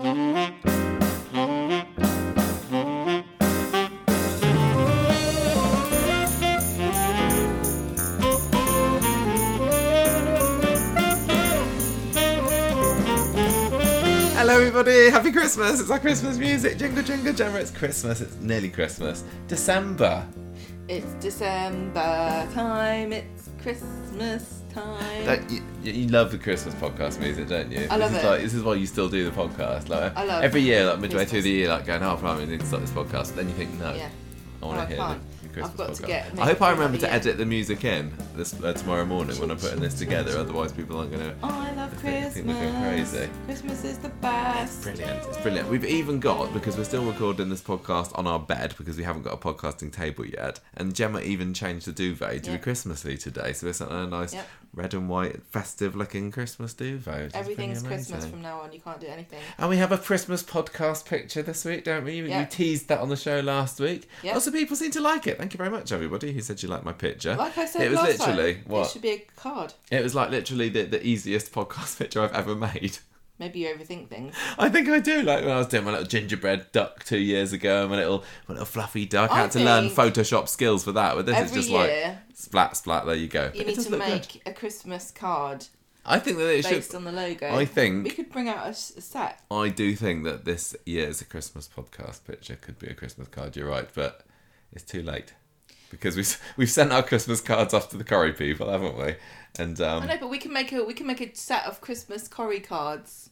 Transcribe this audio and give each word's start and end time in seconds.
Hello, 0.00 0.12
everybody. 14.48 15.10
Happy 15.10 15.30
Christmas. 15.32 15.80
It's 15.80 15.90
our 15.90 15.98
Christmas 15.98 16.38
music. 16.38 16.78
Jingle, 16.78 17.02
jingle, 17.02 17.34
jammer. 17.34 17.58
It's 17.58 17.70
Christmas. 17.70 18.22
It's 18.22 18.36
nearly 18.36 18.70
Christmas. 18.70 19.22
December. 19.48 20.26
It's 20.88 21.12
December 21.14 22.48
time. 22.54 23.12
It's 23.12 23.50
Christmas 23.60 24.59
time. 24.70 25.24
Don't 25.26 25.50
you, 25.50 25.62
you 25.82 26.08
love 26.08 26.30
the 26.30 26.38
Christmas 26.38 26.74
podcast 26.76 27.18
music, 27.20 27.48
don't 27.48 27.70
you? 27.70 27.86
I 27.90 27.96
love 27.96 28.10
this 28.12 28.20
is 28.20 28.24
it. 28.24 28.30
Like, 28.30 28.40
this 28.42 28.54
is 28.54 28.62
why 28.62 28.74
you 28.74 28.86
still 28.86 29.08
do 29.08 29.28
the 29.28 29.30
podcast. 29.30 29.88
Like 29.88 30.16
I 30.16 30.24
love 30.24 30.42
every 30.44 30.60
year, 30.62 30.86
like 30.86 31.00
midway 31.00 31.18
Christmas. 31.18 31.30
through 31.30 31.42
the 31.42 31.50
year, 31.50 31.68
like 31.68 31.86
going, 31.86 32.02
"Oh, 32.02 32.16
probably 32.16 32.46
need 32.46 32.60
to 32.60 32.66
start 32.66 32.82
this 32.82 32.90
podcast." 32.92 33.34
Then 33.34 33.48
you 33.48 33.54
think, 33.54 33.78
"No, 33.78 33.92
yeah. 33.94 34.08
I 34.62 34.66
want 34.66 34.78
I 34.78 34.82
to 34.82 34.88
hear 34.88 34.96
can't. 34.98 35.20
the, 35.42 35.48
the 35.48 35.54
Christmas 35.54 35.70
I've 35.70 35.76
got 35.76 35.94
to 35.94 36.02
podcast." 36.02 36.06
get- 36.06 36.38
I 36.38 36.44
hope 36.44 36.62
I 36.62 36.70
remember 36.70 36.98
to 36.98 37.12
edit 37.12 37.38
the 37.38 37.46
music 37.46 37.84
in 37.84 38.12
this 38.36 38.52
uh, 38.62 38.72
tomorrow 38.74 39.04
morning 39.06 39.38
when 39.40 39.50
I'm 39.50 39.56
putting 39.58 39.80
this 39.80 39.94
together. 39.94 40.36
Otherwise, 40.38 40.72
people 40.72 40.98
aren't 40.98 41.10
going 41.12 41.24
to. 41.30 41.34
Oh, 41.42 41.48
I 41.48 41.72
love 41.72 41.92
I 42.04 42.28
think- 42.28 42.46
we're 42.46 42.52
going 42.54 42.72
Christmas. 42.82 43.10
crazy. 43.10 43.30
Christmas 43.46 43.84
is 43.84 43.98
the 43.98 44.08
best. 44.10 44.82
Brilliant. 44.82 45.26
It's 45.26 45.36
brilliant. 45.38 45.68
We've 45.68 45.84
even 45.84 46.20
got, 46.20 46.52
because 46.52 46.76
we're 46.76 46.84
still 46.84 47.04
recording 47.04 47.48
this 47.48 47.62
podcast 47.62 48.16
on 48.18 48.26
our 48.26 48.38
bed 48.38 48.74
because 48.78 48.96
we 48.96 49.02
haven't 49.04 49.22
got 49.22 49.32
a 49.32 49.36
podcasting 49.38 49.92
table 49.92 50.24
yet, 50.26 50.60
and 50.76 50.94
Gemma 50.94 51.20
even 51.20 51.52
changed 51.54 51.86
the 51.86 51.92
duvet 51.92 52.44
to 52.44 52.50
Yeah. 52.50 52.56
be 52.58 52.62
Christmassy 52.62 53.16
today. 53.16 53.52
So 53.54 53.66
it's 53.68 53.80
a 53.80 54.06
nice 54.06 54.34
Yep. 54.34 54.46
Red 54.72 54.94
and 54.94 55.08
white, 55.08 55.42
festive 55.50 55.96
looking 55.96 56.30
Christmas 56.30 56.74
duvet. 56.74 57.34
Everything's 57.34 57.82
Christmas 57.82 58.24
from 58.26 58.40
now 58.42 58.60
on. 58.60 58.72
You 58.72 58.80
can't 58.80 59.00
do 59.00 59.08
anything. 59.08 59.40
And 59.58 59.68
we 59.68 59.76
have 59.78 59.90
a 59.92 59.98
Christmas 59.98 60.42
podcast 60.42 61.06
picture 61.06 61.42
this 61.42 61.64
week, 61.64 61.84
don't 61.84 62.04
we? 62.04 62.22
We- 62.22 62.22
We 62.22 62.28
Yeah. 62.28 62.44
teased 62.44 62.86
that 62.88 63.00
on 63.00 63.08
the 63.08 63.16
show 63.16 63.40
last 63.40 63.80
week. 63.80 64.08
Yeah. 64.22 64.34
Lots 64.34 64.46
of 64.46 64.54
people 64.54 64.76
seem 64.76 64.92
to 64.92 65.00
like 65.00 65.26
it. 65.26 65.38
Thank 65.38 65.52
you 65.52 65.58
very 65.58 65.70
much, 65.70 65.90
everybody 65.90 66.32
who 66.32 66.40
said 66.40 66.62
you 66.62 66.68
liked 66.68 66.84
my 66.84 66.92
picture. 66.92 67.34
Like 67.34 67.58
I 67.58 67.66
said 67.66 67.82
it 67.82 67.90
was 67.90 67.98
last 67.98 68.18
literally 68.20 68.54
time, 68.54 68.64
what 68.66 68.86
it 68.86 68.90
should 68.92 69.02
be 69.02 69.10
a 69.10 69.26
card. 69.36 69.72
it 69.90 70.02
was 70.02 70.14
like 70.14 70.30
literally 70.30 70.68
the, 70.68 70.82
the 70.84 71.04
easiest 71.04 71.50
podcast 71.58 71.98
picture 71.98 72.20
I've 72.22 72.32
ever 72.34 72.54
made. 72.54 72.98
Maybe 73.40 73.60
you 73.60 73.68
overthink 73.68 74.08
things. 74.08 74.36
I 74.58 74.68
think 74.68 74.86
I 74.90 75.00
do. 75.00 75.22
Like 75.22 75.42
when 75.42 75.54
I 75.54 75.56
was 75.56 75.66
doing 75.66 75.84
my 75.84 75.92
little 75.92 76.06
gingerbread 76.06 76.70
duck 76.72 77.04
two 77.04 77.18
years 77.18 77.54
ago, 77.54 77.88
my 77.88 77.96
little 77.96 78.22
my 78.46 78.52
little 78.52 78.66
fluffy 78.66 79.06
duck. 79.06 79.30
I, 79.30 79.36
I 79.36 79.40
had 79.40 79.50
to 79.52 79.60
learn 79.60 79.88
Photoshop 79.88 80.46
skills 80.46 80.84
for 80.84 80.92
that. 80.92 81.14
But 81.16 81.24
this 81.24 81.38
is 81.38 81.44
Every 81.44 81.56
just 81.56 81.70
like 81.70 81.88
year, 81.88 82.22
splat 82.34 82.76
splat. 82.76 83.06
There 83.06 83.14
you 83.14 83.28
go. 83.28 83.44
you 83.54 83.64
But 83.64 83.66
need 83.66 83.74
to 83.80 83.90
look 83.90 84.00
good. 84.00 84.10
make 84.10 84.42
a 84.44 84.52
Christmas 84.52 85.10
card 85.10 85.66
I 86.04 86.18
think 86.18 86.36
that 86.36 86.54
it 86.54 86.64
should. 86.64 86.72
based 86.72 86.94
on 86.94 87.04
the 87.04 87.12
logo. 87.12 87.54
I 87.54 87.64
think- 87.64 88.04
we 88.04 88.10
could 88.10 88.30
bring 88.30 88.48
out 88.48 88.68
a 88.68 88.74
set. 88.74 89.40
I 89.50 89.70
do 89.70 89.96
think 89.96 90.24
that 90.24 90.44
this 90.44 90.76
year's 90.84 91.22
a 91.22 91.24
Christmas 91.24 91.66
podcast 91.66 92.26
picture 92.26 92.56
could 92.56 92.78
be 92.78 92.88
a 92.88 92.94
Christmas 92.94 93.28
card. 93.28 93.56
You're 93.56 93.68
right, 93.68 93.88
but 93.94 94.26
it's 94.72 94.84
too 94.84 95.02
late 95.02 95.32
because 95.90 96.16
we've 96.16 96.40
we've 96.56 96.70
sent 96.70 96.92
our 96.92 97.02
Christmas 97.02 97.40
cards 97.40 97.74
off 97.74 97.88
to 97.90 97.96
the 97.96 98.04
Corrie 98.04 98.32
people, 98.32 98.70
haven't 98.70 98.98
we? 98.98 99.16
And 99.58 99.80
I 99.80 99.96
um, 99.96 100.06
know, 100.06 100.16
but 100.18 100.30
we 100.30 100.38
can 100.38 100.52
make 100.52 100.72
a 100.72 100.84
we 100.84 100.94
can 100.94 101.06
make 101.06 101.20
a 101.20 101.34
set 101.34 101.66
of 101.66 101.80
Christmas 101.80 102.28
Corrie 102.28 102.60
cards, 102.60 103.29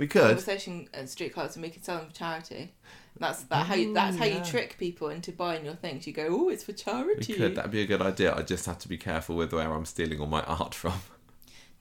we 0.00 0.06
could. 0.06 0.22
conversation 0.22 0.88
and 0.94 1.08
street 1.08 1.34
cards, 1.34 1.54
and 1.56 1.62
we 1.62 1.68
can 1.68 1.82
sell 1.82 1.98
them 1.98 2.08
for 2.08 2.14
charity. 2.14 2.72
That's 3.18 3.42
that 3.44 3.66
how 3.66 3.74
you, 3.74 3.92
that's 3.92 4.16
how 4.16 4.24
yeah. 4.24 4.38
you 4.38 4.44
trick 4.44 4.78
people 4.78 5.10
into 5.10 5.30
buying 5.30 5.62
your 5.62 5.74
things. 5.74 6.06
You 6.06 6.14
go, 6.14 6.26
oh, 6.30 6.48
it's 6.48 6.64
for 6.64 6.72
charity. 6.72 7.34
We 7.34 7.38
could. 7.38 7.54
That'd 7.54 7.70
be 7.70 7.82
a 7.82 7.86
good 7.86 8.00
idea. 8.00 8.34
I 8.34 8.40
just 8.40 8.64
have 8.64 8.78
to 8.78 8.88
be 8.88 8.96
careful 8.96 9.36
with 9.36 9.52
where 9.52 9.70
I'm 9.70 9.84
stealing 9.84 10.18
all 10.18 10.26
my 10.26 10.42
art 10.42 10.74
from. 10.74 10.94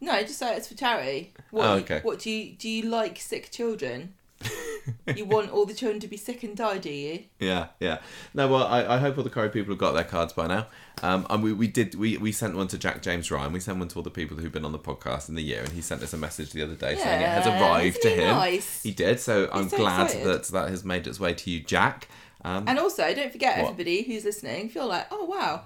No, 0.01 0.19
just 0.21 0.39
say 0.39 0.55
it's 0.55 0.67
for 0.67 0.75
charity. 0.75 1.33
What, 1.51 1.65
Oh, 1.65 1.73
okay. 1.75 1.99
what 2.03 2.19
do 2.19 2.29
you 2.29 2.53
do? 2.53 2.69
You 2.69 2.83
like 2.83 3.19
sick 3.19 3.51
children? 3.51 4.13
you 5.15 5.25
want 5.25 5.51
all 5.51 5.65
the 5.65 5.73
children 5.73 5.99
to 5.99 6.07
be 6.07 6.17
sick 6.17 6.43
and 6.43 6.55
die, 6.55 6.77
do 6.77 6.89
you? 6.89 7.23
Yeah, 7.39 7.67
yeah. 7.79 7.99
No, 8.33 8.47
well, 8.47 8.63
I, 8.63 8.95
I 8.95 8.97
hope 8.97 9.17
all 9.17 9.23
the 9.23 9.29
Corrie 9.29 9.49
people 9.49 9.73
have 9.73 9.79
got 9.79 9.91
their 9.93 10.03
cards 10.03 10.33
by 10.33 10.47
now. 10.47 10.67
Um, 11.03 11.25
and 11.29 11.43
we, 11.43 11.53
we 11.53 11.67
did 11.67 11.95
we, 11.95 12.17
we 12.17 12.31
sent 12.31 12.55
one 12.55 12.67
to 12.69 12.77
Jack 12.77 13.01
James 13.01 13.29
Ryan. 13.31 13.51
We 13.53 13.59
sent 13.59 13.77
one 13.79 13.87
to 13.89 13.95
all 13.97 14.03
the 14.03 14.09
people 14.09 14.37
who've 14.37 14.51
been 14.51 14.65
on 14.65 14.71
the 14.71 14.79
podcast 14.79 15.29
in 15.29 15.35
the 15.35 15.43
year, 15.43 15.61
and 15.61 15.69
he 15.73 15.81
sent 15.81 16.01
us 16.03 16.13
a 16.13 16.17
message 16.17 16.51
the 16.51 16.61
other 16.63 16.75
day 16.75 16.95
saying 16.95 17.21
it 17.21 17.27
has 17.27 17.45
arrived 17.47 18.01
to 18.01 18.09
him. 18.09 18.35
nice? 18.35 18.81
He 18.83 18.91
did, 18.91 19.19
so 19.19 19.49
I'm 19.51 19.69
so 19.69 19.77
glad 19.77 20.05
excited. 20.07 20.27
that 20.27 20.43
that 20.45 20.69
has 20.69 20.83
made 20.83 21.07
its 21.07 21.19
way 21.19 21.33
to 21.33 21.49
you, 21.49 21.59
Jack. 21.61 22.07
Um, 22.43 22.63
And 22.67 22.79
also, 22.79 23.13
don't 23.13 23.31
forget 23.31 23.57
What? 23.61 23.71
everybody 23.71 24.03
who's 24.03 24.23
listening. 24.25 24.69
Feel 24.69 24.87
like, 24.87 25.07
oh 25.11 25.25
wow, 25.25 25.63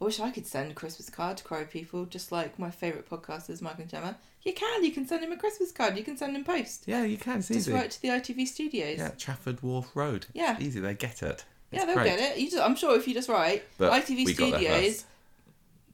I 0.00 0.04
wish 0.04 0.20
I 0.20 0.30
could 0.30 0.46
send 0.46 0.70
a 0.70 0.74
Christmas 0.74 1.10
card 1.10 1.38
to 1.38 1.44
Corrie 1.44 1.64
people, 1.64 2.04
just 2.06 2.30
like 2.30 2.56
my 2.58 2.70
favourite 2.70 3.08
podcasters, 3.08 3.60
Mike 3.60 3.80
and 3.80 3.88
Gemma. 3.88 4.16
You 4.42 4.52
can. 4.52 4.84
You 4.84 4.92
can 4.92 5.06
send 5.08 5.24
him 5.24 5.32
a 5.32 5.36
Christmas 5.36 5.72
card. 5.72 5.96
You 5.98 6.04
can 6.04 6.16
send 6.16 6.36
him 6.36 6.44
post. 6.44 6.84
yeah, 6.86 7.02
you 7.02 7.16
can. 7.16 7.38
It's 7.38 7.48
Just 7.48 7.60
easy. 7.60 7.72
write 7.72 7.90
to 7.90 8.02
the 8.02 8.08
ITV 8.08 8.46
studios. 8.46 8.98
Yeah, 8.98 9.08
Trafford 9.18 9.60
Wharf 9.62 9.96
Road. 9.96 10.26
Yeah. 10.34 10.52
It's 10.54 10.62
easy. 10.62 10.80
They 10.80 10.94
get 10.94 11.22
it. 11.22 11.44
Yeah, 11.72 11.84
they'll 11.84 11.96
great. 11.96 12.06
get 12.16 12.20
it. 12.20 12.38
You 12.38 12.48
just, 12.50 12.62
I'm 12.62 12.76
sure 12.76 12.96
if 12.96 13.08
you 13.08 13.12
just 13.14 13.28
write 13.28 13.64
But 13.76 13.92
ITV 13.92 14.24
there 14.24 14.34
Studios. 14.34 15.04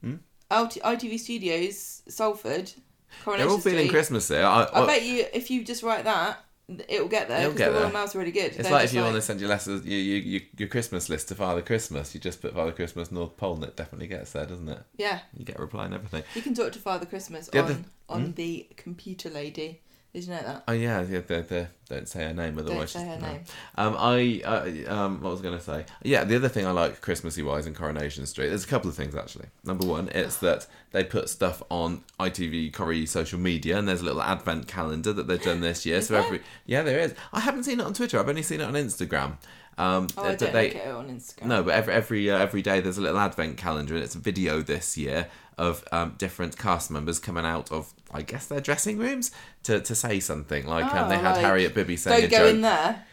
Hmm? 0.01 0.15
ITV 0.51 1.19
Studios, 1.19 2.03
Salford, 2.07 2.67
They're 2.67 3.23
Coronation 3.23 3.49
all 3.51 3.57
feeling 3.59 3.79
Street. 3.79 3.89
Christmassy. 3.89 4.37
I, 4.37 4.63
I 4.65 4.83
I, 4.83 4.85
bet 4.85 5.03
you 5.03 5.25
if 5.33 5.49
you 5.49 5.63
just 5.65 5.83
write 5.83 6.03
that, 6.05 6.44
it'll 6.67 7.07
get 7.07 7.27
there 7.27 7.49
because 7.49 7.59
the 7.67 7.71
Royal 7.71 7.83
there. 7.83 7.93
Mail's 7.93 8.15
really 8.15 8.31
good. 8.31 8.45
It's 8.45 8.57
They're 8.57 8.71
like 8.71 8.85
if 8.85 8.93
you 8.93 9.01
want 9.01 9.15
to 9.15 9.21
send 9.21 9.39
your 9.39 9.49
letters, 9.49 9.85
you, 9.85 9.97
you, 9.97 10.15
you, 10.21 10.41
your 10.57 10.67
Christmas 10.67 11.09
list 11.09 11.27
to 11.29 11.35
Father 11.35 11.61
Christmas, 11.61 12.13
you 12.13 12.19
just 12.21 12.41
put 12.41 12.53
Father 12.53 12.71
Christmas 12.71 13.11
North 13.11 13.37
Pole, 13.37 13.55
and 13.55 13.63
it 13.63 13.75
definitely 13.75 14.07
gets 14.07 14.31
there, 14.31 14.45
doesn't 14.45 14.67
it? 14.69 14.79
Yeah, 14.97 15.19
You 15.37 15.45
get 15.45 15.57
a 15.59 15.61
reply 15.61 15.85
and 15.85 15.93
everything. 15.93 16.23
you 16.33 16.41
can 16.41 16.53
talk 16.53 16.71
to 16.73 16.79
Father 16.79 17.05
Christmas 17.05 17.47
The 17.47 17.59
on 17.59 17.65
other- 17.65 17.77
on 18.07 18.25
hmm? 18.25 18.31
the 18.33 18.67
computer 18.77 19.29
lady. 19.29 19.81
Did 20.15 20.27
you 20.27 20.29
know 20.29 20.43
that? 20.43 20.63
Oh 20.69 20.71
yeah, 20.71 21.01
yeah. 21.01 21.19
They, 21.19 21.41
they, 21.41 21.67
don't 21.89 22.07
say 22.07 22.23
her 22.23 22.33
name, 22.33 22.57
otherwise. 22.57 22.93
Don't 22.93 23.03
say 23.03 23.09
her 23.09 23.19
no. 23.19 23.27
name. 23.27 23.41
Um, 23.75 23.95
I 23.99 24.41
uh, 24.45 24.93
um, 24.93 25.21
what 25.21 25.31
was 25.31 25.41
I 25.41 25.43
going 25.43 25.57
to 25.57 25.63
say? 25.63 25.85
Yeah, 26.03 26.23
the 26.23 26.37
other 26.37 26.47
thing 26.47 26.65
I 26.65 26.71
like 26.71 27.01
Christmassy 27.01 27.43
wise 27.43 27.67
in 27.67 27.73
Coronation 27.73 28.25
Street. 28.25 28.47
There's 28.47 28.63
a 28.63 28.67
couple 28.67 28.89
of 28.89 28.95
things 28.95 29.13
actually. 29.13 29.47
Number 29.65 29.85
one, 29.85 30.07
it's 30.13 30.37
that 30.37 30.67
they 30.91 31.03
put 31.03 31.27
stuff 31.27 31.61
on 31.69 32.05
ITV 32.17 32.71
Corrie 32.71 33.05
social 33.05 33.37
media, 33.37 33.77
and 33.77 33.89
there's 33.89 33.99
a 33.99 34.05
little 34.05 34.21
advent 34.21 34.69
calendar 34.69 35.11
that 35.11 35.27
they've 35.27 35.43
done 35.43 35.59
this 35.59 35.85
year. 35.85 36.01
So 36.01 36.13
there? 36.13 36.23
every 36.23 36.41
yeah, 36.65 36.81
there 36.81 36.99
is. 36.99 37.13
I 37.33 37.41
haven't 37.41 37.63
seen 37.63 37.81
it 37.81 37.85
on 37.85 37.93
Twitter. 37.93 38.17
I've 38.17 38.29
only 38.29 38.41
seen 38.41 38.61
it 38.61 38.63
on 38.63 38.75
Instagram. 38.75 39.33
Um, 39.77 40.07
Oh, 40.17 40.23
I 40.23 40.35
don't 40.35 40.53
they, 40.53 40.67
look 40.67 40.75
at 40.77 40.87
it 40.87 40.95
on 40.95 41.09
Instagram. 41.09 41.45
no, 41.45 41.63
but 41.63 41.73
every 41.73 41.93
every 41.93 42.31
uh, 42.31 42.37
every 42.37 42.61
day 42.61 42.79
there's 42.79 42.97
a 42.97 43.01
little 43.01 43.19
advent 43.19 43.57
calendar, 43.57 43.93
and 43.95 44.03
it's 44.03 44.15
a 44.15 44.19
video 44.19 44.61
this 44.61 44.97
year 44.97 45.27
of 45.57 45.83
um, 45.91 46.15
different 46.17 46.57
cast 46.57 46.91
members 46.91 47.17
coming 47.19 47.45
out 47.45 47.71
of, 47.71 47.93
I 48.11 48.21
guess, 48.21 48.45
their 48.47 48.59
dressing 48.59 48.97
rooms 48.97 49.31
to, 49.63 49.79
to 49.79 49.95
say 49.95 50.19
something. 50.19 50.65
Like 50.67 50.85
um, 50.93 51.05
Oh, 51.05 51.09
they 51.09 51.15
had 51.17 51.33
like, 51.37 51.45
Harriet 51.45 51.73
Bibby 51.73 51.95
saying 51.95 52.21
Don't 52.21 52.27
a 52.27 52.31
go 52.31 52.37
joke. 52.45 52.55
in 52.55 52.61
there. 52.61 53.05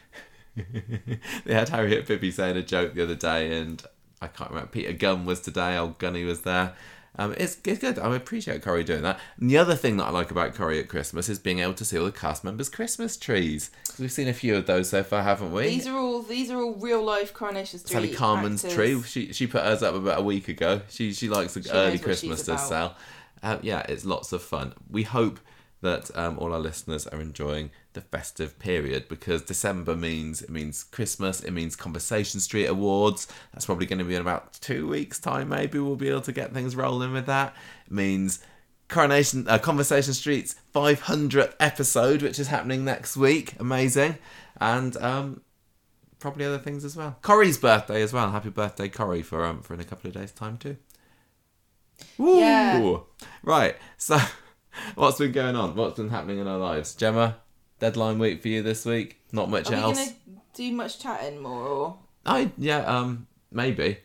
they 1.45 1.55
had 1.55 1.69
Harriet 1.69 2.07
Bibby 2.07 2.31
saying 2.31 2.57
a 2.57 2.63
joke 2.63 2.95
the 2.95 3.03
other 3.03 3.15
day, 3.15 3.59
and 3.59 3.83
I 4.21 4.27
can't 4.27 4.51
remember. 4.51 4.71
Peter 4.71 4.93
Gunn 4.93 5.25
was 5.25 5.41
today. 5.41 5.77
Old 5.77 5.99
Gunny 5.99 6.25
was 6.25 6.43
there. 6.43 6.75
Um, 7.17 7.35
it's, 7.37 7.59
it's 7.65 7.79
good. 7.79 7.99
I 7.99 8.15
appreciate 8.17 8.63
Corrie 8.63 8.85
doing 8.85 9.03
that. 9.03 9.21
And 9.39 9.51
the 9.51 9.59
other 9.59 9.75
thing 9.75 9.99
that 9.99 10.05
I 10.05 10.11
like 10.11 10.31
about 10.31 10.55
Corrie 10.55 10.81
at 10.81 10.89
Christmas 10.89 11.29
is 11.29 11.39
being 11.39 11.59
able 11.59 11.75
to 11.75 11.85
see 11.85 11.99
all 11.99 12.07
the 12.07 12.13
cast 12.13 12.43
members' 12.43 12.71
Christmas 12.71 13.19
trees. 13.19 13.71
we've 13.99 14.11
seen 14.11 14.29
a 14.29 14.33
few 14.33 14.57
of 14.57 14.67
those 14.67 14.89
so 14.89 15.03
far, 15.03 15.23
haven't 15.23 15.53
we? 15.53 15.65
These 15.69 15.87
are 15.87 15.97
all 15.97 16.23
these 16.23 16.51
are 16.51 16.59
all 16.59 16.75
real 16.75 17.03
life 17.05 17.35
Coronation 17.35 17.81
Street. 17.81 17.93
Sally 17.93 18.13
Carman's 18.15 18.65
actors. 18.65 18.75
tree. 18.75 19.03
She 19.03 19.33
she 19.33 19.47
put 19.47 19.63
hers 19.63 19.83
up 19.83 19.95
about 19.95 20.21
a 20.21 20.23
week 20.23 20.49
ago. 20.49 20.81
She 20.89 21.13
she 21.13 21.29
likes 21.29 21.55
the 21.55 21.63
She 21.63 21.71
early 21.71 21.99
Christmas 21.99 22.45
to 22.47 22.57
sell. 22.57 22.97
Um, 23.43 23.59
yeah, 23.63 23.81
it's 23.89 24.05
lots 24.05 24.33
of 24.33 24.43
fun. 24.43 24.73
We 24.89 25.03
hope 25.03 25.39
that 25.83 26.17
um, 26.17 26.39
all 26.39 26.53
our 26.53 26.61
listeners 26.61 27.07
are 27.09 27.21
enjoying 27.21 27.71
the 27.95 28.01
festive 28.01 28.59
period 28.59 29.09
because 29.09 29.43
December 29.43 29.95
means 29.95 30.43
it 30.43 30.51
means 30.51 30.85
Christmas. 30.85 31.41
It 31.43 31.53
means 31.53 31.77
Conversation 31.77 32.41
Street 32.41 32.67
Awards. 32.67 33.29
That's 33.53 33.67
probably 33.67 33.87
going 33.87 33.99
to 33.99 34.05
be 34.05 34.15
in 34.15 34.21
about 34.21 34.55
two 34.55 34.89
weeks' 34.89 35.19
time. 35.19 35.49
Maybe 35.51 35.79
we'll 35.79 35.97
be 35.97 36.09
able 36.09 36.23
to 36.23 36.33
get 36.33 36.53
things 36.53 36.77
rolling 36.77 37.13
with 37.13 37.27
that. 37.27 37.55
It 37.87 37.93
means 37.93 38.41
Coronation 38.89 39.49
uh, 39.49 39.59
Conversation 39.59 40.15
Street's 40.15 40.55
500th 40.75 41.55
episode, 41.59 42.23
which 42.23 42.39
is 42.39 42.49
happening 42.49 42.85
next 42.85 43.17
week. 43.17 43.55
Amazing, 43.59 44.19
and 44.61 44.97
um, 44.99 45.41
probably 46.19 46.45
other 46.45 46.59
things 46.59 46.85
as 46.85 46.97
well. 46.97 47.17
Corrie's 47.23 47.59
birthday 47.59 48.03
as 48.03 48.13
well. 48.13 48.31
Happy 48.31 48.51
birthday, 48.51 48.89
Corrie, 48.89 49.23
for 49.23 49.45
um 49.45 49.63
for 49.63 49.75
in 49.75 49.81
a 49.81 49.85
couple 49.85 50.09
of 50.09 50.15
days' 50.15 50.33
time 50.33 50.57
too. 50.57 50.77
Woo! 52.19 52.39
Yeah. 52.39 52.99
Right. 53.43 53.77
So, 53.97 54.19
what's 54.95 55.19
been 55.19 55.33
going 55.33 55.57
on? 55.57 55.75
What's 55.75 55.97
been 55.97 56.11
happening 56.11 56.39
in 56.39 56.47
our 56.47 56.59
lives? 56.59 56.95
Gemma, 56.95 57.37
deadline 57.83 58.19
week 58.21 58.41
for 58.41 58.47
you 58.49 58.63
this 58.63 58.85
week. 58.87 59.19
Not 59.33 59.51
much 59.51 59.67
Are 59.69 59.75
we 59.77 59.83
else. 59.83 59.99
gonna 59.99 60.17
do 60.55 60.73
much 60.73 61.01
chatting 61.01 61.41
more? 61.41 61.67
Or 61.67 61.97
I 62.25 62.51
yeah 62.57 62.85
um 62.85 63.27
maybe. 63.51 63.99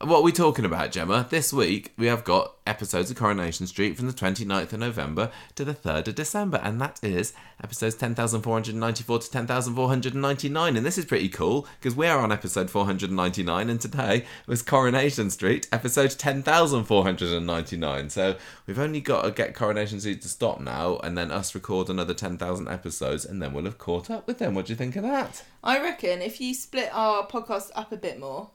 What 0.00 0.18
are 0.18 0.22
we 0.22 0.30
talking 0.30 0.64
about, 0.64 0.92
Gemma? 0.92 1.26
This 1.28 1.52
week 1.52 1.92
we 1.96 2.06
have 2.06 2.22
got 2.22 2.54
episodes 2.64 3.10
of 3.10 3.16
Coronation 3.16 3.66
Street 3.66 3.96
from 3.96 4.06
the 4.06 4.12
29th 4.12 4.72
of 4.72 4.78
November 4.78 5.32
to 5.56 5.64
the 5.64 5.74
3rd 5.74 6.06
of 6.06 6.14
December, 6.14 6.60
and 6.62 6.80
that 6.80 7.00
is 7.02 7.32
episodes 7.60 7.96
10,494 7.96 9.18
to 9.18 9.28
10,499. 9.28 10.76
And 10.76 10.86
this 10.86 10.98
is 10.98 11.04
pretty 11.04 11.28
cool 11.28 11.66
because 11.80 11.96
we 11.96 12.06
are 12.06 12.20
on 12.20 12.30
episode 12.30 12.70
499, 12.70 13.68
and 13.68 13.80
today 13.80 14.24
was 14.46 14.62
Coronation 14.62 15.30
Street, 15.30 15.66
episode 15.72 16.12
10,499. 16.12 18.10
So 18.10 18.36
we've 18.68 18.78
only 18.78 19.00
got 19.00 19.22
to 19.22 19.32
get 19.32 19.56
Coronation 19.56 19.98
Street 19.98 20.22
to 20.22 20.28
stop 20.28 20.60
now, 20.60 20.98
and 20.98 21.18
then 21.18 21.32
us 21.32 21.56
record 21.56 21.90
another 21.90 22.14
10,000 22.14 22.68
episodes, 22.68 23.24
and 23.24 23.42
then 23.42 23.52
we'll 23.52 23.64
have 23.64 23.78
caught 23.78 24.10
up 24.10 24.28
with 24.28 24.38
them. 24.38 24.54
What 24.54 24.66
do 24.66 24.72
you 24.72 24.76
think 24.76 24.94
of 24.94 25.02
that? 25.02 25.42
I 25.64 25.80
reckon 25.82 26.22
if 26.22 26.40
you 26.40 26.54
split 26.54 26.90
our 26.92 27.26
podcast 27.26 27.72
up 27.74 27.90
a 27.90 27.96
bit 27.96 28.20
more, 28.20 28.50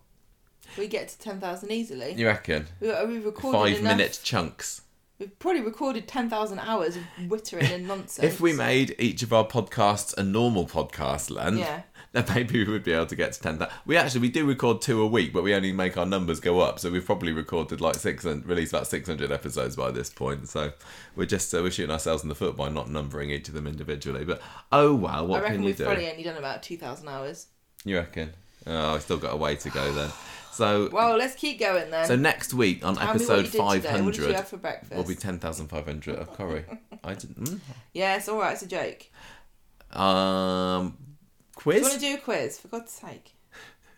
we 0.77 0.87
get 0.87 1.07
to 1.09 1.19
10,000 1.19 1.71
easily. 1.71 2.13
You 2.13 2.27
reckon? 2.27 2.67
We, 2.79 2.87
we've 3.05 3.25
recorded 3.25 3.57
Five 3.59 3.79
enough, 3.79 3.97
minute 3.97 4.19
chunks. 4.23 4.81
We've 5.19 5.37
probably 5.39 5.61
recorded 5.61 6.07
10,000 6.07 6.59
hours 6.59 6.95
of 6.97 7.03
wittering 7.19 7.71
and 7.71 7.87
nonsense. 7.87 8.25
If 8.33 8.41
we 8.41 8.51
made 8.53 8.95
each 8.99 9.21
of 9.23 9.31
our 9.31 9.45
podcasts 9.45 10.17
a 10.17 10.23
normal 10.23 10.65
podcast 10.65 11.29
length, 11.29 11.59
Yeah. 11.59 11.83
then 12.13 12.25
maybe 12.33 12.63
we 12.65 12.71
would 12.71 12.83
be 12.83 12.91
able 12.91 13.05
to 13.07 13.15
get 13.15 13.33
to 13.33 13.41
10,000. 13.41 13.71
We 13.85 13.95
actually, 13.97 14.21
we 14.21 14.29
do 14.29 14.45
record 14.45 14.81
two 14.81 15.01
a 15.01 15.07
week, 15.07 15.31
but 15.33 15.43
we 15.43 15.53
only 15.55 15.71
make 15.71 15.97
our 15.97 16.05
numbers 16.05 16.39
go 16.39 16.59
up. 16.59 16.79
So 16.79 16.91
we've 16.91 17.05
probably 17.05 17.31
recorded 17.31 17.79
like 17.81 17.95
six 17.95 18.25
and 18.25 18.45
released 18.45 18.73
about 18.73 18.85
600 18.87 19.31
episodes 19.31 19.75
by 19.75 19.89
this 19.91 20.09
point. 20.09 20.47
So 20.49 20.73
we're 21.15 21.25
just, 21.25 21.53
uh, 21.53 21.61
we're 21.63 21.71
shooting 21.71 21.91
ourselves 21.91 22.21
in 22.23 22.29
the 22.29 22.35
foot 22.35 22.55
by 22.57 22.69
not 22.69 22.89
numbering 22.89 23.29
each 23.31 23.47
of 23.47 23.53
them 23.53 23.65
individually. 23.67 24.25
But 24.25 24.41
oh 24.71 24.93
well, 24.93 25.11
I 25.13 25.21
what 25.21 25.41
reckon 25.41 25.55
can 25.57 25.63
you 25.63 25.67
we've 25.67 25.77
do? 25.77 25.85
probably 25.85 26.09
only 26.11 26.23
done 26.23 26.37
about 26.37 26.61
2,000 26.63 27.07
hours. 27.07 27.47
You 27.85 27.97
reckon? 27.97 28.33
Oh, 28.67 28.95
I've 28.95 29.01
still 29.01 29.17
got 29.17 29.33
a 29.33 29.37
way 29.37 29.55
to 29.55 29.69
go 29.69 29.91
then. 29.93 30.09
So, 30.53 30.89
Well, 30.91 31.17
let's 31.17 31.35
keep 31.35 31.59
going 31.59 31.89
then. 31.91 32.05
so 32.07 32.15
next 32.15 32.53
week 32.53 32.85
on 32.85 32.95
Tell 32.95 33.09
episode 33.09 33.35
you 33.37 33.41
did 33.43 33.51
today. 33.51 33.59
What 33.63 33.73
did 33.75 33.85
you 34.17 34.23
500 34.23 34.35
have 34.35 34.47
for 34.47 34.57
breakfast? 34.57 34.93
will 34.95 35.03
be 35.03 35.15
10,500 35.15 36.15
of 36.15 36.33
curry. 36.37 36.65
I 37.03 37.13
didn't. 37.15 37.39
mm. 37.43 37.59
Yeah, 37.93 38.17
it's 38.17 38.29
alright, 38.29 38.53
it's 38.53 38.61
a 38.61 38.67
joke. 38.67 39.07
Um, 39.99 40.89
Do 40.89 40.95
you 40.97 41.55
quiz? 41.55 41.81
want 41.81 41.93
to 41.95 41.99
do 41.99 42.13
a 42.15 42.17
quiz, 42.17 42.59
for 42.59 42.67
God's 42.67 42.91
sake? 42.91 43.31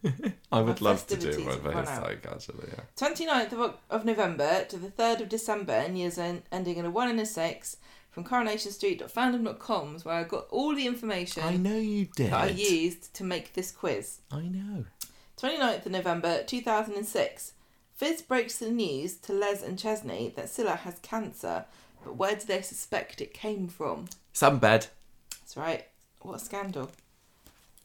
I 0.52 0.62
would 0.62 0.82
love 0.82 1.06
to 1.08 1.16
do 1.18 1.46
one 1.46 1.60
for 1.62 1.72
his 1.72 1.90
sake, 1.90 2.26
actually. 2.32 2.68
Yeah. 2.70 2.84
29th 2.96 3.54
of, 3.54 3.76
of 3.90 4.06
November 4.06 4.64
to 4.66 4.78
the 4.78 4.90
3rd 4.90 5.22
of 5.22 5.30
December 5.30 5.74
and 5.74 5.98
years 5.98 6.18
en- 6.18 6.44
ending 6.52 6.78
in 6.78 6.86
a 6.86 6.92
1 6.92 7.10
and 7.10 7.20
a 7.20 7.26
6 7.26 7.78
from 8.12 8.24
coronationstreet.fandom.coms, 8.24 10.06
where 10.06 10.16
I 10.16 10.24
got 10.24 10.46
all 10.50 10.74
the 10.76 10.86
information 10.88 11.44
I 11.44 11.58
know 11.58 11.76
you 11.78 12.06
did. 12.16 12.32
that 12.32 12.42
I 12.42 12.48
used 12.48 13.14
to 13.16 13.24
make 13.24 13.54
this 13.54 13.72
quiz. 13.72 14.20
I 14.32 14.42
know. 14.44 14.86
29th 15.46 15.86
of 15.86 15.92
November 15.92 16.42
2006. 16.44 17.54
Fizz 17.96 18.24
breaks 18.24 18.58
the 18.58 18.72
news 18.72 19.16
to 19.18 19.32
Les 19.32 19.62
and 19.62 19.78
Chesney 19.78 20.34
that 20.36 20.46
Cilla 20.46 20.76
has 20.80 20.98
cancer, 21.04 21.66
but 22.04 22.16
where 22.16 22.36
do 22.36 22.46
they 22.48 22.64
suspect 22.64 23.22
it 23.22 23.32
came 23.32 23.68
from? 23.68 24.08
Sunbed. 24.34 24.88
That's 25.40 25.56
right. 25.56 25.86
What 26.22 26.38
a 26.38 26.40
scandal. 26.40 26.90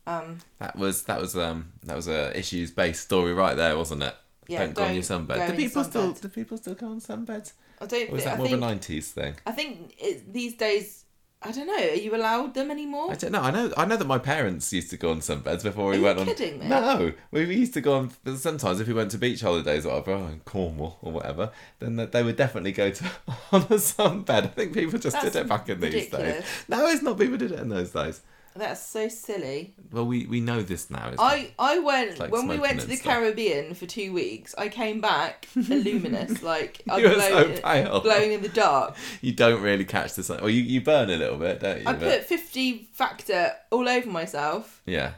Um, 0.07 0.39
That 0.59 0.75
was 0.77 1.03
that 1.05 1.21
was 1.21 1.37
um 1.37 1.73
that 1.83 1.95
was 1.95 2.09
a 2.09 2.37
issues 2.37 2.71
based 2.71 3.03
story 3.03 3.35
right 3.35 3.55
there, 3.55 3.77
wasn't 3.77 4.05
it? 4.05 4.15
Yeah, 4.49 4.61
don't 4.61 4.75
go 4.75 4.85
on 4.85 4.95
your 4.95 5.03
sunbed. 5.03 5.47
Do 5.51 5.55
people 5.55 5.85
still 5.85 6.15
sunbed. 6.15 6.21
do 6.23 6.29
people 6.29 6.57
still 6.57 6.75
go 6.75 6.87
on 6.87 7.01
sunbeds? 7.01 7.53
I 7.79 7.85
don't 7.87 8.11
Or 8.11 8.17
is 8.17 8.23
think. 8.23 8.25
that 8.25 8.35
I 8.35 8.37
more 8.39 8.47
think, 8.47 8.57
of 8.57 8.63
a 8.63 8.67
nineties 8.67 9.13
thing? 9.13 9.35
I 9.47 9.53
think 9.53 9.95
it, 9.99 10.33
these 10.33 10.55
days. 10.55 11.05
I 11.43 11.53
don't 11.53 11.67
know. 11.67 11.73
Are 11.75 11.95
you 11.95 12.15
allowed 12.15 12.53
them 12.53 12.71
anymore? 12.71 13.11
I 13.11 13.15
don't 13.15 13.33
know. 13.33 13.41
I 13.41 13.51
know 13.51 13.73
I 13.75 13.87
know 13.87 13.97
that 13.97 14.07
my 14.07 14.19
parents 14.19 14.71
used 14.75 14.91
to 14.91 14.99
go 14.99 15.11
on 15.11 15.21
sunbeds 15.21 15.63
before 15.63 15.87
we 15.87 15.93
Are 15.93 15.99
you 15.99 16.05
went 16.05 16.19
on 16.19 16.27
kidding 16.27 16.59
me? 16.59 16.69
No. 16.69 17.13
We 17.31 17.45
used 17.57 17.73
to 17.75 17.81
go 17.81 17.95
on 17.97 18.37
sometimes 18.37 18.79
if 18.79 18.87
we 18.87 18.93
went 18.93 19.11
to 19.13 19.19
beach 19.19 19.41
holidays 19.41 19.87
or 19.87 19.99
whatever, 20.01 20.31
in 20.31 20.41
Cornwall 20.45 20.99
or 21.01 21.13
whatever, 21.13 21.51
then 21.79 21.97
they- 21.97 22.23
would 22.23 22.37
definitely 22.37 22.73
go 22.73 22.91
to 22.91 23.05
on 23.53 23.63
a 23.63 23.81
sunbed. 23.81 24.29
I 24.31 24.47
think 24.49 24.75
people 24.75 24.99
just 24.99 25.15
That's 25.17 25.33
did 25.33 25.41
it 25.41 25.49
back 25.49 25.69
in 25.71 25.81
these 25.81 25.93
days. 25.95 26.13
ridiculous. 26.13 26.65
No, 26.69 26.87
it's 26.89 27.03
not 27.03 27.19
people 27.19 27.39
did 27.39 27.53
it 27.53 27.59
in 27.61 27.71
those 27.71 27.91
days. 27.91 28.21
That's 28.57 28.85
so 28.85 29.09
silly. 29.09 29.75
Well, 29.93 30.05
we, 30.07 30.27
we 30.27 30.41
know 30.41 30.61
this 30.63 30.91
now. 30.91 31.13
I 31.19 31.53
I 31.59 31.79
went 31.79 32.19
like 32.19 32.33
when 32.33 32.49
we 32.49 32.59
went 32.59 32.81
to 32.81 32.87
the 32.87 32.97
stuff. 32.97 33.15
Caribbean 33.15 33.75
for 33.75 33.87
two 33.87 34.13
weeks. 34.13 34.55
I 34.59 34.69
came 34.69 35.01
back 35.01 35.47
luminous, 35.55 36.43
like 36.43 36.83
I 36.91 36.99
You 36.99 37.09
were 37.11 37.21
so 37.21 37.53
pale. 37.63 38.01
glowing 38.01 38.33
in 38.33 38.43
the 38.43 38.49
dark. 38.49 38.97
you 39.21 39.33
don't 39.33 39.63
really 39.63 39.85
catch 39.85 40.15
the 40.15 40.23
sun. 40.25 40.39
Well, 40.41 40.51
you, 40.51 40.63
you 40.63 40.81
burn 40.81 41.11
a 41.11 41.17
little 41.17 41.39
bit, 41.39 41.61
don't 41.61 41.79
you? 41.83 41.85
I 41.87 41.93
But- 41.93 42.01
put 42.01 42.25
fifty 42.25 42.89
factor 42.93 43.53
all 43.71 43.89
over 43.89 44.09
myself. 44.11 44.83
yeah. 44.85 45.13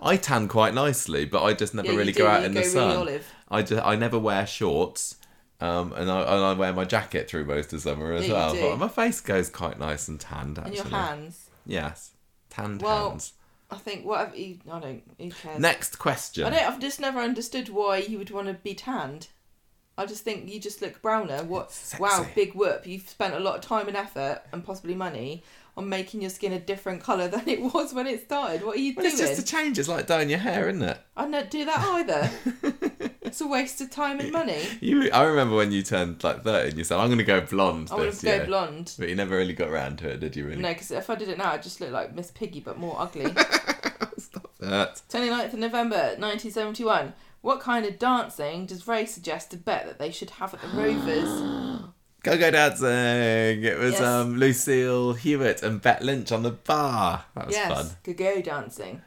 I 0.00 0.16
tan 0.16 0.48
quite 0.48 0.74
nicely, 0.74 1.26
but 1.26 1.44
I 1.44 1.52
just 1.52 1.72
never 1.74 1.92
Yeah, 1.92 1.98
really 1.98 2.12
do, 2.12 2.20
go 2.20 2.26
out 2.26 2.42
in 2.44 2.52
go 2.52 2.60
the 2.60 2.66
really 2.66 2.72
sun. 2.72 2.96
olive. 2.96 3.26
I 3.48 3.62
just 3.62 3.84
I 3.84 3.94
never 3.94 4.18
wear 4.18 4.44
shorts, 4.46 5.16
um, 5.60 5.92
and 5.92 6.10
I 6.10 6.20
and 6.22 6.44
I 6.44 6.52
wear 6.54 6.72
my 6.72 6.84
jacket 6.84 7.28
through 7.30 7.44
most 7.44 7.72
of 7.72 7.80
summer 7.82 8.12
as 8.14 8.26
Yeah, 8.26 8.32
well. 8.52 8.54
But 8.70 8.78
my 8.78 8.88
face 8.88 9.20
goes 9.20 9.48
quite 9.48 9.78
nice 9.78 10.08
and 10.08 10.18
tanned 10.18 10.58
And 10.58 10.66
actually. 10.68 10.90
your 10.90 10.98
hands. 10.98 11.50
Yes, 11.66 12.10
tanned 12.56 12.82
Well, 12.82 13.10
hands. 13.10 13.32
I 13.70 13.76
think 13.76 14.04
whatever. 14.04 14.32
I 14.36 14.80
don't. 14.80 15.02
Who 15.18 15.30
cares? 15.30 15.60
Next 15.60 15.98
question. 15.98 16.44
I 16.44 16.50
don't. 16.50 16.62
I've 16.62 16.80
just 16.80 17.00
never 17.00 17.20
understood 17.20 17.68
why 17.68 17.98
you 17.98 18.18
would 18.18 18.30
want 18.30 18.48
to 18.48 18.54
be 18.54 18.74
tanned. 18.74 19.28
I 19.98 20.04
just 20.06 20.24
think 20.24 20.52
you 20.52 20.60
just 20.60 20.82
look 20.82 21.00
browner. 21.00 21.42
What? 21.42 21.72
Wow, 21.98 22.26
big 22.34 22.54
whoop! 22.54 22.86
You've 22.86 23.08
spent 23.08 23.34
a 23.34 23.40
lot 23.40 23.56
of 23.56 23.62
time 23.62 23.88
and 23.88 23.96
effort 23.96 24.42
and 24.52 24.62
possibly 24.64 24.94
money 24.94 25.42
on 25.76 25.88
making 25.88 26.20
your 26.20 26.30
skin 26.30 26.52
a 26.52 26.60
different 26.60 27.02
colour 27.02 27.28
than 27.34 27.48
it 27.48 27.60
was 27.60 27.92
when 27.94 28.06
it 28.06 28.24
started. 28.24 28.62
What 28.64 28.76
are 28.76 28.80
you 28.80 28.94
Well, 28.94 29.04
doing? 29.04 29.12
it's 29.14 29.20
just 29.20 29.40
a 29.40 29.44
change. 29.44 29.78
It's 29.78 29.88
like 29.88 30.06
dyeing 30.06 30.30
your 30.30 30.38
hair, 30.38 30.68
isn't 30.68 30.82
it? 30.82 30.98
I 31.16 31.30
don't 31.30 31.50
do 31.50 31.64
that 31.64 31.80
either. 31.80 33.10
it's 33.26 33.40
a 33.40 33.46
waste 33.46 33.80
of 33.80 33.90
time 33.90 34.20
and 34.20 34.32
money. 34.32 34.62
You, 34.80 35.10
I 35.10 35.24
remember 35.24 35.56
when 35.56 35.72
you 35.72 35.82
turned 35.82 36.22
like 36.24 36.42
thirty, 36.42 36.70
and 36.70 36.78
you 36.78 36.84
said, 36.84 36.98
"I'm 36.98 37.08
going 37.08 37.18
to 37.18 37.24
go 37.24 37.40
blonde 37.40 37.88
I 37.90 37.96
want 37.96 38.14
to 38.14 38.24
go 38.26 38.34
year," 38.34 38.46
blonde. 38.46 38.94
but 38.98 39.08
you 39.08 39.14
never 39.14 39.36
really 39.36 39.52
got 39.52 39.68
around 39.68 39.98
to 39.98 40.08
it, 40.10 40.20
did 40.20 40.36
you? 40.36 40.46
Really? 40.46 40.62
No, 40.62 40.68
because 40.68 40.90
if 40.90 41.10
I 41.10 41.14
did 41.16 41.28
it 41.28 41.38
now, 41.38 41.52
I'd 41.52 41.62
just 41.62 41.80
look 41.80 41.90
like 41.90 42.14
Miss 42.14 42.30
Piggy, 42.30 42.60
but 42.60 42.78
more 42.78 42.96
ugly. 42.98 43.26
Stop 44.18 44.50
that. 44.60 45.02
29th 45.10 45.52
of 45.52 45.58
November, 45.58 45.96
1971. 46.18 47.12
What 47.42 47.60
kind 47.60 47.84
of 47.86 47.98
dancing 47.98 48.66
does 48.66 48.88
Ray 48.88 49.04
suggest 49.06 49.50
to 49.50 49.56
bet 49.56 49.86
that 49.86 49.98
they 49.98 50.10
should 50.10 50.30
have 50.30 50.54
at 50.54 50.62
the 50.62 50.68
Rovers? 50.68 51.82
Go 52.22 52.36
go 52.36 52.50
dancing. 52.50 53.62
It 53.62 53.78
was 53.78 53.92
Yes. 53.92 54.00
um, 54.02 54.36
Lucille 54.36 55.12
Hewitt 55.12 55.62
and 55.62 55.80
Bet 55.80 56.02
Lynch 56.02 56.32
on 56.32 56.42
the 56.42 56.50
bar. 56.50 57.24
That 57.36 57.46
was 57.46 57.54
yes, 57.54 57.72
fun. 57.72 57.96
go-go 58.02 58.42
dancing. 58.42 59.02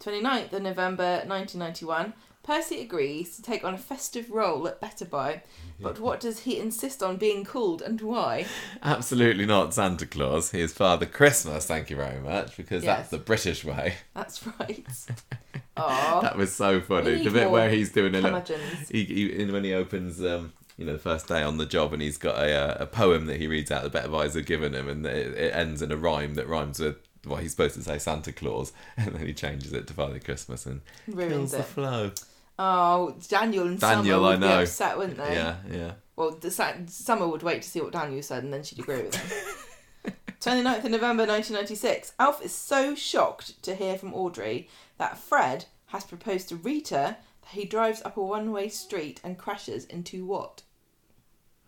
29th 0.00 0.52
of 0.54 0.62
November, 0.62 1.22
1991. 1.24 2.14
Percy 2.44 2.80
agrees 2.82 3.34
to 3.36 3.42
take 3.42 3.64
on 3.64 3.74
a 3.74 3.78
festive 3.78 4.30
role 4.30 4.68
at 4.68 4.80
Bettabuy, 4.80 5.40
but 5.80 5.98
what 5.98 6.20
does 6.20 6.40
he 6.40 6.58
insist 6.58 7.02
on 7.02 7.16
being 7.16 7.42
called 7.44 7.80
and 7.82 8.00
why? 8.02 8.46
Absolutely 8.82 9.46
not 9.46 9.72
Santa 9.74 10.04
Claus. 10.06 10.50
He 10.50 10.60
is 10.60 10.72
Father 10.74 11.06
Christmas. 11.06 11.64
Thank 11.66 11.88
you 11.90 11.96
very 11.96 12.20
much 12.20 12.56
because 12.56 12.84
Yes. 12.84 12.98
that's 12.98 13.08
the 13.10 13.18
British 13.18 13.64
way. 13.64 13.94
That's 14.14 14.46
right. 14.46 14.86
That 15.76 16.36
was 16.36 16.54
so 16.54 16.74
We 16.76 16.80
funny. 16.82 17.16
need 17.16 17.26
The 17.26 17.30
bit 17.30 17.42
more 17.44 17.52
where 17.52 17.70
he's 17.70 17.90
doing 17.90 18.14
a 18.14 18.20
little. 18.20 18.30
curmudgeons. 18.30 18.88
He, 18.90 19.04
he, 19.04 19.42
and 19.42 19.50
when 19.52 19.64
he 19.64 19.74
opens, 19.74 20.20
um, 20.22 20.52
you 20.76 20.84
know, 20.86 20.92
the 20.92 20.98
first 21.00 21.26
day 21.26 21.42
on 21.42 21.56
the 21.56 21.66
job, 21.66 21.92
and 21.92 22.00
he's 22.00 22.16
got 22.18 22.36
a 22.38 22.52
uh, 22.52 22.76
a 22.84 22.86
poem 22.86 23.26
that 23.26 23.38
he 23.40 23.46
reads 23.48 23.72
out 23.72 23.82
the 23.82 23.90
Bettabuys 23.98 24.34
have 24.34 24.46
given 24.46 24.72
him, 24.72 24.88
and 24.88 25.04
it, 25.04 25.36
it 25.36 25.52
ends 25.54 25.82
in 25.82 25.90
a 25.90 25.96
rhyme 25.96 26.34
that 26.34 26.46
rhymes 26.48 26.78
with 26.78 26.96
what 27.24 27.42
he's 27.42 27.50
supposed 27.50 27.74
to 27.74 27.82
say 27.82 27.98
Santa 27.98 28.32
Claus, 28.32 28.72
and 28.96 29.14
then 29.16 29.26
he 29.26 29.32
changes 29.34 29.72
it 29.72 29.86
to 29.88 29.94
Father 29.94 30.20
Christmas 30.20 30.64
and 30.66 30.80
kills 31.06 31.16
Ruins 31.16 31.50
the 31.52 31.58
it. 31.58 31.64
flow. 31.64 32.10
Oh, 32.58 33.16
Daniel 33.28 33.66
and 33.66 33.80
Daniel, 33.80 34.16
Summer 34.18 34.28
would 34.28 34.40
be 34.40 34.46
upset, 34.46 34.96
wouldn't 34.96 35.18
they? 35.18 35.34
Yeah, 35.34 35.56
yeah. 35.70 35.92
Well, 36.16 36.32
the 36.32 36.50
Summer 36.50 37.26
would 37.26 37.42
wait 37.42 37.62
to 37.62 37.68
see 37.68 37.80
what 37.80 37.92
Daniel 37.92 38.22
said 38.22 38.44
and 38.44 38.52
then 38.52 38.62
she'd 38.62 38.78
agree 38.78 39.02
with 39.02 39.14
him. 39.14 40.12
29th 40.40 40.84
of 40.84 40.90
November 40.90 41.24
1996. 41.26 42.12
Alf 42.18 42.44
is 42.44 42.52
so 42.52 42.94
shocked 42.94 43.62
to 43.62 43.74
hear 43.74 43.96
from 43.96 44.12
Audrey 44.12 44.68
that 44.98 45.16
Fred 45.16 45.64
has 45.86 46.04
proposed 46.04 46.50
to 46.50 46.56
Rita 46.56 47.16
that 47.42 47.50
he 47.52 47.64
drives 47.64 48.02
up 48.04 48.16
a 48.16 48.22
one 48.22 48.52
way 48.52 48.68
street 48.68 49.20
and 49.24 49.38
crashes 49.38 49.86
into 49.86 50.26
what? 50.26 50.62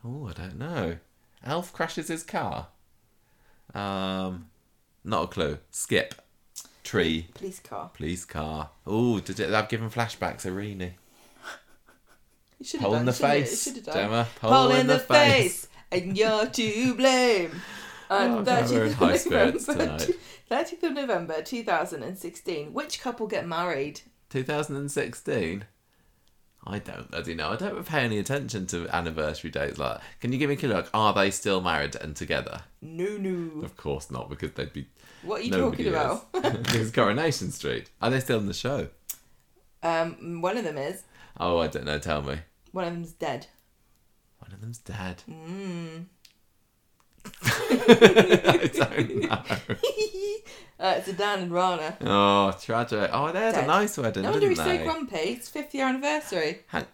Oh, 0.04 0.28
I 0.28 0.32
don't 0.34 0.58
know. 0.58 0.98
Alf 1.42 1.72
crashes 1.72 2.08
his 2.08 2.22
car. 2.22 2.68
Um, 3.74 4.48
not 5.04 5.24
a 5.24 5.28
clue. 5.28 5.58
Skip. 5.70 6.14
Tree. 6.86 7.26
Police 7.34 7.58
car. 7.60 7.90
Police 7.94 8.24
car. 8.24 8.70
Oh, 8.86 9.18
did 9.20 9.40
it? 9.40 9.52
I've 9.52 9.68
given 9.68 9.90
flashbacks. 9.90 10.46
Irene. 10.46 10.94
You 12.58 12.64
should 12.64 12.80
Pole 12.80 12.92
have 12.92 13.00
in 13.00 13.06
the 13.06 13.12
shouldn't 13.12 13.34
it? 13.34 13.40
face. 13.48 13.62
Should 13.64 13.74
have 13.76 13.84
done. 13.84 13.94
Gemma. 13.94 14.26
Pole, 14.40 14.70
in, 14.72 14.86
the, 14.86 14.98
face. 14.98 15.68
and 15.92 16.16
you're 16.16 16.46
to 16.46 16.94
blame. 16.94 17.50
Oh, 18.08 18.36
And 18.38 18.46
God, 18.46 18.70
we're 18.70 18.76
30th 18.78 18.80
in 18.82 18.86
of 18.86 18.94
high 18.94 19.16
spirits 19.16 19.66
November- 19.68 19.98
tonight. 20.06 20.18
30th 20.48 20.82
of 20.84 20.92
November 20.92 21.42
2016. 21.42 22.72
Which 22.72 23.00
couple 23.00 23.26
get 23.26 23.48
married? 23.48 24.02
2016. 24.30 25.64
I 26.66 26.80
don't 26.80 27.10
bloody 27.10 27.34
know. 27.34 27.50
I 27.50 27.56
don't 27.56 27.86
pay 27.86 28.00
any 28.00 28.18
attention 28.18 28.66
to 28.68 28.88
anniversary 28.88 29.50
dates 29.50 29.78
like 29.78 29.98
that. 29.98 30.02
Can 30.20 30.32
you 30.32 30.38
give 30.38 30.50
me 30.50 30.58
a? 30.60 30.74
Like, 30.74 30.88
are 30.92 31.14
they 31.14 31.30
still 31.30 31.60
married 31.60 31.94
and 31.94 32.16
together? 32.16 32.62
No, 32.82 33.16
no. 33.16 33.62
Of 33.64 33.76
course 33.76 34.10
not, 34.10 34.28
because 34.28 34.50
they'd 34.52 34.72
be. 34.72 34.88
What 35.22 35.40
are 35.40 35.44
you 35.44 35.52
talking 35.52 35.86
about? 35.86 36.26
it's 36.34 36.90
Coronation 36.90 37.52
Street. 37.52 37.90
Are 38.02 38.10
they 38.10 38.18
still 38.18 38.40
in 38.40 38.46
the 38.46 38.54
show? 38.54 38.88
Um, 39.82 40.40
one 40.40 40.56
of 40.56 40.64
them 40.64 40.76
is. 40.76 41.04
Oh, 41.38 41.58
I 41.58 41.68
don't 41.68 41.84
know. 41.84 42.00
Tell 42.00 42.22
me. 42.22 42.38
One 42.72 42.84
of 42.84 42.92
them's 42.92 43.12
dead. 43.12 43.46
One 44.38 44.52
of 44.52 44.60
them's 44.60 44.78
dead. 44.78 45.22
Mm. 45.30 46.06
I 47.42 48.70
don't 48.72 49.16
know. 49.22 49.76
uh, 50.80 50.94
it's 50.98 51.12
Dan 51.12 51.40
and 51.40 51.52
Rana. 51.52 51.96
Oh, 52.00 52.52
tragic. 52.60 53.10
Oh, 53.12 53.32
they 53.32 53.40
had 53.40 53.54
a 53.56 53.66
nice 53.66 53.96
wedding, 53.98 54.22
No 54.22 54.30
wonder 54.32 54.48
didn't 54.48 54.66
he's 54.66 54.78
so 54.78 54.84
grumpy. 54.84 55.16
It's 55.16 55.48
fifth 55.48 55.74
year 55.74 55.86
anniversary. 55.86 56.60
Hang, 56.68 56.86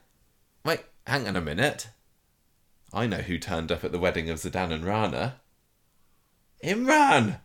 wait, 0.64 0.80
hang 1.06 1.26
on 1.28 1.36
a 1.36 1.40
minute. 1.40 1.88
I 2.92 3.06
know 3.06 3.18
who 3.18 3.38
turned 3.38 3.72
up 3.72 3.84
at 3.84 3.92
the 3.92 3.98
wedding 3.98 4.28
of 4.28 4.38
Zeedan 4.38 4.72
and 4.72 4.84
Rana. 4.84 5.36
Imran! 6.62 7.38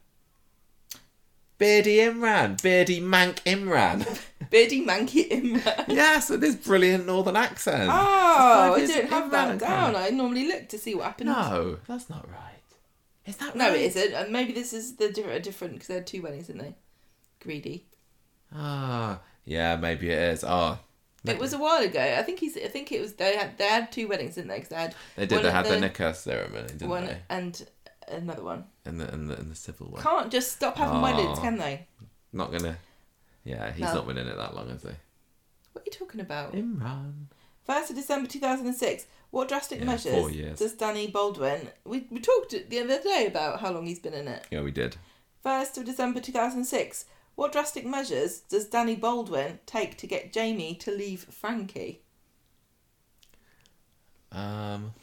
Beardy 1.58 1.98
Imran. 1.98 2.62
Beardy 2.62 3.02
Mank 3.02 3.40
Imran. 3.44 4.06
Beardy 4.52 4.86
Manky 4.86 5.28
Imran. 5.30 5.86
yes, 5.88 6.30
with 6.30 6.44
his 6.44 6.56
brilliant 6.56 7.08
northern 7.08 7.36
accent. 7.36 7.90
Oh, 7.92 7.94
I 7.94 8.68
don't 8.70 8.80
have 8.80 8.90
his 8.90 8.96
that 8.96 9.10
Imran 9.10 9.60
down. 9.60 9.96
accent. 9.96 9.96
I 9.98 10.10
normally 10.16 10.48
look 10.48 10.70
to 10.70 10.78
see 10.78 10.94
what 10.94 11.06
happened. 11.06 11.30
No, 11.30 11.78
that's 11.88 12.10
not 12.10 12.30
right. 12.30 12.47
Is 13.28 13.36
that 13.38 13.56
No, 13.56 13.70
right? 13.70 13.78
it 13.80 13.96
isn't. 13.96 14.14
And 14.14 14.32
maybe 14.32 14.54
this 14.54 14.74
is 14.74 14.96
the 14.96 15.10
different, 15.12 15.44
different 15.44 15.74
because 15.74 15.88
they 15.90 15.96
had 15.96 16.08
two 16.08 16.22
weddings, 16.22 16.48
didn't 16.48 16.62
they? 16.62 16.76
Greedy. 17.42 17.86
Ah, 18.54 19.20
yeah, 19.46 19.76
maybe 19.76 20.10
it 20.10 20.18
is. 20.20 20.44
Oh, 20.44 20.80
It 21.26 21.38
was 21.40 21.52
a 21.54 21.58
while 21.58 21.82
ago. 21.84 22.00
I 22.02 22.24
think 22.24 22.40
he's. 22.40 22.56
I 22.56 22.68
think 22.70 22.92
it 22.92 23.02
was. 23.02 23.14
They 23.14 23.36
had. 23.36 23.58
They 23.58 23.68
had 23.68 23.92
two 23.92 24.08
weddings, 24.08 24.36
didn't 24.36 24.48
they? 24.50 24.60
'Cause 24.62 24.70
they 24.70 24.76
had. 24.78 24.96
they 25.18 25.26
did. 25.26 25.36
one 25.36 25.44
They 25.44 25.50
at 25.50 25.56
had 25.56 25.66
the, 25.66 25.80
the- 25.80 25.90
nikah 25.90 26.16
ceremony, 26.16 26.68
didn't 26.68 26.88
one 26.90 27.06
they? 27.06 27.18
and 27.30 27.68
another 28.08 28.44
one. 28.44 28.64
In 28.86 28.98
the 28.98 29.14
in 29.14 29.28
the, 29.28 29.38
in 29.38 29.50
the 29.50 29.56
civil 29.56 29.88
one. 29.88 30.02
Can't 30.02 30.32
just 30.32 30.54
stop 30.54 30.78
having 30.78 31.00
Oh. 31.00 31.04
weddings, 31.04 31.38
ah. 31.38 31.42
can 31.42 31.58
they? 31.58 31.86
Not 32.32 32.52
gonna. 32.54 32.78
Yeah, 33.44 33.72
he's 33.72 33.82
No. 33.82 33.96
not 33.96 34.08
been 34.08 34.18
in 34.18 34.28
it 34.28 34.38
that 34.38 34.56
long, 34.56 34.70
has 34.70 34.84
he? 34.84 34.90
What 35.74 35.82
are 35.82 35.86
you 35.86 35.92
talking 35.92 36.22
about? 36.22 36.54
Imran. 36.54 37.26
First 37.66 37.90
of 37.90 37.98
December 37.98 38.30
two 38.30 38.40
thousand 38.40 38.68
and 38.68 38.76
six. 38.76 39.06
What 39.32 39.50
drastic 39.50 39.80
Yeah, 39.80 39.86
measures 39.86 40.58
does 40.58 40.74
Danny 40.74 41.08
Baldwin? 41.08 41.70
We 41.86 42.08
we 42.10 42.20
talked 42.20 42.52
the 42.70 42.80
other 42.80 43.02
day 43.02 43.26
about 43.28 43.60
how 43.60 43.72
long 43.72 43.86
he's 43.86 44.00
been 44.00 44.14
in 44.14 44.28
it. 44.28 44.46
Yeah, 44.52 44.62
we 44.62 44.72
did. 44.72 44.96
First 45.44 45.78
of 45.78 45.86
December 45.86 46.20
two 46.22 46.32
thousand 46.32 46.60
and 46.60 46.68
six. 46.68 47.06
What 47.36 47.52
drastic 47.52 47.86
measures 47.86 48.40
does 48.40 48.66
Danny 48.66 48.96
Baldwin 48.96 49.60
take 49.68 49.96
to 49.98 50.08
get 50.08 50.34
Jamie 50.34 50.74
to 50.76 50.92
leave 50.92 51.24
Frankie? 51.26 52.02
Um, 54.32 54.94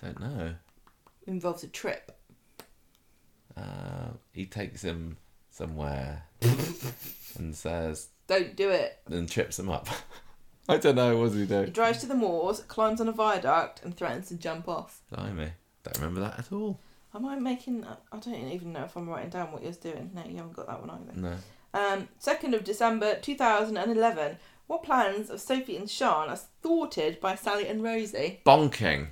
don't 0.00 0.20
know. 0.20 0.54
Involves 1.26 1.64
a 1.64 1.68
trip. 1.68 2.16
Uh, 3.56 4.10
he 4.32 4.46
takes 4.46 4.82
him 4.82 5.16
somewhere 5.50 6.24
and 7.38 7.56
says 7.56 8.08
Don't 8.28 8.54
do 8.54 8.70
it. 8.70 8.98
and 9.10 9.28
trips 9.28 9.58
him 9.58 9.68
up. 9.70 9.88
I 10.68 10.76
don't 10.78 10.94
know. 10.96 11.16
What 11.16 11.32
does 11.32 11.48
he 11.48 11.64
He 11.64 11.70
drives 11.70 11.98
to 12.00 12.06
the 12.06 12.14
moors, 12.14 12.60
climbs 12.68 13.00
on 13.00 13.08
a 13.08 13.12
viaduct, 13.12 13.82
and 13.84 13.96
threatens 13.96 14.28
to 14.28 14.34
jump 14.36 14.68
off. 14.68 15.00
Blimey, 15.10 15.50
don't 15.84 15.96
remember 15.98 16.20
that 16.20 16.38
at 16.38 16.52
all. 16.52 16.80
Am 17.14 17.24
I 17.24 17.36
making? 17.36 17.84
I 17.84 18.16
don't 18.18 18.34
even 18.34 18.72
know 18.72 18.84
if 18.84 18.96
I'm 18.96 19.08
writing 19.08 19.30
down 19.30 19.52
what 19.52 19.62
you're 19.62 19.72
doing. 19.72 20.10
No, 20.14 20.22
you 20.28 20.36
haven't 20.36 20.54
got 20.54 20.66
that 20.66 20.80
one 20.84 20.90
either. 20.90 21.20
No. 21.20 21.34
Um, 21.72 22.08
2nd 22.22 22.54
of 22.54 22.64
December 22.64 23.16
2011. 23.20 24.36
What 24.66 24.82
plans 24.82 25.30
of 25.30 25.40
Sophie 25.40 25.76
and 25.76 25.88
Sean 25.88 26.28
are 26.28 26.38
thwarted 26.62 27.20
by 27.20 27.36
Sally 27.36 27.68
and 27.68 27.82
Rosie? 27.82 28.40
Bonking. 28.44 29.08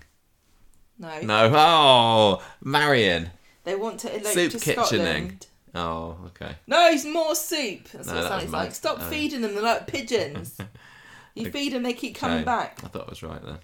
No. 0.98 1.20
No. 1.20 1.52
Oh, 1.54 2.42
Marion. 2.62 3.30
They 3.64 3.74
want 3.76 4.00
to 4.00 4.10
elope 4.10 4.26
Soup 4.34 4.52
to 4.52 4.58
kitchening. 4.58 4.74
Scotland. 4.74 5.46
Oh, 5.74 6.16
okay. 6.26 6.56
No, 6.66 6.88
it's 6.88 7.04
more 7.04 7.34
soup. 7.34 7.88
That's 7.92 8.06
No, 8.06 8.14
what 8.14 8.22
that 8.22 8.28
Sally's 8.28 8.44
was 8.44 8.52
like. 8.52 8.74
Stop 8.74 8.98
Oh. 9.00 9.10
feeding 9.10 9.40
them. 9.40 9.54
They're 9.54 9.62
like 9.62 9.86
pigeons. 9.86 10.56
you 11.34 11.50
feed 11.50 11.72
them, 11.72 11.82
they 11.82 11.92
keep 11.92 12.14
coming 12.16 12.38
Okay. 12.38 12.44
back. 12.44 12.80
I 12.84 12.88
thought 12.88 13.06
I 13.06 13.10
was 13.10 13.22
right 13.22 13.42
there. 13.42 13.58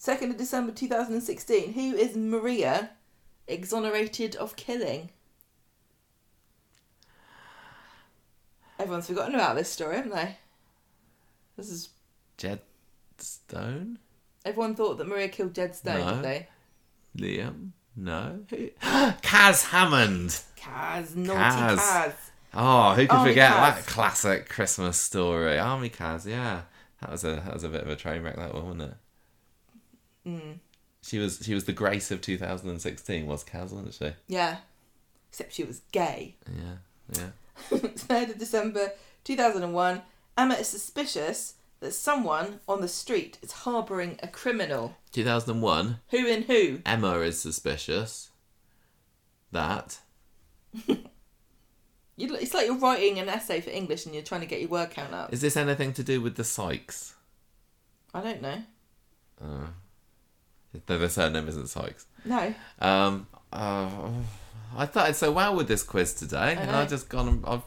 2nd 0.00 0.30
of 0.30 0.36
December 0.36 0.72
2016. 0.72 1.72
Who 1.72 1.94
is 1.96 2.16
Maria 2.16 2.90
exonerated 3.48 4.36
of 4.36 4.56
killing? 4.56 5.10
Everyone's 8.78 9.06
forgotten 9.06 9.34
about 9.34 9.56
this 9.56 9.70
story, 9.70 9.96
haven't 9.96 10.12
they? 10.14 10.36
This 11.56 11.70
is 11.70 11.90
Jed 12.36 12.60
Stone? 13.18 13.98
everyone 14.44 14.74
thought 14.74 14.98
that 14.98 15.06
Maria 15.08 15.28
killed 15.28 15.54
Jed 15.54 15.74
Stone, 15.74 16.00
No. 16.00 16.14
did 16.16 16.22
they? 16.24 16.48
Liam? 17.16 17.70
No. 17.96 18.40
Caz 19.22 19.64
Hammond. 19.70 20.40
Caz, 20.58 21.14
naughty 21.16 21.38
Caz. 21.38 21.78
Caz. 21.78 22.12
Oh, 22.52 22.92
who 22.94 23.02
could 23.06 23.10
Army 23.16 23.30
forget 23.30 23.52
Caz. 23.52 23.56
that 23.76 23.86
classic 23.86 24.48
Christmas 24.50 24.98
story? 24.98 25.58
Army 25.58 25.88
Caz, 25.88 26.26
yeah. 26.26 26.62
That 27.04 27.12
was 27.12 27.24
a 27.24 27.34
that 27.44 27.52
was 27.52 27.64
a 27.64 27.68
bit 27.68 27.82
of 27.82 27.90
a 27.90 27.96
train 27.96 28.22
wreck 28.22 28.36
that 28.36 28.54
one, 28.54 28.64
wasn't 28.64 28.82
it? 28.82 28.94
Mm. 30.26 30.58
She 31.02 31.18
was 31.18 31.40
she 31.44 31.52
was 31.52 31.64
the 31.64 31.72
grace 31.72 32.10
of 32.10 32.22
2016, 32.22 33.26
was 33.26 33.44
Caz, 33.44 33.72
wasn't 33.72 33.92
she? 33.92 34.12
Yeah. 34.26 34.56
Except 35.28 35.52
she 35.52 35.64
was 35.64 35.82
gay. 35.92 36.36
Yeah, 36.48 36.76
yeah. 37.12 37.30
3rd 37.78 38.30
of 38.30 38.38
December 38.38 38.92
2001. 39.24 40.00
Emma 40.38 40.54
is 40.54 40.68
suspicious 40.68 41.54
that 41.80 41.92
someone 41.92 42.60
on 42.66 42.80
the 42.80 42.88
street 42.88 43.36
is 43.42 43.52
harbouring 43.52 44.18
a 44.22 44.28
criminal. 44.28 44.96
2001. 45.12 45.98
Who 46.08 46.26
in 46.26 46.44
who? 46.44 46.78
Emma 46.86 47.18
is 47.18 47.38
suspicious 47.38 48.30
that 49.52 49.98
You, 52.16 52.32
it's 52.36 52.54
like 52.54 52.66
you're 52.66 52.78
writing 52.78 53.18
an 53.18 53.28
essay 53.28 53.60
for 53.60 53.70
English 53.70 54.06
and 54.06 54.14
you're 54.14 54.22
trying 54.24 54.40
to 54.42 54.46
get 54.46 54.60
your 54.60 54.68
word 54.70 54.90
count 54.90 55.12
up. 55.12 55.32
is 55.32 55.40
this 55.40 55.56
anything 55.56 55.92
to 55.94 56.02
do 56.04 56.20
with 56.20 56.36
the 56.36 56.44
Sykes? 56.44 57.14
I 58.12 58.20
don't 58.20 58.40
know. 58.40 58.62
Uh, 59.42 59.66
the, 60.86 60.98
the 60.98 61.08
surname 61.08 61.48
isn't 61.48 61.68
Sykes. 61.68 62.06
No. 62.24 62.54
Um, 62.80 63.26
uh, 63.52 63.88
I 64.76 64.86
started 64.86 65.14
so 65.14 65.32
well 65.32 65.56
with 65.56 65.66
this 65.68 65.82
quiz 65.82 66.14
today, 66.14 66.56
and. 66.58 66.70
I've 66.70 66.88
just 66.88 67.08
gone. 67.08 67.42
I've 67.46 67.62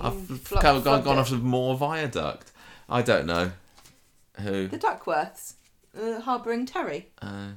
I've 0.00 0.28
gone, 0.28 0.38
flubbed- 0.38 0.84
gone, 0.84 1.02
gone 1.02 1.18
off 1.18 1.32
of 1.32 1.42
more 1.42 1.76
viaduct. 1.76 2.52
I 2.88 3.02
don't 3.02 3.26
know 3.26 3.52
who. 4.40 4.68
The 4.68 4.78
Duckworths. 4.78 5.54
Uh, 6.00 6.20
harbouring 6.20 6.66
Terry. 6.66 7.08
Uh, 7.20 7.48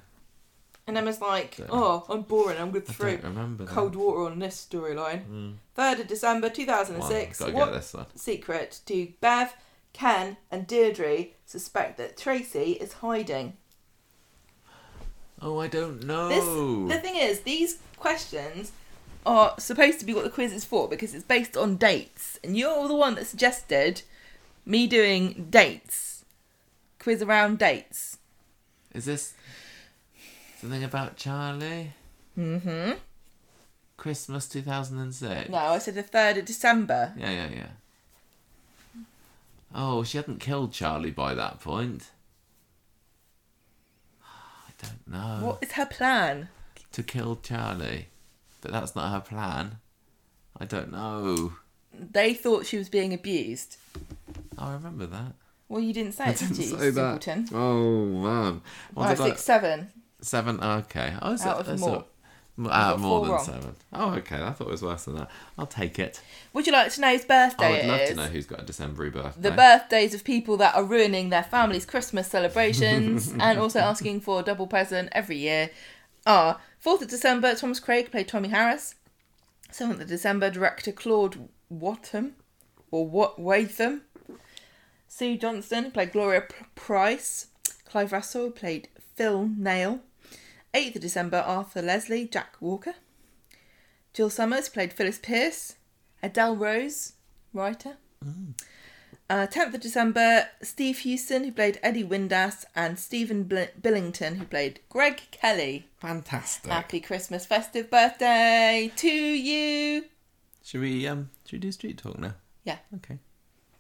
And 0.86 0.98
Emma's 0.98 1.22
like, 1.22 1.56
Don't 1.58 1.70
oh, 1.72 2.06
I'm 2.10 2.24
boring. 2.24 2.60
I'm 2.60 2.72
good 2.72 2.84
I 2.90 2.92
through. 2.94 3.18
don't 3.18 3.24
remember. 3.36 3.64
that. 3.66 3.72
Cold 3.74 3.96
water 3.96 4.30
on 4.32 4.40
this 4.40 4.68
storyline. 4.70 5.24
Mm. 5.26 5.54
3rd 5.78 6.02
of 6.02 6.08
December 6.08 6.48
Wow, 6.48 6.54
2006. 6.54 7.40
gotta 7.40 7.52
what 7.54 7.66
get 7.66 7.74
this 7.74 7.94
one. 7.94 8.06
secret 8.16 8.80
do 8.86 9.08
Bev, 9.22 9.54
Ken, 9.94 10.36
and 10.52 10.68
Deirdre 10.68 11.28
suspect 11.46 11.98
that 11.98 12.18
Tracy 12.18 12.74
is 12.74 12.94
hiding? 12.94 13.54
Oh, 15.42 15.60
I 15.60 15.68
don't 15.68 16.04
know. 16.04 16.30
This, 16.30 16.96
the 16.96 17.02
thing 17.02 17.16
is, 17.18 17.42
these 17.42 17.80
questions 17.98 18.72
are 19.26 19.54
supposed 19.60 20.00
to 20.00 20.06
be 20.06 20.14
what 20.14 20.24
the 20.24 20.30
quiz 20.30 20.54
is 20.54 20.66
for 20.66 20.88
because 20.90 21.14
it's 21.14 21.24
based 21.24 21.56
on 21.58 21.76
dates, 21.78 22.40
and 22.44 22.58
you're 22.58 22.88
the 22.88 22.96
one 22.96 23.16
that 23.16 23.26
suggested 23.28 24.02
me 24.66 24.88
doing 24.88 25.48
dates, 25.50 26.24
quiz 27.00 27.22
around 27.22 27.60
dates. 27.60 28.18
Is 28.94 29.06
this 29.06 29.34
something 30.64 30.84
about 30.84 31.18
Charlie? 31.18 31.92
Mm-hmm. 32.40 32.92
Christmas 33.98 34.48
2006. 34.48 35.50
No, 35.50 35.58
I 35.58 35.78
said 35.78 35.96
the 35.96 36.04
third 36.04 36.38
of 36.38 36.46
December. 36.46 37.14
Yeah, 37.18 37.32
yeah, 37.32 37.50
yeah. 37.54 39.02
Oh, 39.76 40.04
she 40.04 40.18
hadn't 40.18 40.40
killed 40.40 40.72
Charlie 40.72 41.12
by 41.12 41.34
that 41.34 41.60
point. 41.60 42.10
I 44.24 44.72
don't 44.82 45.08
know. 45.08 45.46
What 45.48 45.60
is 45.64 45.74
her 45.74 45.86
plan? 45.86 46.48
To 46.94 47.04
kill 47.04 47.36
Charlie. 47.36 48.08
But 48.62 48.72
that's 48.72 48.96
not 48.96 49.12
her 49.12 49.20
plan. 49.20 49.78
I 50.58 50.66
don't 50.66 50.92
know. 50.94 51.54
They 51.94 52.34
thought 52.34 52.66
she 52.66 52.78
was 52.78 52.88
being 52.88 53.14
abused. 53.14 53.76
I 54.58 54.72
remember 54.74 55.06
that. 55.08 55.34
Well, 55.68 55.82
you 55.82 55.92
didn't 55.94 56.14
say 56.14 56.26
I 56.26 56.30
it, 56.30 56.38
did 56.38 56.48
didn't 56.50 56.64
you, 56.64 56.78
say 56.78 56.90
that. 56.92 57.24
simpleton? 57.24 57.48
Oh, 57.54 58.06
man. 58.06 58.62
Did 58.96 59.20
I- 59.22 59.36
seven. 59.36 59.90
Seven? 60.24 60.60
Okay. 60.64 61.14
Oh, 61.22 61.34
is 61.34 61.42
Out 61.46 61.60
it- 61.60 61.68
of 61.68 61.74
is 61.76 61.82
more. 61.82 61.98
it- 61.98 62.70
Out 62.72 62.94
of 62.96 63.00
more 63.02 63.22
than 63.22 63.32
wrong. 63.32 63.44
seven. 63.46 63.76
Oh, 63.92 64.12
okay. 64.16 64.42
I 64.42 64.52
thought 64.52 64.68
it 64.68 64.72
was 64.72 64.82
worse 64.84 65.06
than 65.06 65.16
that. 65.16 65.30
I'll 65.58 65.66
take 65.66 65.98
it. 66.00 66.22
Would 66.54 66.66
you 66.68 66.72
like 66.74 66.92
to 66.94 67.02
know 67.02 67.10
whose 67.12 67.26
birthday 67.26 67.66
I 67.66 67.72
would 67.72 67.86
love 67.88 68.02
is? 68.02 68.10
to 68.10 68.16
know 68.16 68.26
who's 68.28 68.46
got 68.46 68.62
a 68.62 68.66
December 68.66 69.10
birthday. 69.10 69.42
the 69.42 69.52
birthdays 69.52 70.14
of 70.14 70.24
people 70.24 70.56
that 70.58 70.76
are 70.76 70.84
ruining 70.84 71.30
their 71.30 71.44
family's 71.44 71.86
Christmas 71.86 72.28
celebrations 72.28 73.34
and 73.40 73.58
also 73.60 73.80
asking 73.80 74.22
for 74.22 74.40
a 74.40 74.44
double 74.44 74.68
present 74.68 75.10
every 75.14 75.38
year 75.38 75.72
are 76.28 76.60
4th 76.84 77.02
of 77.02 77.08
December, 77.10 77.56
Thomas 77.56 77.80
Craig 77.80 78.12
played 78.12 78.28
Tommy 78.28 78.50
Harris. 78.50 78.96
7th 79.72 80.00
of 80.02 80.08
December, 80.08 80.52
director 80.52 80.92
Claude 80.92 81.50
Whatham 81.70 82.36
or 82.92 83.08
Wat 83.08 83.40
Whatham. 83.40 84.02
Sue 85.08 85.38
Johnston 85.38 85.92
played 85.92 86.12
Gloria 86.12 86.42
P- 86.42 86.66
Price. 86.76 87.48
Clive 87.86 88.12
Russell 88.12 88.52
played 88.52 88.90
Phil 89.16 89.48
Nail. 89.58 90.02
8th 90.74 90.96
of 90.96 91.02
December, 91.02 91.38
Arthur 91.38 91.82
Leslie, 91.82 92.28
Jack 92.28 92.56
Walker. 92.60 92.96
Jill 94.14 94.30
Summers 94.30 94.70
played 94.70 94.94
Phyllis 94.94 95.20
Pierce. 95.20 95.76
Adele 96.22 96.56
Rose, 96.56 97.14
writer. 97.54 97.98
Uh, 99.30 99.48
10th 99.48 99.74
of 99.76 99.80
December, 99.82 100.48
Steve 100.62 100.98
Huison, 100.98 101.46
who 101.46 101.52
played 101.52 101.80
Eddie 101.84 102.04
Windass, 102.04 102.66
and 102.76 102.98
Stephen 103.00 103.44
Bl- 103.44 103.72
Billington, 103.82 104.36
who 104.36 104.46
played 104.46 104.80
Greg 104.90 105.22
Kelly. 105.32 105.88
Fantastic. 106.00 106.72
Happy 106.72 107.00
Christmas, 107.00 107.46
festive 107.46 107.90
birthday 107.90 108.92
to 108.98 109.10
you. 109.10 110.06
Should 110.64 110.82
we 110.82 111.08
um 111.08 111.30
should 111.46 111.54
we 111.58 111.60
do 111.60 111.72
street 111.72 111.98
talk 111.98 112.18
now? 112.20 112.36
Yeah. 112.64 112.78
Okay. 112.96 113.20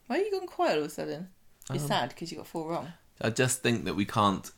Why 0.07 0.17
are 0.17 0.21
you 0.21 0.31
going 0.31 0.47
quiet 0.47 0.73
all 0.77 0.83
of 0.83 0.85
a 0.87 0.89
sudden? 0.89 1.29
You're 1.69 1.81
Um, 1.81 1.87
sad 1.87 2.09
because 2.09 2.29
you 2.31 2.37
got 2.37 2.47
four 2.47 2.69
wrong. 2.69 2.91
I 3.21 3.29
just 3.29 3.61
think 3.61 3.85
that 3.85 3.95
we 3.95 4.03
can't 4.05 4.51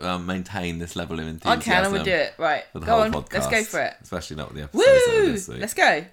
um, 0.00 0.26
maintain 0.26 0.78
this 0.78 0.96
level 0.96 1.18
of 1.20 1.26
enthusiasm. 1.26 1.60
Okay, 1.60 1.74
I'm 1.74 1.90
gonna 1.92 2.04
do 2.04 2.10
it. 2.10 2.34
Right, 2.38 2.64
For 2.72 2.80
the 2.80 2.86
go 2.86 2.92
whole 2.92 3.02
on. 3.02 3.12
podcast, 3.12 3.32
Let's 3.32 3.46
go 3.48 3.64
for 3.64 3.80
it. 3.80 3.94
Especially 4.02 4.36
not 4.36 4.52
with 4.52 4.56
the 4.58 4.64
episodes 4.64 5.48
Woo! 5.48 5.56
Let's 5.56 5.74
go. 5.74 6.04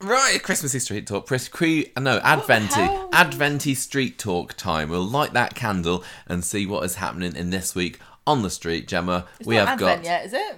Right, 0.00 0.40
Christmassy 0.42 0.78
street 0.78 1.06
talk. 1.06 1.26
Pre- 1.26 1.92
no, 1.98 2.18
Adventy. 2.22 2.82
Adventy 3.12 3.74
street 3.74 4.18
talk 4.18 4.54
time. 4.54 4.90
We'll 4.90 5.02
light 5.02 5.32
that 5.32 5.54
candle 5.54 6.04
and 6.28 6.44
see 6.44 6.66
what 6.66 6.84
is 6.84 6.96
happening 6.96 7.34
in 7.34 7.50
this 7.50 7.74
week 7.74 7.98
on 8.26 8.42
the 8.42 8.50
street, 8.50 8.86
Gemma. 8.88 9.26
It's 9.40 9.46
we 9.46 9.56
not 9.56 9.68
have 9.68 9.80
Advent 9.80 10.02
got. 10.02 10.08
yet, 10.08 10.26
is 10.26 10.32
it? 10.34 10.56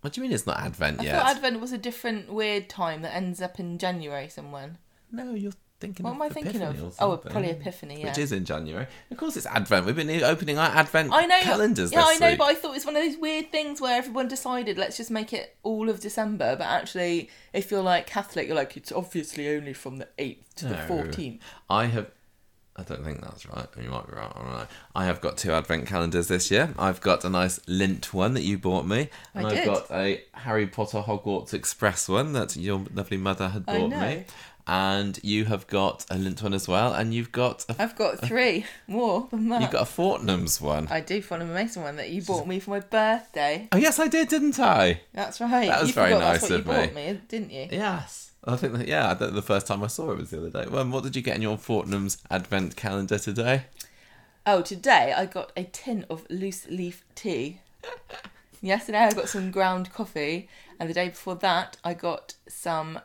What 0.00 0.12
do 0.12 0.20
you 0.20 0.22
mean 0.22 0.32
it's 0.32 0.46
not 0.46 0.58
Advent 0.60 1.00
I 1.00 1.04
yet? 1.04 1.14
Advent 1.26 1.60
was 1.60 1.72
a 1.72 1.78
different 1.78 2.30
weird 2.32 2.68
time 2.68 3.02
that 3.02 3.14
ends 3.14 3.40
up 3.40 3.58
in 3.60 3.78
January 3.78 4.28
somewhere. 4.28 4.72
No, 5.10 5.32
you're 5.34 5.52
thinking 5.80 6.04
What 6.04 6.14
am 6.14 6.22
I 6.22 6.28
thinking 6.28 6.62
of? 6.62 6.94
Oh, 6.98 7.16
probably 7.16 7.50
Epiphany, 7.50 8.00
yeah. 8.00 8.06
Which 8.08 8.18
is 8.18 8.32
in 8.32 8.44
January. 8.44 8.86
Of 9.10 9.16
course, 9.16 9.36
it's 9.36 9.46
Advent. 9.46 9.86
We've 9.86 9.96
been 9.96 10.10
opening 10.22 10.58
our 10.58 10.68
Advent 10.68 11.10
I 11.12 11.26
know. 11.26 11.40
calendars 11.40 11.92
yeah, 11.92 12.04
I 12.06 12.16
know, 12.18 12.30
week. 12.30 12.38
but 12.38 12.44
I 12.44 12.54
thought 12.54 12.76
it's 12.76 12.86
one 12.86 12.96
of 12.96 13.02
those 13.02 13.16
weird 13.16 13.52
things 13.52 13.80
where 13.80 13.96
everyone 13.96 14.28
decided 14.28 14.78
let's 14.78 14.96
just 14.96 15.10
make 15.10 15.32
it 15.32 15.56
all 15.62 15.88
of 15.88 16.00
December, 16.00 16.56
but 16.56 16.66
actually, 16.66 17.30
if 17.52 17.70
you're 17.70 17.82
like 17.82 18.06
Catholic, 18.06 18.46
you're 18.46 18.56
like 18.56 18.76
it's 18.76 18.92
obviously 18.92 19.48
only 19.48 19.72
from 19.72 19.98
the 19.98 20.08
eighth 20.18 20.54
to 20.56 20.66
the 20.68 20.76
fourteenth. 20.76 21.42
I 21.68 21.86
have. 21.86 22.10
I 22.78 22.82
don't 22.82 23.02
think 23.02 23.22
that's 23.22 23.46
right. 23.46 23.66
You 23.82 23.88
might 23.88 24.06
be 24.06 24.14
right. 24.14 24.30
All 24.36 24.44
right. 24.44 24.66
I 24.94 25.06
have 25.06 25.22
got 25.22 25.38
two 25.38 25.50
advent 25.50 25.86
calendars 25.86 26.28
this 26.28 26.50
year. 26.50 26.74
I've 26.78 27.00
got 27.00 27.24
a 27.24 27.30
nice 27.30 27.58
lint 27.66 28.12
one 28.12 28.34
that 28.34 28.42
you 28.42 28.58
bought 28.58 28.84
me, 28.86 29.08
I 29.34 29.38
and 29.38 29.46
I've 29.46 29.54
did. 29.54 29.64
got 29.64 29.90
a 29.90 30.22
Harry 30.34 30.66
Potter 30.66 31.00
Hogwarts 31.00 31.54
Express 31.54 32.06
one 32.06 32.34
that 32.34 32.54
your 32.54 32.84
lovely 32.92 33.16
mother 33.16 33.48
had 33.48 33.64
I 33.66 33.78
bought 33.78 33.90
me. 33.92 34.24
And 34.68 35.20
you 35.22 35.44
have 35.44 35.68
got 35.68 36.04
a 36.10 36.18
lint 36.18 36.42
one 36.42 36.52
as 36.52 36.66
well, 36.66 36.92
and 36.92 37.14
you've 37.14 37.30
got 37.30 37.64
a, 37.68 37.76
I've 37.78 37.94
got 37.94 38.18
three 38.18 38.66
more 38.88 39.28
than 39.30 39.48
that. 39.50 39.60
you've 39.62 39.70
got 39.70 39.82
a 39.82 39.90
Fortnum's 39.90 40.60
one. 40.60 40.88
I 40.88 41.00
do 41.00 41.22
Fortnum 41.22 41.50
a 41.50 41.54
Mason 41.54 41.82
one 41.82 41.96
that 41.96 42.10
you 42.10 42.20
bought 42.22 42.48
me 42.48 42.58
for 42.58 42.70
my 42.70 42.80
birthday. 42.80 43.68
Oh 43.70 43.76
yes, 43.76 44.00
I 44.00 44.08
did, 44.08 44.26
didn't 44.28 44.58
I? 44.58 45.02
That's 45.12 45.40
right. 45.40 45.68
That 45.68 45.80
was 45.80 45.90
you 45.90 45.94
very 45.94 46.10
nice 46.10 46.40
that's 46.40 46.50
what 46.50 46.60
of 46.60 46.66
you 46.66 46.72
me. 46.72 46.78
bought 46.86 46.94
me, 46.94 47.20
didn't 47.28 47.52
you? 47.52 47.68
Yes. 47.70 48.32
I 48.44 48.56
think 48.56 48.74
that 48.74 48.88
yeah, 48.88 49.14
the 49.14 49.42
first 49.42 49.66
time 49.66 49.82
I 49.82 49.88
saw 49.88 50.10
it 50.12 50.18
was 50.18 50.30
the 50.30 50.38
other 50.38 50.50
day. 50.50 50.68
Well, 50.70 50.88
what 50.88 51.04
did 51.04 51.16
you 51.16 51.22
get 51.22 51.36
in 51.36 51.42
your 51.42 51.56
Fortnum's 51.58 52.18
advent 52.30 52.76
calendar 52.76 53.18
today? 53.18 53.64
Oh, 54.46 54.62
today 54.62 55.12
I 55.16 55.26
got 55.26 55.50
a 55.56 55.64
tin 55.64 56.06
of 56.08 56.24
loose 56.30 56.66
leaf 56.68 57.04
tea. 57.14 57.60
Yesterday 58.62 58.98
I 58.98 59.12
got 59.12 59.28
some 59.28 59.50
ground 59.50 59.92
coffee, 59.92 60.48
and 60.78 60.88
the 60.88 60.94
day 60.94 61.08
before 61.08 61.36
that 61.36 61.76
I 61.84 61.94
got 61.94 62.34
some 62.48 63.00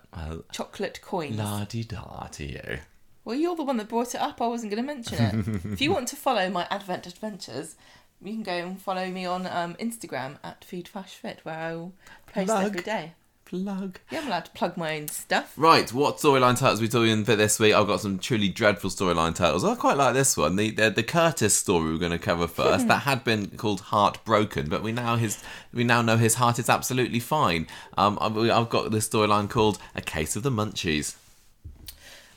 chocolate 0.52 1.02
coins. 1.02 1.38
la 1.38 1.64
di 1.64 1.84
da 1.84 2.28
to 2.28 2.46
you. 2.46 2.80
Well, 3.24 3.36
you're 3.36 3.56
the 3.56 3.64
one 3.64 3.78
that 3.78 3.88
brought 3.88 4.16
it 4.16 4.22
up. 4.22 4.42
I 4.42 4.48
wasn't 4.48 4.72
going 4.72 4.84
to 4.84 4.96
mention 4.96 5.24
it. 5.24 5.66
if 5.74 5.82
you 5.82 5.92
want 5.92 6.08
to 6.10 6.16
follow 6.16 6.50
my 6.50 6.68
Advent 6.72 7.06
adventures, 7.06 7.76
you 8.22 8.34
can 8.34 8.44
go 8.44 8.52
and 8.52 8.82
follow 8.82 9.10
me 9.10 9.26
on 9.26 9.46
um, 9.46 9.76
Instagram 9.76 10.38
at 10.44 10.64
Fash 10.64 11.16
Fit, 11.16 11.40
where 11.44 11.56
I 11.56 11.76
will 11.76 11.94
post 12.34 12.48
Plug. 12.48 12.66
every 12.66 12.82
day. 12.82 13.14
Plug. 13.52 14.00
Yeah, 14.10 14.20
I'm 14.20 14.28
allowed 14.28 14.46
to 14.46 14.52
plug 14.52 14.78
my 14.78 14.96
own 14.96 15.10
stuff. 15.10 15.52
Right, 15.58 15.92
what 15.92 16.20
storyline 16.20 16.58
titles 16.58 16.80
are 16.80 16.84
we 16.84 16.88
doing 16.88 17.26
for 17.26 17.36
this 17.36 17.60
week? 17.60 17.74
I've 17.74 17.86
got 17.86 18.00
some 18.00 18.18
truly 18.18 18.48
dreadful 18.48 18.90
storyline 18.90 19.36
titles. 19.36 19.66
I 19.66 19.76
quite 19.76 19.98
like 19.98 20.14
this 20.14 20.38
one. 20.38 20.56
The 20.56 20.72
the, 20.72 20.90
the 20.90 21.04
Curtis 21.04 21.54
story 21.54 21.92
we're 21.92 22.00
going 22.00 22.14
to 22.14 22.18
cover 22.18 22.48
first. 22.48 22.88
that 22.88 23.00
had 23.00 23.26
been 23.26 23.48
called 23.58 23.82
Heartbroken, 23.82 24.70
but 24.70 24.84
we 24.84 24.94
now 24.94 25.18
his 25.18 25.38
we 25.74 25.84
now 25.84 26.02
know 26.02 26.16
his 26.16 26.36
heart 26.36 26.60
is 26.60 26.70
absolutely 26.70 27.20
fine. 27.20 27.68
Um, 27.98 28.18
I've, 28.22 28.38
I've 28.38 28.70
got 28.70 28.90
this 28.92 29.10
storyline 29.10 29.50
called 29.50 29.80
A 29.96 30.02
Case 30.02 30.38
of 30.38 30.44
the 30.44 30.52
Munchies. 30.52 31.16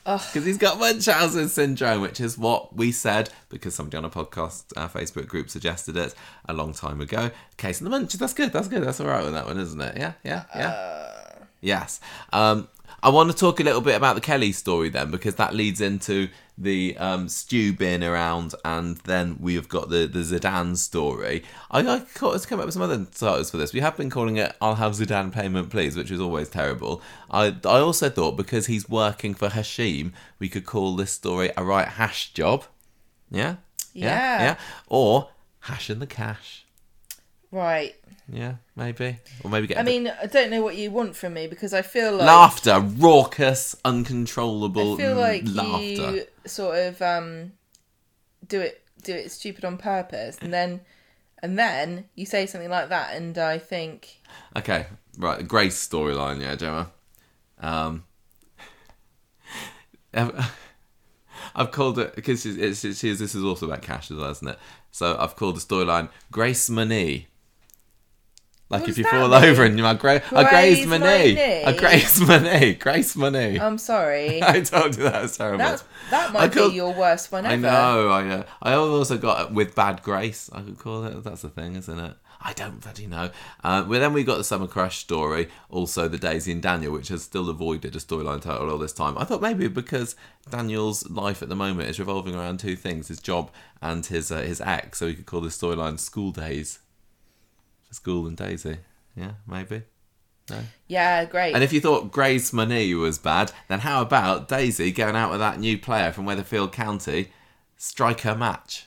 Because 0.05 0.45
he's 0.45 0.59
got 0.59 0.79
Munchausen 0.79 1.49
syndrome, 1.49 2.01
which 2.01 2.21
is 2.21 2.37
what 2.37 2.75
we 2.75 2.91
said 2.91 3.31
because 3.49 3.73
somebody 3.73 3.97
on 3.97 4.05
a 4.05 4.09
podcast, 4.09 4.65
our 4.77 4.87
Facebook 4.87 5.27
group, 5.27 5.49
suggested 5.49 5.97
it 5.97 6.13
a 6.47 6.53
long 6.53 6.73
time 6.73 7.01
ago. 7.01 7.31
Case 7.57 7.81
of 7.81 7.89
the 7.89 7.97
Munchies. 7.97 8.19
That's 8.19 8.33
good. 8.33 8.53
That's 8.53 8.67
good. 8.67 8.83
That's 8.83 8.99
all 8.99 9.07
right 9.07 9.23
with 9.23 9.33
that 9.33 9.47
one, 9.47 9.59
isn't 9.59 9.81
it? 9.81 9.97
Yeah, 9.97 10.13
yeah, 10.23 10.43
yeah. 10.55 11.45
Yes. 11.59 11.99
Um, 12.31 12.67
I 13.01 13.09
want 13.09 13.31
to 13.31 13.35
talk 13.35 13.59
a 13.59 13.63
little 13.63 13.81
bit 13.81 13.95
about 13.95 14.13
the 14.13 14.21
Kelly 14.21 14.51
story 14.51 14.89
then, 14.89 15.09
because 15.09 15.35
that 15.35 15.55
leads 15.55 15.81
into 15.81 16.29
the 16.57 16.97
um, 16.97 17.27
Stew 17.27 17.73
being 17.73 18.03
around, 18.03 18.55
and 18.63 18.97
then 18.97 19.37
we 19.39 19.55
have 19.55 19.67
got 19.67 19.89
the, 19.89 20.07
the 20.07 20.19
Zeedan 20.19 20.77
story. 20.77 21.43
I, 21.69 21.79
I 21.79 21.99
caught, 21.99 22.47
come 22.47 22.59
up 22.59 22.65
with 22.65 22.73
some 22.73 22.83
other 22.83 23.05
titles 23.05 23.51
for 23.51 23.57
this. 23.57 23.73
We 23.73 23.81
have 23.81 23.97
been 23.97 24.09
calling 24.09 24.37
it 24.37 24.55
"I'll 24.61 24.75
have 24.75 24.93
Zeedan 24.93 25.33
payment, 25.33 25.69
please," 25.69 25.95
which 25.95 26.11
is 26.11 26.21
always 26.21 26.49
terrible. 26.49 27.01
I 27.29 27.47
I 27.65 27.79
also 27.79 28.09
thought 28.09 28.37
because 28.37 28.67
he's 28.67 28.87
working 28.89 29.33
for 29.33 29.49
Hashim, 29.49 30.13
we 30.39 30.49
could 30.49 30.65
call 30.65 30.95
this 30.95 31.11
story 31.11 31.51
"A 31.57 31.63
Right 31.63 31.87
Hash 31.87 32.33
Job." 32.33 32.65
Yeah. 33.29 33.55
Yeah. 33.93 34.41
Yeah. 34.41 34.55
Or 34.87 35.29
Hash 35.61 35.89
in 35.89 35.99
the 35.99 36.07
Cash. 36.07 36.65
Right. 37.51 37.95
Yeah, 38.27 38.55
maybe. 38.75 39.17
Or 39.43 39.49
maybe 39.49 39.67
get. 39.67 39.77
I 39.77 39.83
mean, 39.83 40.07
I 40.07 40.25
don't 40.25 40.49
know 40.49 40.63
what 40.63 40.75
you 40.75 40.89
want 40.91 41.15
from 41.15 41.33
me 41.33 41.47
because 41.47 41.73
I 41.73 41.81
feel 41.81 42.11
like 42.13 42.25
laughter, 42.25 42.79
raucous, 42.79 43.75
uncontrollable 43.85 44.93
I 44.93 44.97
feel 44.97 45.15
like 45.15 45.43
laughter. 45.45 45.85
you 45.85 46.23
sort 46.45 46.77
of 46.77 47.01
um, 47.01 47.53
do 48.47 48.61
it 48.61 48.83
do 49.03 49.13
it 49.13 49.31
stupid 49.31 49.63
on 49.63 49.77
purpose, 49.77 50.37
and 50.41 50.51
then 50.51 50.81
and 51.43 51.59
then 51.59 52.05
you 52.15 52.25
say 52.25 52.47
something 52.47 52.69
like 52.69 52.89
that, 52.89 53.15
and 53.15 53.37
I 53.37 53.59
think 53.59 54.21
Okay, 54.55 54.87
right. 55.17 55.45
Grace 55.47 55.87
storyline, 55.87 56.41
yeah, 56.41 56.55
Gemma. 56.55 56.91
Um, 57.59 58.05
I've, 60.13 60.55
I've 61.55 61.71
called 61.71 61.99
it 61.99 62.15
because 62.15 62.45
it's, 62.45 62.83
it's, 62.83 63.03
it's, 63.03 63.19
this 63.19 63.35
is 63.35 63.43
also 63.43 63.65
about 63.65 63.81
cash 63.81 64.11
as 64.11 64.17
well, 64.17 64.31
isn't 64.31 64.47
it? 64.47 64.59
So 64.91 65.17
I've 65.19 65.35
called 65.35 65.57
the 65.57 65.59
storyline 65.59 66.09
Grace 66.31 66.69
Money. 66.69 67.27
Like 68.67 68.81
What 68.81 68.89
if 68.89 68.97
you 68.97 69.03
fall 69.03 69.29
mean? 69.29 69.43
over 69.43 69.63
and 69.63 69.77
you're 69.77 69.85
like, 69.87 69.99
Gra- 69.99 70.23
a 70.31 70.43
Grace 70.43 70.49
Grace 70.49 70.85
Money, 70.87 71.35
Money? 71.35 71.39
a 71.39 71.73
Grace 71.77 72.19
Money, 72.19 72.73
Grace 72.73 73.15
Money. 73.15 73.59
I'm 73.59 73.77
sorry. 73.77 74.41
I 74.43 74.61
told 74.61 74.97
you 74.97 75.03
that 75.03 75.21
was 75.21 75.37
terrible. 75.37 75.59
That's 75.59 75.83
that 76.09 76.29
I 76.31 76.33
might 76.33 76.53
be 76.53 76.73
your 76.73 76.91
worst 76.93 77.31
one 77.31 77.45
ever. 77.45 77.53
I 77.53 77.55
know, 77.57 78.11
I 78.11 78.23
know. 78.23 78.43
I 78.63 78.73
also 78.73 79.17
got 79.19 79.53
with 79.53 79.75
bad 79.75 80.01
grace. 80.01 80.49
I 80.51 80.61
could 80.61 80.79
call 80.79 81.05
it. 81.05 81.23
That's 81.23 81.43
the 81.43 81.49
thing, 81.49 81.75
isn't 81.75 81.99
it? 81.99 82.15
I 82.41 82.53
don't 82.53 82.81
bloody 82.81 83.05
know. 83.07 83.29
Uh, 83.63 83.85
well, 83.87 83.99
then 83.99 84.13
we 84.13 84.23
got 84.23 84.37
the 84.37 84.43
Summer 84.43 84.67
Crash 84.67 84.97
story, 84.99 85.47
also 85.69 86.07
the 86.07 86.17
Daisy 86.17 86.51
and 86.51 86.61
Daniel, 86.61 86.93
which 86.93 87.07
has 87.07 87.23
still 87.23 87.49
avoided 87.49 87.95
a 87.95 87.99
storyline 87.99 88.41
title 88.41 88.69
all 88.69 88.77
this 88.77 88.93
time. 88.93 89.17
I 89.17 89.23
thought 89.25 89.41
maybe 89.41 89.67
because 89.67 90.15
Daniel's 90.49 91.09
life 91.09 91.41
at 91.41 91.49
the 91.49 91.55
moment 91.55 91.89
is 91.89 91.99
revolving 91.99 92.35
around 92.35 92.59
two 92.59 92.75
things: 92.75 93.09
his 93.09 93.19
job 93.19 93.51
and 93.81 94.03
his 94.05 94.31
uh, 94.31 94.41
his 94.41 94.59
ex. 94.61 94.97
So 94.99 95.05
we 95.05 95.13
could 95.13 95.27
call 95.27 95.41
this 95.41 95.55
storyline 95.57 95.99
"School 95.99 96.31
Days." 96.31 96.79
School 97.95 98.27
and 98.27 98.37
Daisy. 98.37 98.77
Yeah, 99.15 99.31
maybe. 99.47 99.83
Yeah, 100.87 101.25
great. 101.25 101.55
And 101.55 101.63
if 101.63 101.73
you 101.73 101.81
thought 101.81 102.11
Grace 102.11 102.53
Money 102.53 102.93
was 102.93 103.17
bad, 103.17 103.51
then 103.67 103.79
how 103.79 104.01
about 104.01 104.47
Daisy 104.47 104.91
going 104.91 105.15
out 105.15 105.31
with 105.31 105.39
that 105.39 105.59
new 105.59 105.77
player 105.77 106.11
from 106.11 106.25
Weatherfield 106.25 106.71
County, 106.71 107.31
striker 107.77 108.35
match? 108.35 108.85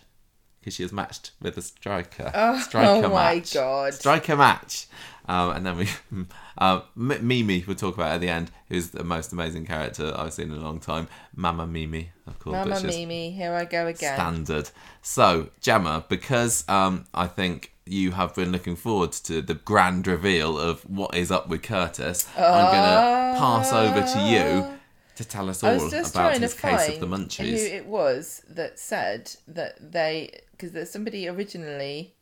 Because 0.61 0.75
she 0.75 0.83
was 0.83 0.93
matched 0.93 1.33
with 1.41 1.57
a 1.57 1.63
striker. 1.63 2.31
Oh, 2.35 2.61
striker 2.61 3.07
oh 3.07 3.11
my 3.11 3.37
match. 3.37 3.55
God. 3.55 3.95
Striker 3.95 4.37
match. 4.37 4.87
Um, 5.29 5.51
and 5.51 5.67
then 5.67 5.77
we, 5.77 5.89
M- 6.61 7.27
Mimi, 7.27 7.65
we'll 7.67 7.77
talk 7.77 7.95
about 7.95 8.13
at 8.13 8.21
the 8.21 8.29
end, 8.29 8.51
who's 8.69 8.91
the 8.91 9.05
most 9.05 9.33
amazing 9.33 9.67
character 9.67 10.13
I've 10.17 10.33
seen 10.33 10.51
in 10.51 10.57
a 10.57 10.63
long 10.63 10.81
time. 10.81 11.09
Mama 11.35 11.67
Mimi, 11.67 12.11
of 12.27 12.39
course. 12.39 12.55
Mama 12.55 12.83
Mimi, 12.83 13.31
here 13.31 13.53
I 13.55 13.65
go 13.65 13.87
again. 13.87 14.15
standard. 14.15 14.71
So, 15.03 15.51
Gemma, 15.61 16.05
because 16.09 16.65
um, 16.69 17.07
I 17.13 17.27
think 17.27 17.73
you 17.91 18.13
have 18.13 18.35
been 18.35 18.53
looking 18.53 18.77
forward 18.77 19.13
to 19.13 19.43
the 19.43 19.55
grand 19.55 20.07
reveal 20.07 20.59
of 20.59 20.83
what 20.89 21.15
is 21.15 21.31
up 21.31 21.49
with 21.49 21.63
Curtis, 21.63 22.29
I'm 22.37 22.43
going 22.43 23.35
to 23.35 23.39
pass 23.39 23.73
over 23.73 24.01
to 24.01 24.21
you 24.29 24.63
uh, 24.65 24.73
to 25.17 25.25
tell 25.25 25.51
us 25.51 25.65
all 25.65 25.77
about 25.77 26.39
his 26.39 26.55
case 26.55 26.89
of 26.89 27.01
the 27.01 27.07
munchies. 27.07 27.51
who 27.51 27.77
it 27.77 27.87
was 27.87 28.43
that 28.49 28.79
said 28.79 29.33
that 29.47 29.93
they 29.93 30.41
because 30.57 30.91
somebody 30.91 31.29
originally 31.29 32.15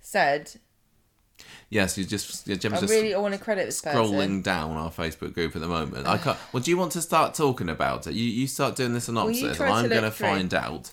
said 0.00 0.52
Yes, 1.68 1.96
you 1.96 2.04
just 2.04 2.46
yeah, 2.48 2.56
Gemma's 2.56 2.78
I 2.78 2.80
just 2.82 2.92
really 2.92 3.14
want 3.14 3.32
to 3.34 3.40
credit 3.40 3.66
this 3.66 3.80
scrolling 3.80 4.16
person. 4.16 4.42
down 4.42 4.72
our 4.72 4.90
Facebook 4.90 5.32
group 5.32 5.54
at 5.54 5.62
the 5.62 5.68
moment. 5.68 6.06
I 6.06 6.18
can't. 6.18 6.36
Well, 6.52 6.62
do 6.62 6.70
you 6.70 6.76
want 6.76 6.92
to 6.92 7.00
start 7.00 7.34
talking 7.34 7.68
about 7.68 8.06
it? 8.06 8.14
You 8.14 8.24
you 8.24 8.46
start 8.46 8.76
doing 8.76 8.92
this 8.92 9.04
synopsis, 9.04 9.56
try 9.56 9.66
and 9.66 9.76
I'm 9.76 9.88
going 9.88 10.02
to 10.02 10.10
find 10.10 10.52
out 10.52 10.90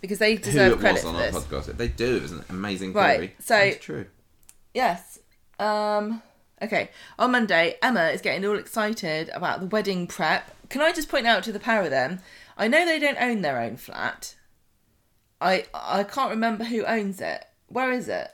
because 0.00 0.18
they 0.18 0.36
deserve 0.36 0.72
who 0.72 0.78
it 0.78 0.80
credit 0.80 0.94
was 0.96 1.04
on 1.04 1.14
for 1.14 1.20
our 1.20 1.30
this. 1.30 1.44
podcast. 1.44 1.76
They 1.76 1.88
do, 1.88 2.16
it 2.16 2.22
was 2.22 2.32
an 2.32 2.44
amazing 2.48 2.92
Right, 2.92 3.34
so- 3.42 3.56
That's 3.58 3.78
true. 3.84 4.06
Yes. 4.74 5.18
Um 5.58 6.22
Okay, 6.60 6.90
on 7.20 7.30
Monday, 7.30 7.76
Emma 7.82 8.08
is 8.08 8.20
getting 8.20 8.44
all 8.44 8.58
excited 8.58 9.30
about 9.32 9.60
the 9.60 9.66
wedding 9.66 10.08
prep. 10.08 10.50
Can 10.68 10.80
I 10.80 10.90
just 10.92 11.08
point 11.08 11.24
out 11.26 11.44
to 11.44 11.52
the 11.52 11.60
pair 11.60 11.82
of 11.82 11.90
them? 11.90 12.18
I 12.56 12.66
know 12.66 12.84
they 12.84 12.98
don't 12.98 13.20
own 13.20 13.42
their 13.42 13.60
own 13.60 13.76
flat. 13.76 14.34
I 15.40 15.66
I 15.72 16.02
can't 16.02 16.30
remember 16.30 16.64
who 16.64 16.84
owns 16.84 17.20
it. 17.20 17.44
Where 17.68 17.92
is 17.92 18.08
it? 18.08 18.28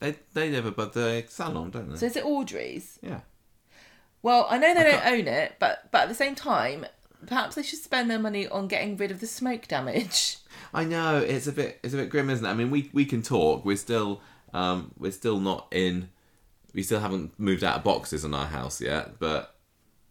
They 0.00 0.16
they 0.34 0.50
live 0.50 0.66
above 0.66 0.92
the 0.94 1.24
salon, 1.28 1.70
don't 1.70 1.90
they? 1.90 1.96
So 1.96 2.06
is 2.06 2.16
it 2.16 2.24
Audrey's? 2.24 2.98
yeah. 3.02 3.20
Well, 4.22 4.48
I 4.50 4.58
know 4.58 4.74
they 4.74 4.82
don't 4.82 5.06
own 5.06 5.28
it, 5.28 5.54
but 5.60 5.88
but 5.92 6.02
at 6.02 6.08
the 6.08 6.14
same 6.16 6.34
time, 6.34 6.84
perhaps 7.26 7.54
they 7.54 7.62
should 7.62 7.78
spend 7.78 8.10
their 8.10 8.18
money 8.18 8.48
on 8.48 8.66
getting 8.66 8.96
rid 8.96 9.12
of 9.12 9.20
the 9.20 9.26
smoke 9.28 9.68
damage. 9.68 10.38
I 10.74 10.84
know 10.84 11.18
it's 11.18 11.46
a 11.46 11.52
bit 11.52 11.80
it's 11.82 11.94
a 11.94 11.96
bit 11.96 12.10
grim, 12.10 12.30
isn't 12.30 12.44
it? 12.44 12.48
I 12.48 12.54
mean, 12.54 12.70
we 12.70 12.90
we 12.92 13.04
can 13.04 13.22
talk. 13.22 13.64
We're 13.64 13.76
still 13.76 14.20
um 14.52 14.92
we're 14.98 15.12
still 15.12 15.40
not 15.40 15.68
in. 15.70 16.08
We 16.74 16.82
still 16.82 17.00
haven't 17.00 17.38
moved 17.38 17.64
out 17.64 17.76
of 17.78 17.84
boxes 17.84 18.24
in 18.24 18.34
our 18.34 18.46
house 18.46 18.80
yet, 18.80 19.18
but 19.18 19.54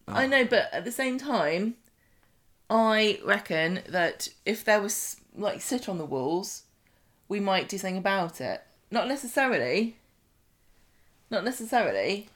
I 0.07 0.27
know, 0.27 0.45
but 0.45 0.69
at 0.71 0.85
the 0.85 0.91
same 0.91 1.17
time, 1.17 1.75
I 2.69 3.19
reckon 3.23 3.81
that 3.89 4.27
if 4.45 4.63
there 4.63 4.81
was 4.81 5.17
like 5.35 5.61
soot 5.61 5.87
on 5.89 5.97
the 5.97 6.05
walls, 6.05 6.63
we 7.27 7.39
might 7.39 7.69
do 7.69 7.77
something 7.77 7.97
about 7.97 8.39
it. 8.41 8.63
Not 8.91 9.07
necessarily. 9.07 9.97
Not 11.29 11.43
necessarily. 11.43 12.29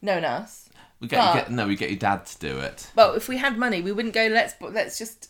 Knowing 0.00 0.24
us. 0.24 0.68
we 1.00 1.08
get, 1.08 1.18
But- 1.18 1.34
you 1.34 1.40
get 1.42 1.50
no, 1.52 1.66
we 1.66 1.76
get 1.76 1.90
your 1.90 1.98
dad 1.98 2.26
to 2.26 2.38
do 2.38 2.58
it. 2.58 2.90
Well, 2.96 3.14
if 3.14 3.28
we 3.28 3.36
had 3.38 3.56
money, 3.58 3.80
we 3.82 3.92
wouldn't 3.92 4.14
go. 4.14 4.26
Let's 4.26 4.54
let's 4.60 4.98
just. 4.98 5.28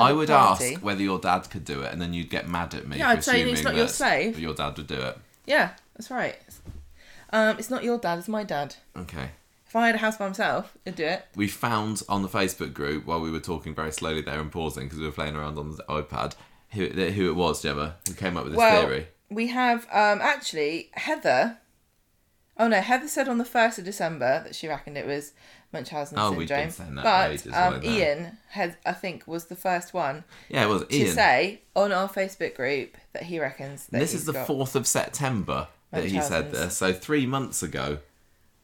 I 0.00 0.12
would 0.12 0.28
party." 0.28 0.74
ask 0.74 0.82
whether 0.82 1.02
your 1.02 1.18
dad 1.18 1.50
could 1.50 1.64
do 1.64 1.82
it, 1.82 1.92
and 1.92 2.00
then 2.00 2.12
you'd 2.14 2.30
get 2.30 2.48
mad 2.48 2.74
at 2.74 2.86
me. 2.86 2.98
Yeah, 2.98 3.10
for 3.10 3.16
I'd 3.18 3.24
say 3.24 3.42
it's 3.42 3.60
assuming 3.60 3.64
not 3.64 3.76
your 3.76 3.88
slave. 3.88 4.38
Your 4.38 4.54
dad 4.54 4.76
would 4.76 4.86
do 4.86 4.94
it. 4.94 5.18
Yeah, 5.46 5.70
that's 5.94 6.10
right. 6.10 6.36
Um, 7.32 7.58
it's 7.58 7.70
not 7.70 7.84
your 7.84 7.98
dad. 7.98 8.18
It's 8.18 8.28
my 8.28 8.44
dad. 8.44 8.76
Okay. 8.96 9.30
If 9.66 9.76
I 9.76 9.86
had 9.86 9.94
a 9.94 9.98
house 9.98 10.16
by 10.16 10.26
myself, 10.26 10.76
I'd 10.84 10.96
do 10.96 11.04
it. 11.04 11.24
We 11.36 11.46
found 11.46 12.02
on 12.08 12.22
the 12.22 12.28
Facebook 12.28 12.72
group 12.74 13.06
while 13.06 13.20
we 13.20 13.30
were 13.30 13.38
talking 13.38 13.72
very 13.72 13.92
slowly 13.92 14.20
there 14.20 14.40
and 14.40 14.50
pausing 14.50 14.86
because 14.86 14.98
we 14.98 15.06
were 15.06 15.12
playing 15.12 15.36
around 15.36 15.58
on 15.58 15.76
the 15.76 15.84
iPad 15.84 16.34
who 16.72 16.86
who 16.86 17.30
it 17.30 17.36
was, 17.36 17.62
Gemma, 17.62 17.96
who 18.06 18.14
came 18.14 18.36
up 18.36 18.44
with 18.44 18.52
this 18.52 18.58
well, 18.58 18.82
theory. 18.82 19.08
we 19.28 19.48
have 19.48 19.84
um 19.92 20.20
actually 20.20 20.90
Heather. 20.94 21.58
Oh 22.56 22.68
no, 22.68 22.80
Heather 22.80 23.08
said 23.08 23.28
on 23.28 23.38
the 23.38 23.44
first 23.44 23.78
of 23.78 23.84
December 23.84 24.42
that 24.44 24.54
she 24.54 24.68
reckoned 24.68 24.98
it 24.98 25.06
was 25.06 25.32
Munchausen 25.72 26.18
Oh, 26.18 26.22
syndrome. 26.30 26.38
we've 26.38 26.48
been 26.48 26.70
saying 26.70 26.94
that 26.96 27.04
but 27.04 27.30
ages, 27.30 27.46
um, 27.54 27.72
like 27.74 27.82
that. 27.82 27.88
Ian 27.90 28.38
had, 28.48 28.76
I 28.84 28.92
think, 28.92 29.26
was 29.26 29.46
the 29.46 29.56
first 29.56 29.94
one 29.94 30.24
Yeah, 30.48 30.64
it 30.64 30.68
was 30.68 30.84
to 30.86 30.94
Ian. 30.96 31.14
say 31.14 31.62
on 31.76 31.92
our 31.92 32.08
Facebook 32.08 32.54
group 32.56 32.96
that 33.12 33.24
he 33.24 33.38
reckons 33.38 33.86
that 33.86 33.98
this 34.00 34.14
is 34.14 34.24
the 34.24 34.34
fourth 34.34 34.74
of 34.74 34.86
September 34.86 35.68
that 35.92 36.04
he 36.04 36.20
said 36.20 36.52
this. 36.52 36.76
So 36.76 36.92
three 36.92 37.26
months 37.26 37.62
ago. 37.62 37.98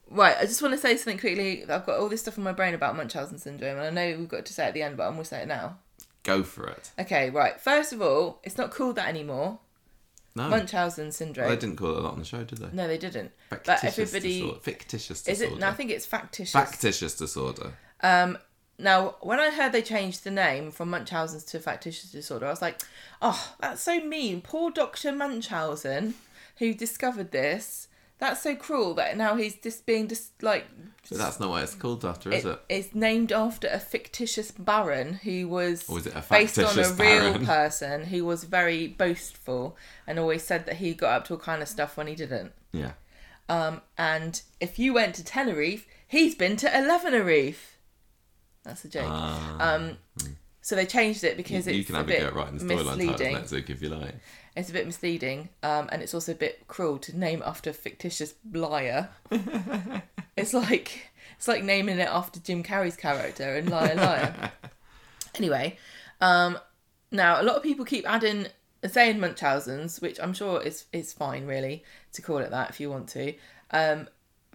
Right, 0.08 0.36
I 0.40 0.46
just 0.46 0.62
want 0.62 0.72
to 0.72 0.78
say 0.78 0.96
something 0.96 1.18
quickly. 1.18 1.62
I've 1.62 1.84
got 1.84 1.98
all 1.98 2.08
this 2.08 2.20
stuff 2.20 2.38
in 2.38 2.44
my 2.44 2.52
brain 2.52 2.74
about 2.74 2.96
Munchausen 2.96 3.38
syndrome, 3.38 3.78
and 3.78 3.86
I 3.86 3.90
know 3.90 4.18
we've 4.18 4.28
got 4.28 4.46
to 4.46 4.52
say 4.52 4.64
it 4.64 4.68
at 4.68 4.74
the 4.74 4.82
end, 4.82 4.96
but 4.96 5.04
I'm 5.04 5.14
going 5.14 5.24
to 5.24 5.28
say 5.28 5.42
it 5.42 5.48
now. 5.48 5.78
Go 6.22 6.44
for 6.44 6.68
it. 6.68 6.90
Okay, 6.98 7.28
right. 7.30 7.60
First 7.60 7.92
of 7.92 8.00
all, 8.00 8.40
it's 8.44 8.56
not 8.56 8.70
called 8.70 8.94
that 8.96 9.08
anymore. 9.08 9.58
No, 10.36 10.48
Munchausen 10.50 11.10
syndrome. 11.12 11.48
they 11.48 11.56
didn't 11.56 11.76
call 11.76 11.92
it 11.92 11.96
a 11.96 12.00
lot 12.00 12.12
on 12.12 12.18
the 12.18 12.24
show, 12.24 12.44
did 12.44 12.58
they? 12.58 12.68
No, 12.72 12.86
they 12.86 12.98
didn't. 12.98 13.32
But 13.48 13.64
Factitious 13.64 13.98
everybody 13.98 14.40
disorder. 14.40 14.60
Fictitious 14.60 15.10
is 15.10 15.38
disorder. 15.38 15.54
it? 15.54 15.58
No, 15.60 15.68
I 15.68 15.72
think 15.72 15.90
it's 15.90 16.06
factitious. 16.06 16.52
Factitious 16.52 17.16
disorder. 17.16 17.72
Um, 18.02 18.36
now, 18.78 19.16
when 19.22 19.40
I 19.40 19.50
heard 19.50 19.72
they 19.72 19.80
changed 19.80 20.24
the 20.24 20.30
name 20.30 20.70
from 20.70 20.90
Munchausen's 20.90 21.44
to 21.44 21.58
factitious 21.58 22.12
disorder, 22.12 22.46
I 22.46 22.50
was 22.50 22.60
like, 22.60 22.82
oh, 23.22 23.54
that's 23.60 23.80
so 23.80 24.00
mean. 24.00 24.42
Poor 24.42 24.70
Dr. 24.70 25.12
Munchausen, 25.12 26.14
who 26.58 26.74
discovered 26.74 27.32
this. 27.32 27.88
That's 28.18 28.42
so 28.42 28.56
cruel 28.56 28.94
that 28.94 29.16
now 29.16 29.36
he's 29.36 29.56
just 29.56 29.84
being 29.84 30.08
just 30.08 30.42
like. 30.42 30.66
But 31.08 31.18
that's 31.18 31.38
not 31.38 31.50
what 31.50 31.62
it's 31.62 31.74
called 31.74 32.04
after, 32.04 32.32
is 32.32 32.44
It, 32.44 32.48
it? 32.48 32.60
it's 32.68 32.94
named 32.94 33.30
after 33.30 33.68
a 33.68 33.78
fictitious 33.78 34.50
baron 34.50 35.14
who 35.22 35.46
was, 35.48 35.88
Or 35.88 35.98
is 35.98 36.06
it 36.06 36.14
a 36.16 36.24
based 36.28 36.58
on 36.58 36.64
a 36.64 36.68
factitious 36.68 36.98
real 36.98 37.38
person 37.46 38.04
who 38.06 38.24
was 38.24 38.42
very 38.44 38.88
boastful 38.88 39.76
and 40.06 40.18
always 40.18 40.42
said 40.42 40.66
that 40.66 40.76
he 40.76 40.94
got 40.94 41.10
up 41.14 41.24
to 41.26 41.34
all 41.34 41.38
kind 41.38 41.62
of 41.62 41.68
stuff 41.68 41.96
when 41.96 42.06
he 42.08 42.14
didn't. 42.16 42.52
Yeah. 42.72 42.92
Um, 43.48 43.82
and 43.96 44.42
if 44.58 44.78
you 44.80 44.94
went 44.94 45.14
to 45.16 45.24
Tenerife, 45.24 45.86
he's 46.08 46.34
been 46.34 46.56
to 46.56 46.66
Elevenerife. 46.66 47.76
That's 48.64 48.84
a 48.84 48.88
joke. 48.88 49.04
Ah. 49.06 49.74
Um, 49.74 49.98
so 50.60 50.74
they 50.74 50.86
changed 50.86 51.22
it 51.22 51.36
because 51.36 51.68
you 51.68 51.74
it's 51.74 51.86
can 51.86 51.94
a 51.94 51.98
have 51.98 52.06
a 52.06 52.08
bit 52.08 52.20
go 52.22 52.26
at 52.26 52.34
writing 52.34 52.58
the 52.58 52.64
storyline 52.64 52.76
titles 52.84 52.96
misleading. 52.98 53.34
next 53.34 53.52
week 53.52 53.70
if 53.70 53.80
you 53.80 53.90
like. 53.90 54.14
It's 54.56 54.70
a 54.70 54.72
bit 54.72 54.86
misleading, 54.86 55.50
um, 55.62 55.88
and 55.92 56.02
it's 56.02 56.14
also 56.14 56.32
a 56.32 56.36
bit 56.36 56.66
cruel 56.66 56.98
to 57.00 57.16
name 57.16 57.42
after 57.44 57.70
a 57.70 57.74
fictitious 57.74 58.34
liar. 58.50 59.10
it's 60.36 60.54
like 60.54 61.10
it's 61.36 61.46
like 61.46 61.62
naming 61.62 61.98
it 61.98 62.08
after 62.08 62.40
Jim 62.40 62.62
Carrey's 62.62 62.96
character 62.96 63.56
in 63.56 63.68
Liar 63.68 63.94
Liar. 63.94 64.52
anyway, 65.34 65.76
um, 66.22 66.58
now 67.10 67.40
a 67.40 67.44
lot 67.44 67.56
of 67.56 67.62
people 67.62 67.84
keep 67.84 68.08
adding 68.08 68.46
saying 68.88 69.20
Munchausen's, 69.20 70.00
which 70.00 70.18
I'm 70.20 70.32
sure 70.32 70.62
is 70.62 70.86
is 70.92 71.12
fine 71.12 71.46
really 71.46 71.84
to 72.12 72.22
call 72.22 72.38
it 72.38 72.50
that 72.50 72.70
if 72.70 72.80
you 72.80 72.90
want 72.90 73.08
to. 73.10 73.34
Um, 73.70 74.08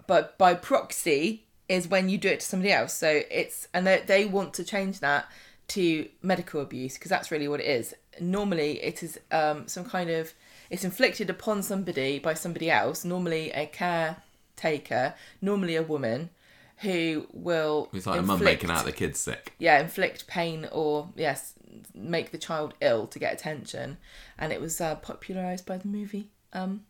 but 0.06 0.36
by 0.36 0.54
proxy 0.54 1.46
is 1.68 1.88
when 1.88 2.08
you 2.08 2.18
do 2.18 2.28
it 2.28 2.40
to 2.40 2.46
somebody 2.46 2.72
else. 2.72 2.92
So 2.92 3.22
it's 3.30 3.68
and 3.72 3.86
they 3.86 4.02
they 4.06 4.24
want 4.24 4.54
to 4.54 4.64
change 4.64 5.00
that 5.00 5.26
to 5.68 6.08
medical 6.22 6.60
abuse 6.60 6.94
because 6.94 7.08
that's 7.08 7.30
really 7.30 7.48
what 7.48 7.60
it 7.60 7.66
is. 7.66 7.94
Normally, 8.20 8.82
it 8.82 9.02
is 9.02 9.18
um, 9.30 9.66
some 9.68 9.84
kind 9.84 10.10
of 10.10 10.32
it's 10.70 10.84
inflicted 10.84 11.28
upon 11.30 11.62
somebody 11.62 12.18
by 12.18 12.34
somebody 12.34 12.70
else. 12.70 13.04
Normally, 13.04 13.50
a 13.52 13.66
caretaker, 13.66 15.14
normally 15.40 15.76
a 15.76 15.82
woman, 15.82 16.30
who 16.78 17.26
will 17.32 17.88
It's 17.92 18.06
like 18.06 18.18
a 18.18 18.22
mum 18.22 18.38
inflict- 18.38 18.62
making 18.62 18.70
out 18.76 18.84
the 18.84 18.92
kids 18.92 19.20
sick. 19.20 19.52
yeah, 19.58 19.80
inflict 19.80 20.26
pain 20.26 20.68
or 20.72 21.08
yes, 21.16 21.54
make 21.94 22.32
the 22.32 22.38
child 22.38 22.74
ill 22.80 23.06
to 23.06 23.18
get 23.18 23.32
attention, 23.32 23.98
and 24.38 24.52
it 24.52 24.60
was 24.60 24.80
uh, 24.80 24.94
popularized 24.96 25.64
by 25.66 25.76
the 25.78 25.88
movie 25.88 26.30
um, 26.52 26.82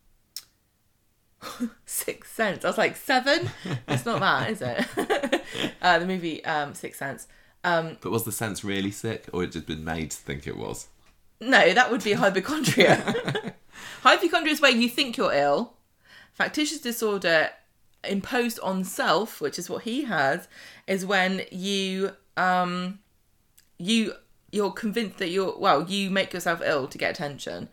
Sixth 1.86 2.32
Sense. 2.34 2.64
I 2.64 2.68
was 2.68 2.78
like 2.78 2.96
seven. 2.96 3.50
It's 3.88 4.06
not 4.06 4.20
that, 4.20 4.50
is 4.50 4.62
it? 4.62 5.42
uh, 5.82 5.98
the 5.98 6.06
movie 6.06 6.44
um, 6.44 6.74
Sixth 6.74 6.98
Sense. 6.98 7.26
Um, 7.64 7.96
But 8.00 8.10
was 8.10 8.24
the 8.24 8.32
sense 8.32 8.64
really 8.64 8.90
sick, 8.90 9.28
or 9.32 9.44
it 9.44 9.52
just 9.52 9.66
been 9.66 9.84
made 9.84 10.10
to 10.12 10.16
think 10.16 10.46
it 10.46 10.56
was? 10.56 10.88
No, 11.42 11.72
that 11.74 11.90
would 11.90 12.02
be 12.04 12.12
hypochondria. 12.22 13.54
hypochondria 14.02 14.52
is 14.52 14.60
where 14.60 14.70
you 14.70 14.88
think 14.88 15.16
you're 15.16 15.32
ill. 15.32 15.74
Factitious 16.32 16.80
disorder 16.80 17.50
imposed 18.04 18.58
on 18.60 18.84
self, 18.84 19.40
which 19.40 19.58
is 19.58 19.68
what 19.68 19.82
he 19.82 20.04
has, 20.04 20.48
is 20.86 21.04
when 21.06 21.42
you 21.50 22.12
um 22.36 22.98
you 23.78 24.14
you're 24.50 24.70
convinced 24.72 25.18
that 25.18 25.28
you're 25.28 25.56
well, 25.58 25.82
you 25.82 26.10
make 26.10 26.32
yourself 26.32 26.60
ill 26.64 26.86
to 26.88 26.98
get 26.98 27.10
attention, 27.10 27.68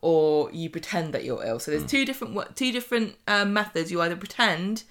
or 0.00 0.50
you 0.52 0.70
pretend 0.70 1.12
that 1.14 1.24
you're 1.24 1.44
ill. 1.44 1.58
So 1.58 1.70
there's 1.70 1.86
two 1.86 2.04
different 2.04 2.56
two 2.56 2.72
different 2.72 3.16
um, 3.26 3.52
methods. 3.52 3.90
You 3.90 4.00
either 4.02 4.16
pretend. 4.16 4.84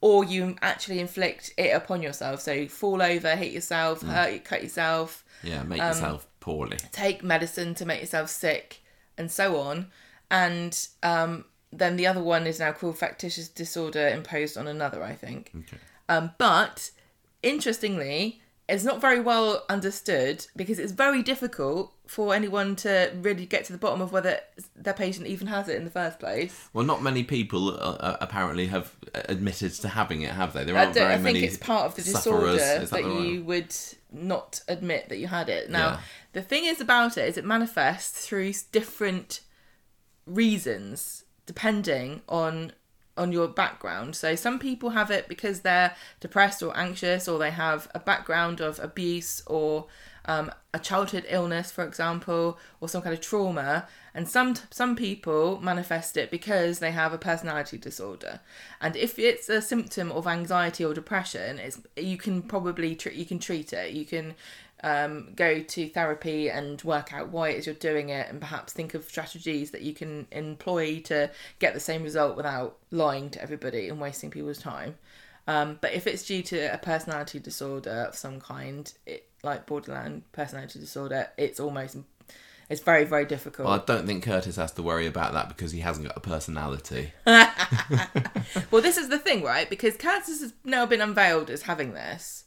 Or 0.00 0.22
you 0.22 0.54
actually 0.60 1.00
inflict 1.00 1.54
it 1.56 1.70
upon 1.70 2.02
yourself. 2.02 2.42
So 2.42 2.52
you 2.52 2.68
fall 2.68 3.00
over, 3.00 3.34
hit 3.36 3.52
yourself, 3.52 4.02
hurt, 4.02 4.44
cut 4.44 4.62
yourself, 4.62 5.24
Yeah, 5.42 5.62
make 5.62 5.80
Um, 5.80 5.88
yourself 5.88 6.26
poorly. 6.44 6.76
take 6.92 7.22
medicine 7.24 7.74
to 7.74 7.84
make 7.86 8.00
yourself 8.00 8.28
sick 8.30 8.82
and 9.18 9.30
so 9.30 9.46
on 9.60 9.86
and 10.30 10.88
um, 11.02 11.44
then 11.72 11.96
the 11.96 12.06
other 12.06 12.22
one 12.22 12.46
is 12.46 12.58
now 12.58 12.72
called 12.72 12.96
factitious 12.98 13.48
disorder 13.48 14.06
imposed 14.08 14.56
on 14.56 14.66
another 14.66 15.02
i 15.02 15.14
think 15.24 15.50
Okay. 15.60 15.78
um, 16.08 16.30
but 16.38 16.90
interestingly 17.42 18.40
it's 18.66 18.82
not 18.84 18.98
very 19.00 19.20
well 19.20 19.62
understood 19.68 20.46
because 20.56 20.78
it's 20.78 20.92
very 20.92 21.22
difficult 21.22 21.92
for 22.06 22.34
anyone 22.34 22.74
to 22.76 23.12
really 23.20 23.44
get 23.44 23.64
to 23.66 23.72
the 23.72 23.78
bottom 23.78 24.00
of 24.00 24.10
whether 24.10 24.40
their 24.74 24.94
patient 24.94 25.26
even 25.26 25.46
has 25.48 25.68
it 25.68 25.76
in 25.76 25.84
the 25.84 25.90
first 25.90 26.18
place 26.18 26.68
Well, 26.72 26.84
not 26.86 27.02
many 27.02 27.24
people 27.24 27.70
uh, 27.70 27.96
uh, 28.08 28.16
apparently 28.22 28.66
have 28.68 28.94
admitted 29.14 29.72
to 29.82 29.88
having 29.88 30.22
it, 30.22 30.30
have 30.30 30.52
they? 30.54 30.64
There 30.64 30.76
aren't 30.76 30.94
very 30.94 31.12
I 31.12 31.16
think 31.16 31.24
many 31.24 31.44
it's 31.44 31.58
part 31.58 31.84
of 31.86 31.94
the 31.94 32.02
sufferers. 32.02 32.56
disorder 32.58 32.82
Is 32.84 32.90
that, 32.90 33.02
the 33.02 33.08
you 33.22 33.44
would 33.44 33.74
not 34.12 34.60
admit 34.68 35.08
that 35.10 35.18
you 35.18 35.26
had 35.28 35.48
it. 35.48 35.68
Now, 35.70 35.88
Yeah. 35.88 36.00
The 36.34 36.42
thing 36.42 36.66
is 36.66 36.80
about 36.80 37.16
it 37.16 37.28
is 37.28 37.38
it 37.38 37.44
manifests 37.44 38.26
through 38.26 38.52
different 38.70 39.40
reasons 40.26 41.24
depending 41.46 42.22
on 42.28 42.72
on 43.16 43.30
your 43.30 43.46
background. 43.46 44.16
So 44.16 44.34
some 44.34 44.58
people 44.58 44.90
have 44.90 45.10
it 45.10 45.28
because 45.28 45.60
they're 45.60 45.94
depressed 46.20 46.62
or 46.62 46.76
anxious, 46.76 47.28
or 47.28 47.38
they 47.38 47.52
have 47.52 47.88
a 47.94 48.00
background 48.00 48.60
of 48.60 48.80
abuse 48.80 49.42
or 49.46 49.86
um, 50.26 50.50
a 50.72 50.78
childhood 50.78 51.24
illness, 51.28 51.70
for 51.70 51.84
example, 51.84 52.58
or 52.80 52.88
some 52.88 53.02
kind 53.02 53.14
of 53.14 53.20
trauma. 53.20 53.86
And 54.14 54.28
some 54.28 54.54
some 54.70 54.96
people 54.96 55.60
manifest 55.60 56.16
it 56.16 56.30
because 56.30 56.78
they 56.78 56.92
have 56.92 57.12
a 57.12 57.18
personality 57.18 57.78
disorder. 57.78 58.40
And 58.80 58.96
if 58.96 59.18
it's 59.18 59.48
a 59.48 59.60
symptom 59.60 60.10
of 60.10 60.26
anxiety 60.26 60.84
or 60.84 60.94
depression, 60.94 61.58
it's 61.58 61.80
you 61.96 62.16
can 62.16 62.42
probably 62.42 62.96
tr- 62.96 63.10
you 63.10 63.26
can 63.26 63.38
treat 63.38 63.72
it. 63.72 63.92
You 63.92 64.04
can 64.04 64.34
um, 64.82 65.32
go 65.34 65.60
to 65.60 65.88
therapy 65.88 66.50
and 66.50 66.82
work 66.82 67.12
out 67.12 67.30
why 67.30 67.50
it 67.50 67.58
is 67.58 67.66
you're 67.66 67.74
doing 67.74 68.10
it, 68.10 68.28
and 68.28 68.40
perhaps 68.40 68.72
think 68.72 68.94
of 68.94 69.04
strategies 69.04 69.70
that 69.70 69.82
you 69.82 69.94
can 69.94 70.26
employ 70.30 71.00
to 71.00 71.30
get 71.58 71.74
the 71.74 71.80
same 71.80 72.02
result 72.02 72.36
without 72.36 72.76
lying 72.90 73.30
to 73.30 73.42
everybody 73.42 73.88
and 73.88 74.00
wasting 74.00 74.30
people's 74.30 74.58
time. 74.58 74.96
Um, 75.46 75.78
but 75.80 75.92
if 75.92 76.06
it's 76.06 76.24
due 76.24 76.42
to 76.42 76.72
a 76.72 76.78
personality 76.78 77.38
disorder 77.38 78.06
of 78.08 78.14
some 78.14 78.40
kind, 78.40 78.92
it, 79.06 79.28
like 79.42 79.66
borderline 79.66 80.22
personality 80.32 80.78
disorder, 80.78 81.28
it's 81.36 81.60
almost 81.60 81.98
it's 82.70 82.80
very 82.80 83.04
very 83.04 83.26
difficult. 83.26 83.68
Well, 83.68 83.80
I 83.80 83.84
don't 83.84 84.06
think 84.06 84.24
Curtis 84.24 84.56
has 84.56 84.72
to 84.72 84.82
worry 84.82 85.06
about 85.06 85.34
that 85.34 85.48
because 85.48 85.72
he 85.72 85.80
hasn't 85.80 86.06
got 86.06 86.16
a 86.16 86.20
personality. 86.20 87.12
well, 87.26 88.82
this 88.82 88.96
is 88.96 89.08
the 89.08 89.18
thing, 89.18 89.42
right? 89.42 89.68
Because 89.68 89.96
Curtis 89.96 90.40
has 90.40 90.54
now 90.64 90.86
been 90.86 91.02
unveiled 91.02 91.50
as 91.50 91.62
having 91.62 91.92
this. 91.92 92.44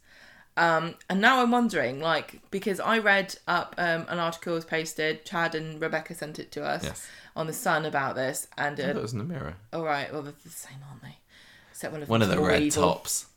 Um, 0.58 0.96
and 1.10 1.22
now 1.22 1.42
I'm 1.42 1.52
wondering, 1.52 2.00
like, 2.02 2.42
because 2.52 2.80
I 2.80 2.98
read 2.98 3.36
up 3.48 3.76
um, 3.78 4.06
an 4.10 4.18
article 4.20 4.56
was 4.56 4.66
posted, 4.66 5.24
Chad 5.24 5.54
and 5.56 5.80
Rebecca 5.80 6.16
sent 6.16 6.40
it 6.40 6.52
to 6.54 6.64
us 6.66 6.84
Yes. 6.84 7.08
on 7.36 7.46
the 7.48 7.54
Sun 7.54 7.86
about 7.86 8.16
this, 8.16 8.48
and 8.58 8.80
I 8.80 8.84
uh, 8.84 8.88
it 8.88 8.96
was 8.96 9.14
in 9.14 9.20
the 9.20 9.24
mirror. 9.26 9.56
all 9.72 9.84
right, 9.86 10.12
well 10.12 10.24
they're 10.24 10.34
the 10.44 10.50
same, 10.50 10.80
aren't 10.90 11.04
they? 11.04 11.18
Except 11.72 11.94
one 11.94 12.02
of 12.02 12.10
One 12.10 12.22
of 12.24 12.30
the 12.30 12.40
red 12.42 12.64
evil. 12.64 12.84
tops. 12.96 13.28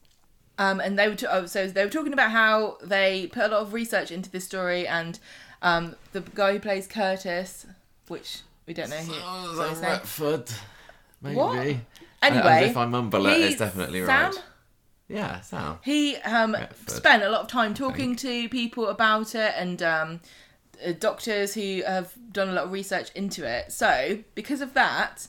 Um, 0.58 0.80
and 0.80 0.98
they 0.98 1.08
were 1.08 1.14
t- 1.14 1.26
oh, 1.30 1.44
so 1.46 1.66
they 1.68 1.84
were 1.84 1.90
talking 1.90 2.12
about 2.14 2.30
how 2.30 2.78
they 2.82 3.26
put 3.26 3.44
a 3.44 3.48
lot 3.48 3.60
of 3.62 3.72
research 3.74 4.10
into 4.10 4.30
this 4.30 4.44
story, 4.46 4.86
and 4.88 5.18
um, 5.62 5.96
the 6.12 6.20
guy 6.22 6.52
who 6.54 6.58
plays 6.58 6.86
Curtis, 6.86 7.66
which 8.08 8.40
we 8.66 8.72
don't 8.74 8.88
know 8.90 8.96
who. 8.96 9.12
Oh, 9.14 9.56
what 9.58 9.64
is 9.66 9.70
his 9.72 9.80
that 9.82 10.04
name- 10.20 10.44
Maybe. 11.22 11.36
What? 11.36 11.76
Anyway, 12.22 12.68
if 12.70 12.76
I 12.78 12.86
mumble 12.86 13.26
it, 13.26 13.40
it's 13.42 13.56
definitely 13.58 14.04
Sam? 14.06 14.30
right. 14.32 14.42
Yeah, 15.10 15.40
Sam. 15.40 15.78
He 15.82 16.16
um, 16.18 16.52
Retford. 16.52 16.90
spent 16.90 17.22
a 17.24 17.28
lot 17.28 17.40
of 17.40 17.48
time 17.48 17.74
talking 17.74 18.14
to 18.16 18.48
people 18.48 18.86
about 18.86 19.34
it 19.34 19.52
and 19.56 19.82
um, 19.82 20.20
uh, 20.84 20.92
doctors 20.92 21.52
who 21.52 21.82
have 21.84 22.12
done 22.30 22.48
a 22.48 22.52
lot 22.52 22.66
of 22.66 22.72
research 22.72 23.10
into 23.16 23.44
it. 23.44 23.72
So, 23.72 24.20
because 24.36 24.60
of 24.60 24.74
that, 24.74 25.26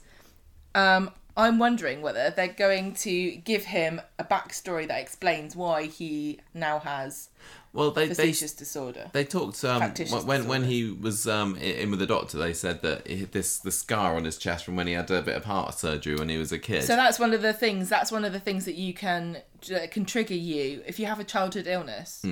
um, 0.76 1.10
I'm 1.36 1.58
wondering 1.58 2.04
whether 2.04 2.30
they're 2.30 2.48
going 2.50 2.94
to 2.96 3.32
give 3.38 3.64
him 3.66 4.02
a 4.20 4.24
backstory 4.24 4.88
that 4.88 5.00
explains 5.00 5.56
why 5.56 5.86
he 5.88 6.40
now 6.54 6.78
has 6.80 7.30
Well, 7.74 7.92
they 7.92 8.08
they 8.08 8.14
facetious 8.16 8.54
disorder. 8.54 9.10
They 9.14 9.24
talked 9.24 9.64
um, 9.64 9.80
Factitious 9.80 10.24
when 10.26 10.48
when 10.48 10.64
he 10.66 10.92
was 10.92 11.28
um, 11.28 11.56
in 11.56 11.90
with 11.90 12.00
the 12.00 12.06
doctor. 12.06 12.38
They 12.38 12.54
said 12.54 12.82
that 12.82 13.08
he, 13.08 13.24
this 13.24 13.60
the 13.60 13.72
scar 13.72 14.16
on 14.16 14.26
his 14.26 14.38
chest 14.38 14.66
from 14.66 14.76
when 14.76 14.88
he 14.88 14.94
had 14.94 15.10
a 15.10 15.22
bit 15.22 15.38
of 15.38 15.46
heart 15.46 15.76
surgery 15.76 16.16
when 16.16 16.28
he 16.28 16.38
was 16.38 16.52
a 16.52 16.60
kid. 16.60 16.84
So 16.84 16.96
that's 16.96 17.18
one 17.18 17.34
of 17.34 17.42
the 17.42 17.54
things. 17.54 17.88
That's 17.88 18.12
one 18.12 18.26
of 18.26 18.34
the 18.34 18.40
things 18.40 18.66
that 18.66 18.76
you 18.76 18.94
can 18.94 19.38
that 19.70 19.92
can 19.92 20.06
trigger 20.06 20.34
you 20.34 20.82
if 20.86 21.00
you 21.00 21.06
have 21.06 21.20
a 21.20 21.24
childhood 21.24 21.68
illness. 21.68 22.26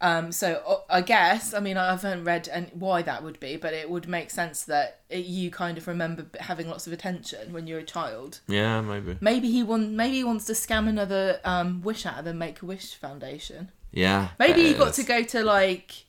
Um, 0.00 0.32
so 0.32 0.60
uh, 0.66 0.78
I 0.90 1.00
guess 1.00 1.54
I 1.54 1.60
mean 1.60 1.76
I 1.76 1.90
haven't 1.90 2.24
read 2.24 2.48
and 2.48 2.70
why 2.74 3.02
that 3.02 3.22
would 3.22 3.38
be, 3.38 3.56
but 3.56 3.72
it 3.72 3.88
would 3.88 4.08
make 4.08 4.30
sense 4.30 4.64
that 4.64 5.00
it, 5.08 5.26
you 5.26 5.50
kind 5.50 5.78
of 5.78 5.86
remember 5.86 6.26
having 6.40 6.68
lots 6.68 6.88
of 6.88 6.92
attention 6.92 7.52
when 7.52 7.68
you're 7.68 7.78
a 7.78 7.84
child. 7.84 8.40
yeah, 8.48 8.80
maybe. 8.80 9.16
Maybe 9.20 9.50
he 9.50 9.62
want 9.62 9.90
maybe 9.92 10.16
he 10.16 10.24
wants 10.24 10.44
to 10.46 10.54
scam 10.54 10.88
another 10.88 11.40
um, 11.44 11.82
wish 11.82 12.04
out 12.04 12.18
of 12.18 12.24
the 12.24 12.34
Make 12.34 12.62
a 12.62 12.66
Wish 12.66 12.96
Foundation. 12.96 13.70
Yeah. 13.92 14.28
Maybe 14.38 14.62
he 14.66 14.74
got 14.74 14.94
to 14.94 15.02
go 15.02 15.22
to 15.22 15.44
like 15.44 16.04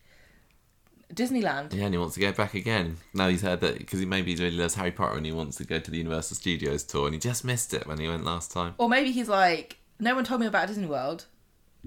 Disneyland. 1.13 1.73
Yeah, 1.73 1.85
and 1.85 1.93
he 1.93 1.97
wants 1.97 2.15
to 2.15 2.21
go 2.21 2.31
back 2.31 2.53
again. 2.53 2.97
Now 3.13 3.27
he's 3.27 3.41
heard 3.41 3.61
that 3.61 3.77
because 3.77 3.99
he 3.99 4.05
maybe 4.05 4.35
really 4.35 4.57
loves 4.57 4.75
Harry 4.75 4.91
Potter 4.91 5.17
and 5.17 5.25
he 5.25 5.31
wants 5.31 5.57
to 5.57 5.65
go 5.65 5.79
to 5.79 5.91
the 5.91 5.97
Universal 5.97 6.37
Studios 6.37 6.83
tour, 6.83 7.05
and 7.05 7.13
he 7.13 7.19
just 7.19 7.43
missed 7.45 7.73
it 7.73 7.85
when 7.87 7.99
he 7.99 8.07
went 8.07 8.23
last 8.23 8.51
time. 8.51 8.73
Or 8.77 8.89
maybe 8.89 9.11
he's 9.11 9.29
like, 9.29 9.77
no 9.99 10.15
one 10.15 10.23
told 10.23 10.41
me 10.41 10.47
about 10.47 10.67
Disney 10.67 10.87
World. 10.87 11.25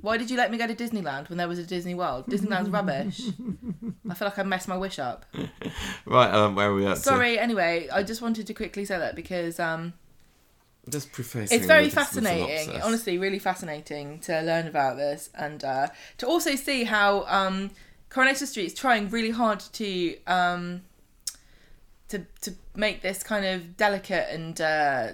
Why 0.01 0.19
did 0.19 0.31
you 0.31 0.37
let 0.37 0.51
me 0.51 0.59
go 0.59 0.67
to 0.67 0.75
Disneyland 0.75 1.31
when 1.31 1.39
there 1.39 1.49
was 1.49 1.59
a 1.59 1.65
Disney 1.65 1.95
World? 1.95 2.27
Disneyland's 2.27 2.69
rubbish. 2.69 3.23
I 4.11 4.15
feel 4.15 4.29
like 4.29 4.39
I 4.39 4.43
messed 4.43 4.69
my 4.69 4.77
wish 4.77 4.99
up. 4.99 5.25
Right, 6.05 6.31
um, 6.33 6.55
where 6.55 6.69
are 6.69 6.75
we 6.75 6.87
at? 6.87 6.99
Sorry, 6.99 7.39
anyway, 7.39 7.89
I 7.91 8.03
just 8.03 8.21
wanted 8.21 8.47
to 8.47 8.55
quickly 8.55 8.85
say 8.85 8.99
that 8.99 9.17
because 9.17 9.59
um, 9.59 9.95
Just 10.89 11.11
prefacing. 11.13 11.57
it's 11.57 11.67
very 11.67 11.85
with 11.85 11.95
the- 11.95 12.01
the 12.01 12.05
fascinating. 12.07 12.81
Honestly, 12.83 13.19
really 13.19 13.39
fascinating 13.41 14.21
to 14.21 14.41
learn 14.43 14.67
about 14.67 14.97
this 14.97 15.31
and 15.35 15.65
uh, 15.65 15.89
to 16.19 16.27
also 16.27 16.55
see 16.55 16.85
how 16.85 17.25
um, 17.27 17.71
Coronation 18.09 18.47
Street 18.47 18.67
is 18.67 18.75
trying 18.75 19.11
really 19.11 19.31
hard 19.31 19.61
to 19.61 20.17
um, 20.27 20.83
to 22.09 22.25
to 22.43 22.55
make 22.75 23.03
this 23.03 23.23
kind 23.23 23.45
of 23.45 23.77
delicate 23.77 24.29
and 24.31 24.61
uh, 24.61 25.09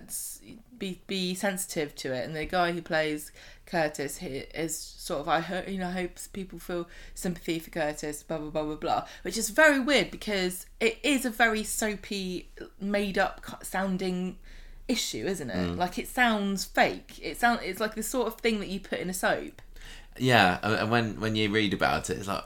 be 0.77 1.01
be 1.07 1.35
sensitive 1.35 1.95
to 1.97 2.13
it. 2.13 2.27
And 2.27 2.37
the 2.37 2.45
guy 2.45 2.73
who 2.73 2.83
plays 2.83 3.33
Curtis 3.65 4.19
he 4.19 4.29
is 4.55 4.77
sort 4.77 5.21
of 5.21 5.29
I 5.29 5.41
hope 5.41 5.69
you 5.69 5.79
know 5.79 5.91
hopes 5.91 6.27
people 6.27 6.59
feel 6.59 6.87
sympathy 7.15 7.59
for 7.59 7.71
Curtis. 7.71 8.23
Blah 8.23 8.39
blah 8.39 8.51
blah 8.51 8.65
blah 8.65 8.75
blah. 8.77 9.07
Which 9.23 9.39
is 9.39 9.49
very 9.49 9.81
weird 9.81 10.11
because 10.11 10.67
it 10.81 10.99
is 11.03 11.25
a 11.25 11.31
very 11.31 11.65
soapy, 11.65 12.51
made 12.79 13.17
up 13.17 13.65
sounding 13.65 14.37
issue, 14.93 15.27
isn't 15.27 15.51
it? 15.51 15.77
Like 15.77 15.99
it 15.99 16.09
sounds 16.09 16.65
fake. 16.65 17.19
It 17.23 17.39
sound 17.41 17.61
it's 17.63 17.81
like 17.81 17.95
the 17.95 18.03
sort 18.03 18.27
of 18.29 18.35
thing 18.41 18.61
that 18.61 18.69
you 18.69 18.81
put 18.81 18.99
in 19.01 19.11
a 19.11 19.15
soap. 19.15 19.61
Yeah, 20.19 20.59
and 20.63 20.91
when 20.91 21.21
when 21.21 21.37
you 21.37 21.51
read 21.51 21.73
about 21.75 22.11
it, 22.11 22.19
it's 22.19 22.29
like, 22.29 22.45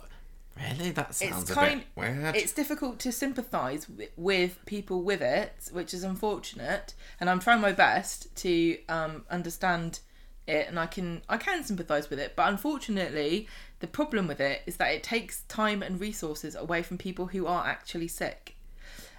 really, 0.56 0.90
that 0.92 1.14
sounds 1.14 1.42
It's 1.42 1.50
a 1.50 1.54
kind. 1.54 1.80
bit 1.80 1.88
weird. 1.96 2.36
It's 2.36 2.52
difficult 2.52 2.98
to 3.00 3.12
sympathise 3.12 3.88
with, 3.88 4.10
with 4.16 4.58
people 4.66 5.02
with 5.02 5.20
it, 5.20 5.52
which 5.72 5.92
is 5.92 6.04
unfortunate. 6.04 6.94
And 7.20 7.28
I'm 7.28 7.40
trying 7.40 7.60
my 7.60 7.72
best 7.72 8.34
to 8.36 8.78
um, 8.88 9.24
understand 9.30 10.00
it, 10.46 10.68
and 10.68 10.78
I 10.78 10.86
can 10.86 11.22
I 11.28 11.38
can 11.38 11.64
sympathise 11.64 12.08
with 12.08 12.20
it. 12.20 12.34
But 12.36 12.48
unfortunately, 12.48 13.48
the 13.80 13.88
problem 13.88 14.28
with 14.28 14.40
it 14.40 14.62
is 14.66 14.76
that 14.76 14.92
it 14.92 15.02
takes 15.02 15.42
time 15.48 15.82
and 15.82 16.00
resources 16.00 16.54
away 16.54 16.82
from 16.82 16.98
people 16.98 17.26
who 17.26 17.46
are 17.46 17.66
actually 17.66 18.08
sick. 18.08 18.54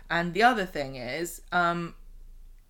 And 0.09 0.33
the 0.33 0.43
other 0.43 0.65
thing 0.65 0.95
is, 0.95 1.41
um, 1.51 1.95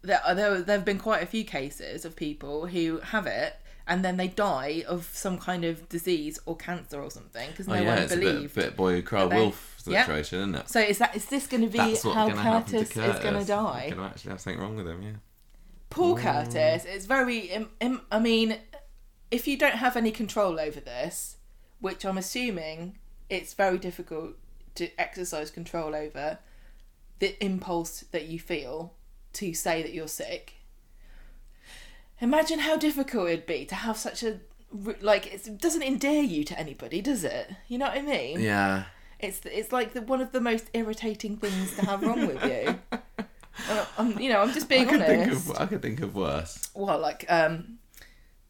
there 0.07 0.21
there 0.33 0.61
there 0.61 0.77
have 0.77 0.85
been 0.85 0.99
quite 0.99 1.21
a 1.21 1.27
few 1.27 1.43
cases 1.43 2.05
of 2.05 2.15
people 2.15 2.67
who 2.67 2.99
have 2.99 3.27
it. 3.27 3.55
And 3.89 4.03
then 4.03 4.17
they 4.17 4.27
die 4.27 4.83
of 4.85 5.09
some 5.13 5.37
kind 5.37 5.63
of 5.63 5.87
disease 5.87 6.37
or 6.45 6.57
cancer 6.57 7.01
or 7.01 7.09
something 7.09 7.49
because 7.51 7.69
oh, 7.69 7.71
no 7.71 7.77
oh 7.77 7.81
yeah, 7.83 7.89
one 7.93 8.03
it's 8.03 8.13
a 8.13 8.17
bit, 8.17 8.53
bit 8.53 8.75
boy 8.75 8.95
who 8.95 9.01
cried 9.01 9.31
wolf 9.31 9.81
Yeah. 9.87 10.03
situation, 10.03 10.39
isn't 10.39 10.55
it? 10.55 10.69
So 10.69 10.81
is 10.81 10.97
that 10.97 11.15
is 11.15 11.25
this 11.27 11.47
going 11.47 11.63
to 11.63 11.69
be 11.69 11.77
That's 11.77 12.03
how 12.03 12.27
going 12.27 12.35
to 12.35 12.43
Curtis, 12.43 12.91
Curtis. 12.91 13.15
is 13.15 13.23
going 13.23 13.39
to 13.39 13.45
die? 13.45 13.85
Going 13.91 14.01
to 14.01 14.07
actually 14.07 14.31
have 14.31 14.41
something 14.41 14.61
wrong 14.61 14.75
with 14.75 14.89
him, 14.89 15.01
yeah. 15.01 15.11
Poor 15.89 16.17
Curtis. 16.17 16.83
It's 16.83 17.05
very. 17.05 17.65
I 18.11 18.19
mean, 18.19 18.57
if 19.31 19.47
you 19.47 19.57
don't 19.57 19.75
have 19.75 19.95
any 19.95 20.11
control 20.11 20.59
over 20.59 20.81
this, 20.81 21.37
which 21.79 22.05
I'm 22.05 22.17
assuming 22.17 22.97
it's 23.29 23.53
very 23.53 23.77
difficult 23.77 24.35
to 24.75 24.89
exercise 24.99 25.49
control 25.49 25.95
over, 25.95 26.39
the 27.19 27.41
impulse 27.41 28.01
that 28.11 28.25
you 28.25 28.37
feel 28.37 28.95
to 29.37 29.53
say 29.53 29.81
that 29.81 29.93
you're 29.93 30.07
sick. 30.07 30.53
Imagine 32.19 32.59
how 32.59 32.77
difficult 32.77 33.29
it'd 33.29 33.45
be 33.45 33.65
to 33.65 33.75
have 33.75 33.97
such 33.97 34.23
a 34.23 34.39
like 35.01 35.27
it 35.33 35.59
doesn't 35.59 35.83
endear 35.83 36.21
you 36.21 36.43
to 36.43 36.59
anybody, 36.59 37.01
does 37.01 37.23
it? 37.23 37.51
You 37.67 37.77
know 37.77 37.87
what 37.87 37.97
I 37.97 38.01
mean? 38.01 38.39
Yeah. 38.41 38.85
It's 39.19 39.41
it's 39.45 39.71
like 39.71 39.93
the, 39.93 40.01
one 40.01 40.21
of 40.21 40.31
the 40.31 40.41
most 40.41 40.69
irritating 40.73 41.37
things 41.37 41.75
to 41.75 41.85
have 41.85 42.01
wrong 42.03 42.27
with 42.27 42.43
you. 42.43 42.79
I'm, 43.97 44.19
you 44.19 44.29
know, 44.29 44.41
I'm 44.41 44.53
just 44.53 44.67
I 44.67 44.69
being 44.69 44.87
think 44.87 45.01
honest. 45.03 45.49
of 45.49 45.57
I 45.59 45.65
could 45.65 45.81
think 45.81 46.01
of 46.01 46.15
worse. 46.15 46.69
Well, 46.75 46.99
like 46.99 47.25
um, 47.29 47.79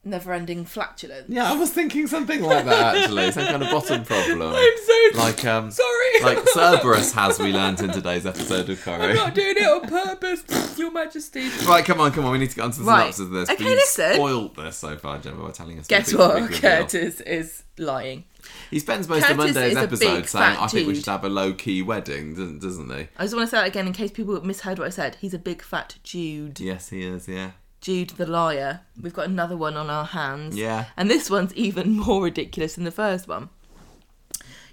never-ending 0.07 0.65
flatulence. 0.65 1.25
Yeah, 1.29 1.51
I 1.51 1.55
was 1.57 1.71
thinking 1.71 2.07
something 2.07 2.41
like 2.41 2.65
that 2.65 2.95
actually, 3.03 3.31
some 3.31 3.45
kind 3.45 3.63
of 3.63 3.69
bottom 3.69 4.03
problem. 4.03 4.53
so 4.85 5.17
Like 5.19 5.45
um, 5.45 5.71
sorry. 5.71 6.21
like 6.23 6.39
Cerberus 6.53 7.11
has 7.13 7.39
we 7.39 7.51
learned 7.53 7.81
in 7.81 7.91
today's 7.91 8.25
episode 8.25 8.69
of 8.69 8.87
I'm 8.87 8.99
Corrie. 8.99 9.13
not 9.13 9.33
doing 9.35 9.55
it 9.57 9.63
on 9.63 9.87
purpose, 9.87 10.77
Your 10.77 10.91
Majesty. 10.91 11.49
Right, 11.67 11.83
come 11.85 11.99
on, 12.01 12.11
come 12.11 12.25
on. 12.25 12.31
We 12.31 12.37
need 12.39 12.49
to 12.49 12.55
get 12.55 12.65
onto 12.65 12.79
the 12.79 12.85
Right. 12.85 13.13
synopsis 13.13 13.19
of 13.21 13.31
this. 13.31 13.49
Okay, 13.49 13.63
We've 13.65 13.75
listen. 13.75 14.13
spoiled 14.15 14.55
this 14.55 14.77
so 14.77 14.97
far, 14.97 15.17
Gemma, 15.19 15.43
by 15.45 15.51
telling 15.51 15.79
us. 15.79 15.87
Guess 15.87 16.13
what? 16.13 16.49
big. 16.49 16.61
Curtis 16.61 17.21
is 17.21 17.63
lying. 17.77 18.23
He 18.71 18.79
spends 18.79 19.07
most 19.09 19.23
of 19.29 19.37
Curtis 19.37 19.53
Monday's 19.55 19.75
episode 19.77 20.15
big, 20.15 20.27
saying, 20.29 20.57
"I 20.57 20.67
think 20.67 20.87
we 20.87 20.95
should 20.95 21.05
have 21.07 21.23
a 21.25 21.29
low 21.29 21.53
key 21.53 21.81
wedding," 21.81 22.33
doesn't, 22.33 22.61
doesn't 22.61 22.89
he? 22.89 23.07
I 23.17 23.23
just 23.23 23.35
want 23.35 23.47
to 23.49 23.55
say 23.55 23.57
that 23.57 23.67
again 23.67 23.87
in 23.87 23.93
case 23.93 24.09
people 24.11 24.39
misheard 24.41 24.79
what 24.79 24.87
I 24.87 24.89
said. 24.89 25.17
He's 25.19 25.33
a 25.33 25.37
big 25.39 25.61
fat 25.61 25.95
Jude. 26.03 26.59
Yes, 26.59 26.89
he 26.89 27.03
is. 27.03 27.27
Yeah. 27.27 27.51
Jude 27.81 28.09
the 28.11 28.25
liar. 28.25 28.81
We've 29.01 29.13
got 29.13 29.25
another 29.27 29.55
one 29.57 29.77
on 29.77 29.89
our 29.89 30.05
hands. 30.05 30.55
Yeah. 30.57 30.85
And 30.97 31.09
this 31.09 31.29
one's 31.29 31.53
even 31.55 31.97
more 31.99 32.23
ridiculous 32.23 32.75
than 32.75 32.83
the 32.83 32.91
first 32.91 33.27
one. 33.27 33.49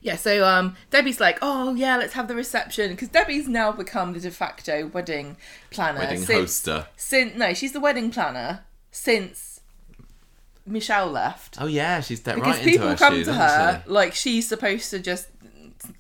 Yeah, 0.01 0.17
so 0.17 0.47
um, 0.47 0.77
Debbie's 0.91 1.19
like, 1.19 1.39
oh 1.41 1.75
yeah, 1.75 1.97
let's 1.97 2.13
have 2.13 2.29
the 2.29 2.35
reception 2.35 2.91
because 2.91 3.09
Debbie's 3.09 3.49
now 3.49 3.73
become 3.73 4.13
the 4.13 4.21
de 4.21 4.31
facto 4.31 4.87
wedding 4.89 5.39
planner. 5.71 6.01
Wedding 6.01 6.23
since, 6.23 6.61
hoster. 6.61 6.87
Since 6.95 7.37
no, 7.37 7.55
she's 7.55 7.73
the 7.73 7.81
wedding 7.81 8.11
planner 8.11 8.65
since 8.91 9.61
Michelle 10.67 11.11
left 11.11 11.57
Oh 11.61 11.67
yeah, 11.67 12.01
she's 12.01 12.21
because 12.21 12.39
right 12.41 12.59
into 12.59 12.71
people 12.71 12.89
her 12.89 12.97
come 12.97 13.15
shoes, 13.15 13.27
to 13.27 13.31
isn't 13.33 13.43
her 13.43 13.83
she? 13.85 13.91
like 13.91 14.15
she's 14.15 14.49
supposed 14.49 14.91
to 14.91 14.99
just 14.99 15.29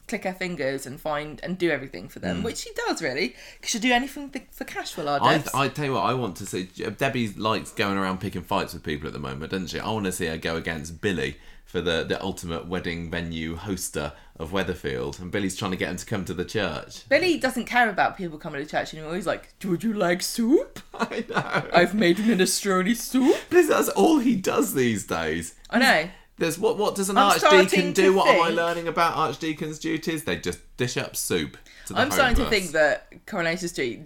click 0.08 0.24
her 0.24 0.32
fingers 0.32 0.86
and 0.86 1.00
find 1.00 1.40
and 1.42 1.58
do 1.58 1.70
everything 1.70 2.08
for 2.08 2.18
them, 2.18 2.40
mm. 2.40 2.44
which 2.44 2.58
she 2.58 2.70
does 2.86 3.02
really, 3.02 3.34
because 3.56 3.70
she'll 3.70 3.80
do 3.80 3.92
anything 3.92 4.28
for, 4.30 4.40
for 4.50 4.64
cash 4.64 4.92
for 4.92 5.06
our. 5.06 5.22
I. 5.22 5.42
I 5.54 5.68
tell 5.68 5.84
you 5.84 5.92
what, 5.92 6.04
I 6.04 6.14
want 6.14 6.36
to 6.36 6.46
see. 6.46 6.68
Uh, 6.84 6.90
Debbie 6.90 7.28
likes 7.34 7.70
going 7.70 7.96
around 7.96 8.20
picking 8.20 8.42
fights 8.42 8.74
with 8.74 8.82
people 8.82 9.06
at 9.06 9.12
the 9.12 9.18
moment, 9.18 9.50
doesn't 9.50 9.68
she? 9.68 9.80
I 9.80 9.90
want 9.90 10.06
to 10.06 10.12
see 10.12 10.26
her 10.26 10.38
go 10.38 10.56
against 10.56 11.00
Billy 11.00 11.36
for 11.64 11.80
the, 11.80 12.04
the 12.04 12.22
ultimate 12.22 12.68
wedding 12.68 13.10
venue 13.10 13.56
hoster 13.56 14.12
of 14.36 14.52
Weatherfield, 14.52 15.18
and 15.20 15.32
Billy's 15.32 15.56
trying 15.56 15.72
to 15.72 15.76
get 15.76 15.90
him 15.90 15.96
to 15.96 16.06
come 16.06 16.24
to 16.24 16.34
the 16.34 16.44
church. 16.44 17.08
Billy 17.08 17.38
doesn't 17.38 17.64
care 17.64 17.88
about 17.88 18.16
people 18.16 18.38
coming 18.38 18.62
to 18.62 18.70
church 18.70 18.94
anymore. 18.94 19.16
He's 19.16 19.26
always 19.26 19.42
like, 19.42 19.64
"Would 19.64 19.82
you 19.82 19.92
like 19.92 20.22
soup? 20.22 20.80
I 20.94 21.24
know. 21.28 21.68
I've 21.72 21.94
made 21.94 22.18
minestrone 22.18 22.94
soup." 22.96 23.36
This- 23.50 23.68
That's 23.68 23.88
all 23.88 24.18
he 24.18 24.36
does 24.36 24.74
these 24.74 25.04
days. 25.04 25.54
I 25.68 25.78
know. 25.78 26.10
There's 26.36 26.58
what? 26.58 26.76
What 26.76 26.94
does 26.96 27.10
an 27.10 27.16
I'm 27.16 27.30
archdeacon 27.30 27.92
do? 27.92 28.14
What 28.14 28.28
am 28.28 28.42
I 28.42 28.48
learning 28.48 28.88
about 28.88 29.16
archdeacon's 29.16 29.78
duties? 29.78 30.24
They 30.24 30.36
just 30.36 30.58
dish 30.76 30.96
up 30.96 31.14
soup. 31.16 31.56
To 31.86 31.92
the 31.92 32.00
I'm 32.00 32.10
starting 32.10 32.36
to 32.36 32.50
think 32.50 32.72
that 32.72 33.26
Coronation 33.26 33.68
Street 33.68 34.00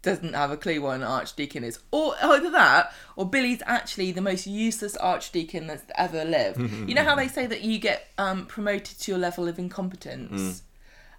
doesn't 0.00 0.32
have 0.34 0.50
a 0.50 0.56
clue 0.56 0.80
what 0.80 0.96
an 0.96 1.02
archdeacon 1.02 1.62
is, 1.64 1.78
or 1.90 2.14
either 2.22 2.50
that, 2.52 2.92
or 3.16 3.28
Billy's 3.28 3.60
actually 3.66 4.12
the 4.12 4.22
most 4.22 4.46
useless 4.46 4.96
archdeacon 4.96 5.66
that's 5.66 5.84
ever 5.94 6.24
lived. 6.24 6.58
you 6.88 6.94
know 6.94 7.04
how 7.04 7.14
they 7.14 7.28
say 7.28 7.46
that 7.46 7.60
you 7.62 7.78
get 7.78 8.08
um, 8.16 8.46
promoted 8.46 8.98
to 9.00 9.12
your 9.12 9.18
level 9.18 9.46
of 9.46 9.58
incompetence. 9.58 10.62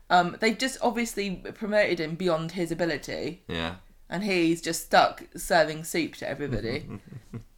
Um, 0.09 0.35
they've 0.39 0.57
just 0.57 0.79
obviously 0.81 1.35
promoted 1.53 1.99
him 1.99 2.15
beyond 2.15 2.53
his 2.53 2.71
ability, 2.71 3.43
Yeah. 3.47 3.75
and 4.09 4.23
he's 4.23 4.63
just 4.63 4.85
stuck 4.85 5.25
serving 5.35 5.83
soup 5.83 6.15
to 6.15 6.27
everybody. 6.27 6.88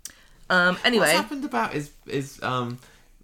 um, 0.51 0.77
anyway, 0.85 1.07
What's 1.07 1.13
happened 1.13 1.45
about 1.45 1.73
his 1.73 1.91
his 2.07 2.41
um 2.43 2.77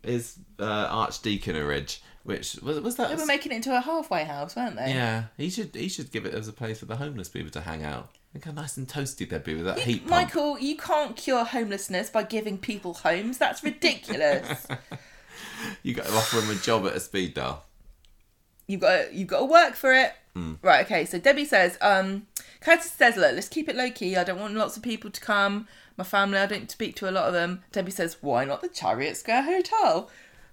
his 0.03 0.37
uh, 0.59 1.05
archdeaconage? 1.05 1.99
Which 2.23 2.55
was 2.61 2.79
was 2.79 2.95
that? 2.95 3.09
they 3.09 3.15
were 3.15 3.25
making 3.25 3.51
it 3.51 3.55
into 3.55 3.75
a 3.75 3.79
halfway 3.79 4.23
house, 4.23 4.55
weren't 4.55 4.75
they? 4.75 4.89
yeah, 4.89 5.25
he 5.37 5.49
should 5.49 5.75
he 5.75 5.87
should 5.87 6.11
give 6.11 6.25
it 6.25 6.33
as 6.33 6.47
a 6.47 6.53
place 6.53 6.79
for 6.79 6.85
the 6.85 6.95
homeless 6.97 7.29
people 7.29 7.51
to 7.51 7.61
hang 7.61 7.83
out. 7.83 8.09
Look 8.33 8.45
how 8.45 8.51
nice 8.51 8.75
and 8.77 8.87
toasty 8.87 9.27
they'd 9.29 9.43
be 9.43 9.55
with 9.55 9.65
that 9.65 9.79
heat 9.79 9.99
pump. 9.99 10.09
Michael, 10.09 10.59
you 10.59 10.75
can't 10.75 11.15
cure 11.15 11.45
homelessness 11.45 12.09
by 12.09 12.23
giving 12.23 12.57
people 12.57 12.93
homes. 12.95 13.37
That's 13.37 13.63
ridiculous. 13.63 14.67
You 15.83 15.93
got 15.93 16.05
to 16.05 16.13
offer 16.13 16.39
them 16.39 16.49
a 16.51 16.55
job 16.59 16.85
at 16.85 16.93
a 16.93 16.99
speed 16.99 17.33
dial. 17.33 17.63
you've 18.67 18.81
got 18.81 19.09
to, 19.09 19.15
you've 19.15 19.27
got 19.27 19.39
to 19.39 19.45
work 19.45 19.73
for 19.73 19.93
it. 19.93 20.13
Right. 20.61 20.85
Okay. 20.85 21.05
So 21.05 21.17
Debbie 21.17 21.45
says, 21.45 21.79
um, 21.81 22.27
Curtis 22.61 22.91
says, 22.91 23.17
look, 23.17 23.33
let's 23.33 23.49
keep 23.49 23.67
it 23.67 23.75
low 23.75 23.89
key. 23.89 24.15
I 24.15 24.23
don't 24.23 24.39
want 24.39 24.53
lots 24.53 24.77
of 24.77 24.83
people 24.83 25.09
to 25.09 25.19
come. 25.19 25.67
My 25.97 26.03
family, 26.03 26.37
I 26.37 26.45
don't 26.45 26.69
speak 26.69 26.95
to 26.97 27.09
a 27.09 27.11
lot 27.11 27.25
of 27.25 27.33
them. 27.33 27.63
Debbie 27.71 27.91
says, 27.91 28.17
why 28.21 28.45
not 28.45 28.61
the 28.61 28.69
Chariot 28.69 29.17
Square 29.17 29.43
Hotel? 29.43 30.09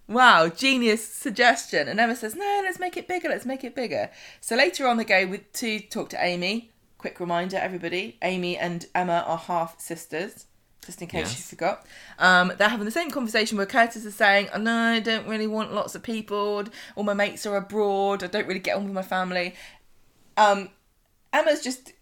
Wow, 0.08 0.48
genius 0.48 1.06
suggestion. 1.06 1.86
And 1.88 2.00
Emma 2.00 2.16
says, 2.16 2.34
no, 2.34 2.60
let's 2.64 2.78
make 2.78 2.96
it 2.96 3.06
bigger. 3.06 3.28
Let's 3.28 3.44
make 3.46 3.64
it 3.64 3.74
bigger. 3.74 4.10
So 4.40 4.56
later 4.56 4.86
on, 4.86 4.96
they 4.96 5.04
go 5.04 5.26
with 5.26 5.52
to 5.54 5.80
talk 5.80 6.08
to 6.10 6.24
Amy. 6.24 6.70
Quick 6.98 7.20
reminder, 7.20 7.58
everybody: 7.58 8.16
Amy 8.22 8.56
and 8.56 8.86
Emma 8.94 9.24
are 9.26 9.36
half 9.36 9.78
sisters. 9.78 10.46
Just 10.86 11.02
in 11.02 11.08
case 11.08 11.28
Yes. 11.28 11.38
you 11.38 11.44
forgot, 11.44 11.86
um, 12.18 12.52
they're 12.56 12.70
having 12.70 12.86
the 12.86 12.90
same 12.90 13.10
conversation 13.10 13.58
where 13.58 13.66
Curtis 13.66 14.06
is 14.06 14.14
saying, 14.14 14.48
"Oh 14.54 14.58
no, 14.58 14.74
I 14.74 15.00
don't 15.00 15.26
really 15.26 15.46
want 15.46 15.74
lots 15.74 15.94
of 15.94 16.02
people. 16.02 16.64
All 16.96 17.04
my 17.04 17.12
mates 17.12 17.44
are 17.44 17.56
abroad. 17.56 18.22
I 18.22 18.28
don't 18.28 18.46
really 18.46 18.60
get 18.60 18.76
on 18.76 18.84
with 18.84 18.94
my 18.94 19.02
family." 19.02 19.54
Um, 20.38 20.70
Emma's 21.34 21.62
just 21.62 21.92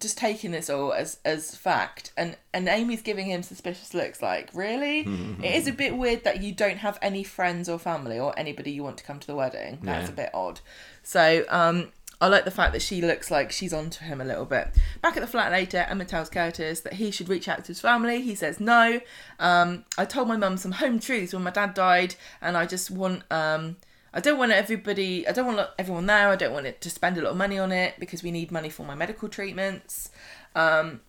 just 0.00 0.18
taking 0.18 0.50
this 0.50 0.68
all 0.68 0.92
as 0.92 1.18
as 1.24 1.56
fact, 1.56 2.12
and 2.16 2.36
and 2.52 2.68
Amy's 2.68 3.02
giving 3.02 3.26
him 3.26 3.42
suspicious 3.42 3.94
looks. 3.94 4.20
Like, 4.22 4.50
really? 4.54 5.00
it 5.42 5.54
is 5.54 5.66
a 5.66 5.72
bit 5.72 5.96
weird 5.96 6.24
that 6.24 6.42
you 6.42 6.52
don't 6.52 6.78
have 6.78 6.98
any 7.02 7.24
friends 7.24 7.68
or 7.68 7.78
family 7.78 8.18
or 8.18 8.38
anybody 8.38 8.70
you 8.72 8.82
want 8.82 8.98
to 8.98 9.04
come 9.04 9.18
to 9.20 9.26
the 9.26 9.34
wedding. 9.34 9.78
That's 9.82 10.08
Yeah. 10.08 10.12
a 10.12 10.16
bit 10.16 10.30
odd. 10.34 10.60
So, 11.02 11.44
um, 11.48 11.92
I 12.20 12.28
like 12.28 12.44
the 12.46 12.50
fact 12.50 12.72
that 12.72 12.80
she 12.80 13.02
looks 13.02 13.30
like 13.30 13.52
she's 13.52 13.74
onto 13.74 14.02
him 14.04 14.20
a 14.22 14.24
little 14.24 14.46
bit. 14.46 14.68
Back 15.02 15.16
at 15.16 15.20
the 15.20 15.26
flat 15.26 15.52
later, 15.52 15.86
Emma 15.88 16.04
tells 16.06 16.30
Curtis 16.30 16.80
that 16.80 16.94
he 16.94 17.10
should 17.10 17.28
reach 17.28 17.46
out 17.46 17.58
to 17.64 17.68
his 17.68 17.80
family. 17.80 18.22
He 18.22 18.34
says 18.34 18.58
no. 18.58 19.00
Um, 19.38 19.84
I 19.98 20.06
told 20.06 20.26
my 20.26 20.36
mum 20.36 20.56
some 20.56 20.72
home 20.72 20.98
truths 20.98 21.34
when 21.34 21.42
my 21.42 21.50
dad 21.50 21.74
died, 21.74 22.14
and 22.40 22.56
I 22.56 22.64
just 22.66 22.90
want. 22.90 23.22
Um, 23.30 23.76
I 24.14 24.20
don't 24.20 24.38
want 24.38 24.52
everybody. 24.52 25.26
I 25.26 25.32
don't 25.32 25.46
want 25.46 25.68
everyone 25.78 26.06
there. 26.06 26.28
I 26.28 26.36
don't 26.36 26.52
want 26.52 26.66
it 26.66 26.80
to 26.80 26.90
spend 26.90 27.18
a 27.18 27.22
lot 27.22 27.30
of 27.30 27.36
money 27.36 27.58
on 27.58 27.72
it 27.72 27.94
because 27.98 28.22
we 28.22 28.30
need 28.30 28.50
money 28.50 28.70
for 28.70 28.84
my 28.84 28.94
medical 28.94 29.28
treatments. 29.28 30.10
Um, 30.54 31.00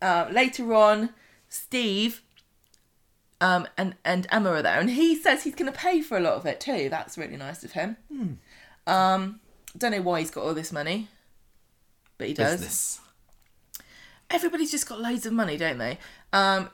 uh, 0.00 0.28
later 0.30 0.72
on, 0.72 1.10
Steve 1.48 2.22
um, 3.40 3.68
and 3.76 3.94
and 4.04 4.26
Emma 4.30 4.50
are 4.50 4.62
there, 4.62 4.80
and 4.80 4.90
he 4.90 5.14
says 5.14 5.44
he's 5.44 5.54
going 5.54 5.70
to 5.70 5.78
pay 5.78 6.00
for 6.00 6.16
a 6.16 6.20
lot 6.20 6.34
of 6.34 6.46
it 6.46 6.60
too. 6.60 6.88
That's 6.90 7.16
really 7.16 7.36
nice 7.36 7.62
of 7.64 7.72
him. 7.72 7.96
Um, 8.86 9.40
don't 9.76 9.92
know 9.92 10.02
why 10.02 10.20
he's 10.20 10.30
got 10.30 10.44
all 10.44 10.54
this 10.54 10.72
money, 10.72 11.08
but 12.16 12.28
he 12.28 12.34
does. 12.34 12.52
Business. 12.52 13.00
Everybody's 14.30 14.70
just 14.70 14.88
got 14.88 15.00
loads 15.00 15.24
of 15.24 15.32
money, 15.32 15.56
don't 15.56 15.78
they? 15.78 15.98
Um, 16.32 16.70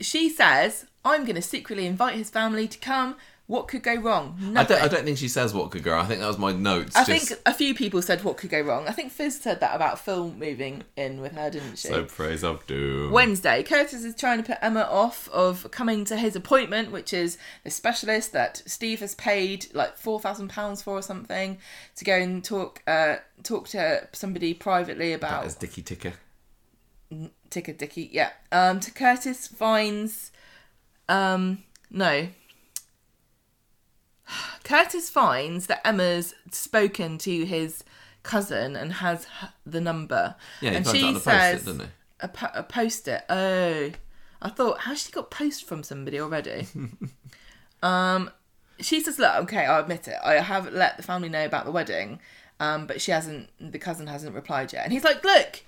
she 0.00 0.28
says, 0.28 0.86
"I'm 1.04 1.24
going 1.24 1.36
to 1.36 1.42
secretly 1.42 1.86
invite 1.86 2.14
his 2.14 2.30
family 2.30 2.68
to 2.68 2.78
come. 2.78 3.16
What 3.46 3.68
could 3.68 3.82
go 3.82 3.94
wrong? 3.96 4.54
I 4.56 4.64
don't, 4.64 4.80
I 4.82 4.88
don't 4.88 5.04
think 5.04 5.18
she 5.18 5.28
says 5.28 5.52
what 5.52 5.70
could 5.70 5.82
go. 5.82 5.92
Wrong. 5.92 6.02
I 6.02 6.08
think 6.08 6.20
that 6.20 6.26
was 6.26 6.38
my 6.38 6.52
notes. 6.52 6.96
I 6.96 7.04
just 7.04 7.28
think 7.28 7.40
a 7.44 7.52
few 7.52 7.74
people 7.74 8.00
said 8.00 8.24
what 8.24 8.38
could 8.38 8.48
go 8.48 8.62
wrong. 8.62 8.88
I 8.88 8.92
think 8.92 9.12
Fizz 9.12 9.38
said 9.38 9.60
that 9.60 9.76
about 9.76 9.98
Phil 9.98 10.30
moving 10.30 10.82
in 10.96 11.20
with 11.20 11.32
her, 11.32 11.50
didn't 11.50 11.76
she? 11.76 11.88
so 11.88 12.04
praise 12.04 12.42
of 12.42 12.66
doom. 12.66 13.12
Wednesday, 13.12 13.62
Curtis 13.62 14.02
is 14.02 14.14
trying 14.14 14.38
to 14.38 14.44
put 14.44 14.56
Emma 14.62 14.88
off 14.90 15.28
of 15.28 15.70
coming 15.70 16.06
to 16.06 16.16
his 16.16 16.34
appointment, 16.34 16.90
which 16.90 17.12
is 17.12 17.36
the 17.64 17.70
specialist 17.70 18.32
that 18.32 18.62
Steve 18.64 19.00
has 19.00 19.14
paid 19.14 19.66
like 19.74 19.98
four 19.98 20.18
thousand 20.18 20.48
pounds 20.48 20.80
for 20.80 20.94
or 20.94 21.02
something 21.02 21.58
to 21.96 22.04
go 22.04 22.16
and 22.16 22.42
talk 22.42 22.82
uh, 22.86 23.16
talk 23.42 23.68
to 23.68 24.08
somebody 24.12 24.54
privately 24.54 25.12
about 25.12 25.44
is 25.44 25.54
Dicky 25.54 25.82
Ticker. 25.82 26.14
Ticker 27.50 27.72
Dicky. 27.72 28.08
Yeah. 28.10 28.30
Um, 28.50 28.80
to 28.80 28.90
Curtis 28.90 29.46
finds, 29.46 30.32
um, 31.10 31.62
no. 31.90 32.28
Curtis 34.64 35.10
finds 35.10 35.66
that 35.66 35.86
Emma's 35.86 36.34
spoken 36.50 37.18
to 37.18 37.44
his 37.44 37.84
cousin 38.22 38.74
and 38.74 38.94
has 38.94 39.26
the 39.64 39.80
number. 39.80 40.34
Yeah, 40.60 40.70
he 40.70 40.76
and 40.76 40.84
finds 40.84 40.98
she 40.98 41.06
on 41.06 41.14
the 41.14 41.20
says 41.20 41.52
post-it, 41.52 41.66
doesn't 41.66 41.86
he? 41.86 41.92
a, 42.20 42.28
po- 42.28 42.50
a 42.54 42.62
post-it. 42.62 43.24
Oh, 43.28 43.90
I 44.42 44.48
thought, 44.50 44.80
how's 44.80 45.02
she 45.02 45.12
got 45.12 45.30
post 45.30 45.66
from 45.66 45.82
somebody 45.82 46.20
already? 46.20 46.66
um, 47.82 48.30
she 48.80 49.00
says, 49.00 49.18
look, 49.18 49.34
okay, 49.44 49.64
I'll 49.66 49.82
admit 49.82 50.08
it. 50.08 50.16
I 50.24 50.34
have 50.34 50.72
let 50.72 50.96
the 50.96 51.02
family 51.02 51.28
know 51.28 51.44
about 51.44 51.64
the 51.64 51.70
wedding, 51.70 52.18
um, 52.58 52.86
but 52.86 53.00
she 53.00 53.12
hasn't. 53.12 53.50
The 53.60 53.78
cousin 53.78 54.06
hasn't 54.06 54.34
replied 54.34 54.72
yet. 54.72 54.84
And 54.84 54.92
he's 54.92 55.04
like, 55.04 55.22
look. 55.24 55.62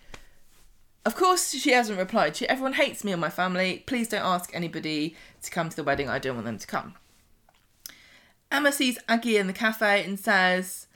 Of 1.04 1.14
course, 1.14 1.52
she 1.52 1.70
hasn't 1.70 2.00
replied. 2.00 2.34
She, 2.34 2.48
everyone 2.48 2.72
hates 2.72 3.04
me 3.04 3.12
and 3.12 3.20
my 3.20 3.30
family. 3.30 3.84
Please 3.86 4.08
don't 4.08 4.24
ask 4.24 4.50
anybody 4.52 5.14
to 5.42 5.52
come 5.52 5.68
to 5.68 5.76
the 5.76 5.84
wedding. 5.84 6.08
I 6.08 6.18
don't 6.18 6.34
want 6.34 6.46
them 6.46 6.58
to 6.58 6.66
come. 6.66 6.96
Emma 8.50 8.72
sees 8.72 8.98
Aggie 9.08 9.36
in 9.36 9.46
the 9.46 9.52
cafe 9.52 10.04
and 10.04 10.18
says, 10.18 10.86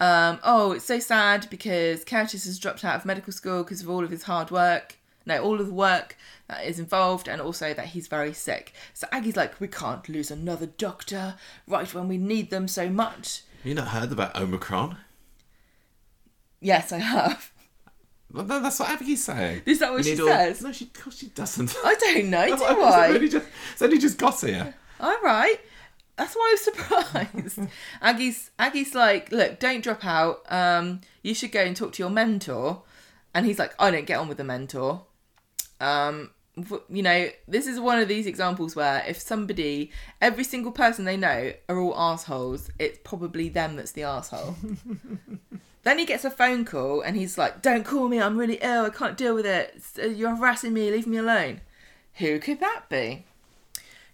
um, 0.00 0.38
"Oh, 0.42 0.72
it's 0.72 0.84
so 0.84 0.98
sad 0.98 1.48
because 1.50 2.04
Curtis 2.04 2.44
has 2.44 2.58
dropped 2.58 2.84
out 2.84 2.96
of 2.96 3.04
medical 3.04 3.32
school 3.32 3.62
because 3.62 3.82
of 3.82 3.90
all 3.90 4.04
of 4.04 4.10
his 4.10 4.24
hard 4.24 4.50
work. 4.50 4.96
No, 5.26 5.42
all 5.42 5.60
of 5.60 5.66
the 5.66 5.72
work 5.74 6.16
that 6.48 6.64
is 6.64 6.78
involved, 6.78 7.28
and 7.28 7.40
also 7.40 7.74
that 7.74 7.86
he's 7.88 8.08
very 8.08 8.32
sick." 8.32 8.72
So 8.94 9.06
Aggie's 9.12 9.36
like, 9.36 9.58
"We 9.60 9.68
can't 9.68 10.08
lose 10.08 10.30
another 10.30 10.66
doctor 10.66 11.34
right 11.66 11.92
when 11.92 12.08
we 12.08 12.18
need 12.18 12.50
them 12.50 12.68
so 12.68 12.88
much." 12.88 13.42
Have 13.58 13.66
you 13.66 13.74
not 13.74 13.88
heard 13.88 14.12
about 14.12 14.36
Omicron? 14.36 14.96
Yes, 16.60 16.92
I 16.92 16.98
have. 16.98 17.50
No, 18.32 18.42
that's 18.42 18.78
what 18.80 18.90
Abigail's 18.90 19.24
saying. 19.24 19.62
Is 19.64 19.78
that 19.78 19.90
what 19.90 20.04
We 20.04 20.14
she 20.16 20.20
all- 20.20 20.28
says? 20.28 20.60
No, 20.62 20.70
she, 20.72 20.84
of 20.84 20.92
course 20.92 21.18
she 21.18 21.28
doesn't. 21.28 21.74
I 21.84 21.94
don't 21.94 22.28
know, 22.30 22.46
do 22.48 22.52
It's 22.52 22.62
I? 22.62 23.08
only 23.08 23.28
just, 23.28 23.46
it's 23.72 23.82
only 23.82 23.98
just 23.98 24.18
got 24.18 24.40
here. 24.40 24.74
All 25.00 25.16
right. 25.22 25.58
That's 26.18 26.34
why 26.34 26.48
I 26.48 26.52
was 26.52 26.64
surprised. 26.64 27.60
Aggie's 28.02 28.50
Aggie's 28.58 28.94
like, 28.94 29.30
look, 29.30 29.60
don't 29.60 29.84
drop 29.84 30.04
out. 30.04 30.42
Um, 30.50 31.00
you 31.22 31.32
should 31.32 31.52
go 31.52 31.62
and 31.62 31.76
talk 31.76 31.92
to 31.92 32.02
your 32.02 32.10
mentor. 32.10 32.82
And 33.34 33.46
he's 33.46 33.58
like, 33.58 33.72
I 33.78 33.92
don't 33.92 34.06
get 34.06 34.18
on 34.18 34.26
with 34.26 34.36
the 34.36 34.44
mentor. 34.44 35.06
Um, 35.80 36.30
you 36.88 37.02
know, 37.02 37.28
this 37.46 37.68
is 37.68 37.78
one 37.78 38.00
of 38.00 38.08
these 38.08 38.26
examples 38.26 38.74
where 38.74 39.04
if 39.06 39.20
somebody, 39.20 39.92
every 40.20 40.42
single 40.42 40.72
person 40.72 41.04
they 41.04 41.16
know 41.16 41.52
are 41.68 41.78
all 41.78 41.96
assholes, 41.96 42.68
it's 42.80 42.98
probably 43.04 43.48
them 43.48 43.76
that's 43.76 43.92
the 43.92 44.02
asshole. 44.02 44.56
then 45.84 45.98
he 46.00 46.04
gets 46.04 46.24
a 46.24 46.30
phone 46.30 46.64
call 46.64 47.00
and 47.00 47.16
he's 47.16 47.38
like, 47.38 47.62
"Don't 47.62 47.84
call 47.84 48.08
me. 48.08 48.20
I'm 48.20 48.36
really 48.36 48.58
ill. 48.60 48.86
I 48.86 48.90
can't 48.90 49.16
deal 49.16 49.36
with 49.36 49.46
it. 49.46 49.80
You're 49.96 50.34
harassing 50.34 50.72
me. 50.72 50.90
Leave 50.90 51.06
me 51.06 51.18
alone." 51.18 51.60
Who 52.14 52.40
could 52.40 52.58
that 52.58 52.88
be? 52.88 53.26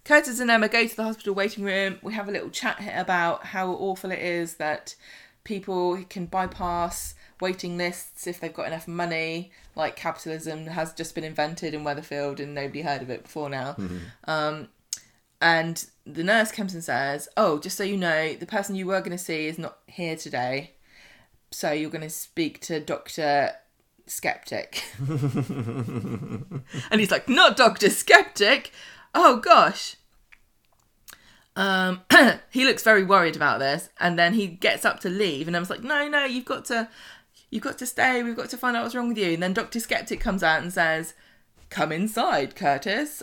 Curtis 0.05 0.39
and 0.39 0.51
Emma 0.51 0.69
go 0.69 0.87
to 0.87 0.97
the 0.97 1.03
hospital 1.03 1.35
waiting 1.35 1.65
room. 1.65 1.99
We 2.03 2.13
have 2.13 2.29
a 2.29 2.33
little 2.33 2.51
chat 2.51 2.81
here 2.81 2.95
about 2.97 3.47
how 3.47 3.71
awful 3.71 4.11
it 4.11 4.19
is 4.19 4.57
that 4.57 4.95
people 5.45 6.03
can 6.09 6.27
bypass 6.27 7.15
waiting 7.41 7.77
lists 7.77 8.27
if 8.27 8.39
they've 8.39 8.53
got 8.53 8.67
enough 8.67 8.87
money. 8.87 9.51
Like 9.75 9.97
capitalism 9.97 10.67
has 10.67 10.93
just 10.93 11.15
been 11.15 11.25
invented 11.25 11.75
in 11.75 11.85
Weatherfield 11.85 12.39
and 12.39 12.55
nobody 12.55 12.83
heard 12.83 13.03
of 13.03 13.11
it 13.11 13.25
before 13.25 13.49
now. 13.49 13.77
Um, 14.27 14.69
and 15.41 15.85
the 16.07 16.25
nurse 16.25 16.53
comes 16.53 16.75
and 16.75 16.85
says, 16.85 17.29
"Oh, 17.37 17.59
just 17.59 17.77
so 17.77 17.85
you 17.85 17.97
know, 17.97 18.35
the 18.35 18.47
person 18.47 18.77
you 18.77 18.87
were 18.87 19.01
going 19.01 19.11
to 19.11 19.19
see 19.19 19.47
is 19.47 19.59
not 19.59 19.79
here 19.87 20.17
today, 20.17 20.73
so 21.51 21.73
you're 21.73 21.91
going 21.91 22.03
to 22.03 22.11
speak 22.11 22.61
to 22.63 22.81
Doctor 22.81 23.53
Skeptic." 24.07 24.85
and 25.09 26.65
he's 26.93 27.11
like, 27.11 27.29
"Not 27.29 27.57
Doctor 27.57 27.91
Skeptic." 27.91 28.71
Oh 29.15 29.37
gosh. 29.37 29.97
Um, 31.57 32.03
he 32.51 32.65
looks 32.65 32.83
very 32.83 33.05
worried 33.05 33.37
about 33.37 33.61
this, 33.61 33.89
and 34.01 34.19
then 34.19 34.35
he 34.35 34.49
gets 34.49 34.85
up 34.85 35.01
to 35.01 35.09
leave, 35.09 35.47
and 35.47 35.57
I 35.57 35.61
was 35.61 35.71
like, 35.71 35.85
"No, 35.85 36.09
no, 36.09 36.25
you've 36.25 36.45
got 36.45 36.65
to, 36.67 36.89
you've 37.51 37.63
got 37.63 37.79
to 37.79 37.87
stay. 37.87 38.23
We've 38.23 38.37
got 38.37 38.51
to 38.51 38.57
find 38.57 38.77
out 38.77 38.83
what's 38.83 38.95
wrong 38.95 39.09
with 39.09 39.19
you." 39.19 39.35
And 39.35 39.43
then 39.43 39.53
Doctor 39.53 39.79
Skeptic 39.79 40.21
comes 40.21 40.43
out 40.43 40.63
and 40.63 40.73
says, 40.73 41.15
"Come 41.71 41.93
inside, 41.93 42.57
Curtis. 42.57 43.23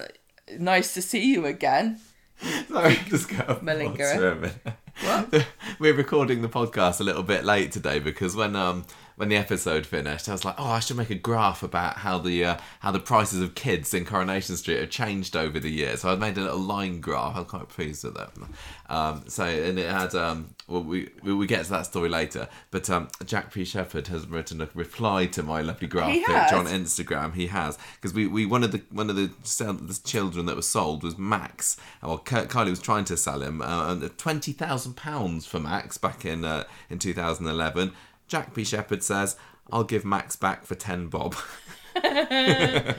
Nice 0.57 0.93
to 0.93 1.01
see 1.01 1.25
you 1.25 1.45
again." 1.45 1.99
Sorry, 2.69 2.95
just 3.07 3.29
go. 3.29 3.59
Malingerer. 3.61 4.51
What? 5.03 5.47
We're 5.79 5.93
recording 5.93 6.41
the 6.41 6.49
podcast 6.49 6.99
a 6.99 7.03
little 7.03 7.23
bit 7.23 7.45
late 7.45 7.71
today 7.71 7.99
because 7.99 8.35
when 8.35 8.55
um 8.55 8.85
when 9.15 9.29
the 9.29 9.35
episode 9.35 9.85
finished, 9.85 10.27
I 10.29 10.31
was 10.31 10.45
like, 10.45 10.55
oh, 10.57 10.71
I 10.71 10.79
should 10.79 10.97
make 10.97 11.09
a 11.09 11.15
graph 11.15 11.63
about 11.63 11.97
how 11.97 12.17
the 12.17 12.45
uh, 12.45 12.57
how 12.79 12.91
the 12.91 12.99
prices 12.99 13.41
of 13.41 13.55
kids 13.55 13.93
in 13.93 14.05
Coronation 14.05 14.57
Street 14.57 14.79
have 14.79 14.89
changed 14.89 15.35
over 15.35 15.59
the 15.59 15.71
years. 15.71 16.01
So 16.01 16.09
I 16.09 16.15
made 16.15 16.37
a 16.37 16.41
little 16.41 16.59
line 16.59 17.01
graph. 17.01 17.35
I'm 17.35 17.45
quite 17.45 17.69
pleased 17.69 18.03
with 18.03 18.15
that. 18.15 18.31
Um, 18.89 19.23
so 19.27 19.45
and 19.45 19.79
it 19.79 19.89
had 19.89 20.13
um 20.15 20.55
well 20.67 20.83
we 20.83 21.09
we 21.23 21.47
get 21.47 21.63
to 21.65 21.71
that 21.71 21.85
story 21.85 22.09
later, 22.09 22.47
but 22.71 22.89
um 22.89 23.09
Jack 23.25 23.53
P 23.53 23.63
Shepherd 23.63 24.07
has 24.07 24.27
written 24.27 24.61
a 24.61 24.69
reply 24.73 25.25
to 25.27 25.43
my 25.43 25.61
lovely 25.61 25.87
graphic 25.87 26.25
has? 26.25 26.53
on 26.53 26.65
Instagram. 26.65 27.33
He 27.33 27.47
has 27.47 27.77
because 27.95 28.13
we, 28.13 28.27
we 28.27 28.45
one 28.45 28.63
of 28.63 28.71
the 28.71 28.81
one 28.91 29.09
of 29.09 29.15
the, 29.15 29.31
sell, 29.43 29.73
the 29.73 29.99
children 30.03 30.45
that 30.47 30.55
was 30.55 30.67
sold 30.67 31.03
was 31.03 31.17
Max. 31.17 31.77
Well, 32.01 32.17
Ky- 32.17 32.47
Kylie 32.47 32.69
was 32.69 32.81
trying 32.81 33.05
to 33.05 33.17
sell 33.17 33.41
him 33.41 33.61
uh, 33.61 33.95
twenty 34.17 34.51
thousand 34.51 34.95
pounds 34.95 35.45
for 35.45 35.59
Max 35.59 35.97
back 35.97 36.25
in 36.25 36.43
uh, 36.43 36.63
in 36.89 36.99
two 36.99 37.13
thousand 37.13 37.47
eleven. 37.47 37.93
Jack 38.31 38.53
P 38.53 38.63
Shepherd 38.63 39.03
says, 39.03 39.35
"I'll 39.73 39.83
give 39.83 40.05
Max 40.05 40.37
back 40.37 40.65
for 40.65 40.75
ten 40.75 41.07
bob." 41.07 41.35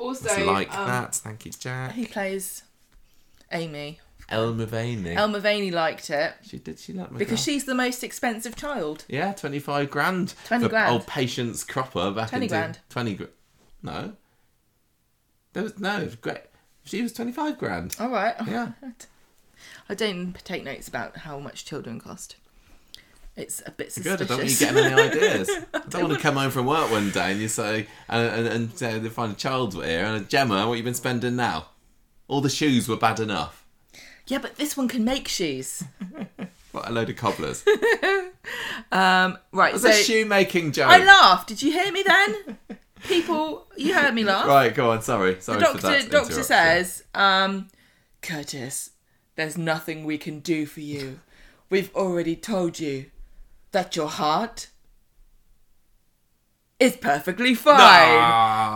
Also, 0.00 0.28
It's 0.28 0.46
like 0.46 0.72
um, 0.76 0.86
that. 0.86 1.16
Thank 1.16 1.44
you, 1.44 1.50
Jack. 1.50 1.92
he 1.92 2.06
plays 2.06 2.62
Amy. 3.50 3.98
Elle 4.28 4.54
Mulvaney. 4.54 5.16
Elle 5.16 5.26
Mulvaney 5.26 5.72
liked 5.72 6.08
it 6.10 6.34
she 6.42 6.58
did. 6.58 6.78
She 6.78 6.92
like 6.92 7.10
my 7.10 7.18
because 7.18 7.40
she's 7.42 7.64
the 7.64 7.74
most 7.74 8.04
expensive 8.04 8.54
child. 8.54 9.04
Yeah, 9.08 9.32
twenty 9.32 9.58
five 9.58 9.90
grand. 9.90 10.34
20 10.46 10.64
for 10.64 10.68
grand. 10.68 10.92
Old 10.92 11.06
Patience 11.08 11.64
Cropper 11.64 12.12
back 12.12 12.30
20 12.30 12.44
in 12.44 12.48
grand. 12.48 12.78
Twenty. 12.88 13.14
Gr- 13.14 13.24
no. 13.82 14.12
There 15.52 15.64
was 15.64 15.80
no 15.80 16.08
great. 16.20 16.42
She 16.84 17.02
was 17.02 17.12
twenty 17.12 17.32
five 17.32 17.58
grand. 17.58 17.96
All 17.98 18.10
right. 18.10 18.36
Yeah. 18.46 18.72
I 19.88 19.94
don't 19.94 20.34
take 20.44 20.62
notes 20.62 20.86
about 20.86 21.16
how 21.18 21.40
much 21.40 21.64
children 21.64 21.98
cost. 21.98 22.36
It's 23.38 23.62
a 23.64 23.70
bit 23.70 23.94
Good. 24.02 24.20
I 24.22 24.26
suspicious. 24.26 24.28
don't 24.28 24.38
want 24.38 24.50
you 24.50 24.56
getting 24.58 24.84
any 24.92 25.02
ideas. 25.02 25.50
I 25.74 25.78
don't 25.88 26.02
want 26.02 26.14
to 26.14 26.20
come 26.20 26.34
home 26.36 26.50
from 26.50 26.66
work 26.66 26.90
one 26.90 27.10
day 27.10 27.32
and 27.32 27.40
you 27.40 27.48
say, 27.48 27.86
and, 28.08 28.26
and, 28.26 28.46
and 28.48 28.76
say 28.78 28.98
they 28.98 29.08
find 29.08 29.32
a 29.32 29.36
child 29.36 29.74
here 29.74 30.04
and 30.04 30.28
Gemma, 30.28 30.66
what 30.68 30.74
you 30.74 30.82
been 30.82 30.94
spending 30.94 31.36
now? 31.36 31.66
All 32.26 32.40
the 32.40 32.50
shoes 32.50 32.88
were 32.88 32.96
bad 32.96 33.20
enough. 33.20 33.64
yeah, 34.26 34.38
but 34.38 34.56
this 34.56 34.76
one 34.76 34.88
can 34.88 35.04
make 35.04 35.28
shoes. 35.28 35.84
What 36.72 36.86
a 36.86 36.92
load 36.92 37.08
of 37.08 37.16
cobblers. 37.16 37.64
Um, 38.92 39.38
right. 39.52 39.74
It's 39.74 39.82
So 39.82 39.90
a 39.90 39.92
shoemaking 39.92 40.72
joke. 40.72 40.88
I 40.88 41.04
laughed. 41.04 41.48
Did 41.48 41.62
you 41.62 41.72
hear 41.72 41.90
me 41.92 42.02
then? 42.02 42.58
People, 43.04 43.66
you 43.76 43.94
heard 43.94 44.14
me 44.14 44.24
laugh. 44.24 44.46
Right, 44.46 44.74
go 44.74 44.90
on. 44.92 45.02
Sorry, 45.02 45.34
the 45.34 45.40
sorry 45.42 45.58
for 45.60 45.64
doctor, 45.64 45.80
that. 46.02 46.10
doctor 46.10 46.42
says, 46.42 47.04
um, 47.14 47.68
Curtis, 48.22 48.90
there's 49.36 49.58
nothing 49.58 50.04
we 50.04 50.16
can 50.18 50.40
do 50.40 50.64
for 50.66 50.80
you. 50.80 51.20
We've 51.70 51.94
already 51.94 52.36
told 52.36 52.80
you 52.80 53.06
that 53.72 53.96
your 53.96 54.08
heart 54.08 54.68
is 56.78 56.96
perfectly 56.96 57.54
fine. 57.54 57.76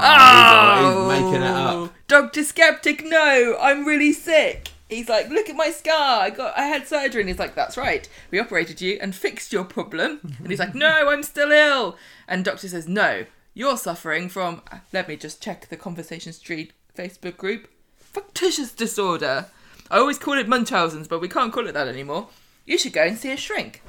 He's, 0.00 1.04
all- 1.08 1.08
he's 1.14 1.22
making 1.22 1.42
it 1.42 1.46
up. 1.46 1.74
Oh, 1.74 1.92
doctor 2.08 2.42
Skeptic, 2.42 3.04
no, 3.04 3.56
I'm 3.60 3.84
really 3.86 4.12
sick. 4.12 4.68
He's 4.88 5.08
like, 5.08 5.30
look 5.30 5.48
at 5.48 5.56
my 5.56 5.70
scar. 5.70 6.20
I 6.20 6.30
got, 6.30 6.56
I 6.58 6.64
had 6.64 6.86
surgery, 6.86 7.22
and 7.22 7.28
he's 7.30 7.38
like, 7.38 7.54
that's 7.54 7.78
right. 7.78 8.06
We 8.30 8.38
operated 8.38 8.80
you 8.82 8.98
and 9.00 9.14
fixed 9.14 9.50
your 9.52 9.64
problem. 9.64 10.20
And 10.38 10.48
he's 10.50 10.58
like, 10.58 10.74
no, 10.74 11.08
I'm 11.08 11.22
still 11.22 11.50
ill. 11.50 11.96
And 12.28 12.44
doctor 12.44 12.68
says, 12.68 12.86
no, 12.86 13.24
you're 13.54 13.78
suffering 13.78 14.28
from. 14.28 14.60
Let 14.92 15.08
me 15.08 15.16
just 15.16 15.40
check 15.42 15.68
the 15.68 15.78
Conversation 15.78 16.34
Street 16.34 16.72
Facebook 16.94 17.38
group. 17.38 17.68
Factitious 17.98 18.72
disorder. 18.72 19.46
I 19.90 19.96
always 19.96 20.18
call 20.18 20.34
it 20.34 20.46
Munchausen's, 20.48 21.08
but 21.08 21.20
we 21.22 21.28
can't 21.28 21.52
call 21.54 21.66
it 21.68 21.72
that 21.72 21.88
anymore. 21.88 22.28
You 22.66 22.76
should 22.76 22.92
go 22.92 23.02
and 23.04 23.16
see 23.16 23.30
a 23.32 23.36
shrink. 23.38 23.82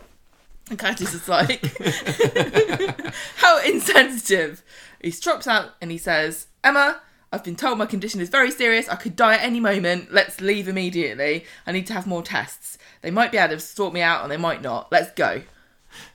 And 0.74 0.80
Curtis 0.80 1.14
is 1.14 1.28
like, 1.28 1.64
how 3.36 3.62
insensitive. 3.62 4.64
He 5.00 5.12
strops 5.12 5.46
out 5.48 5.76
and 5.80 5.92
he 5.92 6.00
says, 6.00 6.48
Emma, 6.64 7.00
I've 7.32 7.44
been 7.44 7.56
told 7.56 7.78
my 7.78 7.86
condition 7.86 8.20
is 8.20 8.30
very 8.30 8.50
serious. 8.50 8.90
I 8.90 8.96
could 8.96 9.16
die 9.16 9.36
at 9.36 9.44
any 9.44 9.60
moment. 9.60 10.12
Let's 10.12 10.42
leave 10.42 10.68
immediately. 10.68 11.46
I 11.68 11.74
need 11.74 11.86
to 11.88 11.94
have 11.94 12.08
more 12.08 12.24
tests. 12.24 12.80
They 13.04 13.12
might 13.12 13.32
be 13.32 13.38
able 13.38 13.54
to 13.54 13.60
sort 13.60 13.94
me 13.94 14.02
out 14.02 14.24
and 14.24 14.32
they 14.32 14.38
might 14.38 14.64
not. 14.64 14.92
Let's 14.92 15.12
go. 15.12 15.44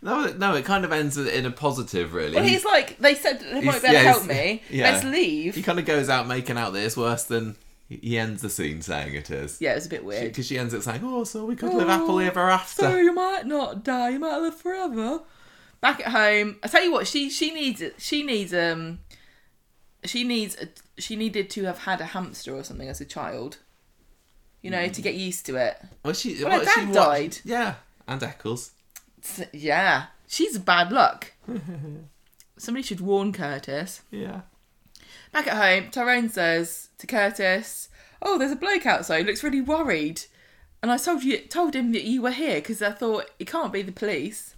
No, 0.03 0.27
no, 0.33 0.57
it 0.57 0.65
kind 0.65 0.85
of 0.85 0.91
ends 0.91 1.17
in 1.17 1.47
a 1.47 1.53
positive, 1.53 2.13
really. 2.13 2.35
Well, 2.35 2.43
he's 2.43 2.65
like, 2.65 2.99
they 2.99 3.15
said 3.15 3.39
they 3.39 3.61
might 3.61 3.81
be 3.81 3.87
able 3.87 3.99
to 3.99 3.99
help 4.01 4.27
me. 4.27 4.65
yeah. 4.71 4.91
Let's 4.91 5.05
leave. 5.05 5.55
he 5.55 5.63
kind 5.63 5.79
of 5.79 5.85
goes 5.85 6.09
out 6.09 6.27
making 6.27 6.59
out 6.59 6.73
that 6.73 6.83
it's 6.85 6.97
worse 6.97 7.23
than 7.23 7.55
he 7.89 8.19
ends 8.19 8.43
the 8.43 8.51
scene 8.51 8.83
saying 8.83 9.15
it 9.15 9.31
is. 9.31 9.61
Yeah, 9.61 9.75
it's 9.75 9.87
a 9.87 9.89
bit 9.89 10.05
weird. 10.05 10.25
Because 10.25 10.47
she 10.47 10.59
ends 10.59 10.75
it 10.75 10.83
saying, 10.83 11.01
"Oh, 11.05 11.25
so 11.25 11.45
we 11.45 11.57
could 11.57 11.73
live 11.73 11.89
happily 11.89 12.27
ever 12.27 12.51
after." 12.51 12.83
So 12.83 12.97
you 12.97 13.13
might 13.15 13.47
not 13.47 13.83
die. 13.85 14.11
You 14.11 14.19
might 14.19 14.39
live 14.39 14.57
forever. 14.57 15.21
Back 15.81 16.01
at 16.01 16.09
home, 16.13 16.57
I 16.63 16.69
tell 16.69 16.83
you 16.85 16.93
what, 16.93 17.07
she 17.07 17.31
she 17.31 17.53
needs 17.53 17.81
it. 17.81 17.95
she 17.99 18.23
needs 18.23 18.53
um 18.53 18.99
she 20.05 20.25
needs 20.25 20.57
a, 20.61 20.69
she 21.01 21.17
needed 21.17 21.51
to 21.51 21.65
have 21.65 21.79
had 21.79 22.01
a 22.01 22.07
hamster 22.07 22.55
or 22.55 22.63
something 22.65 22.89
as 22.89 23.01
a 23.01 23.05
child. 23.05 23.59
You 24.61 24.71
know, 24.73 24.89
to 24.89 25.01
get 25.03 25.15
used 25.15 25.47
to 25.47 25.57
it. 25.57 25.81
Well, 26.05 26.13
she, 26.15 26.43
Well, 26.43 26.51
her 26.53 26.59
what, 26.59 26.69
she 26.69 26.81
dad 26.81 26.89
watched- 26.89 26.95
died. 26.95 27.39
Yeah, 27.45 27.75
and 28.09 28.21
Eccles. 28.23 28.73
Yeah, 29.53 30.07
she's 30.27 30.59
bad 30.59 30.91
luck. 30.91 31.33
Somebody 32.59 32.83
should 32.83 33.01
warn 33.01 33.33
Curtis. 33.33 34.03
Yeah. 34.11 34.41
Back 35.33 35.47
at 35.47 35.57
home, 35.57 35.91
Tyrone 35.91 36.29
says 36.29 36.89
to 36.99 37.07
Curtis, 37.07 37.89
"Oh, 38.23 38.39
there's 38.39 38.53
a 38.53 38.57
bloke 38.57 38.87
outside. 38.87 39.27
Looks 39.27 39.43
really 39.43 39.61
worried." 39.61 40.23
And 40.83 40.93
I 40.93 40.97
told 40.97 41.25
you 41.25 41.39
told 41.39 41.75
him 41.75 41.93
that 41.93 42.05
you 42.05 42.23
were 42.23 42.31
here 42.31 42.57
because 42.57 42.83
I 42.83 42.93
thought 42.93 43.31
it 43.39 43.47
can't 43.47 43.73
be 43.73 43.83
the 43.83 43.93
police. 43.93 44.55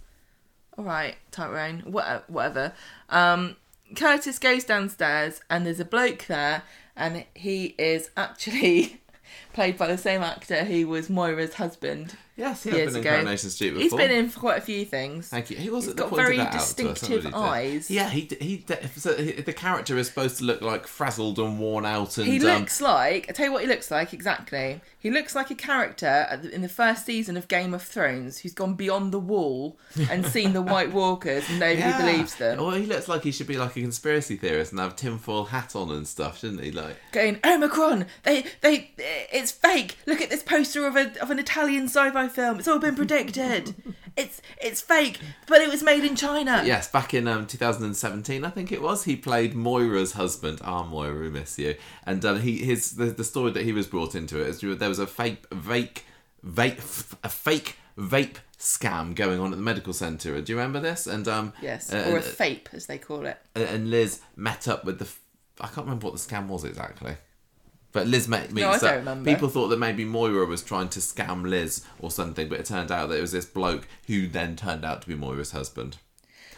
All 0.77 0.85
right, 0.85 1.15
Tyrone, 1.31 1.81
what, 1.81 2.29
whatever. 2.29 2.73
Um, 3.09 3.57
Curtis 3.95 4.39
goes 4.39 4.63
downstairs 4.63 5.41
and 5.49 5.65
there's 5.65 5.79
a 5.79 5.85
bloke 5.85 6.27
there, 6.27 6.63
and 6.95 7.25
he 7.35 7.75
is 7.77 8.09
actually 8.15 9.01
played 9.53 9.77
by 9.77 9.87
the 9.87 9.97
same 9.97 10.21
actor 10.21 10.63
who 10.63 10.87
was 10.87 11.09
Moira's 11.09 11.55
husband. 11.55 12.15
Yes, 12.37 12.63
he 12.63 12.69
has 12.69 12.77
Years 12.77 12.93
been 12.93 13.01
in 13.01 13.07
ago. 13.07 13.15
Coronation 13.17 13.49
Street 13.49 13.69
before. 13.71 13.81
He's 13.83 13.93
been 13.93 14.11
in 14.11 14.29
for 14.29 14.39
quite 14.39 14.57
a 14.57 14.61
few 14.61 14.85
things. 14.85 15.27
Thank 15.27 15.49
you. 15.49 15.57
He 15.57 15.69
was 15.69 15.83
He's 15.83 15.91
at 15.91 15.97
the 15.97 16.03
got 16.03 16.15
very 16.15 16.37
that 16.37 16.47
out 16.47 16.55
us, 16.55 16.73
distinctive 16.73 17.23
did. 17.23 17.33
eyes. 17.33 17.91
Yeah, 17.91 18.09
he 18.09 18.21
he. 18.39 18.65
So 18.95 19.13
the 19.13 19.53
character 19.53 19.97
is 19.97 20.07
supposed 20.07 20.37
to 20.37 20.45
look 20.45 20.61
like 20.61 20.87
frazzled 20.87 21.39
and 21.39 21.59
worn 21.59 21.85
out, 21.85 22.17
and 22.17 22.27
He 22.27 22.37
um, 22.37 22.59
looks 22.61 22.79
like 22.81 23.27
I 23.29 23.33
tell 23.33 23.47
you 23.47 23.51
what 23.51 23.61
he 23.61 23.67
looks 23.67 23.91
like 23.91 24.13
exactly. 24.13 24.81
He 24.97 25.11
looks 25.11 25.35
like 25.35 25.51
a 25.51 25.55
character 25.55 26.39
the, 26.41 26.53
in 26.53 26.61
the 26.61 26.69
first 26.69 27.05
season 27.05 27.35
of 27.35 27.47
Game 27.47 27.73
of 27.73 27.81
Thrones 27.81 28.39
who's 28.39 28.53
gone 28.53 28.75
beyond 28.75 29.11
the 29.11 29.19
wall 29.19 29.77
and 30.09 30.25
seen 30.25 30.53
the 30.53 30.61
White 30.61 30.91
Walkers 30.93 31.49
and 31.49 31.59
nobody 31.59 31.79
yeah. 31.79 31.99
believes 31.99 32.35
them. 32.35 32.59
Well, 32.59 32.71
he 32.71 32.85
looks 32.85 33.07
like 33.07 33.23
he 33.23 33.31
should 33.31 33.47
be 33.47 33.57
like 33.57 33.75
a 33.75 33.81
conspiracy 33.81 34.35
theorist 34.35 34.71
and 34.71 34.79
have 34.79 34.95
tinfoil 34.95 35.45
hat 35.45 35.75
on 35.75 35.91
and 35.91 36.07
stuff, 36.07 36.39
shouldn't 36.39 36.63
he? 36.63 36.71
Like, 36.71 36.95
Going 37.11 37.39
Omicron, 37.43 38.05
they 38.23 38.45
they 38.61 38.91
it's 38.97 39.51
fake. 39.51 39.97
Look 40.05 40.21
at 40.21 40.29
this 40.29 40.43
poster 40.43 40.85
of 40.87 40.95
a 40.95 41.19
of 41.21 41.31
an 41.31 41.39
Italian 41.39 41.85
sci-fi 41.85 42.20
film. 42.29 42.59
It's 42.59 42.67
all 42.67 42.79
been 42.79 42.95
predicted. 42.95 43.75
it's 44.17 44.41
it's 44.61 44.81
fake, 44.81 45.19
but 45.47 45.61
it 45.61 45.69
was 45.69 45.81
made 45.83 46.03
in 46.03 46.15
China. 46.15 46.63
yes, 46.65 46.89
back 46.89 47.13
in 47.13 47.27
um, 47.27 47.47
2017, 47.47 48.43
I 48.45 48.49
think 48.49 48.71
it 48.71 48.81
was, 48.81 49.03
he 49.05 49.15
played 49.15 49.53
Moira's 49.55 50.13
husband. 50.13 50.59
Ah, 50.63 50.83
Moira, 50.83 51.19
we 51.19 51.29
miss 51.29 51.57
you. 51.59 51.75
And 52.05 52.23
um, 52.25 52.41
he 52.41 52.57
his 52.59 52.91
the, 52.95 53.05
the 53.05 53.23
story 53.23 53.51
that 53.51 53.63
he 53.63 53.73
was 53.73 53.87
brought 53.87 54.15
into 54.15 54.39
it 54.41 54.47
is 54.47 54.59
there 54.77 54.89
was 54.89 54.99
a 54.99 55.07
fake 55.07 55.49
vape 55.49 55.99
vape 56.45 57.15
a 57.23 57.29
fake 57.29 57.75
vape 57.97 58.37
scam 58.57 59.15
going 59.15 59.39
on 59.39 59.51
at 59.51 59.57
the 59.57 59.63
medical 59.63 59.93
centre. 59.93 60.39
Do 60.41 60.51
you 60.53 60.57
remember 60.57 60.79
this? 60.79 61.07
And 61.07 61.27
um, 61.27 61.53
Yes, 61.61 61.91
uh, 61.91 62.05
or 62.09 62.13
a 62.13 62.15
and- 62.15 62.23
fape 62.23 62.69
as 62.73 62.85
they 62.85 62.97
call 62.97 63.25
it. 63.25 63.37
and 63.55 63.89
Liz 63.89 64.21
met 64.35 64.67
up 64.67 64.85
with 64.85 64.99
the. 64.99 65.07
I 65.59 65.67
can't 65.67 65.85
remember 65.85 66.07
what 66.07 66.13
the 66.13 66.19
scam 66.19 66.47
was 66.47 66.63
exactly. 66.63 67.15
But 67.93 68.07
Liz 68.07 68.27
met 68.27 68.49
I 68.57 68.77
don't 68.77 68.95
remember. 68.97 69.29
People 69.29 69.49
thought 69.49 69.67
that 69.67 69.79
maybe 69.79 70.05
Moira 70.05 70.45
was 70.45 70.63
trying 70.63 70.89
to 70.89 70.99
scam 70.99 71.43
Liz 71.47 71.83
or 71.99 72.09
something, 72.09 72.47
but 72.47 72.59
it 72.59 72.65
turned 72.65 72.91
out 72.91 73.09
that 73.09 73.17
it 73.17 73.21
was 73.21 73.33
this 73.33 73.45
bloke 73.45 73.87
who 74.07 74.27
then 74.27 74.55
turned 74.55 74.85
out 74.85 75.01
to 75.01 75.07
be 75.07 75.15
Moira's 75.15 75.51
husband. 75.51 75.97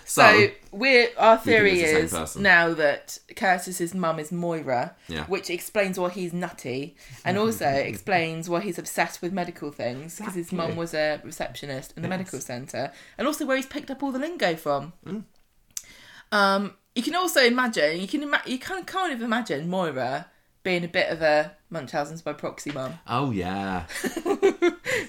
So 0.05 0.49
we're 0.71 1.09
our 1.17 1.37
theory 1.37 1.75
the 1.81 1.85
is 1.85 2.11
person. 2.11 2.43
now 2.43 2.73
that 2.73 3.17
Curtis's 3.37 3.93
mum 3.95 4.19
is 4.19 4.31
Moira, 4.33 4.95
Yeah. 5.07 5.23
which 5.25 5.49
explains 5.49 5.97
why 5.97 6.09
he's 6.09 6.33
nutty, 6.33 6.97
and 7.23 7.37
also 7.37 7.65
explains 7.91 8.49
why 8.49 8.59
he's 8.59 8.77
obsessed 8.77 9.21
with 9.21 9.31
medical 9.31 9.71
things 9.71 10.17
because 10.17 10.35
his 10.35 10.51
mum 10.51 10.75
was 10.75 10.93
a 10.93 11.21
receptionist 11.23 11.93
in 11.95 12.03
the 12.03 12.09
Yes. 12.09 12.17
medical 12.17 12.39
centre, 12.41 12.91
and 13.17 13.25
also 13.27 13.45
where 13.45 13.55
he's 13.55 13.65
picked 13.65 13.89
up 13.89 14.03
all 14.03 14.11
the 14.11 14.19
lingo 14.19 14.55
from. 14.57 14.91
Mm. 15.05 15.23
Um, 16.31 16.73
you 16.95 17.01
can 17.01 17.15
also 17.15 17.41
imagine 17.43 17.99
you 18.01 18.07
can 18.07 18.23
ima- 18.23 18.41
you 18.45 18.59
can 18.59 18.83
kind 18.83 19.13
of 19.13 19.21
imagine 19.21 19.69
Moira 19.69 20.27
being 20.63 20.83
a 20.83 20.87
bit 20.87 21.09
of 21.09 21.21
a 21.21 21.51
Munchausen's 21.69 22.21
by 22.21 22.33
proxy 22.33 22.71
mum. 22.71 22.99
Oh 23.07 23.31
yeah. 23.31 23.85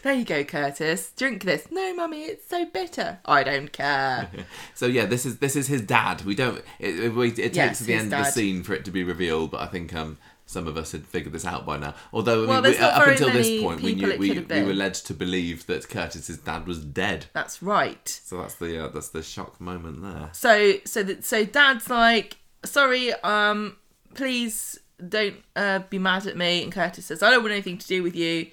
There 0.03 0.13
you 0.13 0.25
go, 0.25 0.45
Curtis. 0.45 1.13
Drink 1.17 1.45
this. 1.45 1.69
No, 1.71 1.95
mummy, 1.95 2.25
it's 2.25 2.47
so 2.49 2.67
bitter. 2.67 3.19
I 3.25 3.43
don't 3.43 3.73
care. 3.73 4.31
So 4.75 4.87
yeah, 4.87 5.07
this 5.07 5.25
is 5.25 5.39
this 5.39 5.57
is 5.57 5.69
his 5.69 5.83
dad. 5.83 6.23
We 6.23 6.35
don't. 6.35 6.59
It, 6.79 6.99
it, 6.99 7.17
it 7.17 7.37
takes 7.37 7.57
Yes, 7.57 7.79
the 7.81 7.95
end 7.95 8.13
of 8.13 8.25
the 8.25 8.31
scene 8.31 8.63
for 8.65 8.75
it 8.75 8.85
to 8.87 8.91
be 8.91 9.05
revealed, 9.05 9.53
but 9.53 9.61
I 9.61 9.67
think 9.67 9.95
um 9.95 10.19
some 10.47 10.67
of 10.67 10.77
us 10.77 10.93
had 10.93 11.07
figured 11.07 11.33
this 11.33 11.45
out 11.45 11.65
by 11.65 11.79
now. 11.79 11.95
Although 12.13 12.45
I 12.51 12.61
mean, 12.61 12.73
we, 12.73 12.79
up 12.79 13.07
until 13.07 13.31
this 13.31 13.63
point, 13.63 13.81
we 13.83 13.95
knew 13.95 14.19
we, 14.19 14.39
we 14.41 14.63
were 14.63 14.75
led 14.75 14.95
to 14.95 15.15
believe 15.15 15.67
that 15.67 15.89
Curtis's 15.89 16.39
dad 16.39 16.67
was 16.67 16.85
dead. 16.85 17.27
That's 17.33 17.63
right. 17.63 18.09
So 18.09 18.39
that's 18.39 18.57
the 18.57 18.85
uh, 18.85 18.89
that's 18.89 19.09
the 19.09 19.23
shock 19.23 19.61
moment 19.61 20.03
there. 20.03 20.31
So 20.33 20.75
so 20.85 21.03
that 21.05 21.25
so 21.25 21.45
dad's 21.45 21.89
like, 21.89 22.39
sorry, 22.65 23.13
um, 23.23 23.77
please 24.15 24.81
don't 25.09 25.37
uh, 25.57 25.81
be 25.91 25.99
mad 25.99 26.27
at 26.27 26.37
me. 26.37 26.63
And 26.63 26.73
Curtis 26.73 27.07
says, 27.07 27.23
I 27.23 27.31
don't 27.31 27.43
want 27.43 27.53
anything 27.53 27.79
to 27.79 27.87
do 27.87 28.03
with 28.03 28.17
you. 28.17 28.49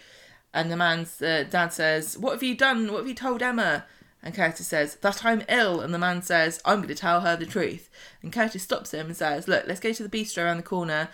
And 0.54 0.72
the 0.72 0.78
man's 0.78 1.22
uh, 1.22 1.46
dad 1.50 1.74
says, 1.74 2.18
What 2.18 2.34
have 2.34 2.44
you 2.44 2.56
done? 2.56 2.92
What 2.92 3.00
have 3.00 3.08
you 3.08 3.16
told 3.16 3.42
Emma? 3.42 3.86
And 4.24 4.36
Curtis 4.36 4.68
says, 4.68 4.96
That 4.96 5.26
I'm 5.26 5.44
ill. 5.48 5.82
And 5.82 5.94
the 5.94 6.00
man 6.00 6.22
says, 6.22 6.62
I'm 6.66 6.78
going 6.78 6.88
to 6.90 6.96
tell 6.96 7.22
her 7.22 7.36
the 7.36 7.46
truth. 7.46 7.90
And 8.22 8.34
Curtis 8.34 8.64
stops 8.64 8.94
him 8.94 9.08
and 9.08 9.18
says, 9.18 9.48
Look, 9.48 9.66
let's 9.68 9.80
go 9.80 9.94
to 9.94 10.08
the 10.08 10.10
bistro 10.10 10.44
around 10.44 10.58
the 10.58 10.64
corner 10.64 11.10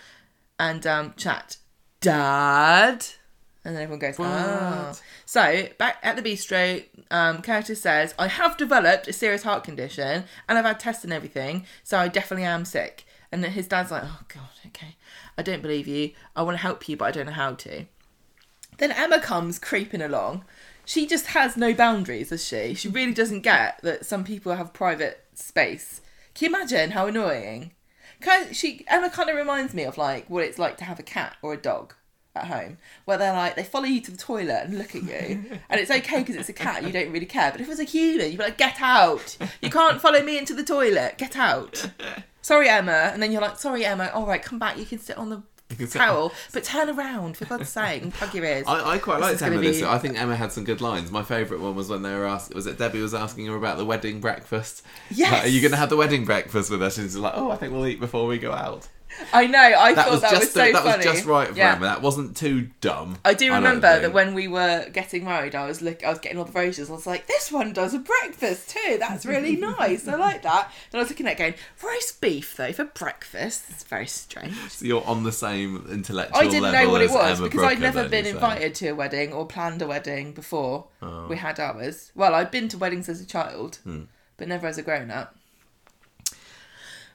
and 0.58 0.86
um, 0.86 1.14
chat. 1.16 1.58
Dad? 2.00 3.06
And 3.64 3.76
then 3.76 3.82
everyone 3.82 3.98
goes, 3.98 4.16
oh. 4.18 4.94
So, 5.26 5.68
back 5.78 5.98
at 6.02 6.16
the 6.16 6.22
bistro, 6.22 6.84
um, 7.10 7.42
Curtis 7.42 7.82
says, 7.82 8.14
I 8.18 8.28
have 8.28 8.56
developed 8.56 9.08
a 9.08 9.12
serious 9.12 9.42
heart 9.42 9.64
condition 9.64 10.24
and 10.48 10.58
I've 10.58 10.64
had 10.64 10.80
tests 10.80 11.04
and 11.04 11.12
everything, 11.12 11.66
so 11.84 11.98
I 11.98 12.08
definitely 12.08 12.46
am 12.46 12.64
sick. 12.64 13.04
And 13.30 13.44
then 13.44 13.50
his 13.50 13.68
dad's 13.68 13.90
like, 13.90 14.04
oh, 14.06 14.20
God, 14.28 14.48
okay. 14.68 14.96
I 15.38 15.42
don't 15.42 15.62
believe 15.62 15.86
you. 15.86 16.10
I 16.34 16.42
want 16.42 16.56
to 16.56 16.62
help 16.62 16.88
you, 16.88 16.96
but 16.96 17.06
I 17.06 17.10
don't 17.12 17.26
know 17.26 17.32
how 17.32 17.54
to. 17.54 17.84
Then 18.78 18.90
Emma 18.90 19.20
comes 19.20 19.60
creeping 19.60 20.02
along. 20.02 20.44
She 20.84 21.06
just 21.06 21.26
has 21.28 21.56
no 21.56 21.72
boundaries, 21.72 22.30
does 22.30 22.44
she? 22.44 22.74
She 22.74 22.88
really 22.88 23.14
doesn't 23.14 23.42
get 23.42 23.80
that 23.82 24.04
some 24.04 24.24
people 24.24 24.54
have 24.54 24.72
private 24.72 25.24
space. 25.34 26.00
Can 26.34 26.50
you 26.50 26.56
imagine 26.56 26.90
how 26.90 27.06
annoying? 27.06 27.72
Kind 28.20 28.56
she 28.56 28.84
Emma 28.88 29.10
kind 29.10 29.30
of 29.30 29.36
reminds 29.36 29.74
me 29.74 29.84
of 29.84 29.96
like 29.96 30.28
what 30.28 30.42
it's 30.42 30.58
like 30.58 30.76
to 30.78 30.84
have 30.84 30.98
a 30.98 31.04
cat 31.04 31.36
or 31.40 31.52
a 31.52 31.56
dog 31.56 31.94
at 32.34 32.46
home, 32.46 32.78
where 33.04 33.18
they're 33.18 33.32
like 33.32 33.54
they 33.54 33.62
follow 33.62 33.84
you 33.84 34.00
to 34.00 34.10
the 34.10 34.16
toilet 34.16 34.64
and 34.64 34.76
look 34.76 34.96
at 34.96 35.04
you, 35.04 35.60
and 35.68 35.80
it's 35.80 35.90
okay 35.90 36.20
because 36.20 36.34
it's 36.34 36.48
a 36.48 36.52
cat, 36.52 36.82
you 36.82 36.90
don't 36.90 37.12
really 37.12 37.26
care. 37.26 37.52
But 37.52 37.60
if 37.60 37.68
it 37.68 37.70
was 37.70 37.80
a 37.80 37.84
human, 37.84 38.26
you'd 38.30 38.38
be 38.38 38.44
like, 38.44 38.58
get 38.58 38.80
out! 38.80 39.36
You 39.60 39.70
can't 39.70 40.00
follow 40.00 40.22
me 40.22 40.36
into 40.36 40.54
the 40.54 40.64
toilet. 40.64 41.18
Get 41.18 41.36
out! 41.36 41.90
Sorry, 42.48 42.66
Emma. 42.66 43.10
And 43.12 43.22
then 43.22 43.30
you're 43.30 43.42
like, 43.42 43.58
sorry, 43.58 43.84
Emma. 43.84 44.10
All 44.14 44.24
right, 44.24 44.42
come 44.42 44.58
back. 44.58 44.78
You 44.78 44.86
can 44.86 44.98
sit 44.98 45.18
on 45.18 45.28
the 45.28 45.86
towel, 45.86 46.32
but 46.54 46.64
turn 46.64 46.88
around 46.88 47.36
for 47.36 47.44
God's 47.44 47.68
sake 47.68 48.02
and 48.02 48.10
plug 48.10 48.34
your 48.34 48.46
ears. 48.46 48.64
I, 48.66 48.92
I 48.92 48.98
quite 48.98 49.20
liked 49.20 49.42
Emma 49.42 49.58
this. 49.58 49.82
I 49.82 49.98
think 49.98 50.18
Emma 50.18 50.34
had 50.34 50.50
some 50.50 50.64
good 50.64 50.80
lines. 50.80 51.10
My 51.10 51.22
favourite 51.22 51.62
one 51.62 51.74
was 51.74 51.90
when 51.90 52.00
they 52.00 52.14
were 52.14 52.24
asked. 52.24 52.54
Was 52.54 52.66
it 52.66 52.78
Debbie 52.78 53.02
was 53.02 53.12
asking 53.12 53.44
her 53.48 53.54
about 53.54 53.76
the 53.76 53.84
wedding 53.84 54.22
breakfast? 54.22 54.82
Yes. 55.10 55.30
Like, 55.30 55.44
Are 55.44 55.48
you 55.48 55.60
going 55.60 55.72
to 55.72 55.76
have 55.76 55.90
the 55.90 55.98
wedding 55.98 56.24
breakfast 56.24 56.70
with 56.70 56.82
us? 56.82 56.96
And 56.96 57.04
she's 57.06 57.16
like, 57.16 57.34
Oh, 57.36 57.50
I 57.50 57.56
think 57.56 57.74
we'll 57.74 57.86
eat 57.86 58.00
before 58.00 58.26
we 58.26 58.38
go 58.38 58.52
out. 58.52 58.88
I 59.32 59.46
know. 59.46 59.58
I 59.58 59.94
That 59.94 60.04
thought 60.04 60.12
was 60.12 60.20
that 60.20 60.30
just 60.30 60.40
was 60.42 60.52
the- 60.52 60.60
so 60.66 60.72
that 60.72 60.82
funny. 60.82 60.96
was 60.98 61.04
just 61.16 61.26
right 61.26 61.54
Yeah. 61.56 61.76
That 61.78 62.02
wasn't 62.02 62.36
too 62.36 62.68
dumb. 62.80 63.18
I 63.24 63.34
do 63.34 63.52
remember 63.52 64.00
that 64.00 64.12
when 64.12 64.34
we 64.34 64.48
were 64.48 64.86
getting 64.92 65.24
married, 65.24 65.54
I 65.54 65.66
was 65.66 65.82
look, 65.82 66.04
I 66.04 66.10
was 66.10 66.18
getting 66.18 66.38
all 66.38 66.44
the 66.44 66.52
brochures. 66.52 66.88
I 66.88 66.92
was 66.92 67.06
like, 67.06 67.26
"This 67.26 67.50
one 67.50 67.72
does 67.72 67.94
a 67.94 67.98
breakfast 67.98 68.70
too. 68.70 68.96
That's 68.98 69.26
really 69.26 69.56
nice. 69.78 70.06
I 70.06 70.14
like 70.14 70.42
that." 70.42 70.72
And 70.92 70.98
I 70.98 71.02
was 71.02 71.08
looking 71.08 71.26
at 71.26 71.32
it 71.32 71.38
going, 71.38 71.54
"Roast 71.82 72.20
beef 72.20 72.56
though 72.56 72.72
for 72.72 72.84
breakfast. 72.84 73.64
It's 73.70 73.82
very 73.84 74.06
strange." 74.06 74.54
So 74.70 74.84
you're 74.84 75.04
on 75.06 75.24
the 75.24 75.32
same 75.32 75.86
intellectual 75.90 76.38
I 76.38 76.44
didn't 76.44 76.62
level 76.62 76.84
know 76.86 76.92
what 76.92 77.02
it 77.02 77.10
was 77.10 77.38
Emma 77.40 77.48
because 77.48 77.64
I'd 77.64 77.80
never 77.80 78.08
been 78.08 78.26
invited 78.26 78.74
to 78.76 78.88
a 78.88 78.94
wedding 78.94 79.32
or 79.32 79.46
planned 79.46 79.82
a 79.82 79.86
wedding 79.86 80.32
before. 80.32 80.86
Oh. 81.02 81.26
We 81.28 81.36
had 81.36 81.58
ours. 81.58 82.12
Well, 82.14 82.34
I'd 82.34 82.50
been 82.50 82.68
to 82.68 82.78
weddings 82.78 83.08
as 83.08 83.20
a 83.20 83.26
child, 83.26 83.78
Hmm. 83.84 84.02
but 84.36 84.48
never 84.48 84.66
as 84.66 84.78
a 84.78 84.82
grown 84.82 85.10
up. 85.10 85.34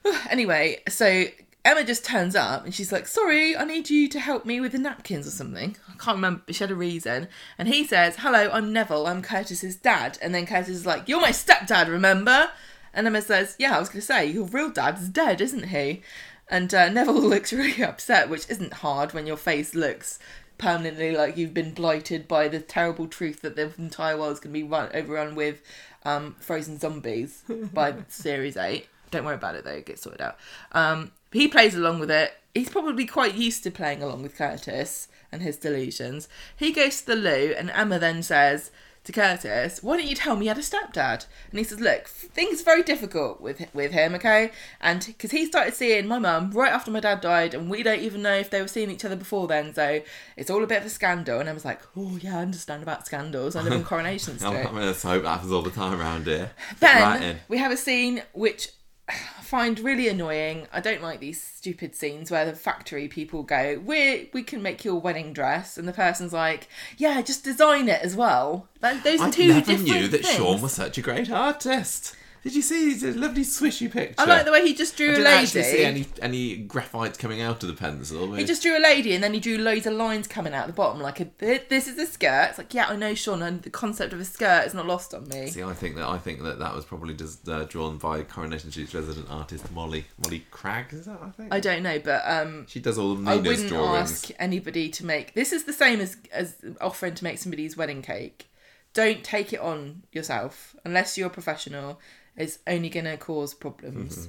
anyway, 0.30 0.82
so 0.90 1.26
Emma 1.66 1.84
just 1.84 2.04
turns 2.04 2.36
up 2.36 2.66
and 2.66 2.76
she's 2.76 2.92
like, 2.92 3.08
"Sorry, 3.08 3.56
I 3.56 3.64
need 3.64 3.90
you 3.90 4.10
to 4.10 4.20
help 4.20 4.46
me 4.46 4.60
with 4.60 4.74
the 4.74 4.78
napkins 4.78 5.26
or 5.26 5.32
something." 5.32 5.78
I 5.88 5.94
can't 5.94 6.18
remember. 6.18 6.42
but 6.46 6.56
She 6.56 6.64
had 6.64 6.72
a 6.72 6.76
reason, 6.76 7.30
and 7.58 7.68
he 7.68 7.86
says, 7.86 8.18
"Hello, 8.18 8.50
I'm 8.52 8.74
Neville. 8.74 9.08
I'm 9.08 9.22
Curtis's 9.22 9.78
dad." 9.78 10.18
And 10.22 10.36
then 10.36 10.46
Curtis 10.46 10.70
is 10.70 10.86
like, 10.86 11.08
"You're 11.08 11.22
my 11.22 11.32
stepdad, 11.32 11.88
remember?" 11.88 12.50
And 12.94 13.08
Emma 13.08 13.22
says, 13.22 13.56
"Yeah, 13.58 13.76
I 13.76 13.80
was 13.80 13.90
going 13.90 14.02
to 14.02 14.06
say 14.06 14.26
your 14.26 14.46
real 14.46 14.70
dad's 14.70 15.08
dead, 15.08 15.40
isn't 15.40 15.68
he?" 15.70 16.02
And 16.50 16.74
uh, 16.74 16.90
Neville 16.90 17.22
looks 17.30 17.54
really 17.54 17.84
upset, 17.84 18.30
which 18.30 18.50
isn't 18.50 18.74
hard 18.74 19.14
when 19.14 19.26
your 19.26 19.38
face 19.38 19.74
looks 19.74 20.20
permanently 20.58 21.12
like 21.12 21.36
you've 21.36 21.54
been 21.54 21.74
blighted 21.74 22.28
by 22.28 22.48
the 22.48 22.60
terrible 22.60 23.08
truth 23.08 23.42
that 23.42 23.56
the 23.56 23.74
entire 23.78 24.18
world's 24.18 24.40
going 24.40 24.54
to 24.54 24.60
be 24.60 24.64
run 24.64 24.90
overrun 24.94 25.36
with 25.36 25.62
um, 26.04 26.36
frozen 26.40 26.78
zombies 26.78 27.44
by 27.74 27.94
series 28.08 28.58
eight. 28.58 28.88
Don't 29.12 29.26
worry 29.26 29.36
about 29.36 29.56
it 29.56 29.64
though; 29.64 29.72
it 29.72 29.86
gets 29.86 30.02
sorted 30.02 30.22
out. 30.22 30.38
Um, 30.74 31.12
he 31.34 31.48
plays 31.48 31.76
along 31.76 32.00
with 32.00 32.12
it. 32.12 32.34
He's 32.54 32.70
probably 32.70 33.06
quite 33.06 33.36
used 33.36 33.64
to 33.64 33.72
playing 33.72 34.04
along 34.04 34.22
with 34.22 34.38
Curtis 34.38 35.08
and 35.32 35.42
his 35.42 35.58
delusions. 35.58 36.28
He 36.56 36.72
goes 36.72 37.02
to 37.02 37.08
the 37.08 37.16
loo, 37.16 37.54
and 37.58 37.72
Emma 37.72 37.98
then 37.98 38.22
says 38.22 38.72
to 39.06 39.12
Curtis, 39.12 39.84
"Why 39.84 39.98
don't 39.98 40.08
you 40.08 40.16
tell 40.16 40.36
me 40.36 40.46
you 40.46 40.50
had 40.50 40.58
a 40.58 40.62
stepdad?" 40.62 41.26
And 41.50 41.60
he 41.60 41.64
says, 41.64 41.80
"Look, 41.80 42.08
things 42.08 42.62
are 42.62 42.66
very 42.66 42.84
difficult 42.84 43.42
with 43.42 43.62
with 43.74 43.92
him, 43.92 44.16
okay? 44.16 44.52
And 44.80 45.06
because 45.06 45.32
he 45.32 45.46
started 45.46 45.74
seeing 45.74 46.08
my 46.08 46.20
mum 46.20 46.52
right 46.52 46.72
after 46.72 46.92
my 46.92 47.00
dad 47.00 47.20
died, 47.22 47.54
and 47.54 47.70
we 47.70 47.84
don't 47.84 48.00
even 48.00 48.22
know 48.22 48.36
if 48.36 48.50
they 48.50 48.62
were 48.62 48.68
seeing 48.68 48.90
each 48.92 49.04
other 49.04 49.16
before 49.16 49.48
then, 49.48 49.74
so 49.74 50.02
it's 50.38 50.50
all 50.50 50.64
a 50.64 50.68
bit 50.68 50.80
of 50.82 50.86
a 50.86 50.90
scandal." 50.90 51.40
And 51.40 51.50
Emma's 51.50 51.66
like, 51.66 51.82
"Oh 51.98 52.18
yeah, 52.22 52.38
I 52.38 52.42
understand 52.42 52.84
about 52.84 53.06
scandals. 53.06 53.56
I 53.56 53.62
live 53.62 53.74
in 53.74 53.84
Coronation 53.84 54.38
Street." 54.40 54.66
I'm 54.66 54.74
going 54.74 54.94
to 54.94 55.08
hope 55.08 55.24
that 55.24 55.30
happens 55.30 55.52
all 55.52 55.64
the 55.64 55.72
time 55.72 56.00
around 56.00 56.26
here. 56.28 56.52
Then 56.80 57.02
Right 57.02 57.38
we 57.50 57.58
have 57.58 57.72
a 57.72 57.78
scene 57.78 58.22
which 58.34 58.70
I 59.10 59.14
find 59.54 59.80
really 59.80 60.08
annoying. 60.08 60.66
I 60.74 60.80
don't 60.80 61.04
like 61.04 61.20
these 61.20 61.40
stupid 61.40 61.94
scenes 61.94 62.32
where 62.32 62.44
the 62.44 62.56
factory 62.56 63.08
people 63.08 63.44
go, 63.44 63.80
"We 63.86 64.32
we 64.34 64.42
can 64.42 64.64
make 64.64 64.84
your 64.84 65.00
wedding 65.00 65.32
dress," 65.32 65.78
and 65.78 65.88
the 65.88 65.94
person's 65.94 66.34
like, 66.34 66.68
"Yeah, 66.98 67.22
just 67.22 67.44
design 67.44 67.88
it 67.88 68.02
as 68.02 68.16
well." 68.16 68.68
Like, 68.82 69.04
those 69.04 69.22
are 69.22 69.28
I 69.28 69.30
two 69.30 69.50
never 69.50 69.60
different 69.60 69.84
knew 69.84 70.08
that 70.08 70.26
things. 70.26 70.38
Sean 70.38 70.60
was 70.60 70.72
such 70.74 70.98
a 70.98 71.02
great 71.04 71.30
artist. 71.30 72.16
Did 72.44 72.56
you 72.56 72.62
see 72.62 72.94
his 72.94 73.16
lovely 73.16 73.44
swishy 73.44 73.90
picture? 73.90 74.16
I 74.18 74.26
like 74.26 74.44
the 74.44 74.52
way 74.52 74.68
he 74.68 74.74
just 74.74 74.98
drew 74.98 75.08
I 75.08 75.12
a 75.12 75.16
didn't 75.16 75.26
lady. 75.32 75.44
actually 75.46 75.64
see 75.64 75.84
any 75.86 76.06
any 76.22 76.56
graphite 76.58 77.18
coming 77.18 77.42
out 77.42 77.64
of 77.64 77.70
the 77.70 77.76
pencil. 77.76 78.34
He 78.34 78.44
just 78.44 78.62
drew 78.62 78.78
a 78.78 78.84
lady 78.84 79.14
and 79.16 79.24
then 79.24 79.34
he 79.34 79.40
drew 79.40 79.58
loads 79.58 79.88
of 79.88 79.94
lines 79.94 80.28
coming 80.28 80.54
out 80.54 80.68
the 80.68 80.74
bottom, 80.74 81.02
like 81.02 81.22
a 81.22 81.30
this 81.38 81.88
is 81.88 81.98
a 81.98 82.06
skirt. 82.06 82.48
It's 82.50 82.58
like, 82.58 82.74
yeah, 82.74 82.88
I 82.90 82.98
know, 82.98 83.16
Sean, 83.16 83.42
and 83.42 83.62
the 83.62 83.70
concept 83.70 84.12
of 84.12 84.20
a 84.20 84.26
skirt 84.26 84.66
is 84.68 84.74
not 84.74 84.86
lost 84.86 85.14
on 85.14 85.26
me. 85.30 85.48
See, 85.48 85.64
I 85.64 85.74
think 85.74 85.96
that 85.96 86.06
I 86.06 86.18
think 86.18 86.44
that 86.44 86.60
that 86.60 86.76
was 86.76 86.84
probably 86.84 87.14
just 87.14 87.48
uh, 87.48 87.64
drawn 87.64 87.98
by 87.98 88.24
Coronation 88.24 88.72
Street's 88.72 88.94
resident 88.94 89.28
artist 89.30 89.72
Molly 89.72 90.04
Molly 90.22 90.46
Cragg. 90.52 90.92
Is 90.92 91.06
that 91.06 91.20
I 91.24 91.30
think? 91.30 91.54
I 91.54 91.62
don't 91.62 91.82
know, 91.82 92.00
but 92.00 92.24
um, 92.26 92.66
she 92.68 92.82
does 92.82 92.98
all 92.98 93.14
of 93.14 93.26
I 93.26 93.38
wouldn't 93.38 93.70
drawings. 93.70 94.12
ask 94.12 94.32
anybody 94.38 94.90
to 94.90 95.06
make. 95.06 95.34
This 95.34 95.54
is 95.54 95.64
the 95.64 95.72
same 95.72 96.02
as 96.02 96.18
as 96.34 96.56
offering 96.82 97.16
to 97.16 97.24
make 97.24 97.38
somebody's 97.38 97.78
wedding 97.78 98.02
cake. 98.02 98.50
Don't 98.94 99.24
take 99.24 99.54
it 99.54 99.60
on 99.62 100.04
yourself 100.12 100.76
unless 100.84 101.18
you're 101.18 101.28
a 101.28 101.32
professional. 101.32 102.02
It's 102.36 102.60
only 102.66 102.90
going 102.90 103.06
to 103.06 103.18
cause 103.18 103.54
problems. 103.54 104.28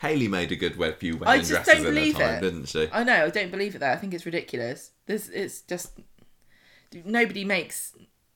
Hayley 0.00 0.28
made 0.28 0.52
a 0.52 0.56
good 0.56 0.76
wed- 0.76 0.98
few 0.98 1.16
wedding 1.16 1.28
I 1.28 1.38
just 1.38 1.50
dresses 1.50 1.66
don't 1.74 1.78
in 1.78 1.84
her 1.86 1.92
believe 1.92 2.16
time, 2.16 2.34
it. 2.34 2.40
didn't 2.42 2.66
she? 2.66 2.88
I 2.92 3.04
know. 3.04 3.24
I 3.24 3.30
don't 3.30 3.50
believe 3.50 3.74
it. 3.74 3.78
Though 3.78 3.90
I 3.90 3.96
think 3.96 4.12
it's 4.12 4.26
ridiculous. 4.26 4.90
This 5.06 5.28
it's 5.30 5.62
just 5.62 5.92
nobody 7.04 7.44
makes 7.44 7.94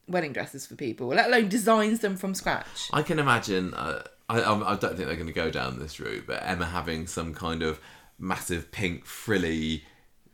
wedding 0.09 0.33
dresses 0.33 0.67
for 0.67 0.77
people, 0.77 1.09
let 1.09 1.27
alone 1.27 1.49
designs 1.49 2.01
them 2.01 2.17
from 2.17 2.35
scratch. 2.35 2.89
I 2.93 3.03
can 3.03 3.19
imagine. 3.19 3.75
Uh, 3.75 4.03
I, 4.29 4.41
I 4.41 4.73
I 4.73 4.77
don't 4.77 4.97
think 4.97 5.09
they're 5.09 5.17
going 5.17 5.27
to 5.27 5.33
go 5.33 5.51
down 5.51 5.79
this 5.79 6.01
route, 6.01 6.25
but 6.27 6.43
Emma 6.45 6.67
having 6.67 7.07
some 7.07 7.35
kind 7.35 7.63
of 7.63 7.81
massive 8.19 8.73
pink 8.73 9.05
frilly, 9.05 9.85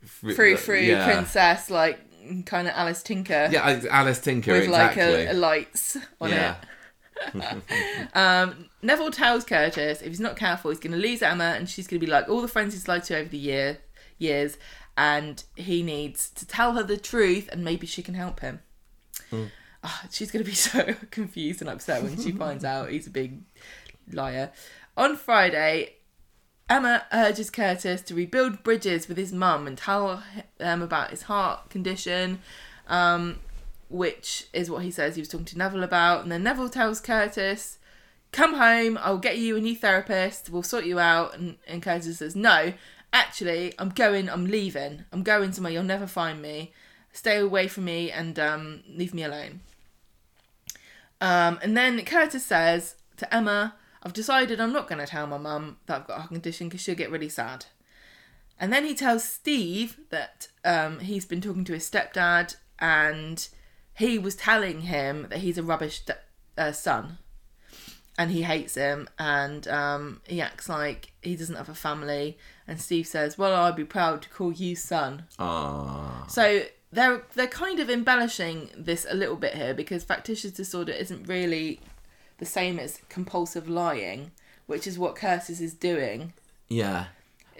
fr- 0.05 0.31
Frou 0.31 0.55
frou 0.55 0.79
yeah. 0.79 1.05
princess, 1.05 1.69
like 1.69 1.99
kind 2.45 2.67
of 2.67 2.73
Alice 2.75 3.03
Tinker. 3.03 3.49
Yeah, 3.51 3.81
Alice 3.89 4.19
Tinker 4.19 4.53
with 4.53 4.63
exactly. 4.63 5.03
like 5.03 5.27
a, 5.27 5.31
a 5.31 5.33
lights 5.33 5.97
on 6.21 6.29
yeah, 6.29 6.51
it. 6.51 6.57
Um, 8.13 8.69
Neville 8.81 9.11
tells 9.11 9.43
Curtis 9.43 10.01
if 10.01 10.07
he's 10.07 10.19
not 10.19 10.35
careful, 10.35 10.71
he's 10.71 10.79
going 10.79 10.93
to 10.93 10.97
lose 10.97 11.21
Emma, 11.21 11.55
and 11.57 11.69
she's 11.69 11.87
going 11.87 11.99
to 11.99 12.05
be 12.05 12.11
like 12.11 12.27
all 12.29 12.41
the 12.41 12.47
friends 12.47 12.73
he's 12.73 12.87
lied 12.87 13.03
to 13.05 13.17
over 13.17 13.29
the 13.29 13.37
year 13.37 13.79
years, 14.17 14.57
and 14.97 15.43
he 15.55 15.81
needs 15.81 16.29
to 16.31 16.45
tell 16.45 16.73
her 16.73 16.83
the 16.83 16.97
truth, 16.97 17.49
and 17.51 17.63
maybe 17.63 17.87
she 17.87 18.03
can 18.03 18.13
help 18.13 18.41
him. 18.41 18.59
Hmm. 19.29 19.45
Ah, 19.83 20.03
she's 20.11 20.31
going 20.31 20.43
to 20.43 20.49
be 20.49 20.55
so 20.55 20.95
confused 21.11 21.61
and 21.61 21.69
upset 21.69 22.03
when 22.03 22.21
she 22.21 22.31
finds 22.31 22.65
out 22.65 22.89
he's 22.89 23.07
a 23.07 23.11
big 23.11 23.41
liar. 24.11 24.51
On 24.97 25.15
Friday, 25.15 25.93
Emma 26.69 27.05
urges 27.11 27.49
Curtis 27.49 28.01
to 28.03 28.13
rebuild 28.13 28.63
bridges 28.63 29.07
with 29.07 29.17
his 29.17 29.31
mum 29.31 29.65
and 29.65 29.77
tell 29.77 30.23
them 30.57 30.81
about 30.81 31.11
his 31.11 31.23
heart 31.23 31.69
condition, 31.69 32.41
um, 32.87 33.39
which 33.89 34.47
is 34.53 34.69
what 34.69 34.83
he 34.83 34.91
says 34.91 35.15
he 35.15 35.21
was 35.21 35.27
talking 35.27 35.45
to 35.45 35.57
Neville 35.57 35.83
about. 35.83 36.23
And 36.23 36.31
then 36.31 36.43
Neville 36.43 36.69
tells 36.69 37.01
Curtis, 37.01 37.77
Come 38.31 38.55
home, 38.55 38.97
I'll 39.01 39.17
get 39.17 39.39
you 39.39 39.57
a 39.57 39.61
new 39.61 39.75
therapist, 39.75 40.49
we'll 40.49 40.63
sort 40.63 40.85
you 40.85 40.99
out. 40.99 41.35
And, 41.35 41.57
and 41.67 41.81
Curtis 41.81 42.19
says, 42.19 42.35
No, 42.35 42.73
actually, 43.11 43.73
I'm 43.79 43.89
going, 43.89 44.29
I'm 44.29 44.45
leaving. 44.45 45.05
I'm 45.11 45.23
going 45.23 45.51
somewhere 45.51 45.73
you'll 45.73 45.83
never 45.83 46.07
find 46.07 46.41
me. 46.41 46.73
Stay 47.11 47.37
away 47.37 47.67
from 47.67 47.85
me 47.85 48.11
and 48.11 48.37
um, 48.39 48.83
leave 48.87 49.13
me 49.13 49.23
alone. 49.23 49.61
Um, 51.19 51.59
and 51.61 51.75
then 51.75 52.03
Curtis 52.05 52.45
says 52.45 52.95
to 53.17 53.33
Emma, 53.33 53.75
I've 54.01 54.13
decided 54.13 54.61
I'm 54.61 54.71
not 54.71 54.87
going 54.87 54.99
to 54.99 55.07
tell 55.07 55.27
my 55.27 55.37
mum 55.37 55.77
that 55.87 56.01
I've 56.01 56.07
got 56.07 56.25
a 56.25 56.27
condition 56.27 56.69
because 56.69 56.81
she'll 56.81 56.95
get 56.95 57.11
really 57.11 57.29
sad. 57.29 57.65
And 58.59 58.71
then 58.71 58.85
he 58.85 58.93
tells 58.93 59.23
Steve 59.23 59.97
that 60.09 60.49
um, 60.63 60.99
he's 60.99 61.25
been 61.25 61.41
talking 61.41 61.65
to 61.65 61.73
his 61.73 61.89
stepdad 61.89 62.55
and 62.77 63.47
he 63.99 64.17
was 64.17 64.33
telling 64.33 64.81
him 64.81 65.27
that 65.29 65.39
he's 65.39 65.57
a 65.57 65.63
rubbish 65.63 66.01
uh, 66.57 66.71
son 66.71 67.17
and 68.17 68.31
he 68.31 68.43
hates 68.43 68.75
him 68.75 69.09
and 69.19 69.67
um, 69.67 70.21
he 70.25 70.39
acts 70.39 70.69
like 70.69 71.11
he 71.21 71.35
doesn't 71.35 71.57
have 71.57 71.67
a 71.67 71.75
family. 71.75 72.37
And 72.65 72.79
Steve 72.79 73.05
says, 73.07 73.37
Well, 73.37 73.53
I'd 73.53 73.75
be 73.75 73.83
proud 73.83 74.21
to 74.21 74.29
call 74.29 74.53
you 74.53 74.77
son. 74.77 75.25
Ah. 75.37 76.25
So 76.29 76.61
they're 76.93 77.23
they're 77.35 77.47
kind 77.47 77.81
of 77.81 77.89
embellishing 77.89 78.69
this 78.77 79.05
a 79.09 79.13
little 79.13 79.35
bit 79.35 79.55
here 79.55 79.73
because 79.73 80.05
factitious 80.05 80.53
disorder 80.53 80.93
isn't 80.93 81.27
really 81.27 81.81
the 82.37 82.45
same 82.45 82.79
as 82.79 83.01
compulsive 83.09 83.67
lying, 83.67 84.31
which 84.65 84.87
is 84.87 84.97
what 84.97 85.17
Curtis 85.17 85.59
is 85.59 85.73
doing. 85.73 86.31
Yeah. 86.69 87.07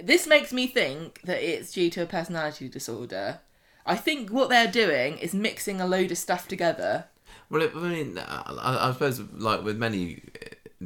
This 0.02 0.26
makes 0.26 0.54
me 0.54 0.68
think 0.68 1.20
that 1.24 1.44
it's 1.44 1.74
due 1.74 1.90
to 1.90 2.04
a 2.04 2.06
personality 2.06 2.70
disorder. 2.70 3.42
I 3.86 3.96
think 3.96 4.30
what 4.32 4.50
they're 4.50 4.72
doing 4.72 5.18
is 5.18 5.34
mixing 5.34 5.82
a 5.82 5.88
load 5.88 6.12
of 6.12 6.18
stuff 6.18 6.48
together. 6.48 7.06
Well, 7.50 7.62
it, 7.64 7.72
I 7.76 7.80
mean, 7.80 8.18
I, 8.18 8.90
I 8.90 8.92
suppose 8.94 9.20
like 9.34 9.64
with 9.64 9.78
many 9.78 10.22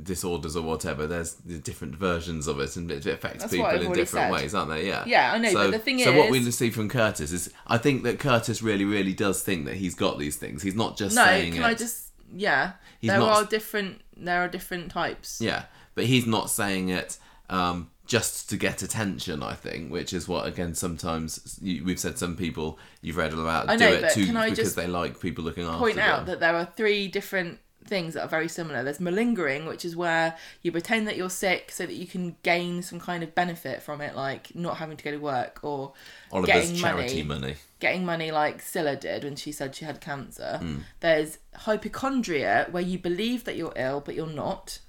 disorders 0.02 0.56
or 0.56 0.64
whatever, 0.64 1.06
there's 1.06 1.34
different 1.36 1.96
versions 1.96 2.48
of 2.48 2.60
it, 2.60 2.76
and 2.78 2.89
it 2.91 3.06
affects 3.06 3.39
That's 3.44 3.52
people 3.54 3.70
in 3.70 3.91
different 3.91 4.08
said. 4.08 4.32
ways, 4.32 4.56
aren't 4.56 4.70
they? 4.72 4.88
Yeah. 4.88 5.04
Yeah, 5.06 5.34
I 5.34 5.38
know, 5.38 5.50
So, 5.50 5.56
but 5.66 5.72
the 5.72 5.80
thing 5.80 6.00
is 6.00 6.06
so 6.06 6.18
what 6.18 6.32
we 6.32 6.50
see 6.52 6.70
from 6.72 6.89
Curtis 6.89 7.32
is, 7.32 7.52
I 7.68 7.78
think 7.78 8.04
that 8.04 8.20
Curtis 8.20 8.62
really, 8.62 8.86
really 8.86 9.14
does 9.14 9.44
think 9.44 9.66
that 9.66 9.76
he's 9.76 9.96
got 9.96 10.18
these 10.18 10.38
things. 10.38 10.64
He's 10.64 10.76
not 10.76 10.98
just 10.98 11.16
No, 11.16 11.26
saying 11.26 11.54
can 11.54 11.64
it. 11.64 11.66
I 11.66 11.74
just 11.74 12.10
yeah. 12.34 12.74
He's 13.00 13.10
there 13.10 13.20
not- 13.20 13.44
are 13.44 13.46
different 13.46 14.02
there 14.16 14.41
are 14.44 14.48
different 14.48 14.91
types. 14.91 15.41
Yeah, 15.41 15.66
but 15.96 16.06
he's 16.06 16.26
not 16.26 16.50
saying 16.50 16.89
it 16.89 17.18
um, 17.50 17.89
just 18.06 18.49
to 18.49 18.58
get 18.58 18.82
attention. 18.82 19.41
I 19.43 19.54
think, 19.54 19.91
which 19.91 20.14
is 20.14 20.28
what 20.28 20.47
again 20.47 20.76
sometimes 20.76 21.60
you, 21.62 21.84
we've 21.84 21.99
said 21.99 22.18
some 22.18 22.36
people 22.36 22.80
you've 23.01 23.18
read 23.18 23.34
about 23.34 23.70
I 23.70 23.78
do 23.78 23.86
it 23.86 24.14
too 24.14 24.28
because 24.28 24.76
they 24.76 24.88
like 24.88 25.20
people 25.20 25.43
looking 25.43 25.66
after 25.66 25.80
point 25.80 25.97
out 25.97 26.26
them. 26.26 26.26
that 26.28 26.39
there 26.39 26.56
are 26.56 26.66
three 26.66 27.08
different 27.08 27.60
things 27.86 28.14
that 28.14 28.24
are 28.24 28.28
very 28.28 28.47
similar. 28.47 28.84
There's 28.84 28.99
malingering, 28.99 29.66
which 29.66 29.86
is 29.86 29.95
where 29.95 30.36
you 30.62 30.72
pretend 30.72 31.08
that 31.08 31.18
you're 31.18 31.30
sick 31.30 31.72
so 31.72 31.86
that 31.86 31.93
you 31.93 32.08
can 32.08 32.36
gain 32.43 32.82
some 32.82 32.99
kind 32.99 33.24
of 33.24 33.36
benefit 33.36 33.82
from 33.82 34.01
it, 34.01 34.16
like 34.16 34.56
not 34.56 34.78
having 34.78 34.97
to 34.97 35.04
go 35.04 35.12
to 35.12 35.18
work 35.18 35.60
or 35.64 35.93
Oliver's 36.32 36.54
getting 36.54 36.76
charity 36.76 37.24
money. 37.24 37.41
money. 37.41 37.56
getting 37.80 38.06
money 38.06 38.32
like 38.32 38.64
Cilla 38.64 38.99
did 38.99 39.24
when 39.24 39.36
she 39.36 39.51
said 39.51 39.76
she 39.76 39.86
had 39.86 40.01
cancer. 40.01 40.58
Hmm. 40.62 40.78
There's 40.99 41.39
hypochondria, 41.56 42.68
where 42.72 42.84
you 42.84 42.97
believe 42.97 43.43
that 43.45 43.56
you're 43.56 43.74
ill 43.76 44.01
but 44.01 44.16
you're 44.16 44.28
not. 44.28 44.80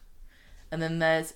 And 0.71 0.83
then 0.83 0.99
there's 0.99 1.35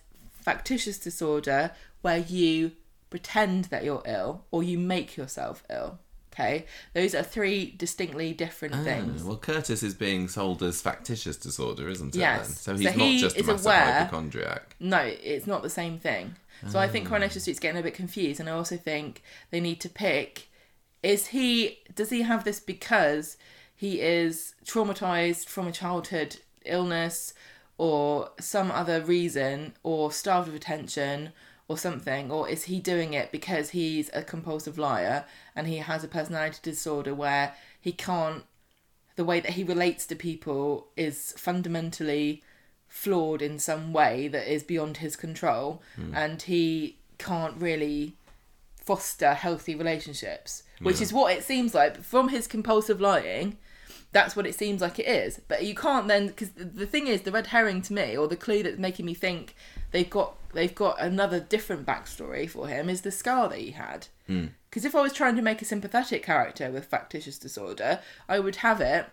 factitious 0.53 0.99
disorder, 0.99 1.73
where 2.03 2.19
you 2.19 2.73
pretend 3.11 3.65
that 3.67 3.85
you're 3.85 4.03
ill 4.07 4.45
or 4.51 4.63
you 4.63 4.79
make 4.79 5.17
yourself 5.17 5.63
ill. 5.71 5.99
Okay? 6.33 6.67
Those 6.95 7.15
are 7.17 7.23
three 7.25 7.75
distinctly 7.77 8.33
different 8.33 8.77
things. 8.85 9.23
Oh, 9.23 9.29
well, 9.29 9.37
Curtis 9.39 9.83
is 9.83 9.95
being 9.95 10.29
sold 10.29 10.63
as 10.63 10.81
factitious 10.81 11.37
disorder, 11.37 11.89
isn't 11.89 12.15
it? 12.15 12.19
Yes. 12.19 12.47
Then? 12.47 12.57
So 12.57 12.73
So 12.77 12.79
he's 12.79 12.91
he 12.93 13.13
not 13.15 13.21
just 13.21 13.37
a 13.39 13.43
massive 13.45 13.67
aware- 13.67 13.93
hypochondriac. 13.95 14.77
No, 14.79 14.99
it's 14.99 15.47
not 15.49 15.63
the 15.63 15.71
same 15.71 15.99
thing. 15.99 16.37
So 16.69 16.79
I 16.79 16.89
think 16.89 17.07
Ah. 17.07 17.11
Coronation 17.11 17.41
Street's 17.41 17.61
getting 17.61 17.81
a 17.81 17.83
bit 17.85 17.95
confused, 17.95 18.41
and 18.41 18.49
I 18.49 18.53
also 18.53 18.77
think 18.77 19.23
they 19.51 19.61
need 19.61 19.81
to 19.81 19.89
pick: 19.89 20.49
is 21.03 21.29
he 21.29 21.79
does 21.95 22.11
he 22.11 22.23
have 22.23 22.43
this 22.45 22.59
because 22.61 23.37
he 23.75 24.01
is 24.01 24.55
traumatized 24.65 25.47
from 25.47 25.69
a 25.69 25.73
childhood 25.73 26.37
illness, 26.65 27.33
or 27.79 28.31
some 28.39 28.71
other 28.71 29.01
reason, 29.01 29.75
or 29.83 30.13
starved 30.13 30.49
of 30.49 30.55
attention, 30.55 31.33
or 31.69 31.79
something, 31.79 32.31
or 32.31 32.49
is 32.49 32.65
he 32.65 32.81
doing 32.81 33.13
it 33.15 33.31
because 33.31 33.71
he's 33.71 34.11
a 34.15 34.23
compulsive 34.23 34.79
liar 34.79 35.25
and 35.55 35.67
he 35.67 35.77
has 35.77 36.03
a 36.03 36.09
personality 36.09 36.59
disorder 36.63 37.15
where 37.15 37.55
he 37.81 37.93
can't 37.93 38.45
the 39.17 39.25
way 39.25 39.41
that 39.41 39.53
he 39.53 39.65
relates 39.65 40.07
to 40.07 40.15
people 40.15 40.87
is 40.97 41.35
fundamentally 41.37 42.43
flawed 42.87 43.43
in 43.43 43.59
some 43.59 43.93
way 43.93 44.29
that 44.29 44.51
is 44.51 44.63
beyond 44.63 44.99
his 44.99 45.17
control 45.17 45.83
hmm. 45.97 46.15
and 46.15 46.43
he 46.43 46.97
can't 47.19 47.61
really 47.61 48.17
foster 48.81 49.35
healthy 49.35 49.75
relationships 49.75 50.63
which 50.81 50.99
hmm. 50.99 51.03
is 51.03 51.13
what 51.13 51.37
it 51.37 51.45
seems 51.45 51.75
like. 51.75 52.03
From 52.03 52.29
his 52.29 52.47
compulsive 52.47 53.01
lying 53.01 53.59
that's 54.13 54.35
what 54.35 54.47
it 54.47 54.55
seems 54.55 54.81
like 54.81 54.99
it 54.99 55.07
is. 55.07 55.41
But 55.49 55.65
you 55.65 55.75
can't 55.75 56.09
then 56.09 56.29
because 56.29 56.51
the 56.51 56.87
thing 56.87 57.07
is 57.07 57.23
the 57.23 57.33
red 57.33 57.49
herring 57.49 57.83
to 57.83 57.93
me 57.93 58.17
or 58.17 58.27
the 58.27 58.37
clue 58.37 58.63
that's 58.63 58.79
making 58.79 59.07
me 59.07 59.15
think 59.15 59.55
they've 59.91 60.09
got 60.09 60.35
they've 60.55 60.75
got 60.75 61.01
another 61.01 61.41
different 61.41 61.87
backstory 61.87 62.49
for 62.49 62.69
him 62.69 62.89
is 62.89 63.03
the 63.03 63.11
scar 63.11 63.49
that 63.49 63.59
he 63.59 63.73
had. 63.73 64.09
Because 64.71 64.85
if 64.85 64.95
i 64.95 65.01
was 65.01 65.13
trying 65.13 65.37
to 65.37 65.43
make 65.43 65.63
a 65.63 65.65
sympathetic 65.65 66.23
character 66.23 66.71
with 66.71 66.85
factitious 66.85 67.39
disorder 67.39 68.01
i 68.29 68.39
would 68.39 68.57
have 68.57 68.83
it 68.83 69.07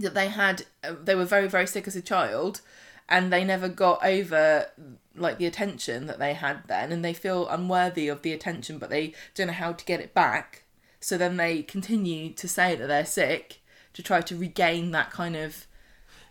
that 0.00 0.14
they 0.14 0.26
had 0.26 0.64
uh, 0.82 0.94
they 1.00 1.14
were 1.14 1.24
very 1.24 1.48
very 1.48 1.68
sick 1.68 1.86
as 1.86 1.94
a 1.94 2.02
child 2.02 2.60
and 3.08 3.32
they 3.32 3.44
never 3.44 3.68
got 3.68 4.04
over 4.04 4.66
like 5.14 5.38
the 5.38 5.46
attention 5.46 6.06
that 6.06 6.18
they 6.18 6.34
had 6.34 6.62
then 6.66 6.90
and 6.90 7.04
they 7.04 7.12
feel 7.12 7.46
unworthy 7.48 8.08
of 8.08 8.22
the 8.22 8.32
attention 8.32 8.78
but 8.78 8.90
they 8.90 9.12
don't 9.34 9.48
know 9.48 9.52
how 9.52 9.72
to 9.72 9.84
get 9.84 10.00
it 10.00 10.14
back. 10.14 10.64
So 11.00 11.18
then 11.18 11.36
they 11.36 11.62
continue 11.62 12.32
to 12.32 12.48
say 12.48 12.74
that 12.74 12.86
they're 12.86 13.04
sick 13.04 13.60
to 13.94 14.02
try 14.02 14.20
to 14.20 14.36
regain 14.36 14.90
that 14.92 15.10
kind 15.10 15.36
of 15.36 15.66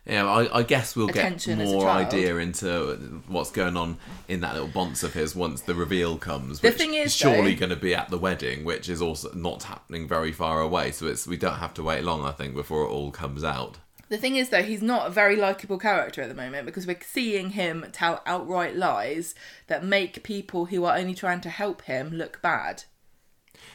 Yeah, 0.06 0.26
I, 0.26 0.60
I 0.60 0.64
guess 0.64 0.96
we'll 0.96 1.08
get 1.08 1.18
Attention 1.18 1.62
as 1.62 1.72
a 1.72 1.74
more 1.74 1.88
idea 1.88 2.38
into 2.38 3.22
what's 3.28 3.52
going 3.52 3.78
on 3.78 3.98
in 4.28 4.42
that 4.42 4.54
little 4.54 4.68
bonce 4.68 5.04
of 5.04 5.14
his 5.14 5.36
once 5.36 5.62
the 5.62 5.76
reveal 5.76 6.18
comes. 6.18 6.60
The 6.60 6.72
thing 6.72 6.96
is, 6.96 7.16
surely 7.16 7.56
going 7.56 7.70
to 7.70 7.76
be 7.76 7.94
at 7.94 8.10
the 8.10 8.18
wedding, 8.18 8.66
which 8.66 8.90
is 8.90 9.02
also 9.02 9.32
not 9.34 9.64
happening 9.64 10.08
very 10.08 10.32
far 10.32 10.60
away. 10.60 10.92
So 10.92 11.08
it's 11.08 11.28
we 11.28 11.38
don't 11.38 11.60
have 11.60 11.74
to 11.76 11.84
wait 11.84 12.04
long, 12.04 12.26
I 12.26 12.32
think, 12.32 12.56
before 12.56 12.84
it 12.84 12.90
all 12.90 13.12
comes 13.12 13.44
out. 13.44 13.78
The 14.10 14.18
thing 14.18 14.36
is, 14.36 14.50
though, 14.50 14.64
he's 14.64 14.82
not 14.82 15.08
a 15.08 15.10
very 15.10 15.38
likable 15.38 15.78
character 15.78 16.22
at 16.22 16.28
the 16.28 16.36
moment 16.36 16.66
because 16.66 16.86
we're 16.86 17.00
seeing 17.02 17.52
him 17.52 17.86
tell 17.94 18.22
outright 18.26 18.76
lies 18.76 19.36
that 19.68 19.86
make 19.86 20.24
people 20.24 20.66
who 20.66 20.84
are 20.84 20.98
only 20.98 21.14
trying 21.14 21.40
to 21.42 21.50
help 21.50 21.84
him 21.84 22.10
look 22.12 22.42
bad. 22.42 22.84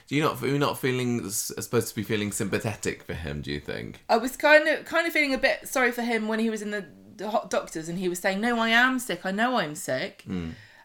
Do 0.07 0.15
you 0.15 0.23
not? 0.23 0.41
Are 0.43 0.47
you 0.47 0.59
not 0.59 0.79
feeling 0.79 1.29
supposed 1.31 1.89
to 1.89 1.95
be 1.95 2.03
feeling 2.03 2.31
sympathetic 2.33 3.03
for 3.03 3.15
him? 3.15 3.43
Do 3.43 3.51
you 3.51 3.61
think? 3.61 4.03
I 4.09 4.17
was 4.19 4.37
kind 4.37 4.69
of 4.69 4.85
kind 4.85 5.07
of 5.07 5.13
feeling 5.13 5.35
a 5.35 5.39
bit 5.39 5.67
sorry 5.69 5.91
for 5.93 6.03
him 6.03 6.29
when 6.29 6.39
he 6.39 6.49
was 6.49 6.63
in 6.63 6.71
the, 6.71 6.87
the 7.17 7.31
hot 7.31 7.51
doctors 7.51 7.89
and 7.89 7.99
he 7.99 8.09
was 8.09 8.19
saying, 8.21 8.41
"No, 8.41 8.59
I 8.59 8.69
am 8.69 8.99
sick. 9.01 9.27
I 9.27 9.33
know 9.33 9.57
I'm 9.59 9.75
sick." 9.75 10.25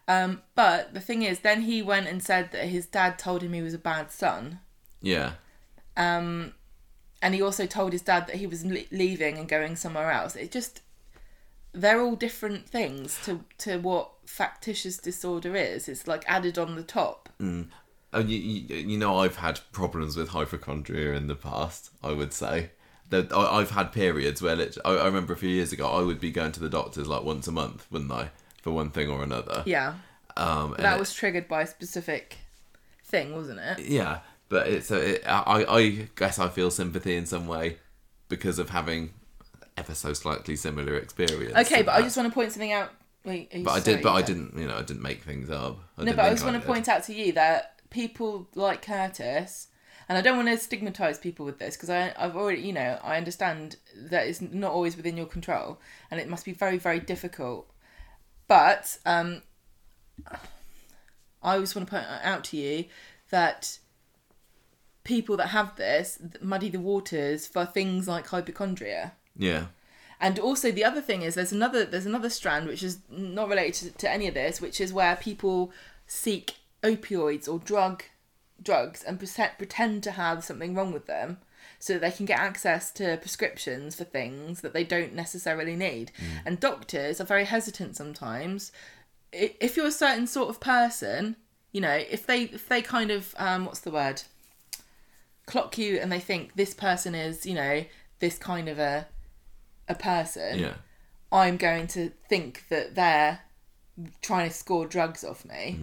Um, 0.08 0.42
but 0.56 0.94
the 0.94 1.00
thing 1.00 1.22
is, 1.22 1.40
then 1.40 1.62
he 1.62 1.82
went 1.82 2.08
and 2.08 2.22
said 2.22 2.52
that 2.52 2.66
his 2.66 2.86
dad 2.88 3.18
told 3.20 3.44
him 3.44 3.54
he 3.54 3.62
was 3.62 3.74
a 3.76 3.78
bad 3.80 4.12
son, 4.12 4.60
Yeah. 5.02 5.34
Um, 5.96 6.54
and 7.22 7.36
he 7.36 7.42
also 7.42 7.66
told 7.68 7.94
his 7.94 8.02
dad 8.02 8.26
that 8.28 8.38
he 8.38 8.48
was 8.48 8.66
le- 8.66 8.90
leaving 8.92 9.38
and 9.38 9.48
going 9.48 9.76
somewhere 9.76 10.12
else. 10.12 10.36
It 10.36 10.52
just 10.52 10.82
they're 11.74 12.02
all 12.02 12.16
different 12.16 12.68
things 12.68 13.18
to 13.26 13.46
to 13.60 13.78
what 13.78 14.10
factitious 14.26 14.98
disorder 14.98 15.56
is. 15.56 15.88
It's 15.88 16.08
like 16.08 16.24
added 16.28 16.58
on 16.58 16.76
the 16.76 16.84
top. 16.84 17.30
Oh, 17.42 17.66
you, 18.20 18.38
you, 18.38 18.76
you 18.76 18.98
know, 18.98 19.18
I've 19.20 19.38
had 19.38 19.60
problems 19.72 20.18
with 20.18 20.30
hypochondria 20.30 21.14
in 21.14 21.28
the 21.28 21.36
past. 21.36 21.92
I 22.04 22.12
would 22.12 22.34
say 22.34 22.72
that 23.10 23.32
I- 23.34 23.58
I've 23.60 23.72
had 23.72 23.92
periods 23.92 24.42
where 24.42 24.56
lit- 24.56 24.78
I, 24.84 24.92
I 24.92 25.06
remember 25.06 25.34
a 25.34 25.38
few 25.38 25.50
years 25.50 25.72
ago 25.72 25.90
I 25.90 26.02
would 26.02 26.20
be 26.20 26.32
going 26.32 26.52
to 26.54 26.60
the 26.60 26.70
doctors 26.70 27.08
like 27.08 27.24
once 27.24 27.48
a 27.48 27.52
month, 27.52 27.88
wouldn't 27.92 28.12
I, 28.12 28.30
for 28.62 28.72
one 28.72 28.90
thing 28.92 29.10
or 29.10 29.24
another. 29.24 29.64
Yeah, 29.66 29.96
Um, 30.38 30.74
and 30.74 30.84
that 30.84 30.96
it- 30.98 31.00
was 31.00 31.14
triggered 31.14 31.48
by 31.48 31.62
a 31.64 31.68
specific 31.68 32.38
thing, 33.06 33.34
wasn't 33.36 33.60
it? 33.60 33.80
yeah, 33.88 34.20
but 34.50 34.68
it's 34.68 34.92
a, 34.92 35.16
it, 35.16 35.24
I 35.26 35.66
I 35.68 35.90
guess 36.16 36.40
I 36.40 36.50
feel 36.50 36.72
sympathy 36.72 37.16
in 37.16 37.26
some 37.26 37.48
way 37.48 37.78
because 38.30 38.60
of 38.60 38.70
having 38.70 39.14
ever 39.78 39.96
so 39.96 40.14
slightly 40.14 40.56
similar 40.56 40.96
experience. 40.96 41.56
Okay, 41.56 41.82
but 41.82 41.96
I 41.96 42.02
just 42.02 42.16
want 42.18 42.30
to 42.30 42.34
point 42.34 42.52
something 42.52 42.72
out. 42.74 42.92
Wait, 43.24 43.52
But 43.64 43.72
I 43.72 43.80
did, 43.80 44.02
but 44.02 44.14
I 44.14 44.22
didn't, 44.22 44.58
you 44.58 44.68
know, 44.68 44.76
I 44.78 44.82
didn't 44.82 45.02
make 45.04 45.22
things 45.22 45.50
up. 45.50 45.78
I 45.98 46.04
No, 46.06 46.14
but 46.14 46.26
I 46.26 46.30
just 46.32 46.44
want 46.44 46.60
to 46.60 46.66
point 46.68 46.88
out 46.90 47.04
to 47.04 47.14
you 47.14 47.34
that 47.34 47.81
people 47.92 48.50
like 48.56 48.82
Curtis, 48.82 49.68
and 50.10 50.18
I 50.18 50.22
don't 50.22 50.36
want 50.36 50.50
to 50.50 50.58
stigmatize 50.58 51.20
people 51.20 51.46
with 51.46 51.60
this 51.60 51.78
because 51.78 51.90
I've 51.90 52.36
already, 52.36 52.62
you 52.62 52.74
know, 52.74 53.00
I 53.04 53.18
understand 53.18 53.78
that 53.96 54.26
it's 54.28 54.42
not 54.42 54.72
always 54.72 54.98
within 54.98 55.16
your 55.16 55.28
control 55.28 55.80
and 56.10 56.20
it 56.20 56.28
must 56.28 56.44
be 56.44 56.54
very, 56.54 56.78
very 56.78 57.00
difficult. 57.00 57.72
but 58.48 58.98
um, 59.06 59.44
I 61.42 61.54
always 61.56 61.74
want 61.76 61.88
to 61.88 61.92
point 61.96 62.06
out 62.24 62.44
to 62.46 62.58
you 62.58 62.86
that 63.30 63.80
people 65.04 65.38
that 65.38 65.48
have 65.48 65.76
this 65.78 66.20
muddy 66.42 66.70
the 66.70 66.80
waters 66.80 67.48
for 67.48 67.66
things 67.66 68.08
like 68.08 68.28
hypochondria. 68.28 69.14
Yeah. 69.38 69.68
And 70.20 70.38
also 70.38 70.72
the 70.72 70.84
other 70.84 71.02
thing 71.02 71.22
is 71.24 71.36
there's 71.36 71.54
another 71.54 71.86
there's 71.86 72.06
another 72.06 72.30
strand 72.30 72.68
which 72.68 72.84
is 72.84 73.00
not 73.10 73.50
related 73.50 73.94
to, 73.94 73.98
to 74.00 74.12
any 74.12 74.28
of 74.28 74.34
this, 74.34 74.62
which 74.62 74.80
is 74.82 74.94
where 74.94 75.16
people 75.16 75.72
seek 76.06 76.56
opioids 76.84 77.48
or 77.48 77.60
drug 77.60 78.04
drugs 78.62 79.04
and 79.04 79.20
pretend, 79.20 80.04
to 80.04 80.12
have 80.12 80.44
something 80.44 80.76
wrong 80.76 80.92
with 80.92 81.08
them 81.08 81.40
so 81.80 81.94
that 81.94 82.02
they 82.02 82.12
can 82.12 82.26
get 82.28 82.40
access 82.40 82.92
to 82.92 83.18
prescriptions 83.18 83.96
for 83.96 84.04
things 84.04 84.62
that 84.62 84.74
they 84.74 84.84
don't 84.84 85.14
necessarily 85.14 85.76
need. 85.76 86.12
And 86.46 86.60
doctors 86.60 87.20
are 87.20 87.26
very 87.26 87.46
hesitant 87.46 87.96
sometimes. 87.96 88.72
If 89.32 89.76
you're 89.76 89.88
a 89.88 89.92
certain 89.92 90.28
sort 90.28 90.50
of 90.50 90.60
person, 90.60 91.38
you 91.72 91.82
know, 91.82 92.04
if 92.10 92.28
they 92.28 92.44
if 92.44 92.68
they 92.68 92.82
kind 92.82 93.10
of 93.12 93.34
um, 93.38 93.66
what's 93.66 93.80
the 93.80 93.92
word, 93.92 94.24
clock 95.46 95.78
you 95.78 95.98
and 95.98 96.12
they 96.12 96.20
think 96.20 96.56
this 96.56 96.74
person 96.74 97.16
is 97.16 97.46
you 97.46 97.54
know 97.56 97.84
this 98.20 98.38
kind 98.38 98.70
of 98.70 98.78
a 98.78 99.08
a 99.88 99.96
person, 99.96 100.60
Yeah. 100.60 100.74
I'm 101.32 101.58
going 101.58 101.88
to 101.88 102.12
think 102.30 102.66
that 102.70 102.94
they're 102.96 103.40
trying 104.22 104.50
to 104.50 104.56
score 104.56 104.86
drugs 104.86 105.24
off 105.24 105.46
me. 105.46 105.80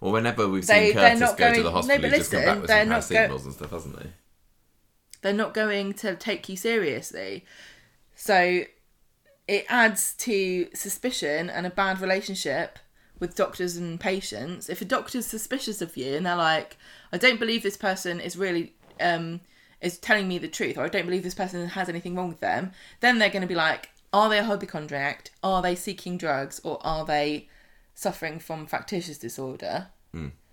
Well, 0.00 0.12
whenever 0.12 0.48
we've 0.48 0.66
They- 0.66 0.88
seen 0.88 0.94
Curtis 0.94 1.20
go 1.20 1.26
to 1.30 1.36
going- 1.36 1.54
the 1.54 1.62
no, 1.62 1.70
hospital, 1.70 2.00
but 2.02 2.10
he's 2.10 2.18
just 2.20 2.30
come 2.30 2.40
listen, 2.40 2.52
back 2.54 2.60
with 2.62 2.68
they're 2.68 2.84
some 3.02 3.16
paracetamols 3.16 3.44
and 3.44 3.52
stuff, 3.54 3.70
hasn't 3.70 4.02
he? 4.02 4.08
they're 5.22 5.32
not 5.34 5.52
going 5.52 5.92
to 5.92 6.16
take 6.16 6.48
you 6.48 6.56
seriously. 6.56 7.44
So 8.14 8.64
it 9.46 9.66
adds 9.68 10.14
to 10.14 10.68
suspicion 10.74 11.50
and 11.50 11.66
a 11.66 11.70
bad 11.70 12.00
relationship 12.00 12.78
with 13.18 13.34
doctors 13.34 13.76
and 13.76 14.00
patients. 14.00 14.70
If 14.70 14.80
a 14.80 14.86
doctor's 14.86 15.26
suspicious 15.26 15.82
of 15.82 15.94
you 15.96 16.14
and 16.16 16.24
they're 16.24 16.36
like, 16.36 16.78
I 17.12 17.18
don't 17.18 17.38
believe 17.38 17.62
this 17.62 17.76
person 17.76 18.18
is 18.18 18.36
really 18.38 18.72
um 18.98 19.40
is 19.82 19.98
telling 19.98 20.26
me 20.28 20.38
the 20.38 20.48
truth 20.48 20.78
or 20.78 20.84
I 20.84 20.88
don't 20.88 21.04
believe 21.06 21.22
this 21.22 21.34
person 21.34 21.66
has 21.66 21.88
anything 21.90 22.14
wrong 22.14 22.28
with 22.28 22.40
them, 22.40 22.72
then 23.00 23.18
they're 23.18 23.28
going 23.30 23.42
to 23.42 23.48
be 23.48 23.54
like, 23.54 23.90
are 24.14 24.28
they 24.30 24.38
a 24.38 24.44
hypochondriac? 24.44 25.30
Are 25.42 25.60
they 25.60 25.74
seeking 25.74 26.16
drugs 26.16 26.60
or 26.64 26.78
are 26.86 27.04
they 27.04 27.48
suffering 28.00 28.38
from 28.38 28.66
factitious 28.66 29.18
disorder? 29.18 29.88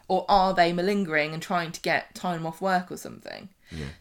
Or 0.10 0.26
are 0.30 0.54
they 0.54 0.72
malingering 0.74 1.34
and 1.34 1.42
trying 1.42 1.72
to 1.74 1.82
get 1.82 2.16
time 2.16 2.46
off 2.46 2.62
work 2.62 2.92
or 2.92 2.98
something? 2.98 3.50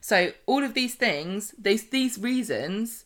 So 0.00 0.32
all 0.46 0.62
of 0.62 0.74
these 0.74 0.94
things, 0.94 1.54
these 1.58 1.88
these 1.90 2.18
reasons 2.18 3.04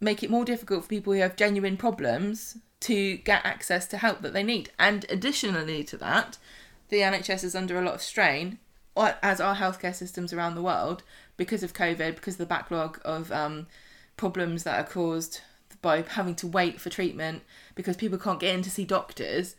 make 0.00 0.22
it 0.22 0.30
more 0.30 0.44
difficult 0.44 0.82
for 0.84 0.88
people 0.88 1.12
who 1.12 1.20
have 1.20 1.34
genuine 1.36 1.76
problems 1.76 2.56
to 2.80 3.16
get 3.18 3.44
access 3.44 3.86
to 3.88 3.96
help 3.96 4.22
that 4.22 4.32
they 4.32 4.44
need. 4.44 4.70
And 4.78 5.04
additionally 5.10 5.82
to 5.84 5.96
that, 5.96 6.38
the 6.88 6.98
NHS 6.98 7.42
is 7.44 7.54
under 7.56 7.78
a 7.78 7.84
lot 7.84 7.94
of 7.94 8.02
strain, 8.02 8.58
as 8.96 9.40
are 9.40 9.56
healthcare 9.56 9.94
systems 9.94 10.32
around 10.32 10.54
the 10.54 10.62
world, 10.62 11.02
because 11.36 11.62
of 11.64 11.72
COVID, 11.72 12.14
because 12.14 12.34
of 12.34 12.38
the 12.38 12.46
backlog 12.46 13.00
of 13.04 13.32
um, 13.32 13.66
problems 14.16 14.62
that 14.62 14.78
are 14.78 14.88
caused 14.88 15.40
by 15.82 16.02
having 16.02 16.34
to 16.36 16.46
wait 16.46 16.80
for 16.80 16.90
treatment, 16.90 17.42
because 17.78 17.96
people 17.96 18.18
can't 18.18 18.40
get 18.40 18.56
in 18.56 18.62
to 18.62 18.70
see 18.70 18.84
doctors. 18.84 19.54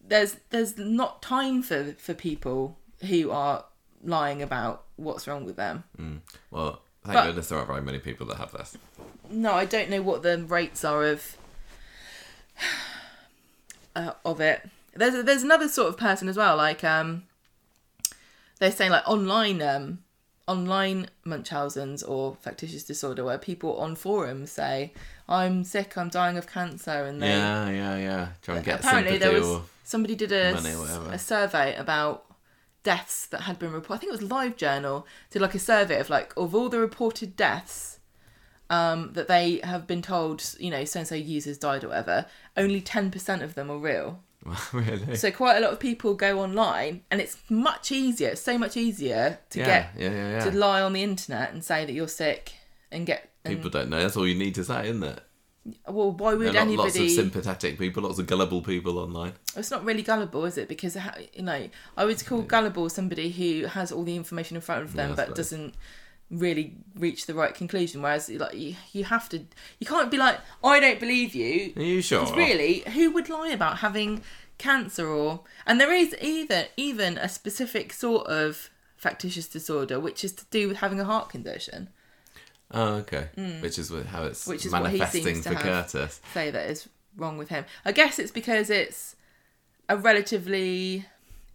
There's 0.00 0.36
there's 0.50 0.78
not 0.78 1.20
time 1.20 1.60
for 1.60 1.92
for 1.98 2.14
people 2.14 2.78
who 3.08 3.32
are 3.32 3.64
lying 4.02 4.40
about 4.40 4.84
what's 4.94 5.26
wrong 5.26 5.44
with 5.44 5.56
them. 5.56 5.82
Well, 6.52 6.82
thank 7.04 7.14
But- 7.14 7.26
goodness 7.26 7.48
there 7.48 7.58
aren't 7.58 7.68
very 7.68 7.82
many 7.82 7.98
people 7.98 8.26
that 8.28 8.36
have 8.36 8.52
this. 8.52 8.78
No, 9.28 9.54
I 9.54 9.64
don't 9.64 9.90
know 9.90 10.00
what 10.02 10.22
the 10.22 10.38
rates 10.38 10.84
are 10.84 11.04
of 11.04 11.36
uh, 13.96 14.12
of 14.24 14.40
it. 14.40 14.68
There's 14.94 15.24
there's 15.24 15.42
another 15.42 15.68
sort 15.68 15.88
of 15.88 15.96
person 15.96 16.28
as 16.28 16.36
well. 16.36 16.56
Like 16.56 16.84
um, 16.84 17.24
they're 18.60 18.70
saying 18.70 18.92
like 18.92 19.06
online 19.08 19.60
um 19.62 19.98
online 20.46 21.08
Munchausen's 21.24 22.04
or 22.04 22.36
factitious 22.40 22.84
disorder, 22.84 23.24
where 23.24 23.36
people 23.36 23.76
on 23.78 23.96
forums 23.96 24.52
say, 24.52 24.92
"I'm 25.28 25.64
sick, 25.64 25.96
I'm 25.96 26.08
dying 26.08 26.36
of 26.36 26.46
cancer," 26.46 27.04
and 27.04 27.22
they 27.22 27.28
Yeah, 27.28 27.68
yeah, 27.70 27.96
yeah. 27.96 28.28
Try 28.42 28.56
and 28.56 28.64
get 28.64 28.80
apparently 28.80 29.18
there 29.18 29.32
was 29.32 29.46
or 29.46 29.62
somebody 29.84 30.14
did 30.14 30.32
a, 30.32 30.54
money 30.54 30.74
or 30.74 30.84
s- 30.84 30.98
a 31.12 31.18
survey 31.18 31.74
about 31.76 32.24
deaths 32.82 33.26
that 33.26 33.42
had 33.42 33.58
been 33.58 33.72
reported. 33.72 33.94
I 33.94 33.98
think 33.98 34.12
it 34.12 34.20
was 34.20 34.30
Live 34.30 34.56
Journal 34.56 35.06
did 35.30 35.42
like 35.42 35.54
a 35.54 35.58
survey 35.58 36.00
of 36.00 36.08
like 36.10 36.32
of 36.36 36.54
all 36.54 36.68
the 36.68 36.80
reported 36.80 37.36
deaths 37.36 37.98
um, 38.70 39.12
that 39.14 39.28
they 39.28 39.60
have 39.64 39.86
been 39.86 40.02
told, 40.02 40.44
you 40.58 40.70
know, 40.70 40.84
so 40.84 41.00
and 41.00 41.08
so 41.08 41.14
users 41.14 41.58
died 41.58 41.84
or 41.84 41.88
whatever. 41.88 42.26
Only 42.56 42.80
ten 42.80 43.10
percent 43.10 43.42
of 43.42 43.54
them 43.54 43.70
are 43.70 43.78
real. 43.78 44.22
really. 44.72 45.16
So 45.16 45.30
quite 45.30 45.56
a 45.56 45.60
lot 45.60 45.72
of 45.72 45.80
people 45.80 46.14
go 46.14 46.40
online, 46.40 47.02
and 47.10 47.20
it's 47.20 47.38
much 47.48 47.90
easier. 47.92 48.30
It's 48.30 48.40
so 48.40 48.58
much 48.58 48.76
easier 48.76 49.38
to 49.50 49.58
yeah, 49.58 49.66
get 49.66 49.90
yeah, 49.96 50.10
yeah. 50.10 50.44
to 50.44 50.56
lie 50.56 50.80
on 50.80 50.92
the 50.92 51.02
internet 51.02 51.52
and 51.52 51.64
say 51.64 51.84
that 51.84 51.92
you're 51.92 52.08
sick 52.08 52.54
and 52.90 53.06
get. 53.06 53.30
People 53.48 53.70
mm. 53.70 53.72
don't 53.72 53.90
know. 53.90 54.00
That's 54.00 54.16
all 54.16 54.26
you 54.26 54.34
need 54.34 54.54
to 54.56 54.64
say, 54.64 54.90
isn't 54.90 55.02
it? 55.02 55.22
well, 55.86 56.12
why 56.12 56.34
would 56.34 56.52
not 56.52 56.68
lots 56.68 56.98
of 56.98 57.10
sympathetic 57.10 57.78
people, 57.78 58.02
lots 58.02 58.18
of 58.18 58.26
gullible 58.26 58.62
people 58.62 58.98
online. 58.98 59.34
It's 59.56 59.70
not 59.70 59.84
really 59.84 60.02
gullible, 60.02 60.44
is 60.44 60.58
it? 60.58 60.68
Because 60.68 60.96
uh, 60.96 61.12
you 61.32 61.42
know, 61.42 61.68
I 61.96 62.04
would 62.04 62.24
call 62.24 62.42
gullible 62.42 62.88
somebody 62.88 63.30
who 63.30 63.66
has 63.66 63.92
all 63.92 64.04
the 64.04 64.16
information 64.16 64.56
in 64.56 64.60
front 64.60 64.82
of 64.82 64.92
them 64.94 65.10
Yeah, 65.10 65.16
but 65.16 65.34
doesn't 65.34 65.74
really 66.30 66.74
reach 66.94 67.26
the 67.26 67.34
right 67.34 67.54
conclusion. 67.54 68.02
Whereas, 68.02 68.28
like 68.28 68.54
you, 68.54 68.76
you 68.92 69.04
have 69.04 69.28
to, 69.30 69.40
you 69.78 69.86
can't 69.86 70.10
be 70.10 70.16
like, 70.16 70.38
I 70.62 70.80
don't 70.80 71.00
believe 71.00 71.34
you. 71.34 71.72
Are 71.76 71.82
you 71.82 72.02
sure? 72.02 72.20
Because 72.20 72.36
really, 72.36 72.80
who 72.94 73.10
would 73.12 73.28
lie 73.28 73.48
about 73.48 73.78
having 73.78 74.22
cancer 74.58 75.06
or? 75.06 75.40
And 75.66 75.80
there 75.80 75.92
is 75.92 76.14
either 76.20 76.66
even 76.76 77.18
a 77.18 77.28
specific 77.28 77.92
sort 77.92 78.26
of 78.26 78.70
factitious 78.96 79.46
disorder 79.46 80.00
which 80.00 80.24
is 80.24 80.32
to 80.32 80.44
do 80.50 80.66
with 80.66 80.78
having 80.78 80.98
a 80.98 81.04
heart 81.04 81.28
condition. 81.28 81.88
Oh, 82.70 82.94
okay. 82.96 83.28
Which 83.60 83.78
is 83.78 83.90
how 84.10 84.24
it's. 84.24 84.46
Which 84.46 84.66
is 84.66 84.72
manifesting 84.72 85.42
for. 85.42 85.54
Curtis. 85.54 86.20
say 86.34 86.50
that 86.50 86.68
is 86.70 86.88
wrong 87.16 87.38
with 87.38 87.48
him. 87.48 87.64
I 87.84 87.92
guess 87.92 88.18
it's 88.18 88.30
because 88.30 88.70
it's 88.70 89.16
a 89.88 89.96
relatively 89.96 91.06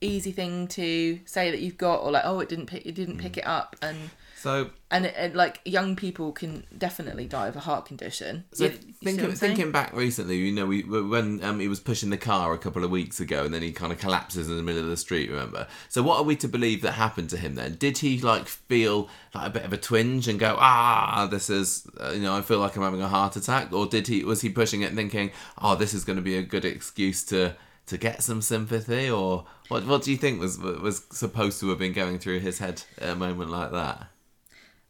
easy 0.01 0.32
thing 0.32 0.68
to 0.68 1.20
say 1.26 1.51
that 1.51 1.59
you've 1.61 1.78
got, 1.78 1.97
or 2.01 2.11
like, 2.11 2.24
oh, 2.26 2.39
it 2.39 2.49
didn't 2.49 2.66
pick, 2.66 2.86
it 2.86 2.93
didn't 2.95 3.18
Mm. 3.18 3.22
pick 3.22 3.38
it 3.38 3.45
up, 3.47 3.76
and 3.82 4.09
So, 4.43 4.71
and, 4.91 5.05
it, 5.05 5.13
and 5.17 5.35
like 5.35 5.61
young 5.63 5.95
people 5.95 6.33
can 6.33 6.65
definitely 6.77 7.27
die 7.27 7.47
of 7.47 7.55
a 7.55 7.61
heart 7.61 7.85
condition. 7.85 8.43
so 8.51 8.65
You- 8.65 8.71
you 8.71 8.93
thinking, 9.01 9.25
I'm 9.25 9.35
thinking 9.35 9.71
back 9.71 9.93
recently, 9.93 10.35
you 10.35 10.51
know, 10.51 10.65
we 10.65 10.81
when 10.83 11.41
um, 11.45 11.61
he 11.61 11.69
was 11.69 11.79
pushing 11.79 12.09
the 12.09 12.17
car 12.17 12.53
a 12.53 12.57
couple 12.57 12.83
of 12.83 12.91
weeks 12.91 13.21
ago, 13.21 13.45
and 13.45 13.53
then 13.53 13.61
he 13.61 13.71
kind 13.71 13.93
of 13.93 13.99
collapses 13.99 14.49
in 14.49 14.57
the 14.57 14.63
middle 14.63 14.83
of 14.83 14.89
the 14.89 14.97
street. 14.97 15.29
Remember? 15.29 15.65
So, 15.87 16.03
what 16.03 16.17
are 16.17 16.23
we 16.23 16.35
to 16.35 16.49
believe 16.49 16.81
that 16.81 16.91
happened 16.93 17.29
to 17.29 17.37
him 17.37 17.55
then? 17.55 17.75
Did 17.75 17.99
he 17.99 18.19
like 18.19 18.49
feel 18.49 19.07
like 19.33 19.47
a 19.47 19.49
bit 19.49 19.63
of 19.63 19.71
a 19.71 19.77
twinge 19.77 20.27
and 20.27 20.37
go, 20.37 20.57
ah, 20.59 21.25
this 21.31 21.49
is, 21.49 21.87
uh, 22.01 22.11
you 22.11 22.21
know, 22.21 22.35
I 22.35 22.41
feel 22.41 22.59
like 22.59 22.75
I'm 22.75 22.83
having 22.83 23.01
a 23.01 23.07
heart 23.07 23.37
attack, 23.37 23.71
or 23.71 23.85
did 23.85 24.07
he 24.07 24.25
was 24.25 24.41
he 24.41 24.49
pushing 24.49 24.81
it 24.81 24.93
thinking, 24.93 25.31
oh, 25.61 25.75
this 25.75 25.93
is 25.93 26.03
going 26.03 26.17
to 26.17 26.21
be 26.21 26.35
a 26.35 26.43
good 26.43 26.65
excuse 26.65 27.23
to 27.25 27.55
to 27.85 27.97
get 27.97 28.21
some 28.23 28.41
sympathy, 28.41 29.09
or 29.09 29.45
what? 29.69 29.85
What 29.85 30.03
do 30.03 30.11
you 30.11 30.17
think 30.17 30.41
was 30.41 30.57
was 30.59 31.03
supposed 31.11 31.61
to 31.61 31.69
have 31.69 31.79
been 31.79 31.93
going 31.93 32.19
through 32.19 32.39
his 32.41 32.59
head 32.59 32.83
at 32.97 33.09
a 33.09 33.15
moment 33.15 33.49
like 33.49 33.71
that? 33.71 34.07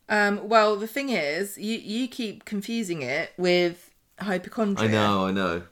Um, 0.09 0.47
well, 0.49 0.75
the 0.75 0.87
thing 0.87 1.09
is, 1.09 1.57
you 1.57 1.77
you 1.77 2.07
keep 2.07 2.45
confusing 2.45 3.01
it 3.01 3.33
with 3.37 3.89
hypochondria. 4.19 4.89
I 4.89 4.91
know, 4.91 5.25
I 5.27 5.31
know. 5.31 5.63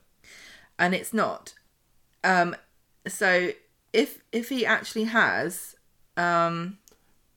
and 0.79 0.93
it's 0.95 1.13
not. 1.13 1.53
Um, 2.23 2.55
so 3.07 3.51
if 3.93 4.21
if 4.31 4.49
he 4.49 4.65
actually 4.65 5.05
has, 5.05 5.75
um, 6.17 6.77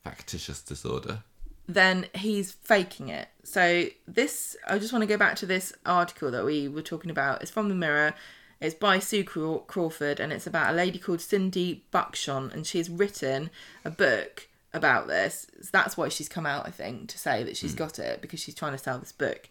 Factitious 0.04 0.60
disorder. 0.62 1.22
then 1.66 2.06
he's 2.14 2.52
faking 2.52 3.08
it. 3.08 3.28
So 3.42 3.86
this, 4.06 4.56
I 4.68 4.78
just 4.78 4.92
want 4.92 5.02
to 5.02 5.06
go 5.06 5.16
back 5.16 5.36
to 5.36 5.46
this 5.46 5.72
article 5.86 6.30
that 6.30 6.44
we 6.44 6.68
were 6.68 6.82
talking 6.82 7.10
about. 7.10 7.42
It's 7.42 7.50
from 7.50 7.68
the 7.68 7.74
Mirror. 7.74 8.14
It's 8.60 8.74
by 8.74 8.98
Sue 8.98 9.24
Craw- 9.24 9.58
Crawford, 9.66 10.20
and 10.20 10.32
it's 10.32 10.46
about 10.46 10.72
a 10.72 10.76
lady 10.76 10.98
called 10.98 11.20
Cindy 11.20 11.84
Buckshon, 11.90 12.50
and 12.52 12.66
she's 12.66 12.88
written 12.88 13.50
a 13.84 13.90
book 13.90 14.48
about 14.74 15.06
this. 15.06 15.46
That's 15.72 15.96
why 15.96 16.08
she's 16.08 16.28
come 16.28 16.46
out, 16.46 16.66
I 16.66 16.70
think, 16.70 17.08
to 17.10 17.18
say 17.18 17.42
that 17.44 17.56
she's 17.56 17.72
hmm. 17.72 17.78
got 17.78 17.98
it 17.98 18.20
because 18.20 18.40
she's 18.40 18.54
trying 18.54 18.72
to 18.72 18.78
sell 18.78 18.98
this 18.98 19.12
book. 19.12 19.48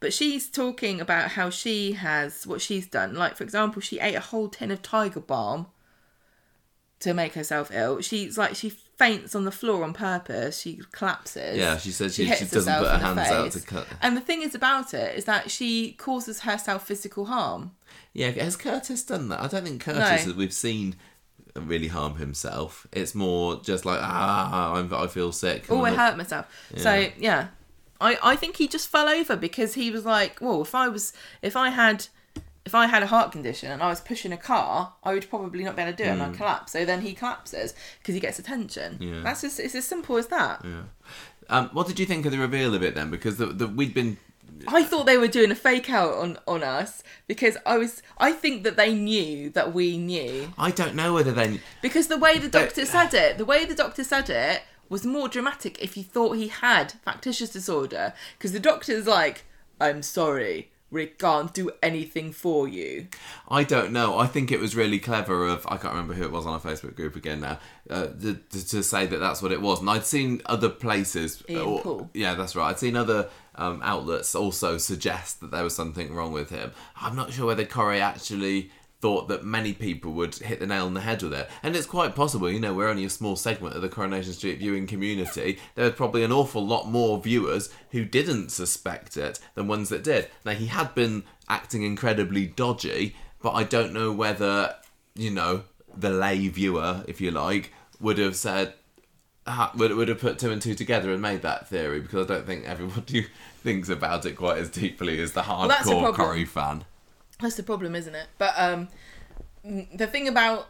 But 0.00 0.12
she's 0.12 0.50
talking 0.50 1.00
about 1.00 1.30
how 1.30 1.48
she 1.48 1.92
has 1.92 2.46
what 2.46 2.60
she's 2.60 2.86
done. 2.86 3.14
Like, 3.14 3.36
for 3.36 3.44
example, 3.44 3.80
she 3.80 4.00
ate 4.00 4.14
a 4.14 4.20
whole 4.20 4.48
tin 4.48 4.70
of 4.70 4.82
Tiger 4.82 5.20
Balm 5.20 5.68
to 7.00 7.14
make 7.14 7.34
herself 7.34 7.70
ill. 7.72 8.00
She's 8.00 8.36
like 8.36 8.54
she 8.54 8.70
faints 8.70 9.34
on 9.34 9.44
the 9.44 9.50
floor 9.50 9.84
on 9.84 9.92
purpose. 9.92 10.60
She 10.60 10.80
collapses. 10.92 11.56
Yeah, 11.56 11.78
she 11.78 11.90
says 11.90 12.14
she, 12.14 12.24
she, 12.24 12.28
hits 12.28 12.50
doesn't 12.50 12.78
put 12.78 12.88
her 12.88 12.98
hands 12.98 13.30
out 13.30 13.52
to 13.52 13.60
cut. 13.60 13.86
And 14.02 14.16
the 14.16 14.20
thing 14.20 14.42
is 14.42 14.54
about 14.54 14.94
it 14.94 15.16
is 15.16 15.24
that 15.24 15.50
she 15.50 15.92
causes 15.92 16.40
herself 16.40 16.86
physical 16.86 17.26
harm. 17.26 17.72
Yeah, 18.12 18.30
has 18.30 18.56
Curtis 18.56 19.02
done 19.02 19.28
that? 19.28 19.40
I 19.40 19.48
don't 19.48 19.64
think 19.64 19.80
Curtis, 19.80 20.26
No. 20.26 20.34
we've 20.34 20.52
seen 20.52 20.96
really 21.54 21.88
harm 21.88 22.16
himself. 22.16 22.86
It's 22.92 23.14
more 23.14 23.60
just 23.62 23.84
like, 23.84 24.00
ah, 24.02 24.74
I'm, 24.74 24.92
I 24.92 25.06
feel 25.06 25.32
sick. 25.32 25.66
Oh, 25.70 25.82
I 25.82 25.92
hurt 25.92 26.16
myself. 26.16 26.46
So 26.76 27.08
yeah, 27.18 27.48
I 28.00 28.18
I 28.22 28.36
think 28.36 28.56
he 28.56 28.68
just 28.68 28.88
fell 28.88 29.08
over 29.08 29.36
because 29.36 29.74
he 29.74 29.90
was 29.90 30.04
like, 30.04 30.40
well, 30.40 30.62
if 30.62 30.74
I 30.74 30.88
was 30.88 31.12
if 31.42 31.56
I 31.56 31.70
had 31.70 32.06
if 32.64 32.74
I 32.74 32.86
had 32.86 33.02
a 33.02 33.06
heart 33.06 33.30
condition 33.30 33.70
and 33.70 33.82
I 33.82 33.88
was 33.88 34.00
pushing 34.00 34.32
a 34.32 34.36
car, 34.38 34.94
I 35.02 35.12
would 35.12 35.28
probably 35.28 35.64
not 35.64 35.76
be 35.76 35.82
able 35.82 35.92
to 35.92 35.96
do 35.96 36.04
it 36.04 36.12
and 36.12 36.22
I'd 36.22 36.34
collapse. 36.34 36.72
So 36.72 36.84
then 36.84 37.02
he 37.02 37.12
collapses 37.12 37.74
because 37.98 38.14
he 38.14 38.20
gets 38.20 38.38
attention. 38.38 38.96
Yeah. 39.00 39.20
That's 39.22 39.42
just 39.42 39.60
it's 39.60 39.74
as 39.74 39.86
simple 39.86 40.16
as 40.16 40.28
that. 40.28 40.64
Yeah. 40.64 40.82
Um, 41.50 41.68
what 41.74 41.86
did 41.86 42.00
you 42.00 42.06
think 42.06 42.24
of 42.24 42.32
the 42.32 42.38
reveal 42.38 42.74
of 42.74 42.82
it 42.82 42.94
then? 42.94 43.10
Because 43.10 43.36
the, 43.36 43.46
the, 43.46 43.66
we'd 43.66 43.92
been. 43.92 44.16
I 44.66 44.82
thought 44.82 45.06
they 45.06 45.18
were 45.18 45.28
doing 45.28 45.50
a 45.50 45.54
fake 45.54 45.90
out 45.90 46.14
on 46.14 46.38
on 46.46 46.62
us 46.62 47.02
because 47.26 47.56
I 47.66 47.78
was 47.78 48.02
I 48.18 48.32
think 48.32 48.64
that 48.64 48.76
they 48.76 48.94
knew 48.94 49.50
that 49.50 49.74
we 49.74 49.98
knew 49.98 50.52
I 50.58 50.70
don't 50.70 50.94
know 50.94 51.14
whether 51.14 51.32
they. 51.32 51.60
because 51.82 52.08
the 52.08 52.18
way 52.18 52.38
the 52.38 52.48
doctor 52.48 52.86
said 52.86 53.14
it, 53.14 53.38
the 53.38 53.44
way 53.44 53.64
the 53.64 53.74
doctor 53.74 54.04
said 54.04 54.30
it 54.30 54.62
was 54.88 55.04
more 55.04 55.28
dramatic 55.28 55.82
if 55.82 55.96
you 55.96 56.02
thought 56.02 56.32
he 56.32 56.48
had 56.48 56.92
factitious 57.04 57.50
disorder 57.50 58.12
because 58.38 58.52
the 58.52 58.60
doctor's 58.60 59.06
like, 59.06 59.44
"I'm 59.80 60.02
sorry, 60.02 60.70
we 60.90 61.06
can't 61.06 61.52
do 61.52 61.70
anything 61.82 62.32
for 62.32 62.68
you." 62.68 63.08
I 63.48 63.64
don't 63.64 63.92
know. 63.92 64.18
I 64.18 64.26
think 64.26 64.52
it 64.52 64.60
was 64.60 64.76
really 64.76 64.98
clever 64.98 65.46
of 65.46 65.66
I 65.66 65.76
can't 65.76 65.94
remember 65.94 66.14
who 66.14 66.24
it 66.24 66.32
was 66.32 66.46
on 66.46 66.52
our 66.52 66.60
Facebook 66.60 66.94
group 66.94 67.16
again 67.16 67.40
now 67.40 67.58
uh, 67.90 68.06
to, 68.06 68.34
to, 68.50 68.82
say 68.82 69.06
that 69.06 69.18
that's 69.18 69.42
what 69.42 69.52
it 69.52 69.60
was. 69.60 69.80
And 69.80 69.90
I'd 69.90 70.04
seen 70.04 70.42
other 70.46 70.68
places. 70.68 71.42
Ian 71.48 71.78
Poole. 71.78 72.10
Yeah, 72.14 72.34
that's 72.34 72.54
right. 72.54 72.70
I'd 72.70 72.78
seen 72.78 72.96
other 72.96 73.30
um, 73.56 73.80
outlets 73.82 74.34
also 74.34 74.78
suggest 74.78 75.40
that 75.40 75.50
there 75.50 75.64
was 75.64 75.74
something 75.74 76.14
wrong 76.14 76.32
with 76.32 76.50
him. 76.50 76.72
I'm 77.00 77.16
not 77.16 77.32
sure 77.32 77.46
whether 77.46 77.64
Corey 77.64 78.00
actually 78.00 78.70
thought 79.04 79.28
that 79.28 79.44
many 79.44 79.74
people 79.74 80.12
would 80.12 80.34
hit 80.34 80.60
the 80.60 80.66
nail 80.66 80.86
on 80.86 80.94
the 80.94 81.00
head 81.02 81.22
with 81.22 81.34
it. 81.34 81.50
And 81.62 81.76
it's 81.76 81.86
quite 81.86 82.14
possible, 82.14 82.50
you 82.50 82.58
know, 82.58 82.72
we're 82.72 82.88
only 82.88 83.04
a 83.04 83.10
small 83.10 83.36
segment 83.36 83.76
of 83.76 83.82
the 83.82 83.88
Coronation 83.90 84.32
Street 84.32 84.58
viewing 84.58 84.86
community. 84.86 85.58
There 85.74 85.84
were 85.84 85.90
probably 85.90 86.24
an 86.24 86.32
awful 86.32 86.66
lot 86.66 86.88
more 86.88 87.20
viewers 87.20 87.68
who 87.90 88.06
didn't 88.06 88.50
suspect 88.50 89.18
it 89.18 89.40
than 89.54 89.68
ones 89.68 89.90
that 89.90 90.04
did. 90.04 90.28
Now, 90.46 90.52
he 90.52 90.68
had 90.68 90.94
been 90.94 91.24
acting 91.50 91.82
incredibly 91.82 92.46
dodgy, 92.46 93.14
but 93.42 93.50
I 93.50 93.64
don't 93.64 93.92
know 93.92 94.10
whether, 94.10 94.74
you 95.14 95.30
know, 95.30 95.64
the 95.94 96.08
lay 96.08 96.48
viewer, 96.48 97.04
if 97.06 97.20
you 97.20 97.30
like, 97.30 97.74
would 98.00 98.16
have 98.16 98.36
said, 98.36 98.72
ha- 99.46 99.72
would, 99.76 99.92
would 99.92 100.08
have 100.08 100.20
put 100.20 100.38
two 100.38 100.50
and 100.50 100.60
two 100.60 100.74
together 100.74 101.12
and 101.12 101.20
made 101.20 101.42
that 101.42 101.68
theory 101.68 102.00
because 102.00 102.24
I 102.24 102.34
don't 102.34 102.46
think 102.46 102.66
everybody 102.66 103.26
thinks 103.62 103.88
about 103.88 104.26
it 104.26 104.32
quite 104.36 104.58
as 104.58 104.70
deeply 104.70 105.20
as 105.20 105.32
the 105.32 105.42
hardcore. 105.42 106.14
Corey 106.14 106.44
fan. 106.44 106.84
That's 107.40 107.56
the 107.56 107.62
problem, 107.62 107.94
isn't 107.94 108.14
it? 108.14 108.26
But 108.38 108.54
um, 108.56 108.88
the 109.64 110.06
thing 110.06 110.28
about 110.28 110.68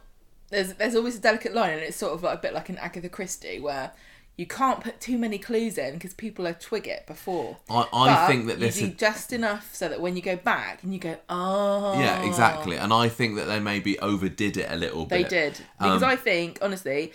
there's 0.51 0.75
there's 0.75 0.95
always 0.95 1.17
a 1.17 1.21
delicate 1.21 1.55
line, 1.55 1.75
and 1.75 1.83
it's 1.83 1.97
sort 1.97 2.13
of 2.15 2.23
like 2.23 2.39
a 2.39 2.41
bit 2.41 2.55
like 2.55 2.69
an 2.69 2.79
Agatha 2.79 3.09
Christie 3.09 3.61
where 3.61 3.93
you 4.37 4.47
can't 4.47 4.81
put 4.81 5.01
too 5.01 5.17
many 5.17 5.39
clues 5.39 5.79
in 5.79 5.95
because 5.95 6.13
people 6.13 6.45
are 6.47 6.55
twig 6.55 6.89
it 6.89 7.07
before. 7.07 7.57
I, 7.71 7.87
I 7.93 8.27
think 8.27 8.49
that 8.49 8.59
this 8.59 8.81
you 8.81 8.89
is 8.89 8.93
do 8.93 8.97
just 8.97 9.33
enough 9.33 9.73
so 9.73 9.89
that 9.89 10.01
when 10.01 10.17
you 10.17 10.23
go 10.23 10.35
back 10.35 10.83
and 10.83 10.93
you 10.93 10.99
go, 10.99 11.17
oh, 11.29 11.97
Yeah, 12.01 12.27
exactly. 12.27 12.77
And 12.77 12.93
I 12.93 13.09
think 13.09 13.37
that 13.37 13.45
they 13.45 13.61
maybe 13.61 13.97
overdid 14.01 14.57
it 14.57 14.69
a 14.69 14.75
little 14.75 15.07
They 15.07 15.23
bit. 15.23 15.31
They 15.31 15.37
did 15.51 15.61
because 15.79 16.03
Um, 16.03 16.09
I 16.09 16.17
think 16.17 16.59
honestly, 16.61 17.13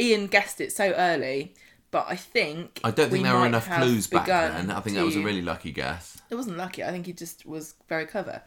Ian 0.00 0.26
guessed 0.26 0.60
it 0.60 0.72
so 0.72 0.92
early, 0.92 1.54
but 1.90 2.06
I 2.08 2.16
think 2.16 2.80
I 2.82 2.90
don't 2.90 3.10
think 3.10 3.12
we 3.12 3.22
there 3.24 3.34
were 3.34 3.40
might 3.40 3.46
enough 3.48 3.66
have 3.66 3.82
clues 3.82 4.06
back 4.06 4.24
begun 4.24 4.66
then. 4.68 4.76
I 4.76 4.80
think 4.80 4.96
that 4.96 5.04
was 5.04 5.16
a 5.16 5.20
to- 5.20 5.24
really 5.24 5.42
lucky 5.42 5.70
guess. 5.72 6.20
It 6.30 6.34
wasn't 6.34 6.56
lucky. 6.56 6.82
I 6.84 6.90
think 6.90 7.06
he 7.06 7.12
just 7.12 7.44
was 7.46 7.74
very 7.88 8.06
clever. 8.06 8.42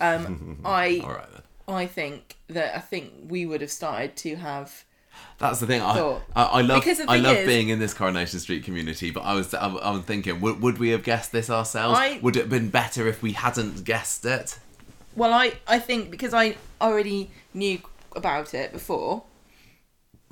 Um, 0.00 0.60
I 0.64 1.00
All 1.04 1.10
right 1.10 1.30
then. 1.32 1.42
I 1.66 1.86
think 1.86 2.36
that 2.48 2.76
I 2.76 2.80
think 2.80 3.12
we 3.28 3.46
would 3.46 3.60
have 3.60 3.70
started 3.70 4.16
to 4.16 4.36
have. 4.36 4.84
That's 5.38 5.60
the 5.60 5.66
thing. 5.66 5.80
I, 5.80 5.94
Thought. 5.94 6.22
I, 6.34 6.42
I 6.44 6.60
love 6.62 6.80
Because 6.82 6.98
the 6.98 7.04
I 7.08 7.14
thing 7.14 7.22
love 7.22 7.36
is- 7.36 7.46
being 7.46 7.68
in 7.68 7.78
this 7.78 7.94
Coronation 7.94 8.40
Street 8.40 8.64
community, 8.64 9.10
but 9.10 9.20
I 9.20 9.34
was 9.34 9.54
I, 9.54 9.68
I 9.68 9.90
was 9.92 10.02
thinking, 10.02 10.40
would, 10.40 10.60
would 10.60 10.78
we 10.78 10.90
have 10.90 11.04
guessed 11.04 11.30
this 11.32 11.48
ourselves? 11.50 11.98
I- 11.98 12.18
Would 12.20 12.36
it 12.36 12.40
have 12.40 12.50
been 12.50 12.68
better 12.68 13.06
if 13.06 13.22
we 13.22 13.32
hadn't 13.32 13.84
guessed 13.84 14.24
it? 14.24 14.58
Well, 15.16 15.32
I 15.32 15.54
I 15.68 15.78
think 15.78 16.10
because 16.10 16.34
I 16.34 16.56
already 16.80 17.30
knew 17.54 17.78
about 18.16 18.54
it 18.54 18.72
before 18.72 19.22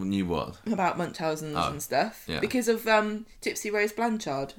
Knew 0.03 0.27
what? 0.27 0.57
about 0.71 0.99
Munchausen's 0.99 1.57
Oh, 1.57 1.71
and 1.71 1.83
stuff 1.83 2.25
yeah. 2.27 2.41
because 2.41 2.69
of 2.69 2.87
um, 2.87 3.27
Gypsy 3.41 3.73
Rose 3.73 3.93
Blanchard, 3.93 4.55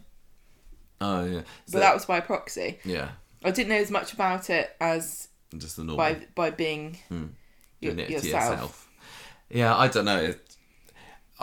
Oh 1.02 1.26
yeah. 1.26 1.42
but 1.72 1.80
that 1.80 1.94
was 1.94 2.06
by 2.06 2.20
proxy. 2.20 2.80
yeah, 2.86 3.10
I 3.44 3.52
didn't 3.52 3.70
know 3.70 3.76
as 3.76 3.92
much 3.92 4.14
about 4.14 4.50
it 4.50 4.76
as 4.80 5.28
just 5.58 5.76
the 5.78 5.84
normal. 5.84 5.98
by 5.98 6.26
by 6.36 6.50
being 6.50 6.98
y- 7.10 7.28
doing 7.82 8.00
it 8.00 8.10
yourself. 8.10 8.34
yourself. 8.52 8.90
Yeah, 9.50 9.76
I 9.76 9.88
don't 9.88 10.06
know. 10.06 10.18
It, 10.24 10.53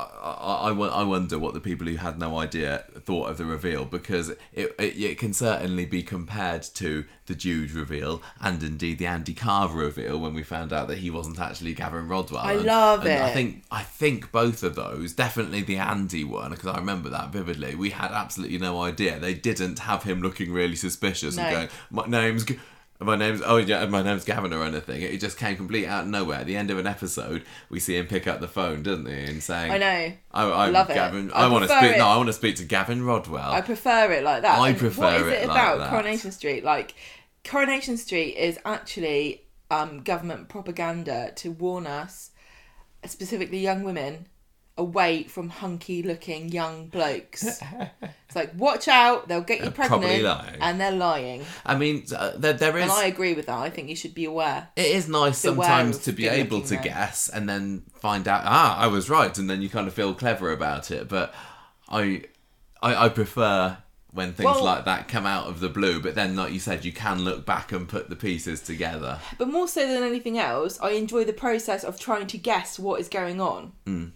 I, 0.01 0.71
I, 0.71 0.73
I, 0.73 1.03
wonder 1.05 1.39
what 1.39 1.55
the 1.55 1.61
people 1.61 1.87
who 1.87 1.97
had 1.97 2.19
no 2.19 2.39
idea 2.39 2.85
thought 3.01 3.31
of 3.31 3.39
the 3.39 3.45
reveal 3.45 3.85
because 3.85 4.29
it, 4.29 4.39
it, 4.55 4.75
it 4.79 5.19
can 5.19 5.33
certainly 5.33 5.85
be 5.87 6.03
compared 6.03 6.63
to 6.75 7.05
the 7.27 7.35
Jude 7.35 7.71
reveal 7.73 8.23
and 8.41 8.63
indeed 8.63 8.99
the 8.99 9.07
Andy 9.07 9.35
Carver 9.35 9.79
reveal 9.79 10.19
when 10.19 10.35
we 10.35 10.43
found 10.43 10.73
out 10.73 10.89
that 10.89 10.99
he 10.99 11.11
wasn't 11.11 11.39
actually 11.39 11.75
Gavin 11.75 12.09
Rodwell. 12.09 12.41
I 12.43 12.55
And- 12.55 12.65
love 12.65 13.07
and 13.07 13.23
I 13.23 13.31
think 13.31 13.65
I 13.71 13.83
think 13.83 14.33
both 14.33 14.63
of 14.63 14.75
those, 14.75 15.13
definitely 15.13 15.63
the 15.63 15.77
Andy 15.77 16.25
one 16.25 16.51
because 16.51 16.67
I 16.67 16.79
remember 16.79 17.09
that 17.11 17.31
vividly. 17.31 17.75
We 17.75 17.91
had 17.91 18.13
absolutely 18.13 18.59
no 18.59 18.83
idea. 18.83 19.19
They 19.19 19.35
didn't 19.35 19.81
have 19.81 20.03
him 20.03 20.23
looking 20.23 20.53
really 20.53 20.77
suspicious 20.77 21.37
No. 21.37 21.43
and 21.45 21.57
going, 21.57 21.69
"My 21.91 22.07
name's." 22.07 22.45
G- 22.45 22.59
my 23.01 23.17
name's 23.17 23.41
oh 23.45 23.57
yeah, 23.57 23.87
my 23.87 24.03
name's 24.03 24.25
Gavin 24.25 24.53
or 24.53 24.63
anything. 24.65 25.01
It 25.03 25.19
just 25.21 25.39
came 25.39 25.57
complete 25.57 25.87
out 25.87 26.05
of 26.05 26.09
nowhere. 26.11 26.41
At 26.41 26.47
the 26.47 26.57
end 26.57 26.71
of 26.71 26.79
an 26.79 26.87
episode, 26.87 27.45
we 27.71 27.81
see 27.81 27.97
him 27.97 28.07
pick 28.07 28.27
up 28.27 28.41
the 28.41 28.49
phone, 28.49 28.83
doesn't 28.83 29.07
he, 29.07 29.13
and 29.25 29.43
saying, 29.43 29.73
I 29.73 29.79
know. 29.79 30.13
I, 30.33 30.67
I'm 30.67 30.73
Love 30.73 30.91
it. 30.91 30.97
I 30.99 31.09
I, 31.45 31.49
want 31.49 31.65
to 31.65 31.69
speak. 31.77 31.93
it- 31.93 31.99
No, 31.99 32.07
I 32.09 32.17
want 32.17 32.29
to 32.29 32.33
speak 32.35 32.57
to 32.57 32.65
Gavin 32.65 33.03
Rodwell. 33.05 33.51
I 33.53 33.61
prefer 33.63 34.13
it 34.13 34.23
like 34.23 34.43
that. 34.43 34.59
I 34.59 34.69
And 34.71 34.79
prefer 34.79 35.01
What 35.03 35.15
is 35.23 35.27
it 35.29 35.43
it 35.45 35.49
like 35.49 35.57
about 35.57 35.79
that. 35.79 35.91
Coronation 35.91 36.31
Street? 36.33 36.63
Like 36.65 36.95
Coronation 37.45 37.97
Street 37.97 38.37
is 38.37 38.59
actually 38.65 39.45
um, 39.71 40.03
government 40.03 40.49
propaganda 40.49 41.33
to 41.37 41.53
warn 41.53 41.87
us, 41.87 42.33
specifically 43.07 43.59
young 43.61 43.83
women, 43.83 44.27
away 44.81 45.25
from 45.25 45.51
hunky-looking 45.51 46.49
young 46.49 46.87
blokes. 46.89 47.45
it's 47.45 48.35
like 48.35 48.53
watch 48.57 48.89
out, 48.89 49.29
they'll 49.29 49.41
get 49.43 49.59
you 49.59 49.65
They're 49.71 49.89
pregnant, 49.89 50.59
and 50.61 50.81
they're 50.81 50.91
lying. 50.91 51.45
I 51.67 51.77
mean, 51.77 52.05
uh, 52.17 52.33
there, 52.37 52.55
there 52.55 52.77
is. 52.79 52.85
And 52.85 52.93
I 52.93 53.05
agree 53.05 53.35
with 53.35 53.47
that. 53.47 53.59
I 53.59 53.71
think 53.71 53.89
you 53.89 53.97
should 53.97 54.15
be 54.15 54.25
aware. 54.25 54.69
it 54.77 54.87
is 54.87 55.09
nice 55.09 55.43
Beware 55.43 55.69
sometimes 55.69 55.99
to 55.99 56.13
be 56.13 56.27
able 56.29 56.63
to 56.63 56.75
men. 56.75 56.83
guess 56.83 57.29
and 57.29 57.49
then 57.49 57.83
find 57.95 58.27
out. 58.27 58.43
Ah, 58.45 58.79
I 58.79 58.87
was 58.87 59.11
right, 59.11 59.37
and 59.39 59.49
then 59.51 59.61
you 59.63 59.69
kind 59.69 59.87
of 59.87 59.95
feel 59.95 60.15
clever 60.15 60.51
about 60.53 60.91
it. 60.91 61.09
But 61.09 61.35
I, 61.89 62.23
I, 62.83 63.05
I 63.07 63.09
prefer 63.11 63.77
when 64.13 64.33
things 64.33 64.47
Well- 64.47 64.65
like 64.65 64.87
that 64.87 65.07
come 65.07 65.27
out 65.27 65.47
of 65.47 65.61
the 65.61 65.69
blue. 65.69 66.01
But 66.01 66.15
then, 66.15 66.35
like 66.35 66.53
you 66.53 66.59
said, 66.59 66.85
you 66.85 66.93
can 66.93 67.21
look 67.23 67.45
back 67.47 67.71
and 67.73 67.89
put 67.89 68.09
the 68.09 68.17
pieces 68.17 68.61
together. 68.61 69.19
But 69.39 69.49
more 69.49 69.69
so 69.69 69.87
than 69.87 70.03
anything 70.03 70.39
else, 70.39 70.81
I 70.81 70.91
enjoy 70.91 71.25
the 71.25 71.33
process 71.33 71.85
of 71.85 72.01
trying 72.01 72.27
to 72.29 72.39
guess 72.39 72.79
what 72.79 73.01
is 73.01 73.09
going 73.09 73.41
on. 73.41 73.73
Mm. 73.87 74.13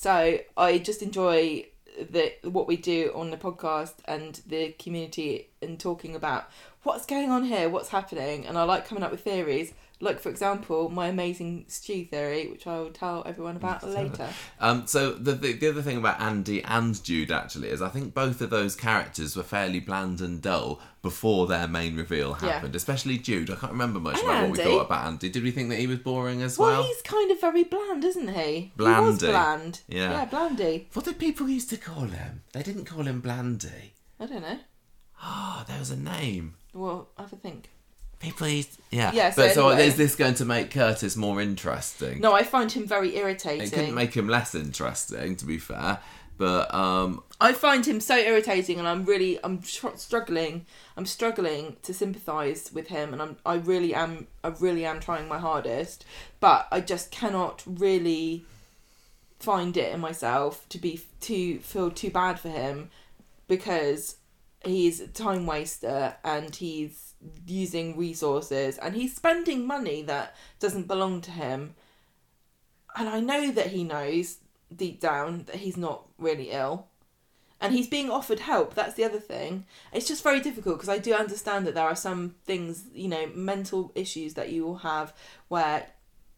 So 0.00 0.38
I 0.56 0.78
just 0.78 1.02
enjoy 1.02 1.66
the 1.98 2.32
what 2.44 2.68
we 2.68 2.76
do 2.76 3.10
on 3.16 3.30
the 3.30 3.36
podcast 3.36 3.94
and 4.04 4.40
the 4.46 4.70
community 4.78 5.48
and 5.60 5.80
talking 5.80 6.14
about 6.14 6.48
what's 6.84 7.04
going 7.04 7.32
on 7.32 7.42
here, 7.42 7.68
what's 7.68 7.88
happening, 7.88 8.46
and 8.46 8.56
I 8.56 8.62
like 8.62 8.86
coming 8.86 9.02
up 9.02 9.10
with 9.10 9.22
theories. 9.22 9.74
Like 10.00 10.20
for 10.20 10.28
example, 10.28 10.88
my 10.90 11.08
amazing 11.08 11.64
stew 11.66 12.04
theory, 12.04 12.46
which 12.48 12.66
I 12.68 12.78
will 12.78 12.90
tell 12.90 13.24
everyone 13.26 13.56
about 13.62 13.82
later. 13.82 14.28
Um, 14.60 14.86
so 14.86 15.12
the, 15.12 15.32
the 15.32 15.54
the 15.54 15.68
other 15.68 15.82
thing 15.82 15.96
about 15.98 16.20
Andy 16.20 16.62
and 16.62 17.02
Jude 17.02 17.32
actually 17.32 17.68
is 17.70 17.82
I 17.82 17.88
think 17.88 18.14
both 18.14 18.40
of 18.40 18.50
those 18.50 18.76
characters 18.76 19.34
were 19.36 19.42
fairly 19.42 19.80
bland 19.80 20.20
and 20.20 20.40
dull 20.40 20.80
before 21.02 21.46
their 21.48 21.66
main 21.66 21.96
reveal 21.96 22.36
Yeah. 22.40 22.52
happened. 22.52 22.76
Especially 22.76 23.18
Jude. 23.18 23.50
I 23.50 23.56
can't 23.56 23.72
remember 23.72 23.98
much 23.98 24.18
And 24.18 24.24
about 24.24 24.42
what 24.50 24.58
we 24.58 24.64
thought 24.64 24.86
about 24.86 25.06
Andy. 25.06 25.28
Did 25.30 25.42
we 25.42 25.50
think 25.50 25.68
that 25.70 25.78
he 25.80 25.86
was 25.88 25.98
boring 25.98 26.42
as 26.42 26.58
Well, 26.58 26.70
well? 26.70 26.82
he's 26.84 27.02
kind 27.02 27.30
of 27.32 27.40
very 27.40 27.64
bland, 27.64 28.04
isn't 28.04 28.28
he? 28.34 28.52
He 28.54 28.72
was 28.76 29.18
Blandy. 29.18 29.26
bland. 29.26 29.80
Yeah. 29.88 30.10
Yeah, 30.12 30.24
blandy. 30.26 30.88
What 30.92 31.04
did 31.06 31.18
people 31.18 31.48
used 31.48 31.70
to 31.70 31.76
call 31.76 32.06
him? 32.06 32.42
They 32.52 32.62
didn't 32.62 32.84
call 32.84 33.02
him 33.02 33.20
Blandy. 33.20 33.94
I 34.20 34.26
don't 34.26 34.42
know. 34.42 34.58
Oh, 35.24 35.64
there 35.68 35.78
was 35.80 35.90
a 35.90 35.96
name. 35.96 36.54
Well, 36.72 37.08
I 37.18 37.22
have 37.22 37.32
a 37.32 37.36
think. 37.36 37.70
People 38.20 38.48
used, 38.48 38.78
yeah. 38.90 39.12
Yeah, 39.12 39.30
so 39.30 39.42
but 39.42 39.54
so 39.54 39.68
anyway. 39.68 39.86
is 39.86 39.96
this 39.96 40.16
going 40.16 40.34
to 40.34 40.44
make 40.44 40.70
Curtis 40.70 41.16
more 41.16 41.40
interesting? 41.40 42.20
No, 42.20 42.32
I 42.32 42.42
find 42.42 42.70
him 42.70 42.86
very 42.86 43.16
irritating. 43.16 43.66
it 43.66 43.72
couldn't 43.72 43.94
make 43.94 44.14
him 44.14 44.28
less 44.28 44.54
interesting, 44.54 45.36
to 45.36 45.44
be 45.44 45.58
fair. 45.58 46.00
But 46.36 46.72
um, 46.72 47.22
I 47.40 47.52
find 47.52 47.86
him 47.86 48.00
so 48.00 48.16
irritating, 48.16 48.78
and 48.78 48.88
I'm 48.88 49.04
really, 49.04 49.38
I'm 49.44 49.60
tr- 49.60 49.96
struggling. 49.96 50.66
I'm 50.96 51.06
struggling 51.06 51.76
to 51.82 51.94
sympathise 51.94 52.72
with 52.72 52.88
him, 52.88 53.12
and 53.12 53.22
I'm, 53.22 53.36
I 53.44 53.54
really 53.54 53.94
am, 53.94 54.26
I 54.42 54.48
really 54.48 54.84
am 54.84 55.00
trying 55.00 55.28
my 55.28 55.38
hardest, 55.38 56.04
but 56.40 56.66
I 56.72 56.80
just 56.80 57.10
cannot 57.10 57.62
really 57.66 58.44
find 59.38 59.76
it 59.76 59.92
in 59.92 60.00
myself 60.00 60.68
to 60.68 60.78
be 60.78 61.00
to 61.20 61.58
feel 61.60 61.90
too 61.90 62.10
bad 62.10 62.40
for 62.40 62.48
him 62.48 62.90
because 63.46 64.16
he's 64.64 65.00
a 65.00 65.06
time 65.06 65.46
waster 65.46 66.16
and 66.24 66.56
he's 66.56 67.07
using 67.46 67.96
resources 67.96 68.78
and 68.78 68.94
he's 68.94 69.14
spending 69.16 69.66
money 69.66 70.02
that 70.02 70.36
doesn't 70.60 70.86
belong 70.86 71.20
to 71.22 71.30
him. 71.30 71.74
And 72.96 73.08
I 73.08 73.20
know 73.20 73.50
that 73.52 73.68
he 73.68 73.84
knows 73.84 74.38
deep 74.74 75.00
down 75.00 75.44
that 75.44 75.56
he's 75.56 75.76
not 75.76 76.06
really 76.18 76.50
ill. 76.50 76.86
and 77.60 77.72
he's 77.74 77.88
being 77.88 78.10
offered 78.10 78.40
help. 78.40 78.74
That's 78.74 78.94
the 78.94 79.04
other 79.04 79.18
thing. 79.18 79.64
It's 79.92 80.06
just 80.06 80.22
very 80.22 80.40
difficult 80.40 80.76
because 80.76 80.88
I 80.88 80.98
do 80.98 81.12
understand 81.12 81.66
that 81.66 81.74
there 81.74 81.86
are 81.86 81.96
some 81.96 82.34
things, 82.44 82.84
you 82.94 83.08
know, 83.08 83.26
mental 83.34 83.90
issues 83.94 84.34
that 84.34 84.50
you 84.50 84.64
will 84.64 84.78
have 84.78 85.12
where 85.48 85.88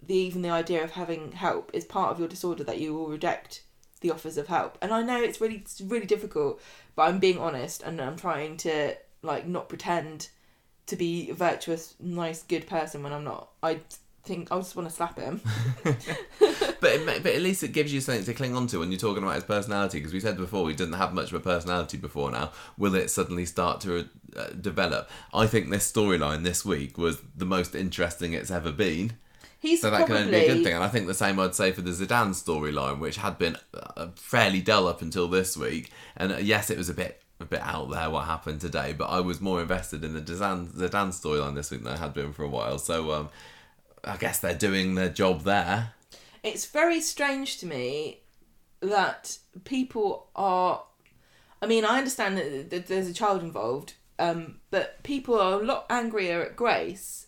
the 0.03 0.15
even 0.15 0.43
the 0.43 0.51
idea 0.51 0.83
of 0.83 0.93
having 0.93 1.33
help 1.33 1.71
is 1.75 1.85
part 1.85 2.11
of 2.11 2.19
your 2.19 2.29
disorder 2.29 2.65
that 2.65 2.81
you 2.81 2.95
will 2.95 3.09
reject 3.09 3.63
the 4.01 4.11
offers 4.11 4.39
of 4.39 4.47
help. 4.47 4.79
And 4.81 4.93
I 4.93 5.03
know 5.03 5.21
it's 5.21 5.41
really 5.41 5.57
it's 5.57 5.81
really 5.83 6.07
difficult, 6.07 6.61
but 6.97 7.03
I'm 7.03 7.19
being 7.19 7.39
honest 7.39 7.83
and 7.83 8.01
I'm 8.01 8.17
trying 8.17 8.57
to 8.59 8.97
like 9.23 9.47
not 9.47 9.69
pretend 9.69 10.31
to 10.91 10.97
be 10.97 11.31
a 11.31 11.35
virtuous, 11.35 11.95
nice, 11.99 12.43
good 12.43 12.67
person 12.67 13.03
when 13.03 13.13
I'm 13.13 13.25
not. 13.25 13.51
I 13.63 13.81
think 14.23 14.53
I 14.53 14.57
just 14.59 14.77
want 14.77 14.89
to 14.89 14.95
slap 14.95 15.19
him. 15.19 15.41
But 16.81 16.93
it, 16.93 17.23
but 17.23 17.35
at 17.35 17.43
least 17.43 17.63
it 17.63 17.73
gives 17.73 17.93
you 17.93 18.01
something 18.01 18.25
to 18.25 18.35
cling 18.35 18.57
on 18.57 18.67
to 18.69 18.79
when 18.79 18.91
you're 18.91 18.99
talking 18.99 19.23
about 19.23 19.35
his 19.35 19.45
personality. 19.45 19.99
Because 19.99 20.13
we 20.13 20.21
said 20.21 20.37
before 20.37 20.69
he 20.69 20.75
didn't 20.75 20.95
have 20.95 21.13
much 21.13 21.31
of 21.31 21.35
a 21.35 21.41
personality 21.41 21.99
before 21.99 22.31
now. 22.31 22.53
Will 22.79 22.95
it 22.95 23.11
suddenly 23.11 23.45
start 23.47 23.81
to 23.83 24.09
uh, 24.37 24.49
develop? 24.61 25.11
I 25.35 25.47
think 25.47 25.69
this 25.69 25.91
storyline 25.91 26.43
this 26.43 26.65
week 26.65 26.97
was 26.97 27.21
the 27.37 27.45
most 27.45 27.75
interesting 27.75 28.33
it's 28.33 28.51
ever 28.51 28.73
been. 28.73 29.13
He's 29.61 29.83
So 29.83 29.91
that 29.91 30.07
probably 30.07 30.15
can 30.15 30.25
only 30.25 30.41
be 30.41 30.47
a 30.47 30.55
good 30.55 30.65
thing. 30.65 30.75
And 30.75 30.83
I 30.83 30.89
think 30.89 31.07
the 31.07 31.13
same 31.13 31.39
I'd 31.39 31.55
say 31.55 31.71
for 31.71 31.83
the 31.83 31.91
Zeedan 31.91 32.31
storyline, 32.31 32.99
which 32.99 33.19
had 33.19 33.37
been 33.37 33.59
uh, 33.75 34.09
fairly 34.15 34.63
dull 34.63 34.89
up 34.89 35.03
until 35.03 35.29
this 35.29 35.55
week. 35.55 35.91
And 36.17 36.33
uh, 36.33 36.37
yes, 36.39 36.71
it 36.71 36.79
was 36.79 36.89
a 36.89 36.95
bit 36.95 37.20
a 37.41 37.45
bit 37.45 37.61
out 37.63 37.91
there 37.91 38.11
what 38.11 38.27
happened 38.27 38.61
today, 38.61 38.95
but 38.97 39.07
I 39.07 39.21
was 39.21 39.41
more 39.41 39.61
invested 39.61 40.05
in 40.05 40.13
the 40.15 40.21
Zeedan, 40.21 40.69
Zeedan 40.73 41.09
storyline 41.09 41.55
this 41.55 41.71
week 41.71 41.83
than 41.83 41.95
I 41.95 41.97
had 41.99 42.13
been 42.15 42.33
for 42.33 42.45
a 42.45 42.49
while. 42.49 42.79
So 42.79 43.13
um, 43.13 43.29
I 44.05 44.17
guess 44.17 44.39
they're 44.39 44.55
doing 44.55 44.95
their 44.95 45.09
job 45.09 45.43
there. 45.43 45.93
it's 46.43 46.67
very 46.67 47.01
strange 47.01 47.59
to 47.59 47.67
me 47.67 48.21
that 48.81 49.39
people 49.65 50.29
are 50.35 50.83
i 51.61 51.67
mean 51.67 51.85
i 51.85 51.99
understand 51.99 52.39
that 52.71 52.87
there's 52.87 53.09
a 53.09 53.13
child 53.13 53.43
involved 53.43 53.93
um, 54.19 54.61
but 54.71 55.03
people 55.03 55.39
are 55.39 55.61
a 55.61 55.65
lot 55.65 55.85
angrier 55.91 56.43
at 56.43 56.57
grace 56.57 57.27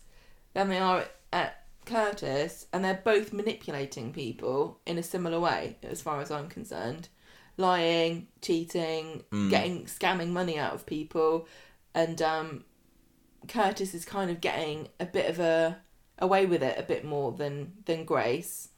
than 0.53 0.69
they 0.69 0.79
are 0.79 1.05
at 1.31 1.63
curtis 1.85 2.65
and 2.73 2.83
they're 2.83 3.01
both 3.03 3.33
manipulating 3.33 4.11
people 4.13 4.79
in 4.87 4.97
a 4.97 5.03
similar 5.03 5.39
way 5.39 5.77
as 5.83 6.01
far 6.01 6.21
as 6.21 6.31
i'm 6.31 6.47
concerned 6.49 7.07
lying 7.57 8.27
cheating 8.41 9.23
getting 9.49 9.85
scamming 9.85 10.29
money 10.29 10.57
out 10.57 10.73
of 10.73 10.85
people. 10.85 11.47
And 11.93 12.21
um, 12.21 12.63
curtis 13.47 13.93
is 13.93 14.05
kind 14.05 14.31
of 14.31 14.41
getting 14.41 14.89
a 14.99 15.05
bit 15.05 15.29
of 15.29 15.39
a 15.39 15.77
away 16.19 16.45
with 16.45 16.63
it 16.63 16.77
a 16.77 16.83
bit 16.83 17.05
more 17.05 17.31
than 17.31 17.73
than 17.85 18.05
grace. 18.05 18.69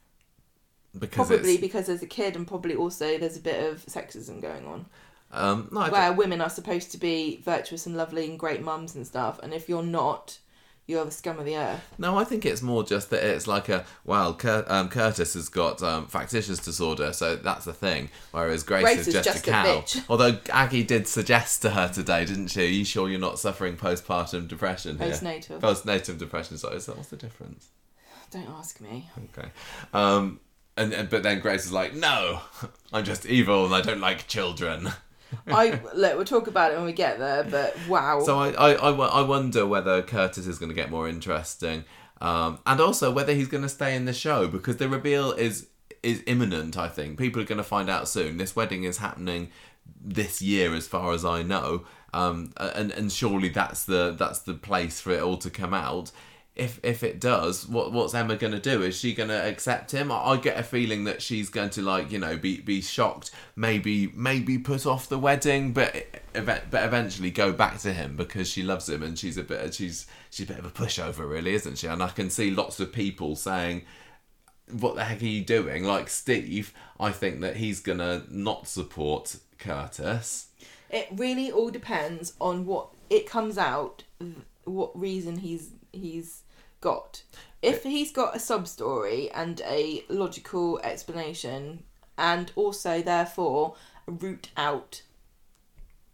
Because 0.98 1.28
Probably 1.28 1.52
it's, 1.52 1.60
because 1.60 1.88
as 1.90 2.02
a 2.02 2.06
kid, 2.06 2.36
and 2.36 2.46
probably 2.46 2.74
also 2.74 3.18
there's 3.18 3.36
a 3.36 3.40
bit 3.40 3.70
of 3.70 3.84
sexism 3.84 4.40
going 4.40 4.66
on, 4.66 4.86
um, 5.30 5.68
no, 5.70 5.90
where 5.90 6.12
women 6.12 6.40
are 6.40 6.48
supposed 6.48 6.90
to 6.92 6.98
be 6.98 7.42
virtuous 7.44 7.84
and 7.84 7.96
lovely 7.96 8.26
and 8.26 8.38
great 8.38 8.62
mums 8.62 8.94
and 8.94 9.06
stuff, 9.06 9.38
and 9.42 9.52
if 9.52 9.68
you're 9.68 9.82
not, 9.82 10.38
you're 10.86 11.04
the 11.04 11.10
scum 11.10 11.38
of 11.38 11.44
the 11.44 11.56
earth. 11.56 11.80
No, 11.98 12.16
I 12.16 12.24
think 12.24 12.46
it's 12.46 12.62
more 12.62 12.84
just 12.84 13.10
that 13.10 13.24
it's 13.24 13.46
like 13.46 13.68
a 13.68 13.84
well, 14.04 14.34
Cur- 14.34 14.64
um, 14.68 14.88
Curtis 14.88 15.34
has 15.34 15.48
got 15.48 15.82
um, 15.82 16.06
factitious 16.06 16.58
disorder, 16.58 17.12
so 17.12 17.36
that's 17.36 17.64
the 17.64 17.72
thing. 17.72 18.08
Whereas 18.30 18.62
Grace, 18.62 18.82
Grace 18.82 18.98
is 19.00 19.08
is 19.08 19.14
just, 19.14 19.28
just 19.28 19.46
a 19.46 19.50
a 19.50 19.52
cow. 19.52 19.64
bitch. 19.64 20.04
Although 20.08 20.38
Aggie 20.50 20.84
did 20.84 21.08
suggest 21.08 21.62
to 21.62 21.70
her 21.70 21.88
today, 21.88 22.24
didn't 22.24 22.48
she? 22.48 22.62
Are 22.62 22.70
you 22.70 22.84
sure 22.84 23.08
you're 23.08 23.18
not 23.18 23.38
suffering 23.38 23.76
postpartum 23.76 24.46
depression 24.46 24.98
here? 24.98 25.08
Postnatal. 25.08 25.60
Postnatal 25.60 26.18
depression. 26.18 26.56
So 26.58 26.68
what's 26.70 27.08
the 27.08 27.16
difference? 27.16 27.68
Don't 28.30 28.48
ask 28.48 28.80
me. 28.80 29.08
Okay. 29.36 29.48
Um, 29.92 30.40
and, 30.76 30.92
and 30.92 31.08
but 31.08 31.22
then 31.22 31.40
Grace 31.40 31.64
is 31.64 31.72
like, 31.72 31.94
no, 31.94 32.40
I'm 32.92 33.04
just 33.04 33.26
evil 33.26 33.64
and 33.64 33.74
I 33.74 33.80
don't 33.80 34.00
like 34.00 34.26
children. 34.26 34.90
I 35.46 35.80
look. 35.94 36.16
We'll 36.16 36.24
talk 36.24 36.46
about 36.46 36.72
it 36.72 36.76
when 36.76 36.86
we 36.86 36.92
get 36.92 37.18
there. 37.18 37.44
But 37.44 37.76
wow. 37.88 38.20
So 38.20 38.38
I, 38.38 38.50
I, 38.52 38.72
I, 38.72 38.90
I 38.90 39.22
wonder 39.22 39.66
whether 39.66 40.02
Curtis 40.02 40.46
is 40.46 40.58
going 40.58 40.70
to 40.70 40.74
get 40.74 40.90
more 40.90 41.08
interesting, 41.08 41.84
um, 42.20 42.58
and 42.66 42.80
also 42.80 43.10
whether 43.10 43.32
he's 43.32 43.48
going 43.48 43.62
to 43.62 43.68
stay 43.68 43.94
in 43.96 44.04
the 44.04 44.12
show 44.12 44.48
because 44.48 44.76
the 44.76 44.88
reveal 44.88 45.32
is 45.32 45.68
is 46.02 46.22
imminent. 46.26 46.76
I 46.76 46.88
think 46.88 47.18
people 47.18 47.42
are 47.42 47.46
going 47.46 47.58
to 47.58 47.64
find 47.64 47.90
out 47.90 48.08
soon. 48.08 48.36
This 48.36 48.54
wedding 48.54 48.84
is 48.84 48.98
happening 48.98 49.50
this 50.00 50.40
year, 50.42 50.74
as 50.74 50.86
far 50.86 51.12
as 51.12 51.24
I 51.24 51.42
know, 51.42 51.84
um, 52.12 52.52
and 52.56 52.90
and 52.92 53.12
surely 53.12 53.48
that's 53.48 53.84
the 53.84 54.14
that's 54.18 54.40
the 54.40 54.54
place 54.54 55.00
for 55.00 55.12
it 55.12 55.22
all 55.22 55.36
to 55.38 55.50
come 55.50 55.74
out. 55.74 56.12
If 56.56 56.80
if 56.82 57.02
it 57.02 57.20
does, 57.20 57.68
what 57.68 57.92
what's 57.92 58.14
Emma 58.14 58.36
to 58.52 58.58
do? 58.58 58.82
Is 58.82 58.98
she 58.98 59.14
to 59.28 59.46
accept 59.46 59.92
him? 59.92 60.10
I, 60.10 60.16
I 60.16 60.36
get 60.38 60.58
a 60.58 60.62
feeling 60.62 61.04
that 61.04 61.20
she's 61.20 61.50
going 61.50 61.70
to 61.70 61.82
like 61.82 62.10
you 62.10 62.18
know 62.18 62.36
be 62.36 62.60
be 62.60 62.80
shocked, 62.80 63.30
maybe 63.54 64.08
maybe 64.14 64.58
put 64.58 64.86
off 64.86 65.08
the 65.08 65.18
wedding, 65.18 65.72
but 65.72 65.94
but 66.32 66.64
eventually 66.72 67.30
go 67.30 67.52
back 67.52 67.78
to 67.80 67.92
him 67.92 68.16
because 68.16 68.48
she 68.48 68.62
loves 68.62 68.88
him 68.88 69.02
and 69.02 69.18
she's 69.18 69.36
a 69.36 69.42
bit 69.42 69.74
she's 69.74 70.06
she's 70.30 70.48
a 70.48 70.52
bit 70.52 70.58
of 70.58 70.64
a 70.64 70.70
pushover, 70.70 71.28
really, 71.28 71.54
isn't 71.54 71.76
she? 71.78 71.86
And 71.86 72.02
I 72.02 72.08
can 72.08 72.30
see 72.30 72.50
lots 72.50 72.80
of 72.80 72.92
people 72.92 73.36
saying 73.36 73.82
what 74.70 74.96
the 74.96 75.04
heck 75.04 75.22
are 75.22 75.26
you 75.26 75.44
doing? 75.44 75.84
Like 75.84 76.08
Steve, 76.08 76.72
I 76.98 77.12
think 77.12 77.40
that 77.40 77.56
he's 77.56 77.80
gonna 77.80 78.24
not 78.30 78.66
support 78.66 79.36
Curtis. 79.58 80.48
it 80.90 81.08
really 81.12 81.50
all 81.50 81.70
depends 81.70 82.32
on 82.40 82.66
what 82.66 82.88
it 83.10 83.28
comes 83.28 83.58
out, 83.58 84.02
what 84.64 84.98
reason 84.98 85.38
he's 85.38 85.70
he's 85.92 86.42
got. 86.80 87.22
If 87.62 87.82
he's 87.82 88.12
got 88.12 88.36
a 88.36 88.38
sub 88.38 88.68
story 88.68 89.30
and 89.30 89.60
a 89.64 90.04
logical 90.08 90.78
explanation, 90.84 91.82
and 92.18 92.52
also 92.54 93.02
therefore 93.02 93.74
a 94.06 94.12
route 94.12 94.50
out, 94.56 95.02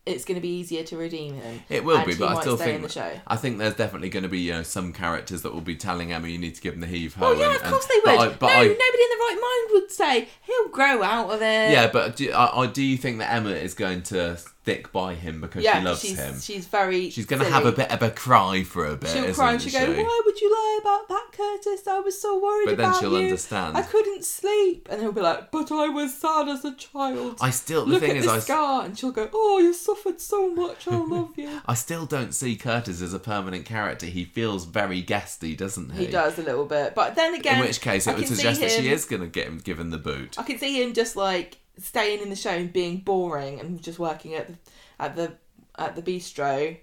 it's 0.04 0.24
going 0.24 0.36
to 0.36 0.40
be 0.40 0.48
easier 0.48 0.82
to 0.84 0.96
redeem 0.96 1.34
him. 1.34 1.62
It 1.68 1.84
will 1.84 1.98
and 1.98 2.06
be, 2.06 2.14
but 2.14 2.36
I 2.36 2.40
still 2.40 2.56
think. 2.56 2.96
I 3.26 3.36
think 3.36 3.58
there's 3.58 3.74
definitely 3.76 4.08
going 4.08 4.22
to 4.24 4.28
be 4.28 4.40
you 4.40 4.52
know 4.52 4.62
some 4.62 4.92
characters 4.92 5.42
that 5.42 5.52
will 5.52 5.60
be 5.60 5.76
telling 5.76 6.12
Emma 6.12 6.26
you 6.28 6.38
need 6.38 6.54
to 6.54 6.60
give 6.60 6.74
him 6.74 6.80
the 6.80 6.86
heave 6.86 7.14
ho. 7.14 7.26
Oh 7.26 7.32
yeah, 7.32 7.46
and- 7.46 7.56
of 7.56 7.62
and- 7.62 7.70
course 7.70 7.86
they 7.86 8.00
but 8.04 8.18
would. 8.18 8.28
I- 8.28 8.34
but 8.34 8.46
no, 8.46 8.52
I- 8.52 8.62
nobody 8.62 8.72
in 8.72 8.78
the 8.78 9.16
right 9.20 9.38
mind 9.70 9.82
would 9.82 9.90
say 9.92 10.28
he'll 10.42 10.68
grow 10.68 11.02
out 11.02 11.30
of 11.30 11.42
it. 11.42 11.70
yeah, 11.72 11.88
but 11.92 12.16
do, 12.16 12.32
I, 12.32 12.62
I, 12.62 12.66
do 12.66 12.82
you 12.82 12.96
think 12.96 13.18
that 13.18 13.32
Emma 13.32 13.50
is 13.50 13.74
going 13.74 14.02
to 14.04 14.38
stick 14.62 14.92
by 14.92 15.14
him 15.14 15.40
because 15.40 15.64
yeah, 15.64 15.80
she 15.80 15.84
loves 15.84 16.00
she's 16.00 16.18
him? 16.18 16.40
she's 16.40 16.66
very. 16.66 17.10
She's 17.10 17.26
going 17.26 17.42
to 17.42 17.50
have 17.50 17.66
a 17.66 17.72
bit 17.72 17.90
of 17.90 18.00
a 18.02 18.10
cry 18.10 18.62
for 18.62 18.86
a 18.86 18.96
bit. 18.96 19.10
She'll 19.10 19.34
cry 19.34 19.52
and 19.52 19.62
she'll 19.62 19.72
she? 19.72 19.86
go, 19.86 20.02
"Why 20.02 20.22
would 20.24 20.40
you 20.40 20.50
lie 20.50 20.78
about 20.80 21.08
that, 21.08 21.26
Curtis? 21.32 21.86
I 21.88 21.98
was 21.98 22.20
so 22.20 22.40
worried. 22.40 22.66
But 22.66 22.76
then 22.76 22.94
she'll 23.00 23.18
you. 23.18 23.24
understand. 23.24 23.76
I 23.76 23.82
couldn't 23.82 24.24
sleep." 24.24 24.88
And 24.90 25.00
he'll 25.02 25.12
be 25.12 25.20
like, 25.20 25.50
"But 25.50 25.72
I 25.72 25.88
was 25.88 26.14
sad 26.14 26.48
as 26.48 26.64
a 26.64 26.74
child. 26.74 27.38
I 27.40 27.50
still 27.50 27.84
the 27.84 27.92
Look 27.92 28.00
thing 28.02 28.12
at 28.12 28.16
is 28.18 28.26
the 28.26 28.32
I, 28.32 28.38
scar." 28.38 28.84
And 28.84 28.96
she'll 28.96 29.10
go, 29.10 29.28
"Oh, 29.32 29.58
you 29.58 29.74
suffered 29.74 30.20
so 30.20 30.48
much. 30.50 30.86
I 30.86 30.96
love 30.96 31.32
you." 31.36 31.60
I 31.66 31.74
still 31.74 32.06
don't 32.06 32.32
see 32.32 32.54
Curtis 32.54 33.02
as 33.02 33.12
a 33.12 33.18
permanent 33.18 33.64
character. 33.64 34.06
He 34.06 34.24
feels 34.24 34.64
very 34.64 35.02
guesty, 35.02 35.56
doesn't 35.56 35.90
he? 35.92 36.06
he 36.06 36.12
does 36.12 36.38
a 36.38 36.42
little 36.42 36.66
bit, 36.66 36.94
but 36.94 37.16
then 37.16 37.34
again, 37.34 37.56
In 37.56 37.66
which 37.66 37.80
case, 37.80 38.06
I 38.06 38.12
it 38.12 38.18
would 38.18 38.28
suggest 38.28 38.60
that 38.60 38.70
she 38.70 38.90
is 38.90 39.04
going 39.06 39.22
to 39.22 39.28
get 39.28 39.48
him 39.48 39.58
given 39.58 39.90
the 39.90 39.98
boot. 39.98 40.38
I 40.38 40.44
can 40.44 40.58
see 40.58 40.80
him 40.80 40.94
just 40.94 41.16
like 41.16 41.58
staying 41.78 42.20
in 42.20 42.30
the 42.30 42.36
show 42.36 42.50
and 42.50 42.72
being 42.72 42.98
boring 42.98 43.60
and 43.60 43.82
just 43.82 43.98
working 43.98 44.34
at 44.34 44.48
the 44.48 44.54
at 44.98 45.16
the 45.16 45.32
at 45.78 45.96
the 45.96 46.02
bistro 46.02 46.76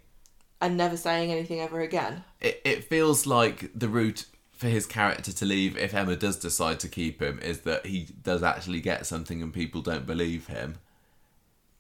and 0.62 0.78
never 0.78 0.98
saying 0.98 1.32
anything 1.32 1.60
ever 1.62 1.80
again. 1.82 2.24
It, 2.42 2.62
it 2.66 2.84
feels 2.84 3.26
like 3.26 3.72
the 3.74 3.88
route 3.88 4.26
for 4.52 4.68
his 4.68 4.86
character 4.86 5.32
to 5.32 5.46
leave, 5.46 5.78
if 5.78 5.94
Emma 5.94 6.18
does 6.18 6.36
decide 6.36 6.82
to 6.82 6.90
keep 6.90 7.22
him, 7.22 7.40
is 7.40 7.62
that 7.62 7.86
he 7.86 8.08
does 8.24 8.44
actually 8.44 8.82
get 8.82 9.06
something 9.06 9.42
and 9.42 9.54
people 9.54 9.82
don't 9.82 10.06
believe 10.06 10.48
him. 10.48 10.80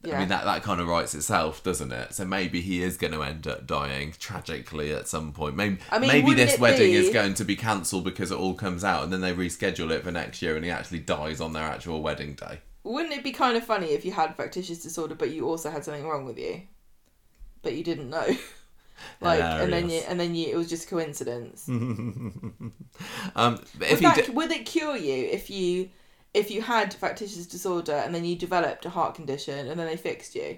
Yeah. 0.02 0.16
I 0.16 0.20
mean, 0.20 0.30
that, 0.30 0.46
that 0.46 0.64
kind 0.64 0.80
of 0.80 0.88
writes 0.88 1.14
itself, 1.14 1.62
doesn't 1.62 1.92
it? 1.92 2.14
So 2.14 2.24
maybe 2.24 2.62
he 2.62 2.82
is 2.82 2.96
going 2.96 3.12
to 3.12 3.22
end 3.22 3.48
up 3.48 3.68
dying 3.68 4.14
tragically 4.18 4.94
at 4.94 5.10
some 5.10 5.34
point. 5.34 5.58
Maybe, 5.58 5.80
I 5.92 6.00
mean, 6.00 6.08
maybe 6.08 6.34
this 6.34 6.58
wedding 6.58 6.92
be- 6.92 6.96
is 6.96 7.10
going 7.10 7.34
to 7.34 7.44
be 7.44 7.58
cancelled 7.58 8.06
because 8.06 8.32
it 8.32 8.38
all 8.38 8.54
comes 8.54 8.86
out 8.86 9.04
and 9.04 9.12
then 9.12 9.20
they 9.20 9.34
reschedule 9.34 9.92
it 9.92 10.06
for 10.06 10.12
next 10.12 10.42
year 10.42 10.56
and 10.56 10.64
he 10.64 10.72
actually 10.72 11.00
dies 11.00 11.42
on 11.42 11.52
their 11.52 11.64
actual 11.64 12.02
wedding 12.02 12.36
day. 12.36 12.60
Wouldn't 12.84 13.14
it 13.14 13.24
be 13.24 13.32
kind 13.32 13.58
of 13.58 13.64
funny 13.64 13.88
if 13.88 14.06
you 14.06 14.12
had 14.12 14.36
factitious 14.36 14.82
disorder, 14.82 15.16
but 15.16 15.32
you 15.32 15.48
also 15.48 15.70
had 15.70 15.84
something 15.84 16.08
wrong 16.08 16.26
with 16.26 16.40
you, 16.40 16.62
but 17.62 17.76
you 17.76 17.84
didn't 17.84 18.10
know? 18.10 18.26
like, 19.22 19.42
and 19.42 19.72
then 19.72 19.90
you, 19.90 20.02
and 20.08 20.20
then 20.20 20.34
you, 20.36 20.48
it 20.50 20.56
was 20.56 20.70
just 20.70 20.90
coincidence. 20.90 21.68
Um, 23.36 23.56
but 23.78 23.80
Would, 23.80 23.92
if 23.92 24.00
he 24.00 24.06
that, 24.06 24.26
di- 24.26 24.32
would 24.32 24.52
it 24.52 24.66
cure 24.66 24.98
you 24.98 25.26
if 25.30 25.50
you 25.50 25.90
if 26.34 26.52
you 26.52 26.62
had 26.62 26.94
factitious 26.94 27.46
disorder 27.46 27.94
and 27.94 28.14
then 28.14 28.26
you 28.26 28.36
developed 28.36 28.86
a 28.86 28.90
heart 28.90 29.16
condition 29.16 29.68
and 29.68 29.80
then 29.80 29.88
they 29.88 29.96
fixed 29.96 30.36
you? 30.36 30.58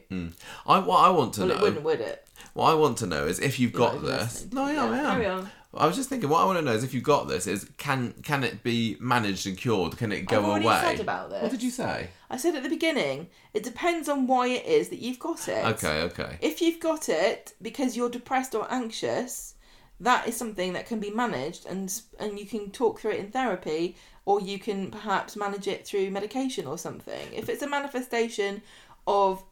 I, 0.65 0.80
what 0.80 0.97
I 1.05 1.09
want 1.09 1.34
to 1.36 1.41
Well, 1.41 1.49
know, 1.49 1.55
it 1.55 1.61
wouldn't, 1.61 1.84
would 1.84 2.01
it? 2.01 2.28
what 2.53 2.72
I 2.72 2.74
want 2.74 2.97
to 2.99 3.05
know 3.05 3.26
is 3.28 3.39
if 3.39 3.59
you've 3.59 3.74
You're 3.74 3.80
got 3.91 4.01
this. 4.01 4.47
No, 4.51 4.65
me. 4.65 4.72
I 4.72 4.84
am. 4.84 4.91
Yeah, 4.91 4.95
I 4.95 4.97
am. 4.99 5.05
carry 5.11 5.26
on. 5.28 5.49
I 5.74 5.88
was 5.88 5.95
just 5.95 6.09
thinking, 6.09 6.30
what 6.30 6.41
I 6.41 6.45
want 6.45 6.59
to 6.59 6.65
know 6.65 6.74
is 6.74 6.84
if 6.84 6.93
you've 6.93 7.03
got 7.03 7.30
this, 7.30 7.47
is 7.47 7.69
can 7.78 8.13
can 8.24 8.43
it 8.43 8.61
be 8.61 8.97
managed 8.99 9.47
and 9.47 9.57
cured? 9.57 9.97
Can 9.97 10.11
it 10.11 10.24
go 10.24 10.39
I've 10.39 10.45
already 10.45 10.65
away? 10.65 10.82
said 10.82 10.99
about 10.99 11.30
this. 11.30 11.41
What 11.43 11.51
did 11.51 11.63
you 11.63 11.72
say? 11.72 12.09
I 12.30 12.38
said 12.38 12.55
at 12.55 12.63
the 12.63 12.69
beginning, 12.69 13.30
it 13.53 13.63
depends 13.63 14.09
on 14.09 14.28
why 14.28 14.47
it 14.47 14.65
is 14.65 14.89
that 14.89 14.99
you've 14.99 15.19
got 15.19 15.47
it. 15.47 15.65
Okay, 15.65 16.01
okay. 16.03 16.38
If 16.41 16.61
you've 16.61 16.80
got 16.80 17.07
it 17.07 17.53
because 17.61 17.95
you're 17.95 18.09
depressed 18.09 18.53
or 18.53 18.67
anxious, 18.69 19.55
that 20.01 20.28
is 20.28 20.36
something 20.36 20.74
that 20.74 20.88
can 20.88 20.99
be 20.99 21.09
managed 21.09 21.65
and 21.65 22.01
and 22.19 22.38
you 22.38 22.45
can 22.45 22.72
talk 22.72 22.99
through 22.99 23.11
it 23.11 23.19
in 23.19 23.32
therapy 23.32 23.95
or 24.26 24.41
you 24.41 24.59
can 24.59 24.91
perhaps 24.91 25.36
manage 25.36 25.67
it 25.67 25.86
through 25.88 26.11
medication 26.11 26.67
or 26.67 26.78
something. 26.78 27.34
If 27.34 27.47
it's 27.47 27.63
a 27.63 27.67
manifestation 27.67 28.61
of 29.07 29.43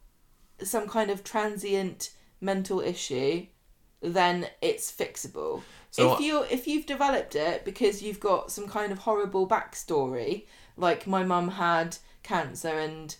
some 0.61 0.87
kind 0.87 1.09
of 1.09 1.23
transient 1.23 2.11
mental 2.41 2.81
issue, 2.81 3.45
then 4.01 4.47
it's 4.61 4.91
fixable. 4.91 5.61
So 5.91 6.13
if 6.13 6.19
you 6.19 6.43
if 6.43 6.67
you've 6.67 6.85
developed 6.85 7.35
it 7.35 7.65
because 7.65 8.01
you've 8.01 8.19
got 8.19 8.51
some 8.51 8.67
kind 8.67 8.91
of 8.91 8.99
horrible 8.99 9.47
backstory, 9.47 10.45
like 10.77 11.07
my 11.07 11.23
mum 11.23 11.49
had 11.49 11.97
cancer 12.21 12.79
and 12.79 13.15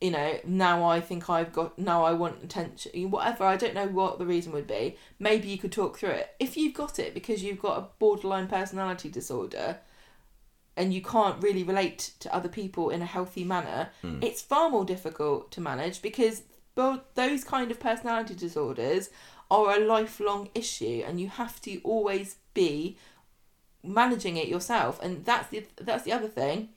you 0.00 0.10
know 0.10 0.38
now 0.44 0.84
I 0.84 1.00
think 1.00 1.28
I've 1.30 1.52
got 1.52 1.78
now 1.78 2.04
I 2.04 2.12
want 2.12 2.42
attention 2.42 3.10
whatever 3.10 3.44
I 3.44 3.56
don't 3.56 3.74
know 3.74 3.86
what 3.86 4.18
the 4.18 4.26
reason 4.26 4.52
would 4.52 4.66
be 4.66 4.96
maybe 5.18 5.48
you 5.48 5.58
could 5.58 5.72
talk 5.72 5.98
through 5.98 6.10
it. 6.10 6.34
If 6.40 6.56
you've 6.56 6.74
got 6.74 6.98
it 6.98 7.14
because 7.14 7.42
you've 7.42 7.60
got 7.60 7.78
a 7.78 7.88
borderline 7.98 8.48
personality 8.48 9.08
disorder 9.08 9.78
and 10.76 10.94
you 10.94 11.02
can't 11.02 11.42
really 11.42 11.64
relate 11.64 12.12
to 12.20 12.32
other 12.32 12.48
people 12.48 12.90
in 12.90 13.02
a 13.02 13.06
healthy 13.06 13.44
manner 13.44 13.90
hmm. 14.02 14.18
it's 14.22 14.42
far 14.42 14.70
more 14.70 14.84
difficult 14.84 15.50
to 15.52 15.60
manage 15.60 16.02
because 16.02 16.42
both 16.76 17.00
those 17.14 17.42
kind 17.42 17.72
of 17.72 17.80
personality 17.80 18.34
disorders 18.34 19.10
are 19.50 19.76
a 19.76 19.84
lifelong 19.84 20.48
issue 20.54 21.02
and 21.06 21.20
you 21.20 21.28
have 21.28 21.60
to 21.62 21.80
always 21.80 22.36
be 22.54 22.98
managing 23.82 24.36
it 24.36 24.48
yourself. 24.48 25.00
And 25.02 25.24
that's 25.24 25.48
the 25.48 25.66
that's 25.80 26.04
the 26.04 26.12
other 26.12 26.28
thing. 26.28 26.70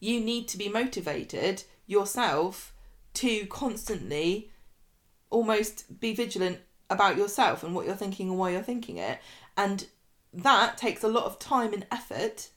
You 0.00 0.20
need 0.20 0.48
to 0.48 0.58
be 0.58 0.68
motivated 0.68 1.64
yourself 1.86 2.72
to 3.14 3.46
constantly 3.46 4.50
almost 5.30 6.00
be 6.00 6.14
vigilant 6.14 6.58
about 6.90 7.16
yourself 7.16 7.62
and 7.62 7.74
what 7.74 7.86
you're 7.86 7.94
thinking 7.94 8.28
and 8.28 8.38
why 8.38 8.50
you're 8.50 8.62
thinking 8.62 8.98
it. 8.98 9.18
And 9.56 9.86
that 10.32 10.76
takes 10.76 11.02
a 11.02 11.08
lot 11.08 11.24
of 11.24 11.38
time 11.38 11.72
and 11.72 11.86
effort 11.90 12.50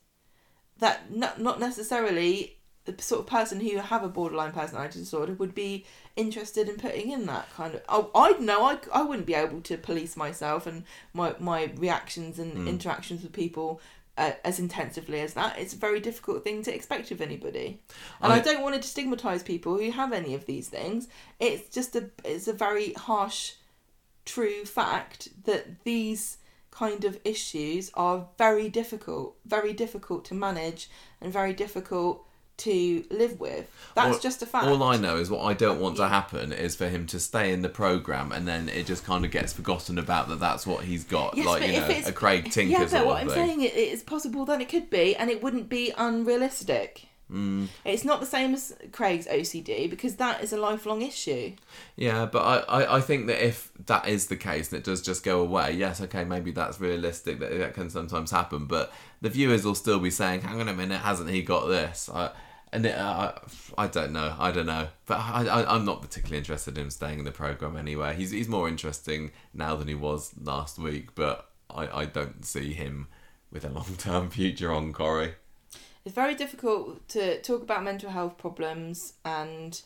that 0.80 1.12
not, 1.14 1.40
not 1.40 1.60
necessarily 1.60 2.58
the 2.86 3.02
sort 3.02 3.22
of 3.22 3.28
person 3.28 3.60
who 3.60 3.78
have 3.78 4.04
a 4.04 4.10
borderline 4.10 4.52
personality 4.52 5.00
disorder 5.00 5.34
would 5.34 5.56
be 5.56 5.86
interested 6.16 6.70
in 6.70 6.78
putting 6.78 7.12
in 7.12 7.26
that 7.26 7.52
kind 7.54 7.76
of 7.76 7.82
oh 7.90 8.10
I 8.16 8.32
know 8.34 8.64
I, 8.64 8.78
I 8.94 9.02
wouldn't 9.04 9.26
be 9.28 9.34
able 9.34 9.62
to 9.62 9.78
police 9.78 10.16
myself 10.16 10.66
and 10.66 10.84
my 11.14 11.36
my 11.40 11.72
reactions 11.76 12.40
and 12.40 12.68
interactions 12.68 13.22
with 13.24 13.34
people 13.34 13.82
uh, 14.18 14.32
as 14.46 14.60
intensively 14.60 15.20
as 15.20 15.34
that. 15.34 15.60
It's 15.60 15.74
a 15.74 15.78
very 15.78 16.00
difficult 16.00 16.46
thing 16.46 16.64
to 16.64 16.74
expect 16.74 17.12
of 17.12 17.20
anybody. 17.20 17.82
And 18.22 18.32
I, 18.32 18.38
I- 18.38 18.40
don't 18.40 18.62
want 18.62 18.82
to 18.82 18.88
stigmatize 18.88 19.44
people 19.44 19.78
who 19.78 19.92
have 19.92 20.14
any 20.14 20.34
of 20.34 20.46
these 20.46 20.70
things. 20.70 21.10
It's 21.40 21.68
just 21.74 21.96
a 21.98 22.10
it's 22.24 22.48
a 22.48 22.54
very 22.54 22.94
harsh 22.94 23.54
true 24.26 24.64
fact 24.66 25.30
that 25.46 25.84
these 25.84 26.38
kind 26.72 27.06
of 27.06 27.20
issues 27.24 27.92
are 27.94 28.28
very 28.38 28.70
difficult, 28.70 29.36
very 29.46 29.74
difficult 29.74 30.26
to 30.26 30.34
manage 30.34 30.90
and 31.22 31.32
very 31.32 31.54
difficult 31.54 32.25
to 32.58 33.04
live 33.10 33.40
with. 33.40 33.68
That's 33.96 34.16
All- 34.16 34.20
just 34.20 34.42
a 34.42 34.46
fact. 34.46 34.66
All 34.66 34.84
I 34.84 34.98
know 34.98 35.18
is 35.18 35.30
what 35.30 35.44
I 35.44 35.54
don't 35.54 35.80
want 35.80 35.98
to 35.98 36.08
happen 36.08 36.52
is 36.52 36.76
for 36.76 36.88
him 36.88 37.06
to 37.08 37.20
stay 37.20 37.52
in 37.52 37.62
the 37.62 37.70
program 37.70 38.32
and 38.32 38.48
then 38.48 38.70
it 38.70 38.86
just 38.86 39.06
kind 39.06 39.26
of 39.26 39.32
gets 39.32 39.54
forgotten 39.54 39.98
about 39.98 40.30
that. 40.30 40.40
That's 40.40 40.66
what 40.66 40.84
he's 40.84 41.04
got, 41.04 41.36
Yes, 41.36 41.46
like 41.46 41.64
you 41.64 41.74
know, 41.74 42.08
a 42.08 42.12
Craig 42.12 42.52
Tinker 42.52 42.72
yeah, 42.72 42.88
but 42.90 43.06
what 43.06 43.22
I'm 43.22 43.30
saying 43.30 43.62
it, 43.62 43.74
it 43.74 43.94
is 43.94 44.04
possible 44.04 44.46
that 44.46 44.62
it 44.62 44.70
could 44.70 44.90
be, 44.90 45.16
and 45.16 45.30
it 45.30 45.44
wouldn't 45.44 45.70
be 45.70 45.94
unrealistic. 45.98 47.08
Mm. 47.32 47.70
It's 47.84 48.06
not 48.06 48.20
the 48.20 48.26
same 48.26 48.54
as 48.54 48.76
Craig's 48.92 49.26
OCD 49.26 49.90
because 49.90 50.18
that 50.18 50.44
is 50.44 50.54
a 50.54 50.58
lifelong 50.58 51.02
issue. 51.02 51.54
Yeah, 51.96 52.28
but 52.28 52.40
I, 52.40 52.82
I, 52.82 52.98
I 52.98 53.02
think 53.02 53.28
that 53.28 53.44
if 53.44 53.72
that 53.88 54.08
is 54.08 54.28
the 54.28 54.36
case 54.36 54.72
and 54.72 54.78
it 54.80 54.84
does 54.84 55.02
just 55.02 55.24
go 55.24 55.42
away, 55.42 55.72
yes, 55.72 56.02
okay, 56.02 56.24
maybe 56.24 56.52
that's 56.52 56.80
realistic 56.80 57.40
that 57.40 57.58
that 57.58 57.74
can 57.74 57.90
sometimes 57.90 58.30
happen. 58.30 58.66
But 58.66 58.94
the 59.22 59.30
viewers 59.30 59.66
will 59.66 59.76
still 59.76 60.00
be 60.00 60.12
saying, 60.12 60.42
"Hang 60.42 60.62
on 60.62 60.70
a 60.70 60.74
minute, 60.74 61.02
hasn't 61.02 61.32
he 61.32 61.42
got 61.42 61.66
this?" 61.66 62.10
I, 62.14 62.30
and 62.76 62.86
it, 62.86 62.96
uh, 62.96 63.32
I 63.78 63.88
don't 63.88 64.12
know, 64.12 64.36
I 64.38 64.52
don't 64.52 64.66
know. 64.66 64.90
But 65.06 65.16
I, 65.16 65.66
I'm 65.68 65.86
not 65.86 66.02
particularly 66.02 66.38
interested 66.38 66.78
in 66.78 66.86
him 66.86 66.90
staying 66.90 67.20
in 67.20 67.26
the 67.26 67.32
program 67.32 67.78
anyway. 67.78 68.16
He's 68.16 68.32
he's 68.32 68.50
more 68.50 68.68
interesting 68.68 69.32
now 69.54 69.76
than 69.76 69.88
he 69.88 69.96
was 69.96 70.34
last 70.42 70.78
week. 70.78 71.16
But 71.16 71.50
I, 71.70 72.02
I 72.02 72.06
don't 72.06 72.46
see 72.46 72.74
him 72.74 73.08
with 73.52 73.64
a 73.64 73.70
long 73.70 73.96
term 73.98 74.30
future 74.30 74.74
on 74.74 74.92
Corrie. 74.92 75.36
It's 76.04 76.14
very 76.14 76.36
difficult 76.36 77.08
to 77.10 77.42
talk 77.42 77.64
about 77.64 77.84
mental 77.84 78.10
health 78.10 78.38
problems, 78.38 79.14
and 79.24 79.82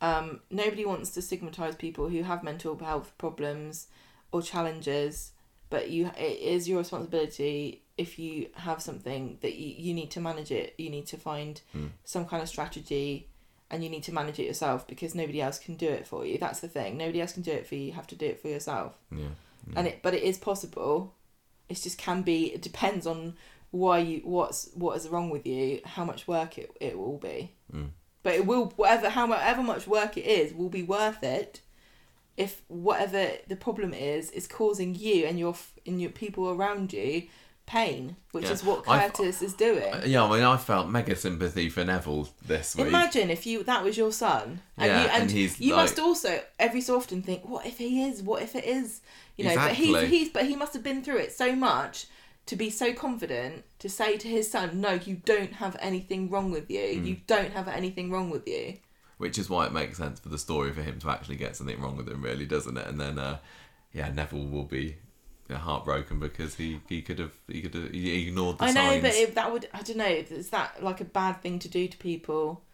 um, 0.00 0.40
nobody 0.50 0.84
wants 0.84 1.10
to 1.10 1.22
stigmatize 1.22 1.74
people 1.74 2.08
who 2.08 2.22
have 2.22 2.44
mental 2.44 2.78
health 2.78 3.12
problems 3.18 3.88
or 4.30 4.42
challenges. 4.42 5.32
But 5.70 5.90
you, 5.90 6.10
it 6.16 6.38
is 6.38 6.68
your 6.68 6.78
responsibility 6.78 7.82
if 7.98 8.18
you 8.18 8.48
have 8.54 8.80
something 8.80 9.38
that 9.42 9.54
you, 9.56 9.74
you 9.76 9.92
need 9.94 10.10
to 10.12 10.20
manage 10.20 10.50
it. 10.50 10.74
You 10.78 10.88
need 10.90 11.06
to 11.08 11.16
find 11.16 11.60
some 12.04 12.24
kind 12.26 12.42
of 12.42 12.48
strategy, 12.48 13.28
and 13.70 13.84
you 13.84 13.90
need 13.90 14.04
to 14.04 14.12
manage 14.12 14.38
it 14.38 14.46
yourself 14.46 14.86
because 14.86 15.14
nobody 15.14 15.40
else 15.42 15.58
can 15.58 15.74
do 15.74 15.88
it 15.88 16.06
for 16.06 16.24
you. 16.24 16.38
That's 16.38 16.60
the 16.60 16.68
thing. 16.68 16.96
Nobody 16.96 17.20
else 17.20 17.32
can 17.32 17.42
do 17.42 17.52
it 17.52 17.66
for 17.66 17.74
you. 17.74 17.82
You 17.82 17.92
have 17.92 18.06
to 18.08 18.16
do 18.16 18.26
it 18.26 18.40
for 18.40 18.48
yourself 18.48 18.96
Yeah. 19.10 19.28
and 19.76 19.86
it 19.86 20.00
but 20.02 20.14
it 20.14 20.22
is 20.22 20.38
possible 20.38 21.14
it 21.68 21.74
just 21.74 21.98
can 21.98 22.22
be 22.22 22.46
it 22.54 22.62
depends 22.62 23.06
on 23.06 23.34
why 23.70 23.98
you 23.98 24.20
what's 24.24 24.70
what 24.74 24.96
is 24.96 25.06
wrong 25.08 25.28
with 25.28 25.44
you 25.46 25.80
how 25.84 26.04
much 26.06 26.26
work 26.26 26.56
it, 26.56 26.70
it 26.80 26.96
will 26.96 27.18
be 27.18 27.52
Mm. 27.74 27.90
but 28.22 28.32
it 28.34 28.46
will 28.46 28.66
whatever 28.76 29.10
however 29.10 29.62
much 29.62 29.86
work 29.86 30.16
it 30.16 30.24
is 30.24 30.54
will 30.54 30.70
be 30.70 30.82
worth 30.82 31.22
it 31.22 31.60
if 32.38 32.62
whatever 32.68 33.32
the 33.48 33.56
problem 33.56 33.92
is 33.92 34.30
is 34.30 34.46
causing 34.46 34.94
you 34.94 35.26
and 35.26 35.38
your 35.38 35.54
and 35.86 36.00
your 36.00 36.10
people 36.10 36.48
around 36.48 36.92
you 36.94 37.24
pain 37.68 38.16
which 38.32 38.44
Yeah. 38.44 38.52
is 38.52 38.64
what 38.64 38.88
I've- 38.88 39.12
Curtis 39.12 39.42
is 39.42 39.52
doing 39.52 39.92
Yeah, 40.06 40.24
I 40.24 40.30
mean, 40.30 40.42
I 40.42 40.56
felt 40.56 40.88
mega 40.88 41.14
sympathy 41.14 41.68
for 41.68 41.84
Neville 41.84 42.28
this 42.46 42.74
week. 42.74 42.86
Imagine 42.86 43.30
if 43.30 43.46
you 43.46 43.62
that 43.64 43.84
was 43.84 43.96
your 43.96 44.12
son, 44.12 44.60
and 44.76 44.86
Yeah, 44.90 45.02
you 45.02 45.08
and, 45.10 45.22
and 45.22 45.30
he's 45.30 45.60
you 45.60 45.74
like- 45.74 45.84
must 45.84 45.98
also 45.98 46.42
every 46.58 46.80
so 46.80 46.96
often 46.96 47.22
think, 47.22 47.44
what 47.48 47.66
if 47.66 47.76
he 47.78 48.02
is? 48.08 48.22
What 48.22 48.42
if 48.42 48.54
it 48.56 48.64
is? 48.64 49.00
You 49.36 49.44
know, 49.44 49.50
Exactly. 49.52 49.92
but 49.92 50.04
he's 50.08 50.10
he's 50.10 50.28
but 50.30 50.44
he 50.46 50.56
must 50.56 50.72
have 50.72 50.82
been 50.82 51.02
through 51.04 51.18
it 51.18 51.32
so 51.32 51.54
much 51.54 52.06
to 52.46 52.56
be 52.56 52.70
so 52.70 52.94
confident 52.94 53.64
to 53.78 53.88
say 53.90 54.16
to 54.16 54.26
his 54.26 54.50
son, 54.50 54.80
no, 54.80 54.92
you 54.92 55.16
don't 55.26 55.52
have 55.54 55.76
anything 55.80 56.30
wrong 56.30 56.50
with 56.50 56.70
you. 56.70 56.80
Mm. 56.80 57.06
You 57.06 57.16
don't 57.26 57.52
have 57.52 57.68
anything 57.68 58.10
wrong 58.10 58.30
with 58.30 58.48
you. 58.48 58.78
which 59.18 59.36
is 59.36 59.50
why 59.50 59.66
it 59.66 59.72
makes 59.72 59.98
sense 59.98 60.20
for 60.20 60.28
the 60.28 60.38
story 60.38 60.72
for 60.72 60.80
him 60.80 60.96
to 61.00 61.10
actually 61.10 61.34
get 61.34 61.56
something 61.56 61.80
wrong 61.80 61.96
with 61.96 62.08
him, 62.08 62.22
really, 62.22 62.46
doesn't 62.46 62.76
it? 62.78 62.86
And 62.86 63.00
then, 63.00 63.18
uh, 63.18 63.38
yeah, 63.92 64.08
Neville 64.12 64.46
will 64.46 64.62
be 64.64 64.96
heartbroken 65.56 66.18
because 66.20 66.56
he, 66.56 66.80
he 66.88 67.00
could 67.00 67.18
have 67.18 67.32
he 67.46 67.62
could 67.62 67.74
have 67.74 67.90
he 67.90 68.26
ignored 68.28 68.58
the 68.58 68.64
I 68.64 68.72
know, 68.72 68.90
signs. 68.90 69.02
but 69.02 69.14
if 69.14 69.34
that 69.34 69.50
would 69.52 69.68
I 69.72 69.80
don't 69.82 69.96
know. 69.96 70.04
Is 70.06 70.50
that 70.50 70.82
like 70.82 71.00
a 71.00 71.04
bad 71.06 71.40
thing 71.40 71.58
to 71.60 71.68
do 71.68 71.88
to 71.88 71.96
people 71.96 72.64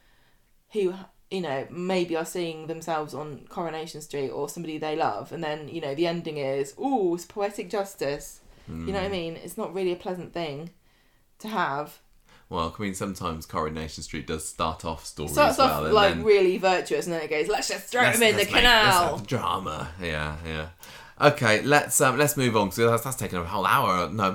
who 0.73 0.95
you 1.31 1.41
know 1.41 1.67
maybe 1.71 2.17
are 2.17 2.25
seeing 2.25 2.67
themselves 2.67 3.15
on 3.15 3.47
Coronation 3.49 4.01
Street 4.01 4.31
or 4.31 4.49
somebody 4.49 4.79
they 4.79 4.97
love, 4.97 5.31
and 5.33 5.43
then 5.45 5.69
you 5.69 5.81
know 5.81 5.95
the 5.95 6.07
ending 6.09 6.39
is 6.39 6.75
oh, 6.79 7.15
it's 7.15 7.25
poetic 7.25 7.71
justice. 7.71 8.41
You 8.67 8.75
know 8.75 8.85
Hmm. 8.87 8.93
what 8.95 9.03
I 9.05 9.09
mean? 9.09 9.37
It's 9.37 9.59
not 9.59 9.75
really 9.75 9.93
a 9.93 9.97
pleasant 9.97 10.33
thing 10.33 10.71
to 11.41 11.49
have. 11.49 11.99
well, 12.49 12.75
I 12.79 12.83
mean, 12.83 12.95
sometimes 12.95 13.45
Coronation 13.47 14.03
Street 14.03 14.27
does 14.27 14.49
start 14.49 14.85
off 14.87 15.05
stories 15.05 15.33
Starts 15.33 15.59
well, 15.59 15.85
off 15.87 15.93
like 15.93 16.15
then 16.15 16.25
really 16.25 16.57
virtuous, 16.57 17.05
and 17.07 17.15
then 17.15 17.21
it 17.23 17.29
goes, 17.31 17.49
let's 17.49 17.69
just 17.69 17.87
throw 17.89 18.03
let's- 18.03 18.17
him 18.17 18.23
in 18.23 18.37
the 18.37 18.45
make- 18.45 18.49
canal. 18.49 19.19
drama, 19.19 19.91
yeah, 20.01 20.37
yeah. 20.47 20.69
Okay, 21.21 21.63
let's 21.63 22.01
um 22.01 22.19
let's 22.19 22.37
move 22.37 22.57
on 22.57 22.71
because 22.71 22.91
that's, 22.91 23.05
that's 23.05 23.17
taken 23.17 23.39
a 23.39 23.45
whole 23.45 23.67
hour. 23.67 24.09
No, 24.11 24.33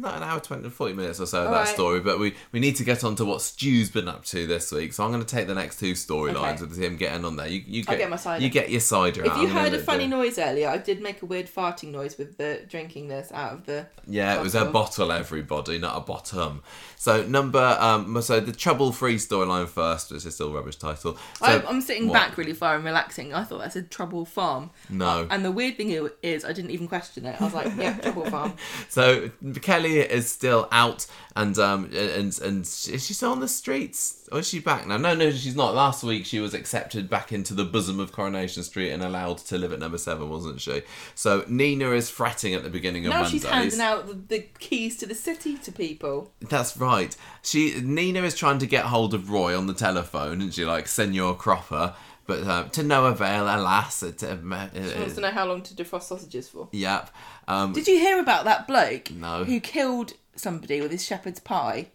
not 0.00 0.16
an 0.16 0.22
hour, 0.22 0.40
20, 0.40 0.68
40 0.70 0.94
minutes 0.94 1.20
or 1.20 1.26
so 1.26 1.38
of 1.38 1.44
that 1.50 1.50
Alright. 1.52 1.68
story. 1.68 2.00
But 2.00 2.18
we 2.18 2.34
we 2.52 2.60
need 2.60 2.76
to 2.76 2.84
get 2.84 3.04
on 3.04 3.14
to 3.16 3.24
what 3.24 3.42
Stu's 3.42 3.90
been 3.90 4.08
up 4.08 4.24
to 4.26 4.46
this 4.46 4.70
week. 4.72 4.92
So 4.92 5.04
I'm 5.04 5.10
going 5.10 5.24
to 5.24 5.26
take 5.34 5.46
the 5.46 5.54
next 5.54 5.78
two 5.80 5.92
storylines 5.92 6.54
Okay. 6.56 6.64
with 6.66 6.78
him 6.78 6.96
getting 6.96 7.24
on 7.24 7.36
there. 7.36 7.46
You 7.48 7.62
you 7.66 7.80
I'll 7.88 7.94
get, 7.94 7.98
get 7.98 8.10
my 8.10 8.16
cider. 8.16 8.42
You 8.44 8.50
get 8.50 8.70
your 8.70 8.80
cider. 8.80 9.24
If 9.24 9.32
out. 9.32 9.38
you 9.40 9.48
I'm 9.48 9.54
heard 9.54 9.72
a 9.74 9.78
do- 9.78 9.82
funny 9.82 10.06
noise 10.06 10.38
earlier, 10.38 10.68
I 10.68 10.78
did 10.78 11.00
make 11.00 11.22
a 11.22 11.26
weird 11.26 11.46
farting 11.46 11.90
noise 11.92 12.16
with 12.18 12.36
the 12.38 12.62
drinking 12.68 13.08
this 13.08 13.30
out 13.32 13.52
of 13.52 13.66
the. 13.66 13.86
Yeah, 14.06 14.36
it 14.38 14.42
was 14.42 14.54
a 14.54 14.64
Bottle. 14.66 14.72
bottle, 15.06 15.12
everybody, 15.12 15.78
not 15.78 15.96
a 15.96 16.00
bottom. 16.00 16.62
So 16.96 17.22
number 17.26 17.76
um, 17.80 18.20
so 18.22 18.40
the 18.40 18.52
trouble-free 18.52 19.16
storyline 19.16 19.68
first, 19.68 20.10
which 20.10 20.24
is 20.26 20.34
still 20.34 20.48
a 20.48 20.52
rubbish 20.52 20.76
title. 20.76 21.16
So, 21.38 21.44
I, 21.46 21.62
I'm 21.66 21.80
sitting 21.80 22.08
what? 22.08 22.14
back 22.14 22.38
really 22.38 22.52
far 22.54 22.74
and 22.76 22.84
relaxing. 22.84 23.34
I 23.34 23.44
thought 23.44 23.58
that 23.58 23.72
said 23.72 23.90
Trouble 23.90 24.24
Farm. 24.24 24.70
No. 24.88 25.26
And 25.30 25.44
the 25.44 25.52
weird 25.52 25.76
thing 25.76 25.90
is, 26.22 26.44
I 26.44 26.52
didn't 26.52 26.70
even 26.70 26.88
question 26.88 27.26
it. 27.26 27.40
I 27.40 27.44
was 27.44 27.54
like, 27.54 27.72
yeah, 27.76 27.96
Trouble 27.98 28.24
Farm. 28.30 28.54
So 28.88 29.30
Kelly 29.62 29.85
is 29.86 30.30
still 30.30 30.68
out, 30.72 31.06
and 31.34 31.58
um, 31.58 31.84
and 31.94 32.38
and 32.40 32.62
is 32.62 33.04
she 33.06 33.14
still 33.14 33.32
on 33.32 33.40
the 33.40 33.48
streets? 33.48 34.28
Or 34.32 34.40
is 34.40 34.48
she 34.48 34.58
back 34.58 34.86
now? 34.86 34.96
No, 34.96 35.14
no, 35.14 35.30
she's 35.30 35.54
not. 35.54 35.74
Last 35.74 36.02
week 36.02 36.26
she 36.26 36.40
was 36.40 36.52
accepted 36.54 37.08
back 37.08 37.32
into 37.32 37.54
the 37.54 37.64
bosom 37.64 38.00
of 38.00 38.10
Coronation 38.12 38.62
Street 38.64 38.90
and 38.90 39.02
allowed 39.02 39.38
to 39.38 39.56
live 39.58 39.72
at 39.72 39.78
number 39.78 39.98
seven, 39.98 40.28
wasn't 40.28 40.60
she? 40.60 40.82
So 41.14 41.44
Nina 41.48 41.90
is 41.92 42.10
fretting 42.10 42.54
at 42.54 42.62
the 42.64 42.70
beginning 42.70 43.06
of 43.06 43.10
now 43.10 43.22
Mondays. 43.22 43.30
she's 43.42 43.44
handing 43.44 43.80
out 43.80 44.06
the, 44.08 44.14
the 44.14 44.40
keys 44.58 44.96
to 44.98 45.06
the 45.06 45.14
city 45.14 45.56
to 45.58 45.70
people. 45.72 46.32
That's 46.40 46.76
right. 46.76 47.16
She 47.42 47.80
Nina 47.80 48.22
is 48.22 48.34
trying 48.34 48.58
to 48.58 48.66
get 48.66 48.86
hold 48.86 49.14
of 49.14 49.30
Roy 49.30 49.56
on 49.56 49.66
the 49.68 49.74
telephone, 49.74 50.40
and 50.40 50.52
she 50.52 50.64
like 50.64 50.88
Senor 50.88 51.34
Cropper, 51.36 51.94
but 52.26 52.42
uh, 52.42 52.64
to 52.70 52.82
no 52.82 53.06
avail, 53.06 53.44
alas. 53.44 54.02
It, 54.02 54.20
uh, 54.24 54.36
She 54.72 54.98
wants 54.98 55.14
to 55.14 55.20
know 55.20 55.30
how 55.30 55.46
long 55.46 55.62
to 55.62 55.74
defrost 55.74 56.02
sausages 56.04 56.48
for. 56.48 56.68
yep. 56.72 57.10
Um, 57.48 57.72
Did 57.72 57.86
you 57.86 57.98
hear 57.98 58.18
about 58.18 58.44
that 58.44 58.66
bloke 58.66 59.10
No. 59.10 59.44
who 59.44 59.60
killed 59.60 60.14
somebody 60.34 60.80
with 60.80 60.90
his 60.90 61.04
shepherd's 61.04 61.40
pie? 61.40 61.88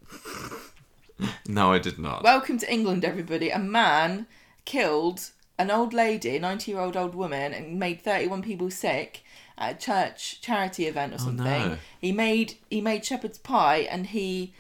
no, 1.48 1.74
I 1.74 1.80
did 1.80 2.00
not. 2.00 2.24
Welcome 2.24 2.58
to 2.60 2.72
England, 2.72 3.04
everybody. 3.06 3.50
A 3.50 3.60
man 3.60 4.28
killed 4.66 5.32
an 5.60 5.70
old 5.70 5.94
lady, 5.94 6.38
a 6.38 6.40
90 6.40 6.72
year 6.72 6.80
old 6.80 6.96
old 6.98 7.14
woman, 7.16 7.54
and 7.54 7.78
made 7.80 8.02
31 8.02 8.42
people 8.42 8.72
sick 8.72 9.24
at 9.58 9.76
a 9.76 9.78
church 9.78 10.42
charity 10.42 10.86
event 10.88 11.14
or 11.14 11.18
something. 11.20 11.44
no. 11.46 11.78
He 12.00 12.12
made 12.12 12.56
he 12.70 12.82
made 12.82 13.06
shepherd's 13.06 13.38
pie 13.38 13.88
and 13.92 14.08
he 14.08 14.54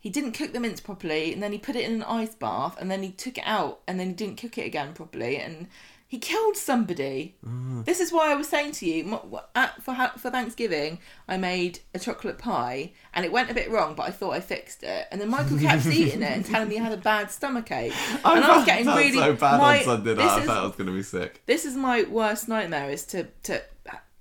he 0.00 0.10
didn't 0.10 0.32
cook 0.32 0.52
the 0.52 0.60
mince 0.60 0.80
properly 0.80 1.32
and 1.32 1.42
then 1.42 1.52
he 1.52 1.58
put 1.58 1.76
it 1.76 1.84
in 1.84 1.94
an 1.94 2.02
ice 2.02 2.34
bath 2.34 2.76
and 2.80 2.90
then 2.90 3.02
he 3.02 3.10
took 3.10 3.38
it 3.38 3.44
out 3.46 3.80
and 3.86 4.00
then 4.00 4.08
he 4.08 4.12
didn't 4.14 4.36
cook 4.38 4.58
it 4.58 4.66
again 4.66 4.92
properly 4.92 5.36
and 5.36 5.68
he 6.14 6.20
killed 6.20 6.56
somebody. 6.56 7.34
Mm. 7.44 7.84
This 7.84 7.98
is 7.98 8.12
why 8.12 8.30
I 8.30 8.36
was 8.36 8.48
saying 8.48 8.70
to 8.78 8.86
you 8.86 9.18
at, 9.56 9.82
for 9.82 9.96
for 10.16 10.30
Thanksgiving 10.30 11.00
I 11.28 11.36
made 11.38 11.80
a 11.92 11.98
chocolate 11.98 12.38
pie 12.38 12.92
and 13.12 13.24
it 13.24 13.32
went 13.32 13.50
a 13.50 13.54
bit 13.54 13.68
wrong, 13.68 13.96
but 13.96 14.04
I 14.04 14.12
thought 14.12 14.30
I 14.30 14.38
fixed 14.38 14.84
it. 14.84 15.08
And 15.10 15.20
then 15.20 15.28
Michael 15.28 15.58
kept 15.58 15.86
eating 16.00 16.22
it 16.22 16.30
and 16.30 16.46
telling 16.46 16.68
me 16.68 16.76
he 16.76 16.80
had 16.80 16.92
a 16.92 16.96
bad 16.96 17.32
stomach 17.32 17.72
ache. 17.72 17.92
and 18.24 18.44
I 18.44 18.56
was 18.56 18.64
getting 18.64 18.86
really 18.86 19.18
so 19.18 19.32
bad 19.34 19.58
my- 19.58 19.78
on 19.78 19.84
Sunday 19.84 20.14
night. 20.14 20.24
I 20.24 20.42
thought 20.42 20.56
I 20.58 20.66
was 20.66 20.76
going 20.76 20.86
to 20.86 20.92
be 20.92 21.02
sick. 21.02 21.42
this 21.46 21.64
is 21.64 21.74
my 21.74 22.04
worst 22.04 22.48
nightmare 22.48 22.90
is 22.90 23.04
to 23.06 23.26
to 23.42 23.60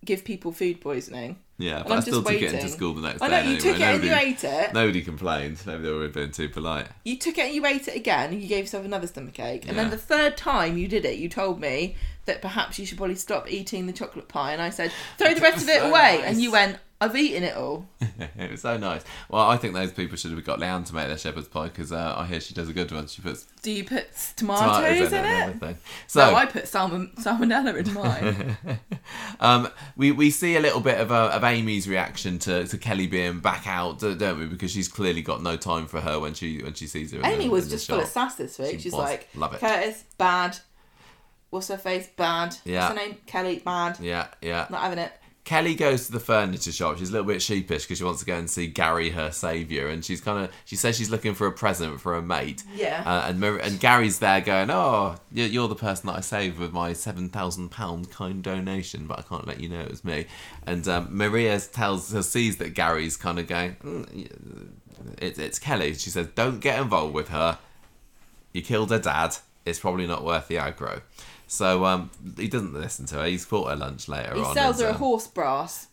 give 0.03 0.24
people 0.24 0.52
food 0.52 0.82
poisoning. 0.82 1.38
Yeah, 1.60 1.78
And 1.78 1.84
but 1.86 1.92
I'm 1.94 1.98
I 2.00 2.02
still 2.02 2.14
took 2.16 2.26
waiting. 2.30 2.50
it 2.50 2.54
into 2.56 2.68
school 2.70 2.94
the 2.96 3.02
next 3.02 3.22
I 3.22 3.28
day. 3.30 3.32
know 3.36 3.42
you 3.42 3.56
anyway. 3.56 3.60
took 3.60 3.76
it 3.76 3.82
and 3.84 4.04
you 4.04 4.10
Nobody- 4.10 4.30
ate 4.32 4.44
it. 4.44 4.74
Nobody 4.74 5.02
complained. 5.04 5.58
Maybe 5.68 5.84
they 5.84 5.92
were 5.92 6.08
being 6.08 6.32
too 6.32 6.50
polite. 6.50 6.88
You 7.06 7.18
took 7.18 7.38
it 7.38 7.46
and 7.46 7.54
you 7.54 7.66
ate 7.66 7.88
it 7.88 7.96
again, 7.96 8.34
and 8.34 8.42
you 8.42 8.48
gave 8.48 8.64
yourself 8.66 8.86
another 8.86 9.06
stomach 9.08 9.40
ache. 9.40 9.68
And 9.68 9.76
Yeah. 9.76 9.84
then 9.84 9.92
the 9.92 9.98
third 9.98 10.36
time 10.36 10.78
you 10.78 10.88
did 10.88 11.06
it, 11.06 11.20
you 11.20 11.30
told 11.30 11.62
me 11.62 11.96
that 12.26 12.42
perhaps 12.42 12.80
you 12.80 12.86
should 12.88 12.98
probably 12.98 13.16
stop 13.16 13.52
eating 13.52 13.86
the 13.86 13.94
chocolate 13.94 14.28
pie. 14.28 14.52
And 14.54 14.62
I 14.62 14.72
said, 14.72 14.92
throw 15.18 15.34
the 15.34 15.42
rest 15.42 15.62
of 15.64 15.70
it 15.70 15.80
So 15.82 15.90
away. 15.90 16.18
nice. 16.22 16.26
And 16.26 16.42
you 16.42 16.52
went, 16.52 16.78
I've 17.04 17.16
eaten 17.18 17.44
it 17.44 17.58
all. 17.58 17.86
it 18.38 18.52
was 18.52 18.62
so 18.62 18.78
nice. 18.78 19.04
Well, 19.30 19.50
I 19.50 19.58
think 19.58 19.74
those 19.74 19.92
people 19.92 20.16
should 20.16 20.32
have 20.32 20.46
got 20.46 20.60
Leanne 20.60 20.86
to 20.86 20.96
make 20.96 21.08
their 21.08 21.18
shepherd's 21.18 21.50
pie 21.50 21.68
because 21.68 21.92
uh, 21.92 22.16
I 22.18 22.26
hear 22.26 22.40
she 22.40 22.54
does 22.54 22.70
a 22.70 22.74
good 22.74 22.92
one. 22.94 23.08
She 23.08 23.22
puts 23.22 23.46
Do 23.62 23.72
you 23.72 23.84
put 23.84 24.08
tomatoes, 24.38 24.78
tomatoes, 24.78 25.12
in, 25.12 25.20
in 25.20 25.26
it 25.26 25.42
everything. 25.42 25.78
So 26.08 26.32
no, 26.32 26.36
I 26.36 26.46
put 26.46 26.66
salmon, 26.68 27.12
salmonella 27.18 27.86
in 27.86 27.94
mine. 27.94 28.58
um, 29.42 29.70
we 29.98 30.12
we 30.12 30.30
see 30.30 30.56
a 30.56 30.62
little 30.62 30.80
bit 30.80 30.98
of 30.98 31.12
uh, 31.12 31.32
of 31.34 31.44
Amy's 31.44 31.90
reaction 31.90 32.40
to, 32.40 32.66
to 32.68 32.78
Kelly 32.78 33.08
being 33.08 33.40
back 33.40 33.68
out, 33.68 34.00
don't 34.00 34.40
we? 34.40 34.46
Because 34.46 34.72
she's 34.72 34.88
clearly 34.88 35.22
got 35.22 35.44
no 35.44 35.58
time 35.58 35.86
for 35.88 36.00
her 36.00 36.22
when 36.22 36.34
she 36.34 36.64
when 36.64 36.74
she 36.74 36.88
sees 36.88 37.12
her. 37.12 37.20
in 37.20 37.26
Amy 37.26 37.46
the, 37.46 37.50
was 37.52 37.70
just 37.70 37.90
full 37.90 38.00
of 38.00 38.08
sass 38.08 38.36
this 38.36 38.58
week. 38.58 38.72
She 38.72 38.80
She's 38.84 38.94
was. 38.94 39.02
like, 39.02 39.28
Love 39.36 39.54
it. 39.56 39.60
Curtis, 39.60 40.06
bad. 40.18 40.58
What's 41.50 41.68
her 41.68 41.78
face? 41.78 42.08
Bad. 42.16 42.56
Yeah. 42.64 42.90
What's 42.90 43.00
her 43.00 43.08
name? 43.08 43.18
Kelly, 43.26 43.62
bad. 43.64 44.00
Yeah, 44.00 44.28
yeah. 44.42 44.68
Not 44.70 44.82
having 44.82 45.00
it. 45.00 45.12
Kelly 45.45 45.76
goes 45.76 46.06
to 46.06 46.14
the 46.14 46.22
furniture 46.22 46.72
shop. 46.72 46.98
She's 46.98 47.10
a 47.10 47.11
little 47.11 47.28
bit 47.28 47.41
sheepish 47.41 47.84
because 47.84 47.98
she 47.98 48.03
wants 48.03 48.22
to 48.22 48.26
go 48.26 48.36
and 48.36 48.49
see 48.49 48.68
Gary, 48.68 49.10
her 49.10 49.30
savior, 49.30 49.88
and 49.88 50.03
she's 50.03 50.22
kind 50.22 50.45
of 50.45 50.52
she 50.64 50.78
says 50.78 50.95
she's 50.95 51.10
looking 51.10 51.34
for 51.34 51.48
a 51.48 51.52
present 51.52 51.99
for 51.99 52.15
a 52.15 52.22
mate. 52.22 52.64
Yeah. 52.74 53.03
Uh, 53.06 53.26
and 53.28 53.41
Mar- 53.41 53.57
and 53.57 53.78
Gary's 53.78 54.20
there 54.20 54.40
going, 54.40 54.70
"Oh, 54.72 55.15
you're 55.34 55.68
the 55.68 55.76
person 55.76 56.07
that 56.07 56.18
I 56.18 56.22
saved 56.22 56.60
with 56.60 56.72
my 56.72 56.94
seven 56.94 57.28
thousand 57.28 57.70
pound 57.70 58.10
kind 58.10 58.41
donation, 58.41 59.06
but 59.06 59.20
I 59.20 59.22
can't 59.24 59.45
let 59.45 59.60
you 59.60 59.68
know 59.68 59.82
it 59.82 59.91
was 59.91 60.06
me." 60.06 60.28
And 60.65 60.88
um, 60.88 61.10
Maria 61.11 61.60
tells 61.60 62.14
her 62.14 62.24
sees 62.24 62.57
that 62.57 62.74
Gary's 62.74 63.18
kind 63.18 63.38
of 63.38 63.48
going, 63.48 63.76
mm, 63.84 64.70
"It's 65.18 65.40
it's 65.40 65.60
Kelly." 65.60 65.94
She 65.95 66.10
says, 66.10 66.28
"Don't 66.36 66.61
get 66.61 66.80
involved 66.82 67.14
with 67.14 67.28
her. 67.30 67.60
You 68.53 68.61
killed 68.61 68.91
her 68.91 68.99
dad. 68.99 69.36
It's 69.65 69.80
probably 69.80 70.07
not 70.07 70.24
worth 70.24 70.48
the 70.48 70.56
aggro." 70.56 71.02
So 71.54 71.86
um, 71.86 72.10
he 72.36 72.48
doesn't 72.48 72.74
listen 72.74 73.06
to 73.08 73.16
her. 73.16 73.26
He's 73.26 73.46
bought 73.46 73.70
her 73.70 73.76
lunch 73.76 74.08
later 74.08 74.34
He 74.34 74.42
on. 74.42 74.48
He 74.48 74.54
sells 74.54 74.82
her 74.82 74.88
a 74.88 74.92
um, 74.92 74.96
horse 74.96 75.28
brass. 75.28 75.88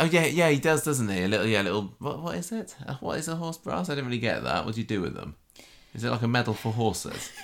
Oh 0.00 0.04
yeah, 0.04 0.26
yeah, 0.26 0.50
he 0.50 0.58
does, 0.58 0.84
doesn't 0.84 1.08
he? 1.08 1.22
A 1.22 1.28
little, 1.28 1.46
yeah, 1.46 1.62
a 1.62 1.64
little. 1.64 1.94
What, 2.00 2.20
what 2.20 2.34
is 2.34 2.50
it? 2.50 2.74
Uh, 2.86 2.94
What 3.00 3.18
is 3.18 3.28
a 3.28 3.36
horse 3.36 3.56
brass? 3.56 3.88
I 3.88 3.94
didn't 3.94 4.06
really 4.06 4.18
get 4.18 4.42
that. 4.42 4.64
What 4.66 4.74
do 4.74 4.80
you 4.80 4.86
do 4.86 5.00
with 5.00 5.14
them? 5.14 5.36
Is 5.94 6.02
it 6.02 6.10
like 6.10 6.22
a 6.22 6.28
medal 6.28 6.54
for 6.54 6.72
horses? 6.72 7.30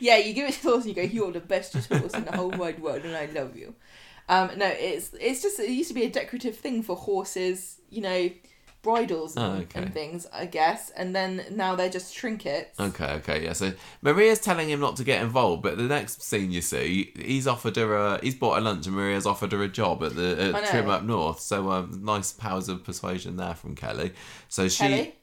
Yeah, 0.00 0.16
you 0.16 0.32
give 0.32 0.48
it 0.48 0.54
to 0.54 0.62
the 0.64 0.70
horse 0.70 0.84
and 0.84 0.96
you 0.96 1.02
go, 1.02 1.08
"You're 1.08 1.32
the 1.32 1.40
bestest 1.40 1.92
horse 1.92 2.12
in 2.14 2.24
the 2.24 2.36
whole 2.36 2.50
wide 2.50 2.80
world, 2.80 3.04
and 3.04 3.16
I 3.16 3.26
love 3.26 3.56
you." 3.56 3.74
Um, 4.28 4.50
no, 4.56 4.66
it's 4.66 5.12
it's 5.20 5.42
just 5.42 5.60
it 5.60 5.70
used 5.70 5.88
to 5.88 5.94
be 5.94 6.04
a 6.04 6.10
decorative 6.10 6.56
thing 6.56 6.82
for 6.82 6.96
horses, 6.96 7.80
you 7.88 8.02
know, 8.02 8.30
bridles 8.82 9.36
and, 9.36 9.44
Oh, 9.44 9.62
okay. 9.62 9.82
and 9.82 9.94
things, 9.94 10.26
I 10.32 10.46
guess. 10.46 10.90
And 10.90 11.14
then 11.14 11.44
now 11.52 11.74
they're 11.76 11.88
just 11.88 12.14
trinkets. 12.14 12.78
Okay, 12.78 13.12
okay, 13.14 13.44
yeah. 13.44 13.52
So 13.52 13.72
Maria's 14.02 14.40
telling 14.40 14.68
him 14.68 14.80
not 14.80 14.96
to 14.96 15.04
get 15.04 15.22
involved, 15.22 15.62
but 15.62 15.76
the 15.76 15.84
next 15.84 16.22
scene 16.22 16.50
you 16.50 16.60
see, 16.60 17.12
he's 17.16 17.46
offered 17.46 17.76
her 17.76 17.94
a, 17.94 18.20
he's 18.22 18.34
bought 18.34 18.56
her 18.56 18.60
lunch, 18.60 18.86
and 18.86 18.96
Maria's 18.96 19.26
offered 19.26 19.52
her 19.52 19.62
a 19.62 19.68
job 19.68 20.02
at 20.02 20.14
the 20.16 20.52
at. 20.54 20.66
Trim 20.70 20.90
Up 20.90 21.04
North. 21.04 21.40
So 21.40 21.70
um, 21.70 22.00
nice 22.04 22.32
powers 22.32 22.68
of 22.68 22.82
persuasion 22.84 23.36
there 23.36 23.54
from 23.54 23.74
Kelly. 23.74 24.12
So 24.48 24.68
she, 24.68 24.78
Kelly? 24.82 25.14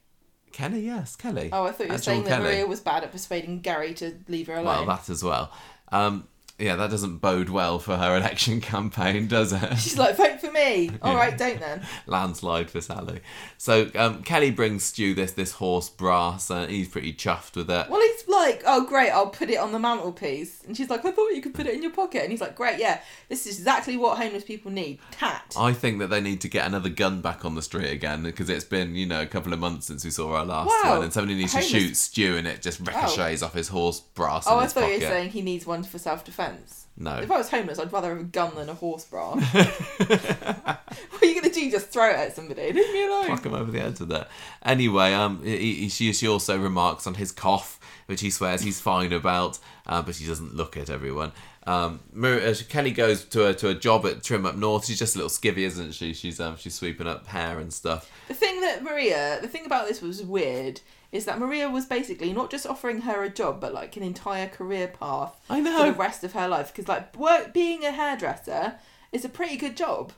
Kelly, 0.52 0.80
yes, 0.86 1.16
Kelly. 1.16 1.50
Oh, 1.54 1.66
I 1.66 1.72
thought 1.72 1.84
you 1.84 1.90
were 1.90 1.96
Actual 1.96 2.14
saying 2.14 2.24
that 2.24 2.30
Kelly. 2.30 2.44
Maria 2.44 2.68
was 2.68 2.80
bad 2.80 3.04
at 3.04 3.12
persuading 3.12 3.60
Gary 3.62 3.94
to 3.96 4.18
leave 4.28 4.48
her 4.48 4.54
alone. 4.54 4.66
Well, 4.66 4.86
that 4.86 5.10
as 5.10 5.24
well. 5.24 5.52
Um, 5.92 6.28
yeah, 6.60 6.76
that 6.76 6.90
doesn't 6.90 7.18
bode 7.18 7.50
well 7.50 7.80
for 7.80 7.96
her 7.98 8.16
election 8.18 8.62
campaign, 8.62 9.28
does 9.28 9.54
it? 9.54 9.78
She's 9.78 9.98
like, 9.98 10.18
vote 10.18 10.40
for 10.42 10.52
me. 10.52 10.92
All 11.02 11.16
right, 11.16 11.38
don't 11.38 11.60
then. 11.60 11.82
landslide 12.06 12.70
for 12.70 12.82
Sally. 12.82 13.22
So 13.58 13.90
um, 13.96 14.24
Kelly 14.24 14.52
brings 14.52 14.84
Stu 14.84 15.14
this 15.14 15.32
this 15.34 15.54
horse 15.54 15.90
brass, 15.90 16.50
and 16.50 16.70
he's 16.70 16.88
pretty 16.88 17.14
chuffed 17.14 17.56
with 17.56 17.70
it. 17.70 17.90
Well, 17.90 18.02
he's 18.02 18.28
like, 18.28 18.64
oh, 18.66 18.86
great, 18.86 19.10
I'll 19.12 19.28
put 19.28 19.50
it 19.50 19.58
on 19.58 19.72
the 19.72 19.80
mantelpiece. 19.80 20.64
And 20.66 20.76
she's 20.76 20.90
like, 20.90 21.06
I 21.06 21.12
thought 21.12 21.30
you 21.30 21.42
could 21.42 21.54
put 21.54 21.66
it 21.68 21.74
in 21.74 21.82
your 21.82 21.92
pocket. 21.92 22.22
And 22.24 22.32
he's 22.32 22.42
like, 22.42 22.56
great, 22.56 22.80
yeah, 22.80 23.02
this 23.30 23.46
is 23.48 23.58
exactly 23.60 23.98
what 23.98 24.18
homeless 24.18 24.44
people 24.44 24.72
need. 24.72 25.00
Cat. 25.12 25.56
I 25.58 25.74
think 25.74 26.00
that 26.00 26.08
they 26.08 26.22
need 26.22 26.42
to 26.42 26.48
get 26.50 26.66
another 26.68 26.90
gun 26.90 27.22
back 27.22 27.46
on 27.46 27.56
the 27.56 27.62
street 27.62 27.90
again 27.92 28.24
because 28.24 28.50
it's 28.50 28.66
been 28.66 28.96
you 28.96 29.06
know 29.06 29.22
a 29.22 29.26
couple 29.26 29.54
of 29.54 29.60
months 29.60 29.88
since 29.88 30.04
we 30.04 30.12
saw 30.12 30.34
our 30.36 30.46
last 30.46 30.68
Wow. 30.84 30.96
one, 30.96 31.04
and 31.04 31.14
somebody 31.14 31.36
needs 31.36 31.54
Homeless- 31.54 31.72
to 31.72 31.80
shoot 31.80 31.96
Stu, 31.98 32.38
and 32.38 32.48
it 32.48 32.62
just 32.62 32.80
ricochets 32.80 33.42
off 33.44 33.54
his 33.54 33.70
horse 33.70 34.00
brass 34.00 34.46
Oh, 34.48 34.58
I 34.58 34.68
thought 34.68 34.82
pocket. 34.84 34.96
you 34.96 35.00
were 35.08 35.12
saying 35.14 35.30
he 35.32 35.42
needs 35.42 35.66
one 35.66 35.84
for 35.84 35.98
self 35.98 36.24
defence. 36.52 36.88
No. 36.98 37.16
If 37.18 37.32
I 37.32 37.38
was 37.38 37.50
homeless, 37.50 37.80
I'd 37.80 37.94
rather 37.94 38.10
have 38.10 38.20
a 38.20 38.24
gun 38.24 38.56
than 38.56 38.68
a 38.68 38.74
horse 38.74 39.06
bra. 39.06 39.36
what 39.36 39.50
are 39.50 41.26
you 41.26 41.42
going 41.42 41.44
to 41.44 41.50
do? 41.50 41.72
Just 41.72 41.92
throw 41.92 42.10
it 42.10 42.18
at 42.18 42.36
somebody? 42.36 42.74
Leave 42.74 42.94
me 42.94 43.06
alone. 43.06 43.28
Fuck 43.28 43.46
him 43.46 43.54
over 43.54 43.72
the 43.72 43.80
head 43.80 43.98
with 44.00 44.10
that. 44.10 44.30
Anyway, 44.64 45.14
um, 45.14 45.42
he, 45.44 45.76
he, 45.76 45.90
she, 45.90 46.12
she 46.12 46.28
also 46.28 46.60
remarks 46.60 47.08
on 47.08 47.14
his 47.14 47.32
cough, 47.32 47.80
which 48.08 48.20
he 48.20 48.30
swears 48.30 48.62
he's 48.62 48.82
fine 48.82 49.14
about, 49.14 49.60
uh, 49.88 50.02
but 50.02 50.16
she 50.16 50.26
doesn't 50.26 50.56
look 50.56 50.76
at 50.76 50.90
everyone. 50.90 51.32
Um, 51.66 52.02
uh, 52.22 52.54
Kelly 52.68 52.92
goes 52.92 53.24
to 53.26 53.48
a, 53.48 53.54
to 53.54 53.70
a 53.70 53.76
job 53.76 54.06
at 54.06 54.24
Trim 54.24 54.46
Up 54.46 54.56
North. 54.56 54.86
She's 54.86 55.00
just 55.00 55.16
a 55.16 55.20
little 55.20 55.30
skivvy, 55.30 55.60
isn't 55.60 55.94
she? 55.94 56.14
She's 56.14 56.40
um, 56.40 56.58
she's 56.58 56.74
sweeping 56.74 57.08
up 57.08 57.28
hair 57.28 57.60
and 57.60 57.72
stuff. 57.72 58.12
The 58.28 58.34
thing 58.34 58.60
that 58.62 58.84
Maria, 58.84 59.40
the 59.42 59.48
thing 59.48 59.66
about 59.66 59.88
this 59.88 60.02
was 60.02 60.24
weird, 60.24 60.82
is 61.12 61.26
that 61.26 61.40
Maria 61.40 61.70
was 61.70 61.86
basically 61.86 62.34
not 62.34 62.52
just 62.52 62.68
offering 62.68 63.02
her 63.02 63.24
a 63.24 63.30
job, 63.30 63.60
but 63.60 63.74
like 63.74 63.98
an 63.98 64.04
entire 64.04 64.48
career 64.48 64.88
path 64.88 65.40
I 65.50 65.64
for 65.64 65.92
the 65.92 65.98
rest 65.98 66.24
of 66.24 66.34
her 66.34 66.48
life. 66.48 66.68
Because 66.68 66.88
like 66.88 67.16
work, 67.18 67.54
being 67.54 67.84
a 67.84 67.92
hairdresser 67.92 68.76
is 69.12 69.26
a 69.26 69.30
pretty 69.30 69.58
good 69.58 69.76
job. 69.76 70.14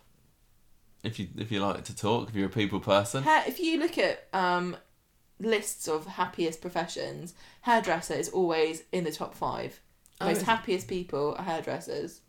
If 1.03 1.19
you 1.19 1.29
if 1.37 1.51
you 1.51 1.61
like 1.61 1.83
to 1.85 1.95
talk, 1.95 2.29
if 2.29 2.35
you're 2.35 2.47
a 2.47 2.49
people 2.49 2.79
person, 2.79 3.23
Hair, 3.23 3.45
if 3.47 3.59
you 3.59 3.79
look 3.79 3.97
at 3.97 4.27
um, 4.33 4.75
lists 5.39 5.87
of 5.87 6.05
happiest 6.05 6.61
professions, 6.61 7.33
hairdresser 7.61 8.13
is 8.13 8.29
always 8.29 8.83
in 8.91 9.03
the 9.03 9.11
top 9.11 9.33
five. 9.33 9.79
Oh, 10.19 10.27
Most 10.27 10.43
happiest 10.43 10.87
people 10.87 11.35
are 11.39 11.43
hairdressers. 11.43 12.21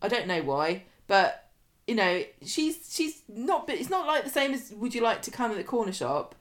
I 0.00 0.08
don't 0.08 0.28
know 0.28 0.42
why, 0.42 0.84
but 1.06 1.50
you 1.88 1.94
know 1.96 2.22
she's 2.44 2.88
she's 2.94 3.22
not. 3.28 3.66
But 3.66 3.76
it's 3.76 3.90
not 3.90 4.06
like 4.06 4.24
the 4.24 4.30
same 4.30 4.52
as 4.52 4.72
would 4.72 4.94
you 4.94 5.00
like 5.00 5.22
to 5.22 5.30
come 5.30 5.50
at 5.50 5.56
the 5.56 5.64
corner 5.64 5.92
shop 5.92 6.36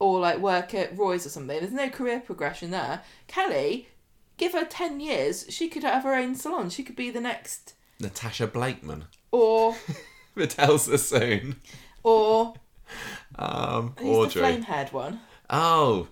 or 0.00 0.18
like 0.18 0.38
work 0.38 0.74
at 0.74 0.98
Roy's 0.98 1.24
or 1.24 1.28
something. 1.28 1.60
There's 1.60 1.72
no 1.72 1.88
career 1.88 2.18
progression 2.20 2.72
there. 2.72 3.02
Kelly, 3.28 3.88
give 4.36 4.52
her 4.52 4.64
ten 4.64 4.98
years, 4.98 5.46
she 5.48 5.68
could 5.68 5.84
have 5.84 6.02
her 6.02 6.14
own 6.16 6.34
salon. 6.34 6.70
She 6.70 6.82
could 6.82 6.96
be 6.96 7.10
the 7.10 7.20
next, 7.20 7.74
Natasha 8.00 8.48
Blakeman. 8.48 9.04
or 9.30 9.76
Vidal 10.34 10.78
Sassoon. 10.78 11.60
or 12.02 12.54
Um, 13.36 13.94
who's 13.98 14.04
the 14.06 14.12
Audrey. 14.40 14.42
flame 14.42 14.62
haired 14.62 14.92
one? 14.92 15.20
Oh, 15.48 16.08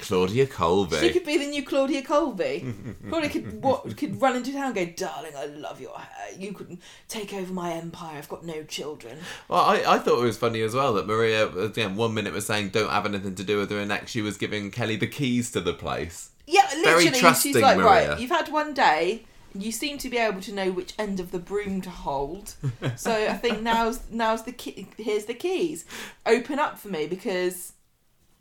Claudia 0.00 0.46
Colby. 0.46 0.96
She 0.98 1.10
could 1.10 1.24
be 1.24 1.38
the 1.38 1.46
new 1.46 1.64
Claudia 1.64 2.02
Colby. 2.02 2.74
Claudia 3.08 3.30
could 3.30 3.62
what 3.62 3.96
could 3.96 4.20
run 4.20 4.36
into 4.36 4.52
town 4.52 4.66
and 4.66 4.74
go, 4.74 4.86
darling, 4.86 5.32
I 5.36 5.46
love 5.46 5.80
your 5.80 5.96
hair. 5.98 6.28
You 6.38 6.52
could 6.52 6.78
take 7.08 7.32
over 7.34 7.52
my 7.52 7.72
empire. 7.72 8.18
I've 8.18 8.28
got 8.28 8.44
no 8.44 8.62
children. 8.64 9.18
Well, 9.48 9.60
I, 9.60 9.82
I 9.86 9.98
thought 9.98 10.20
it 10.20 10.24
was 10.26 10.38
funny 10.38 10.62
as 10.62 10.74
well 10.74 10.94
that 10.94 11.06
Maria, 11.06 11.48
again, 11.56 11.96
one 11.96 12.14
minute 12.14 12.32
was 12.32 12.46
saying 12.46 12.70
don't 12.70 12.90
have 12.90 13.06
anything 13.06 13.34
to 13.36 13.44
do 13.44 13.58
with 13.58 13.70
her, 13.70 13.78
and 13.78 13.88
next 13.88 14.10
she 14.10 14.22
was 14.22 14.36
giving 14.36 14.70
Kelly 14.70 14.96
the 14.96 15.06
keys 15.06 15.50
to 15.52 15.60
the 15.60 15.72
place. 15.74 16.30
Yeah, 16.46 16.66
literally, 16.76 17.12
she's 17.34 17.56
like, 17.56 17.76
Maria. 17.76 18.10
right, 18.10 18.20
you've 18.20 18.30
had 18.30 18.50
one 18.50 18.74
day. 18.74 19.24
You 19.52 19.72
seem 19.72 19.98
to 19.98 20.08
be 20.08 20.16
able 20.16 20.40
to 20.42 20.52
know 20.54 20.70
which 20.70 20.94
end 20.96 21.18
of 21.18 21.32
the 21.32 21.38
broom 21.40 21.80
to 21.82 21.90
hold. 21.90 22.54
so 22.96 23.10
I 23.12 23.34
think 23.34 23.62
now's 23.62 24.00
now's 24.10 24.44
the 24.44 24.52
key. 24.52 24.86
Here's 24.96 25.24
the 25.24 25.34
keys. 25.34 25.84
Open 26.24 26.58
up 26.60 26.78
for 26.78 26.86
me 26.88 27.06
because. 27.08 27.72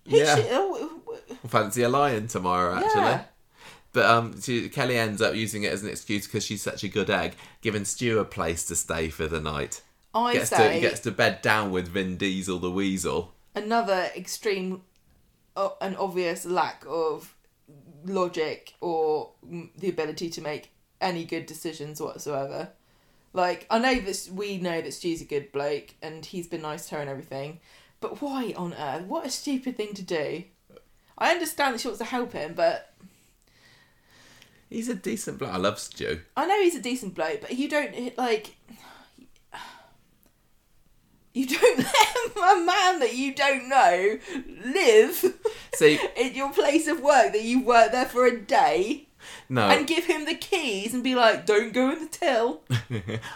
Yeah. 0.05 0.35
should- 0.35 0.47
oh, 0.51 1.01
Fancy 1.49 1.81
a 1.83 1.89
lion 1.89 2.27
tomorrow, 2.27 2.75
actually. 2.75 3.01
Yeah. 3.01 3.23
But 3.91 4.05
um, 4.05 4.39
she, 4.41 4.69
Kelly 4.69 4.97
ends 4.97 5.21
up 5.21 5.33
using 5.35 5.63
it 5.63 5.73
as 5.73 5.83
an 5.83 5.89
excuse 5.89 6.27
because 6.27 6.45
she's 6.45 6.61
such 6.61 6.83
a 6.83 6.87
good 6.87 7.09
egg, 7.09 7.33
giving 7.61 7.85
Stu 7.85 8.19
a 8.19 8.25
place 8.25 8.63
to 8.65 8.75
stay 8.75 9.09
for 9.09 9.27
the 9.27 9.39
night. 9.39 9.81
I 10.13 10.33
Gets 10.33 10.49
say 10.51 10.75
to 10.75 10.79
gets 10.79 10.99
to 11.01 11.11
bed 11.11 11.41
down 11.41 11.71
with 11.71 11.87
Vin 11.87 12.17
Diesel 12.17 12.59
the 12.59 12.71
Weasel. 12.71 13.33
another 13.55 14.09
extreme 14.15 14.81
uh, 15.55 15.69
and 15.81 15.97
obvious 15.97 16.45
lack 16.45 16.83
of 16.87 17.35
logic 18.05 18.73
or 18.81 19.31
the 19.77 19.89
ability 19.89 20.29
to 20.31 20.41
make 20.41 20.71
any 21.01 21.25
good 21.25 21.45
decisions 21.45 22.01
whatsoever. 22.01 22.69
Like 23.33 23.67
I 23.69 23.77
know 23.79 23.95
that 23.99 24.29
we 24.33 24.57
know 24.57 24.81
that 24.81 24.93
Stu's 24.93 25.21
a 25.21 25.25
good 25.25 25.51
bloke 25.51 25.93
and 26.01 26.25
he's 26.25 26.47
been 26.47 26.61
nice 26.61 26.89
to 26.89 26.95
her 26.95 27.01
and 27.01 27.09
everything, 27.09 27.59
but 28.01 28.21
why 28.21 28.53
on 28.57 28.73
earth? 28.73 29.03
What 29.03 29.25
a 29.25 29.29
stupid 29.29 29.77
thing 29.77 29.93
to 29.95 30.01
do. 30.01 30.43
I 31.19 31.31
understand 31.31 31.75
that 31.75 31.81
she 31.81 31.87
wants 31.87 31.99
to 31.99 32.05
help 32.05 32.33
him, 32.33 32.53
but 32.55 32.93
He's 34.69 34.87
a 34.87 34.95
decent 34.95 35.39
bloke. 35.39 35.51
I 35.53 35.57
love 35.57 35.79
Stu. 35.79 36.21
I 36.37 36.45
know 36.45 36.61
he's 36.61 36.75
a 36.75 36.81
decent 36.81 37.15
bloke, 37.15 37.41
but 37.41 37.55
you 37.57 37.67
don't 37.67 38.17
like. 38.17 38.55
You 41.33 41.45
don't 41.47 41.77
let 42.35 42.57
a 42.57 42.65
man 42.65 42.99
that 42.99 43.13
you 43.15 43.33
don't 43.35 43.69
know 43.69 44.17
live 44.73 45.35
See, 45.75 45.99
in 46.17 46.33
your 46.33 46.51
place 46.51 46.87
of 46.87 47.01
work 47.01 47.33
that 47.33 47.43
you 47.43 47.63
worked 47.63 47.91
there 47.91 48.05
for 48.07 48.25
a 48.25 48.37
day 48.39 49.07
no. 49.47 49.61
and 49.67 49.85
give 49.87 50.05
him 50.05 50.25
the 50.25 50.33
keys 50.33 50.93
and 50.93 51.03
be 51.03 51.13
like, 51.13 51.45
"Don't 51.45 51.71
go 51.71 51.91
in 51.91 51.99
the 51.99 52.07
till." 52.07 52.61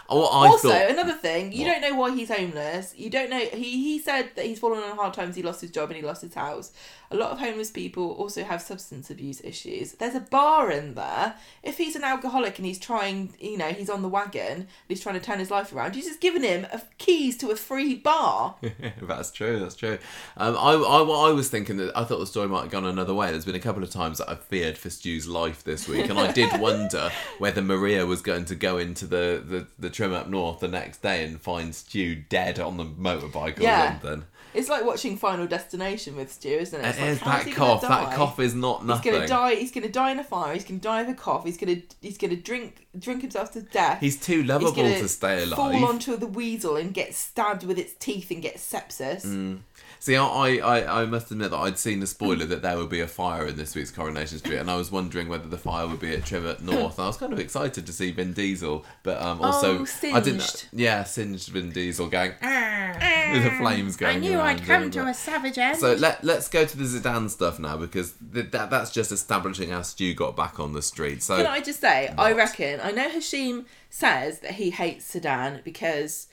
Oh, 0.08 0.20
what 0.20 0.30
I 0.32 0.48
also, 0.48 0.68
thought. 0.70 0.90
another 0.90 1.12
thing, 1.14 1.52
you 1.52 1.64
What? 1.64 1.80
don't 1.80 1.90
know 1.92 1.98
why 1.98 2.14
he's 2.14 2.28
homeless. 2.30 2.94
You 2.96 3.10
don't 3.10 3.30
know. 3.30 3.38
He 3.38 3.82
he 3.84 3.98
said 4.00 4.30
that 4.34 4.44
he's 4.44 4.58
fallen 4.58 4.82
on 4.82 4.96
hard 4.96 5.14
times. 5.14 5.36
He 5.36 5.42
lost 5.42 5.60
his 5.60 5.70
job 5.70 5.88
and 5.90 5.96
he 5.96 6.02
lost 6.02 6.22
his 6.22 6.34
house. 6.34 6.72
A 7.14 7.16
lot 7.16 7.30
of 7.30 7.38
homeless 7.38 7.70
people 7.70 8.10
also 8.10 8.42
have 8.42 8.60
substance 8.60 9.08
abuse 9.08 9.40
issues. 9.44 9.92
There's 9.92 10.16
a 10.16 10.20
bar 10.20 10.68
in 10.70 10.94
there. 10.94 11.36
If 11.62 11.78
he's 11.78 11.94
an 11.94 12.02
alcoholic 12.02 12.58
and 12.58 12.66
he's 12.66 12.78
trying, 12.78 13.34
you 13.38 13.56
know, 13.56 13.68
he's 13.68 13.88
on 13.88 14.02
the 14.02 14.08
wagon 14.08 14.52
and 14.52 14.66
he's 14.88 15.00
trying 15.00 15.14
to 15.14 15.20
turn 15.20 15.38
his 15.38 15.48
life 15.50 15.72
around, 15.72 15.94
you're 15.94 16.04
just 16.04 16.20
given 16.20 16.42
him 16.42 16.66
a, 16.72 16.82
keys 16.98 17.36
to 17.38 17.50
a 17.50 17.56
free 17.56 17.94
bar. 17.94 18.56
that's 19.02 19.30
true. 19.30 19.60
That's 19.60 19.76
true. 19.76 19.98
Um, 20.36 20.56
I, 20.56 20.72
I, 20.72 21.28
I 21.28 21.32
was 21.32 21.48
thinking 21.48 21.76
that 21.76 21.96
I 21.96 22.02
thought 22.02 22.18
the 22.18 22.26
story 22.26 22.48
might 22.48 22.62
have 22.62 22.70
gone 22.72 22.84
another 22.84 23.14
way. 23.14 23.30
There's 23.30 23.44
been 23.44 23.54
a 23.54 23.60
couple 23.60 23.84
of 23.84 23.90
times 23.90 24.18
that 24.18 24.28
I've 24.28 24.40
feared 24.42 24.76
for 24.76 24.90
Stu's 24.90 25.28
life 25.28 25.62
this 25.62 25.86
week, 25.86 26.10
and 26.10 26.18
I 26.18 26.32
did 26.32 26.50
wonder 26.60 27.12
whether 27.38 27.62
Maria 27.62 28.06
was 28.06 28.22
going 28.22 28.44
to 28.46 28.56
go 28.56 28.76
into 28.78 29.06
the, 29.06 29.40
the, 29.46 29.66
the 29.78 29.88
trim 29.90 30.12
up 30.12 30.28
north 30.28 30.58
the 30.58 30.66
next 30.68 31.00
day 31.02 31.24
and 31.24 31.40
find 31.40 31.74
Stu 31.76 32.16
dead 32.16 32.58
on 32.58 32.76
the 32.76 32.84
motorbike 32.84 33.58
or 33.60 33.62
Yeah. 33.62 34.00
something. 34.00 34.24
It's 34.54 34.68
like 34.68 34.84
watching 34.84 35.16
Final 35.16 35.46
Destination 35.46 36.16
with 36.16 36.32
Stu, 36.32 36.48
isn't 36.48 36.80
it? 36.80 36.86
It's 36.86 36.98
It 36.98 37.00
like, 37.00 37.10
is 37.10 37.20
that 37.20 37.52
cough. 37.54 37.80
That 37.82 38.14
cough 38.14 38.38
is 38.38 38.54
not 38.54 38.86
nothing. 38.86 39.12
He's 39.12 39.18
gonna 39.18 39.28
die. 39.28 39.54
He's 39.56 39.72
gonna 39.72 39.88
die 39.88 40.12
in 40.12 40.18
a 40.20 40.24
fire. 40.24 40.54
He's 40.54 40.64
gonna 40.64 40.80
die 40.80 41.02
of 41.02 41.08
a 41.08 41.14
cough. 41.14 41.44
He's 41.44 41.58
gonna 41.58 41.76
he's 42.00 42.18
gonna 42.18 42.36
drink 42.36 42.86
drink 42.98 43.22
himself 43.22 43.50
to 43.52 43.62
death. 43.62 44.00
He's 44.00 44.18
too 44.18 44.42
lovable 44.44 44.72
gonna 44.72 44.98
to 44.98 45.08
stay 45.08 45.42
alive. 45.42 45.56
Fall 45.56 45.84
onto 45.84 46.16
the 46.16 46.26
weasel 46.26 46.76
and 46.76 46.94
get 46.94 47.14
stabbed 47.14 47.64
with 47.64 47.78
its 47.78 47.94
teeth 47.94 48.30
and 48.30 48.40
get 48.40 48.56
sepsis. 48.56 49.26
Mm. 49.26 49.58
See, 50.04 50.16
I, 50.16 50.56
I, 50.58 51.00
I 51.00 51.06
must 51.06 51.30
admit 51.30 51.50
that 51.50 51.56
I'd 51.56 51.78
seen 51.78 52.00
the 52.00 52.06
spoiler 52.06 52.44
that 52.44 52.60
there 52.60 52.76
would 52.76 52.90
be 52.90 53.00
a 53.00 53.08
fire 53.08 53.46
in 53.46 53.56
this 53.56 53.74
week's 53.74 53.90
Coronation 53.90 54.36
Street, 54.36 54.58
and 54.58 54.70
I 54.70 54.76
was 54.76 54.92
wondering 54.92 55.28
whether 55.30 55.48
the 55.48 55.56
fire 55.56 55.88
would 55.88 55.98
be 55.98 56.14
at 56.14 56.26
Trim 56.26 56.46
Up 56.46 56.60
North. 56.60 56.98
And 56.98 57.04
I 57.04 57.06
was 57.06 57.16
kind 57.16 57.32
of 57.32 57.38
excited 57.38 57.86
to 57.86 57.90
see 57.94 58.10
Vin 58.10 58.34
Diesel, 58.34 58.84
but 59.02 59.18
um, 59.22 59.40
also 59.40 59.78
Oh, 59.78 59.86
I 60.12 60.20
didn't. 60.20 60.68
Yeah, 60.74 61.04
singed 61.04 61.48
Vin 61.48 61.70
Diesel 61.70 62.08
going 62.08 62.32
with 62.42 63.44
the 63.44 63.54
flames 63.58 63.96
going. 63.96 64.16
I 64.16 64.18
knew 64.20 64.38
I'd 64.38 64.62
come 64.62 64.90
to 64.90 65.06
a 65.06 65.14
savage 65.14 65.56
end. 65.56 65.78
So 65.78 65.94
let 65.94 66.22
let's 66.22 66.50
go 66.50 66.66
to 66.66 66.76
the 66.76 66.84
Zeedan 66.84 67.30
stuff 67.30 67.58
now 67.58 67.78
because 67.78 68.12
th- 68.34 68.50
that 68.50 68.68
that's 68.68 68.90
just 68.90 69.10
establishing 69.10 69.70
how 69.70 69.80
Stu 69.80 70.12
got 70.12 70.36
back 70.36 70.60
on 70.60 70.74
the 70.74 70.82
street. 70.82 71.22
So 71.22 71.38
Can 71.38 71.46
I 71.46 71.60
just 71.62 71.80
say, 71.80 72.12
I 72.18 72.32
reckon 72.32 72.78
I 72.82 72.90
know 72.90 73.08
Hashim 73.08 73.64
says 73.88 74.40
that 74.40 74.50
he 74.50 74.68
hates 74.68 75.14
Zeedan 75.14 75.64
because 75.64 76.26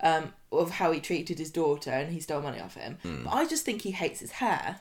um, 0.00 0.32
of 0.52 0.70
how 0.70 0.92
he 0.92 1.00
treated 1.00 1.38
his 1.38 1.50
daughter 1.50 1.90
and 1.90 2.12
he 2.12 2.20
stole 2.20 2.42
money 2.42 2.60
off 2.60 2.74
him. 2.74 2.98
Hmm. 3.02 3.24
But 3.24 3.34
I 3.34 3.46
just 3.46 3.64
think 3.64 3.82
he 3.82 3.92
hates 3.92 4.20
his 4.20 4.32
hair. 4.32 4.80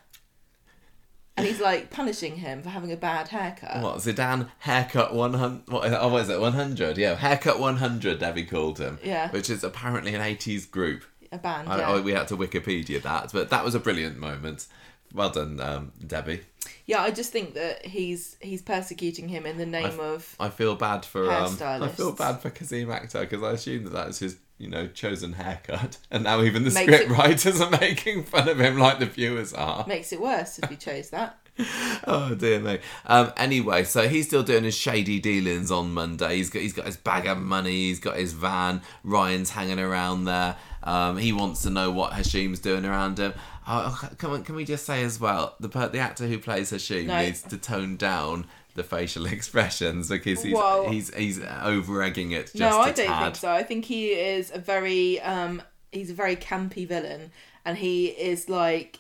And 1.38 1.46
he's 1.46 1.60
like 1.60 1.90
punishing 1.90 2.38
him 2.38 2.62
for 2.62 2.70
having 2.70 2.94
a 2.94 2.96
bad 2.96 3.28
haircut. 3.28 3.84
What 3.84 3.98
Zeedan 3.98 4.50
haircut 4.60 5.14
one 5.14 5.34
hundred? 5.34 5.68
What, 5.68 5.92
oh, 5.92 6.08
what 6.08 6.22
is 6.22 6.30
it? 6.30 6.40
One 6.40 6.54
hundred? 6.54 6.98
Yeah, 6.98 7.16
haircut 7.16 7.60
one 7.60 7.76
hundred. 7.76 8.20
Debbie 8.20 8.46
called 8.46 8.80
him. 8.80 9.00
Yeah. 9.04 9.30
which 9.32 9.50
is 9.50 9.62
apparently 9.62 10.16
an 10.16 10.22
eighties 10.22 10.66
group. 10.66 11.04
A 11.34 11.38
band, 11.38 11.68
I, 11.68 11.80
yeah. 11.80 11.92
I, 11.92 12.00
we 12.00 12.14
had 12.14 12.30
to 12.30 12.38
Wikipedia 12.38 13.02
that, 13.02 13.32
but 13.34 13.50
that 13.50 13.66
was 13.66 13.76
a 13.76 13.80
brilliant 13.80 14.18
moment. 14.18 14.68
Well 15.14 15.30
done, 15.30 15.60
um, 15.60 15.92
Debbie. 16.06 16.42
Yeah, 16.86 17.02
I 17.02 17.12
just 17.12 17.32
think 17.32 17.54
that 17.56 17.86
he's 17.86 18.38
he's 18.40 18.62
persecuting 18.62 19.28
him 19.28 19.46
in 19.46 19.58
the 19.58 19.66
name 19.66 20.00
of 20.00 20.36
I 20.40 20.50
feel 20.50 20.76
bad 20.76 21.04
for 21.04 21.30
um, 21.32 21.58
I 21.62 21.88
feel 21.90 22.14
bad 22.14 22.40
for 22.40 22.50
Qasim 22.50 22.88
Akhtar 22.88 23.22
because 23.22 23.44
I 23.44 23.52
assume 23.52 23.86
that 23.86 23.94
that's 23.94 24.20
his 24.20 24.38
you 24.57 24.69
know 24.69 24.88
chosen 24.88 25.34
haircut, 25.34 25.98
and 26.11 26.23
now 26.23 26.41
even 26.41 26.64
the 26.64 26.72
Makes 26.72 26.94
script 26.94 27.11
it- 27.11 27.18
writers 27.18 27.61
are 27.61 27.69
making 27.82 28.23
fun 28.23 28.48
of 28.49 28.60
him 28.60 28.77
like 28.77 28.99
the 28.99 29.06
viewers 29.06 29.53
are. 29.53 29.86
makes 29.88 30.11
it 30.14 30.22
worse 30.22 30.60
if 30.60 30.69
he 30.69 30.76
chose 30.76 31.10
that. 31.11 31.38
Oh 32.07 32.36
dear 32.36 32.60
me. 32.60 32.80
Um, 33.06 33.32
anyway, 33.38 33.86
so 33.86 34.07
he's 34.10 34.27
still 34.27 34.44
doing 34.44 34.65
his 34.65 34.76
shady 34.76 35.19
dealings 35.19 35.72
on 35.72 35.94
Monday. 35.94 36.36
He's 36.36 36.49
got 36.49 36.61
he's 36.61 36.73
got 36.73 36.86
his 36.86 36.98
bag 36.98 37.26
of 37.27 37.38
money. 37.38 37.72
He's 37.88 37.99
got 37.99 38.18
his 38.18 38.34
van. 38.34 38.82
Ryan's 39.06 39.52
hanging 39.52 39.80
around 39.80 40.26
there. 40.26 40.57
Um, 40.84 41.18
he 41.18 41.32
wants 41.32 41.61
to 41.64 41.69
know 41.69 41.91
what 41.91 42.11
Hashim's 42.11 42.60
doing 42.60 42.86
around 42.86 43.18
him. 43.19 43.34
Oh, 43.68 43.98
oh, 44.03 44.10
come 44.18 44.34
on, 44.34 44.44
can 44.44 44.56
we 44.56 44.65
just 44.65 44.86
say 44.86 45.02
as 45.03 45.19
well 45.19 45.56
the 45.61 45.69
the 45.69 45.98
actor 45.99 46.27
who 46.27 46.38
plays 46.40 46.72
Hashim 46.72 47.06
No. 47.07 47.19
needs 47.22 47.41
to 47.44 47.57
tone 47.57 47.95
down 47.95 48.45
the 48.76 48.84
facial 48.84 49.26
expressions 49.38 50.07
because 50.10 50.43
he's 50.43 50.53
Whoa. 50.56 50.89
he's 50.89 51.14
he's 51.14 51.41
over 51.41 52.02
egging 52.03 52.31
it 52.31 52.45
just 52.47 52.56
no, 52.56 52.77
a 52.77 52.81
I 52.81 52.91
don't 52.91 53.07
tad. 53.07 53.23
think 53.23 53.35
so. 53.38 53.52
I 53.52 53.64
think 53.64 53.85
he 53.85 54.10
is 54.11 54.52
a 54.53 54.60
very 54.60 55.19
um 55.22 55.61
he's 55.91 56.11
a 56.11 56.14
very 56.14 56.35
campy 56.35 56.88
villain 56.88 57.31
and 57.65 57.77
he 57.77 58.07
is 58.07 58.47
like 58.49 58.99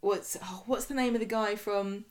what's 0.00 0.36
oh, 0.42 0.64
what's 0.66 0.86
the 0.86 0.94
name 0.94 1.14
of 1.14 1.20
the 1.20 1.26
guy 1.26 1.54
from 1.54 2.04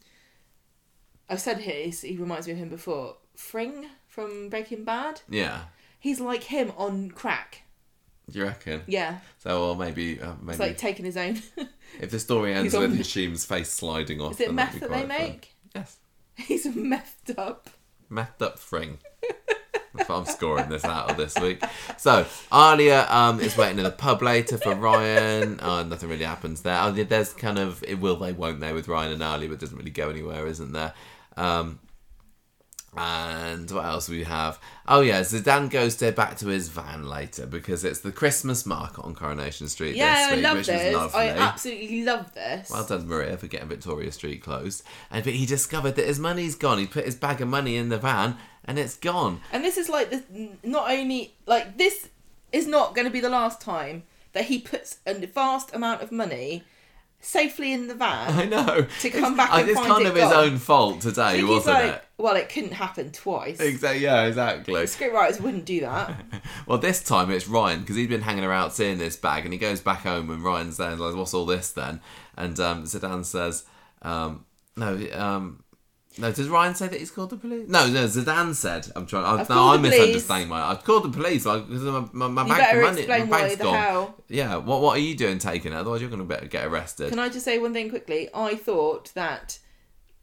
I've 1.30 1.42
said 1.42 1.60
his 1.60 2.02
he 2.02 2.18
reminds 2.18 2.48
me 2.48 2.54
of 2.54 2.60
him 2.60 2.70
before. 2.70 3.18
Fring 3.36 3.88
from 4.08 4.50
Breaking 4.50 4.84
Bad. 4.84 5.22
Yeah, 5.30 5.62
He's 6.00 6.20
like 6.20 6.44
him 6.44 6.72
on 6.78 7.10
crack. 7.12 7.64
do 8.30 8.40
you 8.40 8.46
reckon? 8.46 8.84
Yeah. 8.86 9.20
So, 9.40 9.60
well, 9.62 9.76
maybe 9.76 10.20
uh, 10.22 10.34
maybe 10.42 10.52
It's 10.52 10.60
like 10.60 10.78
taking 10.78 11.06
his 11.06 11.16
own 11.18 11.42
if 12.00 12.12
the 12.12 12.20
story 12.20 12.54
ends 12.54 12.74
with 12.76 12.96
Hashim's 12.96 13.46
face 13.46 13.72
sliding 13.72 14.20
off, 14.22 14.34
Is 14.34 14.42
it 14.42 14.54
meth 14.54 14.74
that'd 14.74 14.90
be 14.90 14.94
they 14.94 15.00
fun. 15.00 15.08
make? 15.08 15.56
Yes. 15.74 15.98
He's 16.36 16.66
methed 16.68 17.38
up. 17.38 17.70
Methed 18.10 18.42
up 18.42 18.60
fring. 18.60 19.00
That's 19.94 20.08
what 20.08 20.20
I'm 20.20 20.26
scoring 20.26 20.70
this 20.70 20.86
out 20.86 21.12
of 21.12 21.18
this 21.18 21.38
week. 21.38 21.62
So 21.98 22.26
Alya 22.52 23.10
um, 23.12 23.40
is 23.40 23.58
waiting 23.58 23.78
in 23.78 23.84
the 23.84 23.92
pub 23.92 24.22
later 24.22 24.58
for 24.58 24.76
Ryan. 24.76 25.60
Uh, 25.72 25.84
nothing 25.84 26.10
really 26.10 26.26
happens 26.26 26.64
there. 26.64 26.78
Oh, 26.82 26.92
there's 26.92 27.34
kind 27.34 27.60
of 27.60 27.84
it 27.88 28.00
will 28.00 28.16
they 28.16 28.32
won't 28.32 28.60
they 28.62 28.74
with 28.74 28.88
Ryan 28.88 29.14
and 29.14 29.22
Alya, 29.22 29.48
but 29.48 29.54
it 29.54 29.60
doesn't 29.60 29.78
really 29.78 29.92
go 29.92 30.10
anywhere, 30.10 30.48
isn't 30.48 30.72
there? 30.72 30.94
Um, 31.38 31.80
and 32.98 33.72
what 33.72 33.86
else 33.86 34.10
we 34.10 34.24
have? 34.24 34.60
Oh 34.88 35.02
yeah, 35.02 35.22
Zeedan 35.22 35.70
goes 35.70 35.96
to 35.98 36.12
back 36.12 36.38
to 36.38 36.48
his 36.48 36.68
van 36.68 37.08
later 37.08 37.46
because 37.46 37.86
it's 37.86 38.00
the 38.00 38.12
Christmas 38.12 38.66
market 38.66 39.02
on 39.04 39.16
Coronation 39.16 39.70
Street 39.70 39.96
Yeah, 39.96 40.30
this 40.30 40.46
I 40.46 40.54
love 40.54 40.66
this. 40.66 41.16
I 41.16 41.28
absolutely 41.30 42.04
love 42.04 42.34
this. 42.34 42.70
Well 42.70 42.86
done, 42.86 43.08
Maria, 43.08 43.38
for 43.38 43.48
getting 43.48 43.70
Victoria 43.70 44.12
Street 44.12 44.44
closed. 44.44 44.84
And 45.10 45.24
but 45.24 45.34
he 45.34 45.46
discovered 45.46 45.96
that 45.96 46.06
his 46.06 46.20
money's 46.20 46.56
gone. 46.56 46.80
He 46.80 46.88
put 46.88 47.06
his 47.06 47.16
bag 47.16 47.40
of 47.40 47.48
money 47.48 47.78
in 47.78 47.90
the 47.90 47.98
van, 47.98 48.38
and 48.66 48.78
it's 48.78 48.98
gone. 48.98 49.40
And 49.54 49.64
this 49.64 49.78
is 49.78 49.88
like 49.88 50.10
this. 50.10 50.24
Not 50.64 50.92
only 50.92 51.36
like 51.46 51.78
this 51.78 52.10
is 52.52 52.68
not 52.68 52.94
going 52.94 53.08
to 53.08 53.12
be 53.12 53.22
the 53.22 53.30
last 53.30 53.62
time 53.62 54.04
that 54.34 54.46
he 54.46 54.60
puts 54.60 55.00
a 55.06 55.14
vast 55.14 55.74
amount 55.74 56.02
of 56.02 56.12
money 56.12 56.64
safely 57.22 57.72
in 57.72 57.88
the 57.88 57.96
van. 57.96 58.40
I 58.40 58.46
know. 58.46 58.88
To 59.02 59.10
come 59.10 59.38
back 59.38 59.50
it's, 59.52 59.60
and 59.60 59.70
it's 59.70 59.80
find 59.80 59.92
kind 59.92 60.06
it 60.06 60.10
of 60.10 60.16
his 60.16 60.32
own 60.32 60.58
fault 60.58 61.02
today, 61.02 61.38
think 61.38 61.50
wasn't 61.50 61.76
like, 61.76 61.94
it? 61.94 62.04
well, 62.18 62.36
it 62.36 62.50
couldn't 62.50 62.74
happen 62.74 63.12
twice. 63.12 63.60
Exactly. 63.60 64.04
Yeah, 64.04 64.26
exactly. 64.26 64.88
Script 64.88 65.14
writers 65.14 65.40
wouldn't 65.40 65.66
do 65.66 65.82
that. 65.82 66.16
Well, 66.68 66.78
this 66.78 67.04
time 67.04 67.32
it's 67.32 67.48
Ryan 67.48 67.82
because 67.82 67.96
he's 67.96 68.08
been 68.08 68.22
hanging 68.22 68.44
around 68.46 68.72
seeing 68.72 68.98
this 68.98 69.16
bag, 69.16 69.44
and 69.44 69.54
he 69.54 69.60
goes 69.60 69.82
back 69.82 70.02
home, 70.02 70.30
and 70.30 70.44
Ryan's 70.44 70.78
there 70.78 70.92
and 70.92 71.00
like, 71.00 71.16
"What's 71.16 71.34
all 71.34 71.46
this 71.46 71.72
then?" 71.72 72.02
And 72.38 72.60
um, 72.60 72.84
Zeedan 72.84 73.26
says, 73.26 73.66
um, 74.02 74.46
"No, 74.78 75.06
um, 75.14 75.64
no." 76.18 76.32
Does 76.32 76.50
Ryan 76.50 76.76
say 76.76 76.88
that 76.88 77.00
he's 77.00 77.12
called 77.12 77.30
the 77.30 77.38
police? 77.38 77.68
No, 77.70 77.88
no. 77.88 78.06
Zeedan 78.06 78.54
said, 78.56 78.88
"I'm 78.96 79.06
trying." 79.06 79.26
I, 79.26 79.42
I've 79.42 79.50
no, 79.50 79.68
I 79.70 79.76
am 79.76 79.82
misunderstanding. 79.82 80.50
My, 80.50 80.62
I've 80.64 80.84
called 80.84 81.04
the 81.04 81.10
police 81.10 81.44
because 81.44 81.70
my, 81.70 82.08
my, 82.12 82.28
my 82.28 82.42
You 82.44 82.48
bag 82.50 82.58
better 82.60 82.82
money, 82.82 82.98
explain 83.02 83.30
my 83.30 83.42
why 83.42 83.56
the 83.56 83.64
gone. 83.64 83.76
how. 83.76 84.14
Yeah. 84.28 84.56
What 84.58 84.82
What 84.82 84.98
are 84.98 85.02
you 85.02 85.16
doing 85.16 85.38
taking 85.40 85.74
it? 85.74 85.76
Otherwise, 85.76 86.02
you're 86.02 86.10
going 86.10 86.28
to 86.28 86.48
get 86.48 86.66
arrested. 86.66 87.10
Can 87.10 87.20
I 87.20 87.30
just 87.30 87.46
say 87.46 87.58
one 87.60 87.74
thing 87.74 87.90
quickly? 87.90 88.30
I 88.34 88.56
thought 88.56 89.12
that 89.16 89.60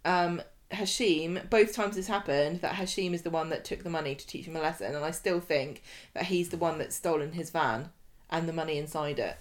um, 0.05 0.41
Hashim, 0.73 1.49
both 1.51 1.73
times 1.75 1.97
this 1.97 2.07
happened, 2.07 2.61
that 2.61 2.75
Hashim 2.75 3.15
is 3.15 3.23
the 3.23 3.31
one 3.31 3.49
that 3.51 3.65
took 3.65 3.83
the 3.83 3.91
money 3.91 4.15
to 4.15 4.27
teach 4.27 4.45
him 4.47 4.57
a 4.57 4.61
lesson, 4.61 4.95
and 4.95 5.05
I 5.05 5.11
still 5.11 5.41
think 5.41 5.83
that 6.15 6.25
he's 6.25 6.51
the 6.51 6.59
one 6.59 6.79
that's 6.79 6.97
stolen 6.97 7.33
his 7.33 7.51
van 7.51 7.91
and 8.31 8.49
the 8.49 8.53
money 8.53 8.79
inside 8.79 9.19
it. 9.19 9.37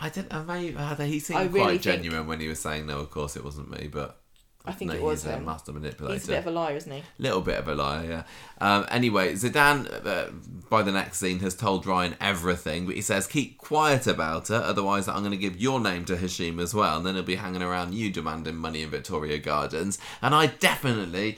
I 0.00 0.08
didn't. 0.08 0.32
I 0.34 0.42
may, 0.42 0.74
uh, 0.74 0.94
he 0.96 1.20
seemed 1.20 1.38
I 1.38 1.46
quite 1.48 1.54
really 1.54 1.78
think- 1.78 1.82
genuine 2.02 2.26
when 2.26 2.40
he 2.40 2.48
was 2.48 2.58
saying, 2.60 2.86
"No, 2.86 2.98
of 2.98 3.10
course 3.10 3.36
it 3.36 3.44
wasn't 3.44 3.70
me," 3.70 3.88
but 3.92 4.20
I 4.66 4.72
think 4.72 4.90
No, 4.92 4.96
it 4.96 5.02
was 5.02 5.26
a 5.26 5.38
master 5.40 5.72
manipulator. 5.72 6.14
He's 6.14 6.24
a 6.24 6.32
bit 6.32 6.38
of 6.38 6.46
a 6.46 6.50
liar, 6.50 6.74
isn't 6.74 6.90
he? 6.90 7.02
Little 7.18 7.42
bit 7.42 7.58
of 7.58 7.68
a 7.68 7.74
liar, 7.74 8.04
yeah. 8.08 8.22
Um, 8.66 8.86
anyway, 8.90 9.34
Zeedan, 9.34 10.06
uh, 10.06 10.30
by 10.70 10.80
the 10.82 10.90
next 10.90 11.18
scene, 11.18 11.40
has 11.40 11.54
told 11.54 11.84
Ryan 11.86 12.14
everything, 12.18 12.86
but 12.86 12.94
he 12.94 13.02
says, 13.02 13.26
keep 13.26 13.58
quiet 13.58 14.06
about 14.06 14.48
it, 14.48 14.56
otherwise 14.62 15.06
I'm 15.06 15.18
going 15.18 15.32
to 15.32 15.36
give 15.36 15.60
your 15.60 15.80
name 15.80 16.06
to 16.06 16.16
Hashim 16.16 16.58
as 16.62 16.72
well, 16.72 16.96
and 16.96 17.04
then 17.04 17.14
he'll 17.14 17.22
be 17.24 17.34
hanging 17.34 17.60
around 17.62 17.92
you 17.94 18.10
demanding 18.10 18.56
money 18.56 18.80
in 18.80 18.88
Victoria 18.88 19.38
Gardens. 19.38 19.98
And 20.22 20.34
I 20.34 20.46
definitely, 20.46 21.36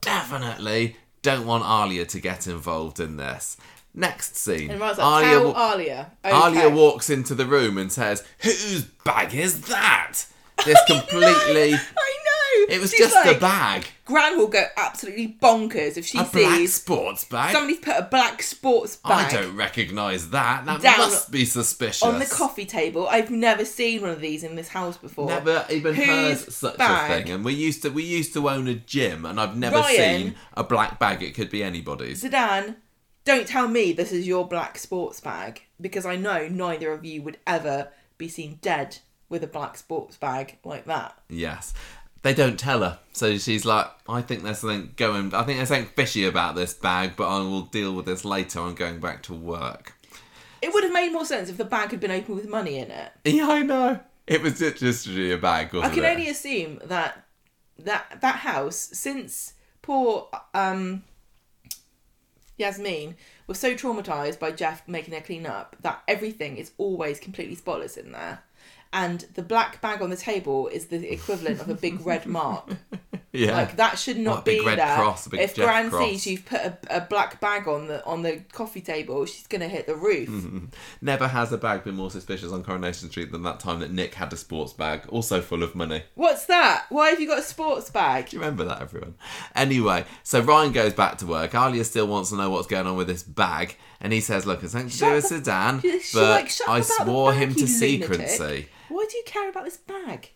definitely 0.00 0.96
don't 1.22 1.46
want 1.46 1.64
Alya 1.64 2.06
to 2.08 2.20
get 2.20 2.46
involved 2.46 3.00
in 3.00 3.16
this. 3.16 3.56
Next 3.96 4.36
scene. 4.36 4.70
And 4.70 4.80
Ryan's 4.80 4.98
like, 4.98 5.24
Alya 5.24 5.30
tell 5.30 5.52
wa- 5.52 5.74
Alya. 5.76 6.06
Alya 6.24 6.74
walks 6.74 7.10
into 7.10 7.34
the 7.34 7.46
room 7.46 7.78
and 7.78 7.90
says, 7.92 8.24
Whose 8.40 8.82
bag 9.04 9.34
is 9.34 9.62
that? 9.62 10.20
This 10.64 10.78
completely. 10.86 11.74
I 11.74 11.78
know. 12.23 12.23
It 12.68 12.80
was 12.80 12.90
She's 12.90 13.00
just 13.00 13.14
like, 13.14 13.40
bag. 13.40 13.84
Gran 14.04 14.36
will 14.38 14.48
go 14.48 14.64
absolutely 14.76 15.36
bonkers 15.40 15.96
if 15.96 16.06
she 16.06 16.18
A 16.18 16.24
black 16.24 16.68
sports 16.68 17.24
bag. 17.24 17.52
somebody's 17.52 17.78
put 17.80 17.96
a 17.96 18.02
black 18.10 18.42
sports 18.42 18.96
bag. 18.96 19.32
I 19.34 19.42
don't 19.42 19.56
recognise 19.56 20.30
that. 20.30 20.64
That 20.66 20.82
Down 20.82 20.98
must 20.98 21.30
be 21.30 21.44
suspicious. 21.44 22.02
on 22.02 22.18
the 22.18 22.26
coffee 22.26 22.66
table. 22.66 23.06
I've 23.08 23.30
never 23.30 23.64
seen 23.64 24.02
one 24.02 24.10
of 24.10 24.20
these 24.20 24.44
in 24.44 24.54
this 24.56 24.68
house 24.68 24.96
before. 24.96 25.26
Never 25.28 25.64
even 25.70 25.94
heard 25.94 26.38
such 26.38 26.76
bag? 26.78 27.10
a 27.20 27.22
thing. 27.24 27.32
And 27.34 27.44
we 27.44 27.54
used 27.54 27.82
to 27.82 27.90
we 27.90 28.02
used 28.04 28.32
to 28.34 28.48
own 28.48 28.68
a 28.68 28.74
gym, 28.74 29.24
and 29.24 29.40
I've 29.40 29.56
never 29.56 29.76
Ryan- 29.76 29.96
seen 30.22 30.34
a 30.54 30.64
black 30.64 30.98
bag. 30.98 31.22
It 31.22 31.34
could 31.34 31.50
be 31.50 31.62
anybody's. 31.62 32.22
Zeedan, 32.22 32.76
don't 33.24 33.46
tell 33.48 33.68
me 33.68 33.92
this 33.92 34.12
is 34.12 34.26
your 34.26 34.46
black 34.46 34.76
sports 34.78 35.20
bag 35.20 35.62
because 35.80 36.04
I 36.04 36.16
know 36.16 36.46
neither 36.48 36.92
of 36.92 37.04
you 37.04 37.22
would 37.22 37.38
ever 37.46 37.88
be 38.18 38.28
seen 38.28 38.58
dead 38.60 38.98
with 39.30 39.42
a 39.42 39.46
black 39.46 39.76
sports 39.78 40.16
bag 40.18 40.58
like 40.64 40.84
that. 40.84 41.18
Yes. 41.30 41.72
They 42.24 42.32
don't 42.32 42.58
tell 42.58 42.80
her, 42.80 42.98
so 43.12 43.36
she's 43.36 43.66
like, 43.66 43.86
"I 44.08 44.22
think 44.22 44.42
there's 44.44 44.60
something 44.60 44.94
going. 44.96 45.34
I 45.34 45.42
think 45.42 45.58
there's 45.58 45.68
something 45.68 45.92
fishy 45.94 46.24
about 46.24 46.54
this 46.54 46.72
bag, 46.72 47.12
but 47.16 47.28
I 47.28 47.40
will 47.40 47.66
deal 47.66 47.94
with 47.94 48.06
this 48.06 48.24
later. 48.24 48.60
I'm 48.60 48.74
going 48.74 48.98
back 48.98 49.22
to 49.24 49.34
work." 49.34 49.92
It 50.62 50.72
would 50.72 50.84
have 50.84 50.92
made 50.94 51.12
more 51.12 51.26
sense 51.26 51.50
if 51.50 51.58
the 51.58 51.66
bag 51.66 51.90
had 51.90 52.00
been 52.00 52.10
open 52.10 52.34
with 52.34 52.48
money 52.48 52.78
in 52.78 52.90
it. 52.90 53.12
Yeah, 53.24 53.48
I 53.48 53.60
know. 53.60 54.00
It 54.26 54.40
was 54.40 54.58
just 54.58 55.06
a 55.06 55.36
bag, 55.36 55.74
I 55.74 55.90
can 55.90 56.02
it? 56.02 56.08
only 56.08 56.30
assume 56.30 56.80
that 56.86 57.26
that 57.78 58.22
that 58.22 58.36
house, 58.36 58.76
since 58.76 59.52
poor 59.82 60.30
um, 60.54 61.04
Yasmeen 62.58 63.16
was 63.46 63.58
so 63.58 63.74
traumatized 63.74 64.38
by 64.38 64.50
Geoff 64.50 64.82
making 64.86 65.12
her 65.12 65.20
clean 65.20 65.44
up 65.44 65.76
that 65.82 66.02
everything 66.08 66.56
is 66.56 66.72
always 66.78 67.20
completely 67.20 67.54
spotless 67.54 67.98
in 67.98 68.12
there. 68.12 68.42
And 68.94 69.26
the 69.34 69.42
black 69.42 69.80
bag 69.80 70.00
on 70.02 70.10
the 70.10 70.16
table 70.16 70.68
is 70.68 70.86
the 70.86 71.12
equivalent 71.12 71.60
of 71.60 71.68
a 71.68 71.74
big 71.74 72.06
red 72.06 72.26
mark. 72.26 72.76
yeah. 73.34 73.56
Like 73.56 73.76
that 73.76 73.98
should 73.98 74.16
not 74.18 74.30
What, 74.30 74.40
a 74.40 74.44
big 74.44 74.60
be 74.60 74.66
red 74.66 74.78
there. 74.78 74.96
cross, 74.96 75.26
a 75.26 75.30
big 75.30 75.40
if 75.40 75.54
Geoff 75.54 75.66
Gran 75.66 75.90
cross. 75.90 76.02
sees 76.08 76.26
you've 76.26 76.46
put 76.46 76.60
a, 76.60 76.78
a 76.90 77.00
black 77.00 77.40
bag 77.40 77.66
on 77.68 77.88
the 77.88 78.04
on 78.06 78.22
the 78.22 78.38
coffee 78.52 78.80
table, 78.80 79.26
she's 79.26 79.46
gonna 79.46 79.68
hit 79.68 79.86
the 79.86 79.96
roof. 79.96 80.30
Never 81.00 81.28
has 81.28 81.52
a 81.52 81.58
bag 81.58 81.84
been 81.84 81.96
more 81.96 82.10
suspicious 82.10 82.52
on 82.52 82.62
Coronation 82.62 83.10
Street 83.10 83.32
than 83.32 83.42
that 83.42 83.60
time 83.60 83.80
that 83.80 83.90
Nick 83.92 84.14
had 84.14 84.32
a 84.32 84.36
sports 84.36 84.72
bag, 84.72 85.02
also 85.08 85.40
full 85.40 85.62
of 85.62 85.74
money. 85.74 86.04
What's 86.14 86.46
that? 86.46 86.86
Why 86.88 87.10
have 87.10 87.20
you 87.20 87.26
got 87.28 87.40
a 87.40 87.42
sports 87.42 87.90
bag? 87.90 88.28
Do 88.30 88.36
you 88.36 88.40
remember 88.40 88.64
that, 88.64 88.80
everyone? 88.80 89.14
Anyway, 89.54 90.04
so 90.22 90.40
Ryan 90.40 90.72
goes 90.72 90.92
back 90.92 91.18
to 91.18 91.26
work. 91.26 91.50
Alya 91.52 91.84
still 91.84 92.06
wants 92.06 92.30
to 92.30 92.36
know 92.36 92.50
what's 92.50 92.66
going 92.68 92.86
on 92.86 92.96
with 92.96 93.08
this 93.08 93.22
bag, 93.22 93.76
and 94.00 94.12
he 94.12 94.20
says, 94.20 94.46
"Look, 94.46 94.62
it's 94.62 94.72
something 94.72 94.90
to 94.90 94.98
do 94.98 95.12
with 95.12 95.24
Zeedan, 95.24 95.82
but 96.14 96.30
like, 96.30 96.52
I 96.68 96.78
up 96.80 96.84
about 96.86 96.98
the 96.98 97.04
swore 97.04 97.32
him 97.32 97.54
to 97.54 97.60
lunatic. 97.60 97.68
secrecy." 98.28 98.68
Why 98.88 99.06
do 99.10 99.16
you 99.16 99.22
care 99.26 99.48
about 99.48 99.64
this 99.64 99.78
bag? 99.78 100.30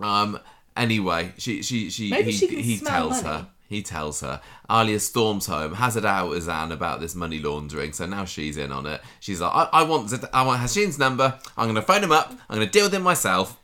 Um. 0.00 0.38
Anyway, 0.76 1.32
she 1.38 1.62
she 1.62 1.90
she 1.90 2.10
Maybe 2.10 2.30
he, 2.30 2.36
she 2.36 2.62
he 2.62 2.78
tells 2.78 3.22
money. 3.22 3.24
her. 3.24 3.46
He 3.68 3.82
tells 3.82 4.20
her. 4.20 4.40
Alya 4.70 5.00
storms 5.00 5.46
home, 5.46 5.74
has 5.74 5.96
it 5.96 6.04
out 6.04 6.30
with 6.30 6.44
Zan 6.44 6.70
about 6.70 7.00
this 7.00 7.14
money 7.16 7.40
laundering. 7.40 7.92
So 7.92 8.06
now 8.06 8.24
she's 8.24 8.56
in 8.56 8.70
on 8.70 8.86
it. 8.86 9.00
She's 9.18 9.40
like, 9.40 9.52
I, 9.52 9.80
I 9.80 9.82
want 9.82 10.12
I 10.32 10.42
want 10.46 10.60
Hashim's 10.60 10.98
number. 10.98 11.38
I'm 11.56 11.64
going 11.64 11.74
to 11.74 11.82
phone 11.82 12.04
him 12.04 12.12
up. 12.12 12.30
I'm 12.48 12.56
going 12.56 12.66
to 12.66 12.72
deal 12.72 12.84
with 12.84 12.94
him 12.94 13.02
myself. 13.02 13.58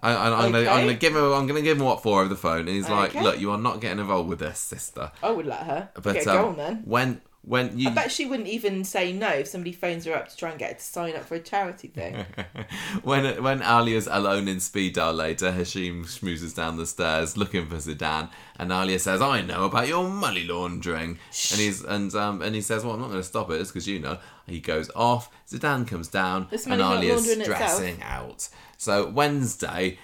I, 0.00 0.12
I, 0.12 0.44
I'm 0.44 0.52
going 0.52 0.64
to 0.64 0.70
I'm 0.70 0.88
to 0.88 0.94
give 0.94 1.14
him 1.14 1.32
I'm 1.32 1.46
to 1.46 1.62
give 1.62 1.78
him 1.78 1.84
what 1.84 2.02
for 2.02 2.20
over 2.20 2.28
the 2.28 2.36
phone. 2.36 2.60
And 2.60 2.68
he's 2.68 2.88
like, 2.88 3.14
look, 3.14 3.38
you 3.38 3.50
are 3.52 3.58
not 3.58 3.80
getting 3.80 3.98
involved 3.98 4.28
with 4.28 4.40
this, 4.40 4.58
sister. 4.58 5.12
I 5.22 5.30
would 5.30 5.46
let 5.46 5.62
her. 5.62 5.88
But 5.94 6.14
Get 6.14 6.26
um, 6.26 6.36
going 6.42 6.56
then. 6.56 6.82
when 6.84 7.20
when 7.46 7.78
you 7.78 7.88
I 7.88 7.92
bet 7.92 8.10
she 8.10 8.26
wouldn't 8.26 8.48
even 8.48 8.82
say 8.84 9.12
no 9.12 9.28
if 9.28 9.46
somebody 9.46 9.70
phones 9.72 10.04
her 10.04 10.14
up 10.14 10.28
to 10.28 10.36
try 10.36 10.50
and 10.50 10.58
get 10.58 10.72
her 10.72 10.78
to 10.78 10.84
sign 10.84 11.14
up 11.14 11.24
for 11.24 11.36
a 11.36 11.40
charity 11.40 11.86
thing. 11.88 12.26
when 13.02 13.42
when 13.42 13.60
Alya's 13.60 14.08
alone 14.10 14.48
in 14.48 14.58
speed 14.58 14.94
dial 14.94 15.12
later, 15.12 15.52
Hashim 15.52 16.04
schmoozes 16.06 16.54
down 16.56 16.76
the 16.76 16.86
stairs 16.86 17.36
looking 17.36 17.66
for 17.66 17.76
Zeedan, 17.76 18.30
and 18.58 18.70
Alya 18.72 18.98
says, 18.98 19.22
"I 19.22 19.42
know 19.42 19.64
about 19.64 19.86
your 19.86 20.08
money 20.08 20.44
laundering," 20.44 21.18
and 21.52 21.60
he's 21.60 21.84
and 21.84 22.12
um 22.16 22.42
and 22.42 22.54
he 22.54 22.60
says, 22.60 22.84
"Well, 22.84 22.94
I'm 22.94 23.00
not 23.00 23.08
going 23.10 23.20
to 23.20 23.24
stop 23.24 23.50
it, 23.50 23.60
it's 23.60 23.70
because 23.70 23.86
you 23.86 24.00
know." 24.00 24.18
He 24.48 24.60
goes 24.60 24.92
off. 24.94 25.28
Zeedan 25.50 25.88
comes 25.88 26.06
down, 26.06 26.46
This 26.52 26.68
and 26.68 26.80
Alya's 26.80 27.26
laundering 27.26 27.40
itself. 27.40 27.82
out. 28.00 28.48
So 28.76 29.10
Wednesday. 29.10 29.98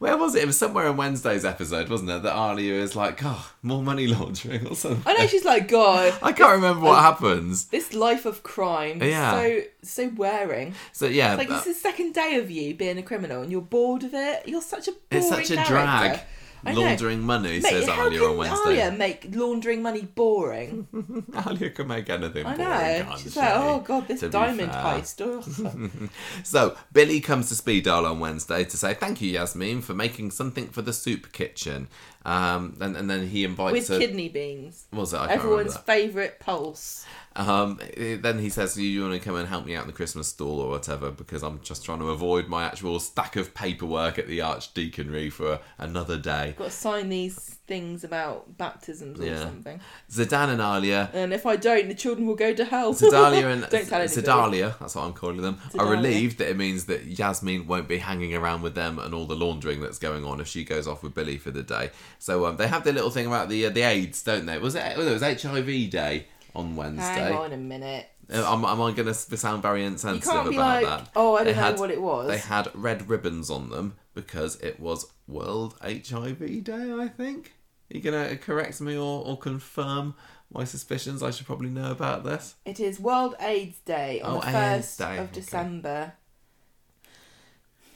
Where 0.00 0.16
was 0.16 0.34
it? 0.34 0.42
It 0.42 0.46
was 0.46 0.56
somewhere 0.58 0.86
in 0.88 0.96
Wednesday's 0.96 1.44
episode, 1.44 1.88
wasn't 1.90 2.10
it? 2.10 2.22
That 2.22 2.34
Alya 2.34 2.72
is 2.72 2.96
like, 2.96 3.20
oh, 3.22 3.52
more 3.62 3.82
money 3.82 4.06
laundering 4.08 4.66
or 4.66 4.74
something. 4.74 5.02
I 5.06 5.12
know 5.16 5.26
she's 5.26 5.44
like, 5.44 5.68
God, 5.68 6.14
I 6.22 6.32
can't 6.32 6.52
remember 6.52 6.86
what 6.86 7.00
happens. 7.00 7.66
this 7.66 7.92
life 7.92 8.24
of 8.24 8.42
crime, 8.42 9.02
Yeah. 9.02 9.32
so 9.32 9.60
so 9.82 10.08
wearing. 10.16 10.74
So 10.92 11.06
yeah, 11.06 11.32
It's 11.34 11.38
Like 11.38 11.48
but- 11.48 11.64
this 11.64 11.66
is 11.66 11.82
the 11.82 11.88
second 11.88 12.14
day 12.14 12.36
of 12.36 12.50
you 12.50 12.74
being 12.74 12.96
a 12.98 13.02
criminal, 13.02 13.42
and 13.42 13.52
you're 13.52 13.60
bored 13.60 14.02
of 14.02 14.14
it. 14.14 14.48
You're 14.48 14.62
such 14.62 14.88
a 14.88 14.92
boring 14.92 15.04
it's 15.10 15.28
such 15.28 15.50
a 15.50 15.56
character. 15.56 15.72
drag. 15.74 16.20
Laundering 16.64 17.20
money, 17.22 17.60
Mate, 17.60 17.62
says 17.64 17.86
how 17.88 18.08
Alya 18.08 18.18
can 18.18 18.30
on 18.30 18.36
Wednesday. 18.36 18.76
Alya 18.76 18.96
make 18.96 19.28
laundering 19.34 19.82
money 19.82 20.02
boring? 20.02 20.86
Alya 21.32 21.74
can 21.74 21.86
make 21.88 22.10
anything 22.10 22.44
I 22.46 22.56
boring, 22.56 22.68
know. 22.68 23.04
can't 23.08 23.18
She's 23.20 23.32
she? 23.34 23.40
like, 23.40 23.52
oh 23.54 23.80
god, 23.80 24.08
this 24.08 24.20
To 24.20 24.28
diamond 24.28 24.72
heist. 24.72 25.20
Ugh. 25.20 26.10
So 26.44 26.76
Billy 26.92 27.20
comes 27.20 27.48
to 27.48 27.54
speed 27.54 27.84
dial 27.84 28.06
on 28.06 28.20
Wednesday 28.20 28.64
to 28.64 28.76
say 28.76 28.94
thank 28.94 29.20
you, 29.20 29.38
Yasmeen, 29.38 29.82
for 29.82 29.94
making 29.94 30.30
something 30.32 30.68
for 30.68 30.82
the 30.82 30.92
soup 30.92 31.32
kitchen. 31.32 31.88
Um, 32.24 32.76
and, 32.80 32.96
and 32.96 33.08
then 33.08 33.28
he 33.28 33.44
invites 33.44 33.72
With 33.72 33.88
her. 33.88 33.98
kidney 33.98 34.28
beans. 34.28 34.86
what 34.90 35.00
was 35.00 35.14
it? 35.14 35.18
I 35.18 35.32
Everyone's 35.32 35.76
favourite 35.78 36.38
pulse. 36.40 37.06
Um, 37.36 37.78
then 37.96 38.40
he 38.40 38.48
says, 38.48 38.74
"Do 38.74 38.82
you 38.82 39.02
want 39.02 39.14
to 39.14 39.20
come 39.20 39.36
and 39.36 39.48
help 39.48 39.64
me 39.64 39.76
out 39.76 39.82
in 39.82 39.86
the 39.86 39.92
Christmas 39.92 40.28
stall 40.28 40.60
or 40.60 40.68
whatever?" 40.70 41.10
Because 41.12 41.44
I'm 41.44 41.60
just 41.62 41.84
trying 41.84 42.00
to 42.00 42.10
avoid 42.10 42.48
my 42.48 42.64
actual 42.64 42.98
stack 42.98 43.36
of 43.36 43.54
paperwork 43.54 44.18
at 44.18 44.26
the 44.26 44.40
archdeaconry 44.40 45.30
for 45.32 45.60
another 45.78 46.18
day. 46.18 46.54
Got 46.58 46.64
to 46.66 46.70
sign 46.70 47.08
these 47.08 47.56
things 47.68 48.02
about 48.02 48.58
baptisms 48.58 49.20
or 49.20 49.26
Yeah. 49.26 49.44
something. 49.44 49.80
Zeedan 50.10 50.48
and 50.48 50.60
Alya 50.60 51.10
And 51.14 51.32
if 51.32 51.46
I 51.46 51.54
don't, 51.54 51.86
the 51.86 51.94
children 51.94 52.26
will 52.26 52.34
go 52.34 52.52
to 52.52 52.64
hell. 52.64 52.94
Sedalia 52.94 53.46
and 53.46 53.60
Don't 53.70 53.86
tell 53.86 54.00
anybody. 54.00 54.08
Sedalia, 54.08 54.76
that's 54.80 54.96
what 54.96 55.04
I'm 55.04 55.12
calling 55.12 55.40
them, 55.40 55.60
are 55.78 55.86
relieved 55.86 56.38
that 56.38 56.48
it 56.50 56.56
means 56.56 56.86
that 56.86 57.08
Yasmeen 57.08 57.66
won't 57.66 57.86
be 57.86 57.98
hanging 57.98 58.34
around 58.34 58.62
with 58.62 58.74
them 58.74 58.98
and 58.98 59.14
all 59.14 59.26
the 59.26 59.36
laundering 59.36 59.80
that's 59.80 60.00
going 60.00 60.24
on 60.24 60.40
if 60.40 60.48
she 60.48 60.64
goes 60.64 60.88
off 60.88 61.04
with 61.04 61.14
Billy 61.14 61.38
for 61.38 61.52
the 61.52 61.62
day. 61.62 61.90
So 62.18 62.44
um, 62.46 62.56
they 62.56 62.66
have 62.66 62.82
their 62.82 62.92
little 62.92 63.10
thing 63.10 63.26
about 63.26 63.48
the 63.48 63.66
uh, 63.66 63.70
the 63.70 63.82
AIDS, 63.82 64.20
don't 64.24 64.46
they? 64.46 64.58
Was 64.58 64.74
it? 64.74 64.96
Well, 64.98 65.06
it 65.06 65.12
was 65.12 65.22
HIV 65.22 65.90
Day 65.90 66.26
on 66.54 66.76
Wednesday. 66.76 67.02
Hang 67.04 67.32
on 67.34 67.52
a 67.52 67.56
minute. 67.56 68.06
Uh, 68.32 68.44
Am, 68.52 68.64
am 68.64 68.80
I 68.80 68.92
going 68.92 69.06
to 69.06 69.14
sound 69.14 69.62
very 69.62 69.80
You 69.82 69.88
insensitive 69.88 70.30
can't 70.30 70.50
be 70.50 70.56
about 70.56 70.82
like, 70.82 71.04
that? 71.04 71.10
oh, 71.16 71.34
I 71.36 71.44
They 71.44 71.52
don't 71.52 71.56
know 71.60 71.66
had- 71.66 71.78
what 71.80 71.90
it 71.90 72.00
was. 72.02 72.28
They 72.28 72.38
had 72.38 72.68
red 72.74 73.08
ribbons 73.08 73.50
on 73.50 73.70
them 73.70 73.96
because 74.14 74.56
it 74.60 74.78
was 74.78 75.06
World 75.26 75.74
HIV 75.82 76.62
Day, 76.64 76.92
I 76.92 77.08
think. 77.08 77.54
Are 77.92 77.96
you 77.96 78.00
going 78.02 78.28
to 78.28 78.36
correct 78.36 78.80
me 78.80 78.96
or, 78.96 79.24
or 79.26 79.36
confirm 79.36 80.14
my 80.52 80.62
suspicions? 80.64 81.22
I 81.24 81.32
should 81.32 81.46
probably 81.46 81.70
know 81.70 81.90
about 81.90 82.22
this. 82.24 82.54
It 82.64 82.78
is 82.78 83.00
World 83.00 83.34
AIDS 83.40 83.78
Day 83.80 84.20
on 84.20 84.36
Oh, 84.36 84.40
the 84.40 84.46
first 84.46 84.98
Day, 84.98 85.18
of 85.18 85.24
okay. 85.24 85.32
December. 85.34 86.12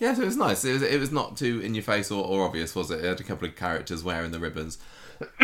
Yeah, 0.00 0.14
so 0.14 0.22
it 0.22 0.26
was 0.26 0.36
nice. 0.36 0.64
It 0.64 0.72
was 0.72 0.82
it 0.82 0.98
was 0.98 1.12
not 1.12 1.36
too 1.36 1.60
in 1.60 1.74
your 1.74 1.84
face 1.84 2.10
or, 2.10 2.24
or 2.26 2.44
obvious, 2.44 2.74
was 2.74 2.90
it? 2.90 3.04
It 3.04 3.08
had 3.08 3.20
a 3.20 3.24
couple 3.24 3.46
of 3.46 3.54
characters 3.54 4.02
wearing 4.02 4.32
the 4.32 4.40
ribbons, 4.40 4.78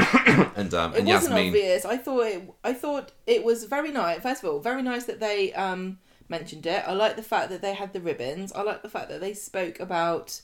and 0.56 0.72
um, 0.74 0.92
It 0.94 1.00
and 1.00 1.08
wasn't 1.08 1.34
Yasmeen. 1.34 1.48
obvious. 1.48 1.84
I 1.84 1.96
thought 1.96 2.26
it. 2.26 2.42
I 2.64 2.72
thought 2.72 3.12
it 3.26 3.44
was 3.44 3.64
very 3.64 3.90
nice. 3.92 4.20
First 4.20 4.42
of 4.42 4.50
all, 4.50 4.60
very 4.60 4.82
nice 4.82 5.04
that 5.04 5.20
they 5.20 5.52
um 5.54 5.98
mentioned 6.28 6.66
it. 6.66 6.84
I 6.86 6.92
like 6.92 7.16
the 7.16 7.22
fact 7.22 7.50
that 7.50 7.62
they 7.62 7.74
had 7.74 7.92
the 7.92 8.00
ribbons. 8.00 8.52
I 8.52 8.62
like 8.62 8.82
the 8.82 8.88
fact 8.88 9.08
that 9.10 9.20
they 9.20 9.34
spoke 9.34 9.80
about 9.80 10.40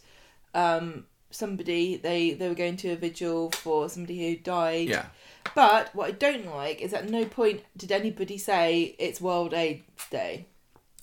um 0.55 1.07
somebody 1.31 1.97
they 1.97 2.33
they 2.35 2.49
were 2.49 2.55
going 2.55 2.77
to 2.79 2.91
a 2.93 2.97
vigil 2.97 3.51
for 3.51 3.89
somebody 3.89 4.29
who 4.31 4.37
died. 4.37 4.89
Yeah, 4.89 5.07
But 5.55 5.95
what 5.95 6.09
I 6.09 6.13
don't 6.13 6.47
like 6.47 6.81
is 6.81 6.93
at 6.95 7.09
no 7.11 7.25
point 7.25 7.63
did 7.77 7.93
anybody 7.93 8.39
say 8.39 8.95
it's 8.99 9.21
World 9.21 9.53
AIDS 9.53 9.83
Day. 10.11 10.47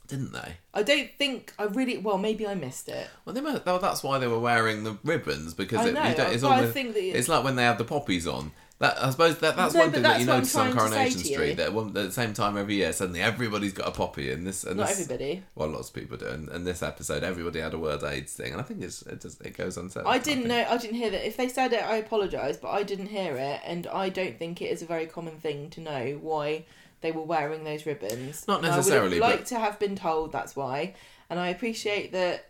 Didn't 0.07 0.33
they? 0.33 0.55
I 0.73 0.83
don't 0.83 1.09
think 1.17 1.53
I 1.57 1.63
really 1.65 1.97
well 1.97 2.17
maybe 2.17 2.45
I 2.45 2.55
missed 2.55 2.89
it. 2.89 3.09
Well, 3.25 3.33
they 3.33 3.41
well, 3.41 3.79
that's 3.79 4.03
why 4.03 4.19
they 4.19 4.27
were 4.27 4.39
wearing 4.39 4.83
the 4.83 4.97
ribbons 5.03 5.53
because 5.53 5.79
I 5.79 5.89
it, 5.89 5.93
know, 5.93 6.03
you 6.07 6.15
don't, 6.15 6.33
it's 6.33 6.43
almost, 6.43 6.73
think 6.73 6.93
that- 6.93 7.17
it's 7.17 7.27
like 7.27 7.43
when 7.43 7.55
they 7.55 7.63
have 7.63 7.77
the 7.77 7.85
poppies 7.85 8.27
on. 8.27 8.51
That, 8.79 9.01
I 9.01 9.11
suppose 9.11 9.37
that, 9.37 9.55
that's 9.55 9.73
No, 9.75 9.81
one 9.81 9.91
thing 9.91 10.01
that's 10.01 10.15
that 10.15 10.19
you 10.19 10.25
notice 10.25 10.55
on 10.55 10.71
trying 10.71 10.73
to 10.73 10.81
say 10.89 10.95
Coronation. 10.95 11.19
Street. 11.19 11.53
That 11.57 11.73
one, 11.73 11.87
at 11.89 11.93
the 11.93 12.11
same 12.11 12.33
time 12.33 12.57
every 12.57 12.75
year, 12.75 12.91
suddenly 12.91 13.21
everybody's 13.21 13.71
got 13.71 13.87
a 13.87 13.91
poppy 13.91 14.29
in 14.29 14.43
this. 14.43 14.65
And 14.65 14.75
Not 14.75 14.87
this, 14.87 14.99
everybody. 14.99 15.43
Well, 15.55 15.69
lots 15.69 15.87
of 15.87 15.95
people 15.95 16.17
do. 16.17 16.25
And, 16.25 16.49
and 16.49 16.67
this 16.67 16.83
episode, 16.83 17.23
everybody 17.23 17.61
had 17.61 17.73
a 17.73 17.77
World 17.77 18.03
AIDS 18.03 18.33
thing, 18.33 18.51
and 18.51 18.59
I 18.59 18.63
think 18.63 18.81
it's, 18.81 19.03
it 19.03 19.21
does 19.21 19.39
it 19.39 19.55
goes 19.55 19.77
unsaid. 19.77 20.03
I 20.05 20.17
didn't 20.17 20.47
know. 20.47 20.65
I 20.67 20.75
didn't 20.77 20.97
hear 20.97 21.11
that. 21.11 21.25
If 21.25 21.37
they 21.37 21.47
said 21.47 21.71
it, 21.71 21.83
I 21.85 21.95
apologise, 21.97 22.57
but 22.57 22.71
I 22.71 22.83
didn't 22.83 23.07
hear 23.07 23.37
it, 23.37 23.61
and 23.63 23.87
I 23.87 24.09
don't 24.09 24.37
think 24.37 24.61
it 24.61 24.65
is 24.65 24.81
a 24.81 24.85
very 24.85 25.05
common 25.05 25.37
thing 25.37 25.69
to 25.69 25.79
know 25.79 26.19
why 26.19 26.65
they 27.03 27.11
were 27.11 27.21
wearing 27.21 27.63
those 27.63 27.85
ribbons. 27.85 28.47
Not 28.47 28.63
And 28.63 28.73
I 28.73 28.77
would 28.77 28.85
but- 28.87 29.11
have 29.11 29.19
liked 29.19 29.47
to 29.49 29.59
have 29.59 29.77
been 29.77 29.95
told 29.95 30.31
that's 30.31 30.55
why, 30.55 30.95
and 31.29 31.39
I 31.39 31.49
appreciate 31.49 32.11
that 32.13 32.49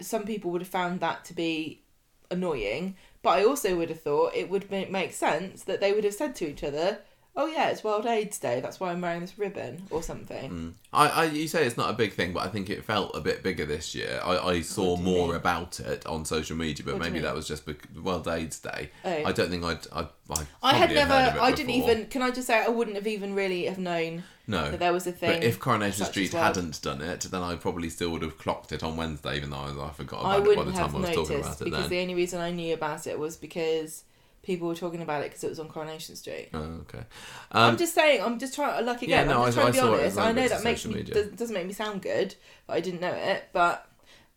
some 0.00 0.24
people 0.24 0.50
would 0.50 0.62
have 0.62 0.68
found 0.68 0.98
that 1.00 1.24
to 1.26 1.34
be 1.34 1.82
annoying. 2.30 2.96
But 3.22 3.38
I 3.38 3.44
also 3.44 3.76
would 3.76 3.90
have 3.90 4.00
thought 4.00 4.34
it 4.34 4.48
would 4.50 4.70
make 4.70 5.12
sense 5.12 5.62
that 5.64 5.80
they 5.80 5.92
would 5.92 6.04
have 6.04 6.14
said 6.14 6.34
to 6.36 6.48
each 6.48 6.64
other, 6.64 7.00
"Oh 7.40 7.46
yeah, 7.46 7.70
it's 7.70 7.82
World 7.82 8.06
AIDS 8.06 8.38
Day. 8.38 8.60
That's 8.60 8.78
why 8.78 8.90
I'm 8.92 9.00
wearing 9.00 9.20
this 9.20 9.38
ribbon 9.38 9.82
or 9.90 10.02
something." 10.02 10.50
Mm. 10.50 10.72
I, 10.92 11.08
I, 11.08 11.24
you 11.24 11.48
say 11.48 11.64
it's 11.66 11.76
not 11.76 11.88
a 11.90 11.92
big 11.94 12.12
thing, 12.12 12.32
but 12.32 12.40
I 12.44 12.48
think 12.48 12.68
it 12.68 12.84
felt 12.84 13.16
a 13.16 13.20
bit 13.20 13.42
bigger 13.42 13.64
this 13.64 13.94
year. 13.94 14.20
I, 14.22 14.38
I 14.38 14.60
saw 14.60 14.96
do 14.96 15.02
you 15.02 15.08
more 15.08 15.28
mean? 15.28 15.36
about 15.36 15.80
it 15.80 16.04
on 16.06 16.24
social 16.24 16.56
media, 16.56 16.84
but 16.84 16.94
What 16.94 17.02
maybe 17.02 17.20
that 17.20 17.34
was 17.34 17.46
just 17.48 17.64
World 18.02 18.28
AIDS 18.28 18.58
Day. 18.58 18.90
Oh. 19.04 19.22
I 19.24 19.32
don't 19.32 19.50
think 19.50 19.64
I'd. 19.64 19.86
I, 19.92 20.06
I, 20.30 20.46
I 20.62 20.74
had 20.74 20.90
never. 20.92 21.12
heard 21.12 21.28
of 21.30 21.36
it 21.36 21.40
I 21.42 21.50
didn't 21.52 21.74
before. 21.74 21.90
even. 21.90 22.06
Can 22.06 22.22
I 22.22 22.30
just 22.30 22.46
say 22.46 22.62
I 22.62 22.68
wouldn't 22.68 22.96
have 22.96 23.06
even 23.06 23.34
really 23.34 23.64
have 23.64 23.78
known 23.78 24.22
No. 24.46 24.70
that 24.70 24.78
there 24.78 24.92
was 24.92 25.06
a 25.06 25.12
thing. 25.12 25.40
But 25.40 25.44
if 25.44 25.58
Coronation 25.58 26.04
Street 26.06 26.32
hadn't 26.32 26.80
done 26.82 27.00
it, 27.02 27.20
then 27.22 27.42
I 27.42 27.56
probably 27.56 27.88
still 27.90 28.10
would 28.10 28.22
have 28.22 28.38
clocked 28.38 28.72
it 28.72 28.82
on 28.82 28.96
Wednesday, 28.96 29.36
even 29.36 29.50
though 29.50 29.56
I, 29.56 29.88
I 29.88 29.90
forgot 29.92 30.24
I 30.24 30.36
about 30.36 30.48
it 30.48 30.56
by 30.56 30.64
the 30.64 30.72
time 30.72 30.94
I 30.96 30.98
was 31.00 31.10
talking 31.10 31.40
about 31.40 31.60
it 31.60 31.64
because 31.64 31.80
then. 31.82 31.90
the 31.90 32.00
only 32.02 32.14
reason 32.14 32.40
I 32.40 32.50
knew 32.50 32.74
about 32.74 33.06
it 33.06 33.18
was 33.18 33.36
because 33.36 34.04
people 34.42 34.68
were 34.68 34.74
talking 34.74 35.02
about 35.02 35.22
it 35.22 35.30
because 35.30 35.44
it 35.44 35.48
was 35.50 35.58
on 35.60 35.68
Coronation 35.68 36.16
Street. 36.16 36.48
Oh, 36.54 36.58
okay. 36.58 37.04
I'm 37.52 37.70
Um, 37.72 37.76
just 37.76 37.94
saying. 37.94 38.22
I'm 38.22 38.38
just 38.38 38.54
trying. 38.54 38.84
Like 38.86 39.02
again, 39.02 39.26
Yeah, 39.28 39.32
no, 39.34 39.40
I'm 39.42 39.46
just 39.46 39.58
I- 39.58 39.60
trying 39.62 39.72
to 39.74 39.80
be 39.82 39.88
honest. 39.88 40.18
I 40.18 40.32
know 40.32 40.48
that 40.48 40.64
makes 40.64 40.84
me 40.86 41.02
does, 41.02 41.26
doesn't 41.28 41.54
make 41.54 41.66
me 41.66 41.72
sound 41.72 42.02
good, 42.02 42.34
but 42.66 42.74
I 42.76 42.80
didn't 42.80 43.00
know 43.00 43.12
it. 43.12 43.44
But 43.52 43.86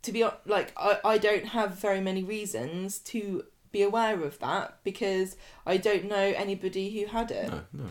to 0.03 0.11
be 0.11 0.25
like, 0.45 0.73
I 0.77 0.99
I 1.05 1.17
don't 1.17 1.45
have 1.47 1.75
very 1.79 2.01
many 2.01 2.23
reasons 2.23 2.99
to 2.99 3.45
be 3.71 3.81
aware 3.81 4.21
of 4.23 4.37
that 4.39 4.77
because 4.83 5.35
I 5.65 5.77
don't 5.77 6.05
know 6.05 6.15
anybody 6.35 6.99
who 6.99 7.07
had 7.07 7.31
it. 7.31 7.49
no, 7.49 7.61
no. 7.73 7.85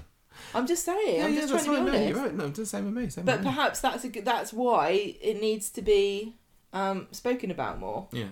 I'm 0.54 0.66
just 0.66 0.84
saying. 0.84 1.16
Yeah, 1.16 1.24
I'm 1.26 1.34
just 1.34 1.48
trying 1.52 1.64
to 1.64 1.70
be 1.70 1.76
honest. 1.76 2.08
you're 2.08 2.16
right. 2.18 2.34
No, 2.34 2.48
the 2.48 2.64
same 2.66 2.84
with 2.86 2.94
me. 2.94 3.10
Same 3.10 3.24
But 3.24 3.38
with 3.38 3.46
me. 3.46 3.50
perhaps 3.52 3.80
that's 3.80 4.04
a 4.04 4.08
good, 4.08 4.24
that's 4.24 4.52
why 4.52 5.16
it 5.20 5.40
needs 5.40 5.70
to 5.70 5.82
be 5.82 6.36
um, 6.72 7.06
spoken 7.10 7.50
about 7.50 7.78
more. 7.80 8.08
Yeah, 8.12 8.28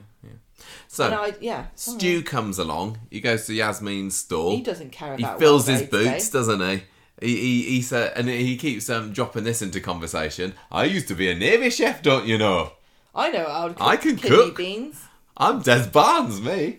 So, 0.88 1.10
I, 1.10 1.34
yeah. 1.40 1.66
Stu 1.74 2.22
comes 2.22 2.58
along. 2.58 2.98
He 3.10 3.20
goes 3.20 3.46
to 3.46 3.52
Yasmeen's 3.52 4.16
stall. 4.16 4.56
He 4.56 4.62
doesn't 4.62 4.90
care 4.90 5.14
about. 5.14 5.34
he 5.34 5.38
fills 5.38 5.66
his 5.66 5.82
boots, 5.82 6.28
Day. 6.28 6.38
doesn't 6.38 6.60
he? 6.60 6.82
He, 7.20 7.36
he, 7.36 7.62
he 7.62 7.82
said, 7.82 8.12
and 8.16 8.28
he 8.28 8.56
keeps 8.56 8.88
um, 8.88 9.12
dropping 9.12 9.44
this 9.44 9.60
into 9.62 9.80
conversation. 9.80 10.54
I 10.72 10.84
used 10.84 11.06
to 11.08 11.14
be 11.14 11.30
a 11.30 11.34
navy 11.34 11.68
chef, 11.70 12.02
don't 12.02 12.26
you 12.26 12.38
know? 12.38 12.72
I 13.14 13.30
know 13.30 13.44
how 13.46 13.68
to 13.68 13.74
cook 13.74 13.82
I 13.86 13.96
can 13.96 14.16
cook. 14.16 14.56
beans. 14.56 15.02
I'm 15.36 15.60
Des 15.60 15.88
Barnes, 15.88 16.40
me. 16.40 16.78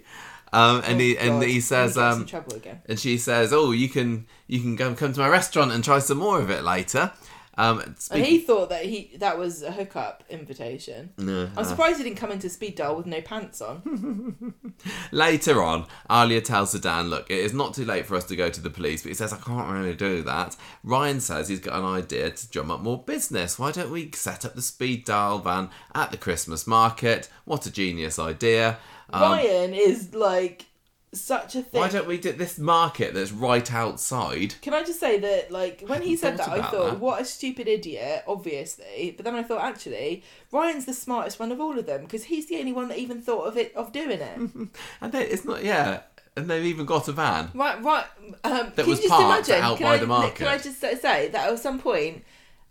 Um, 0.53 0.81
and 0.85 0.95
Oh, 0.95 0.99
he 0.99 1.17
and 1.17 1.39
God, 1.39 1.43
he 1.47 1.61
says, 1.61 1.95
gonna 1.95 2.25
get 2.25 2.35
us 2.35 2.63
in 2.65 2.71
um, 2.71 2.77
and 2.87 2.99
she 2.99 3.17
says, 3.17 3.53
"Oh, 3.53 3.71
you 3.71 3.87
can 3.87 4.27
you 4.47 4.59
can 4.59 4.75
go 4.75 4.93
come 4.95 5.13
to 5.13 5.19
my 5.21 5.29
restaurant 5.29 5.71
and 5.71 5.81
try 5.81 5.99
some 5.99 6.17
more 6.17 6.39
of 6.41 6.49
it 6.49 6.63
later." 6.63 7.11
Um, 7.61 7.95
And 8.09 8.25
he 8.25 8.39
thought 8.39 8.69
that 8.69 8.85
he 8.85 9.11
that 9.17 9.37
was 9.37 9.61
a 9.61 9.71
hookup 9.71 10.23
invitation. 10.31 11.11
No, 11.19 11.43
I'm 11.55 11.59
uh, 11.59 11.63
surprised 11.63 11.97
he 11.97 12.03
didn't 12.03 12.17
come 12.17 12.31
into 12.31 12.49
speed 12.49 12.75
dial 12.75 12.95
with 12.95 13.05
no 13.05 13.21
pants 13.21 13.61
on. 13.61 14.55
Later 15.11 15.61
on, 15.61 15.85
Alya 16.09 16.43
tells 16.43 16.73
Zeedan, 16.73 17.09
look, 17.09 17.29
it 17.29 17.37
is 17.37 17.53
not 17.53 17.75
too 17.75 17.85
late 17.85 18.07
for 18.07 18.15
us 18.15 18.23
to 18.25 18.35
go 18.35 18.49
to 18.49 18.59
the 18.59 18.71
police, 18.71 19.03
but 19.03 19.09
he 19.09 19.13
says, 19.13 19.31
I 19.31 19.37
can't 19.37 19.69
really 19.69 19.93
do 19.93 20.23
that. 20.23 20.55
Ryan 20.83 21.19
says 21.19 21.49
he's 21.49 21.59
got 21.59 21.77
an 21.77 21.85
idea 21.85 22.31
to 22.31 22.49
drum 22.49 22.71
up 22.71 22.81
more 22.81 23.03
business. 23.03 23.59
Why 23.59 23.71
don't 23.71 23.91
we 23.91 24.09
set 24.11 24.43
up 24.43 24.55
the 24.55 24.63
speed 24.63 25.05
dial 25.05 25.37
van 25.37 25.69
at 25.93 26.09
the 26.09 26.17
Christmas 26.17 26.65
market? 26.65 27.29
What 27.45 27.67
a 27.67 27.71
genius 27.71 28.17
idea. 28.17 28.79
Um, 29.13 29.21
Ryan 29.21 29.73
is 29.75 30.15
like 30.15 30.65
such 31.13 31.55
a 31.55 31.61
thing. 31.61 31.81
why 31.81 31.89
don't 31.89 32.07
we 32.07 32.17
do 32.17 32.31
this 32.31 32.57
market 32.57 33.13
that's 33.13 33.31
right 33.31 33.71
outside? 33.73 34.55
Can 34.61 34.73
I 34.73 34.83
just 34.83 34.99
say 34.99 35.19
that, 35.19 35.51
like, 35.51 35.83
when 35.87 36.01
he 36.01 36.15
said 36.15 36.37
that, 36.37 36.49
I 36.49 36.61
thought, 36.61 36.91
that. 36.91 36.99
what 36.99 37.21
a 37.21 37.25
stupid 37.25 37.67
idiot, 37.67 38.23
obviously. 38.27 39.13
But 39.15 39.25
then 39.25 39.35
I 39.35 39.43
thought, 39.43 39.61
actually, 39.61 40.23
Ryan's 40.51 40.85
the 40.85 40.93
smartest 40.93 41.39
one 41.39 41.51
of 41.51 41.59
all 41.59 41.77
of 41.77 41.85
them 41.85 42.01
because 42.03 42.25
he's 42.25 42.47
the 42.47 42.57
only 42.59 42.73
one 42.73 42.87
that 42.87 42.97
even 42.97 43.21
thought 43.21 43.47
of 43.47 43.57
it 43.57 43.75
of 43.75 43.91
doing 43.91 44.21
it. 44.21 44.39
And 45.01 45.15
it's 45.15 45.45
not, 45.45 45.63
yeah, 45.63 46.01
and 46.35 46.49
they've 46.49 46.65
even 46.65 46.85
got 46.85 47.07
a 47.07 47.11
van. 47.11 47.51
right, 47.53 47.81
right. 47.83 48.05
Um, 48.43 48.71
can 48.71 48.87
was 48.87 49.01
you 49.01 49.09
just 49.09 49.19
parked 49.19 49.49
imagine? 49.49 49.63
out 49.63 49.77
can 49.77 49.85
by 49.85 49.93
I, 49.95 49.97
the 49.97 50.07
market. 50.07 50.35
Can 50.35 50.47
I 50.47 50.57
just 50.57 50.79
say 50.79 51.27
that 51.29 51.51
at 51.51 51.59
some 51.59 51.79
point, 51.79 52.23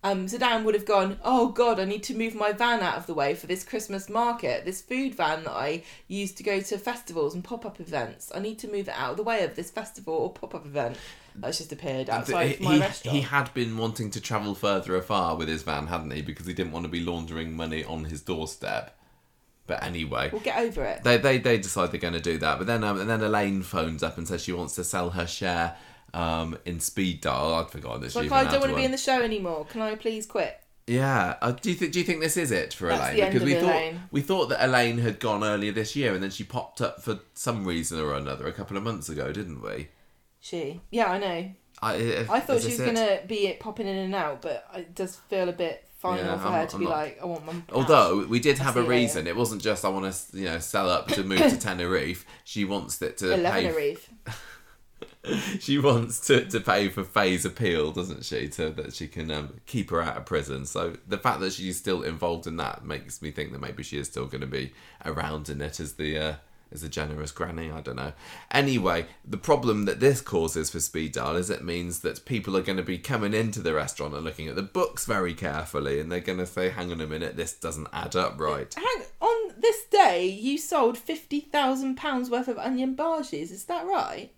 um, 0.03 0.27
Zeedan 0.27 0.65
would 0.65 0.75
have 0.75 0.87
gone, 0.87 1.19
"Oh 1.23 1.49
God, 1.49 1.79
I 1.79 1.85
need 1.85 2.03
to 2.05 2.15
move 2.17 2.35
my 2.35 2.53
van 2.53 2.81
out 2.81 2.97
of 2.97 3.07
the 3.07 3.15
way 3.15 3.35
for 3.35 3.47
this 3.47 3.65
Christmas 3.65 4.09
market, 4.09 4.65
this 4.65 4.81
food 4.81 5.15
van 5.15 5.45
that 5.45 5.53
I 5.53 5.83
use 6.09 6.33
to 6.33 6.43
go 6.43 6.61
to 6.61 6.79
festivals 6.79 7.35
and 7.35 7.45
pop 7.45 7.67
up 7.67 7.81
events. 7.81 8.33
I 8.35 8.39
need 8.41 8.59
to 8.61 8.69
move 8.69 8.89
it 8.89 8.95
out 8.97 9.11
of 9.13 9.17
the 9.19 9.23
way 9.23 9.45
of 9.45 9.57
this 9.57 9.71
festival 9.71 10.15
or 10.15 10.33
pop 10.33 10.55
up 10.55 10.65
event 10.65 10.97
that's 11.37 11.59
just 11.59 11.71
appeared 11.71 12.09
outside 12.11 12.57
he, 12.57 12.65
my 12.65 12.75
he- 12.75 12.81
restaurant." 12.81 13.17
he 13.17 13.23
had 13.23 13.53
been 13.55 13.77
wanting 13.77 14.11
to 14.13 14.21
travel 14.21 14.55
further 14.55 14.97
afar 14.97 15.37
with 15.37 15.49
his 15.49 15.63
van, 15.63 15.87
hadn't 15.89 16.11
he? 16.13 16.23
Because 16.23 16.47
he 16.47 16.55
didn't 16.55 16.73
want 16.73 16.85
to 16.85 16.91
be 16.91 17.01
laundering 17.01 17.55
money 17.55 17.85
on 17.85 18.05
his 18.05 18.23
doorstep. 18.23 18.97
But 19.67 19.85
anyway, 19.85 20.31
We'll 20.33 20.41
get 20.41 20.59
over 20.59 20.83
it. 20.83 21.05
they 21.05 21.17
they, 21.19 21.39
they 21.39 21.57
decide 21.59 21.93
they're 21.93 22.01
going 22.01 22.15
to 22.15 22.21
do 22.21 22.39
that. 22.39 22.59
But 22.59 22.67
then 22.67 22.83
um, 22.83 22.99
and 22.99 23.09
then 23.09 23.21
Elaine 23.23 23.63
phones 23.63 24.03
up 24.03 24.19
and 24.19 24.27
says 24.27 24.43
she 24.43 24.53
wants 24.53 24.75
to 24.77 24.83
sell 24.83 25.11
her 25.11 25.27
share 25.29 25.77
um, 26.15 26.59
in 26.65 26.81
Speed 26.81 27.21
Dial. 27.21 27.55
I'd 27.55 27.71
forgotten 27.71 28.01
this. 28.03 28.15
Like, 28.15 28.27
even 28.27 28.37
I 28.37 28.45
don't 28.51 28.61
want 28.61 28.71
to 28.73 28.77
be 28.77 28.85
in 28.85 28.91
the 28.91 28.99
show 28.99 29.23
anymore. 29.23 29.67
Can 29.67 29.81
I 29.83 29.95
please 29.95 30.27
quit? 30.27 30.59
Yeah. 30.87 31.37
Uh, 31.41 31.53
do 31.53 31.71
you 31.71 31.77
think 31.77 31.93
do 31.93 31.99
you 32.01 32.05
think 32.05 32.21
this 32.21 32.37
is 32.37 32.51
it 32.51 32.75
for 32.75 32.89
That's 32.89 33.01
Elaine? 33.01 33.17
the 33.17 33.23
end 33.23 33.33
because 33.35 33.43
of 33.43 33.49
we 33.49 33.55
thought 33.61 33.75
Elaine. 33.75 34.03
we 34.11 34.21
thought 34.23 34.47
that 34.49 34.65
Elaine 34.65 34.99
had 34.99 35.21
gone 35.21 35.45
earlier 35.45 35.73
this 35.73 35.95
year, 35.95 36.15
and 36.15 36.23
then 36.23 36.31
she 36.31 36.43
popped 36.45 36.81
up 36.81 37.03
for 37.03 37.21
some 37.35 37.65
reason 37.65 38.01
or 38.01 38.15
another 38.15 38.47
a 38.47 38.53
couple 38.53 38.77
of 38.77 38.83
months 38.83 39.09
ago, 39.09 39.33
didn't 39.33 39.63
we? 39.63 39.89
She. 40.41 40.81
Yeah, 40.91 41.07
I 41.13 41.19
know. 41.19 41.51
I, 41.83 42.27
I 42.29 42.41
thought 42.41 42.61
she 42.61 42.67
was 42.69 42.81
it? 42.81 42.87
gonna 42.95 43.21
be 43.27 43.47
it 43.47 43.61
popping 43.61 43.87
in 43.87 43.97
and 43.97 44.15
out, 44.15 44.43
but 44.43 44.67
it 44.77 44.95
does 44.95 45.17
feel 45.17 45.49
a 45.49 45.53
bit 45.53 45.85
final 45.99 46.25
Yeah, 46.25 46.39
for 46.39 46.49
I'm 46.49 46.53
her 46.55 46.67
to 46.67 46.75
I'm 46.75 46.81
be 46.81 46.85
not- 46.87 46.91
like, 46.93 47.19
I 47.23 47.25
want 47.27 47.47
my. 47.47 47.55
Although 47.73 48.27
we 48.27 48.41
did 48.41 48.59
have 48.59 48.77
a 48.77 48.83
reason, 48.83 49.27
it 49.27 49.37
wasn't 49.37 49.63
just 49.63 49.85
I 49.85 49.89
want 49.91 50.13
to 50.13 50.37
you 50.37 50.47
know 50.47 50.59
sell 50.59 50.91
up 50.91 51.07
to 51.09 51.23
move 51.23 51.39
to 51.39 51.57
Tenerife. 51.61 52.27
She 52.45 52.65
wants 52.65 53.01
it 53.01 53.17
to 53.19 53.33
eleven 53.35 53.71
pay. 53.71 53.77
reef. 53.77 54.11
She 55.61 55.79
wants 55.79 56.21
to, 56.29 56.47
to 56.47 56.61
pay 56.61 56.89
for 56.89 57.05
Faye's 57.05 57.45
appeal, 57.45 57.93
doesn't 57.93 58.25
she? 58.25 58.49
To 58.49 58.71
that 58.71 58.95
she 58.95 59.07
can 59.07 59.31
um, 59.31 59.61
keep 59.67 59.91
her 59.91 60.01
out 60.01 60.17
of 60.17 60.27
prison. 60.27 60.65
So 60.65 60.97
the 61.07 61.19
fact 61.19 61.41
that 61.41 61.53
she's 61.53 61.77
still 61.77 62.03
involved 62.03 62.47
in 62.47 62.57
that 62.57 62.85
makes 62.85 63.21
me 63.21 63.31
think 63.31 63.53
that 63.53 63.61
maybe 63.61 63.83
she 63.83 63.99
is 63.99 64.09
still 64.09 64.27
going 64.27 64.41
to 64.41 64.47
be 64.47 64.73
around 65.05 65.49
in 65.49 65.61
it 65.61 65.79
as 65.81 65.95
the 65.95 66.19
uh, 66.19 66.35
as 66.73 66.83
a 66.83 66.89
generous 66.89 67.33
granny. 67.33 67.71
I 67.71 67.81
don't 67.81 67.97
know. 67.97 68.13
Anyway, 68.51 69.07
the 69.25 69.37
problem 69.37 69.85
that 69.85 70.01
this 70.01 70.21
causes 70.21 70.71
for 70.71 70.81
Speed 70.81 71.13
Dial 71.13 71.37
is 71.37 71.51
it 71.51 71.65
means 71.65 72.01
that 72.01 72.25
people 72.25 72.57
are 72.57 72.63
going 72.63 72.79
to 72.79 72.83
be 72.83 72.99
coming 72.99 73.35
into 73.35 73.61
the 73.61 73.75
restaurant 73.75 74.15
and 74.15 74.25
looking 74.25 74.49
at 74.49 74.57
the 74.57 74.63
books 74.63 75.05
very 75.05 75.35
carefully, 75.35 76.01
and 76.01 76.11
they're 76.11 76.21
going 76.21 76.39
to 76.39 76.47
say, 76.47 76.71
"Hang 76.71 76.91
on 76.93 77.01
a 77.01 77.07
minute, 77.07 77.37
this 77.37 77.53
doesn't 77.53 77.89
add 77.93 78.17
up 78.17 78.41
right." 78.41 78.73
Hang 78.75 79.07
on 79.21 79.55
this 79.59 79.85
day, 79.91 80.27
you 80.27 80.57
sold 80.57 80.97
fifty 80.97 81.41
thousand 81.41 81.97
pounds 81.97 82.31
worth 82.31 82.49
of 82.49 82.59
onion 82.59 82.97
bhajis. 82.97 83.51
Is 83.51 83.65
that 83.67 83.87
right? 83.87 84.33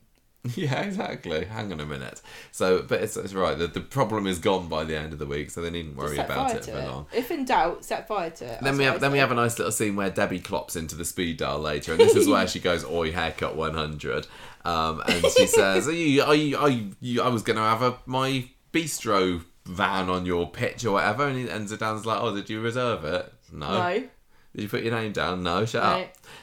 Yeah, 0.56 0.82
exactly. 0.82 1.44
Hang 1.44 1.72
on 1.72 1.78
a 1.78 1.86
minute. 1.86 2.20
So, 2.50 2.82
but 2.82 3.00
it's, 3.00 3.16
it's 3.16 3.32
right. 3.32 3.56
The, 3.56 3.68
the 3.68 3.80
problem 3.80 4.26
is 4.26 4.40
gone 4.40 4.68
by 4.68 4.82
the 4.82 4.98
end 4.98 5.12
of 5.12 5.20
the 5.20 5.26
week, 5.26 5.50
so 5.50 5.62
they 5.62 5.70
needn't 5.70 5.96
worry 5.96 6.16
set 6.16 6.26
about 6.26 6.48
fire 6.48 6.56
it 6.56 6.62
to 6.64 6.72
for 6.72 6.78
it. 6.78 6.84
long. 6.84 7.06
If 7.12 7.30
in 7.30 7.44
doubt, 7.44 7.84
set 7.84 8.08
fire 8.08 8.30
to 8.30 8.44
it. 8.54 8.60
Then 8.60 8.76
we 8.76 8.84
have 8.84 9.00
then 9.00 9.12
we 9.12 9.18
have 9.18 9.30
a 9.30 9.36
nice 9.36 9.56
little 9.58 9.70
scene 9.70 9.94
where 9.94 10.10
Debbie 10.10 10.40
clops 10.40 10.74
into 10.74 10.96
the 10.96 11.04
speed 11.04 11.36
dial 11.36 11.60
later, 11.60 11.92
and 11.92 12.00
this 12.00 12.16
is 12.16 12.26
where 12.26 12.48
she 12.48 12.58
goes, 12.58 12.84
"Oi, 12.84 13.12
haircut 13.12 13.54
100," 13.54 14.26
um, 14.64 15.00
and 15.06 15.24
she 15.26 15.46
says, 15.58 15.86
"Are 15.86 15.92
you, 15.92 16.22
are 16.22 16.34
you, 16.34 16.56
are 16.56 16.70
you, 17.00 17.22
I 17.22 17.28
was 17.28 17.42
going 17.42 17.56
to 17.56 17.62
have 17.62 17.82
a 17.82 17.98
my 18.06 18.48
bistro 18.72 19.44
van 19.64 20.10
on 20.10 20.26
your 20.26 20.50
pitch 20.50 20.84
or 20.84 20.92
whatever," 20.94 21.28
and, 21.28 21.38
he, 21.38 21.48
and 21.48 21.68
Zeedan's 21.68 22.04
like, 22.04 22.20
"Oh, 22.20 22.34
did 22.34 22.50
you 22.50 22.60
reserve 22.60 23.04
it? 23.04 23.32
No. 23.52 23.68
No. 23.68 24.08
Did 24.54 24.62
you 24.62 24.68
put 24.68 24.82
your 24.82 24.92
name 24.94 25.12
down? 25.12 25.44
No. 25.44 25.64
Shut 25.64 25.84
up." 25.84 26.00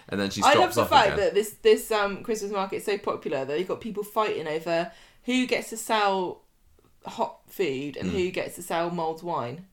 And 0.09 0.19
then 0.19 0.29
she 0.31 0.41
I 0.43 0.53
love 0.55 0.73
the 0.73 0.85
fact 0.85 1.13
again. 1.13 1.19
that 1.19 1.33
this 1.35 1.51
this 1.61 1.91
um 1.91 2.23
Christmas 2.23 2.51
market 2.51 2.77
is 2.77 2.85
so 2.85 2.97
popular 2.97 3.45
that 3.45 3.57
you've 3.59 3.67
got 3.67 3.79
people 3.81 4.03
fighting 4.03 4.47
over 4.47 4.91
who 5.25 5.45
gets 5.45 5.69
to 5.69 5.77
sell 5.77 6.41
hot 7.05 7.39
food 7.47 7.95
Hmm. 7.95 8.07
and 8.07 8.11
who 8.11 8.31
gets 8.31 8.55
to 8.55 8.63
sell 8.63 8.89
mulled 8.89 9.23
wine. 9.23 9.65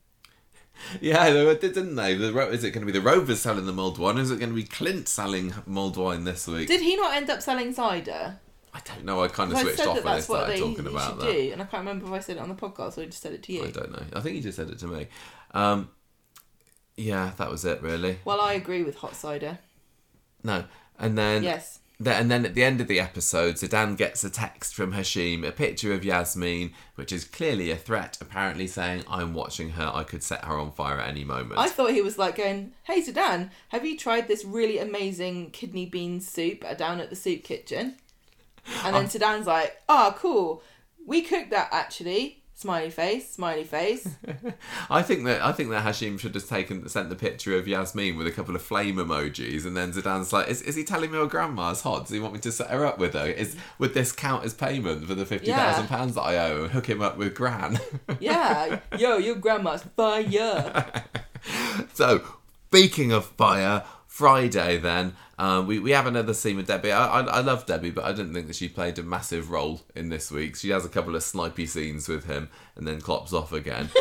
Yeah, 1.01 1.31
they 1.31 1.43
did, 1.55 1.73
didn't 1.73 1.95
they? 1.95 2.13
The, 2.13 2.37
is 2.49 2.63
it 2.63 2.69
going 2.69 2.85
to 2.85 2.91
be 2.91 2.97
the 2.97 3.03
Rovers 3.03 3.39
selling 3.39 3.65
the 3.65 3.71
mulled 3.73 3.97
wine? 3.97 4.19
Or 4.19 4.21
is 4.21 4.29
it 4.29 4.37
going 4.39 4.51
to 4.51 4.55
be 4.55 4.63
Clint 4.63 5.07
selling 5.07 5.53
mulled 5.65 5.97
wine 5.97 6.23
this 6.23 6.45
week? 6.47 6.67
Did 6.67 6.81
he 6.81 6.95
not 6.95 7.15
end 7.15 7.31
up 7.31 7.41
selling 7.41 7.73
cider? 7.73 8.39
I 8.75 8.79
don't 8.85 9.03
know. 9.03 9.23
I 9.23 9.27
kind 9.27 9.51
of 9.51 9.57
switched 9.57 9.79
off 9.79 9.95
that 9.95 10.05
when 10.05 10.13
what 10.13 10.23
started 10.23 10.53
they 10.55 10.59
talking 10.59 10.85
about 10.85 11.19
that. 11.19 11.31
do, 11.31 11.49
and 11.51 11.63
I 11.63 11.65
can't 11.65 11.81
remember 11.81 12.05
if 12.05 12.11
I 12.13 12.19
said 12.19 12.37
it 12.37 12.41
on 12.43 12.49
the 12.49 12.53
podcast 12.55 12.99
or 12.99 13.01
I 13.01 13.05
just 13.05 13.23
said 13.23 13.33
it 13.33 13.41
to 13.43 13.53
you. 13.53 13.65
I 13.65 13.71
don't 13.71 13.91
know. 13.91 14.03
I 14.13 14.19
think 14.19 14.35
you 14.35 14.41
just 14.43 14.55
said 14.55 14.69
it 14.69 14.77
to 14.77 14.87
me. 14.87 15.07
Um, 15.51 15.89
yeah, 16.95 17.31
that 17.37 17.49
was 17.49 17.65
it, 17.65 17.81
really. 17.81 18.19
Well, 18.23 18.39
I 18.39 18.53
agree 18.53 18.83
with 18.83 18.97
hot 18.97 19.15
cider. 19.15 19.57
No, 20.43 20.65
and 20.99 21.17
then 21.17 21.43
Yes. 21.43 21.79
Then- 21.99 22.21
And 22.21 22.29
then 22.31 22.45
at 22.45 22.53
the 22.53 22.63
end 22.63 22.79
of 22.79 22.87
the 22.87 22.99
episode, 22.99 23.55
Zeedan 23.55 23.97
gets 23.97 24.23
a 24.23 24.29
text 24.29 24.75
from 24.75 24.93
Hashim, 24.93 25.43
a 25.43 25.51
picture 25.51 25.93
of 25.93 26.01
Yasmeen, 26.01 26.73
which 26.93 27.11
is 27.11 27.25
clearly 27.25 27.71
a 27.71 27.75
threat, 27.75 28.19
apparently 28.21 28.67
saying, 28.67 29.03
I'm 29.09 29.33
watching 29.33 29.71
her, 29.71 29.89
I 29.91 30.03
could 30.03 30.21
set 30.21 30.45
her 30.45 30.59
on 30.59 30.71
fire 30.71 30.99
at 30.99 31.09
any 31.09 31.23
moment. 31.23 31.59
I 31.59 31.69
thought 31.69 31.93
he 31.93 32.03
was 32.03 32.19
like 32.19 32.35
going, 32.35 32.73
"Hey 32.83 33.01
Zeedan, 33.01 33.49
have 33.69 33.83
you 33.83 33.97
tried 33.97 34.27
this 34.27 34.45
really 34.45 34.77
amazing 34.77 35.49
kidney 35.49 35.87
bean 35.87 36.21
soup 36.21 36.63
down 36.77 36.99
at 36.99 37.09
the 37.09 37.15
soup 37.15 37.43
kitchen?" 37.43 37.95
And 38.83 38.95
then 38.95 39.05
um, 39.05 39.09
Zeedan's 39.09 39.47
like, 39.47 39.81
"Oh, 39.89 40.13
cool. 40.19 40.61
We 41.05 41.23
cooked 41.23 41.49
that 41.49 41.69
actually." 41.71 42.36
Smiley 42.59 42.89
face, 42.89 43.33
smiley 43.33 43.63
face. 43.65 44.15
I 44.89 45.03
think 45.03 45.25
that 45.25 45.43
I 45.43 45.51
think 45.51 45.69
that 45.69 45.85
Hashim 45.85 46.19
should 46.19 46.33
have 46.33 46.49
taken 46.49 46.89
sent 46.89 47.11
the 47.11 47.15
picture 47.15 47.55
of 47.55 47.65
Yasmeen 47.65 48.17
with 48.17 48.25
a 48.25 48.31
couple 48.31 48.55
of 48.55 48.63
flame 48.63 48.95
emojis, 48.95 49.63
and 49.63 49.77
then 49.77 49.93
Zeedan's 49.93 50.33
like, 50.33 50.47
"Is, 50.47 50.63
is 50.63 50.75
he 50.75 50.83
telling 50.83 51.11
me 51.11 51.19
your 51.19 51.27
grandma's 51.27 51.81
hot? 51.81 52.05
Does 52.05 52.09
he 52.09 52.19
want 52.19 52.33
me 52.33 52.39
to 52.39 52.51
set 52.51 52.71
her 52.71 52.83
up 52.83 52.97
with 52.97 53.13
her? 53.13 53.27
Is 53.27 53.55
would 53.77 53.93
this 53.93 54.11
count 54.11 54.43
as 54.43 54.55
payment 54.55 55.05
for 55.05 55.13
the 55.13 55.23
fifty 55.23 55.51
thousand 55.51 55.85
pounds 55.85 56.15
that 56.15 56.21
I 56.21 56.49
owe? 56.49 56.67
Hook 56.67 56.87
him 56.89 56.99
up 56.99 57.15
with 57.15 57.35
Gran." 57.35 57.79
Yeah, 58.19 58.79
yo, 58.97 59.17
your 59.17 59.35
grandma's 59.35 59.83
fire. 59.95 61.03
so, 61.93 62.23
speaking 62.69 63.11
of 63.11 63.25
fire, 63.25 63.83
Friday 64.07 64.77
then. 64.77 65.15
Um, 65.39 65.67
we, 65.67 65.77
we 65.77 65.91
have 65.91 66.07
another 66.07 66.33
scene 66.33 66.57
with 66.57 66.65
Debbie. 66.67 66.91
I, 66.91 67.21
I, 67.21 67.21
I 67.21 67.39
love 67.41 67.65
Debbie, 67.67 67.91
but 67.91 68.05
I 68.05 68.11
didn't 68.11 68.33
think 68.33 68.47
that 68.47 68.55
she 68.55 68.67
played 68.67 68.97
a 68.97 69.03
massive 69.03 69.51
role 69.51 69.81
in 69.95 70.09
this 70.09 70.31
week. 70.31 70.55
She 70.55 70.69
has 70.69 70.83
a 70.83 70.89
couple 70.89 71.15
of 71.15 71.21
snipey 71.21 71.67
scenes 71.67 72.07
with 72.09 72.25
him 72.25 72.49
and 72.75 72.87
then 72.87 73.01
clops 73.01 73.33
off 73.33 73.53
again. 73.53 73.89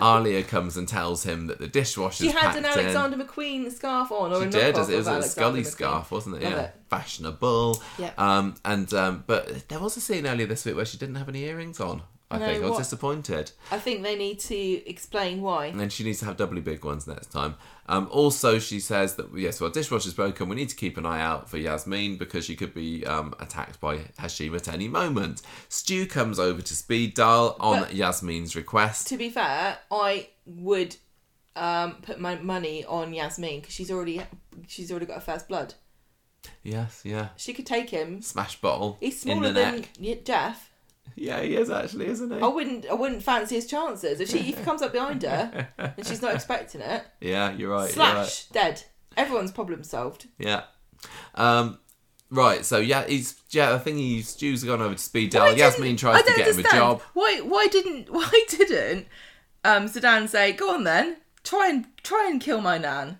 Alya 0.00 0.46
comes 0.48 0.76
and 0.76 0.88
tells 0.88 1.22
him 1.24 1.46
that 1.48 1.58
the 1.60 1.68
dishwasher's 1.68 2.26
She 2.26 2.32
had 2.32 2.56
an 2.56 2.62
packed 2.64 2.76
in. 2.78 2.86
Alexander 2.86 3.16
McQueen 3.24 3.70
scarf 3.70 4.10
on, 4.10 4.32
or 4.32 4.40
She 4.42 4.48
a 4.48 4.50
did. 4.50 4.74
knockoff 4.74 4.88
It 4.90 4.96
was 4.96 5.06
a 5.06 5.10
Alexander 5.10 5.22
Scully 5.28 5.60
McQueen. 5.62 5.66
scarf, 5.66 6.10
wasn't 6.10 6.36
it? 6.36 6.42
Love 6.42 6.52
yeah, 6.52 6.60
it. 6.62 6.74
fashionable. 6.88 7.82
Yep. 7.98 8.18
Um, 8.18 8.54
and 8.64 8.94
um, 8.94 9.24
but 9.26 9.68
there 9.68 9.78
was 9.78 9.96
a 9.96 10.00
scene 10.00 10.26
earlier 10.26 10.46
this 10.46 10.64
week 10.64 10.76
where 10.76 10.84
she 10.86 10.98
didn't 10.98 11.16
have 11.16 11.28
any 11.28 11.44
earrings 11.44 11.78
on. 11.80 12.02
I 12.32 12.38
No, 12.38 12.46
think 12.46 12.58
I 12.58 12.60
was 12.62 12.70
what? 12.72 12.78
disappointed. 12.78 13.50
I 13.72 13.78
think 13.78 14.02
they 14.04 14.14
need 14.14 14.38
to 14.40 14.88
explain 14.88 15.40
why. 15.40 15.66
And 15.66 15.80
then 15.80 15.88
she 15.88 16.04
needs 16.04 16.20
to 16.20 16.26
have 16.26 16.36
doubly 16.36 16.60
big 16.60 16.84
ones 16.84 17.06
next 17.08 17.32
time. 17.32 17.56
Um, 17.88 18.08
also, 18.12 18.60
she 18.60 18.78
says 18.78 19.16
that 19.16 19.36
yes, 19.36 19.60
well, 19.60 19.68
dishwasher's 19.70 20.14
broken. 20.14 20.48
We 20.48 20.54
need 20.54 20.68
to 20.68 20.76
keep 20.76 20.96
an 20.96 21.04
eye 21.04 21.20
out 21.20 21.50
for 21.50 21.58
Yasmeen 21.58 22.18
because 22.18 22.44
she 22.44 22.54
could 22.54 22.72
be 22.72 23.04
um, 23.04 23.34
attacked 23.40 23.80
by 23.80 23.98
Hashim 24.20 24.54
at 24.54 24.68
any 24.68 24.86
moment. 24.86 25.42
Stu 25.68 26.06
comes 26.06 26.38
over 26.38 26.62
to 26.62 26.76
speed 26.76 27.14
dial 27.14 27.56
on 27.58 27.80
But- 27.80 27.90
Yasmeen's 27.90 28.54
request. 28.54 29.08
To 29.08 29.16
be 29.16 29.28
fair, 29.28 29.78
I 29.90 30.28
would 30.46 30.94
um, 31.56 31.94
put 32.02 32.20
my 32.20 32.36
money 32.36 32.84
on 32.84 33.12
Yasmeen 33.12 33.60
because 33.60 33.74
she's 33.74 33.90
already 33.90 34.22
she's 34.68 34.92
already 34.92 35.06
got 35.06 35.16
a 35.18 35.20
first 35.20 35.48
blood. 35.48 35.74
Yes, 36.62 37.02
yeah. 37.04 37.30
She 37.36 37.52
could 37.52 37.66
take 37.66 37.90
him. 37.90 38.22
Smash 38.22 38.60
bottle 38.60 38.98
He's 39.00 39.20
smaller 39.20 39.52
than 39.52 39.84
neck. 40.00 40.24
Geoff. 40.24 40.69
Yeah, 41.16 41.40
he 41.42 41.54
is 41.56 41.70
actually, 41.70 42.06
isn't 42.06 42.32
he? 42.32 42.40
I 42.40 42.46
wouldn't 42.46 42.86
I 42.86 42.94
wouldn't 42.94 43.22
fancy 43.22 43.56
his 43.56 43.66
chances 43.66 44.20
if 44.20 44.30
she 44.30 44.38
if 44.38 44.58
he 44.58 44.64
comes 44.64 44.82
up 44.82 44.92
behind 44.92 45.22
her 45.22 45.68
and 45.78 46.06
she's 46.06 46.22
not 46.22 46.34
expecting 46.34 46.80
it. 46.80 47.04
Yeah, 47.20 47.52
you're 47.52 47.70
right. 47.70 47.94
You're 47.94 48.04
right. 48.04 48.26
Slash 48.26 48.44
dead. 48.46 48.82
Everyone's 49.16 49.52
problem 49.52 49.82
solved. 49.84 50.28
Yeah. 50.38 50.62
Um, 51.34 51.78
right. 52.30 52.64
So 52.64 52.78
yeah, 52.78 53.06
he's 53.06 53.40
yeah. 53.50 53.74
I 53.74 53.78
think 53.78 53.98
he's 53.98 54.28
Stu's 54.28 54.64
gone 54.64 54.80
over 54.80 54.94
to 54.94 55.00
speed 55.00 55.30
dial. 55.30 55.54
Yasmeen 55.54 55.98
tries 55.98 56.22
to 56.24 56.32
get 56.36 56.48
him 56.48 56.58
a 56.58 56.62
job. 56.62 57.02
Why 57.14 57.40
why 57.42 57.66
didn't 57.70 58.10
why 58.12 58.30
didn't 58.48 59.06
um 59.64 59.86
Zeedan 59.86 60.28
say, 60.28 60.52
Go 60.52 60.74
on 60.74 60.84
then, 60.84 61.18
try 61.44 61.68
and 61.68 61.86
try 62.02 62.28
and 62.30 62.40
kill 62.40 62.60
my 62.60 62.78
nan. 62.78 63.18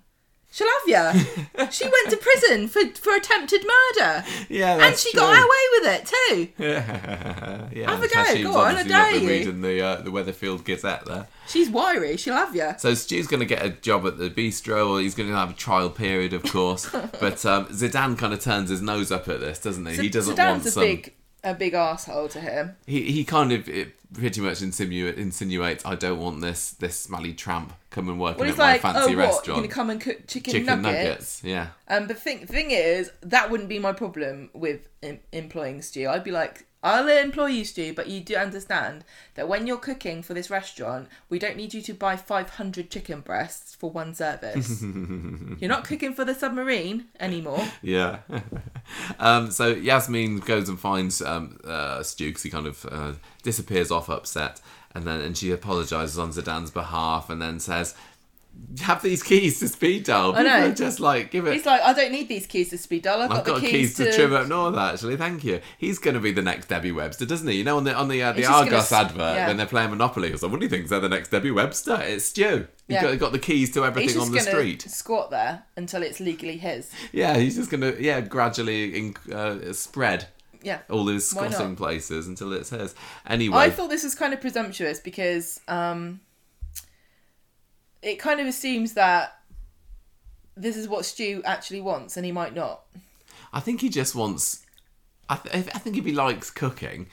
She'll 0.52 0.66
have 0.66 1.14
you. 1.14 1.66
she 1.70 1.84
went 1.84 2.10
to 2.10 2.16
prison 2.16 2.66
for, 2.66 2.80
for 2.94 3.14
attempted 3.14 3.60
murder. 3.62 4.24
Yeah, 4.48 4.84
And 4.84 4.96
she 4.96 5.12
true. 5.12 5.20
got 5.20 5.36
away 5.38 5.64
with 5.72 5.86
it 5.94 6.06
too. 6.06 6.48
yeah. 6.58 7.90
Have 7.90 8.02
a 8.02 8.08
go, 8.08 8.52
go 8.52 8.58
on, 8.58 8.76
I 8.76 8.82
dare 8.82 9.14
you. 9.16 9.28
reading 9.28 9.60
the 9.60 9.80
uh, 9.80 9.96
the 10.02 10.10
Weatherfield 10.10 10.64
Gazette 10.64 11.04
there. 11.06 11.28
She's 11.46 11.70
wiry, 11.70 12.16
she'll 12.16 12.34
have 12.34 12.54
you. 12.56 12.72
So 12.78 12.94
Stu's 12.94 13.26
going 13.28 13.40
to 13.40 13.46
get 13.46 13.64
a 13.64 13.70
job 13.70 14.06
at 14.06 14.18
the 14.18 14.28
bistro, 14.30 14.90
or 14.90 15.00
he's 15.00 15.14
going 15.14 15.28
to 15.28 15.34
have 15.36 15.50
a 15.50 15.54
trial 15.54 15.90
period, 15.90 16.32
of 16.32 16.42
course. 16.44 16.88
but 17.20 17.44
um, 17.46 17.66
Zeedan 17.66 18.18
kind 18.18 18.32
of 18.32 18.40
turns 18.40 18.70
his 18.70 18.82
nose 18.82 19.12
up 19.12 19.28
at 19.28 19.40
this, 19.40 19.58
doesn't 19.60 19.86
he? 19.86 19.94
he 19.96 20.08
doesn't 20.08 20.34
Zeedan's 20.34 20.50
want 20.50 20.66
a 20.66 20.70
some. 20.72 20.82
big 20.82 21.14
a 21.44 21.54
big 21.54 21.74
asshole 21.74 22.28
to 22.28 22.40
him. 22.40 22.76
He 22.86 23.10
he 23.12 23.24
kind 23.24 23.52
of 23.52 23.68
it 23.68 23.94
pretty 24.12 24.40
much 24.40 24.60
insinu- 24.60 25.16
insinuates, 25.16 25.84
I 25.86 25.94
don't 25.94 26.18
want 26.18 26.40
this 26.40 26.70
this 26.72 26.96
smelly 26.96 27.32
tramp 27.34 27.72
coming 27.90 28.18
working 28.18 28.40
Well, 28.40 28.48
at 28.48 28.52
he's 28.52 28.58
my 28.58 28.72
like, 28.72 28.80
fancy 28.82 28.98
oh, 28.98 29.02
what? 29.02 29.10
You're 29.10 29.18
restaurant. 29.18 29.58
gonna 29.62 29.68
come 29.68 29.90
and 29.90 30.00
cook 30.00 30.26
chicken, 30.26 30.52
Chicken 30.52 30.66
nuggets? 30.82 30.84
nuggets, 31.04 31.44
yeah. 31.44 31.68
Um, 31.88 32.06
but 32.06 32.18
thing 32.18 32.46
thing 32.46 32.70
is, 32.70 33.10
that 33.22 33.50
wouldn't 33.50 33.68
be 33.68 33.78
my 33.78 33.92
problem 33.92 34.50
with 34.52 34.88
em- 35.02 35.20
employing 35.32 35.82
Stu. 35.82 36.08
I'd 36.08 36.24
be 36.24 36.30
like, 36.32 36.66
I'll 36.82 37.08
employ 37.08 37.46
you, 37.46 37.64
Stu, 37.64 37.92
but 37.92 38.08
you 38.08 38.20
do 38.20 38.36
understand 38.36 39.04
that 39.34 39.48
when 39.48 39.66
you're 39.66 39.76
cooking 39.76 40.22
for 40.22 40.32
this 40.32 40.48
restaurant, 40.48 41.08
we 41.28 41.38
don't 41.38 41.56
need 41.56 41.74
you 41.74 41.82
to 41.82 41.92
buy 41.92 42.16
500 42.16 42.90
chicken 42.90 43.20
breasts 43.20 43.74
for 43.74 43.90
one 43.90 44.14
service. 44.14 44.82
you're 44.82 45.68
not 45.68 45.84
cooking 45.84 46.14
for 46.14 46.24
the 46.24 46.34
submarine 46.34 47.06
anymore. 47.18 47.66
Yeah. 47.82 48.18
um, 49.18 49.50
so 49.50 49.74
Yasmeen 49.74 50.44
goes 50.44 50.68
and 50.68 50.78
finds 50.78 51.22
um, 51.22 51.58
uh, 51.64 52.02
Stu 52.02 52.28
because 52.28 52.42
he 52.42 52.50
kind 52.50 52.66
of 52.66 52.86
uh, 52.90 53.12
disappears 53.42 53.90
off 53.90 54.08
upset, 54.08 54.60
and 54.94 55.04
then 55.04 55.20
and 55.20 55.36
she 55.36 55.50
apologizes 55.50 56.18
on 56.18 56.30
Zeedan's 56.30 56.70
behalf, 56.70 57.30
and 57.30 57.40
then 57.40 57.58
says, 57.58 57.94
"Have 58.80 59.02
these 59.02 59.22
keys 59.22 59.58
to 59.60 59.68
speed 59.68 60.04
dial." 60.04 60.34
I 60.34 60.42
know. 60.42 60.72
Just 60.72 61.00
like 61.00 61.30
give 61.30 61.46
it. 61.46 61.54
He's 61.54 61.66
like, 61.66 61.80
I 61.82 61.92
don't 61.92 62.12
need 62.12 62.28
these 62.28 62.46
keys 62.46 62.70
to 62.70 62.78
speed 62.78 63.02
dial. 63.02 63.22
I've 63.22 63.30
got, 63.30 63.38
I've 63.38 63.44
got 63.44 63.60
the 63.60 63.68
keys, 63.68 63.96
keys, 63.96 64.08
to, 64.08 64.12
Trim 64.12 64.32
Up 64.32 64.46
North. 64.48 64.76
Actually, 64.76 65.16
thank 65.16 65.44
you. 65.44 65.60
He's 65.78 65.98
going 65.98 66.14
to 66.14 66.20
be 66.20 66.32
the 66.32 66.42
next 66.42 66.66
Debbie 66.66 66.92
Webster, 66.92 67.26
doesn't 67.26 67.48
he? 67.48 67.56
You 67.56 67.64
know, 67.64 67.76
on 67.76 67.84
the 67.84 67.94
on 67.94 68.08
the 68.08 68.22
uh, 68.22 68.32
the 68.32 68.42
just 68.42 68.90
gonna 68.90 69.02
advert 69.02 69.36
yeah. 69.36 69.46
when 69.48 69.56
they're 69.56 69.66
playing 69.66 69.90
Monopoly, 69.90 70.32
or 70.32 70.36
somebody 70.36 70.68
thinks 70.68 70.90
they're 70.90 71.00
the 71.00 71.08
next 71.08 71.30
Debbie 71.30 71.50
Webster. 71.50 72.00
It's 72.02 72.26
Stu. 72.26 72.66
He's 72.86 72.94
Yeah. 72.96 73.02
got, 73.02 73.18
got 73.18 73.32
the 73.32 73.38
keys 73.38 73.70
to 73.74 73.84
everything 73.84 74.20
on 74.20 74.32
the 74.32 74.40
street. 74.40 74.82
squat 74.82 75.30
there 75.30 75.64
until 75.76 76.02
it's 76.02 76.18
legally 76.20 76.56
his. 76.56 76.90
Yeah, 77.12 77.36
he's 77.36 77.56
just 77.56 77.70
going 77.70 77.82
to 77.82 78.02
yeah 78.02 78.20
gradually 78.20 78.98
in, 78.98 79.16
uh, 79.32 79.72
spread 79.72 80.26
Yeah. 80.62 80.80
all 80.90 81.04
these 81.04 81.28
squatting 81.28 81.76
places 81.76 82.26
until 82.26 82.52
it 82.52 82.66
says. 82.66 82.94
Anyway, 83.26 83.56
I 83.56 83.70
thought 83.70 83.90
this 83.90 84.02
was 84.02 84.14
kind 84.14 84.34
of 84.34 84.40
presumptuous 84.40 84.98
because 85.00 85.60
um, 85.68 86.20
it 88.02 88.16
kind 88.18 88.40
of 88.40 88.46
assumes 88.46 88.94
that 88.94 89.36
this 90.56 90.76
is 90.76 90.88
what 90.88 91.04
Stu 91.04 91.42
actually 91.44 91.80
wants, 91.80 92.16
and 92.16 92.26
he 92.26 92.32
might 92.32 92.54
not. 92.54 92.82
I 93.52 93.60
think 93.60 93.80
he 93.80 93.88
just 93.88 94.14
wants. 94.14 94.64
I, 95.28 95.36
th- 95.36 95.54
I 95.74 95.78
think 95.78 95.96
if 95.96 96.04
he 96.04 96.12
likes 96.12 96.50
cooking, 96.50 97.06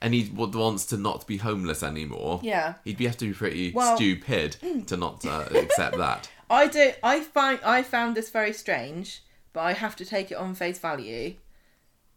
and 0.00 0.14
he 0.14 0.24
w- 0.24 0.58
wants 0.58 0.86
to 0.86 0.96
not 0.96 1.26
be 1.26 1.36
homeless 1.38 1.82
anymore, 1.82 2.40
Yeah. 2.42 2.74
he'd 2.84 2.96
be, 2.96 3.06
have 3.06 3.16
to 3.18 3.26
be 3.26 3.34
pretty 3.34 3.72
Well- 3.72 3.96
stupid 3.96 4.56
to 4.86 4.96
not 4.96 5.24
uh, 5.26 5.48
accept 5.54 5.96
that. 5.98 6.30
I 6.50 6.66
do. 6.66 6.92
I 7.02 7.20
find 7.20 7.60
I 7.62 7.82
found 7.82 8.16
this 8.16 8.30
very 8.30 8.54
strange, 8.54 9.22
but 9.52 9.60
I 9.60 9.74
have 9.74 9.96
to 9.96 10.04
take 10.04 10.30
it 10.30 10.36
on 10.36 10.54
face 10.54 10.78
value 10.78 11.34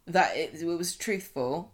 that 0.06 0.34
it, 0.36 0.54
it 0.62 0.64
was 0.64 0.96
truthful. 0.96 1.72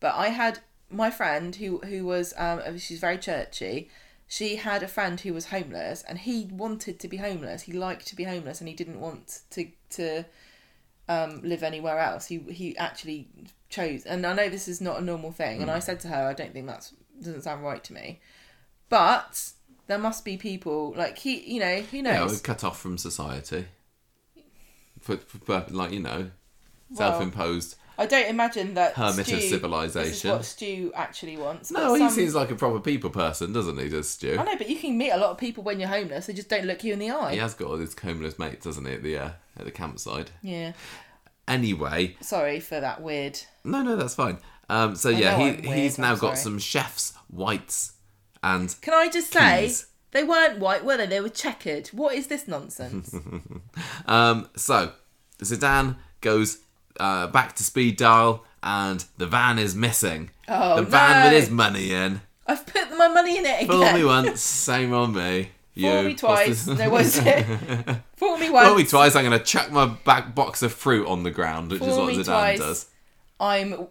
But 0.00 0.14
I 0.16 0.28
had 0.28 0.58
my 0.90 1.10
friend 1.10 1.54
who 1.54 1.78
who 1.78 2.04
was 2.04 2.34
um 2.36 2.78
she's 2.78 2.98
very 2.98 3.16
churchy. 3.18 3.90
She 4.26 4.56
had 4.56 4.82
a 4.82 4.88
friend 4.88 5.20
who 5.20 5.32
was 5.34 5.46
homeless, 5.46 6.02
and 6.08 6.18
he 6.18 6.48
wanted 6.50 6.98
to 7.00 7.08
be 7.08 7.18
homeless. 7.18 7.62
He 7.62 7.72
liked 7.72 8.06
to 8.08 8.16
be 8.16 8.24
homeless, 8.24 8.60
and 8.60 8.68
he 8.68 8.74
didn't 8.74 9.00
want 9.00 9.40
to 9.50 9.68
to 9.90 10.24
um, 11.08 11.40
live 11.42 11.62
anywhere 11.62 11.98
else. 11.98 12.26
He 12.26 12.38
he 12.50 12.76
actually 12.76 13.28
chose, 13.68 14.04
and 14.04 14.26
I 14.26 14.32
know 14.32 14.48
this 14.48 14.68
is 14.68 14.80
not 14.80 14.98
a 14.98 15.04
normal 15.04 15.30
thing. 15.32 15.60
And 15.62 15.70
I 15.70 15.78
said 15.78 16.00
to 16.00 16.08
her, 16.08 16.26
I 16.28 16.32
don't 16.32 16.52
think 16.52 16.66
that's 16.66 16.92
doesn't 17.18 17.42
sound 17.42 17.62
right 17.62 17.84
to 17.84 17.92
me, 17.92 18.20
but 18.88 19.52
there 19.86 19.98
must 19.98 20.24
be 20.24 20.36
people 20.36 20.94
like 20.96 21.18
he, 21.18 21.40
you 21.54 21.60
know, 21.60 21.80
who 21.82 21.98
Yeah, 21.98 22.20
knows? 22.20 22.32
we're 22.32 22.38
cut 22.40 22.64
off 22.64 22.80
from 22.80 22.98
society. 22.98 23.66
For, 25.00 25.18
for, 25.18 25.38
for, 25.38 25.66
like 25.70 25.92
you 25.92 26.00
know, 26.00 26.30
Well, 26.90 26.96
self-imposed. 26.96 27.76
I 27.96 28.06
don't 28.06 28.28
imagine 28.28 28.74
that 28.74 28.94
Hermit 28.94 29.12
Stu, 29.14 29.20
of 29.20 29.26
This 29.26 29.44
is 29.44 29.50
civilization. 29.50 30.30
what 30.30 30.44
Stu 30.44 30.92
actually 30.94 31.36
wants. 31.36 31.70
No, 31.70 31.90
but 31.92 32.00
he 32.00 32.10
seems 32.10 32.34
like 32.34 32.50
a 32.50 32.54
proper 32.56 32.80
people 32.80 33.10
person, 33.10 33.52
doesn't 33.52 33.78
he? 33.78 33.88
Does 33.88 34.08
Stu? 34.08 34.36
I 34.38 34.44
know, 34.44 34.56
but 34.56 34.68
you 34.68 34.76
can 34.76 34.98
meet 34.98 35.10
a 35.10 35.16
lot 35.16 35.30
of 35.30 35.38
people 35.38 35.62
when 35.64 35.78
you're 35.78 35.88
homeless. 35.88 36.26
They 36.26 36.32
just 36.32 36.48
don't 36.48 36.64
look 36.66 36.82
you 36.84 36.92
in 36.92 36.98
the 36.98 37.10
eye. 37.10 37.32
He 37.32 37.38
has 37.38 37.54
got 37.54 37.68
all 37.68 37.76
his 37.76 37.96
homeless 37.98 38.38
mates, 38.38 38.64
doesn't 38.64 38.84
he, 38.84 38.92
at 38.94 39.02
the 39.02 39.18
uh, 39.18 39.30
at 39.58 39.64
the 39.64 39.70
campsite. 39.70 40.30
Yeah. 40.42 40.72
Anyway, 41.46 42.16
Sorry 42.20 42.58
for 42.60 42.80
that 42.80 43.02
weird. 43.02 43.38
no, 43.64 43.82
no, 43.82 43.96
that's 43.96 44.14
fine. 44.14 44.38
Um, 44.70 44.96
so 44.96 45.10
yeah, 45.10 45.36
he 45.36 45.44
weird, 45.44 45.64
he's 45.64 45.98
now 45.98 46.16
got 46.16 46.38
some 46.38 46.58
chef's 46.58 47.12
whites 47.28 47.92
and 48.42 48.74
Can 48.80 48.94
I 48.94 49.08
just 49.10 49.30
say 49.30 49.64
Keys. 49.66 49.86
they 50.12 50.24
weren't 50.24 50.58
white, 50.58 50.84
were 50.86 50.96
they? 50.96 51.06
They 51.06 51.20
were 51.20 51.28
checkered. 51.28 51.88
What 51.88 52.14
is 52.14 52.28
this 52.28 52.48
nonsense? 52.48 53.14
Um, 54.06 54.48
so 54.56 54.92
Zeedan 55.40 55.96
goes 56.20 56.58
uh, 57.00 57.26
back 57.28 57.54
to 57.56 57.64
speed 57.64 57.96
dial, 57.96 58.44
and 58.62 59.04
the 59.18 59.26
van 59.26 59.58
is 59.58 59.74
missing. 59.74 60.30
Oh, 60.48 60.76
the 60.76 60.82
van 60.82 61.24
with 61.32 61.40
his 61.40 61.50
money 61.50 61.92
in. 61.92 62.20
I've 62.46 62.66
put 62.66 62.90
my 62.96 63.08
money 63.08 63.38
in 63.38 63.46
it 63.46 63.66
Fool 63.66 63.90
me 63.92 64.04
once, 64.04 64.40
same 64.40 64.92
on 64.92 65.14
me. 65.14 65.50
You. 65.76 65.90
Fool 65.90 66.02
me 66.04 66.14
twice. 66.14 66.66
No, 66.68 66.88
what's 66.88 67.18
it? 67.18 67.44
Fool 68.16 68.38
me 68.38 68.48
once. 68.48 68.68
Fool 68.68 68.76
me 68.76 68.84
twice. 68.84 69.16
I'm 69.16 69.24
going 69.24 69.36
to 69.36 69.44
chuck 69.44 69.72
my 69.72 69.86
back 69.86 70.32
box 70.32 70.62
of 70.62 70.72
fruit 70.72 71.04
on 71.08 71.24
the 71.24 71.32
ground, 71.32 71.72
which 71.72 71.82
is 71.82 71.96
what 71.96 72.14
Zeedan 72.14 72.24
twice. 72.26 72.58
does. 72.60 72.86
I'm 73.40 73.88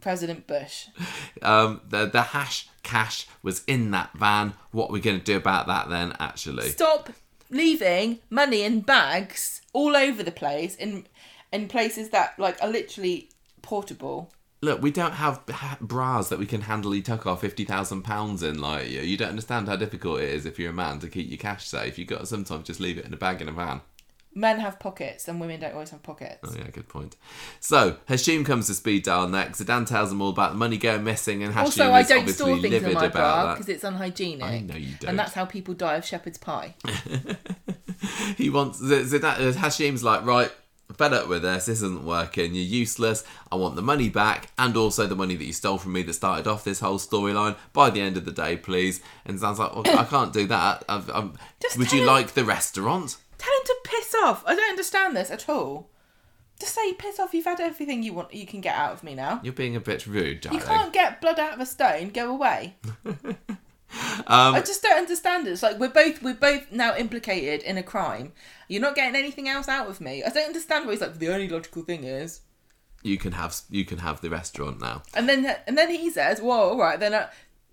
President 0.00 0.46
Bush. 0.46 0.86
Um, 1.42 1.82
the 1.86 2.06
the 2.06 2.22
hash 2.22 2.66
cash 2.82 3.26
was 3.42 3.62
in 3.66 3.90
that 3.90 4.10
van. 4.14 4.54
What 4.70 4.88
are 4.88 4.92
we 4.94 5.00
going 5.00 5.18
to 5.18 5.24
do 5.24 5.36
about 5.36 5.66
that 5.66 5.90
then? 5.90 6.14
Actually, 6.18 6.70
Stop 6.70 7.10
leaving 7.50 8.20
money 8.30 8.62
in 8.62 8.80
bags 8.80 9.60
all 9.74 9.94
over 9.94 10.22
the 10.22 10.32
place 10.32 10.74
in 10.76 11.06
in 11.52 11.68
places 11.68 12.10
that 12.10 12.38
like 12.38 12.62
are 12.62 12.68
literally 12.68 13.30
portable. 13.62 14.32
look, 14.62 14.80
we 14.82 14.90
don't 14.90 15.12
have 15.14 15.42
ha- 15.50 15.78
bras 15.80 16.28
that 16.28 16.38
we 16.38 16.46
can 16.46 16.62
handily 16.62 17.02
tuck 17.02 17.26
our 17.26 17.36
fifty 17.36 17.64
thousand 17.64 18.02
pounds 18.02 18.42
in. 18.42 18.58
Like 18.60 18.88
you, 18.88 19.00
you 19.00 19.16
don't 19.16 19.30
understand 19.30 19.68
how 19.68 19.76
difficult 19.76 20.20
it 20.20 20.30
is 20.30 20.46
if 20.46 20.58
you're 20.58 20.70
a 20.70 20.74
man 20.74 20.98
to 21.00 21.08
keep 21.08 21.28
your 21.28 21.38
cash 21.38 21.66
safe. 21.66 21.98
You 21.98 22.04
got 22.04 22.20
to 22.20 22.26
sometimes 22.26 22.66
just 22.66 22.80
leave 22.80 22.98
it 22.98 23.04
in 23.04 23.12
a 23.14 23.16
bag 23.16 23.40
in 23.40 23.48
a 23.48 23.52
van. 23.52 23.80
Men 24.34 24.60
have 24.60 24.78
pockets 24.78 25.28
and 25.28 25.40
women 25.40 25.60
don't 25.60 25.72
always 25.72 25.88
have 25.90 26.02
pockets. 26.02 26.40
Oh 26.44 26.54
yeah, 26.58 26.68
good 26.70 26.88
point. 26.90 27.16
So 27.58 27.96
Hashim 28.06 28.44
comes 28.44 28.66
to 28.66 28.74
speed 28.74 29.04
dial 29.04 29.26
next. 29.28 29.62
Zeedan 29.62 29.86
tells 29.86 30.10
them 30.10 30.20
all 30.20 30.28
about 30.28 30.52
the 30.52 30.58
money 30.58 30.76
going 30.76 31.04
missing, 31.04 31.42
and 31.42 31.54
Hashim 31.54 31.60
also, 31.64 31.84
I 31.90 32.00
is 32.00 32.08
don't 32.08 32.18
obviously 32.18 32.44
store 32.44 32.60
things 32.60 32.72
livid 32.74 32.88
in 32.88 32.94
my 32.94 33.08
bra 33.08 33.54
because 33.54 33.70
it's 33.70 33.82
unhygienic. 33.82 34.44
I 34.44 34.58
know 34.58 34.76
you 34.76 34.94
don't. 35.00 35.08
And 35.10 35.18
that's 35.18 35.32
how 35.32 35.46
people 35.46 35.72
die 35.72 35.94
of 35.94 36.04
shepherd's 36.04 36.36
pie. 36.36 36.74
he 38.36 38.50
wants 38.50 38.78
Zeedan, 38.82 39.54
Hashim's 39.54 40.04
like, 40.04 40.26
right, 40.26 40.52
fed 40.94 41.12
up 41.12 41.28
with 41.28 41.42
this. 41.42 41.66
This 41.66 41.82
isn't 41.82 42.04
working. 42.04 42.54
You're 42.54 42.64
useless. 42.64 43.24
I 43.50 43.56
want 43.56 43.76
the 43.76 43.82
money 43.82 44.08
back, 44.08 44.50
and 44.58 44.76
also 44.76 45.06
the 45.06 45.16
money 45.16 45.36
that 45.36 45.44
you 45.44 45.52
stole 45.52 45.78
from 45.78 45.92
me 45.92 46.02
that 46.04 46.12
started 46.14 46.46
off 46.46 46.64
this 46.64 46.80
whole 46.80 46.98
storyline. 46.98 47.56
By 47.72 47.90
the 47.90 48.00
end 48.00 48.16
of 48.16 48.24
the 48.24 48.32
day, 48.32 48.56
please. 48.56 49.00
And 49.24 49.38
Zeedan's 49.38 49.58
like, 49.58 49.74
well, 49.74 49.98
I 49.98 50.04
can't 50.10 50.32
do 50.32 50.46
that. 50.46 50.84
I've, 50.88 51.08
I'm, 51.10 51.16
um, 51.16 51.38
Just 51.60 51.78
would 51.78 51.92
you 51.92 52.00
him- 52.02 52.06
like 52.06 52.32
the 52.34 52.44
restaurant? 52.44 53.16
Tell 53.38 53.52
him 53.52 53.64
to 53.66 53.76
piss 53.84 54.14
off. 54.24 54.42
I 54.46 54.54
don't 54.54 54.70
understand 54.70 55.16
this 55.16 55.30
at 55.30 55.48
all. 55.48 55.90
Just 56.58 56.74
say 56.74 56.94
piss 56.94 57.20
off. 57.20 57.34
You've 57.34 57.44
had 57.44 57.60
everything 57.60 58.02
you 58.02 58.14
want. 58.14 58.32
You 58.32 58.46
can 58.46 58.62
get 58.62 58.74
out 58.74 58.92
of 58.92 59.04
me 59.04 59.14
now. 59.14 59.40
You're 59.42 59.52
being 59.52 59.76
a 59.76 59.80
bit 59.80 60.06
rude, 60.06 60.42
You 60.46 60.58
can't 60.58 60.90
get 60.92 61.20
blood 61.20 61.38
out 61.38 61.52
of 61.52 61.60
a 61.60 61.66
stone. 61.66 62.08
Go 62.08 62.30
away. 62.30 62.76
Um, 64.26 64.54
I 64.54 64.60
just 64.60 64.82
don't 64.82 64.98
understand 64.98 65.46
it. 65.46 65.52
It's 65.52 65.62
like 65.62 65.78
we're 65.78 65.88
both 65.88 66.22
we're 66.22 66.34
both 66.34 66.70
now 66.72 66.96
implicated 66.96 67.62
in 67.62 67.76
a 67.78 67.82
crime. 67.82 68.32
You're 68.68 68.82
not 68.82 68.94
getting 68.94 69.16
anything 69.16 69.48
else 69.48 69.68
out 69.68 69.88
of 69.88 70.00
me. 70.00 70.24
I 70.24 70.30
don't 70.30 70.46
understand 70.48 70.86
why 70.86 70.92
he's 70.92 71.00
like 71.00 71.18
the 71.18 71.28
only 71.28 71.48
logical 71.48 71.82
thing 71.82 72.04
is. 72.04 72.40
you 73.02 73.18
can 73.18 73.32
have 73.32 73.54
you 73.70 73.84
can 73.84 73.98
have 73.98 74.20
the 74.20 74.30
restaurant 74.30 74.80
now. 74.80 75.02
And 75.14 75.28
then 75.28 75.56
and 75.66 75.76
then 75.78 75.90
he 75.90 76.10
says, 76.10 76.40
"Well, 76.40 76.70
all 76.70 76.78
right, 76.78 76.98
then 76.98 77.14
I, 77.14 77.28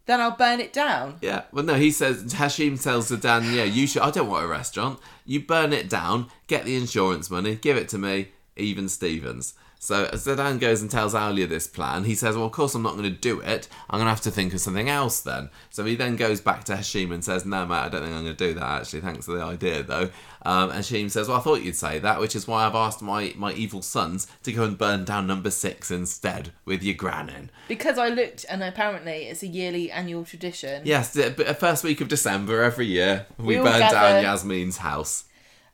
then 0.06 0.22
I'll 0.22 0.36
burn 0.38 0.60
it 0.60 0.74
down." 0.74 1.18
Yeah. 1.22 1.44
Well, 1.52 1.64
no, 1.66 1.76
he 1.76 1.92
says 1.92 2.34
Hashim 2.34 2.82
tells 2.82 3.10
Zeedan, 3.10 3.56
yeah, 3.56 3.64
you 3.64 3.88
should. 3.88 4.02
I 4.04 4.12
don't 4.12 4.30
want 4.30 4.46
a 4.46 4.48
restaurant. 4.48 5.00
You 5.26 5.42
burn 5.42 5.74
it 5.74 5.90
down, 5.90 6.28
get 6.48 6.66
the 6.66 6.76
insurance 6.76 7.30
money, 7.32 7.56
give 7.56 7.78
it 7.78 7.90
to 7.90 7.98
me, 7.98 8.30
even 8.56 8.90
Stevens. 8.90 9.54
So 9.84 10.06
Zeedan 10.14 10.62
goes 10.62 10.82
and 10.82 10.90
tells 10.90 11.14
Alya 11.14 11.50
this 11.50 11.68
plan. 11.68 12.06
He 12.06 12.16
says, 12.16 12.38
well, 12.38 12.46
of 12.46 12.54
course 12.54 12.74
I'm 12.74 12.84
not 12.84 12.96
going 12.96 13.04
to 13.04 13.10
do 13.10 13.42
it. 13.42 13.68
I'm 13.90 13.98
going 13.98 14.06
to 14.06 14.12
have 14.12 14.22
to 14.22 14.32
think 14.32 14.54
of 14.54 14.62
something 14.62 14.88
else 14.88 15.20
then. 15.20 15.50
So 15.72 15.84
he 15.84 15.98
then 15.98 16.16
goes 16.16 16.40
back 16.40 16.64
to 16.66 16.76
Hashim 16.76 17.12
and 17.14 17.22
says, 17.22 17.46
no, 17.46 17.66
mate, 17.66 17.76
I 17.76 17.90
don't 17.90 18.04
think 18.04 18.14
I'm 18.16 18.24
going 18.24 18.34
to 18.34 18.48
do 18.48 18.54
that, 18.54 18.64
actually. 18.64 19.02
Thanks 19.02 19.26
for 19.26 19.34
the 19.34 19.44
idea, 19.44 19.84
though. 19.84 20.10
Um, 20.46 20.70
and 20.70 20.86
Hashim 20.86 21.12
says, 21.12 21.28
well, 21.28 21.36
I 21.36 21.42
thought 21.42 21.64
you'd 21.64 21.76
say 21.76 22.00
that, 22.00 22.22
which 22.22 22.34
is 22.34 22.48
why 22.48 22.66
I've 22.66 22.76
asked 22.76 23.02
my, 23.02 23.34
my 23.36 23.52
evil 23.52 23.82
sons 23.82 24.26
to 24.44 24.54
go 24.54 24.64
and 24.64 24.78
burn 24.78 25.04
down 25.04 25.28
number 25.28 25.52
six 25.52 25.92
instead 25.92 26.54
with 26.64 26.82
your 26.82 26.96
gran 26.96 27.28
in. 27.28 27.50
Because 27.68 27.98
I 27.98 28.08
looked, 28.08 28.46
and 28.50 28.64
apparently 28.64 29.26
it's 29.26 29.44
a 29.44 29.48
yearly 29.48 29.92
annual 29.92 30.24
tradition. 30.24 30.84
Yes, 30.86 31.12
the 31.12 31.30
the 31.30 31.54
first 31.54 31.84
week 31.84 32.00
of 32.00 32.08
December 32.08 32.64
every 32.64 32.86
year, 32.86 33.26
we, 33.38 33.58
We 33.58 33.64
burn 33.64 33.82
down 33.82 34.24
Yasmeen's 34.24 34.78
house. 34.78 35.26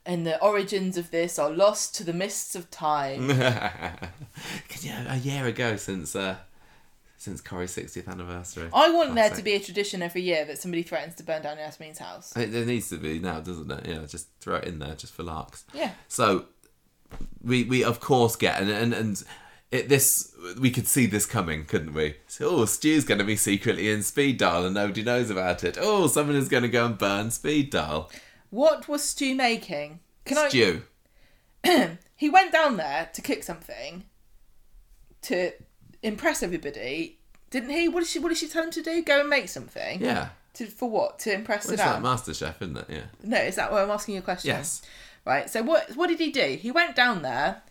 And 0.09 0.25
the 0.25 0.41
origins 0.43 0.97
of 0.97 1.11
this 1.11 1.37
are 1.37 1.51
lost 1.51 1.93
to 1.97 2.03
the 2.03 2.13
mists 2.13 2.55
of 2.55 2.71
time. 2.71 3.29
A 3.29 5.17
year 5.21 5.45
ago 5.45 5.75
since 5.75 6.15
uh, 6.15 6.37
since 7.15 7.41
Corey's 7.41 7.75
60th 7.75 8.07
anniversary. 8.07 8.69
I 8.73 8.89
want 8.89 9.13
there 9.13 9.29
to 9.29 9.43
be 9.43 9.53
a 9.53 9.59
tradition 9.59 10.01
every 10.01 10.23
year 10.23 10.45
that 10.45 10.57
somebody 10.57 10.81
threatens 10.81 11.13
to 11.17 11.23
burn 11.23 11.43
down 11.43 11.57
Yasmeen's 11.57 11.99
house. 11.99 12.35
It, 12.35 12.51
there 12.51 12.65
needs 12.65 12.89
to 12.89 12.97
be 12.97 13.19
now, 13.19 13.39
doesn't 13.39 13.69
it? 13.69 13.85
Yeah, 13.85 14.03
just 14.07 14.29
throw 14.39 14.55
it 14.55 14.63
in 14.63 14.79
there 14.79 14.95
just 14.95 15.13
for 15.13 15.21
larks. 15.21 15.63
Yeah. 15.75 15.91
So 16.07 16.45
we 17.43 17.65
we 17.65 17.83
of 17.83 17.99
course 17.99 18.35
get 18.35 18.59
and 18.59 18.71
and, 18.71 18.93
and 18.95 19.23
it, 19.69 19.89
this 19.89 20.33
we 20.59 20.71
could 20.71 20.87
see 20.87 21.05
this 21.05 21.27
coming, 21.27 21.65
couldn't 21.65 21.93
we? 21.93 22.15
So, 22.25 22.49
oh, 22.49 22.65
Stu's 22.65 23.05
going 23.05 23.19
to 23.19 23.23
be 23.23 23.35
secretly 23.35 23.91
in 23.91 24.01
speed 24.01 24.39
dial 24.39 24.65
and 24.65 24.73
nobody 24.73 25.03
knows 25.03 25.29
about 25.29 25.63
it. 25.63 25.77
Oh, 25.79 26.07
someone 26.07 26.35
is 26.35 26.49
going 26.49 26.63
to 26.63 26.69
go 26.69 26.87
and 26.87 26.97
burn 26.97 27.29
speed 27.29 27.69
dial. 27.69 28.09
What 28.49 28.87
was 28.87 29.03
Stu 29.03 29.35
making? 29.35 29.99
Can 30.25 30.49
Stew. 30.49 30.83
I? 31.63 31.97
He 32.15 32.29
went 32.29 32.51
down 32.51 32.75
there 32.75 33.09
to 33.13 33.21
cook 33.21 33.43
something 33.43 34.03
to 35.21 35.51
impress 36.03 36.43
everybody, 36.43 37.17
didn't 37.49 37.69
he? 37.69 37.87
What 37.87 38.01
did 38.01 38.09
she? 38.09 38.19
What 38.19 38.27
did 38.27 38.37
she 38.37 38.49
tell 38.49 38.65
him 38.65 38.71
to 38.71 38.81
do? 38.81 39.01
Go 39.03 39.21
and 39.21 39.29
make 39.29 39.47
something. 39.47 40.01
Yeah. 40.01 40.29
To, 40.55 40.65
for 40.65 40.89
what? 40.89 41.19
To 41.19 41.33
impress 41.33 41.65
Well, 41.65 41.75
it's 41.75 41.81
Saddam? 41.83 42.03
like 42.03 42.19
MasterChef, 42.19 42.61
isn't 42.61 42.75
it? 42.77 42.85
Yeah. 42.89 43.01
no, 43.23 43.37
is 43.37 43.55
that 43.55 43.71
why 43.71 43.83
I'm 43.83 43.89
asking 43.89 44.15
you 44.15 44.19
a 44.19 44.23
question? 44.23 44.49
Yes. 44.49 44.81
Right. 45.25 45.49
So 45.49 45.63
what? 45.63 45.95
What 45.95 46.07
did 46.07 46.19
he 46.19 46.29
do? 46.29 46.57
He 46.61 46.71
went 46.71 46.93
down 46.93 47.21
there. 47.21 47.61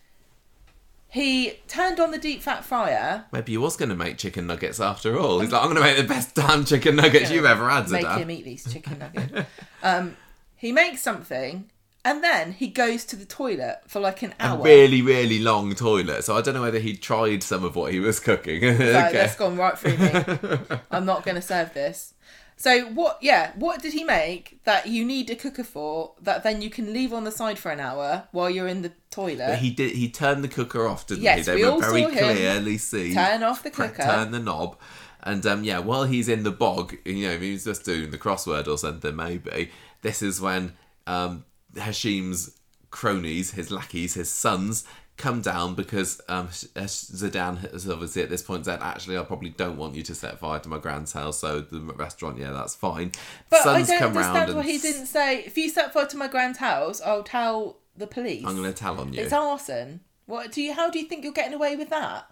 He 1.07 1.59
turned 1.67 1.99
on 1.99 2.09
the 2.09 2.17
deep 2.17 2.41
fat 2.41 2.63
fryer. 2.65 3.25
Maybe 3.31 3.51
he 3.51 3.57
was 3.59 3.75
going 3.77 3.89
to 3.89 3.95
make 3.95 4.17
chicken 4.17 4.47
nuggets 4.47 4.79
after 4.79 5.17
all. 5.19 5.39
He's 5.41 5.51
like, 5.51 5.61
I'm 5.61 5.67
going 5.73 5.77
to 5.77 5.81
make 5.83 5.97
the 5.97 6.03
best 6.11 6.33
damn 6.35 6.65
chicken 6.65 6.95
nuggets 6.95 7.29
you've 7.31 7.45
ever 7.45 7.67
had, 7.69 7.89
Make 7.89 8.05
Zeedan. 8.05 8.17
him 8.17 8.31
eat 8.31 8.45
these 8.45 8.71
chicken 8.71 8.97
nuggets. 8.99 9.47
um, 9.83 10.15
he 10.59 10.71
makes 10.71 11.01
something, 11.01 11.69
and 12.05 12.23
then 12.23 12.51
he 12.53 12.67
goes 12.67 13.05
to 13.05 13.15
the 13.15 13.25
toilet 13.25 13.79
for 13.87 13.99
like 13.99 14.21
an 14.21 14.33
A 14.39 14.43
hour. 14.45 14.63
really, 14.63 15.01
really 15.01 15.39
long 15.39 15.73
toilet. 15.75 16.23
So 16.23 16.35
I 16.37 16.41
don't 16.41 16.53
know 16.53 16.61
whether 16.61 16.79
he 16.79 16.95
tried 16.95 17.43
some 17.43 17.63
of 17.63 17.75
what 17.75 17.91
he 17.93 17.99
was 17.99 18.19
cooking. 18.19 18.63
Okay. 18.65 19.11
that's 19.13 19.35
gone 19.35 19.57
right 19.57 19.77
through 19.77 19.97
me. 19.97 20.79
I'm 20.91 21.05
not 21.05 21.23
going 21.25 21.35
to 21.35 21.41
serve 21.41 21.73
this. 21.73 22.13
So 22.57 22.87
what? 22.87 23.19
Yeah, 23.21 23.53
what 23.55 23.81
did 23.81 23.93
he 23.93 24.03
make 24.03 24.59
that 24.65 24.85
you 24.87 25.05
need 25.05 25.29
a 25.29 25.35
cooker 25.35 25.63
for? 25.63 26.13
That 26.21 26.43
then 26.43 26.61
you 26.61 26.69
can 26.69 26.91
leave 26.91 27.13
on 27.13 27.23
the 27.23 27.31
side 27.31 27.57
for 27.57 27.71
an 27.71 27.79
hour 27.79 28.27
while 28.33 28.49
you're 28.49 28.67
in 28.67 28.81
the 28.81 28.91
toilet. 29.11 29.47
But 29.47 29.59
he 29.59 29.69
did. 29.71 29.91
He 29.95 30.09
turned 30.09 30.43
the 30.43 30.49
cooker 30.49 30.85
off, 30.85 31.07
didn't 31.07 31.23
Yes, 31.23 31.37
he? 31.37 31.43
They 31.53 31.55
we 31.55 31.63
were 31.63 31.71
all 31.71 31.79
very 31.79 32.01
saw 32.03 32.09
him 32.09 32.17
clearly 32.35 32.77
seen. 32.77 33.13
turn 33.13 33.43
off 33.43 33.63
the 33.63 33.71
cooker. 33.71 34.03
Turn 34.03 34.31
the 34.31 34.39
knob, 34.39 34.75
and 35.23 35.45
um, 35.45 35.63
yeah, 35.63 35.79
while 35.79 36.03
he's 36.03 36.27
in 36.27 36.43
the 36.43 36.51
bog, 36.51 36.97
you 37.05 37.29
know, 37.29 37.37
he's 37.37 37.63
just 37.63 37.85
doing 37.85 38.11
the 38.11 38.17
crossword 38.17 38.67
or 38.67 38.77
something, 38.77 39.15
maybe 39.15 39.71
this 40.01 40.21
is 40.21 40.39
when 40.41 40.73
um, 41.07 41.45
Hashim's 41.75 42.57
cronies, 42.91 43.51
his 43.51 43.71
lackeys, 43.71 44.13
his 44.13 44.29
sons. 44.29 44.85
Come 45.17 45.41
down 45.41 45.75
because 45.75 46.21
um, 46.29 46.47
uh, 46.77 46.83
Zeedan 46.83 47.69
has 47.69 47.89
obviously 47.89 48.21
at 48.21 48.29
this 48.29 48.41
point 48.41 48.63
said, 48.63 48.79
"Actually, 48.81 49.17
I 49.17 49.23
probably 49.23 49.49
don't 49.49 49.75
want 49.75 49.95
you 49.95 50.03
to 50.03 50.15
set 50.15 50.39
fire 50.39 50.59
to 50.59 50.69
my 50.69 50.77
grand's 50.77 51.11
house." 51.11 51.39
So 51.39 51.59
the 51.59 51.81
restaurant, 51.81 52.37
yeah, 52.39 52.51
that's 52.51 52.73
fine. 52.73 53.11
But 53.49 53.63
Sons 53.63 53.89
I 53.89 53.99
don't 53.99 54.15
understand 54.15 54.53
why 54.53 54.61
and 54.61 54.69
he 54.69 54.77
didn't 54.77 55.07
say, 55.07 55.39
if 55.43 55.57
you 55.57 55.67
set 55.67 55.91
fire 55.91 56.05
to 56.05 56.15
my 56.15 56.29
grand's 56.29 56.59
house, 56.59 57.01
I'll 57.01 57.23
tell 57.23 57.79
the 57.97 58.07
police. 58.07 58.45
I'm 58.45 58.55
going 58.55 58.71
to 58.71 58.73
tell 58.73 58.97
on 58.97 59.11
you. 59.11 59.21
It's 59.21 59.33
arson. 59.33 59.99
What 60.25 60.53
do 60.53 60.61
you? 60.61 60.73
How 60.73 60.89
do 60.89 60.99
you 60.99 61.05
think 61.05 61.25
you're 61.25 61.33
getting 61.33 61.53
away 61.53 61.75
with 61.75 61.89
that? 61.89 62.28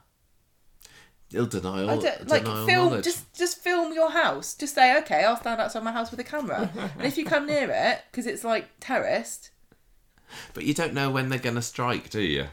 Ill 1.33 1.45
denial, 1.45 1.89
I 1.89 1.97
don't, 1.97 2.27
like 2.29 2.43
film. 2.45 2.67
knowledge. 2.67 3.03
Just 3.03 3.33
just 3.33 3.57
film 3.61 3.93
your 3.93 4.11
house. 4.11 4.55
Just 4.55 4.73
say, 4.75 4.97
okay, 4.99 5.25
I'll 5.25 5.35
stand 5.35 5.59
outside 5.59 5.83
my 5.83 5.91
house 5.91 6.09
with 6.09 6.19
a 6.21 6.23
camera, 6.23 6.71
and 6.97 7.05
if 7.05 7.17
you 7.17 7.25
come 7.25 7.45
near 7.45 7.69
it 7.69 8.01
because 8.09 8.25
it's 8.25 8.45
like 8.45 8.67
terraced, 8.79 9.51
But 10.53 10.63
you 10.63 10.73
don't 10.73 10.93
know 10.93 11.09
when 11.11 11.27
they're 11.29 11.39
going 11.39 11.55
to 11.55 11.61
strike, 11.61 12.09
do 12.09 12.21
you? 12.21 12.47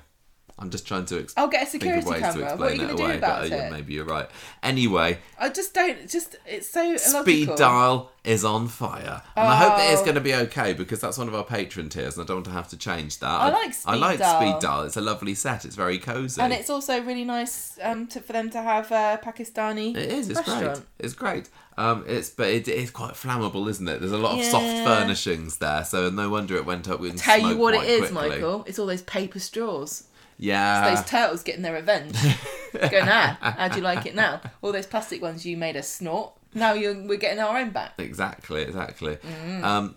I'm 0.56 0.70
just 0.70 0.86
trying 0.86 1.04
to 1.06 1.18
explain. 1.18 1.44
I'll 1.44 1.50
get 1.50 1.62
a 1.64 1.66
think 1.66 1.82
security 1.82 2.06
of 2.06 2.12
ways 2.12 2.20
camera. 2.22 2.50
to 2.50 2.56
What 2.56 2.70
are 2.70 2.74
you 2.74 2.74
it 2.74 2.78
going 2.78 2.88
to 2.90 2.96
do 2.96 3.02
away, 3.04 3.16
about 3.18 3.42
but 3.42 3.52
uh, 3.52 3.56
yeah, 3.56 3.66
it? 3.68 3.72
maybe 3.72 3.94
you're 3.94 4.04
right. 4.04 4.28
Anyway, 4.62 5.18
I 5.38 5.48
just 5.48 5.74
don't. 5.74 6.08
Just 6.08 6.36
it's 6.46 6.68
so 6.70 6.96
speed 6.96 7.50
dial 7.56 8.12
is 8.22 8.44
on 8.44 8.68
fire, 8.68 9.20
and 9.36 9.48
I 9.48 9.56
hope 9.56 9.76
that 9.76 9.92
it's 9.92 10.00
Oh. 10.00 10.04
going 10.04 10.14
to 10.14 10.20
be 10.20 10.32
okay 10.34 10.72
because 10.72 11.00
that's 11.00 11.18
one 11.18 11.26
of 11.28 11.34
our 11.34 11.42
patron 11.44 11.88
tiers, 11.88 12.16
and 12.16 12.24
I 12.24 12.26
don't 12.26 12.36
want 12.36 12.46
to 12.46 12.52
have 12.52 12.68
to 12.68 12.76
change 12.76 13.18
that. 13.18 13.28
I 13.28 13.50
like 13.50 13.66
I 13.68 13.70
Speed 13.72 13.96
like 13.96 14.18
Dial. 14.20 14.40
speed 14.40 14.60
dial. 14.62 14.82
It's 14.84 14.96
a 14.96 15.00
lovely 15.00 15.34
set. 15.34 15.64
It's 15.64 15.74
very 15.76 15.98
cozy. 15.98 16.40
and 16.40 16.52
it's 16.52 16.70
also 16.70 17.02
really 17.02 17.24
nice 17.24 17.76
um, 17.82 18.06
to, 18.08 18.20
for 18.20 18.32
them 18.32 18.48
to 18.50 18.62
have 18.62 18.92
a 18.92 19.20
Pakistani 19.24 19.96
It 19.96 20.10
is. 20.12 20.30
It's 20.30 20.40
great. 20.40 20.78
It's 21.00 21.14
great. 21.14 21.48
Um, 21.76 22.04
it's 22.06 22.30
but 22.30 22.46
it 22.46 22.68
is 22.68 22.92
quite 22.92 23.14
flammable, 23.14 23.68
isn't 23.68 23.88
it? 23.88 23.98
There's 23.98 24.12
a 24.12 24.18
lot 24.18 24.38
of 24.38 24.44
soft 24.44 24.64
furnishings 24.64 25.58
there, 25.58 25.84
so 25.84 26.08
no 26.10 26.30
wonder 26.30 26.54
it 26.54 26.64
went 26.64 26.88
up 26.88 27.00
with 27.00 27.18
Tell 27.18 27.38
you 27.38 27.56
what 27.56 27.74
it 27.74 27.82
is, 27.88 28.10
quickly. 28.10 28.28
Michael. 28.30 28.64
It's 28.68 28.78
all 28.78 28.86
those 28.86 29.02
paper 29.02 29.40
straws. 29.40 30.04
Yeah. 30.38 30.94
those 30.94 31.04
turtles 31.06 31.42
getting 31.42 31.62
their 31.62 31.74
revenge. 31.74 32.16
Going, 32.72 33.04
ah, 33.08 33.54
how 33.56 33.68
do 33.68 33.76
you 33.76 33.82
like 33.82 34.04
it 34.04 34.14
now? 34.16 34.40
All 34.60 34.72
those 34.72 34.86
plastic 34.86 35.22
ones 35.22 35.46
you 35.46 35.56
made 35.56 35.76
us 35.76 35.88
snort. 35.88 36.32
Now 36.54 36.72
you're, 36.72 36.94
we're 37.06 37.18
getting 37.18 37.38
our 37.38 37.56
own 37.58 37.70
back. 37.70 37.92
Exactly, 37.98 38.62
exactly. 38.62 39.16
Mm. 39.16 39.62
Um, 39.62 39.96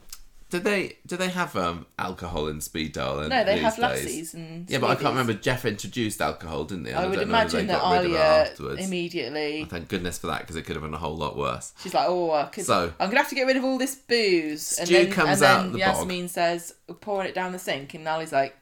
Do 0.51 0.59
they 0.59 0.97
do 1.05 1.18
they 1.18 1.30
have 1.30 1.55
um, 1.55 1.85
alcohol 1.99 2.47
in 2.47 2.61
speed 2.61 2.93
dial? 2.93 3.19
in 3.22 3.30
No, 3.30 3.43
they 3.43 3.57
have 3.57 3.73
days? 3.76 3.81
lassies 3.81 4.34
and. 4.35 4.69
Yeah, 4.69 4.77
but 4.77 4.91
I 4.91 4.95
can't 4.95 5.07
remember. 5.09 5.34
Geoff 5.34 5.65
introduced 5.65 6.22
alcohol, 6.22 6.65
didn't 6.65 6.85
he? 6.85 6.91
And 6.91 6.99
I 6.99 7.07
would 7.07 7.15
don't 7.15 7.27
know 7.30 7.34
they 7.34 7.39
imagine 7.41 7.68
that 7.68 7.81
got 7.81 7.91
rid 7.97 8.05
of 8.05 8.11
it 8.11 8.15
Alya 8.15 8.51
afterwards. 8.51 8.85
immediately. 8.88 9.65
Thank 9.65 9.88
goodness 9.89 10.18
for 10.19 10.27
that 10.27 10.41
because 10.41 10.55
it 10.55 10.61
could 10.64 10.76
have 10.76 10.84
been 10.84 10.93
a 10.93 10.97
whole 10.99 11.18
lot 11.18 11.35
worse. 11.35 11.73
She's 11.81 11.93
like, 11.95 12.07
oh, 12.07 12.31
I 12.31 12.43
could, 12.45 12.65
So- 12.65 12.93
I'm 12.99 13.07
gonna 13.09 13.18
have 13.22 13.30
to 13.30 13.35
get 13.35 13.45
rid 13.47 13.57
of 13.57 13.64
all 13.64 13.77
this 13.80 13.95
booze. 13.95 14.77
And 14.80 14.88
then, 14.88 15.11
comes 15.11 15.30
and 15.30 15.41
then 15.41 15.65
out 15.65 15.73
the 15.73 15.80
Yasmeen 15.80 16.30
says, 16.30 16.76
pouring 17.01 17.27
it 17.27 17.34
down 17.35 17.51
the 17.53 17.59
sink, 17.59 17.93
and 17.95 18.03
Nally's 18.03 18.31
like, 18.31 18.55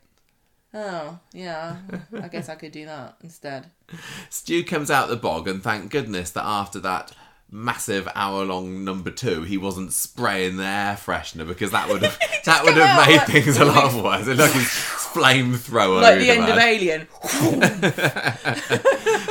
oh, 0.76 1.18
yeah, 1.34 1.78
I 2.22 2.28
guess 2.28 2.50
I 2.50 2.56
could 2.56 2.72
do 2.72 2.86
that 2.86 3.16
instead. 3.24 3.72
Stu 4.30 4.64
comes 4.64 4.92
out 4.92 5.10
the 5.10 5.16
bog, 5.16 5.48
and 5.48 5.64
thank 5.64 5.90
goodness 5.90 6.30
that 6.32 6.44
after 6.46 6.80
that 6.82 7.12
massive 7.52 8.08
hour-long 8.16 8.84
number 8.84 9.10
two, 9.12 9.44
he 9.44 9.58
wasn't 9.58 9.94
spraying 9.94 10.58
the 10.58 10.64
air 10.66 10.96
freshener 11.02 11.48
because 11.48 11.72
that 11.72 11.88
would 11.88 12.02
have 12.02 12.20
that 12.46 12.64
would 12.64 12.76
have 12.76 13.08
made 13.08 13.18
like- 13.18 13.28
things 13.28 13.58
a 13.58 13.66
lot 13.74 13.94
worse. 14.04 14.28
It 14.28 14.36
looked 14.36 14.54
like 14.54 14.62
his 14.62 14.68
flamethrower. 14.70 16.02
Like 16.02 16.20
the 16.20 16.30
end 16.32 16.50
of. 16.50 16.58
Alien. 16.58 17.08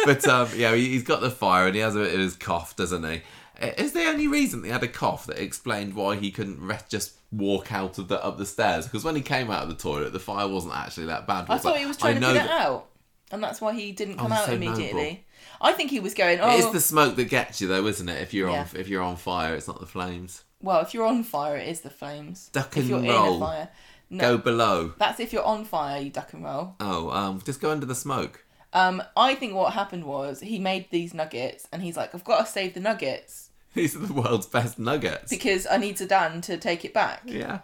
but 0.04 0.26
um, 0.28 0.48
yeah, 0.56 0.74
he- 0.74 0.90
he's 0.90 1.02
got 1.04 1.20
the 1.20 1.30
fire 1.30 1.66
and 1.66 1.74
he 1.74 1.80
has 1.80 1.96
a 1.96 2.00
bit 2.00 2.14
of 2.14 2.20
his 2.20 2.36
cough, 2.36 2.76
doesn't 2.76 3.04
he? 3.04 3.22
Is 3.60 3.92
the 3.92 4.04
only 4.06 4.26
reason 4.26 4.64
he 4.64 4.70
had 4.70 4.82
a 4.82 4.88
cough 4.88 5.26
that 5.26 5.38
explained 5.38 5.94
why 5.94 6.16
he 6.16 6.30
couldn't 6.30 6.64
rest, 6.64 6.90
just 6.90 7.12
walk 7.36 7.72
out 7.72 7.98
of 7.98 8.08
the 8.08 8.22
up 8.24 8.38
the 8.38 8.46
stairs? 8.46 8.84
Because 8.86 9.04
when 9.04 9.16
he 9.16 9.22
came 9.22 9.50
out 9.50 9.62
of 9.62 9.68
the 9.68 9.74
toilet, 9.74 10.12
the 10.12 10.20
fire 10.20 10.46
wasn't 10.48 10.74
actually 10.74 11.06
that 11.06 11.26
bad. 11.26 11.46
I 11.48 11.54
was 11.54 11.62
thought 11.62 11.72
like, 11.72 11.80
he 11.80 11.86
was 11.86 11.96
trying 11.96 12.16
I 12.24 12.28
to 12.28 12.34
get 12.34 12.46
that- 12.46 12.60
out. 12.66 12.90
And 13.32 13.42
that's 13.42 13.60
why 13.60 13.72
he 13.74 13.90
didn't 13.90 14.18
come 14.18 14.30
Oh, 14.30 14.34
out 14.34 14.46
so 14.46 14.52
immediately. 14.52 15.02
noble. 15.04 15.18
I 15.60 15.72
think 15.72 15.90
he 15.90 15.98
was 15.98 16.14
going, 16.14 16.38
oh, 16.40 16.54
It 16.56 16.60
is 16.60 16.70
the 16.70 16.80
smoke 16.80 17.16
that 17.16 17.24
gets 17.24 17.60
you, 17.60 17.66
though, 17.66 17.86
isn't 17.86 18.08
it? 18.08 18.20
If 18.20 18.32
you're 18.34 18.50
Yeah. 18.50 18.60
on 18.60 18.68
if 18.78 18.86
you're 18.88 19.02
on 19.02 19.16
fire, 19.16 19.54
it's 19.54 19.66
not 19.66 19.80
the 19.80 19.86
flames. 19.86 20.44
well, 20.60 20.80
if 20.82 20.94
you're 20.94 21.06
on 21.06 21.24
fire, 21.24 21.56
it 21.56 21.66
is 21.68 21.80
the 21.80 21.90
flames. 21.90 22.48
Duck 22.52 22.68
if 22.76 22.82
and 22.82 22.88
you're 22.88 22.98
in 23.00 23.06
roll. 23.06 23.36
a 23.36 23.40
fire. 23.40 23.68
No, 24.10 24.36
Go 24.36 24.38
below. 24.38 24.92
that's 24.98 25.18
if 25.20 25.32
you're 25.32 25.42
on 25.44 25.64
fire, 25.64 26.00
you 26.00 26.10
duck 26.10 26.32
and 26.34 26.44
roll. 26.44 26.76
Oh, 26.80 27.10
um, 27.10 27.40
just 27.44 27.60
go 27.60 27.70
under 27.70 27.86
the 27.86 27.94
smoke. 27.94 28.44
Um, 28.72 29.02
I 29.16 29.34
think 29.34 29.54
what 29.54 29.72
happened 29.72 30.04
was 30.04 30.40
he 30.40 30.58
made 30.58 30.90
these 30.90 31.14
nuggets 31.14 31.66
and 31.72 31.82
he's 31.82 31.96
like, 31.96 32.14
I've 32.14 32.24
got 32.24 32.44
to 32.46 32.50
save 32.52 32.74
the 32.74 32.80
nuggets 32.80 33.50
These 33.74 33.96
are 33.96 34.00
the 34.00 34.12
world's 34.12 34.46
best 34.46 34.78
nuggets. 34.78 35.30
because 35.30 35.66
I 35.70 35.76
need 35.78 35.96
Zeedan 35.96 36.42
to 36.42 36.56
take 36.56 36.84
it 36.84 36.94
back. 36.94 37.22
Yeah. 37.26 37.60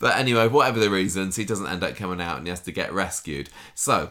But 0.00 0.16
anyway, 0.16 0.48
whatever 0.48 0.80
the 0.80 0.90
reasons, 0.90 1.36
he 1.36 1.44
doesn't 1.44 1.66
end 1.68 1.84
up 1.84 1.94
coming 1.94 2.20
out 2.20 2.38
and 2.38 2.46
he 2.46 2.50
has 2.50 2.60
to 2.62 2.72
get 2.72 2.92
rescued. 2.92 3.48
So, 3.76 4.10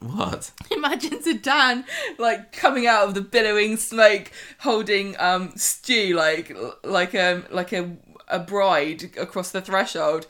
what? 0.00 0.50
Imagine 0.70 1.18
Zeedan 1.22 1.84
like 2.18 2.52
coming 2.52 2.86
out 2.86 3.06
of 3.08 3.14
the 3.14 3.20
billowing 3.20 3.76
smoke, 3.76 4.30
holding 4.60 5.14
um 5.18 5.52
Stu 5.56 6.14
like 6.16 6.56
like 6.82 7.14
um 7.14 7.44
like 7.50 7.72
a 7.74 7.96
a 8.28 8.38
bride 8.38 9.10
across 9.18 9.50
the 9.50 9.60
threshold. 9.60 10.26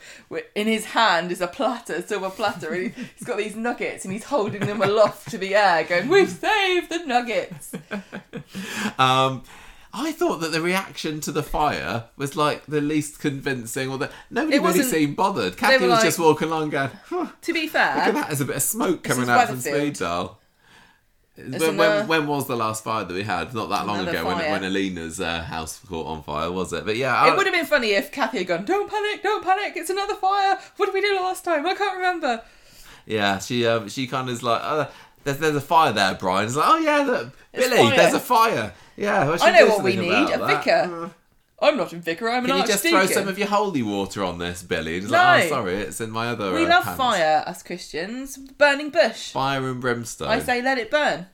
In 0.55 0.67
his 0.67 0.85
hand 0.85 1.31
is 1.31 1.39
a 1.39 1.47
platter, 1.47 1.93
a 1.93 2.01
silver 2.05 2.31
platter, 2.31 2.73
and 2.73 2.91
he- 2.91 3.03
he's 3.15 3.25
got 3.27 3.37
these 3.37 3.55
nuggets, 3.55 4.03
and 4.03 4.11
he's 4.13 4.23
holding 4.25 4.61
them 4.65 4.81
aloft 4.81 5.29
to 5.29 5.37
the 5.37 5.53
air, 5.55 5.83
going, 5.85 6.09
"We've 6.09 6.27
saved 6.29 6.89
the 6.89 7.05
nuggets." 7.05 7.71
Um, 8.99 9.43
I 9.93 10.11
thought 10.13 10.37
that 10.41 10.51
the 10.53 10.61
reaction 10.61 11.19
to 11.21 11.31
the 11.31 11.43
fire 11.43 12.05
was 12.15 12.35
like 12.37 12.65
the 12.65 12.79
least 12.81 13.19
convincing, 13.19 13.89
or 13.89 13.97
that 13.97 14.11
nobody 14.29 14.55
It 14.55 14.59
really 14.59 14.79
wasn't- 14.79 14.89
seemed 14.89 15.15
bothered. 15.17 15.57
Cathy 15.57 15.79
were 15.83 15.89
was 15.89 15.97
like- 15.97 16.03
just 16.05 16.19
walking 16.19 16.47
along, 16.47 16.69
going, 16.69 16.91
"Huh, 17.09 17.27
To 17.41 17.53
be 17.53 17.67
fair, 17.67 17.87
"Look 17.95 17.97
at 17.97 18.03
fair, 18.05 18.13
that! 18.13 18.27
There's 18.27 18.41
a 18.41 18.45
bit 18.45 18.55
of 18.55 18.61
smoke 18.63 19.03
coming 19.03 19.23
is 19.23 19.29
out 19.29 19.47
from 19.47 19.57
Weatherfield. 19.57 19.61
Speed 19.81 19.93
Dial." 19.95 20.37
When, 21.37 21.77
when, 21.77 22.07
when 22.07 22.27
was 22.27 22.45
the 22.47 22.55
last 22.57 22.83
fire 22.83 23.03
that 23.05 23.13
we 23.13 23.23
had? 23.23 23.53
Not 23.53 23.69
that 23.69 23.87
long 23.87 23.99
Another 24.01 24.17
ago, 24.17 24.27
when, 24.27 24.37
fire. 24.37 24.51
when 24.51 24.63
Alina's 24.63 25.19
uh, 25.19 25.41
house 25.41 25.79
caught 25.89 26.05
on 26.05 26.21
fire, 26.23 26.51
was 26.51 26.71
it? 26.73 26.85
But 26.85 26.97
yeah, 26.97 27.15
I, 27.15 27.31
it 27.33 27.37
would 27.37 27.45
have 27.47 27.55
been 27.55 27.65
funny 27.65 27.91
if 27.91 28.11
Cathy 28.11 28.39
had 28.39 28.47
gone, 28.47 28.65
"Don't 28.65 28.89
panic, 28.89 29.23
don't 29.23 29.43
panic, 29.43 29.73
it's 29.75 29.89
another 29.89 30.15
fire. 30.15 30.59
What 30.77 30.85
did 30.87 30.93
we 30.93 31.01
do 31.01 31.15
last 31.15 31.43
time? 31.43 31.65
I 31.65 31.73
can't 31.73 31.95
remember." 31.97 32.41
Yeah, 33.07 33.39
she 33.39 33.65
um, 33.65 33.89
she 33.89 34.05
kind 34.07 34.29
of 34.29 34.35
is 34.35 34.43
like, 34.43 34.61
oh, 34.63 34.87
there's 35.23 35.37
there's 35.37 35.55
a 35.55 35.61
fire 35.61 35.91
there, 35.93 36.13
Brian. 36.15 36.45
It's 36.47 36.55
like, 36.55 36.67
oh 36.69 36.77
yeah, 36.77 36.97
look, 36.97 37.35
There's 37.53 37.69
Billy, 37.69 37.87
fire. 37.89 37.97
the's 37.97 38.13
a 38.13 38.19
fire. 38.19 38.73
Yeah, 38.97 39.27
well, 39.27 39.37
I 39.41 39.51
know 39.51 39.67
what 39.67 39.83
we 39.83 39.95
need: 39.95 40.29
a 40.29 40.37
that. 40.37 40.63
vicar. 40.63 41.11
I'm 41.61 41.77
not 41.77 41.93
a 41.93 41.97
vicar. 41.97 42.27
I'm 42.27 42.45
Can 42.45 42.55
an 42.55 42.61
you 42.61 42.67
just 42.67 42.83
throw 42.83 43.05
some 43.05 43.27
of 43.27 43.37
your 43.37 43.47
holy 43.47 43.83
water 43.83 44.23
on 44.23 44.39
this, 44.39 44.63
Billy? 44.63 44.99
No. 45.01 45.09
like, 45.09 45.45
oh, 45.45 45.49
sorry, 45.49 45.75
it's 45.75 46.01
in 46.01 46.09
my 46.09 46.29
other. 46.29 46.53
we 46.53 46.65
uh, 46.65 46.69
love 46.69 46.83
pants." 46.83 46.97
fire, 46.97 47.43
us 47.45 47.61
Christians. 47.61 48.37
Burning 48.37 48.89
bush. 48.89 49.31
Fire 49.31 49.67
and 49.69 49.79
brimstone. 49.79 50.27
I 50.27 50.39
say, 50.39 50.61
let 50.61 50.79
it 50.79 50.89
burn. 50.89 51.27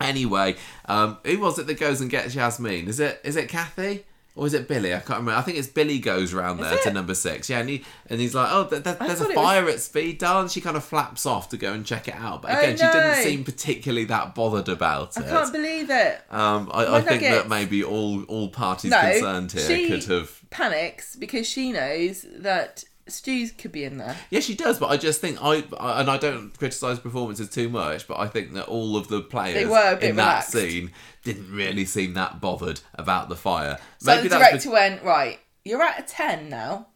Anyway, 0.00 0.56
um, 0.86 1.18
who 1.24 1.38
was 1.40 1.58
it 1.58 1.66
that 1.66 1.78
goes 1.78 2.00
and 2.00 2.10
gets 2.10 2.34
Yasmeen? 2.34 2.88
Is 2.88 3.00
it 3.00 3.20
is 3.22 3.36
it 3.36 3.48
Cathy? 3.48 4.04
Or 4.36 4.48
is 4.48 4.54
it 4.54 4.66
Billy? 4.66 4.92
I 4.92 4.98
can't 4.98 5.20
remember. 5.20 5.32
I 5.38 5.42
think 5.42 5.58
it's 5.58 5.68
Billy 5.68 6.00
goes 6.00 6.34
round 6.34 6.58
there 6.58 6.76
to 6.78 6.92
number 6.92 7.14
six. 7.14 7.48
Yeah, 7.48 7.60
and, 7.60 7.68
he, 7.68 7.84
and 8.08 8.20
he's 8.20 8.34
like, 8.34 8.48
oh, 8.50 8.64
th- 8.64 8.82
th- 8.82 8.98
there's 8.98 9.20
a 9.20 9.24
it 9.24 9.28
was- 9.28 9.34
fire 9.36 9.68
at 9.68 9.78
speed. 9.80 10.20
And 10.24 10.50
she 10.50 10.60
kind 10.60 10.76
of 10.76 10.82
flaps 10.82 11.24
off 11.24 11.50
to 11.50 11.56
go 11.56 11.72
and 11.72 11.86
check 11.86 12.08
it 12.08 12.16
out. 12.16 12.42
But 12.42 12.50
Oh, 12.50 12.58
again, 12.58 12.76
she 12.76 12.82
didn't 12.84 13.22
seem 13.22 13.44
particularly 13.44 14.06
that 14.06 14.34
bothered 14.34 14.68
about 14.68 15.16
it. 15.16 15.22
I 15.22 15.28
can't 15.28 15.52
believe 15.52 15.88
it. 15.88 16.20
Um, 16.30 16.68
I, 16.74 16.96
I 16.96 17.00
think 17.00 17.22
that 17.22 17.48
maybe 17.48 17.84
all 17.84 18.24
all 18.24 18.48
parties 18.48 18.90
No, 18.90 19.00
concerned 19.00 19.52
here 19.52 19.88
could 19.88 20.04
have. 20.04 20.40
Panics 20.50 21.14
because 21.14 21.46
she 21.48 21.70
knows 21.70 22.26
that 22.38 22.82
Stu's 23.06 23.52
could 23.52 23.72
be 23.72 23.84
in 23.84 23.98
there. 23.98 24.16
Yeah, 24.30 24.40
she 24.40 24.54
does, 24.54 24.78
but 24.78 24.90
I 24.90 24.96
just 24.96 25.20
think 25.20 25.38
I, 25.42 25.64
I 25.78 26.00
and 26.00 26.10
I 26.10 26.16
don't 26.16 26.56
criticise 26.56 26.98
performances 26.98 27.50
too 27.50 27.68
much, 27.68 28.08
but 28.08 28.18
I 28.18 28.28
think 28.28 28.54
that 28.54 28.66
all 28.66 28.96
of 28.96 29.08
the 29.08 29.20
players 29.20 29.68
were 29.68 29.92
a 29.92 29.96
bit 29.96 30.10
in 30.10 30.16
that 30.16 30.44
scene 30.44 30.90
didn't 31.22 31.52
really 31.52 31.84
seem 31.84 32.14
that 32.14 32.40
bothered 32.40 32.80
about 32.94 33.28
the 33.28 33.36
fire. 33.36 33.78
So 33.98 34.22
the 34.22 34.28
that's 34.28 34.42
director 34.42 34.70
went, 34.70 35.02
right, 35.02 35.38
you're 35.64 35.82
at 35.82 36.00
a 36.00 36.02
10 36.02 36.48
now, 36.48 36.88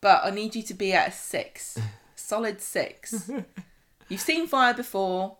but 0.00 0.22
I 0.24 0.30
need 0.30 0.54
you 0.54 0.62
to 0.62 0.74
be 0.74 0.92
at 0.92 1.08
a 1.08 1.12
6. 1.12 1.78
Solid 2.14 2.60
6. 2.60 3.30
You've 4.08 4.20
seen 4.20 4.46
fire 4.46 4.74
before. 4.74 5.38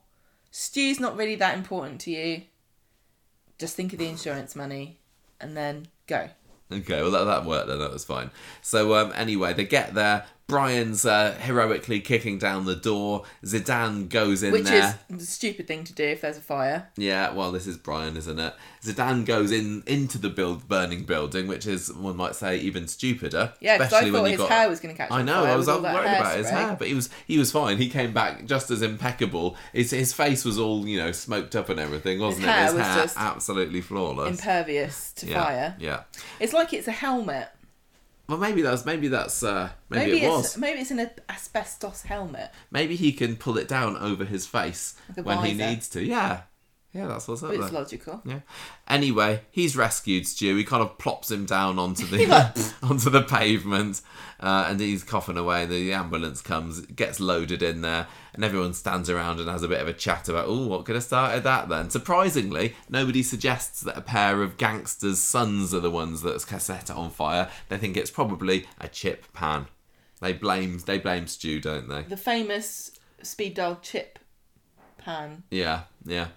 Stew's 0.51 1.01
not 1.01 1.17
really 1.17 1.37
that 1.37 1.57
important 1.57 2.01
to 2.03 2.11
you. 2.11 2.43
Just 3.59 3.77
think 3.77 3.93
of 3.93 3.99
the 3.99 4.09
insurance 4.09 4.55
money 4.55 5.01
and 5.41 5.57
then 5.57 5.89
go. 6.07 6.29
Okay, 6.71 7.01
well 7.01 7.11
that, 7.11 7.25
that 7.25 7.45
worked 7.45 7.69
then. 7.69 7.79
That 7.79 7.93
was 7.93 8.05
fine. 8.05 8.31
So 8.63 8.95
um, 8.95 9.13
anyway, 9.15 9.55
they 9.55 9.65
get 9.65 9.95
there. 9.95 10.27
Brian's 10.49 11.05
uh, 11.05 11.35
heroically 11.39 12.01
kicking 12.01 12.39
down 12.39 12.65
the 12.65 12.75
door. 12.75 13.25
Zeedan 13.45 14.09
goes 14.09 14.43
in 14.43 14.53
Which 14.53 14.71
is 14.71 14.95
the 15.11 15.27
stupid 15.27 15.69
thing 15.69 15.85
to 15.85 15.93
do 15.93 16.05
if 16.05 16.23
there's 16.23 16.39
a 16.39 16.41
fire. 16.41 16.89
Yeah, 16.97 17.33
well, 17.35 17.53
this 17.53 17.67
is 17.67 17.77
Brian, 17.77 18.17
isn't 18.17 18.39
it? 18.39 18.55
Zeedan 18.83 19.27
goes 19.27 19.53
in 19.53 19.83
into 19.87 20.17
the 20.17 20.31
build 20.31 20.67
burning 20.67 21.05
building, 21.05 21.49
which 21.49 21.67
is 21.67 21.93
one 21.93 22.17
might 22.17 22.35
say 22.35 22.57
even 22.57 22.89
stupider. 22.89 23.53
Yeah, 23.61 23.77
because 23.77 23.93
I 23.93 23.97
especially 23.97 24.11
when 24.11 24.23
thought 24.23 24.31
his 24.31 24.39
got- 24.39 24.49
hair 24.51 24.69
was 24.71 24.81
going 24.81 24.95
to 24.95 24.97
catch 24.97 25.11
I 25.13 25.21
know. 25.21 25.45
I 25.45 25.55
was 25.55 25.69
all 25.69 25.83
worried 25.83 25.99
about 25.99 26.39
his 26.39 26.49
hair, 26.49 26.77
but 26.79 26.89
he 26.89 26.95
was 26.95 27.11
he 27.27 27.37
was 27.37 27.53
fine. 27.53 27.77
He 27.77 27.91
came 27.91 28.15
back 28.15 28.47
just 28.47 28.71
as 28.71 28.81
impeccable. 28.81 29.55
His 29.75 29.91
his 29.91 30.15
face 30.15 30.47
was 30.47 30.59
all 30.59 30.89
you 30.89 30.99
know 30.99 31.13
smoked 31.13 31.57
up 31.57 31.69
and 31.69 31.79
everything, 31.79 32.21
wasn't 32.21 32.45
it? 32.45 32.49
hair 32.49 32.65
His 32.65 32.75
was 32.75 32.83
hair 32.85 33.03
just 33.03 33.19
absolutely 33.19 33.83
flawless. 33.83 34.41
Impervious 34.41 35.13
to 35.13 35.27
yeah, 35.27 35.45
fire. 35.45 35.77
Yeah. 35.79 36.05
It's 36.41 36.55
like 36.55 36.73
it's 36.73 36.89
a 36.89 36.93
helmet. 36.93 37.51
Well, 38.29 38.37
maybe 38.39 38.61
that's 38.61 38.85
maybe 38.85 39.09
that's 39.09 39.43
uh, 39.43 39.71
maybe, 39.89 40.13
Maybe, 40.13 40.25
it 40.25 40.29
it's 40.29 40.37
was. 40.37 40.59
maybe 40.59 40.81
it's 40.81 40.91
an 40.91 41.09
asbestos 41.31 42.03
helmet. 42.03 42.51
Maybe 42.71 42.95
he 42.95 43.13
can 43.13 43.37
pull 43.37 43.57
it 43.57 43.69
down 43.69 43.97
over 43.97 44.27
his 44.27 44.47
face 44.47 44.97
when 45.23 45.43
he 45.45 45.55
needs 45.55 45.89
to. 45.91 46.05
Yeah. 46.05 46.43
Yeah, 46.95 47.07
that's 47.07 47.29
what's 47.29 47.43
up 47.43 47.51
there. 47.51 47.63
it's 47.63 47.73
logical. 47.73 48.23
Yeah. 48.25 48.41
Anyway, 48.89 49.43
he's 49.51 49.77
rescued 49.77 50.27
Stu. 50.27 50.57
He 50.57 50.65
kind 50.65 50.83
of 50.83 50.97
plops 50.97 51.31
him 51.31 51.45
down 51.45 51.79
onto 51.79 52.07
the 52.07 52.75
onto 52.83 53.11
the 53.11 53.23
pavement, 53.23 54.01
uh, 54.41 54.67
and 54.69 54.81
he's 54.81 55.05
coughing 55.05 55.37
away. 55.37 55.67
The 55.67 55.93
ambulance 55.93 56.41
comes, 56.41 56.81
gets 56.87 57.21
loaded 57.21 57.63
in 57.63 57.83
there, 57.83 58.07
and 58.33 58.43
everyone 58.43 58.73
stands 58.73 59.11
around 59.11 59.39
and 59.39 59.51
has 59.51 59.63
a 59.63 59.69
bit 59.69 59.83
of 59.83 59.89
a 59.89 59.93
chat 59.93 60.31
about, 60.31 60.47
oh, 60.49 60.67
what 60.67 60.87
could 60.87 60.95
have 60.95 61.05
started 61.05 61.43
that 61.43 61.69
then? 61.69 61.91
Surprisingly, 61.91 62.75
nobody 62.89 63.23
suggests 63.23 63.83
that 63.83 63.99
a 63.99 64.03
pair 64.03 64.43
of 64.43 64.57
gangsters' 64.57 65.21
sons 65.21 65.75
are 65.75 65.81
the 65.81 65.91
ones 65.91 66.23
that's 66.23 66.49
set 66.65 66.89
it 66.89 66.97
on 66.97 67.11
fire. 67.11 67.51
They 67.69 67.77
think 67.77 67.99
it's 67.99 68.11
probably 68.11 68.67
a 68.81 68.89
chip 68.89 69.31
pan. 69.35 69.67
They 70.21 70.33
blame 70.33 70.79
they 70.87 70.99
blame 70.99 71.27
Stu, 71.27 71.61
don't 71.61 71.89
they? 71.89 72.03
The 72.03 72.17
famous 72.17 72.93
speed 73.23 73.55
dial 73.55 73.79
chip 73.83 74.19
pan. 74.97 75.45
Yeah, 75.51 75.83
yeah. 76.05 76.29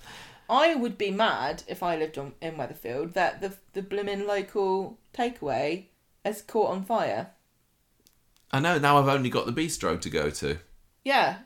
I 0.51 0.75
would 0.75 0.97
be 0.97 1.11
mad 1.11 1.63
if 1.65 1.81
I 1.81 1.95
lived 1.95 2.17
on, 2.17 2.33
in 2.41 2.55
Weatherfield 2.55 3.13
that 3.13 3.39
the 3.39 3.53
the 3.71 3.81
blimmin' 3.81 4.27
local 4.27 4.99
takeaway 5.13 5.85
has 6.25 6.41
caught 6.41 6.69
on 6.69 6.83
fire. 6.83 7.31
I 8.51 8.59
know. 8.59 8.77
Now 8.77 8.97
I've 8.97 9.07
only 9.07 9.29
got 9.29 9.45
the 9.45 9.53
bistro 9.53 9.99
to 9.99 10.09
go 10.09 10.29
to. 10.29 10.57
Yeah. 11.05 11.37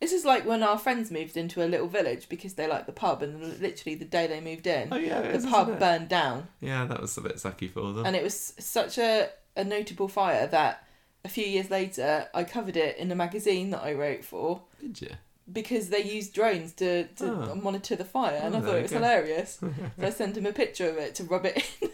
This 0.00 0.12
is 0.12 0.24
like 0.24 0.46
when 0.46 0.62
our 0.62 0.78
friends 0.78 1.10
moved 1.10 1.36
into 1.36 1.64
a 1.64 1.68
little 1.68 1.86
village 1.86 2.28
because 2.28 2.54
they 2.54 2.66
liked 2.66 2.86
the 2.86 2.92
pub, 2.92 3.22
and 3.22 3.60
literally 3.60 3.94
the 3.94 4.04
day 4.04 4.26
they 4.26 4.40
moved 4.40 4.66
in, 4.66 4.88
Oh, 4.92 4.96
yeah, 4.96 5.20
the 5.20 5.30
is, 5.30 5.46
pub 5.46 5.78
burned 5.78 6.08
down. 6.08 6.48
Yeah, 6.60 6.84
that 6.86 7.00
was 7.00 7.16
a 7.16 7.22
bit 7.22 7.36
sucky 7.36 7.70
for 7.70 7.92
them. 7.92 8.04
And 8.04 8.16
it 8.16 8.22
was 8.22 8.54
such 8.58 8.98
a, 8.98 9.30
a 9.54 9.64
notable 9.64 10.08
fire 10.08 10.46
that 10.48 10.86
a 11.24 11.28
few 11.28 11.44
years 11.44 11.70
later 11.70 12.28
I 12.34 12.44
covered 12.44 12.76
it 12.76 12.96
in 12.98 13.10
a 13.10 13.14
magazine 13.14 13.70
that 13.70 13.82
I 13.82 13.92
wrote 13.92 14.24
for 14.24 14.62
Did 14.80 15.00
you? 15.00 15.10
Because 15.52 15.88
they 15.90 16.02
used 16.02 16.34
drones 16.34 16.72
to, 16.74 17.04
to 17.04 17.24
Oh. 17.30 17.54
monitor 17.54 17.94
the 17.96 18.04
fire, 18.04 18.40
and 18.42 18.54
Oh, 18.54 18.58
I 18.58 18.60
thought 18.62 18.74
it 18.76 18.82
was 18.82 18.90
go. 18.90 18.98
hilarious. 18.98 19.58
so 19.60 19.70
I 20.02 20.10
sent 20.10 20.36
him 20.36 20.46
a 20.46 20.52
picture 20.52 20.88
of 20.90 20.96
it 20.96 21.14
to 21.16 21.24
rub 21.24 21.46
it 21.46 21.64
in. 21.80 21.90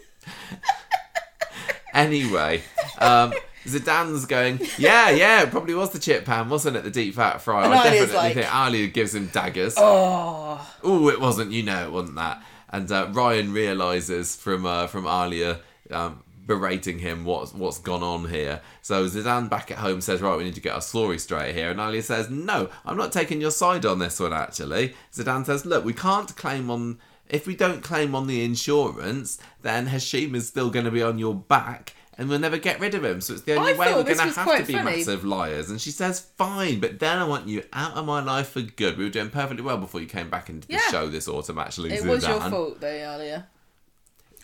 Anyway, 1.93 2.61
Um, 2.97 3.33
Zeedan's 3.65 4.25
going, 4.25 4.59
yeah, 4.79 5.11
yeah, 5.11 5.43
it 5.43 5.51
probably 5.51 5.75
was 5.75 5.91
the 5.91 5.99
chip 5.99 6.25
pan, 6.25 6.49
wasn't 6.49 6.75
it? 6.75 6.83
The 6.83 6.89
deep 6.89 7.13
fat 7.13 7.39
fry. 7.39 7.65
And 7.65 7.73
I 7.73 7.83
definitely 7.83 8.15
like- 8.15 8.33
think 8.33 8.47
Alya 8.47 8.91
gives 8.91 9.13
him 9.13 9.27
daggers. 9.31 9.75
Oh, 9.77 10.59
Oh, 10.83 11.07
it 11.09 11.21
wasn't. 11.21 11.51
You 11.51 11.61
know, 11.63 11.83
it 11.85 11.91
wasn't 11.91 12.15
that. 12.15 12.41
And 12.69 12.91
uh, 12.91 13.09
Ryan 13.11 13.53
realizes 13.53 14.35
from 14.35 14.65
uh, 14.65 14.87
from 14.87 15.03
Alya 15.05 15.59
um, 15.91 16.22
berating 16.45 16.99
him 16.99 17.25
what's 17.25 17.53
what's 17.53 17.79
gone 17.79 18.03
on 18.03 18.29
here. 18.29 18.61
So 18.81 19.05
Zeedan 19.05 19.49
back 19.49 19.71
at 19.71 19.77
home 19.77 20.01
says, 20.01 20.21
"Right, 20.21 20.37
we 20.37 20.43
need 20.43 20.55
to 20.55 20.61
get 20.61 20.73
our 20.75 20.81
story 20.81 21.17
straight 21.19 21.55
here." 21.55 21.71
And 21.71 21.79
Alya 21.79 22.03
says, 22.03 22.29
"No, 22.29 22.69
I'm 22.85 22.97
not 22.97 23.11
taking 23.11 23.39
your 23.41 23.51
side 23.51 23.85
on 23.85 23.99
this 23.99 24.19
one. 24.19 24.33
Actually, 24.33 24.93
Zeedan 25.13 25.45
says, 25.45 25.65
look, 25.65 25.85
we 25.85 25.93
can't 25.93 26.35
claim 26.35 26.69
on." 26.69 26.99
If 27.29 27.47
we 27.47 27.55
don't 27.55 27.81
claim 27.81 28.13
on 28.13 28.27
the 28.27 28.43
insurance, 28.43 29.39
then 29.61 29.87
Hashim 29.87 30.35
is 30.35 30.47
still 30.47 30.69
going 30.69 30.85
to 30.85 30.91
be 30.91 31.01
on 31.01 31.17
your 31.17 31.33
back, 31.33 31.95
and 32.17 32.27
we'll 32.27 32.37
never 32.37 32.57
get 32.57 32.79
rid 32.81 32.93
of 32.93 33.03
him. 33.03 33.21
So 33.21 33.33
it's 33.33 33.43
the 33.43 33.55
only 33.55 33.73
I 33.73 33.77
way 33.77 33.93
we're 33.93 34.03
going 34.03 34.17
to 34.17 34.23
have 34.23 34.57
to 34.57 34.65
be 34.65 34.73
funny. 34.73 34.97
massive 34.97 35.23
liars. 35.23 35.69
And 35.69 35.79
she 35.79 35.89
says, 35.89 36.19
"Fine, 36.37 36.81
but 36.81 36.99
then 36.99 37.17
I 37.17 37.23
want 37.23 37.47
you 37.47 37.63
out 37.71 37.93
of 37.93 38.05
my 38.05 38.21
life 38.21 38.49
for 38.49 38.61
good." 38.61 38.97
We 38.97 39.05
were 39.05 39.09
doing 39.09 39.29
perfectly 39.29 39.63
well 39.63 39.77
before 39.77 40.01
you 40.01 40.07
came 40.07 40.29
back 40.29 40.49
into 40.49 40.67
the 40.67 40.73
Yeah. 40.73 40.91
show 40.91 41.07
this 41.07 41.27
autumn. 41.27 41.57
Actually, 41.57 41.93
it 41.93 42.03
was 42.03 42.27
your 42.27 42.41
fault 42.41 42.81
though, 42.81 42.87
Alya. 42.87 43.45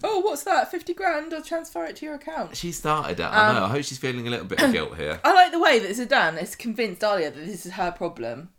Oh, 0.03 0.19
what's 0.19 0.43
that? 0.43 0.69
Fifty 0.71 0.93
grand? 0.93 1.33
I'll 1.33 1.41
transfer 1.41 1.83
it 1.85 1.95
to 1.97 2.05
your 2.05 2.15
account. 2.15 2.55
She 2.55 2.71
started 2.71 3.19
it. 3.19 3.23
I 3.23 3.49
Um, 3.49 3.55
know. 3.55 3.65
I 3.65 3.69
hope 3.69 3.83
she's 3.83 3.97
feeling 3.97 4.27
a 4.27 4.29
little 4.29 4.45
bit 4.45 4.61
of 4.61 4.71
guilt 4.71 4.95
here. 4.97 5.19
I 5.23 5.33
like 5.33 5.51
the 5.51 5.59
way 5.59 5.79
that 5.79 5.91
Zeedan 5.91 6.41
is 6.41 6.55
convinced 6.55 7.01
Alya 7.01 7.33
that 7.33 7.45
this 7.45 7.65
is 7.65 7.73
her 7.73 7.91
problem. 7.91 8.49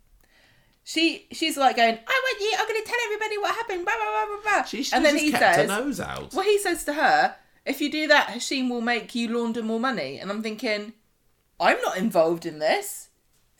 She 0.83 1.27
she's 1.31 1.57
like 1.57 1.75
going, 1.75 1.93
I 2.07 2.21
want 2.23 2.41
you. 2.41 2.53
I'm 2.57 2.67
going 2.67 2.81
to 2.83 2.87
tell 2.89 2.99
everybody 3.05 3.37
what 3.37 3.55
happened. 3.55 3.85
Blah 3.85 3.93
blah 3.95 4.25
blah 4.25 4.25
blah 4.41 4.51
blah. 4.57 4.63
She 4.65 4.83
should 4.83 4.95
and 4.95 5.05
then 5.05 5.13
just 5.13 5.25
he 5.25 5.31
kept 5.31 5.55
says, 5.55 5.69
her 5.69 5.81
nose 5.83 5.99
out. 5.99 6.33
well, 6.33 6.43
he 6.45 6.57
says 6.59 6.83
to 6.85 6.93
her, 6.93 7.35
if 7.65 7.79
you 7.81 7.91
do 7.91 8.07
that, 8.07 8.29
Hashim 8.29 8.69
will 8.69 8.81
make 8.81 9.13
you 9.13 9.27
launder 9.29 9.61
more 9.61 9.79
money. 9.79 10.17
And 10.19 10.31
I'm 10.31 10.41
thinking, 10.41 10.93
I'm 11.59 11.79
not 11.81 11.97
involved 11.97 12.45
in 12.47 12.57
this. 12.59 13.09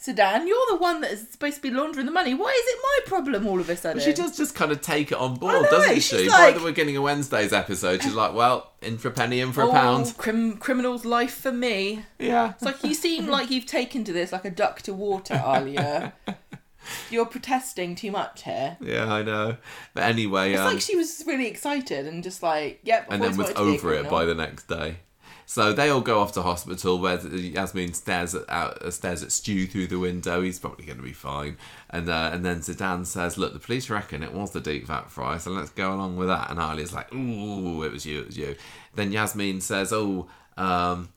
Zeedan, 0.04 0.48
you're 0.48 0.66
the 0.70 0.78
one 0.78 1.02
that 1.02 1.12
is 1.12 1.28
supposed 1.30 1.58
to 1.58 1.62
be 1.62 1.70
laundering 1.70 2.08
the 2.08 2.12
money. 2.12 2.34
Why 2.34 2.50
is 2.50 2.74
it 2.74 2.80
my 2.82 3.00
problem 3.06 3.46
all 3.48 3.60
of 3.60 3.70
a 3.70 3.76
sudden? 3.78 3.98
But 3.98 4.04
she 4.04 4.14
does 4.14 4.36
just 4.36 4.56
kind 4.56 4.72
of 4.72 4.82
take 4.82 5.12
it 5.12 5.18
on 5.20 5.36
board, 5.36 5.54
know, 5.54 5.70
doesn't 5.70 6.00
she? 6.02 6.28
like- 6.28 6.56
By 6.56 6.60
the 6.60 6.66
beginning 6.66 6.98
of 6.98 7.04
Wednesday's 7.04 7.54
episode, 7.54 8.02
she's 8.02 8.16
like, 8.16 8.34
"Well, 8.34 8.72
in 8.82 8.98
for 8.98 9.10
a 9.10 9.12
penny, 9.12 9.40
in 9.42 9.52
for 9.52 9.62
a 9.62 9.68
Oh, 9.68 9.72
pound." 9.72 10.18
Crim- 10.18 10.58
criminal's 10.58 11.06
life 11.06 11.36
for 11.36 11.52
me. 11.52 12.04
Yeah. 12.18 12.54
It's 12.54 12.64
like 12.64 12.84
you 12.84 12.96
seem 12.96 13.28
like 13.28 13.52
you've 13.52 13.68
taken 13.68 14.04
to 14.06 14.12
this 14.14 14.32
like 14.32 14.44
a 14.46 14.50
duck 14.50 14.82
to 14.84 14.94
water, 14.94 15.36
Alya. 15.36 16.14
You're 17.12 17.28
protesting 17.28 17.94
too 17.96 18.10
much 18.10 18.42
here. 18.42 18.78
Yeah, 18.82 19.06
I 19.14 19.22
know. 19.22 19.58
But 19.94 20.04
anyway, 20.06 20.54
It's 20.54 20.60
um, 20.62 20.66
like 20.66 20.82
she 20.82 20.96
was 20.96 21.24
really 21.28 21.46
excited 21.48 22.08
and 22.08 22.24
just 22.24 22.42
like, 22.42 22.80
yep. 22.84 23.06
And 23.12 23.22
then 23.22 23.38
was 23.38 23.54
wanted 23.54 23.56
to 23.58 23.64
be 23.66 23.70
a 23.70 23.74
over 23.76 23.94
it 23.94 24.10
by 24.10 24.26
the 24.26 24.34
next 24.34 24.68
day. 24.68 24.98
So 25.52 25.74
they 25.74 25.90
all 25.90 26.00
go 26.00 26.22
off 26.22 26.32
to 26.36 26.44
hospital 26.44 26.98
where 26.98 27.18
Yasmeen 27.18 27.94
stares 27.94 28.34
at 28.34 28.50
out, 28.50 28.82
uh, 28.82 28.90
stares 28.90 29.22
at 29.22 29.34
Stu 29.34 29.68
through 29.68 29.88
the 29.88 30.00
window. 30.00 30.42
He's 30.42 30.60
probably 30.60 30.86
going 30.86 31.00
to 31.00 31.04
be 31.04 31.12
fine. 31.12 31.58
And 31.90 32.08
uh, 32.08 32.30
and 32.32 32.46
then 32.46 32.62
Zeedan 32.62 33.06
says, 33.06 33.38
"Look, 33.38 33.52
the 33.52 33.60
police 33.60 33.90
reckon 33.90 34.24
it 34.24 34.34
was 34.34 34.52
the 34.52 34.62
deep 34.62 34.88
fat 34.88 35.12
fry, 35.12 35.38
so 35.40 35.52
let's 35.52 35.72
go 35.72 35.94
along 35.94 36.16
with 36.16 36.30
that." 36.30 36.50
And 36.52 36.58
Ali's 36.58 36.94
like, 36.94 37.14
"Ooh, 37.14 37.84
it 37.84 37.92
was 37.92 38.06
you, 38.06 38.22
it 38.22 38.28
was 38.28 38.38
you." 38.38 38.56
Then 38.96 39.12
Yasmeen 39.12 39.62
says, 39.62 39.92
"Oh." 39.92 40.30
Um, 40.56 41.10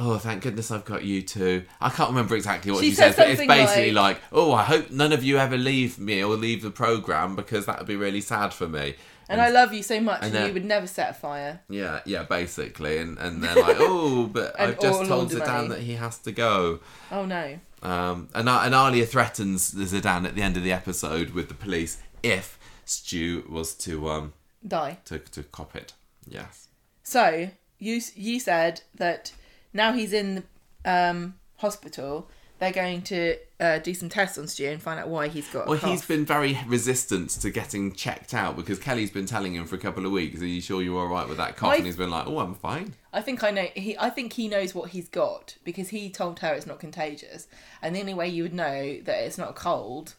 Oh, 0.00 0.16
thank 0.16 0.44
goodness 0.44 0.70
I've 0.70 0.84
got 0.84 1.02
you 1.02 1.22
too. 1.22 1.64
I 1.80 1.90
can't 1.90 2.10
remember 2.10 2.36
exactly 2.36 2.70
what 2.70 2.80
She 2.84 2.90
she, 2.90 2.94
says 2.94 3.16
says, 3.16 3.16
but 3.16 3.30
it's 3.30 3.46
basically 3.48 3.90
like- 3.90 4.16
like, 4.16 4.22
"Oh, 4.30 4.52
I 4.52 4.62
hope 4.62 4.90
none 4.92 5.12
of 5.12 5.24
you 5.24 5.38
ever 5.38 5.56
leave 5.56 5.98
me 5.98 6.22
or 6.22 6.36
leave 6.36 6.62
the 6.62 6.70
program 6.70 7.34
because 7.34 7.66
that 7.66 7.78
would 7.78 7.88
be 7.88 7.96
really 7.96 8.20
sad 8.20 8.52
for 8.52 8.68
me." 8.68 8.94
And 9.28 9.40
I 9.40 9.50
love 9.50 9.74
you 9.74 9.82
so 9.82 10.00
much, 10.00 10.22
and, 10.22 10.32
then- 10.32 10.46
you 10.48 10.54
would 10.54 10.64
never 10.64 10.86
set 10.86 11.10
a 11.10 11.14
fire. 11.14 11.60
Yeah, 11.68 12.00
yeah, 12.06 12.22
basically, 12.22 12.98
and 12.98 13.18
and 13.18 13.42
they're 13.42 13.54
like, 13.54 13.76
oh, 13.80 14.26
but 14.26 14.58
I've 14.58 14.80
just 14.80 15.06
told 15.06 15.30
Zeedan 15.30 15.68
that 15.68 15.80
he 15.80 15.94
has 15.94 16.18
to 16.18 16.32
go. 16.32 16.80
Oh 17.12 17.24
no. 17.26 17.58
Um, 17.82 18.28
and 18.34 18.48
and 18.48 18.74
Alya 18.74 19.06
threatens 19.06 19.72
Zeedan 19.74 20.26
at 20.26 20.34
the 20.34 20.42
end 20.42 20.56
of 20.56 20.64
the 20.64 20.72
episode 20.72 21.30
with 21.30 21.48
the 21.48 21.54
police 21.54 21.98
if 22.22 22.58
Stu 22.84 23.44
was 23.48 23.74
to 23.74 24.08
um 24.08 24.32
Die. 24.66 24.98
to 25.04 25.18
to 25.18 25.42
cop 25.44 25.76
it. 25.76 25.92
Yes. 26.26 26.68
So 27.02 27.50
you 27.78 28.00
you 28.16 28.40
said 28.40 28.80
that 28.94 29.32
now 29.72 29.92
he's 29.92 30.12
in 30.12 30.42
the 30.84 30.90
um, 30.90 31.34
hospital, 31.56 32.30
they're 32.58 32.72
going 32.72 33.02
to 33.02 33.36
uh, 33.60 33.78
do 33.78 33.94
some 33.94 34.08
tests 34.08 34.36
on 34.38 34.46
Stu 34.48 34.66
and 34.66 34.82
find 34.82 34.98
out 35.00 35.08
why 35.08 35.28
he's 35.28 35.48
got. 35.48 35.66
a 35.66 35.70
Well, 35.70 35.78
he's 35.78 36.04
been 36.04 36.24
very 36.24 36.58
resistant 36.66 37.30
to 37.30 37.50
getting 37.50 37.92
checked 37.92 38.34
out 38.34 38.56
because 38.56 38.78
Kelly's 38.78 39.10
been 39.10 39.26
telling 39.26 39.54
him 39.54 39.66
for 39.66 39.76
a 39.76 39.78
couple 39.78 40.04
of 40.06 40.12
weeks, 40.12 40.40
"Are 40.40 40.46
you 40.46 40.60
sure 40.60 40.82
you're 40.82 40.98
all 40.98 41.06
right 41.08 41.28
with 41.28 41.38
that 41.38 41.56
cough?" 41.56 41.70
I- 41.72 41.76
And 41.76 41.86
he's 41.86 41.96
been 41.96 42.10
like, 42.10 42.26
"Oh, 42.26 42.38
I'm 42.40 42.54
fine." 42.54 42.94
I 43.12 43.20
think 43.22 43.42
I 43.42 43.50
know. 43.50 43.66
He, 43.74 43.96
I 43.98 44.10
think 44.10 44.32
he 44.34 44.48
knows 44.48 44.74
what 44.74 44.90
he's 44.90 45.08
got 45.08 45.56
because 45.64 45.88
he 45.90 46.10
told 46.10 46.40
her 46.40 46.52
it's 46.54 46.66
not 46.66 46.78
contagious, 46.78 47.46
and 47.82 47.94
the 47.96 48.00
only 48.00 48.14
way 48.14 48.28
you 48.28 48.42
would 48.42 48.54
know 48.54 49.00
that 49.02 49.24
it's 49.24 49.38
not 49.38 49.50
a 49.50 49.54
cold 49.54 50.14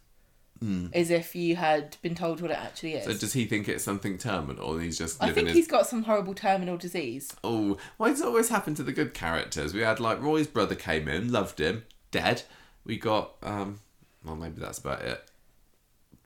is 0.91 1.09
if 1.09 1.37
you 1.37 1.55
had 1.55 1.95
been 2.01 2.13
told 2.15 2.41
what 2.41 2.51
it 2.51 2.57
actually 2.57 2.93
is. 2.95 3.05
So 3.05 3.13
does 3.13 3.31
he 3.31 3.45
think 3.45 3.69
it's 3.69 3.81
something 3.81 4.17
terminal? 4.17 4.73
and 4.73 4.83
He's 4.83 4.97
just 4.97 5.23
I 5.23 5.31
think 5.31 5.47
his 5.47 5.55
he's 5.55 5.67
got 5.69 5.87
some 5.87 6.03
horrible 6.03 6.33
terminal 6.33 6.75
disease. 6.75 7.33
Oh, 7.45 7.77
why 7.95 8.09
does 8.09 8.19
it 8.19 8.25
always 8.27 8.49
happen 8.49 8.75
to 8.75 8.83
the 8.83 8.91
good 8.91 9.13
characters? 9.13 9.73
We 9.73 9.79
had 9.81 10.01
like 10.01 10.21
Roy's 10.21 10.47
brother 10.47 10.75
came 10.75 11.07
in, 11.07 11.31
loved 11.31 11.61
him, 11.61 11.85
dead. 12.11 12.43
We 12.85 12.97
got 12.97 13.31
um, 13.43 13.79
well 14.23 14.35
maybe 14.35 14.59
that's 14.61 14.79
about 14.79 15.01
it. 15.01 15.23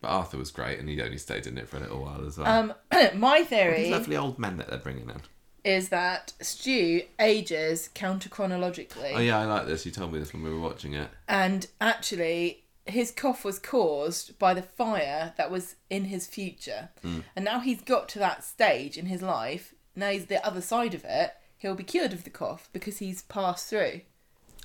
But 0.01 0.09
Arthur 0.09 0.37
was 0.37 0.51
great, 0.51 0.79
and 0.79 0.89
he 0.89 1.01
only 1.01 1.17
stayed 1.17 1.47
in 1.47 1.57
it 1.57 1.69
for 1.69 1.77
a 1.77 1.79
little 1.79 2.01
while 2.01 2.25
as 2.27 2.37
well. 2.37 2.47
Um, 2.47 2.73
my 3.19 3.39
These 3.39 3.47
theory 3.47 3.89
lovely 3.89 4.17
old 4.17 4.37
men 4.37 4.57
that 4.57 4.67
they're 4.69 4.77
bringing 4.77 5.09
in. 5.09 5.21
is 5.63 5.89
that 5.89 6.33
Stu 6.41 7.03
ages 7.19 7.89
counter 7.93 8.27
chronologically. 8.29 9.11
Oh 9.13 9.19
yeah, 9.19 9.39
I 9.39 9.45
like 9.45 9.65
this. 9.67 9.85
You 9.85 9.91
told 9.93 10.11
me 10.11 10.19
this 10.19 10.33
when 10.33 10.43
we 10.43 10.49
were 10.49 10.59
watching 10.59 10.93
it. 10.93 11.09
and 11.27 11.67
actually 11.79 12.59
his 12.85 13.11
cough 13.11 13.45
was 13.45 13.59
caused 13.59 14.37
by 14.37 14.53
the 14.53 14.61
fire 14.61 15.33
that 15.37 15.49
was 15.49 15.75
in 15.89 16.03
his 16.03 16.27
future 16.27 16.89
and 17.01 17.45
now 17.45 17.61
he's 17.61 17.79
got 17.79 18.09
to 18.09 18.19
that 18.19 18.43
stage 18.43 18.97
in 18.97 19.05
his 19.05 19.21
life 19.21 19.73
now 19.95 20.09
he's 20.09 20.25
the 20.25 20.45
other 20.45 20.59
side 20.59 20.93
of 20.93 21.05
it 21.05 21.31
he'll 21.57 21.75
be 21.75 21.83
cured 21.85 22.11
of 22.11 22.25
the 22.25 22.29
cough 22.29 22.67
because 22.73 22.97
he's 22.97 23.21
passed 23.21 23.69
through 23.69 24.01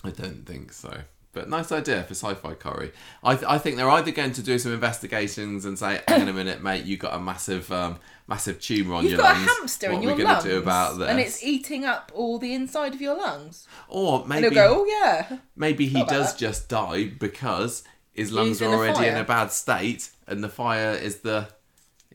I 0.04 0.10
don't 0.10 0.46
think 0.46 0.72
so. 0.72 1.02
But 1.32 1.48
nice 1.48 1.70
idea 1.70 2.02
for 2.04 2.14
sci-fi 2.14 2.54
curry. 2.54 2.90
I, 3.22 3.34
th- 3.34 3.44
I 3.46 3.58
think 3.58 3.76
they're 3.76 3.90
either 3.90 4.10
going 4.10 4.32
to 4.32 4.42
do 4.42 4.58
some 4.58 4.72
investigations 4.72 5.64
and 5.66 5.78
say, 5.78 6.00
"Hang 6.08 6.22
on 6.22 6.28
a 6.28 6.32
minute, 6.32 6.62
mate, 6.62 6.84
you 6.84 6.96
got 6.96 7.14
a 7.14 7.20
massive, 7.20 7.70
um, 7.70 7.98
massive 8.26 8.60
tumor 8.60 8.94
on 8.94 9.02
you've 9.04 9.12
your 9.12 9.20
got 9.20 9.34
lungs. 9.36 9.46
a 9.46 9.50
hamster 9.50 9.86
what 9.88 9.92
in 9.96 10.00
are 10.00 10.02
your 10.08 10.16
we 10.16 10.22
gonna 10.22 10.42
do 10.42 10.58
about 10.58 10.98
this?" 10.98 11.08
and 11.08 11.20
it's 11.20 11.44
eating 11.44 11.84
up 11.84 12.10
all 12.14 12.38
the 12.38 12.54
inside 12.54 12.94
of 12.94 13.00
your 13.00 13.16
lungs 13.16 13.68
or 13.88 14.26
maybe 14.26 14.50
go 14.54 14.78
oh 14.80 14.84
yeah 14.86 15.38
Maybe 15.54 15.86
he 15.86 16.02
does 16.04 16.32
that. 16.32 16.38
just 16.38 16.68
die 16.68 17.04
because 17.08 17.84
his 18.14 18.32
lungs 18.32 18.60
are 18.62 18.72
already 18.72 19.06
in 19.06 19.16
a 19.16 19.22
bad 19.24 19.52
state, 19.52 20.10
and 20.26 20.42
the 20.42 20.48
fire 20.48 20.92
is 20.92 21.16
the, 21.20 21.48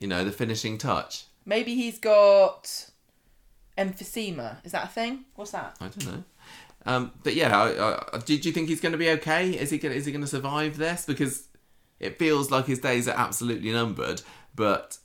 you 0.01 0.07
know, 0.07 0.25
the 0.25 0.31
finishing 0.31 0.77
touch. 0.77 1.25
maybe 1.45 1.75
he's 1.75 1.99
got 1.99 2.89
emphysema 3.77 4.57
is 4.65 4.71
that 4.71 4.83
a 4.85 4.87
thing 4.87 5.25
what's 5.35 5.51
that 5.51 5.75
I 5.81 5.87
don't 5.87 6.05
know. 6.05 6.23
Um, 6.85 7.11
but 7.23 7.35
yeah, 7.35 7.57
I, 7.57 8.15
I, 8.15 8.19
did 8.19 8.45
you 8.45 8.51
think 8.51 8.67
he's 8.67 8.81
going 8.81 8.91
to 8.91 8.97
be 8.97 9.09
okay? 9.11 9.51
Is 9.51 9.69
he 9.69 9.77
gonna, 9.77 9.95
is 9.95 10.05
he 10.05 10.11
going 10.11 10.23
to 10.23 10.27
survive 10.27 10.77
this? 10.77 11.05
Because 11.05 11.47
it 11.99 12.19
feels 12.19 12.51
like 12.51 12.65
his 12.65 12.79
days 12.79 13.07
are 13.07 13.17
absolutely 13.17 13.71
numbered. 13.71 14.21
But 14.55 14.97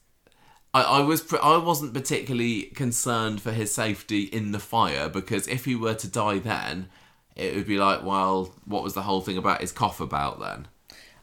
I, 0.74 0.82
I 0.82 1.00
was 1.00 1.20
pr- 1.22 1.42
I 1.42 1.56
wasn't 1.56 1.94
particularly 1.94 2.62
concerned 2.62 3.40
for 3.40 3.52
his 3.52 3.72
safety 3.72 4.24
in 4.24 4.52
the 4.52 4.58
fire 4.58 5.08
because 5.08 5.46
if 5.48 5.64
he 5.64 5.74
were 5.74 5.94
to 5.94 6.08
die 6.08 6.38
then, 6.38 6.88
it 7.36 7.54
would 7.54 7.66
be 7.66 7.78
like, 7.78 8.04
well, 8.04 8.54
what 8.64 8.82
was 8.82 8.94
the 8.94 9.02
whole 9.02 9.20
thing 9.20 9.38
about 9.38 9.60
his 9.60 9.72
cough 9.72 10.00
about 10.00 10.40
then? 10.40 10.66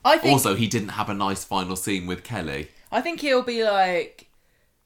i 0.03 0.17
think 0.17 0.33
Also, 0.33 0.55
he 0.55 0.67
didn't 0.67 0.89
have 0.89 1.09
a 1.09 1.13
nice 1.13 1.43
final 1.43 1.75
scene 1.75 2.07
with 2.07 2.23
Kelly. 2.23 2.69
I 2.91 3.01
think 3.01 3.19
he'll 3.19 3.41
be 3.41 3.63
like, 3.63 4.29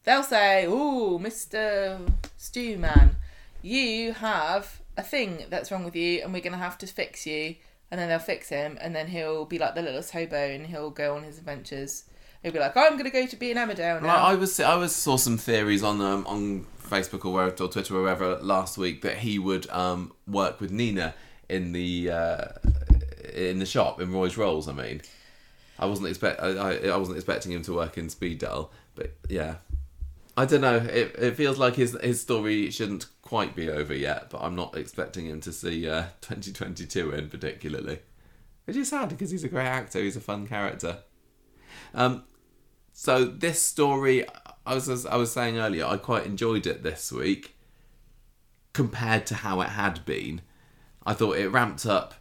they'll 0.04 0.24
say, 0.24 0.66
"Oh, 0.68 1.20
Mister 1.20 2.00
Stew 2.38 2.78
Man, 2.78 3.18
you 3.62 4.14
have 4.14 4.82
a 4.99 5.03
thing 5.03 5.45
that's 5.49 5.71
wrong 5.71 5.84
with 5.84 5.95
you, 5.95 6.21
and 6.21 6.34
we're 6.34 6.41
gonna 6.41 6.57
have 6.57 6.77
to 6.80 6.88
fix 6.88 7.26
you." 7.26 7.55
And 7.91 7.99
then 7.99 8.07
they'll 8.09 8.19
fix 8.19 8.49
him, 8.49 8.77
and 8.80 8.95
then 8.95 9.07
he'll 9.07 9.45
be 9.45 9.57
like 9.57 9.73
the 9.73 9.81
littlest 9.81 10.11
hobo, 10.11 10.38
and 10.38 10.67
he'll 10.67 10.91
go 10.91 11.15
on 11.15 11.23
his 11.23 11.39
adventures. 11.39 12.03
He'll 12.43 12.51
be 12.51 12.59
like, 12.59 12.77
"I'm 12.77 12.97
gonna 12.97 13.09
go 13.09 13.26
to 13.26 13.35
be 13.35 13.51
an 13.51 13.57
Emmerdale 13.57 14.01
Like. 14.01 14.11
I 14.11 14.35
was 14.35 14.59
I 14.59 14.76
was 14.76 14.95
saw 14.95 15.17
some 15.17 15.38
theories 15.38 15.84
on 15.84 15.99
um, 16.01 16.26
on 16.27 16.65
Facebook 16.89 17.26
or 17.26 17.45
or 17.45 17.69
Twitter 17.69 17.95
or 17.95 18.01
wherever 18.03 18.35
last 18.38 18.77
week 18.77 19.01
that 19.01 19.17
he 19.17 19.39
would 19.39 19.69
um, 19.69 20.13
work 20.27 20.59
with 20.61 20.71
Nina 20.71 21.15
in 21.47 21.71
the 21.71 22.11
uh, 22.11 22.45
in 23.34 23.59
the 23.59 23.65
shop 23.65 23.99
in 23.99 24.11
Roy's 24.11 24.38
Rolls. 24.38 24.67
I 24.67 24.73
mean, 24.73 25.01
I 25.77 25.85
wasn't 25.85 26.09
expect 26.09 26.41
I, 26.41 26.49
I, 26.49 26.73
I 26.89 26.97
wasn't 26.97 27.17
expecting 27.17 27.51
him 27.51 27.61
to 27.63 27.73
work 27.73 27.97
in 27.97 28.09
Speed 28.09 28.39
Dial, 28.39 28.71
but 28.95 29.13
yeah, 29.30 29.55
I 30.38 30.45
don't 30.45 30.61
know. 30.61 30.77
It, 30.77 31.15
it 31.17 31.35
feels 31.35 31.57
like 31.57 31.76
his 31.76 31.97
his 32.01 32.21
story 32.21 32.69
shouldn't 32.71 33.07
quite 33.30 33.56
be 33.56 33.69
over 33.69 33.93
yet, 33.93 34.31
but 34.31 34.41
I'm 34.41 34.56
not 34.56 34.76
expecting 34.76 35.27
him 35.27 35.39
to 35.41 35.51
see 35.51 35.88
uh, 35.88 36.06
2022 36.22 37.11
in 37.11 37.30
particularly, 37.30 37.99
which 38.65 38.76
is 38.76 38.89
sad 38.89 39.10
because 39.10 39.30
he's 39.30 39.43
a 39.43 39.49
great 39.49 39.68
actor. 39.68 39.99
He's 39.99 40.15
a 40.15 40.19
fun 40.19 40.47
character. 40.47 41.03
Um, 41.93 42.23
so 42.91 43.26
this 43.26 43.61
story, 43.64 44.26
I 44.65 44.73
was 44.73 44.89
as 44.89 45.06
I 45.06 45.15
was 45.15 45.31
saying 45.31 45.60
earlier, 45.60 45.85
I 45.85 45.97
quite 45.97 46.26
enjoyed 46.26 46.65
it 46.65 46.81
this 46.81 47.11
week. 47.11 47.56
compared 48.73 49.27
to 49.27 49.35
how 49.35 49.61
it 49.61 49.69
had 49.69 50.03
been. 50.06 50.41
I 51.06 51.14
thought 51.14 51.38
it 51.38 51.49
ramped 51.49 51.85
up 51.85 52.15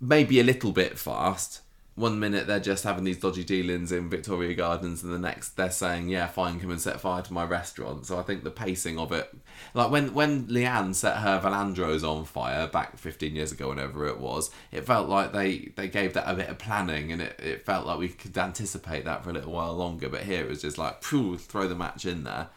maybe 0.00 0.40
a 0.40 0.44
little 0.44 0.72
bit 0.72 0.98
fast. 0.98 1.60
One 1.96 2.18
minute 2.18 2.48
they're 2.48 2.58
just 2.58 2.82
having 2.82 3.04
these 3.04 3.20
dodgy 3.20 3.44
dealings 3.44 3.92
in 3.92 4.10
Victoria 4.10 4.52
Gardens, 4.54 5.04
and 5.04 5.12
the 5.12 5.18
next 5.18 5.50
they're 5.50 5.70
saying, 5.70 6.08
"Yeah, 6.08 6.26
fine, 6.26 6.58
come 6.58 6.70
and 6.70 6.80
set 6.80 7.00
fire 7.00 7.22
to 7.22 7.32
my 7.32 7.44
restaurant." 7.44 8.06
So 8.06 8.18
I 8.18 8.22
think 8.22 8.42
the 8.42 8.50
pacing 8.50 8.98
of 8.98 9.12
it, 9.12 9.32
like 9.74 9.92
when 9.92 10.12
when 10.12 10.48
Leanne 10.48 10.96
set 10.96 11.18
her 11.18 11.40
Valandro's 11.40 12.02
on 12.02 12.24
fire 12.24 12.66
back 12.66 12.98
fifteen 12.98 13.36
years 13.36 13.52
ago, 13.52 13.68
whenever 13.68 14.08
it 14.08 14.18
was, 14.18 14.50
it 14.72 14.84
felt 14.84 15.08
like 15.08 15.32
they 15.32 15.72
they 15.76 15.86
gave 15.86 16.14
that 16.14 16.28
a 16.28 16.34
bit 16.34 16.48
of 16.48 16.58
planning, 16.58 17.12
and 17.12 17.22
it, 17.22 17.38
it 17.38 17.64
felt 17.64 17.86
like 17.86 17.98
we 17.98 18.08
could 18.08 18.36
anticipate 18.36 19.04
that 19.04 19.22
for 19.22 19.30
a 19.30 19.32
little 19.32 19.52
while 19.52 19.74
longer. 19.74 20.08
But 20.08 20.22
here 20.22 20.42
it 20.42 20.48
was 20.48 20.62
just 20.62 20.78
like, 20.78 21.04
phew, 21.04 21.38
throw 21.38 21.68
the 21.68 21.76
match 21.76 22.06
in 22.06 22.24
there. 22.24 22.48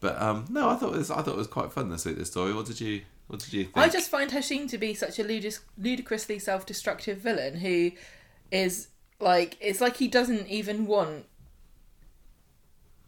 But 0.00 0.20
um, 0.20 0.46
no, 0.50 0.68
I 0.68 0.74
thought 0.74 0.94
it 0.94 0.98
was 0.98 1.12
I 1.12 1.22
thought 1.22 1.34
it 1.34 1.36
was 1.36 1.46
quite 1.46 1.72
fun 1.72 1.90
this 1.90 2.04
week. 2.06 2.16
This 2.16 2.30
story. 2.32 2.52
What 2.52 2.66
did 2.66 2.80
you 2.80 3.02
What 3.28 3.38
did 3.38 3.52
you 3.52 3.64
think? 3.66 3.76
I 3.76 3.88
just 3.88 4.10
find 4.10 4.32
Hashim 4.32 4.68
to 4.68 4.78
be 4.78 4.94
such 4.94 5.20
a 5.20 5.24
ludis- 5.24 5.60
ludicrously 5.78 6.40
self-destructive 6.40 7.18
villain 7.18 7.58
who 7.58 7.92
is 8.50 8.88
like 9.20 9.56
it's 9.60 9.80
like 9.80 9.96
he 9.96 10.08
doesn't 10.08 10.48
even 10.48 10.86
want 10.86 11.26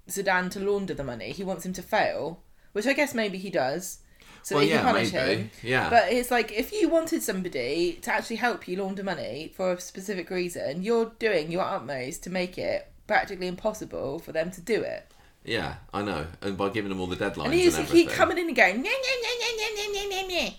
Zeedan 0.08 0.50
to 0.50 0.60
launder 0.60 0.94
the 0.94 1.04
money. 1.04 1.30
He 1.32 1.44
wants 1.44 1.64
him 1.64 1.72
to 1.74 1.82
fail, 1.82 2.42
which 2.72 2.86
I 2.86 2.92
guess 2.92 3.14
maybe 3.14 3.38
he 3.38 3.50
does. 3.50 3.98
So 4.44 4.56
well, 4.56 4.62
that 4.62 4.66
he 4.66 4.72
yeah, 4.72 4.82
punish 4.82 5.12
maybe. 5.12 5.42
him. 5.42 5.50
Yeah. 5.62 5.88
But 5.88 6.12
it's 6.12 6.30
like 6.30 6.50
if 6.52 6.72
you 6.72 6.88
wanted 6.88 7.22
somebody 7.22 7.98
to 8.02 8.12
actually 8.12 8.36
help 8.36 8.66
you 8.66 8.82
launder 8.82 9.04
money 9.04 9.52
for 9.54 9.72
a 9.72 9.80
specific 9.80 10.30
reason, 10.30 10.82
you're 10.82 11.12
doing 11.20 11.52
your 11.52 11.62
utmost 11.62 12.24
to 12.24 12.30
make 12.30 12.58
it 12.58 12.90
practically 13.06 13.46
impossible 13.46 14.18
for 14.18 14.32
them 14.32 14.50
to 14.50 14.60
do 14.60 14.82
it. 14.82 15.06
Yeah, 15.44 15.76
I 15.94 16.02
know. 16.02 16.26
And 16.40 16.56
by 16.56 16.68
giving 16.70 16.88
them 16.88 17.00
all 17.00 17.06
the 17.06 17.16
deadlines 17.16 17.46
And 17.46 17.54
he's 17.54 17.78
everything. 17.78 18.08
he 18.08 18.14
coming 18.14 18.38
in 18.38 18.46
and 18.48 18.56
going, 18.56 18.76
"Nyeh, 18.76 18.82
nyeh, 18.82 19.18
nyeh, 19.22 19.38
nyeh, 19.40 19.76
nyeh, 19.76 19.94
nyeh, 19.94 20.10
nyeh, 20.10 20.28
nyeh." 20.30 20.54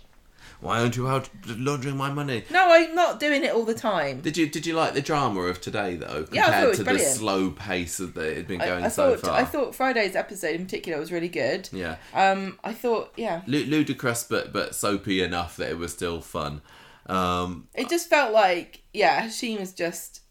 Why 0.63 0.79
aren't 0.79 0.95
you 0.95 1.07
out 1.07 1.29
laundering 1.45 1.97
my 1.97 2.09
money? 2.11 2.45
no, 2.49 2.71
I'm 2.71 2.95
not 2.95 3.19
doing 3.19 3.43
it 3.43 3.53
all 3.53 3.65
the 3.65 3.73
time. 3.73 4.21
Did 4.21 4.37
you 4.37 4.47
Did 4.49 4.65
you 4.65 4.73
like 4.75 4.93
the 4.93 5.01
drama 5.01 5.41
of 5.41 5.59
today 5.61 5.95
though? 5.97 6.23
Compared 6.23 6.33
Yeah, 6.33 6.47
I 6.47 6.51
thought 6.51 6.63
it 6.63 6.67
was 6.69 6.77
to 6.77 6.83
brilliant. 6.85 7.09
the 7.13 7.15
slow 7.19 7.49
pace 7.51 7.97
that 7.97 8.17
it 8.17 8.37
had 8.37 8.47
been 8.47 8.59
going 8.59 8.83
I 8.85 8.87
so 8.87 9.15
thought 9.17 9.27
far. 9.27 9.39
I 9.39 9.43
thought 9.43 9.75
Friday's 9.75 10.15
episode 10.15 10.55
in 10.55 10.63
particular 10.65 10.97
was 10.99 11.11
really 11.11 11.27
good. 11.29 11.69
Yeah, 11.73 11.97
Um, 12.13 12.57
I 12.63 12.73
thought 12.73 13.13
yeah, 13.17 13.41
Lu- 13.45 13.65
ludicrous 13.65 14.23
but 14.23 14.53
but 14.53 14.73
soapy 14.73 15.21
enough 15.21 15.57
that 15.57 15.69
it 15.69 15.77
was 15.77 15.91
still 15.91 16.21
fun. 16.21 16.61
Um, 17.07 17.67
it 17.73 17.89
just 17.89 18.09
felt 18.09 18.31
like 18.33 18.83
yeah, 18.93 19.25
Hashim 19.27 19.59
is 19.59 19.73
just 19.73 20.21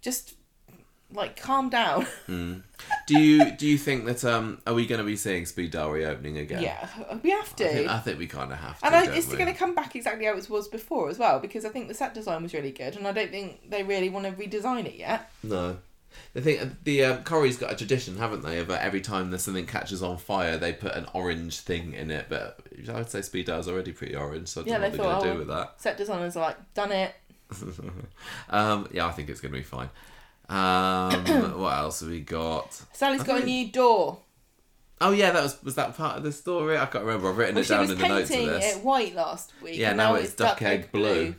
just 0.00 0.34
like 1.12 1.36
calm 1.40 1.68
down. 1.68 2.06
Do 3.06 3.18
you 3.18 3.50
do 3.52 3.66
you 3.66 3.78
think 3.78 4.04
that 4.06 4.24
um 4.24 4.60
are 4.66 4.74
we 4.74 4.86
going 4.86 5.00
to 5.00 5.04
be 5.04 5.16
seeing 5.16 5.46
Speed 5.46 5.72
Dial 5.72 5.90
reopening 5.90 6.38
again? 6.38 6.62
yeah, 6.62 6.88
we 7.22 7.30
have 7.30 7.42
I 7.42 7.44
think, 7.44 7.86
to. 7.86 7.92
I 7.92 7.98
think 7.98 8.18
we 8.18 8.26
kind 8.26 8.52
of 8.52 8.58
have 8.58 8.78
to. 8.80 8.86
And 8.86 8.94
I, 8.94 9.14
it's 9.14 9.26
going 9.26 9.46
to 9.46 9.54
come 9.54 9.74
back 9.74 9.96
exactly 9.96 10.26
how 10.26 10.36
it 10.36 10.48
was 10.48 10.68
before 10.68 11.08
as 11.08 11.18
well 11.18 11.40
because 11.40 11.64
I 11.64 11.68
think 11.70 11.88
the 11.88 11.94
set 11.94 12.14
design 12.14 12.42
was 12.42 12.54
really 12.54 12.72
good 12.72 12.96
and 12.96 13.06
I 13.06 13.12
don't 13.12 13.30
think 13.30 13.70
they 13.70 13.82
really 13.82 14.08
want 14.08 14.26
to 14.26 14.32
redesign 14.32 14.86
it 14.86 14.96
yet. 14.96 15.30
No. 15.42 15.78
The 16.34 16.40
thing, 16.40 16.76
the 16.84 17.04
um, 17.04 17.24
Corrie's 17.24 17.56
got 17.56 17.72
a 17.72 17.76
tradition, 17.76 18.18
haven't 18.18 18.42
they? 18.42 18.58
Of 18.58 18.70
uh, 18.70 18.78
every 18.80 19.00
time 19.00 19.30
there's 19.30 19.42
something 19.42 19.66
catches 19.66 20.02
on 20.02 20.18
fire, 20.18 20.56
they 20.58 20.72
put 20.72 20.92
an 20.94 21.06
orange 21.14 21.60
thing 21.60 21.94
in 21.94 22.10
it. 22.10 22.26
But 22.28 22.60
I 22.88 22.92
would 22.94 23.10
say 23.10 23.22
Speed 23.22 23.46
Dial's 23.46 23.68
already 23.68 23.92
pretty 23.92 24.14
orange, 24.14 24.48
so 24.48 24.60
I 24.60 24.64
don't 24.64 24.72
Yeah, 24.72 24.78
know 24.78 24.82
what 24.82 24.92
they 24.92 24.98
they're 24.98 25.06
going 25.06 25.22
to 25.22 25.28
oh. 25.30 25.32
do 25.32 25.38
with 25.38 25.48
that. 25.48 25.80
Set 25.80 25.96
designers 25.96 26.36
are 26.36 26.40
like, 26.40 26.74
done 26.74 26.92
it. 26.92 27.14
um, 28.50 28.88
yeah, 28.92 29.06
I 29.06 29.12
think 29.12 29.28
it's 29.28 29.40
going 29.40 29.52
to 29.52 29.58
be 29.58 29.64
fine. 29.64 29.90
Um, 30.52 31.24
what 31.60 31.74
else 31.76 32.00
have 32.00 32.10
we 32.10 32.20
got? 32.20 32.72
Sally's 32.92 33.22
got 33.22 33.42
a 33.42 33.44
new 33.44 33.70
door. 33.70 34.18
Oh 35.00 35.10
yeah, 35.10 35.32
that 35.32 35.42
was 35.42 35.62
was 35.64 35.74
that 35.76 35.96
part 35.96 36.16
of 36.18 36.22
the 36.22 36.32
story? 36.32 36.78
I 36.78 36.86
can't 36.86 37.04
remember. 37.04 37.30
I've 37.30 37.36
written 37.38 37.54
Well, 37.56 37.64
it 37.64 37.68
down 37.68 37.82
in 37.90 37.98
the 37.98 38.08
notes 38.08 38.30
of 38.30 38.36
painting 38.36 38.46
this. 38.48 38.76
it 38.76 38.84
white 38.84 39.14
last 39.14 39.52
week. 39.62 39.76
Yeah, 39.78 39.88
and 39.88 39.96
now 39.96 40.14
it's 40.14 40.34
duck 40.34 40.62
egg 40.62 40.92
blue. 40.92 41.34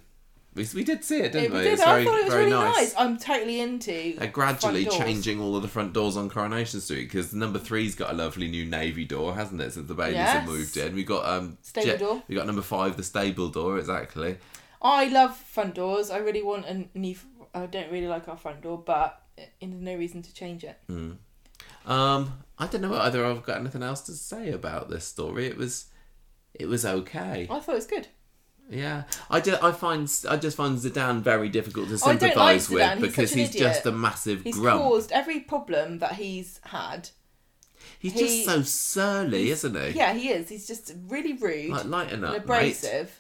We, 0.56 0.68
we 0.76 0.84
did 0.84 1.04
see 1.04 1.18
it, 1.20 1.32
didn't 1.32 1.46
It 1.46 1.52
we? 1.58 1.64
did. 1.64 1.74
It's 1.74 1.82
I 1.82 1.94
very 1.94 2.06
thought 2.06 2.20
it 2.20 2.24
was 2.26 2.34
very 2.34 2.46
really 2.46 2.56
nice. 2.64 2.76
nice. 2.76 2.94
I'm 2.98 3.18
totally 3.18 3.60
into. 3.60 4.16
They're 4.20 4.28
gradually 4.28 4.86
changing 4.86 5.40
all 5.42 5.56
of 5.56 5.62
the 5.64 5.68
front 5.68 5.94
doors 5.94 6.16
on 6.16 6.30
Coronation 6.30 6.80
Street 6.80 7.06
because 7.06 7.34
number 7.34 7.58
three's 7.58 7.96
got 7.96 8.12
a 8.12 8.14
lovely 8.14 8.48
new 8.50 8.66
navy 8.66 9.04
door, 9.06 9.34
hasn't 9.34 9.60
it? 9.62 9.72
Since 9.74 9.88
the 9.88 9.96
babies 9.96 10.18
have 10.18 10.46
moved 10.46 10.76
in, 10.78 10.94
we 10.94 11.04
got 11.04 11.26
um 11.26 11.58
Stable 11.62 11.88
Je- 11.92 11.98
door. 11.98 12.24
We 12.28 12.36
got 12.36 12.46
number 12.46 12.62
five, 12.62 12.98
the 12.98 13.04
stable 13.04 13.50
door, 13.50 13.80
exactly. 13.80 14.38
I 14.82 15.08
love 15.08 15.38
front 15.38 15.76
doors. 15.76 16.12
I 16.12 16.18
really 16.18 16.44
want 16.44 16.66
a 16.66 16.86
new. 16.94 17.16
I 17.54 17.66
don't 17.68 17.92
really 17.92 18.08
like 18.08 18.28
our 18.28 18.38
front 18.38 18.62
door, 18.62 18.78
but 18.84 19.22
there's 19.38 19.74
no 19.74 19.96
reason 19.96 20.22
to 20.24 20.34
change 20.34 20.64
it. 20.64 20.78
Um, 21.86 22.34
I 22.58 22.68
don't 22.68 22.82
know 22.82 22.92
whether 22.92 23.26
I've 23.26 23.44
got 23.44 23.60
anything 23.60 23.84
else 23.84 24.02
to 24.02 24.14
say 24.14 24.52
about 24.52 24.90
this 24.90 25.06
story. 25.06 25.48
It 25.48 25.58
was, 25.58 25.86
it 26.54 26.68
was 26.68 26.86
okay. 26.86 27.48
I 27.50 27.60
thought 27.60 27.74
it 27.74 27.76
was 27.76 27.88
good. 27.88 28.08
Yeah, 28.70 29.04
I 29.30 29.42
just 29.42 29.62
I 29.62 29.74
find 29.74 30.10
I 30.30 30.38
just 30.38 30.56
find 30.56 30.78
Zeedan 30.78 31.20
very 31.22 31.50
difficult 31.50 31.90
to 31.90 31.96
Oh, 32.02 32.08
like 32.08 32.20
sympathise 32.22 32.70
with 32.70 32.82
He's 32.94 33.02
because 33.02 33.34
he's 33.34 33.52
just 33.52 33.86
a 33.86 33.92
massive 33.92 34.42
He's 34.44 34.56
grump. 34.58 34.82
caused 34.82 35.12
every 35.12 35.42
problem 35.42 36.00
that 36.00 36.14
he's 36.14 36.62
had. 36.64 37.10
he's 38.00 38.14
he- 38.14 38.20
just 38.20 38.46
so 38.46 38.62
surly, 38.62 39.50
isn't 39.50 39.76
he? 39.76 39.90
Yeah, 39.90 40.14
he 40.14 40.30
is. 40.30 40.48
He's 40.48 40.66
just 40.66 40.94
really 41.10 41.34
rude 41.34 41.72
Like 41.72 41.86
lighten 41.86 42.14
and 42.24 42.26
up, 42.26 42.32
mate. 42.32 42.44
abrasive, 42.44 43.20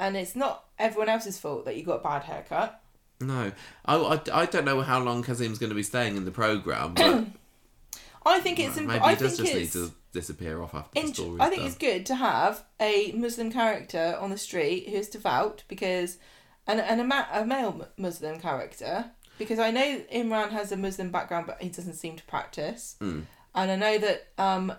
and 0.00 0.16
it's 0.16 0.34
not 0.34 0.64
everyone 0.78 1.10
else's 1.10 1.38
fault 1.38 1.66
that 1.66 1.76
you 1.76 1.82
got 1.84 2.00
a 2.00 2.02
bad 2.02 2.22
haircut. 2.24 2.82
No, 3.20 3.52
I, 3.84 3.96
I, 3.96 4.20
I 4.32 4.46
don't 4.46 4.64
know 4.64 4.80
how 4.82 5.00
long 5.00 5.24
Qasim's 5.24 5.58
going 5.58 5.70
to 5.70 5.74
be 5.76 5.82
staying 5.82 6.16
in 6.16 6.24
the 6.24 6.30
program, 6.30 6.94
but 6.94 7.24
I 8.26 8.40
think 8.40 8.58
it's. 8.60 8.76
maybe 8.76 8.92
Imp- 8.94 9.02
he 9.02 9.08
I 9.08 9.14
does 9.14 9.36
think 9.36 9.48
just 9.48 9.54
need 9.54 9.62
it's. 9.64 9.72
to 9.72 9.92
disappear 10.12 10.62
off 10.62 10.74
after 10.74 11.00
the 11.00 11.06
int- 11.06 11.16
story's 11.16 11.40
I 11.40 11.48
think 11.50 11.62
it's 11.64 11.76
good 11.76 12.06
to 12.06 12.14
have 12.14 12.64
a 12.80 13.12
Muslim 13.12 13.50
character 13.52 14.16
on 14.20 14.30
the 14.30 14.38
street 14.38 14.88
who 14.88 14.96
is 14.96 15.08
devout 15.08 15.64
because, 15.68 16.18
and 16.66 16.80
and 16.80 17.00
a, 17.00 17.04
ma- 17.04 17.26
a 17.32 17.44
male 17.44 17.88
Muslim 17.96 18.38
character 18.40 19.06
because 19.38 19.58
I 19.58 19.70
know 19.70 20.00
Imran 20.14 20.50
has 20.50 20.70
a 20.72 20.76
Muslim 20.76 21.10
background 21.10 21.46
but 21.46 21.60
he 21.60 21.68
doesn't 21.70 21.94
seem 21.94 22.16
to 22.16 22.24
practice, 22.24 22.96
Mm. 23.00 23.24
and 23.54 23.70
I 23.70 23.76
know 23.76 23.98
that 23.98 24.28
um, 24.38 24.70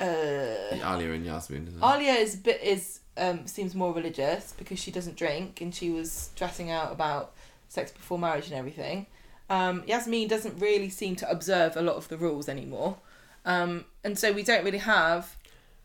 uh, 0.00 0.04
Alya 0.04 1.14
and 1.14 1.26
Yasmeen. 1.26 1.70
Alya 1.78 2.16
is 2.18 2.36
bit 2.36 2.60
is 2.62 3.00
um 3.16 3.46
seems 3.46 3.74
more 3.74 3.92
religious 3.92 4.54
because 4.56 4.78
she 4.78 4.90
doesn't 4.90 5.16
drink 5.16 5.60
and 5.60 5.74
she 5.74 5.90
was 5.90 6.10
stressing 6.10 6.70
out 6.70 6.90
about 6.92 7.34
sex 7.72 7.90
before 7.90 8.18
marriage 8.18 8.46
and 8.46 8.54
everything. 8.54 9.06
Um, 9.50 9.82
Yasmeen 9.82 10.28
doesn't 10.28 10.58
really 10.60 10.88
seem 10.88 11.16
to 11.16 11.30
observe 11.30 11.76
a 11.76 11.82
lot 11.82 11.96
of 11.96 12.08
the 12.08 12.16
rules 12.16 12.48
anymore, 12.48 12.98
um, 13.44 13.84
and 14.04 14.18
so 14.18 14.32
we 14.32 14.42
don't 14.42 14.64
really 14.64 14.78
have 14.78 15.36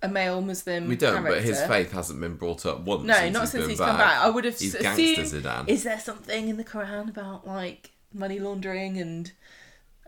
a 0.02 0.08
male 0.08 0.42
Muslim. 0.42 0.88
we 0.88 0.96
don't, 0.96 1.24
but 1.24 1.42
his 1.42 1.62
faith 1.64 1.92
hasn't 1.92 2.22
been 2.22 2.36
brought 2.36 2.66
up 2.66 2.82
once. 2.82 3.04
No, 3.04 3.16
since 3.16 3.34
not 3.34 3.42
he's 3.42 3.52
since 3.52 3.68
he's 3.68 3.80
back. 3.80 3.88
come 3.90 3.98
back. 3.98 4.20
I 4.20 4.30
would 4.30 4.46
have 4.46 4.58
He's 4.58 4.76
assumed. 4.76 5.68
Is 5.68 5.84
there 5.84 6.00
something 6.00 6.50
in 6.50 6.58
the 6.58 6.64
Quran 6.64 7.10
about 7.10 7.48
like 7.48 7.92
money 8.14 8.40
laundering 8.40 9.00
and? 9.00 9.32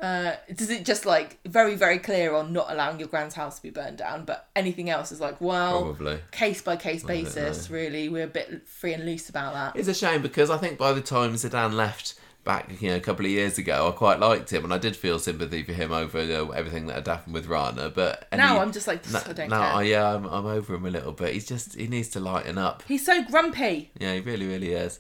Uh, 0.02 0.36
does 0.56 0.70
it 0.70 0.86
just 0.86 1.06
like 1.06 1.40
very 1.46 1.76
very 1.76 2.00
clear 2.00 2.34
on 2.34 2.54
not 2.54 2.72
allowing 2.72 3.00
your 3.00 3.10
grand's 3.10 3.36
house 3.36 3.58
to 3.58 3.62
be 3.62 3.70
burned 3.70 3.98
down, 3.98 4.24
but 4.24 4.48
anything 4.56 4.90
else 4.90 5.12
is 5.12 5.20
like 5.20 5.40
well 5.42 5.82
Probably. 5.82 6.20
case 6.32 6.62
by 6.62 6.78
case 6.78 7.04
basis. 7.04 7.70
Really, 7.70 8.08
we're 8.08 8.24
a 8.24 8.28
bit 8.28 8.68
free 8.68 8.94
and 8.94 9.06
loose 9.06 9.30
about 9.30 9.54
that. 9.54 9.76
It's 9.76 9.90
a 9.90 9.94
shame 9.94 10.22
because 10.22 10.50
I 10.50 10.58
think 10.58 10.78
by 10.78 10.94
the 10.94 11.02
time 11.02 11.34
Zeedan 11.34 11.74
left 11.74 12.16
back, 12.46 12.82
you 12.82 12.90
know, 12.90 12.96
a 12.96 13.00
couple 13.02 13.26
of 13.26 13.32
years 13.32 13.58
ago, 13.58 13.90
I 13.90 13.92
quite 13.92 14.20
liked 14.20 14.52
him 14.52 14.64
and 14.64 14.74
I 14.74 14.78
did 14.78 14.96
feel 14.96 15.20
sympathy 15.20 15.64
for 15.64 15.74
him 15.74 15.92
over 15.92 16.24
you 16.24 16.34
know, 16.34 16.52
everything 16.52 16.88
that 16.88 16.96
had 16.96 17.08
happened 17.08 17.34
with 17.34 17.48
Rana. 17.48 17.90
But 17.90 18.28
and 18.32 18.40
now 18.40 18.60
I'm 18.60 18.72
just 18.72 18.88
like 18.88 19.10
no, 19.12 19.20
I 19.26 19.34
don't 19.34 19.50
no, 19.50 19.60
care. 19.60 19.74
I, 19.74 19.82
yeah, 19.84 20.16
I'm, 20.16 20.26
I'm 20.26 20.46
over 20.46 20.76
him 20.76 20.86
a 20.86 20.90
little 20.90 21.12
bit. 21.12 21.34
He's 21.34 21.46
just 21.46 21.76
he 21.76 21.88
needs 21.88 22.08
to 22.10 22.20
lighten 22.20 22.58
up. 22.58 22.84
He's 22.88 23.06
so 23.06 23.24
grumpy. 23.24 23.92
Yeah, 24.00 24.14
he 24.16 24.22
really, 24.22 24.48
really 24.48 24.72
is. 24.72 25.00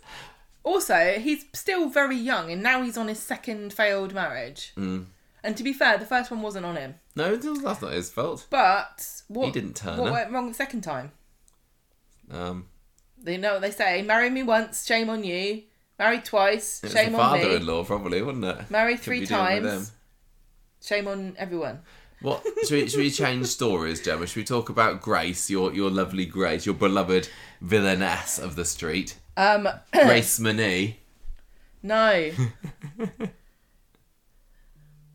Also, 0.69 1.13
he's 1.19 1.45
still 1.53 1.89
very 1.89 2.15
young, 2.15 2.51
and 2.51 2.61
now 2.61 2.83
he's 2.83 2.95
on 2.95 3.07
his 3.07 3.17
second 3.17 3.73
failed 3.73 4.13
marriage. 4.13 4.71
Mm. 4.77 5.05
And 5.43 5.57
to 5.57 5.63
be 5.63 5.73
fair, 5.73 5.97
the 5.97 6.05
first 6.05 6.29
one 6.29 6.43
wasn't 6.43 6.63
on 6.63 6.75
him. 6.75 6.93
No, 7.15 7.35
that's 7.35 7.81
not 7.81 7.91
his 7.93 8.11
fault. 8.11 8.45
But 8.51 9.23
what 9.27 9.45
He 9.47 9.51
didn't 9.51 9.75
turn 9.75 9.97
what 9.97 10.07
her. 10.07 10.13
went 10.13 10.31
wrong 10.31 10.47
the 10.47 10.53
second 10.53 10.81
time? 10.81 11.11
Um, 12.29 12.67
They 13.17 13.37
know 13.37 13.53
what 13.53 13.61
they 13.63 13.71
say: 13.71 14.03
marry 14.03 14.29
me 14.29 14.43
once, 14.43 14.85
shame 14.85 15.09
on 15.09 15.23
you. 15.23 15.63
Marry 15.97 16.19
twice, 16.19 16.81
shame 16.87 17.15
on 17.15 17.33
me. 17.33 17.41
father-in-law, 17.41 17.83
probably, 17.85 18.21
wouldn't 18.21 18.45
it? 18.45 18.69
Marry 18.69 18.95
three 18.95 19.21
be 19.21 19.25
doing 19.25 19.63
with 19.63 19.63
times, 19.73 19.91
shame 20.83 21.07
on 21.07 21.35
everyone. 21.37 21.79
What 22.21 22.43
should 22.65 22.71
we, 22.71 22.87
should 22.87 22.99
we 22.99 23.09
change 23.09 23.47
stories, 23.59 24.01
Gemma? 24.01 24.27
Should 24.27 24.37
we 24.37 24.43
talk 24.43 24.69
about 24.69 25.01
Grace, 25.01 25.49
your 25.49 25.73
your 25.73 25.89
lovely 25.89 26.25
Grace, 26.27 26.65
your 26.65 26.75
beloved 26.75 27.27
villainess 27.59 28.37
of 28.37 28.55
the 28.55 28.65
street, 28.65 29.17
Um, 29.39 29.69
Grace 29.93 30.37
Manee? 30.41 30.97
no. 31.81 32.31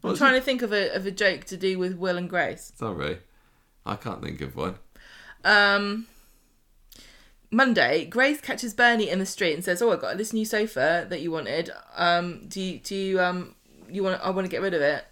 I'm 0.03 0.17
trying 0.17 0.35
to 0.35 0.41
think 0.41 0.63
of 0.63 0.73
a 0.73 0.95
of 0.95 1.07
a 1.07 1.11
joke 1.11 1.45
to 1.47 1.57
do 1.57 1.79
with 1.79 1.95
Will 1.97 2.17
and 2.17 2.29
Grace. 2.29 2.73
Sorry, 2.77 3.19
I 3.87 3.97
can't 3.97 4.23
think 4.23 4.41
of 4.41 4.55
one. 4.57 4.77
Um, 5.45 6.07
Monday, 7.51 8.05
Grace 8.07 8.41
catches 8.41 8.75
Bernie 8.75 9.09
in 9.09 9.19
the 9.19 9.27
street 9.27 9.55
and 9.55 9.65
says, 9.65 9.81
"Oh, 9.81 9.93
I 9.93 9.97
got 9.97 10.17
this 10.19 10.33
new 10.33 10.45
sofa 10.45 11.07
that 11.09 11.21
you 11.21 11.31
wanted. 11.31 11.71
Um, 11.97 12.47
do 12.49 12.61
you 12.61 12.79
do 12.81 12.95
you 12.95 13.21
um 13.21 13.55
you 13.89 14.03
want? 14.03 14.21
I 14.23 14.31
want 14.31 14.45
to 14.47 14.51
get 14.51 14.63
rid 14.63 14.75
of 14.75 14.83
it." 14.83 15.05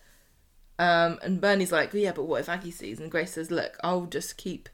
Um, 0.79 1.19
and 1.23 1.41
Bernie's 1.41 1.73
like, 1.73 1.93
"Yeah, 1.95 2.13
but 2.13 2.25
what 2.25 2.41
if 2.41 2.49
Aggie 2.49 2.71
sees?" 2.71 2.99
And 3.01 3.11
Grace 3.11 3.33
says, 3.33 3.51
"Look, 3.51 3.79
I'll 3.85 4.07
just 4.07 4.37
keep 4.37 4.69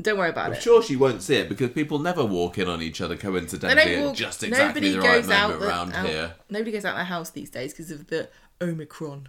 Don't 0.00 0.18
worry 0.18 0.30
about 0.30 0.52
it. 0.52 0.56
I'm 0.56 0.60
sure 0.60 0.82
she 0.82 0.96
won't 0.96 1.22
see 1.22 1.36
it 1.36 1.48
because 1.48 1.70
people 1.70 1.98
never 1.98 2.24
walk 2.24 2.58
in 2.58 2.68
on 2.68 2.80
each 2.82 3.00
other 3.00 3.16
coincidentally 3.16 3.94
at 3.96 4.14
just 4.14 4.42
exactly 4.42 4.80
nobody 4.80 4.90
the 4.92 5.00
right 5.00 5.22
goes 5.22 5.30
out 5.30 5.42
moment 5.50 5.60
the- 5.60 5.68
around 5.68 5.92
out- 5.94 6.06
here. 6.06 6.34
Nobody 6.48 6.72
goes 6.72 6.84
out 6.84 6.96
their 6.96 7.04
house 7.04 7.30
these 7.30 7.50
days 7.50 7.72
because 7.72 7.90
of 7.90 8.06
the 8.08 8.28
Omicron. 8.60 9.28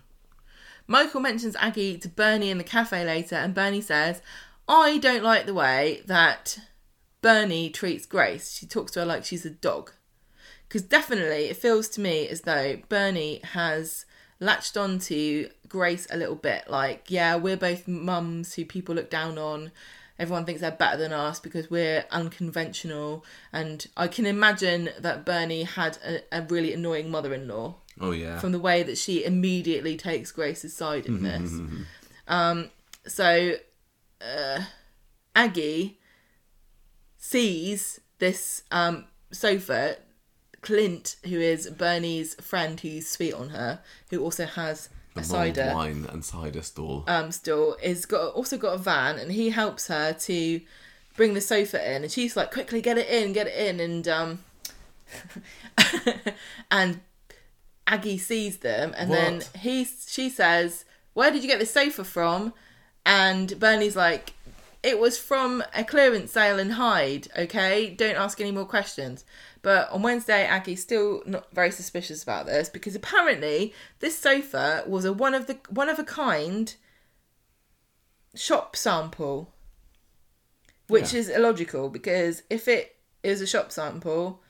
Michael 0.87 1.21
mentions 1.21 1.55
Aggie 1.57 1.97
to 1.99 2.09
Bernie 2.09 2.49
in 2.49 2.57
the 2.57 2.63
cafe 2.63 3.05
later, 3.05 3.35
and 3.35 3.53
Bernie 3.53 3.81
says, 3.81 4.21
I 4.67 4.97
don't 4.97 5.23
like 5.23 5.45
the 5.45 5.53
way 5.53 6.01
that 6.05 6.59
Bernie 7.21 7.69
treats 7.69 8.05
Grace. 8.05 8.51
She 8.53 8.65
talks 8.65 8.91
to 8.93 9.01
her 9.01 9.05
like 9.05 9.23
she's 9.23 9.45
a 9.45 9.49
dog. 9.49 9.91
Because 10.67 10.81
definitely 10.81 11.45
it 11.45 11.57
feels 11.57 11.89
to 11.89 12.01
me 12.01 12.27
as 12.27 12.41
though 12.41 12.77
Bernie 12.89 13.41
has 13.53 14.05
latched 14.39 14.75
on 14.75 14.99
to 14.99 15.49
Grace 15.67 16.07
a 16.09 16.17
little 16.17 16.35
bit. 16.35 16.69
Like, 16.69 17.05
yeah, 17.09 17.35
we're 17.35 17.57
both 17.57 17.87
mums 17.87 18.53
who 18.55 18.65
people 18.65 18.95
look 18.95 19.09
down 19.09 19.37
on. 19.37 19.71
Everyone 20.21 20.45
thinks 20.45 20.61
they're 20.61 20.71
better 20.71 20.97
than 20.97 21.11
us 21.13 21.39
because 21.39 21.71
we're 21.71 22.05
unconventional. 22.11 23.25
And 23.51 23.85
I 23.97 24.07
can 24.07 24.25
imagine 24.27 24.89
that 24.99 25.25
Bernie 25.25 25.63
had 25.63 25.97
a, 26.05 26.21
a 26.31 26.41
really 26.43 26.73
annoying 26.73 27.09
mother 27.09 27.33
in 27.33 27.47
law 27.47 27.77
Oh 27.99 28.11
yeah. 28.11 28.37
from 28.39 28.51
the 28.51 28.59
way 28.59 28.83
that 28.83 28.97
she 28.99 29.25
immediately 29.25 29.97
takes 29.97 30.31
Grace's 30.31 30.75
side 30.75 31.07
in 31.07 31.23
this. 31.23 31.51
um, 32.27 32.69
so 33.07 33.55
uh, 34.21 34.59
Aggie 35.35 35.99
sees 37.17 37.99
this 38.19 38.63
um, 38.71 39.05
sofa. 39.31 39.97
Clint, 40.61 41.15
who 41.25 41.39
is 41.39 41.67
Bernie's 41.71 42.35
friend, 42.35 42.79
who's 42.79 43.07
sweet 43.07 43.33
on 43.33 43.49
her, 43.49 43.79
who 44.11 44.21
also 44.23 44.45
has 44.45 44.89
a 45.15 45.19
Mulled 45.19 45.25
cider 45.25 45.71
wine 45.73 46.07
and 46.09 46.23
cider 46.23 46.61
stall. 46.61 47.03
um, 47.07 47.31
still, 47.31 47.77
is 47.81 48.05
got 48.05 48.33
also 48.33 48.57
got 48.57 48.75
a 48.75 48.77
van, 48.77 49.17
and 49.17 49.31
he 49.31 49.49
helps 49.49 49.87
her 49.87 50.13
to 50.13 50.61
bring 51.15 51.33
the 51.33 51.41
sofa 51.41 51.95
in, 51.95 52.03
and 52.03 52.11
she's 52.11 52.35
like, 52.37 52.51
"Quickly, 52.51 52.81
get 52.81 52.97
it 52.97 53.09
in, 53.09 53.33
get 53.33 53.47
it 53.47 53.55
in," 53.55 53.79
and 53.79 54.07
um, 54.07 54.39
and 56.71 57.01
Aggie 57.87 58.17
sees 58.17 58.57
them, 58.59 58.93
and 58.97 59.11
then 59.11 59.41
he 59.59 59.83
she 59.83 60.29
says, 60.29 60.85
"Where 61.13 61.31
did 61.31 61.43
you 61.43 61.49
get 61.49 61.59
this 61.59 61.71
sofa 61.73 62.03
from?" 62.03 62.53
And 63.05 63.59
Bernie's 63.59 63.95
like, 63.95 64.33
"It 64.83 64.99
was 64.99 65.17
from 65.17 65.63
a 65.75 65.83
clearance 65.83 66.31
sale 66.31 66.57
in 66.59 66.71
Hyde. 66.71 67.27
Okay, 67.37 67.89
don't 67.93 68.15
ask 68.15 68.39
any 68.41 68.51
more 68.51 68.65
questions." 68.65 69.23
But 69.61 69.89
on 69.91 70.01
Wednesday, 70.01 70.43
Aggie's 70.45 70.81
still 70.81 71.21
not 71.25 71.51
very 71.53 71.69
suspicious 71.71 72.23
about 72.23 72.47
this 72.47 72.67
because 72.67 72.95
apparently 72.95 73.73
this 73.99 74.17
sofa 74.17 74.83
was 74.87 75.05
a 75.05 75.13
one 75.13 75.35
of 75.35 75.45
the 75.47 75.59
one 75.69 75.87
of 75.89 75.99
a 75.99 76.03
kind 76.03 76.73
shop 78.33 78.75
sample, 78.75 79.53
which 80.87 81.13
Yeah. 81.13 81.19
is 81.19 81.29
illogical 81.29 81.89
because 81.89 82.43
if 82.49 82.67
it 82.67 82.95
is 83.23 83.41
a 83.41 83.47
shop 83.47 83.71
sample, 83.71 84.41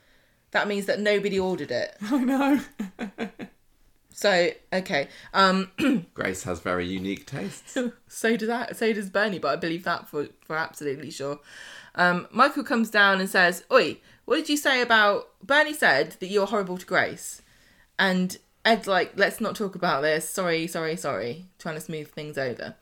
that 0.52 0.66
means 0.68 0.86
that 0.86 0.98
nobody 1.00 1.38
ordered 1.38 1.70
it. 1.70 1.94
I 2.02 2.18
know. 2.18 2.60
So 4.14 4.50
okay, 4.72 5.08
um, 5.34 5.70
Grace 6.14 6.44
has 6.44 6.60
very 6.60 6.86
unique 6.86 7.26
tastes. 7.26 7.76
so 8.08 8.36
does 8.36 8.48
that. 8.48 8.76
So 8.76 8.92
does 8.92 9.10
Bernie, 9.10 9.38
but 9.38 9.48
I 9.48 9.56
believe 9.56 9.84
that 9.84 10.08
for 10.08 10.28
for 10.44 10.56
absolutely 10.56 11.10
sure. 11.10 11.40
Um, 11.94 12.26
Michael 12.30 12.64
comes 12.64 12.90
down 12.90 13.20
and 13.20 13.28
says, 13.28 13.64
"Oi, 13.70 13.98
what 14.24 14.36
did 14.36 14.48
you 14.48 14.56
say 14.56 14.80
about 14.80 15.28
Bernie? 15.42 15.74
Said 15.74 16.16
that 16.20 16.28
you're 16.28 16.46
horrible 16.46 16.78
to 16.78 16.86
Grace." 16.86 17.42
And 17.98 18.38
Ed's 18.64 18.86
like, 18.86 19.12
let's 19.16 19.40
not 19.40 19.56
talk 19.56 19.74
about 19.74 20.02
this. 20.02 20.28
Sorry, 20.28 20.66
sorry, 20.66 20.96
sorry. 20.96 21.46
Trying 21.58 21.74
to 21.76 21.80
smooth 21.80 22.08
things 22.08 22.38
over. 22.38 22.74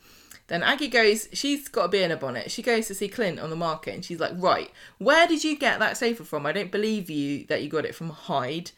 Then 0.49 0.63
Aggie 0.63 0.89
goes, 0.89 1.29
she's 1.33 1.69
got 1.69 1.85
a 1.85 1.89
beer 1.89 2.05
in 2.05 2.11
her 2.11 2.17
bonnet. 2.17 2.51
She 2.51 2.61
goes 2.61 2.89
to 2.89 2.95
see 2.95 3.09
Clint 3.09 3.39
on 3.39 3.51
the 3.51 3.57
market 3.57 3.95
and 3.95 4.05
she's 4.05 4.19
like, 4.19 4.33
right, 4.35 4.71
where 4.99 5.27
did 5.27 5.45
you 5.45 5.57
get 5.57 5.79
that 5.79 5.97
sofa 5.97 6.25
from? 6.25 6.45
I 6.45 6.53
don't 6.53 6.73
believe 6.73 7.09
you 7.09 7.47
that 7.47 7.63
you 7.63 7.69
got 7.69 7.85
it 7.85 7.95
from 7.95 8.11
Hyde. 8.11 8.73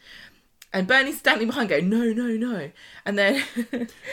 And 0.73 0.87
Bernie's 0.87 1.19
standing 1.19 1.47
behind 1.47 1.69
going, 1.69 1.87
no, 1.87 2.03
no, 2.13 2.27
no. 2.35 2.71
And 3.05 3.17
then 3.17 3.43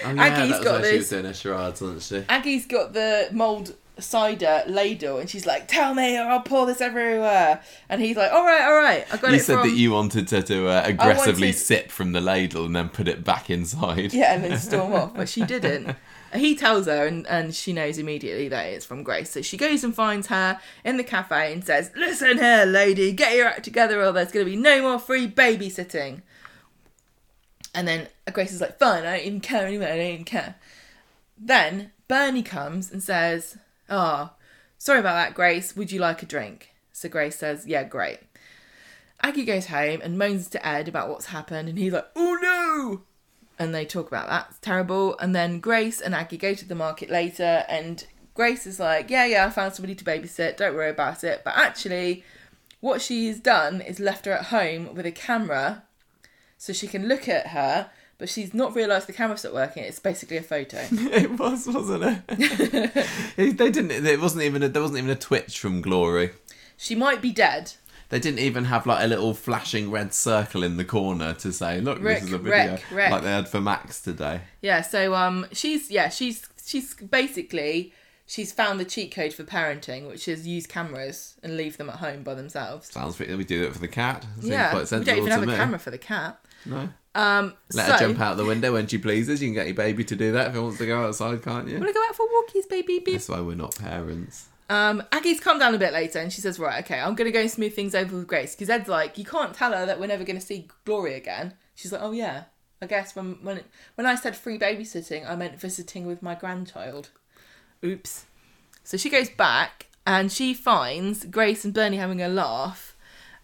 Oh, 0.04 0.12
yeah, 0.12 0.22
Aggie's 0.22 0.58
got 0.62 0.82
where 0.82 0.90
she 0.90 0.98
was 0.98 1.08
this. 1.08 1.10
doing 1.10 1.24
her 1.24 1.32
charades, 1.34 1.80
wasn't 1.80 2.02
she? 2.02 2.24
Aggie's 2.28 2.66
got 2.66 2.92
the 2.92 3.28
mulled 3.32 3.74
cider 3.98 4.62
ladle 4.66 5.18
and 5.18 5.28
she's 5.28 5.46
like, 5.46 5.68
tell 5.68 5.94
me 5.94 6.18
or 6.18 6.22
I'll 6.22 6.40
pour 6.40 6.66
this 6.66 6.80
everywhere. 6.80 7.62
And 7.88 8.00
he's 8.00 8.16
like, 8.16 8.30
all 8.32 8.44
right, 8.44 8.62
all 8.62 8.74
right. 8.74 9.06
I 9.12 9.16
got 9.16 9.30
You 9.30 9.36
it 9.36 9.40
said 9.40 9.60
from... 9.60 9.68
that 9.70 9.76
you 9.76 9.90
wanted 9.92 10.28
to, 10.28 10.42
to 10.42 10.68
uh, 10.68 10.82
aggressively 10.84 11.48
wanted- 11.48 11.56
sip 11.58 11.90
from 11.90 12.12
the 12.12 12.20
ladle 12.20 12.66
and 12.66 12.76
then 12.76 12.88
put 12.90 13.08
it 13.08 13.24
back 13.24 13.48
inside. 13.50 14.12
Yeah, 14.12 14.34
and 14.34 14.44
then 14.44 14.58
storm 14.58 14.92
off, 14.92 15.14
but 15.14 15.28
she 15.28 15.44
didn't. 15.44 15.96
He 16.34 16.54
tells 16.54 16.86
her, 16.86 17.06
and, 17.06 17.26
and 17.26 17.52
she 17.54 17.72
knows 17.72 17.98
immediately 17.98 18.48
that 18.48 18.66
it's 18.66 18.86
from 18.86 19.02
Grace. 19.02 19.30
So 19.30 19.42
she 19.42 19.56
goes 19.56 19.82
and 19.82 19.92
finds 19.94 20.28
her 20.28 20.60
in 20.84 20.96
the 20.96 21.02
cafe 21.04 21.52
and 21.52 21.64
says, 21.64 21.90
Listen 21.96 22.38
here, 22.38 22.64
lady, 22.66 23.10
get 23.12 23.34
your 23.34 23.46
act 23.48 23.64
together, 23.64 24.00
or 24.04 24.12
there's 24.12 24.30
going 24.30 24.46
to 24.46 24.50
be 24.50 24.56
no 24.56 24.80
more 24.82 24.98
free 25.00 25.28
babysitting. 25.28 26.22
And 27.74 27.86
then 27.86 28.08
Grace 28.32 28.52
is 28.52 28.60
like, 28.60 28.78
Fine, 28.78 29.04
I 29.04 29.16
don't 29.16 29.26
even 29.26 29.40
care 29.40 29.66
anyway, 29.66 29.92
I 29.92 29.96
don't 29.96 30.12
even 30.14 30.24
care. 30.24 30.56
Then 31.38 31.92
Bernie 32.08 32.42
comes 32.42 32.90
and 32.90 33.02
says, 33.02 33.58
Oh, 33.88 34.30
sorry 34.78 35.00
about 35.00 35.14
that, 35.14 35.34
Grace. 35.34 35.76
Would 35.76 35.92
you 35.92 36.00
like 36.00 36.22
a 36.22 36.26
drink? 36.26 36.74
So 36.92 37.08
Grace 37.08 37.36
says, 37.36 37.66
Yeah, 37.66 37.84
great. 37.84 38.18
Aggie 39.22 39.44
goes 39.44 39.66
home 39.66 40.00
and 40.02 40.18
moans 40.18 40.48
to 40.48 40.66
Ed 40.66 40.88
about 40.88 41.08
what's 41.08 41.26
happened, 41.26 41.68
and 41.68 41.78
he's 41.78 41.92
like, 41.92 42.08
Oh 42.16 42.38
no! 42.40 43.02
and 43.60 43.74
they 43.74 43.84
talk 43.84 44.08
about 44.08 44.26
that. 44.28 44.46
It's 44.48 44.58
terrible. 44.60 45.18
And 45.18 45.34
then 45.34 45.60
Grace 45.60 46.00
and 46.00 46.14
Aggie 46.14 46.38
go 46.38 46.54
to 46.54 46.66
the 46.66 46.74
market 46.74 47.10
later, 47.10 47.66
and 47.68 48.02
Grace 48.32 48.66
is 48.66 48.80
like, 48.80 49.10
"Yeah, 49.10 49.26
yeah, 49.26 49.46
I 49.46 49.50
found 49.50 49.74
somebody 49.74 49.94
to 49.94 50.04
babysit. 50.04 50.56
Don't 50.56 50.74
worry 50.74 50.88
about 50.88 51.22
it." 51.24 51.42
But 51.44 51.58
actually, 51.58 52.24
what 52.80 53.02
she's 53.02 53.38
done 53.38 53.82
is 53.82 54.00
left 54.00 54.24
her 54.24 54.32
at 54.32 54.46
home 54.46 54.94
with 54.94 55.04
a 55.04 55.12
camera, 55.12 55.82
so 56.60 56.74
she 56.74 56.86
can 56.86 57.08
look 57.08 57.26
at 57.26 57.48
her. 57.48 57.90
But 58.18 58.28
she's 58.28 58.52
not 58.52 58.74
realised 58.74 59.06
the 59.06 59.14
camera's 59.14 59.44
not 59.44 59.54
working. 59.54 59.82
It's 59.82 59.98
basically 59.98 60.36
a 60.36 60.42
photo. 60.42 60.86
It 60.92 61.38
was, 61.38 61.66
wasn't 61.66 62.22
it? 62.28 63.06
they 63.36 63.70
didn't. 63.70 63.90
It 64.06 64.20
wasn't 64.20 64.42
even. 64.42 64.62
A, 64.62 64.68
there 64.68 64.82
wasn't 64.82 64.98
even 64.98 65.10
a 65.10 65.16
twitch 65.16 65.58
from 65.58 65.80
Glory. 65.80 66.32
she 66.76 66.94
might 66.94 67.22
be 67.22 67.32
dead. 67.32 67.72
They 68.10 68.20
didn't 68.20 68.40
even 68.40 68.66
have 68.66 68.86
like 68.86 69.02
a 69.02 69.06
little 69.06 69.32
flashing 69.32 69.90
red 69.90 70.12
circle 70.12 70.62
in 70.62 70.76
the 70.76 70.84
corner 70.84 71.32
to 71.34 71.50
say, 71.50 71.80
"Look, 71.80 72.02
Rick, 72.02 72.20
this 72.20 72.28
is 72.28 72.32
a 72.34 72.38
video," 72.38 72.72
Rick, 72.72 72.84
Rick. 72.92 73.10
like 73.10 73.22
they 73.22 73.30
had 73.30 73.48
for 73.48 73.60
Max 73.62 74.02
today. 74.02 74.42
Yeah. 74.60 74.82
So 74.82 75.14
um, 75.14 75.46
she's 75.52 75.90
yeah, 75.90 76.10
she's 76.10 76.46
she's 76.62 76.92
basically 76.94 77.94
she's 78.26 78.52
found 78.52 78.78
the 78.78 78.84
cheat 78.84 79.14
code 79.14 79.32
for 79.32 79.44
parenting, 79.44 80.08
which 80.08 80.28
is 80.28 80.46
use 80.46 80.66
cameras 80.66 81.36
and 81.42 81.56
leave 81.56 81.78
them 81.78 81.88
at 81.88 81.96
home 81.96 82.22
by 82.22 82.34
themselves. 82.34 82.92
Sounds 82.92 83.16
pretty. 83.16 83.34
We 83.34 83.44
do 83.44 83.62
it 83.64 83.72
for 83.72 83.78
the 83.78 83.88
cat. 83.88 84.26
Seems 84.40 84.48
yeah, 84.48 84.70
quite 84.72 84.90
we 84.90 85.04
don't 85.04 85.18
even 85.18 85.30
have 85.30 85.48
a 85.48 85.56
camera 85.56 85.78
for 85.78 85.90
the 85.90 85.98
cat. 85.98 86.38
No, 86.66 86.88
Um, 87.14 87.54
let 87.72 87.86
so, 87.86 87.92
her 87.92 87.98
jump 87.98 88.20
out 88.20 88.36
the 88.36 88.44
window 88.44 88.72
when 88.74 88.86
she 88.86 88.98
pleases. 88.98 89.42
You 89.42 89.48
can 89.48 89.54
get 89.54 89.66
your 89.66 89.74
baby 89.74 90.04
to 90.04 90.16
do 90.16 90.32
that 90.32 90.48
if 90.48 90.56
it 90.56 90.60
wants 90.60 90.78
to 90.78 90.86
go 90.86 91.06
outside, 91.06 91.42
can't 91.42 91.68
you? 91.68 91.74
Want 91.74 91.88
to 91.88 91.92
go 91.94 92.04
out 92.08 92.14
for 92.16 92.26
walkies, 92.26 92.68
baby? 92.68 93.02
That's 93.04 93.28
why 93.28 93.40
we're 93.40 93.56
not 93.56 93.76
parents. 93.76 94.46
Um, 94.68 95.02
Aggie's 95.10 95.40
come 95.40 95.58
down 95.58 95.74
a 95.74 95.78
bit 95.78 95.92
later 95.92 96.20
and 96.20 96.32
she 96.32 96.40
says, 96.40 96.58
Right, 96.60 96.84
okay, 96.84 97.00
I'm 97.00 97.16
going 97.16 97.26
to 97.26 97.32
go 97.32 97.40
and 97.40 97.50
smooth 97.50 97.74
things 97.74 97.92
over 97.94 98.16
with 98.16 98.28
Grace. 98.28 98.54
Because 98.54 98.70
Ed's 98.70 98.88
like, 98.88 99.18
You 99.18 99.24
can't 99.24 99.52
tell 99.52 99.72
her 99.72 99.84
that 99.84 99.98
we're 99.98 100.06
never 100.06 100.22
going 100.22 100.38
to 100.38 100.44
see 100.46 100.68
Glory 100.84 101.14
again. 101.14 101.54
She's 101.74 101.90
like, 101.90 102.02
Oh, 102.02 102.12
yeah. 102.12 102.44
I 102.80 102.86
guess 102.86 103.16
when, 103.16 103.38
when, 103.42 103.60
when 103.96 104.06
I 104.06 104.14
said 104.14 104.36
free 104.36 104.58
babysitting, 104.58 105.28
I 105.28 105.34
meant 105.34 105.60
visiting 105.60 106.06
with 106.06 106.22
my 106.22 106.34
grandchild. 106.36 107.10
Oops. 107.84 108.26
So 108.84 108.96
she 108.96 109.10
goes 109.10 109.28
back 109.28 109.88
and 110.06 110.30
she 110.30 110.54
finds 110.54 111.24
Grace 111.24 111.64
and 111.64 111.74
Bernie 111.74 111.96
having 111.96 112.22
a 112.22 112.28
laugh. 112.28 112.96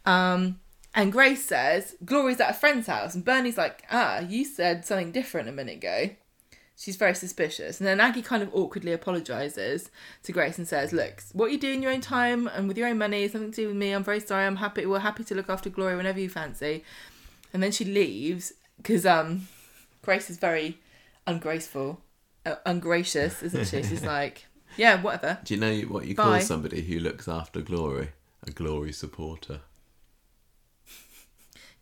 Um, 0.04 0.60
and 0.96 1.12
Grace 1.12 1.44
says, 1.44 1.94
Glory's 2.06 2.40
at 2.40 2.50
a 2.50 2.54
friend's 2.54 2.86
house. 2.86 3.14
And 3.14 3.22
Bernie's 3.22 3.58
like, 3.58 3.84
Ah, 3.92 4.20
you 4.20 4.46
said 4.46 4.86
something 4.86 5.12
different 5.12 5.46
a 5.46 5.52
minute 5.52 5.76
ago. 5.76 6.10
She's 6.74 6.96
very 6.96 7.14
suspicious. 7.14 7.80
And 7.80 7.86
then 7.86 8.00
Aggie 8.00 8.22
kind 8.22 8.42
of 8.42 8.54
awkwardly 8.54 8.92
apologises 8.92 9.90
to 10.22 10.32
Grace 10.32 10.56
and 10.56 10.66
says, 10.66 10.94
Look, 10.94 11.22
what 11.34 11.52
you 11.52 11.58
do 11.58 11.70
in 11.70 11.82
your 11.82 11.92
own 11.92 12.00
time 12.00 12.46
and 12.48 12.66
with 12.66 12.78
your 12.78 12.88
own 12.88 12.96
money 12.96 13.24
is 13.24 13.34
nothing 13.34 13.50
to 13.52 13.56
do 13.56 13.68
with 13.68 13.76
me. 13.76 13.92
I'm 13.92 14.02
very 14.02 14.20
sorry. 14.20 14.46
I'm 14.46 14.56
happy. 14.56 14.86
We're 14.86 15.00
happy 15.00 15.22
to 15.24 15.34
look 15.34 15.50
after 15.50 15.68
Glory 15.68 15.96
whenever 15.96 16.18
you 16.18 16.30
fancy. 16.30 16.82
And 17.52 17.62
then 17.62 17.72
she 17.72 17.84
leaves 17.84 18.54
because 18.78 19.04
um, 19.04 19.48
Grace 20.00 20.30
is 20.30 20.38
very 20.38 20.78
ungraceful, 21.26 22.00
uh, 22.46 22.54
ungracious, 22.64 23.42
isn't 23.42 23.66
she? 23.66 23.82
She's 23.82 24.04
like, 24.16 24.46
Yeah, 24.78 25.02
whatever. 25.02 25.40
Do 25.44 25.52
you 25.54 25.60
know 25.60 25.76
what 25.88 26.06
you 26.06 26.14
call 26.14 26.40
somebody 26.40 26.80
who 26.80 27.00
looks 27.00 27.28
after 27.28 27.60
Glory? 27.60 28.12
A 28.46 28.50
Glory 28.50 28.92
supporter. 28.92 29.60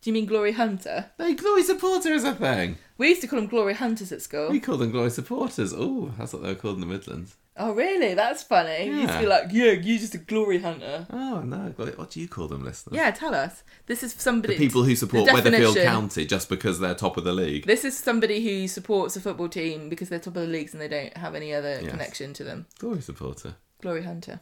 Do 0.05 0.11
you 0.11 0.13
mean 0.13 0.27
Glory 0.27 0.51
Hunter? 0.51 1.07
No, 1.17 1.33
Glory 1.33 1.63
supporter 1.63 2.13
is 2.13 2.23
a 2.23 2.35
thing. 2.35 2.77
We 2.99 3.09
used 3.09 3.21
to 3.21 3.27
call 3.27 3.39
them 3.39 3.49
Glory 3.49 3.73
Hunters 3.73 4.11
at 4.11 4.21
school. 4.21 4.51
We 4.51 4.59
call 4.59 4.77
them 4.77 4.91
Glory 4.91 5.09
supporters. 5.09 5.73
Oh, 5.75 6.13
that's 6.19 6.31
what 6.31 6.43
they 6.43 6.49
were 6.49 6.53
called 6.53 6.75
in 6.75 6.81
the 6.81 6.85
Midlands. 6.85 7.35
Oh, 7.57 7.73
really? 7.73 8.13
That's 8.13 8.43
funny. 8.43 8.85
You 8.85 8.97
used 8.97 9.13
to 9.13 9.21
be 9.21 9.25
like, 9.25 9.45
Yeah, 9.51 9.71
you're 9.71 9.97
just 9.97 10.13
a 10.13 10.19
Glory 10.19 10.59
Hunter. 10.59 11.07
Oh 11.09 11.41
no, 11.41 11.73
what 11.95 12.11
do 12.11 12.19
you 12.21 12.27
call 12.27 12.47
them, 12.47 12.63
listeners? 12.63 12.95
Yeah, 12.95 13.09
tell 13.09 13.33
us. 13.33 13.63
This 13.87 14.03
is 14.03 14.13
somebody. 14.13 14.53
The 14.53 14.59
people 14.63 14.83
who 14.83 14.95
support 14.95 15.25
the 15.25 15.31
Weatherfield 15.31 15.73
definition- 15.73 15.83
County 15.85 16.25
just 16.27 16.49
because 16.49 16.79
they're 16.79 16.93
top 16.93 17.17
of 17.17 17.23
the 17.23 17.33
league. 17.33 17.65
This 17.65 17.83
is 17.83 17.97
somebody 17.97 18.43
who 18.43 18.67
supports 18.67 19.15
a 19.15 19.21
football 19.21 19.49
team 19.49 19.89
because 19.89 20.09
they're 20.09 20.19
top 20.19 20.37
of 20.37 20.43
the 20.43 20.47
leagues 20.47 20.73
and 20.73 20.81
they 20.83 20.87
don't 20.87 21.17
have 21.17 21.33
any 21.33 21.51
other 21.51 21.79
Yes. 21.81 21.89
connection 21.89 22.31
to 22.33 22.43
them. 22.43 22.67
Glory 22.77 23.01
supporter. 23.01 23.55
Glory 23.81 24.03
Hunter. 24.03 24.39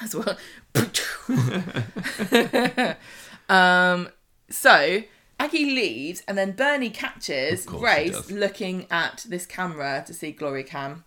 as 0.00 0.14
well. 0.14 0.36
um, 3.48 4.08
so 4.50 5.02
Aggie 5.38 5.64
leaves, 5.64 6.22
and 6.28 6.36
then 6.36 6.52
Bernie 6.52 6.90
catches 6.90 7.60
Of 7.60 7.72
course 7.72 7.94
he 7.94 8.10
Grace 8.10 8.30
looking 8.30 8.86
at 8.90 9.24
this 9.28 9.46
camera 9.46 10.04
to 10.06 10.12
see 10.12 10.32
Glory 10.32 10.64
Cam, 10.64 11.04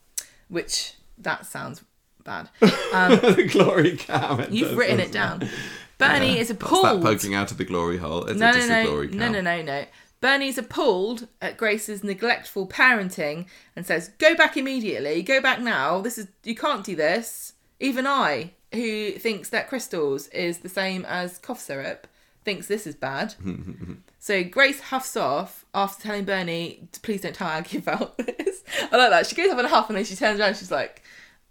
which 0.48 0.96
that 1.18 1.46
sounds 1.46 1.84
bad. 2.24 2.50
Um, 2.94 3.16
the 3.16 3.50
glory 3.52 3.98
cam. 3.98 4.46
You've 4.54 4.70
does, 4.70 4.78
written 4.78 5.00
it 5.00 5.12
down. 5.12 5.50
Bernie 5.98 6.38
is 6.38 6.50
That's 6.50 6.62
appalled. 6.62 7.02
that 7.02 7.04
poking 7.04 7.34
out 7.34 7.50
of 7.52 7.58
the 7.58 7.66
glory 7.66 7.98
hole. 7.98 8.26
Is 8.26 8.38
no, 8.38 8.52
no, 8.52 8.68
no, 8.68 9.02
no, 9.02 9.30
no, 9.30 9.42
no, 9.42 9.62
no. 9.64 9.86
Bernie's 10.22 10.60
appalled 10.60 11.28
at 11.42 11.58
Grace's 11.58 12.04
neglectful 12.04 12.68
parenting 12.68 13.48
and 13.76 13.88
says, 13.88 14.12
"Go 14.20 14.36
back 14.36 14.58
immediately. 14.58 15.24
Go 15.24 15.42
back 15.42 15.60
now. 15.60 16.02
This 16.02 16.20
is 16.20 16.28
you 16.44 16.54
can't 16.54 16.86
do 16.86 16.96
this. 16.96 17.54
Even 17.80 18.06
I, 18.06 18.52
who 18.72 19.14
thinks 19.14 19.50
that 19.50 19.68
crystals 19.68 20.28
is 20.28 20.60
the 20.60 20.70
same 20.70 21.04
as 21.06 21.40
cough 21.40 21.60
syrup, 21.60 22.06
thinks 22.44 22.68
this 22.68 22.86
is 22.88 22.96
bad." 22.96 23.36
so 24.20 24.44
Grace 24.44 24.80
huffs 24.82 25.18
off 25.18 25.66
after 25.74 26.04
telling 26.04 26.26
Bernie, 26.26 26.88
"Please 27.02 27.22
don't 27.22 27.36
tell 27.36 27.48
Aggie 27.48 27.80
about 27.80 28.18
this." 28.18 28.64
I 28.92 28.98
like 28.98 29.10
that. 29.10 29.28
She 29.28 29.36
goes 29.36 29.52
up 29.52 29.60
in 29.60 29.66
a 29.66 29.70
huff 29.70 29.90
and 29.90 29.98
then 29.98 30.06
she 30.06 30.16
turns 30.16 30.40
around. 30.40 30.50
and 30.50 30.58
She's 30.58 30.72
like, 30.72 31.02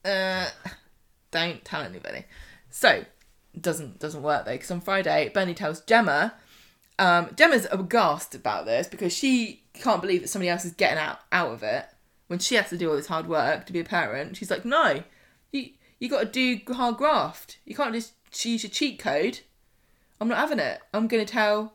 "Uh, 0.05 0.49
don't 1.31 1.65
tell 1.65 1.83
anybody." 1.83 2.25
So 2.71 3.05
doesn't 3.61 3.99
doesn't 3.99 4.23
work 4.23 4.47
though 4.47 4.53
because 4.53 4.71
on 4.71 4.81
Friday 4.81 5.31
Bernie 5.35 5.53
tells 5.53 5.83
Gemma 5.83 6.33
um, 6.99 7.31
Gemma's 7.37 7.67
aghast 7.71 8.35
about 8.35 8.65
this 8.65 8.87
because 8.87 9.13
she 9.13 9.63
can't 9.75 10.01
believe 10.01 10.23
that 10.23 10.29
somebody 10.29 10.49
else 10.49 10.65
is 10.65 10.73
getting 10.73 10.99
out 10.99 11.19
out 11.33 11.51
of 11.51 11.63
it 11.63 11.87
when 12.29 12.39
she 12.39 12.55
has 12.55 12.69
to 12.71 12.77
do 12.77 12.91
all 12.91 12.97
this 12.97 13.07
hard 13.07 13.29
work 13.29 13.67
to 13.67 13.73
be 13.73 13.81
a 13.81 13.85
parent. 13.85 14.37
She's 14.37 14.51
like, 14.51 14.65
no, 14.65 15.03
you 15.51 15.71
you 15.99 16.09
got 16.09 16.21
to 16.21 16.27
do 16.27 16.75
hard 16.75 16.97
graft. 16.97 17.59
You 17.65 17.75
can't 17.75 17.95
just 17.95 18.15
use 18.45 18.63
your 18.63 18.71
cheat 18.71 18.99
code. 18.99 19.41
I'm 20.23 20.29
not 20.29 20.39
having 20.39 20.61
it. 20.61 20.81
I'm 20.95 21.09
going 21.09 21.27
to 21.27 21.31
tell. 21.31 21.75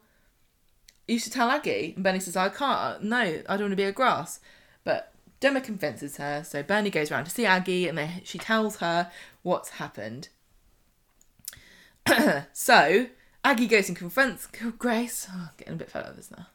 You 1.06 1.20
should 1.20 1.34
tell 1.34 1.50
Aggie. 1.50 1.92
And 1.96 2.04
Bernie 2.04 2.22
says, 2.22 2.38
I 2.38 2.48
can't. 2.48 3.04
No, 3.04 3.18
I 3.18 3.42
don't 3.50 3.64
want 3.64 3.72
to 3.74 3.76
be 3.76 3.84
a 3.84 3.92
grass. 3.92 4.40
But 4.86 5.12
Gemma 5.42 5.60
convinces 5.60 6.16
her. 6.16 6.46
So 6.46 6.64
Bernie 6.64 6.90
goes 6.90 7.12
around 7.12 7.26
to 7.26 7.30
see 7.30 7.46
Aggie 7.46 7.90
and 7.90 7.98
they, 7.98 8.22
she 8.24 8.38
tells 8.38 8.78
her 8.78 9.12
what's 9.44 9.72
happened. 9.72 10.30
so 12.54 13.08
Aggie 13.44 13.68
goes 13.68 13.90
and 13.90 13.98
confronts 13.98 14.48
Grace. 14.78 15.28
Oh, 15.30 15.50
getting 15.58 15.74
a 15.74 15.78
bit 15.78 15.92
fed 15.92 16.04
up 16.04 16.12
of 16.12 16.16
this 16.16 16.32
now. 16.32 16.48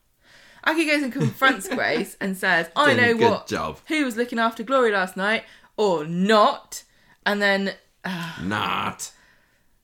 Aggie 0.65 0.87
goes 0.87 1.03
and 1.03 1.13
confronts 1.13 1.69
Grace 1.75 2.17
and 2.21 2.39
says, 2.39 2.71
"I 2.75 2.95
Doing 2.95 3.19
know 3.19 3.29
what 3.29 3.49
job. 3.49 3.81
who 3.89 4.05
was 4.05 4.17
looking 4.17 4.39
after 4.39 4.63
Glory 4.63 4.93
last 4.93 5.17
night, 5.17 5.45
or 5.77 6.07
not." 6.07 6.85
And 7.27 7.43
then 7.43 7.75
Not. 8.43 9.11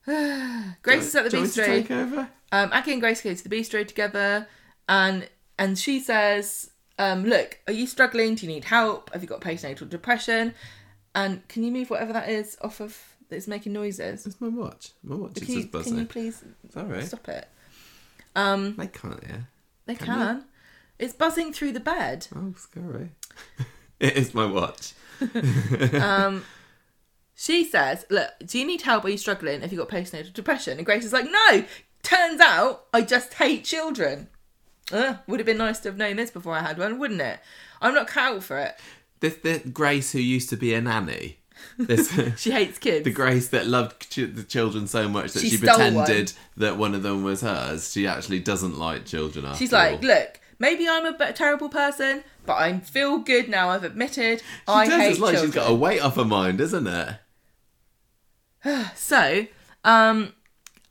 Grace 0.81 1.07
is 1.07 1.15
at 1.15 1.23
the 1.25 1.29
Do 1.29 1.37
you 1.37 1.43
want 1.43 1.57
me 1.57 1.63
to 1.63 1.69
bistro. 1.69 1.73
take 1.73 1.91
over? 1.91 2.29
Um, 2.51 2.69
Aggie 2.73 2.91
and 2.93 3.01
Grace 3.01 3.21
go 3.21 3.33
to 3.33 3.43
the 3.47 3.55
bistro 3.55 3.87
together, 3.87 4.47
and 4.87 5.27
and 5.57 5.77
she 5.77 5.99
says, 5.99 6.71
um, 6.97 7.25
"Look, 7.25 7.59
are 7.67 7.73
you 7.73 7.85
struggling? 7.85 8.35
Do 8.35 8.45
you 8.47 8.51
need 8.51 8.65
help? 8.65 9.11
Have 9.13 9.21
you 9.21 9.27
got 9.27 9.41
postnatal 9.41 9.87
depression? 9.89 10.53
And 11.15 11.47
can 11.47 11.63
you 11.63 11.71
move 11.71 11.89
whatever 11.89 12.13
that 12.13 12.29
is 12.29 12.57
off 12.61 12.79
of 12.81 12.97
that's 13.29 13.47
making 13.47 13.73
noises? 13.73 14.25
It's 14.25 14.39
my 14.41 14.47
watch. 14.47 14.91
My 15.03 15.15
watch 15.15 15.37
is 15.41 15.49
you, 15.49 15.55
just 15.55 15.71
can 15.71 15.79
buzzing. 15.81 15.99
you 15.99 16.05
please 16.05 16.43
right. 16.75 17.03
stop 17.03 17.27
it? 17.29 17.47
Um, 18.35 18.75
They 18.77 18.87
can't 18.87 19.21
Yeah, 19.27 19.37
they 19.85 19.95
Can 19.95 20.05
can. 20.05 20.45
It's 20.99 21.13
buzzing 21.13 21.51
through 21.53 21.71
the 21.73 21.79
bed. 21.79 22.27
Oh, 22.35 22.53
scary. 22.57 23.09
it 23.99 24.15
is 24.17 24.33
my 24.33 24.45
watch. 24.45 24.93
Um, 25.93 26.43
she 27.39 27.63
says, 27.63 28.05
"Look, 28.09 28.31
do 28.45 28.59
you 28.59 28.65
need 28.67 28.81
help? 28.81 29.05
Are 29.05 29.09
you 29.09 29.17
struggling? 29.17 29.61
Have 29.61 29.71
you've 29.71 29.79
got 29.79 29.89
postnatal 29.89 30.33
depression?" 30.33 30.77
And 30.77 30.85
Grace 30.85 31.05
is 31.05 31.13
like, 31.13 31.25
"No. 31.31 31.63
Turns 32.03 32.39
out 32.41 32.85
I 32.93 33.01
just 33.01 33.33
hate 33.35 33.63
children. 33.65 34.27
Uh, 34.91 35.15
would 35.27 35.39
have 35.39 35.45
been 35.45 35.57
nice 35.57 35.79
to 35.81 35.89
have 35.89 35.97
known 35.97 36.15
this 36.15 36.31
before 36.31 36.53
I 36.53 36.61
had 36.61 36.77
one, 36.77 36.97
wouldn't 36.97 37.21
it? 37.21 37.39
I'm 37.81 37.93
not 37.93 38.07
cut 38.07 38.41
for 38.43 38.57
it. 38.57 38.75
This, 39.19 39.35
this 39.37 39.61
Grace, 39.71 40.11
who 40.13 40.19
used 40.19 40.49
to 40.49 40.55
be 40.57 40.73
a 40.73 40.81
nanny. 40.81 41.37
This. 41.77 42.09
She 42.37 42.51
hates 42.51 42.77
kids. 42.79 43.03
The 43.03 43.11
Grace 43.11 43.49
that 43.49 43.67
loved 43.67 44.09
ch- 44.09 44.33
the 44.33 44.43
children 44.47 44.87
so 44.87 45.07
much 45.09 45.33
that 45.33 45.41
She 45.41 45.49
she, 45.51 45.57
pretended 45.57 46.31
that 46.57 46.77
one 46.77 46.95
of 46.95 47.03
them 47.03 47.23
was 47.23 47.41
hers. 47.41 47.91
She 47.91 48.07
actually 48.07 48.39
doesn't 48.39 48.79
like 48.79 49.05
children 49.05 49.45
after 49.45 49.57
She's 49.59 49.71
like, 49.73 50.01
all. 50.01 50.07
look, 50.07 50.39
maybe 50.57 50.87
I'm 50.87 51.05
a 51.05 51.33
terrible 51.33 51.69
person, 51.69 52.23
but 52.45 52.53
I 52.53 52.79
feel 52.79 53.17
good 53.19 53.49
now. 53.49 53.69
I've 53.69 53.83
admitted 53.83 54.39
She 54.39 54.45
I 54.67 54.85
does, 54.87 54.95
hate 55.01 55.11
it's 55.11 55.19
like 55.19 55.33
children. 55.33 55.51
she's 55.51 55.55
got 55.55 55.69
a 55.69 55.75
weight 55.75 55.99
off 56.01 56.15
her 56.15 56.25
mind, 56.25 56.61
isn't 56.61 56.87
it? 56.87 57.15
So, 58.95 59.47
um, 59.83 60.33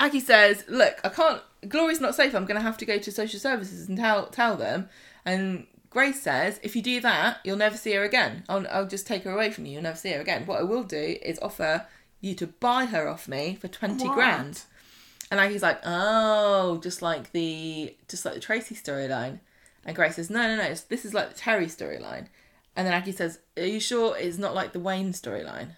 Aggie 0.00 0.20
says, 0.20 0.64
"Look, 0.68 1.00
I 1.04 1.08
can't. 1.08 1.42
Glory's 1.68 2.00
not 2.00 2.14
safe. 2.14 2.34
I'm 2.34 2.46
going 2.46 2.56
to 2.56 2.62
have 2.62 2.78
to 2.78 2.86
go 2.86 2.98
to 2.98 3.12
social 3.12 3.40
services 3.40 3.88
and 3.88 3.98
tell 3.98 4.26
tell 4.26 4.56
them." 4.56 4.88
And 5.24 5.66
Grace 5.90 6.22
says, 6.22 6.60
"If 6.62 6.76
you 6.76 6.82
do 6.82 7.00
that, 7.00 7.38
you'll 7.44 7.56
never 7.56 7.76
see 7.76 7.92
her 7.92 8.04
again. 8.04 8.44
I'll, 8.48 8.66
I'll 8.68 8.86
just 8.86 9.06
take 9.06 9.24
her 9.24 9.30
away 9.32 9.50
from 9.50 9.66
you. 9.66 9.74
You'll 9.74 9.82
never 9.82 9.96
see 9.96 10.12
her 10.12 10.20
again. 10.20 10.46
What 10.46 10.60
I 10.60 10.62
will 10.62 10.84
do 10.84 11.16
is 11.22 11.38
offer 11.40 11.86
you 12.20 12.34
to 12.36 12.46
buy 12.46 12.86
her 12.86 13.08
off 13.08 13.28
me 13.28 13.56
for 13.60 13.68
twenty 13.68 14.06
What? 14.06 14.14
grand." 14.14 14.62
And 15.30 15.40
Aggie's 15.40 15.62
like, 15.62 15.80
"Oh, 15.84 16.78
just 16.82 17.02
like 17.02 17.32
the 17.32 17.94
just 18.08 18.24
like 18.24 18.34
the 18.34 18.40
Tracy 18.40 18.74
storyline." 18.74 19.40
And 19.84 19.94
Grace 19.96 20.16
says, 20.16 20.30
"No, 20.30 20.42
no, 20.42 20.56
no. 20.56 20.74
This 20.88 21.04
is 21.04 21.12
like 21.14 21.30
the 21.30 21.38
Terry 21.38 21.66
storyline." 21.66 22.28
And 22.76 22.86
then 22.86 22.94
Aggie 22.94 23.12
says, 23.12 23.40
"Are 23.56 23.64
you 23.64 23.80
sure 23.80 24.16
it's 24.16 24.38
not 24.38 24.54
like 24.54 24.72
the 24.72 24.80
Wayne 24.80 25.12
storyline?" 25.12 25.70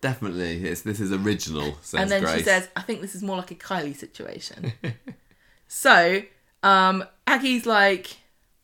Definitely, 0.00 0.64
it's, 0.64 0.80
this 0.82 0.98
is 0.98 1.12
original, 1.12 1.76
says 1.82 2.00
and 2.00 2.10
then 2.10 2.22
Grace. 2.22 2.38
she 2.38 2.42
says, 2.44 2.68
I 2.74 2.80
think 2.80 3.02
this 3.02 3.14
is 3.14 3.22
more 3.22 3.36
like 3.36 3.50
a 3.50 3.54
Kylie 3.54 3.94
situation. 3.94 4.72
so, 5.68 6.22
um, 6.62 7.04
Aggie's 7.26 7.66
like, 7.66 8.16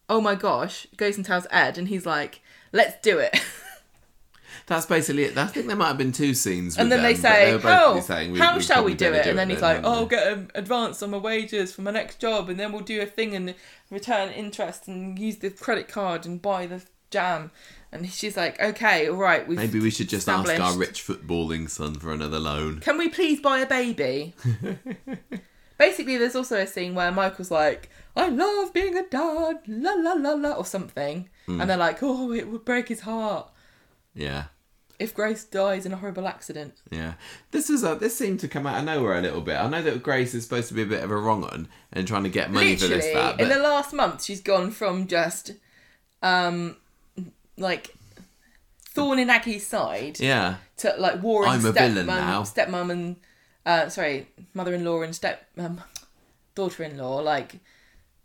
oh 0.09 0.21
my 0.21 0.35
gosh, 0.35 0.87
goes 0.97 1.17
and 1.17 1.27
tells 1.27 1.47
Ed, 1.51 1.77
and 1.77 1.89
he's 1.89 2.07
like, 2.07 2.41
let's 2.73 3.01
do 3.03 3.19
it. 3.19 3.39
That's 4.67 4.87
basically 4.87 5.25
it. 5.25 5.37
I 5.37 5.47
think 5.47 5.67
there 5.67 5.77
might 5.77 5.89
have 5.89 5.99
been 5.99 6.11
two 6.11 6.35
scenes. 6.35 6.77
and 6.77 6.91
then 6.91 7.03
they 7.03 7.13
them, 7.13 7.23
but 7.23 7.29
say, 7.31 7.53
both 7.53 7.63
how, 7.63 8.01
saying 8.01 8.37
how 8.37 8.59
shall 8.59 8.85
we 8.85 8.95
do 8.95 9.13
it? 9.13 9.27
And 9.27 9.39
then 9.39 9.49
he's 9.49 9.63
like, 9.63 9.83
oh, 9.85 9.91
hadn't 9.91 10.09
get 10.11 10.27
an 10.27 10.51
advance 10.55 11.03
on 11.03 11.11
my 11.11 11.19
wages 11.19 11.73
for 11.73 11.83
my 11.83 11.93
next 11.93 12.19
job, 12.19 12.49
and 12.49 12.59
then 12.59 12.73
we'll 12.73 12.83
do 12.83 13.01
a 13.01 13.07
thing 13.07 13.37
and 13.37 13.55
return 13.91 14.31
interest 14.31 14.89
and 14.89 15.19
use 15.19 15.37
the 15.37 15.51
credit 15.51 15.87
card 15.87 16.27
and 16.27 16.43
buy 16.43 16.67
the 16.67 16.83
jam. 17.11 17.51
And 18.01 18.11
she's 18.11 18.37
like, 18.37 18.61
okay, 18.61 19.09
all 19.09 19.17
right, 19.17 19.47
we've 19.47 19.59
Maybe 19.59 19.81
we 19.81 19.91
should 19.91 20.09
just 20.09 20.29
ask 20.29 20.49
our 20.61 20.77
rich 20.77 21.07
footballing 21.07 21.69
son 21.71 21.95
for 21.95 22.13
another 22.13 22.39
loan. 22.39 22.81
Can 22.81 22.99
we 22.99 23.09
please 23.09 23.41
buy 23.41 23.59
a 23.59 23.67
baby? 23.67 24.35
Basically, 25.79 26.17
there's 26.17 26.37
also 26.37 26.57
a 26.57 26.67
scene 26.67 26.95
where 26.95 27.13
Michael's 27.13 27.51
like, 27.51 27.91
I 28.17 28.29
love 28.29 28.73
being 28.73 28.97
a 28.97 29.03
dad, 29.07 29.59
la 29.67 29.93
la 29.93 30.13
la 30.15 30.33
la, 30.33 30.53
or 30.53 30.65
something. 30.65 31.29
Hmm. 31.45 31.61
And 31.61 31.69
they're 31.69 31.77
like, 31.77 32.03
oh, 32.03 32.33
it 32.33 32.49
would 32.49 32.65
break 32.65 32.89
his 32.89 33.01
heart 33.01 33.51
Yeah. 34.15 34.45
if 34.99 35.15
Grace 35.15 35.45
dies 35.45 35.85
in 35.85 35.93
a 35.93 35.97
horrible 35.97 36.27
accident. 36.27 36.81
Yeah, 36.91 37.15
this 37.51 37.69
is 37.69 37.85
a, 37.85 37.95
this 37.95 38.17
seemed 38.17 38.41
to 38.41 38.49
come 38.49 38.67
out 38.67 38.79
of 38.79 38.85
nowhere 38.87 39.19
a 39.19 39.21
little 39.21 39.43
bit. 39.43 39.57
I 39.57 39.69
know 39.69 39.83
that 39.83 40.03
Grace 40.03 40.35
is 40.35 40.45
supposed 40.45 40.69
to 40.69 40.75
be 40.75 40.83
a 40.83 40.87
bit 40.87 41.05
of 41.05 41.11
a 41.11 41.17
wrong 41.17 41.45
un 41.45 41.69
and 41.93 42.09
trying 42.09 42.23
to 42.25 42.31
get 42.31 42.51
money 42.51 42.71
Literally, 42.71 42.95
for 42.95 43.01
this 43.03 43.13
that, 43.13 43.39
in 43.41 43.51
the 43.51 43.59
last 43.59 43.93
month, 43.93 44.25
she's 44.25 44.41
gone 44.41 44.71
from 44.71 45.07
just, 45.07 45.53
um, 46.23 46.79
like, 47.57 47.95
thorn 48.95 49.19
in 49.19 49.29
Aggie's 49.29 49.67
side 49.67 50.19
yeah, 50.21 50.57
to 50.79 50.95
like 50.99 51.23
warring 51.23 51.51
I'm 51.51 51.65
a 51.67 51.73
stepmom, 51.73 51.75
villain 51.75 52.07
now. 52.07 52.43
stepmom 52.43 52.91
and 52.91 53.17
uh, 53.65 53.89
sorry, 53.89 54.29
mother-in-law 54.55 55.03
and 55.03 55.15
step 55.15 55.45
um, 55.59 55.81
daughter-in-law. 56.55 57.17
Like 57.21 57.57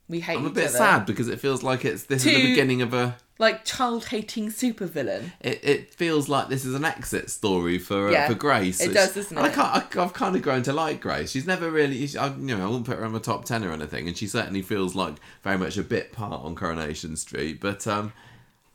we 0.08 0.20
hate 0.20 0.38
I'm 0.38 0.46
a 0.46 0.50
bit 0.50 0.70
other. 0.70 0.78
sad 0.78 1.06
because 1.06 1.28
it 1.30 1.40
feels 1.40 1.64
like 1.64 1.84
it's 1.86 2.04
this 2.04 2.26
is 2.26 2.34
the 2.36 2.50
beginning 2.50 2.82
of 2.82 2.94
a. 2.94 3.18
Like 3.40 3.66
child-hating 3.66 4.50
supervillain. 4.50 5.32
It, 5.40 5.60
it 5.64 5.94
feels 5.96 6.30
like 6.30 6.48
this 6.50 6.64
is 6.64 6.76
an 6.76 6.86
exit 6.86 7.32
story 7.32 7.80
for 7.80 8.10
uh, 8.10 8.12
Yeah, 8.12 8.28
for 8.28 8.36
Grace. 8.36 8.80
it 8.80 8.94
does, 8.94 9.16
doesn't 9.16 9.36
and 9.36 9.48
I 9.48 9.50
can't, 9.50 9.98
I, 9.98 10.02
I've 10.04 10.14
kind 10.14 10.36
of 10.36 10.44
grown 10.44 10.62
to 10.64 10.74
like 10.74 11.02
Grace. 11.02 11.32
She's 11.32 11.48
never 11.48 11.72
really, 11.72 12.08
I, 12.20 12.28
you 12.28 12.56
know, 12.56 12.62
I 12.64 12.68
wouldn't 12.68 12.86
put 12.86 13.00
her 13.00 13.06
on 13.06 13.14
my 13.14 13.20
top 13.20 13.46
ten 13.46 13.64
or 13.64 13.72
anything, 13.72 14.08
and 14.08 14.16
she 14.16 14.28
certainly 14.28 14.62
feels 14.62 14.94
like 14.94 15.16
very 15.42 15.58
much 15.58 15.76
a 15.78 15.82
bit 15.84 16.12
part 16.12 16.44
on 16.44 16.54
Coronation 16.54 17.16
Street. 17.16 17.60
But 17.60 17.88
um, 17.88 18.14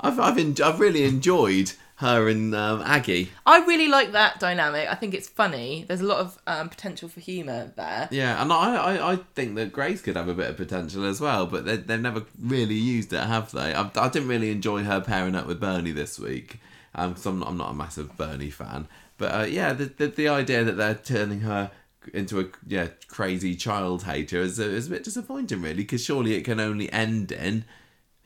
I've 0.01 0.19
I've 0.21 0.39
en- 0.39 0.57
I've 0.63 0.81
really 0.81 1.05
enjoyed 1.05 1.73
her 1.97 2.29
and 2.29 2.55
um, 2.55 2.83
Aggie. 2.83 3.31
I 3.47 3.65
really 3.65 3.89
like 3.89 4.13
that 4.13 4.39
dynamic. 4.39 4.87
I 4.91 4.95
think 4.95 5.15
it's 5.15 5.29
funny. 5.29 5.87
There's 5.89 6.03
a 6.03 6.07
lot 6.07 6.19
of 6.19 6.39
um, 6.47 6.69
potential 6.69 7.09
for 7.09 7.21
humour 7.21 7.73
there. 7.75 8.09
Yeah, 8.11 8.41
and 8.43 8.53
I, 8.53 8.77
I, 8.77 9.13
I 9.13 9.17
think 9.35 9.55
that 9.55 9.73
Grace 9.73 10.03
could 10.03 10.15
have 10.17 10.29
a 10.29 10.35
bit 10.35 10.51
of 10.51 10.59
potential 10.59 11.07
as 11.07 11.23
well, 11.23 11.47
but 11.47 11.65
they, 11.65 11.79
they've 11.79 11.99
never 11.99 12.25
really 12.39 12.75
used 12.75 13.15
it, 13.15 13.21
have 13.21 13.51
they? 13.53 13.73
I, 13.73 13.91
I 13.97 14.09
didn't 14.11 14.29
really 14.29 14.51
enjoy 14.51 14.85
her 14.85 15.01
pairing 15.01 15.35
up 15.35 15.47
with 15.47 15.59
Bernie 15.59 15.93
this 15.93 16.19
week, 16.19 16.61
um, 16.95 17.11
because 17.11 17.25
I'm, 17.25 17.43
I'm 17.43 17.57
not 17.57 17.71
a 17.71 17.75
massive 17.75 18.15
Bernie 18.19 18.51
fan. 18.51 18.89
But 19.17 19.35
uh, 19.35 19.47
yeah, 19.47 19.73
the, 19.73 19.87
the 19.87 20.09
the 20.09 20.29
idea 20.29 20.65
that 20.65 20.77
they're 20.77 20.95
turning 20.95 21.41
her 21.41 21.71
into 22.13 22.39
a 22.41 22.45
yeah 22.67 22.89
crazy 23.09 23.57
child 23.57 24.03
hater 24.03 24.41
is 24.43 24.59
a, 24.59 24.65
is 24.65 24.89
a 24.89 24.91
bit 24.91 25.05
disappointing, 25.05 25.63
really, 25.63 25.77
because 25.77 26.05
surely 26.05 26.35
it 26.35 26.45
can 26.45 26.61
only 26.61 26.93
end 26.93 27.33
in 27.33 27.65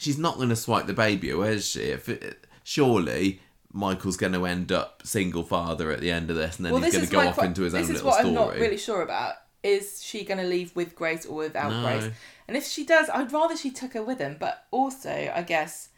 she's 0.00 0.18
not 0.18 0.36
going 0.36 0.48
to 0.48 0.56
swipe 0.56 0.86
the 0.86 0.92
baby 0.92 1.30
away, 1.30 1.54
is 1.54 1.68
she? 1.68 1.82
If 1.82 2.08
it, 2.08 2.46
surely 2.64 3.40
Michael's 3.72 4.16
going 4.16 4.32
to 4.32 4.46
end 4.46 4.72
up 4.72 5.02
single 5.04 5.44
father 5.44 5.90
at 5.92 6.00
the 6.00 6.10
end 6.10 6.30
of 6.30 6.36
this, 6.36 6.56
and 6.56 6.66
then 6.66 6.72
Well, 6.72 6.82
he's 6.82 6.94
going 6.94 7.06
to 7.06 7.12
go 7.12 7.20
off 7.20 7.36
que- 7.36 7.44
into 7.44 7.62
his 7.62 7.74
own 7.74 7.82
little 7.82 7.96
story. 7.96 8.12
This 8.12 8.20
is 8.20 8.24
what. 8.24 8.26
I'm 8.26 8.34
not 8.34 8.56
really 8.60 8.78
sure 8.78 9.02
about. 9.02 9.34
Is 9.62 10.02
she 10.02 10.24
going 10.24 10.38
to 10.38 10.46
leave 10.46 10.74
with 10.74 10.96
Grace 10.96 11.26
or 11.26 11.36
without 11.36 11.70
No. 11.70 11.82
Grace? 11.82 12.10
And 12.48 12.56
if 12.56 12.66
she 12.66 12.84
does, 12.84 13.08
I'd 13.10 13.30
rather 13.30 13.56
she 13.56 13.70
took 13.70 13.92
her 13.92 14.02
with 14.02 14.18
him. 14.18 14.36
But 14.40 14.64
also, 14.70 15.30
I 15.34 15.42
guess, 15.42 15.90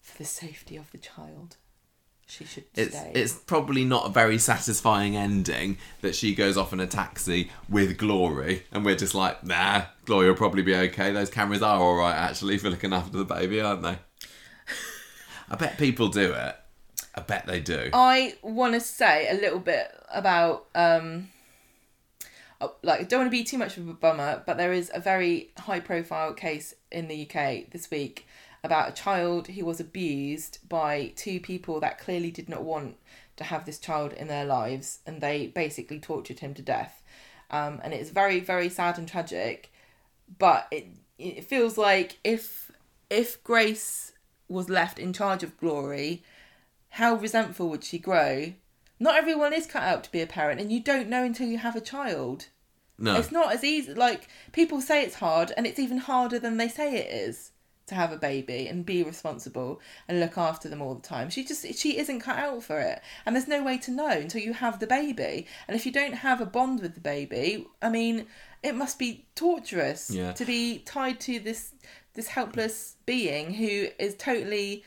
for 0.00 0.16
the 0.16 0.24
safety 0.24 0.76
of 0.76 0.90
the 0.92 0.98
child, 0.98 1.56
she 2.26 2.44
should 2.44 2.64
It's 2.74 2.96
stay. 2.96 3.10
it's 3.14 3.32
probably 3.34 3.84
not 3.84 4.06
a 4.06 4.10
very 4.10 4.38
satisfying 4.38 5.16
ending 5.16 5.78
that 6.02 6.14
she 6.14 6.34
goes 6.34 6.56
off 6.56 6.72
in 6.72 6.78
a 6.80 6.86
taxi 6.86 7.50
with 7.68 7.98
Glory, 7.98 8.62
and 8.70 8.84
we're 8.84 8.96
just 8.96 9.14
like, 9.14 9.44
nah, 9.44 9.86
Glory 10.08 10.26
will 10.26 10.36
probably 10.36 10.62
be 10.62 10.74
okay. 10.74 11.12
Those 11.12 11.28
cameras 11.28 11.60
are 11.60 11.78
all 11.78 11.94
right 11.94 12.16
actually 12.16 12.56
for 12.56 12.70
looking 12.70 12.94
after 12.94 13.18
the 13.18 13.26
baby, 13.26 13.60
aren't 13.60 13.82
they? 13.82 13.98
I 15.50 15.56
bet 15.56 15.76
people 15.76 16.08
do 16.08 16.32
it. 16.32 16.56
I 17.14 17.20
bet 17.20 17.46
they 17.46 17.60
do. 17.60 17.90
I 17.92 18.34
want 18.40 18.72
to 18.72 18.80
say 18.80 19.28
a 19.28 19.34
little 19.34 19.58
bit 19.58 19.94
about 20.10 20.64
um 20.74 21.28
uh, 22.58 22.68
like 22.82 23.00
I 23.00 23.02
don't 23.02 23.20
want 23.20 23.30
to 23.30 23.38
be 23.38 23.44
too 23.44 23.58
much 23.58 23.76
of 23.76 23.86
a 23.86 23.92
bummer, 23.92 24.42
but 24.46 24.56
there 24.56 24.72
is 24.72 24.90
a 24.94 24.98
very 24.98 25.50
high 25.58 25.80
profile 25.80 26.32
case 26.32 26.72
in 26.90 27.08
the 27.08 27.28
UK 27.28 27.70
this 27.70 27.90
week 27.90 28.26
about 28.64 28.88
a 28.88 28.92
child 28.92 29.48
who 29.48 29.66
was 29.66 29.78
abused 29.78 30.66
by 30.70 31.12
two 31.16 31.38
people 31.38 31.80
that 31.80 31.98
clearly 31.98 32.30
did 32.30 32.48
not 32.48 32.64
want 32.64 32.96
to 33.36 33.44
have 33.44 33.66
this 33.66 33.78
child 33.78 34.14
in 34.14 34.26
their 34.26 34.46
lives 34.46 35.00
and 35.04 35.20
they 35.20 35.48
basically 35.48 36.00
tortured 36.00 36.38
him 36.38 36.54
to 36.54 36.62
death. 36.62 37.02
Um, 37.50 37.78
and 37.84 37.92
it's 37.92 38.08
very 38.08 38.40
very 38.40 38.70
sad 38.70 38.96
and 38.96 39.06
tragic, 39.06 39.70
but 40.38 40.66
it 40.70 40.86
it 41.18 41.44
feels 41.44 41.78
like 41.78 42.18
if 42.24 42.70
if 43.10 43.42
Grace 43.42 44.12
was 44.48 44.68
left 44.68 44.98
in 44.98 45.12
charge 45.12 45.42
of 45.42 45.58
Glory, 45.58 46.22
how 46.90 47.14
resentful 47.14 47.68
would 47.68 47.84
she 47.84 47.98
grow? 47.98 48.52
Not 49.00 49.16
everyone 49.16 49.52
is 49.52 49.66
cut 49.66 49.82
out 49.82 50.04
to 50.04 50.12
be 50.12 50.20
a 50.20 50.26
parent, 50.26 50.60
and 50.60 50.72
you 50.72 50.80
don't 50.80 51.08
know 51.08 51.24
until 51.24 51.46
you 51.46 51.58
have 51.58 51.76
a 51.76 51.80
child. 51.80 52.48
no, 52.98 53.16
It's 53.16 53.30
not 53.30 53.52
as 53.52 53.62
easy. 53.62 53.94
Like 53.94 54.28
people 54.52 54.80
say 54.80 55.02
it's 55.02 55.16
hard, 55.16 55.52
and 55.56 55.66
it's 55.66 55.78
even 55.78 55.98
harder 55.98 56.38
than 56.38 56.56
they 56.56 56.68
say 56.68 56.96
it 56.96 57.12
is 57.12 57.52
to 57.86 57.94
have 57.94 58.12
a 58.12 58.18
baby 58.18 58.68
and 58.68 58.84
be 58.84 59.02
responsible 59.02 59.80
and 60.06 60.20
look 60.20 60.36
after 60.36 60.68
them 60.68 60.82
all 60.82 60.94
the 60.94 61.06
time. 61.06 61.30
She 61.30 61.44
just 61.44 61.66
she 61.74 61.98
isn't 61.98 62.20
cut 62.20 62.38
out 62.38 62.62
for 62.62 62.80
it, 62.80 63.00
and 63.24 63.34
there's 63.34 63.48
no 63.48 63.62
way 63.62 63.78
to 63.78 63.90
know 63.90 64.10
until 64.10 64.42
you 64.42 64.52
have 64.54 64.78
the 64.78 64.86
baby. 64.86 65.46
And 65.66 65.76
if 65.76 65.86
you 65.86 65.92
don't 65.92 66.14
have 66.14 66.40
a 66.40 66.46
bond 66.46 66.80
with 66.80 66.94
the 66.94 67.00
baby, 67.00 67.66
I 67.80 67.88
mean, 67.88 68.26
it 68.62 68.74
must 68.74 68.98
be 68.98 69.26
torturous 69.34 70.10
Yeah. 70.10 70.32
to 70.32 70.44
be 70.44 70.78
tied 70.80 71.20
to 71.20 71.38
this 71.38 71.72
this 72.14 72.28
helpless 72.28 72.96
being 73.06 73.54
who 73.54 73.88
is 73.98 74.14
totally 74.16 74.84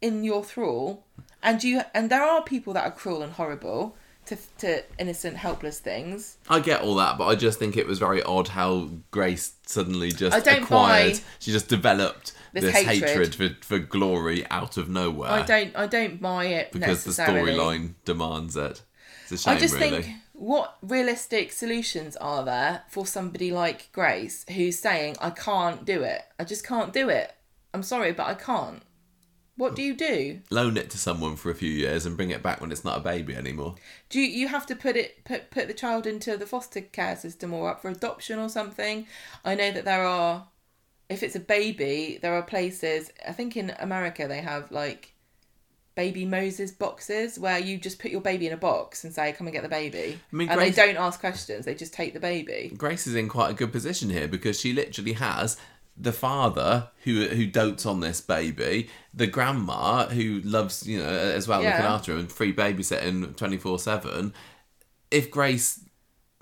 in 0.00 0.24
your 0.24 0.42
thrall 0.44 1.04
and 1.42 1.62
you 1.62 1.82
and 1.94 2.10
there 2.10 2.22
are 2.22 2.42
people 2.42 2.72
that 2.72 2.84
are 2.84 2.90
cruel 2.90 3.22
and 3.22 3.32
horrible 3.34 3.96
to 4.26 4.36
to 4.58 4.82
innocent 4.98 5.36
helpless 5.36 5.78
things 5.78 6.38
I 6.48 6.60
get 6.60 6.80
all 6.80 6.94
that, 6.96 7.18
but 7.18 7.26
I 7.26 7.34
just 7.34 7.58
think 7.58 7.76
it 7.76 7.86
was 7.86 7.98
very 7.98 8.22
odd 8.22 8.48
how 8.48 8.88
Grace 9.10 9.52
suddenly 9.66 10.10
just 10.12 10.34
I 10.34 10.40
don't 10.40 10.62
acquired. 10.62 11.20
She 11.38 11.52
just 11.52 11.68
developed 11.68 12.32
this 12.54 12.64
this, 12.64 12.74
hatred. 12.74 13.08
hatred, 13.10 13.34
for, 13.34 13.64
for 13.64 13.78
Glory 13.78 14.46
out 14.50 14.76
of 14.76 14.88
nowhere. 14.88 15.30
i 15.30 15.42
don't 15.42 15.76
i 15.76 15.86
don't 15.86 16.20
buy 16.20 16.46
it 16.46 16.72
because 16.72 17.04
the 17.04 17.10
storyline 17.10 17.94
demands 18.04 18.56
it. 18.56 18.82
It's 19.24 19.32
a 19.32 19.38
shame, 19.38 19.56
i 19.56 19.60
just 19.60 19.74
really. 19.74 20.02
think 20.02 20.16
what 20.34 20.76
realistic 20.82 21.52
solutions 21.52 22.16
are 22.16 22.44
there 22.44 22.82
for 22.88 23.06
somebody 23.06 23.52
like 23.52 23.90
grace 23.92 24.44
who's 24.50 24.78
saying 24.78 25.16
i 25.20 25.30
can't 25.30 25.84
do 25.84 26.02
it. 26.02 26.22
I 26.38 26.44
just 26.44 26.66
can't 26.66 26.92
do 26.92 27.08
it. 27.08 27.32
I'm 27.72 27.82
sorry 27.82 28.12
but 28.12 28.26
i 28.26 28.34
can't. 28.34 28.82
What 29.56 29.76
do 29.76 29.82
you 29.82 29.94
do? 29.94 30.40
Loan 30.50 30.76
it 30.76 30.90
to 30.90 30.98
someone 30.98 31.36
for 31.36 31.48
a 31.48 31.54
few 31.54 31.70
years 31.70 32.04
and 32.04 32.16
bring 32.16 32.30
it 32.30 32.42
back 32.42 32.60
when 32.60 32.72
it's 32.72 32.84
not 32.84 32.98
a 32.98 33.00
baby 33.00 33.36
anymore. 33.36 33.76
do 34.08 34.20
you, 34.20 34.26
you 34.26 34.48
have 34.48 34.66
to 34.66 34.74
put 34.74 34.96
it 34.96 35.24
put 35.24 35.52
put 35.52 35.68
the 35.68 35.74
child 35.74 36.06
into 36.06 36.36
the 36.36 36.46
foster 36.46 36.80
care 36.80 37.14
system 37.14 37.54
or 37.54 37.70
up 37.70 37.80
for 37.80 37.88
adoption 37.88 38.40
or 38.40 38.48
something? 38.48 39.06
I 39.44 39.54
know 39.54 39.70
that 39.70 39.84
there 39.84 40.04
are 40.04 40.48
if 41.08 41.22
it's 41.22 41.36
a 41.36 41.40
baby 41.40 42.18
there 42.22 42.34
are 42.34 42.42
places 42.42 43.12
i 43.28 43.32
think 43.32 43.56
in 43.56 43.70
america 43.78 44.26
they 44.26 44.40
have 44.40 44.70
like 44.70 45.13
baby 45.94 46.24
moses 46.24 46.72
boxes 46.72 47.38
where 47.38 47.58
you 47.58 47.78
just 47.78 48.00
put 48.00 48.10
your 48.10 48.20
baby 48.20 48.46
in 48.46 48.52
a 48.52 48.56
box 48.56 49.04
and 49.04 49.12
say 49.12 49.32
come 49.32 49.46
and 49.46 49.54
get 49.54 49.62
the 49.62 49.68
baby. 49.68 50.18
I 50.32 50.36
mean, 50.36 50.48
and 50.48 50.58
Grace- 50.58 50.74
they 50.74 50.86
don't 50.86 50.96
ask 51.00 51.20
questions 51.20 51.64
they 51.64 51.74
just 51.74 51.94
take 51.94 52.14
the 52.14 52.20
baby. 52.20 52.72
Grace 52.76 53.06
is 53.06 53.14
in 53.14 53.28
quite 53.28 53.50
a 53.50 53.54
good 53.54 53.72
position 53.72 54.10
here 54.10 54.26
because 54.28 54.58
she 54.58 54.72
literally 54.72 55.12
has 55.14 55.56
the 55.96 56.12
father 56.12 56.88
who 57.04 57.26
who 57.28 57.46
dotes 57.46 57.86
on 57.86 58.00
this 58.00 58.20
baby, 58.20 58.88
the 59.12 59.26
grandma 59.26 60.06
who 60.06 60.40
loves 60.42 60.86
you 60.86 60.98
know 60.98 61.08
as 61.08 61.46
well 61.46 61.60
looking 61.60 61.72
after 61.86 62.12
him, 62.12 62.20
and 62.20 62.32
free 62.32 62.52
babysitting 62.52 63.36
twenty 63.36 63.56
four 63.56 63.78
seven. 63.78 64.34
If 65.10 65.30
Grace, 65.30 65.84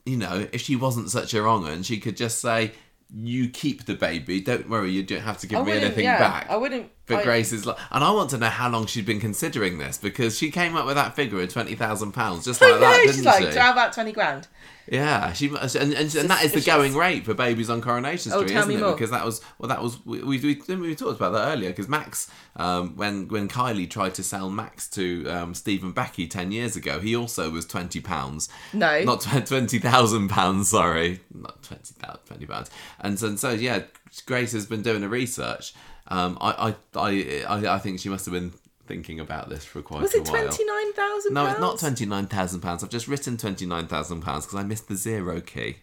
you 0.06 0.16
know, 0.16 0.46
if 0.52 0.62
she 0.62 0.76
wasn't 0.76 1.10
such 1.10 1.34
a 1.34 1.42
wrong 1.42 1.66
un, 1.66 1.82
she 1.82 2.00
could 2.00 2.16
just 2.16 2.40
say, 2.40 2.72
"You 3.14 3.48
keep 3.48 3.84
the 3.84 3.94
baby. 3.94 4.40
Don't 4.40 4.68
worry, 4.68 4.90
you 4.90 5.02
don't 5.02 5.20
have 5.20 5.38
to 5.38 5.46
give 5.46 5.58
I 5.58 5.62
me 5.62 5.72
anything 5.72 6.04
yeah 6.04 6.18
back." 6.18 6.46
i 6.50 6.56
wouldn't 6.56 6.90
But 7.06 7.18
I- 7.20 7.24
Grace 7.24 7.52
is 7.52 7.66
like, 7.66 7.76
and 7.90 8.02
I 8.02 8.10
want 8.10 8.30
to 8.30 8.38
know 8.38 8.46
how 8.48 8.68
long 8.70 8.86
she'd 8.86 9.04
been 9.06 9.20
considering 9.20 9.78
this 9.78 9.98
because 9.98 10.38
she 10.38 10.50
came 10.50 10.76
up 10.76 10.86
with 10.86 10.94
that 10.96 11.14
figure 11.14 11.40
of 11.40 11.52
twenty 11.52 11.74
thousand 11.74 12.12
pounds 12.12 12.44
just 12.44 12.60
like 12.60 12.70
know, 12.74 12.80
that, 12.80 12.96
didn't 13.02 13.14
she's 13.16 13.24
like 13.24 13.52
she? 13.52 13.58
how 13.58 13.72
about 13.72 13.92
20 13.92 14.12
grand 14.12 14.48
Yeah, 14.90 15.32
she 15.32 15.48
must- 15.48 15.76
and, 15.76 15.92
and, 15.94 16.14
and 16.14 16.28
that 16.30 16.42
is 16.44 16.52
the 16.52 16.60
going 16.60 16.96
rate 16.96 17.24
for 17.24 17.34
babies 17.34 17.70
on 17.70 17.80
Coronation 17.80 18.32
Oh, 18.32 18.38
Street, 18.42 18.52
tell 18.52 18.62
isn't 18.68 18.76
it? 18.76 18.80
more. 18.84 18.92
Because 18.92 19.10
that 19.10 19.24
was 19.24 19.40
well, 19.58 19.68
that 19.68 19.80
was 19.82 20.04
we 20.04 20.22
we, 20.22 20.38
we, 20.68 20.74
we 20.76 20.94
talked 20.94 21.16
about 21.16 21.32
that 21.32 21.52
earlier. 21.52 21.70
Because 21.70 21.88
Max, 21.88 22.28
um, 22.56 22.96
when 22.96 23.28
when 23.28 23.48
Kylie 23.48 23.88
tried 23.88 24.14
to 24.16 24.22
sell 24.22 24.50
Max 24.50 24.88
to 24.90 25.26
um, 25.28 25.54
Stephen 25.54 25.92
Becky 25.92 26.26
ten 26.26 26.50
years 26.50 26.74
ago, 26.76 26.98
he 27.00 27.14
also 27.14 27.48
was 27.50 27.64
twenty 27.64 28.00
pounds. 28.00 28.48
No. 28.72 29.04
not 29.04 29.20
tw- 29.20 29.46
twenty 29.46 29.78
thousand 29.78 30.28
pounds. 30.28 30.70
Sorry, 30.70 31.20
not 31.32 31.62
twenty 31.62 31.94
thousand 31.94 32.20
twenty 32.26 32.46
pounds. 32.46 32.70
And 33.00 33.18
so, 33.18 33.28
and 33.28 33.38
so 33.38 33.50
yeah, 33.50 33.82
Grace 34.26 34.52
has 34.52 34.66
been 34.66 34.82
doing 34.82 35.00
the 35.02 35.08
research. 35.08 35.74
Um, 36.08 36.36
I, 36.40 36.74
I 36.94 37.00
I 37.00 37.44
I 37.48 37.74
I 37.74 37.78
think 37.78 38.00
she 38.00 38.08
must 38.08 38.24
have 38.26 38.34
been 38.34 38.52
thinking 38.86 39.20
about 39.20 39.48
this 39.48 39.64
for 39.64 39.82
quite 39.82 40.02
was 40.02 40.14
a 40.14 40.22
while. 40.22 40.46
Was 40.46 40.58
it 40.58 40.66
while. 40.68 40.92
29000 40.94 41.32
No, 41.34 41.46
it's 41.46 41.60
not 41.60 41.78
twenty 41.78 42.06
nine 42.06 42.26
thousand 42.26 42.60
pounds. 42.60 42.82
I've 42.82 42.90
just 42.90 43.08
written 43.08 43.36
twenty 43.36 43.66
nine 43.66 43.86
thousand 43.86 44.22
pounds 44.22 44.46
because 44.46 44.58
I 44.58 44.62
missed 44.64 44.88
the 44.88 44.96
zero 44.96 45.40
key. 45.40 45.76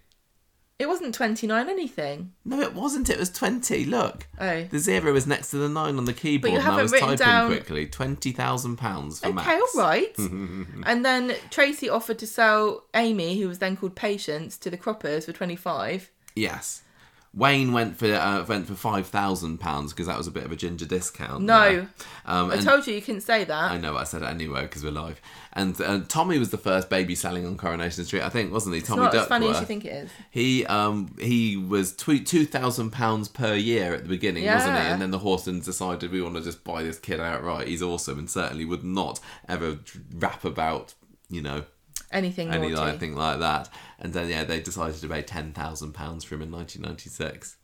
it 0.79 0.87
wasn't 0.87 1.13
29 1.13 1.67
anything 1.69 2.31
No, 2.45 2.61
it 2.61 2.73
wasn't. 2.73 3.09
It 3.09 3.19
was 3.19 3.29
twenty. 3.29 3.83
Look, 3.85 4.27
oh 4.39 4.63
the 4.63 4.79
zero 4.79 5.13
is 5.15 5.27
next 5.27 5.51
to 5.51 5.57
the 5.57 5.67
nine 5.69 5.97
on 5.97 6.05
the 6.05 6.13
keyboard, 6.13 6.53
and 6.53 6.63
I 6.63 6.81
was 6.81 6.91
typing 6.91 7.15
down- 7.17 7.47
quickly. 7.47 7.85
Twenty 7.87 8.31
thousand 8.31 8.77
pounds 8.77 9.19
for 9.19 9.27
Okay, 9.27 9.35
Max. 9.35 9.75
all 9.75 9.81
right. 9.81 10.17
and 10.19 11.03
then 11.05 11.35
Tracy 11.49 11.89
offered 11.89 12.19
to 12.19 12.27
sell 12.27 12.85
Amy, 12.93 13.39
who 13.41 13.47
was 13.47 13.59
then 13.59 13.75
called 13.75 13.95
Patience, 13.95 14.57
to 14.59 14.69
the 14.69 14.77
Croppers 14.77 15.25
for 15.25 15.33
25. 15.33 16.11
Yes. 16.35 16.83
Wayne 17.31 17.73
went 17.73 17.95
for 17.95 18.11
uh, 18.11 18.43
went 18.45 18.65
for 18.67 18.73
five 18.73 19.05
thousand 19.07 19.59
pounds 19.59 19.93
because 19.93 20.07
that 20.07 20.17
was 20.17 20.25
a 20.25 20.31
bit 20.31 20.43
of 20.45 20.51
a 20.51 20.55
ginger 20.55 20.85
discount. 20.85 21.43
No. 21.43 21.87
um, 22.25 22.49
I 22.49 22.57
told 22.57 22.87
you 22.87 22.95
you 22.95 23.01
couldn't 23.01 23.21
say 23.21 23.43
that. 23.43 23.71
I 23.71 23.77
know 23.77 23.95
I 23.95 24.03
said 24.03 24.23
it 24.23 24.25
anyway 24.25 24.63
because 24.63 24.83
we're 24.83 24.89
live. 24.91 25.21
And 25.53 25.79
uh, 25.79 26.01
Tommy 26.07 26.39
was 26.39 26.49
the 26.49 26.57
first 26.57 26.89
baby 26.89 27.13
selling 27.13 27.45
on 27.45 27.55
Coronation 27.57 28.03
Street, 28.05 28.23
I 28.23 28.29
think, 28.29 28.51
wasn't 28.51 28.73
he? 28.75 28.79
it's 28.79 28.87
Tommy 28.87 29.03
not 29.03 29.13
as 29.13 29.21
Duckworth. 29.21 29.29
funny 29.29 29.49
as 29.49 29.59
you 29.59 29.65
think 29.67 29.85
it 29.85 29.89
is. 30.05 30.09
He 30.31 30.65
um 30.65 31.15
he 31.19 31.55
was 31.55 31.93
tw- 31.95 32.25
two 32.25 32.45
thousand 32.45 32.91
pounds 32.91 33.27
per 33.27 33.53
year 33.53 33.93
at 33.93 34.03
the 34.03 34.09
beginning, 34.09 34.45
wasn't 34.45 34.77
he? 34.77 34.83
And 34.85 34.99
then 35.01 35.11
the 35.11 35.19
Horsons 35.19 35.65
decided 35.65 36.11
we 36.11 36.21
want 36.23 36.35
to 36.35 36.41
just 36.41 36.63
buy 36.63 36.81
this 36.81 36.97
kid 36.97 37.19
outright. 37.19 37.67
He's 37.67 37.83
awesome, 37.83 38.17
and 38.17 38.29
certainly 38.29 38.65
would 38.65 38.83
not 38.83 39.19
ever 39.47 39.77
rap 40.15 40.43
about 40.43 40.95
you 41.29 41.43
know 41.43 41.65
Anything 42.11 42.49
any 42.51 42.69
naughty. 42.69 42.89
anything 42.89 43.15
like 43.15 43.39
that. 43.39 43.69
And 43.99 44.13
then 44.13 44.29
yeah, 44.29 44.43
they 44.43 44.59
decided 44.59 44.95
to 44.99 45.07
pay 45.07 45.21
ten 45.21 45.51
thousand 45.53 45.93
pounds 45.93 46.23
for 46.23 46.35
him 46.35 46.41
in 46.41 46.51
nineteen 46.51 46.81
ninety 46.81 47.09
six. 47.09 47.57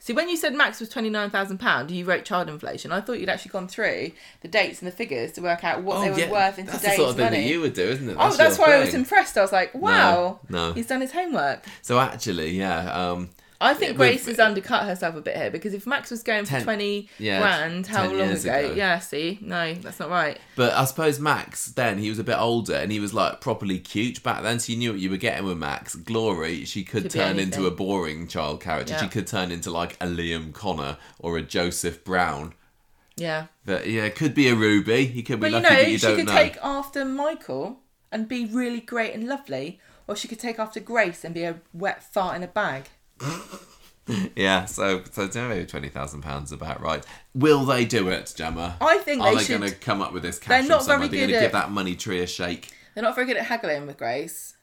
See, 0.00 0.12
when 0.12 0.28
you 0.28 0.36
said 0.36 0.54
max 0.54 0.78
was 0.78 0.88
£29,000, 0.90 1.90
you 1.90 2.04
wrote 2.04 2.24
child 2.24 2.48
inflation. 2.48 2.92
I 2.92 3.00
thought 3.00 3.18
you'd 3.18 3.28
actually 3.28 3.50
gone 3.50 3.66
through 3.66 4.12
the 4.42 4.48
dates 4.48 4.80
and 4.80 4.86
the 4.90 4.94
figures 4.94 5.32
to 5.32 5.42
work 5.42 5.64
out 5.64 5.82
what 5.82 6.00
they 6.00 6.10
were 6.26 6.30
worth 6.32 6.58
in 6.58 6.68
Oh, 6.68 6.70
that's 6.70 6.82
today's 6.82 6.96
the 6.98 7.02
sort 7.02 7.10
of 7.10 7.16
thing 7.16 7.24
money. 7.26 7.36
that 7.42 7.48
you 7.48 7.60
would 7.60 7.74
do, 7.74 7.82
isn't 7.82 8.08
it? 8.08 8.16
oh, 8.18 8.32
that's 8.34 8.58
why 8.58 8.76
I 8.76 8.78
was 8.80 8.94
impressed. 8.94 9.36
I 9.36 9.42
was 9.42 9.50
like, 9.52 9.74
wow, 9.74 10.38
no. 10.48 10.72
he's 10.72 10.86
done 10.86 11.00
his 11.00 11.10
homework. 11.12 11.64
So 11.82 11.98
actually, 11.98 12.50
yeah. 12.50 12.90
Um, 13.10 13.30
I 13.60 13.74
think 13.74 13.96
Grace 13.96 14.26
has 14.26 14.38
undercut 14.38 14.84
herself 14.84 15.16
a 15.16 15.20
bit 15.20 15.36
here 15.36 15.50
because 15.50 15.74
if 15.74 15.86
Max 15.86 16.10
was 16.10 16.22
going 16.22 16.44
for 16.44 16.60
20 16.60 17.08
yeah, 17.18 17.40
grand, 17.40 17.86
how 17.88 18.04
long 18.04 18.30
ago? 18.30 18.32
ago. 18.32 18.72
Yeah, 18.76 19.00
see? 19.00 19.38
No, 19.40 19.74
that's 19.74 19.98
not 19.98 20.10
right. 20.10 20.38
But 20.54 20.74
I 20.74 20.84
suppose 20.84 21.18
Max 21.18 21.66
then 21.66 21.98
he 21.98 22.08
was 22.08 22.20
a 22.20 22.24
bit 22.24 22.38
older 22.38 22.74
and 22.74 22.92
he 22.92 23.00
was 23.00 23.12
like 23.12 23.40
properly 23.40 23.80
cute 23.80 24.22
back 24.22 24.42
then, 24.42 24.60
so 24.60 24.72
you 24.72 24.78
knew 24.78 24.92
what 24.92 25.00
you 25.00 25.10
were 25.10 25.16
getting 25.16 25.44
with 25.44 25.58
Max. 25.58 25.96
Glory, 25.96 26.64
she 26.64 26.84
could, 26.84 27.04
Could 27.04 27.10
turn 27.12 27.38
into 27.38 27.66
a 27.66 27.70
boring 27.72 28.28
child 28.28 28.60
character. 28.60 28.94
Yeah. 28.94 29.02
She 29.02 29.08
could 29.08 29.26
turn 29.26 29.50
into 29.50 29.70
like 29.70 29.94
a 29.94 30.06
Liam 30.06 30.52
Connor 30.52 30.96
or 31.18 31.36
a 31.36 31.42
Joseph 31.42 32.04
Brown. 32.04 32.54
Yeah. 33.16 33.46
But 33.64 33.88
yeah, 33.88 34.08
could 34.10 34.34
be 34.34 34.48
a 34.48 34.54
Ruby. 34.54 35.06
He 35.06 35.22
could 35.22 35.40
be 35.40 35.50
But 35.50 35.52
you 35.52 35.60
know, 35.60 35.68
but 35.68 35.88
you 35.90 35.98
she 35.98 36.06
don't 36.06 36.16
could 36.16 36.26
know. 36.26 36.32
take 36.32 36.56
after 36.62 37.04
Michael 37.04 37.80
and 38.12 38.28
be 38.28 38.46
really 38.46 38.80
great 38.80 39.14
and 39.14 39.26
lovely, 39.26 39.80
or 40.06 40.14
she 40.14 40.28
could 40.28 40.38
take 40.38 40.60
after 40.60 40.78
Grace 40.78 41.24
and 41.24 41.34
be 41.34 41.42
a 41.42 41.60
wet 41.72 42.02
fart 42.02 42.36
in 42.36 42.44
a 42.44 42.46
bag. 42.46 42.84
Yeah, 44.34 44.64
so 44.64 45.02
so 45.12 45.28
maybe 45.48 45.66
twenty 45.66 45.90
thousand 45.90 46.22
pounds 46.22 46.50
about 46.50 46.80
right. 46.80 47.04
Will 47.34 47.66
they 47.66 47.84
do 47.84 48.08
it, 48.08 48.32
Gemma? 48.34 48.78
I 48.80 48.96
think 48.98 49.20
Are 49.22 49.34
they 49.34 49.42
they 49.44 49.58
going 49.58 49.70
to 49.70 49.76
come 49.76 50.00
up 50.00 50.14
with 50.14 50.22
this 50.22 50.38
cash 50.38 50.48
They're 50.62 50.68
not 50.68 50.86
very 50.86 51.00
They're 51.08 51.18
going 51.18 51.28
good 51.28 51.34
to 51.34 51.40
give 51.42 51.52
that 51.52 51.70
money 51.70 51.94
tree 51.94 52.20
a 52.22 52.26
shake. 52.26 52.70
They're 52.94 53.04
not 53.04 53.14
very 53.14 53.26
good 53.26 53.36
at 53.36 53.44
haggling 53.46 53.86
with 53.86 53.98
Grace. 53.98 54.56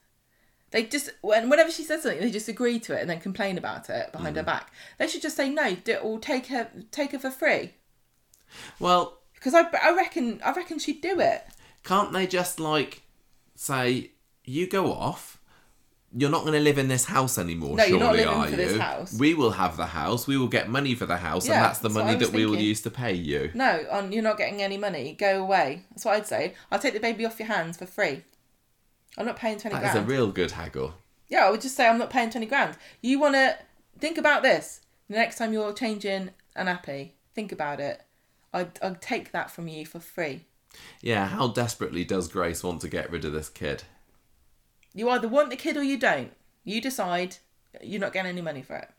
They 0.72 0.86
just 0.86 1.12
when 1.22 1.48
whenever 1.52 1.70
she 1.70 1.84
says 1.84 2.02
something, 2.02 2.22
they 2.22 2.32
just 2.32 2.48
agree 2.50 2.80
to 2.80 2.98
it 2.98 3.02
and 3.02 3.10
then 3.10 3.20
complain 3.20 3.60
about 3.60 3.88
it 3.88 4.12
behind 4.12 4.36
her 4.36 4.42
Mm. 4.42 4.48
back. 4.48 4.72
They 4.98 5.08
should 5.08 5.22
just 5.22 5.38
say 5.38 5.48
no, 5.48 5.76
do, 5.76 5.92
it 5.94 6.00
or 6.04 6.18
take 6.18 6.48
her 6.48 6.68
take 6.90 7.12
her 7.12 7.20
for 7.20 7.30
free. 7.30 7.76
Well, 8.80 9.20
Because 9.36 9.54
I, 9.54 9.62
I 9.84 9.96
reckon 9.96 10.42
I 10.44 10.54
reckon 10.54 10.80
she'd 10.80 11.02
do 11.02 11.20
it. 11.20 11.44
can't 11.84 12.12
they 12.14 12.26
just 12.26 12.60
like 12.60 13.04
say 13.56 14.10
you 14.44 14.66
go 14.68 14.92
off? 14.92 15.35
You're 16.18 16.30
not 16.30 16.42
going 16.44 16.54
to 16.54 16.62
live 16.62 16.78
in 16.78 16.88
this 16.88 17.04
house 17.04 17.38
anymore, 17.38 17.76
No, 17.76 17.84
you're 17.84 18.00
surely, 18.00 18.24
are 18.24 18.50
you? 18.50 18.56
this 18.56 18.80
house. 18.80 19.20
We 19.20 19.34
will 19.34 19.52
have 19.52 19.76
the 19.76 19.88
house. 19.88 20.28
We 20.28 20.38
will 20.38 20.48
get 20.48 20.70
money 20.70 20.96
for 20.96 21.06
the 21.06 21.18
house, 21.18 21.46
Yeah, 21.46 21.56
and 21.56 21.66
that's 21.66 21.80
the 21.80 21.90
that's 21.90 22.06
money 22.06 22.18
that 22.18 22.32
we 22.32 22.46
will 22.46 22.56
use 22.56 22.80
to 22.82 22.90
pay 22.90 23.14
you. 23.14 23.52
No, 23.54 23.86
on 23.92 24.14
you're 24.14 24.24
not 24.24 24.38
getting 24.38 24.62
any 24.62 24.78
money. 24.78 25.14
Go 25.20 25.44
away. 25.44 25.84
That's 25.92 26.06
what 26.06 26.16
I'd 26.16 26.26
say. 26.28 26.54
I'll 26.72 26.80
take 26.80 26.94
the 26.94 27.02
baby 27.02 27.26
off 27.26 27.38
your 27.38 27.50
hands 27.50 27.76
for 27.78 27.86
free. 27.86 28.24
I'm 29.18 29.26
not 29.26 29.36
paying 29.36 29.58
twenty 29.60 29.76
grand 29.78 29.86
That 29.96 29.98
is 29.98 30.04
a 30.04 30.06
real 30.06 30.32
good 30.32 30.52
haggle. 30.52 30.94
Yeah, 31.28 31.46
I 31.48 31.52
would 31.52 31.62
just 31.62 31.76
say 31.76 31.88
I'm 31.88 31.98
not 31.98 32.10
paying 32.10 32.30
twenty 32.30 32.46
grand. 32.48 32.78
You 33.02 33.20
want 33.20 33.36
to 33.36 33.58
think 34.00 34.18
about 34.18 34.42
this. 34.42 34.82
The 35.10 35.16
next 35.18 35.38
time 35.38 35.52
you're 35.54 35.74
changing 35.74 36.30
an 36.56 36.68
appy. 36.68 37.16
think 37.34 37.52
about 37.52 37.80
it. 37.80 38.02
I'd, 38.54 38.80
I'd 38.82 39.02
take 39.02 39.34
that 39.34 39.52
from 39.52 39.68
you 39.68 39.86
for 39.86 40.00
free. 40.00 40.46
Yeah, 41.02 41.28
how 41.28 41.50
desperately 41.50 42.04
does 42.06 42.28
Grace 42.30 42.64
want 42.64 42.80
to 42.82 42.88
get 42.88 43.12
rid 43.12 43.26
of 43.26 43.34
this 43.34 43.50
kid? 43.50 43.84
You 44.96 45.10
either 45.10 45.28
want 45.28 45.52
the 45.52 45.58
kid 45.58 45.78
or 45.78 45.84
you 45.84 45.98
don't. 45.98 46.32
You 46.64 46.82
decide. 46.82 47.38
You're 47.84 48.00
not 48.00 48.14
getting 48.14 48.32
any 48.32 48.42
money 48.42 48.64
for 48.64 48.78
it. 48.78 48.90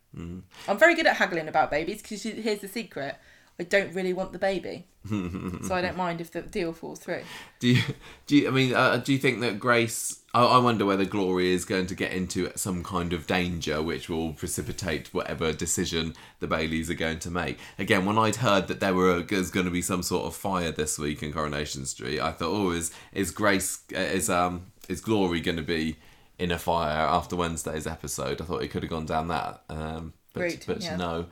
I'm 0.69 0.79
very 0.79 0.95
good 0.95 1.07
at 1.07 1.17
haggling 1.17 1.49
about 1.49 1.71
babies 1.71 2.01
because 2.01 2.23
here's 2.23 2.61
the 2.61 2.69
secret: 2.69 3.17
I 3.59 3.65
don't 3.65 3.93
really 3.95 4.13
want 4.13 4.33
the 4.33 4.39
baby, 4.39 4.87
so 5.09 5.75
I 5.75 5.81
don't 5.83 5.97
mind 6.05 6.21
if 6.21 6.31
the 6.31 6.43
deal 6.43 6.73
falls 6.73 7.01
through. 7.01 7.23
Do 7.59 7.69
you, 7.69 7.83
do 8.27 8.37
you, 8.37 8.49
I 8.49 8.51
mean, 8.51 8.75
uh, 8.75 8.97
do 8.99 9.13
you 9.13 9.19
think 9.19 9.41
that 9.41 9.59
Grace, 9.59 10.21
I, 10.33 10.45
I 10.45 10.59
wonder 10.59 10.87
whether 10.87 11.05
Glory 11.05 11.53
is 11.53 11.67
going 11.67 11.87
to 11.87 11.95
get 11.95 12.13
into 12.13 12.51
some 12.57 12.83
kind 12.83 13.13
of 13.13 13.27
danger 13.27 13.83
which 13.83 14.09
will 14.09 14.33
precipitate 14.33 15.13
whatever 15.13 15.53
decision 15.53 16.15
the 16.41 16.47
Baileys 16.47 16.89
are 16.89 16.95
going 16.95 17.19
to 17.21 17.31
make. 17.31 17.59
Again, 17.79 18.07
when 18.07 18.17
I'd 18.19 18.37
heard 18.37 18.69
that 18.69 18.81
there 18.81 18.95
were 18.95 19.23
there's 19.23 19.51
going 19.51 19.67
to 19.67 19.73
be 19.73 19.83
some 19.83 20.03
sort 20.03 20.27
of 20.27 20.35
fire 20.35 20.73
this 20.73 20.99
week 20.99 21.23
in 21.23 21.33
Coronation 21.33 21.85
Street, 21.85 22.21
I 22.21 22.33
thought, 22.33 22.53
oh, 22.53 22.71
is 22.71 22.91
is 23.13 23.31
Grace 23.31 23.81
uh, 23.95 23.99
is 23.99 24.31
um 24.31 24.73
is 24.89 25.01
Glory 25.01 25.41
going 25.41 25.57
to 25.57 25.63
be 25.63 25.97
in 26.39 26.51
a 26.51 26.59
fire 26.59 27.07
after 27.07 27.37
Wednesday's 27.37 27.87
episode? 27.87 28.41
I 28.41 28.45
thought 28.45 28.63
it 28.63 28.69
could 28.69 28.83
have 28.83 28.91
gone 28.91 29.07
down 29.07 29.29
that, 29.29 29.63
um, 29.69 30.13
but 30.33 30.43
Route, 30.43 30.65
but 30.67 30.83
yeah. 30.83 30.97
no. 30.97 31.27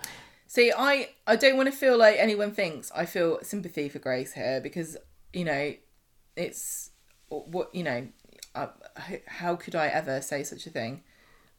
See, 0.46 0.72
I 0.76 1.10
I 1.26 1.36
don't 1.36 1.56
want 1.56 1.70
to 1.70 1.76
feel 1.76 1.96
like 1.96 2.16
anyone 2.18 2.52
thinks 2.52 2.92
I 2.94 3.06
feel 3.06 3.38
sympathy 3.42 3.88
for 3.88 3.98
Grace 3.98 4.32
here 4.32 4.60
because 4.60 4.96
you 5.32 5.44
know 5.44 5.74
it's 6.36 6.90
what 7.28 7.74
you 7.74 7.82
know. 7.82 8.08
Uh, 8.54 8.68
how 9.26 9.56
could 9.56 9.74
I 9.74 9.88
ever 9.88 10.20
say 10.20 10.44
such 10.44 10.64
a 10.64 10.70
thing 10.70 11.02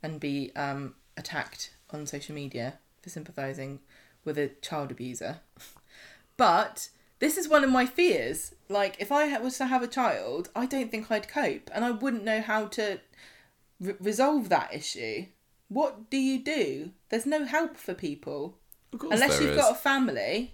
and 0.01 0.17
be 0.17 0.55
um, 0.55 0.95
attacked 1.17 1.76
on 1.91 2.05
social 2.05 2.34
media 2.34 2.80
for 3.01 3.09
sympathising 3.09 3.80
with 4.23 4.38
a 4.38 4.47
child 4.61 4.91
abuser? 4.91 5.41
But 6.38 6.89
this 7.26 7.38
is 7.38 7.49
one 7.49 7.64
of 7.64 7.72
my 7.72 7.88
fears. 7.88 8.53
Like, 8.69 8.97
if 8.99 9.11
I 9.11 9.35
was 9.39 9.57
to 9.57 9.65
have 9.65 9.81
a 9.81 9.88
child, 9.88 10.49
I 10.56 10.68
don't 10.68 10.91
think 10.91 11.10
I'd 11.10 11.27
cope, 11.27 11.72
and 11.73 11.84
I 11.84 11.89
wouldn't 11.89 12.23
know 12.23 12.39
how 12.39 12.68
to 12.68 12.99
re- 13.80 13.95
resolve 13.99 14.49
that 14.49 14.72
issue. 14.72 15.26
What 15.68 16.11
do 16.11 16.18
you 16.18 16.38
do? 16.38 16.91
There's 17.10 17.26
no 17.26 17.45
help 17.45 17.77
for 17.77 17.95
people. 17.95 18.60
Of 18.93 18.99
course 18.99 19.14
Unless 19.14 19.41
you've 19.41 19.52
is. 19.52 19.57
got 19.57 19.72
a 19.72 19.76
family. 19.76 20.53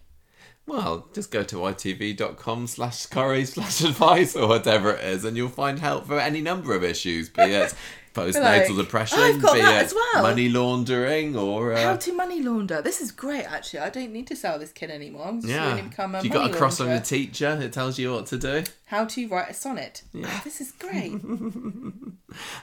Well, 0.65 1.09
just 1.13 1.29
go 1.31 1.43
to 1.43 1.57
itv.com 1.57 2.67
slash 2.67 3.05
corrie 3.07 3.43
slash 3.43 3.81
advice 3.89 4.33
or 4.37 4.47
whatever 4.47 4.91
it 4.91 5.03
is, 5.03 5.25
and 5.25 5.35
you'll 5.35 5.49
find 5.49 5.77
help 5.79 6.07
for 6.07 6.19
any 6.21 6.39
number 6.39 6.73
of 6.73 6.85
issues, 6.85 7.27
be 7.27 7.41
it 7.41 7.75
postnatal 8.13 8.69
Like, 8.69 8.77
depression, 8.77 9.19
I've 9.19 9.41
got 9.41 9.53
be 9.53 9.61
that 9.61 9.85
as 9.85 9.93
well. 9.93 10.23
money 10.23 10.49
laundering, 10.49 11.35
or 11.35 11.73
How 11.73 11.91
uh, 11.93 11.97
to 11.97 12.13
money 12.13 12.41
launder. 12.41 12.81
This 12.81 13.01
is 13.01 13.11
great, 13.11 13.43
actually. 13.43 13.79
I 13.79 13.89
don't 13.89 14.11
need 14.11 14.27
to 14.27 14.35
sell 14.35 14.59
this 14.59 14.71
kid 14.71 14.89
anymore. 14.89 15.27
I'm 15.27 15.41
just 15.41 15.51
yeah. 15.51 15.75
to 15.75 15.83
become 15.83 16.15
a 16.15 16.21
you 16.21 16.29
got 16.29 16.49
a 16.51 16.53
cross 16.53 16.79
on 16.79 16.87
launderer. 16.87 16.91
your 16.91 17.01
teacher, 17.01 17.59
it 17.61 17.73
tells 17.73 17.97
you 17.97 18.13
what 18.13 18.25
to 18.27 18.37
do. 18.37 18.63
How 18.85 19.05
to 19.05 19.27
write 19.27 19.49
a 19.49 19.53
sonnet. 19.53 20.03
Ah, 20.23 20.41
this 20.43 20.61
is 20.61 20.71
great. 20.71 21.13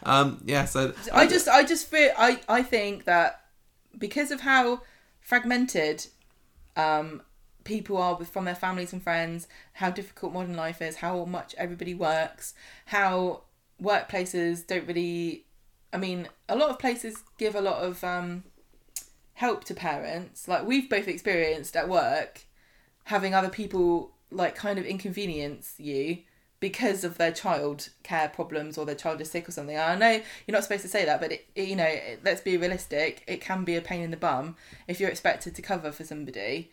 Um, 0.02 0.40
yeah, 0.46 0.64
so 0.64 0.94
I 1.12 1.26
just, 1.26 1.46
I 1.46 1.62
just 1.62 1.90
feel, 1.90 2.10
I, 2.16 2.40
I 2.48 2.62
think 2.62 3.04
that 3.04 3.42
because 3.98 4.30
of 4.30 4.40
how 4.40 4.80
fragmented 5.20 6.06
um, 6.74 7.20
people 7.64 7.98
are 7.98 8.16
with 8.16 8.30
from 8.30 8.46
their 8.46 8.54
families 8.54 8.94
and 8.94 9.02
friends, 9.02 9.46
how 9.74 9.90
difficult 9.90 10.32
modern 10.32 10.56
life 10.56 10.80
is, 10.80 10.96
how 10.96 11.26
much 11.26 11.54
everybody 11.58 11.94
works, 11.94 12.54
how 12.86 13.42
workplaces 13.82 14.66
don't 14.66 14.86
really. 14.86 15.44
I 15.92 15.96
mean, 15.96 16.28
a 16.48 16.56
lot 16.56 16.70
of 16.70 16.78
places 16.78 17.22
give 17.38 17.54
a 17.54 17.60
lot 17.60 17.82
of 17.82 18.04
um, 18.04 18.44
help 19.34 19.64
to 19.64 19.74
parents. 19.74 20.46
Like 20.48 20.66
we've 20.66 20.88
both 20.88 21.08
experienced 21.08 21.76
at 21.76 21.88
work, 21.88 22.42
having 23.04 23.34
other 23.34 23.48
people 23.48 24.12
like 24.30 24.54
kind 24.54 24.78
of 24.78 24.84
inconvenience 24.84 25.74
you 25.78 26.18
because 26.60 27.04
of 27.04 27.16
their 27.18 27.30
child 27.32 27.88
care 28.02 28.28
problems 28.28 28.76
or 28.76 28.84
their 28.84 28.94
child 28.96 29.20
is 29.20 29.30
sick 29.30 29.48
or 29.48 29.52
something. 29.52 29.78
I 29.78 29.94
know 29.94 30.10
you're 30.10 30.52
not 30.52 30.64
supposed 30.64 30.82
to 30.82 30.88
say 30.88 31.04
that, 31.04 31.20
but 31.20 31.30
it, 31.32 31.46
it- 31.54 31.68
you 31.68 31.76
know, 31.76 31.84
it- 31.86 32.20
let's 32.24 32.40
be 32.40 32.56
realistic. 32.56 33.22
It 33.28 33.40
can 33.40 33.64
be 33.64 33.76
a 33.76 33.80
pain 33.80 34.02
in 34.02 34.10
the 34.10 34.16
bum 34.16 34.56
if 34.88 34.98
you're 35.00 35.08
expected 35.08 35.54
to 35.54 35.62
cover 35.62 35.92
for 35.92 36.04
somebody. 36.04 36.70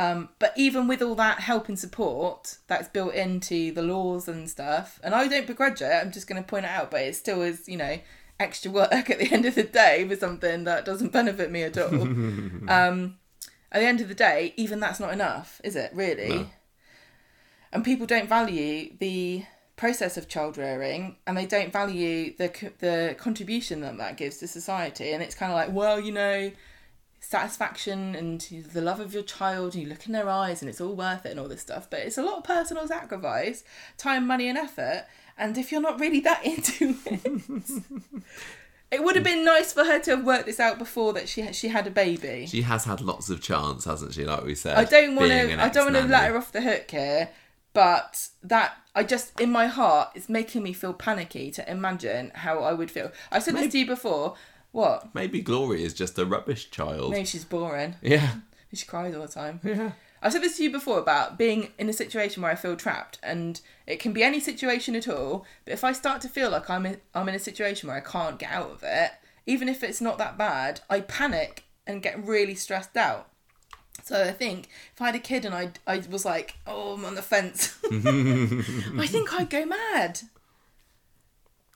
Um, 0.00 0.30
but 0.38 0.54
even 0.56 0.88
with 0.88 1.02
all 1.02 1.14
that 1.16 1.40
help 1.40 1.68
and 1.68 1.78
support 1.78 2.56
that's 2.68 2.88
built 2.88 3.12
into 3.12 3.70
the 3.70 3.82
laws 3.82 4.28
and 4.28 4.48
stuff, 4.48 4.98
and 5.04 5.14
I 5.14 5.28
don't 5.28 5.46
begrudge 5.46 5.82
it, 5.82 5.92
I'm 5.92 6.10
just 6.10 6.26
going 6.26 6.42
to 6.42 6.48
point 6.48 6.64
it 6.64 6.70
out, 6.70 6.90
but 6.90 7.02
it 7.02 7.16
still 7.16 7.42
is, 7.42 7.68
you 7.68 7.76
know, 7.76 7.98
extra 8.38 8.70
work 8.70 8.90
at 9.10 9.18
the 9.18 9.30
end 9.30 9.44
of 9.44 9.56
the 9.56 9.62
day 9.62 10.08
for 10.08 10.16
something 10.16 10.64
that 10.64 10.86
doesn't 10.86 11.12
benefit 11.12 11.50
me 11.50 11.64
at 11.64 11.76
all. 11.76 12.00
um, 12.02 13.18
at 13.70 13.80
the 13.80 13.86
end 13.86 14.00
of 14.00 14.08
the 14.08 14.14
day, 14.14 14.54
even 14.56 14.80
that's 14.80 15.00
not 15.00 15.12
enough, 15.12 15.60
is 15.62 15.76
it, 15.76 15.90
really? 15.92 16.30
No. 16.30 16.46
And 17.70 17.84
people 17.84 18.06
don't 18.06 18.28
value 18.28 18.94
the 18.98 19.44
process 19.76 20.16
of 20.16 20.28
child 20.28 20.56
rearing 20.56 21.16
and 21.26 21.36
they 21.36 21.46
don't 21.46 21.72
value 21.72 22.34
the 22.38 22.48
the 22.80 23.14
contribution 23.18 23.80
that 23.80 23.96
that 23.96 24.18
gives 24.18 24.36
to 24.36 24.46
society 24.46 25.12
and 25.12 25.22
it's 25.22 25.34
kind 25.34 25.50
of 25.50 25.56
like 25.56 25.72
well 25.72 25.98
you 25.98 26.12
know 26.12 26.50
satisfaction 27.20 28.14
and 28.14 28.40
the 28.72 28.80
love 28.80 28.98
of 28.98 29.12
your 29.12 29.22
child 29.22 29.74
and 29.74 29.82
you 29.82 29.88
look 29.88 30.06
in 30.06 30.12
their 30.12 30.28
eyes 30.28 30.62
and 30.62 30.68
it's 30.68 30.80
all 30.80 30.94
worth 30.94 31.24
it 31.26 31.30
and 31.30 31.38
all 31.38 31.48
this 31.48 31.60
stuff 31.60 31.88
but 31.88 32.00
it's 32.00 32.18
a 32.18 32.22
lot 32.22 32.38
of 32.38 32.44
personal 32.44 32.86
sacrifice 32.88 33.62
time 33.98 34.26
money 34.26 34.48
and 34.48 34.58
effort 34.58 35.06
and 35.38 35.56
if 35.56 35.70
you're 35.70 35.80
not 35.80 36.00
really 36.00 36.20
that 36.20 36.44
into 36.44 36.96
it 37.06 37.82
it 38.90 39.04
would 39.04 39.14
have 39.14 39.24
been 39.24 39.44
nice 39.44 39.72
for 39.72 39.84
her 39.84 39.98
to 40.00 40.16
have 40.16 40.24
worked 40.24 40.46
this 40.46 40.58
out 40.58 40.78
before 40.78 41.12
that 41.12 41.28
she 41.28 41.52
she 41.52 41.68
had 41.68 41.86
a 41.86 41.90
baby 41.90 42.46
she 42.46 42.62
has 42.62 42.84
had 42.84 43.00
lots 43.00 43.30
of 43.30 43.40
chance, 43.40 43.84
hasn't 43.84 44.14
she? 44.14 44.24
Like 44.24 44.44
we 44.44 44.54
said, 44.54 44.76
I 44.76 44.84
don't 44.84 45.14
want 45.14 45.30
to. 45.30 45.62
I 45.62 45.68
don't 45.68 45.92
want 45.92 45.96
to 46.04 46.10
let 46.10 46.30
her 46.30 46.36
off 46.36 46.52
the 46.52 46.60
hook 46.60 46.90
here, 46.90 47.30
but 47.72 48.28
that 48.42 48.76
I 48.94 49.04
just 49.04 49.38
in 49.40 49.50
my 49.50 49.66
heart 49.66 50.10
it's 50.14 50.28
making 50.28 50.62
me 50.62 50.72
feel 50.72 50.92
panicky 50.92 51.50
to 51.52 51.70
imagine 51.70 52.32
how 52.34 52.60
I 52.60 52.72
would 52.72 52.90
feel. 52.90 53.12
I 53.30 53.38
said 53.38 53.54
this 53.54 53.72
to 53.72 53.78
you 53.78 53.86
before. 53.86 54.34
What? 54.72 55.14
Maybe 55.14 55.40
Glory 55.40 55.82
is 55.82 55.94
just 55.94 56.18
a 56.18 56.24
rubbish 56.24 56.70
child. 56.70 57.10
Maybe 57.12 57.24
she's 57.26 57.44
boring. 57.44 57.96
Yeah, 58.02 58.34
She 58.72 58.86
cries 58.86 59.14
all 59.14 59.22
the 59.22 59.28
time. 59.28 59.60
yeah. 59.64 59.92
I 60.22 60.28
said 60.28 60.42
this 60.42 60.58
to 60.58 60.62
you 60.62 60.70
before 60.70 60.98
about 60.98 61.38
being 61.38 61.72
in 61.78 61.88
a 61.88 61.94
situation 61.94 62.42
where 62.42 62.52
I 62.52 62.54
feel 62.54 62.76
trapped, 62.76 63.18
and 63.22 63.58
it 63.86 64.00
can 64.00 64.12
be 64.12 64.22
any 64.22 64.38
situation 64.38 64.94
at 64.94 65.08
all. 65.08 65.46
But 65.64 65.72
if 65.72 65.82
I 65.82 65.92
start 65.92 66.20
to 66.22 66.28
feel 66.28 66.50
like 66.50 66.68
I'm 66.68 66.84
in, 66.84 66.98
I'm 67.14 67.28
in 67.30 67.34
a 67.34 67.38
situation 67.38 67.88
where 67.88 67.96
I 67.96 68.00
can't 68.00 68.38
get 68.38 68.50
out 68.52 68.70
of 68.70 68.82
it, 68.82 69.12
even 69.46 69.68
if 69.68 69.82
it's 69.82 70.00
not 70.02 70.18
that 70.18 70.36
bad, 70.36 70.82
I 70.90 71.00
panic 71.00 71.64
and 71.86 72.02
get 72.02 72.22
really 72.24 72.54
stressed 72.54 72.96
out. 72.98 73.28
So 74.04 74.22
I 74.22 74.32
think 74.32 74.68
if 74.94 75.00
I 75.00 75.06
had 75.06 75.14
a 75.14 75.18
kid 75.20 75.44
and 75.46 75.54
I 75.54 75.70
I 75.86 76.02
was 76.10 76.24
like, 76.26 76.56
oh, 76.66 76.94
I'm 76.94 77.04
on 77.06 77.14
the 77.14 77.22
fence, 77.22 77.78
I 77.84 79.06
think 79.06 79.32
I'd 79.32 79.48
go 79.50 79.64
mad. 79.64 80.20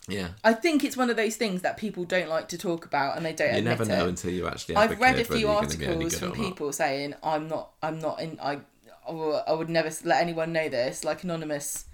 Yeah. 0.09 0.29
I 0.43 0.53
think 0.53 0.85
it's 0.85 0.97
one 0.97 1.11
of 1.11 1.17
those 1.17 1.37
things 1.37 1.63
that 1.63 1.77
people 1.77 2.05
don't 2.05 2.29
like 2.29 2.49
to 2.49 2.59
talk 2.59 2.85
about, 2.85 3.17
and 3.17 3.25
they 3.25 3.33
don't. 3.33 3.55
You 3.55 3.63
never 3.63 3.85
know 3.85 4.07
it. 4.07 4.11
until 4.11 4.31
you 4.31 4.47
actually 4.47 4.77
I've 4.77 4.99
read 5.01 5.19
a 5.19 5.25
few 5.25 5.39
you're 5.39 5.61
gonna 5.61 5.77
be 5.77 5.85
any 5.87 5.95
articles 5.95 6.19
from 6.19 6.33
people 6.33 6.73
saying 6.73 7.15
I'm 7.23 7.49
not 7.49 7.71
I'm 7.83 7.99
not 7.99 8.21
in 8.21 8.39
I 8.41 8.61
I 9.07 9.53
would 9.53 9.69
never 9.69 9.91
let 10.05 10.23
anyone 10.23 10.53
know 10.53 10.69
this 10.69 11.05
like 11.05 11.25
anonymous 11.25 11.87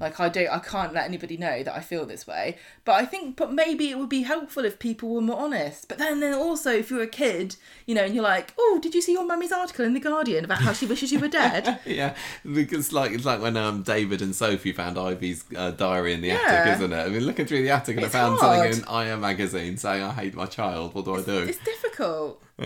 Like 0.00 0.18
I 0.20 0.28
don't, 0.30 0.48
I 0.48 0.58
can't 0.58 0.94
let 0.94 1.04
anybody 1.04 1.36
know 1.36 1.62
that 1.62 1.74
I 1.74 1.80
feel 1.80 2.06
this 2.06 2.26
way. 2.26 2.56
But 2.86 2.92
I 2.94 3.04
think, 3.04 3.36
but 3.36 3.52
maybe 3.52 3.90
it 3.90 3.98
would 3.98 4.08
be 4.08 4.22
helpful 4.22 4.64
if 4.64 4.78
people 4.78 5.10
were 5.10 5.20
more 5.20 5.38
honest. 5.38 5.86
But 5.88 5.98
then, 5.98 6.20
then 6.20 6.32
also, 6.32 6.70
if 6.72 6.90
you're 6.90 7.02
a 7.02 7.06
kid, 7.06 7.56
you 7.84 7.94
know, 7.94 8.04
and 8.04 8.14
you're 8.14 8.24
like, 8.24 8.54
oh, 8.58 8.78
did 8.82 8.94
you 8.94 9.02
see 9.02 9.12
your 9.12 9.26
mummy's 9.26 9.52
article 9.52 9.84
in 9.84 9.92
the 9.92 10.00
Guardian 10.00 10.44
about 10.46 10.62
how 10.62 10.72
she 10.72 10.86
wishes 10.86 11.12
you 11.12 11.20
were 11.20 11.28
dead? 11.28 11.78
yeah, 11.84 12.14
because 12.50 12.92
like 12.92 13.12
it's 13.12 13.24
like 13.26 13.40
when 13.42 13.56
um 13.58 13.82
David 13.82 14.22
and 14.22 14.34
Sophie 14.34 14.72
found 14.72 14.98
Ivy's 14.98 15.44
uh, 15.54 15.72
diary 15.72 16.14
in 16.14 16.22
the 16.22 16.28
Yeah. 16.28 16.40
attic, 16.46 16.74
isn't 16.76 16.92
it? 16.92 16.96
I 17.04 17.08
mean, 17.08 17.24
looking 17.24 17.44
through 17.46 17.62
the 17.62 17.70
attic 17.70 17.96
and 17.98 18.06
I 18.06 18.08
found 18.08 18.38
hard. 18.38 18.60
something 18.72 18.82
in 18.82 18.88
Aya 18.88 19.16
magazine 19.18 19.76
saying 19.76 20.02
I 20.02 20.12
hate 20.12 20.34
my 20.34 20.46
child. 20.46 20.94
What 20.94 21.04
do 21.04 21.16
I 21.16 21.22
do? 21.22 21.38
it's 21.38 21.58
difficult. 21.58 22.42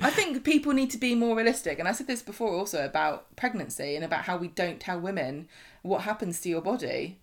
I 0.00 0.10
think 0.10 0.44
people 0.44 0.72
need 0.72 0.90
to 0.90 0.98
be 0.98 1.14
more 1.14 1.36
realistic. 1.36 1.78
And 1.78 1.88
I 1.88 1.92
said 1.92 2.06
this 2.06 2.22
before 2.22 2.50
also 2.54 2.84
about 2.84 3.34
pregnancy 3.36 3.96
and 3.96 4.04
about 4.04 4.22
how 4.22 4.36
we 4.36 4.48
don't 4.48 4.78
tell 4.78 5.00
women 5.00 5.48
what 5.82 6.02
happens 6.02 6.40
to 6.40 6.48
your 6.48 6.60
body. 6.60 7.20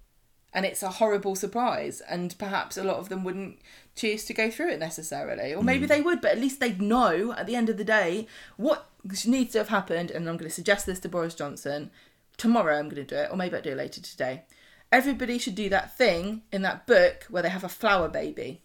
And 0.54 0.66
it's 0.66 0.84
a 0.84 0.90
horrible 0.90 1.36
surprise. 1.36 2.02
And 2.02 2.38
perhaps 2.38 2.78
a 2.78 2.84
lot 2.84 2.98
of 2.98 3.10
them 3.10 3.24
wouldn't 3.24 3.60
choose 3.96 4.24
to 4.26 4.34
go 4.34 4.50
through 4.50 4.72
it 4.72 4.80
necessarily. 4.80 5.54
Or 5.54 5.64
maybe 5.64 5.86
hmm. 5.86 5.90
they 5.90 6.02
would, 6.02 6.22
but 6.22 6.32
at 6.32 6.40
least 6.40 6.60
they'd 6.60 6.82
know 6.82 7.34
at 7.34 7.46
the 7.46 7.56
end 7.56 7.70
of 7.70 7.78
the 7.78 7.84
day 7.84 8.28
what 8.56 8.90
needs 9.26 9.52
to 9.54 9.60
have 9.60 9.70
happened. 9.70 10.12
And 10.12 10.30
I'm 10.30 10.38
going 10.38 10.50
to 10.50 10.56
suggest 10.56 10.86
this 10.86 11.00
to 11.02 11.10
Boris 11.10 11.36
Johnson. 11.36 11.92
Tomorrow 12.38 12.80
I'm 12.80 12.90
going 12.90 13.06
to 13.06 13.16
do 13.16 13.16
it, 13.16 13.30
or 13.32 13.38
maybe 13.38 13.56
I'll 13.56 13.62
do 13.62 13.72
it 13.72 13.78
later 13.78 14.02
today. 14.02 14.44
Everybody 14.92 15.38
should 15.38 15.56
do 15.56 15.70
that 15.70 15.98
thing 15.98 16.44
in 16.52 16.62
that 16.62 16.88
book 16.88 17.26
where 17.30 17.44
they 17.44 17.50
have 17.50 17.64
a 17.64 17.70
flower 17.70 18.08
baby. 18.08 18.62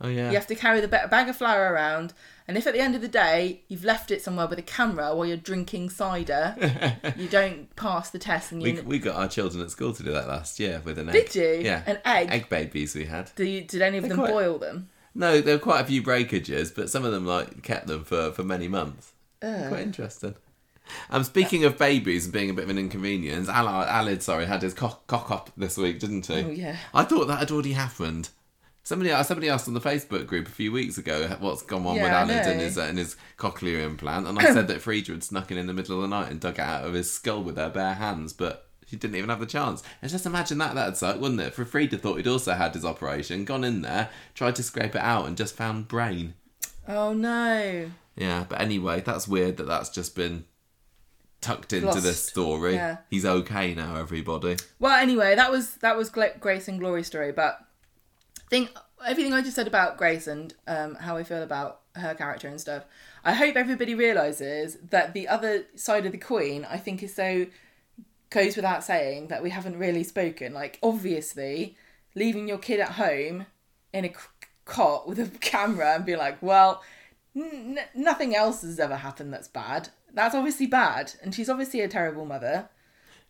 Oh 0.00 0.08
yeah. 0.08 0.30
You 0.30 0.36
have 0.36 0.46
to 0.48 0.54
carry 0.54 0.80
the 0.80 0.88
bag 0.88 1.28
of 1.28 1.36
flour 1.36 1.72
around, 1.72 2.12
and 2.48 2.56
if 2.56 2.66
at 2.66 2.72
the 2.74 2.80
end 2.80 2.94
of 2.94 3.00
the 3.02 3.08
day 3.08 3.62
you've 3.68 3.84
left 3.84 4.10
it 4.10 4.22
somewhere 4.22 4.46
with 4.48 4.58
a 4.58 4.62
camera 4.62 5.14
while 5.14 5.26
you're 5.26 5.36
drinking 5.36 5.90
cider, 5.90 6.56
you 7.16 7.28
don't 7.28 7.74
pass 7.76 8.10
the 8.10 8.18
test. 8.18 8.50
And 8.50 8.62
you 8.62 8.74
We, 8.74 8.80
we 8.80 8.98
got 8.98 9.16
our 9.16 9.28
children 9.28 9.62
at 9.62 9.70
school 9.70 9.92
to 9.92 10.02
do 10.02 10.10
that 10.12 10.26
last 10.26 10.58
year 10.58 10.80
with 10.84 10.98
an 10.98 11.08
egg. 11.10 11.14
did 11.30 11.34
you? 11.34 11.64
Yeah. 11.64 11.82
An 11.86 11.98
egg. 12.04 12.28
Egg 12.30 12.48
babies 12.48 12.94
we 12.94 13.04
had. 13.04 13.30
Do 13.36 13.44
you, 13.44 13.60
did 13.62 13.82
any 13.82 13.98
of 13.98 14.02
They're 14.02 14.08
them 14.10 14.18
quite- 14.18 14.30
boil 14.32 14.58
them? 14.58 14.88
No, 15.14 15.40
there 15.40 15.56
were 15.56 15.60
quite 15.62 15.80
a 15.80 15.84
few 15.86 16.02
breakages, 16.02 16.70
but 16.70 16.88
some 16.90 17.04
of 17.04 17.12
them 17.12 17.26
like 17.26 17.62
kept 17.62 17.86
them 17.88 18.04
for, 18.04 18.30
for 18.32 18.42
many 18.44 18.68
months. 18.68 19.12
Ugh. 19.42 19.68
Quite 19.68 19.80
interesting. 19.82 20.34
Um, 21.10 21.22
speaking 21.24 21.64
of 21.64 21.76
babies 21.76 22.24
and 22.24 22.32
being 22.32 22.50
a 22.50 22.54
bit 22.54 22.64
of 22.64 22.70
an 22.70 22.78
inconvenience, 22.78 23.48
Aled, 23.48 23.88
Aled 23.88 24.22
sorry, 24.22 24.46
had 24.46 24.62
his 24.62 24.74
cock, 24.74 25.06
cock 25.06 25.30
up 25.30 25.50
this 25.56 25.76
week, 25.76 25.98
didn't 25.98 26.26
he? 26.26 26.34
Oh 26.44 26.50
yeah. 26.50 26.76
I 26.94 27.04
thought 27.04 27.26
that 27.26 27.40
had 27.40 27.50
already 27.50 27.72
happened. 27.72 28.30
Somebody, 28.88 29.12
uh, 29.12 29.22
somebody 29.22 29.50
asked 29.50 29.68
on 29.68 29.74
the 29.74 29.82
Facebook 29.82 30.26
group 30.26 30.48
a 30.48 30.50
few 30.50 30.72
weeks 30.72 30.96
ago 30.96 31.28
what's 31.40 31.60
gone 31.60 31.84
on 31.84 31.96
Yeah, 31.96 32.04
with 32.04 32.30
Aled 32.30 32.46
and 32.46 32.58
his, 32.58 32.78
uh, 32.78 32.84
and 32.84 32.96
his 32.96 33.16
cochlear 33.36 33.84
implant, 33.84 34.26
and 34.26 34.38
I 34.40 34.44
said 34.54 34.66
that 34.68 34.80
Frieda 34.80 35.12
had 35.12 35.22
snuck 35.22 35.50
in 35.50 35.58
in 35.58 35.66
the 35.66 35.74
middle 35.74 35.96
of 35.96 36.00
the 36.00 36.08
night 36.08 36.30
and 36.30 36.40
dug 36.40 36.54
it 36.54 36.60
out 36.62 36.86
of 36.86 36.94
his 36.94 37.12
skull 37.12 37.42
with 37.44 37.58
her 37.58 37.68
bare 37.68 37.92
hands, 37.92 38.32
but 38.32 38.70
she 38.86 38.96
didn't 38.96 39.16
even 39.16 39.28
have 39.28 39.40
the 39.40 39.44
chance. 39.44 39.82
And 40.00 40.10
just 40.10 40.24
imagine 40.24 40.56
that, 40.56 40.74
that'd 40.74 40.96
suck, 40.96 41.20
wouldn't 41.20 41.38
it? 41.38 41.52
For 41.52 41.66
Frieda 41.66 41.98
thought 41.98 42.16
he'd 42.16 42.26
also 42.26 42.54
had 42.54 42.72
his 42.72 42.86
operation, 42.86 43.44
gone 43.44 43.62
in 43.62 43.82
there, 43.82 44.08
tried 44.34 44.56
to 44.56 44.62
scrape 44.62 44.94
it 44.94 45.02
out, 45.02 45.26
and 45.26 45.36
just 45.36 45.54
found 45.54 45.86
brain. 45.86 46.32
Oh 46.88 47.12
no. 47.12 47.90
Yeah, 48.16 48.46
but 48.48 48.58
anyway, 48.58 49.02
that's 49.02 49.28
weird 49.28 49.58
that 49.58 49.66
that's 49.66 49.90
just 49.90 50.16
been 50.16 50.46
tucked 51.42 51.74
into 51.74 51.88
Lost. 51.88 52.04
this 52.04 52.24
story. 52.24 52.76
Yeah. 52.76 52.96
He's 53.10 53.26
okay 53.26 53.74
now, 53.74 53.96
everybody. 53.96 54.56
Well, 54.78 54.98
anyway, 54.98 55.34
that 55.34 55.50
was 55.50 55.74
that 55.76 55.94
was 55.94 56.08
Grace 56.08 56.68
and 56.68 56.80
Glory 56.80 57.02
story, 57.02 57.32
but 57.32 57.67
think 58.50 58.70
everything 59.06 59.32
I 59.32 59.42
just 59.42 59.56
said 59.56 59.66
about 59.66 59.96
Grace 59.96 60.26
and 60.26 60.54
um, 60.66 60.94
how 60.96 61.16
I 61.16 61.24
feel 61.24 61.42
about 61.42 61.80
her 61.94 62.14
character 62.14 62.48
and 62.48 62.60
stuff. 62.60 62.84
I 63.24 63.32
hope 63.32 63.56
everybody 63.56 63.94
realizes 63.94 64.78
that 64.90 65.12
the 65.14 65.28
other 65.28 65.64
side 65.74 66.06
of 66.06 66.12
the 66.12 66.18
coin, 66.18 66.66
I 66.68 66.78
think, 66.78 67.02
is 67.02 67.14
so 67.14 67.46
goes 68.30 68.56
without 68.56 68.84
saying 68.84 69.28
that 69.28 69.42
we 69.42 69.50
haven't 69.50 69.78
really 69.78 70.04
spoken. 70.04 70.52
Like, 70.52 70.78
obviously, 70.82 71.76
leaving 72.14 72.48
your 72.48 72.58
kid 72.58 72.80
at 72.80 72.92
home 72.92 73.46
in 73.92 74.04
a 74.04 74.12
cot 74.64 75.08
with 75.08 75.18
a 75.18 75.26
camera 75.40 75.94
and 75.94 76.04
be 76.04 76.16
like, 76.16 76.40
well, 76.42 76.82
n- 77.34 77.80
nothing 77.94 78.36
else 78.36 78.62
has 78.62 78.78
ever 78.78 78.96
happened 78.96 79.32
that's 79.32 79.48
bad. 79.48 79.88
That's 80.12 80.34
obviously 80.34 80.66
bad, 80.66 81.12
and 81.22 81.34
she's 81.34 81.50
obviously 81.50 81.80
a 81.80 81.88
terrible 81.88 82.24
mother 82.24 82.68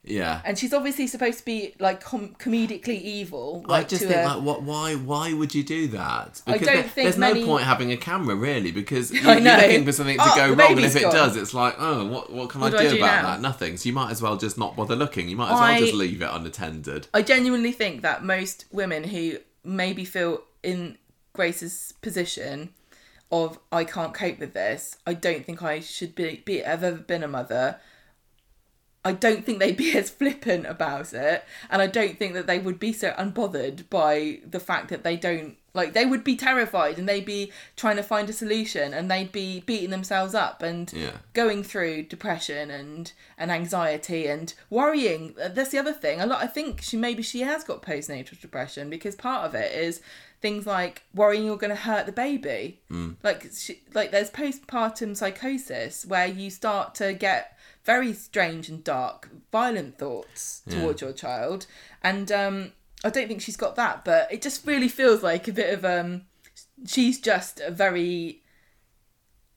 Yeah. 0.09 0.40
and 0.44 0.59
she's 0.59 0.72
obviously 0.72 1.06
supposed 1.06 1.39
to 1.40 1.44
be 1.44 1.74
like 1.78 2.01
com- 2.02 2.35
comedically 2.39 3.01
evil. 3.01 3.64
I 3.68 3.72
Like 3.72 3.89
just 3.89 4.02
to 4.02 4.09
think, 4.09 4.20
a, 4.26 4.35
like, 4.36 4.43
what? 4.43 4.62
Why? 4.62 4.94
Why 4.94 5.32
would 5.32 5.55
you 5.55 5.62
do 5.62 5.89
that? 5.89 6.43
I 6.47 6.52
Because 6.55 6.66
don't 6.66 6.74
there- 6.76 6.82
think 6.85 7.05
there's 7.05 7.18
many- 7.18 7.40
no 7.40 7.47
point 7.47 7.64
having 7.64 7.93
a 7.93 7.97
camera, 7.97 8.35
really, 8.35 8.72
because 8.72 9.10
you, 9.12 9.20
you're 9.20 9.40
know. 9.40 9.56
looking 9.56 9.85
for 9.85 9.93
something 9.93 10.16
to 10.16 10.22
Oh, 10.24 10.35
go 10.36 10.55
wrong, 10.55 10.72
and 10.72 10.80
if 10.85 10.97
it 10.97 11.02
gone. 11.02 11.12
does, 11.12 11.36
it's 11.36 11.55
like, 11.55 11.74
oh, 11.78 12.06
what? 12.06 12.32
What 12.32 12.51
can 12.51 12.60
What 12.60 12.74
I 12.74 12.82
do 12.82 12.89
I 12.89 12.90
do 12.90 12.97
about 12.98 13.22
now? 13.22 13.30
that? 13.32 13.40
Nothing. 13.40 13.76
So 13.76 13.89
you 13.89 13.93
might 13.93 14.10
as 14.10 14.20
well 14.22 14.36
just 14.36 14.59
not 14.59 14.76
bother 14.76 14.97
looking. 14.97 15.28
You 15.28 15.36
might 15.36 15.52
as 15.52 15.60
well 15.60 15.78
just 15.78 15.94
leave 15.94 16.22
it 16.22 16.28
unattended. 16.30 17.09
I 17.14 17.22
genuinely 17.22 17.72
think 17.72 18.02
that 18.02 18.24
most 18.24 18.64
women 18.72 19.05
who 19.05 19.39
maybe 19.64 20.05
feel 20.05 20.43
in 20.62 20.97
Grace's 21.32 21.93
position 22.02 22.70
of 23.30 23.59
I 23.70 23.85
can't 23.85 24.14
cope 24.14 24.39
with 24.39 24.55
this. 24.55 24.97
I 25.06 25.12
don't 25.14 25.44
think 25.44 25.62
I 25.62 25.80
should 25.80 26.14
be, 26.14 26.43
be 26.44 26.59
have 26.59 26.82
ever 26.82 26.97
been 26.97 27.22
a 27.22 27.28
mother. 27.28 27.78
I 29.09 29.12
don't 29.12 29.44
think 29.44 29.59
they'd 29.59 29.76
be 29.76 29.93
as 29.97 30.10
flippant 30.10 30.66
about 30.66 31.12
it, 31.12 31.44
and 31.70 31.82
I 31.82 31.86
don't 31.86 32.18
think 32.18 32.35
that 32.35 32.47
they 32.47 32.59
would 32.59 32.78
be 32.78 32.93
so 32.93 33.10
unbothered 33.18 33.89
by 33.90 34.40
the 34.48 34.60
fact 34.60 34.89
that 34.90 35.02
they 35.05 35.16
don't 35.16 35.56
like. 35.74 35.93
They 35.93 36.06
would 36.06 36.24
be 36.24 36.36
terrified, 36.36 36.98
and 36.98 37.09
they'd 37.09 37.24
be 37.24 37.52
trying 37.76 37.97
to 37.97 38.02
find 38.02 38.28
a 38.28 38.32
solution, 38.32 38.93
and 38.94 39.10
they'd 39.10 39.32
be 39.32 39.60
beating 39.60 39.90
themselves 39.90 40.35
up 40.35 40.62
and 40.62 40.93
Yeah. 40.93 41.12
going 41.35 41.62
through 41.62 42.05
depression 42.05 42.70
and 42.70 43.12
and 43.36 43.51
anxiety 43.51 44.26
and 44.26 44.55
worrying. 44.70 45.35
That's 45.36 45.70
the 45.70 45.78
other 45.78 45.93
thing. 45.93 46.20
A 46.20 46.26
lot. 46.26 46.43
I 46.43 46.47
think 46.47 46.82
she 46.82 46.97
maybe 46.97 47.22
she 47.22 47.40
has 47.40 47.64
got 47.64 47.82
postnatal 47.82 48.40
depression 48.40 48.90
because 48.90 49.14
part 49.14 49.44
of 49.47 49.55
it 49.55 49.72
is 49.72 50.01
things 50.40 50.66
like 50.66 51.02
worrying 51.14 51.44
you're 51.44 51.56
going 51.56 51.70
to 51.78 51.82
hurt 51.90 52.06
the 52.06 52.12
baby. 52.12 52.78
Hmm. 52.89 53.12
Like 53.24 53.51
she, 53.52 53.80
like 53.93 54.10
there's 54.12 54.30
postpartum 54.30 55.16
psychosis 55.16 56.06
where 56.06 56.26
you 56.26 56.48
start 56.51 56.94
to 56.97 57.12
get 57.12 57.57
very 57.89 58.12
strange 58.12 58.69
and 58.69 58.85
dark, 58.85 59.31
violent 59.51 59.97
thoughts 59.97 60.60
towards 60.69 61.01
your 61.01 61.15
child, 61.15 61.66
and 62.02 62.31
um, 62.31 62.73
I 63.02 63.09
don't 63.09 63.27
think 63.28 63.40
she's 63.40 63.56
got 63.56 63.77
that. 63.77 64.05
But 64.05 64.31
it 64.31 64.43
just 64.43 64.66
really 64.66 64.89
feels 64.89 65.23
like 65.23 65.48
a 65.48 65.52
bit 65.52 65.73
of 65.73 65.86
um, 65.86 66.27
she's 66.86 67.19
just 67.19 67.60
a 67.60 67.70
very 67.70 68.43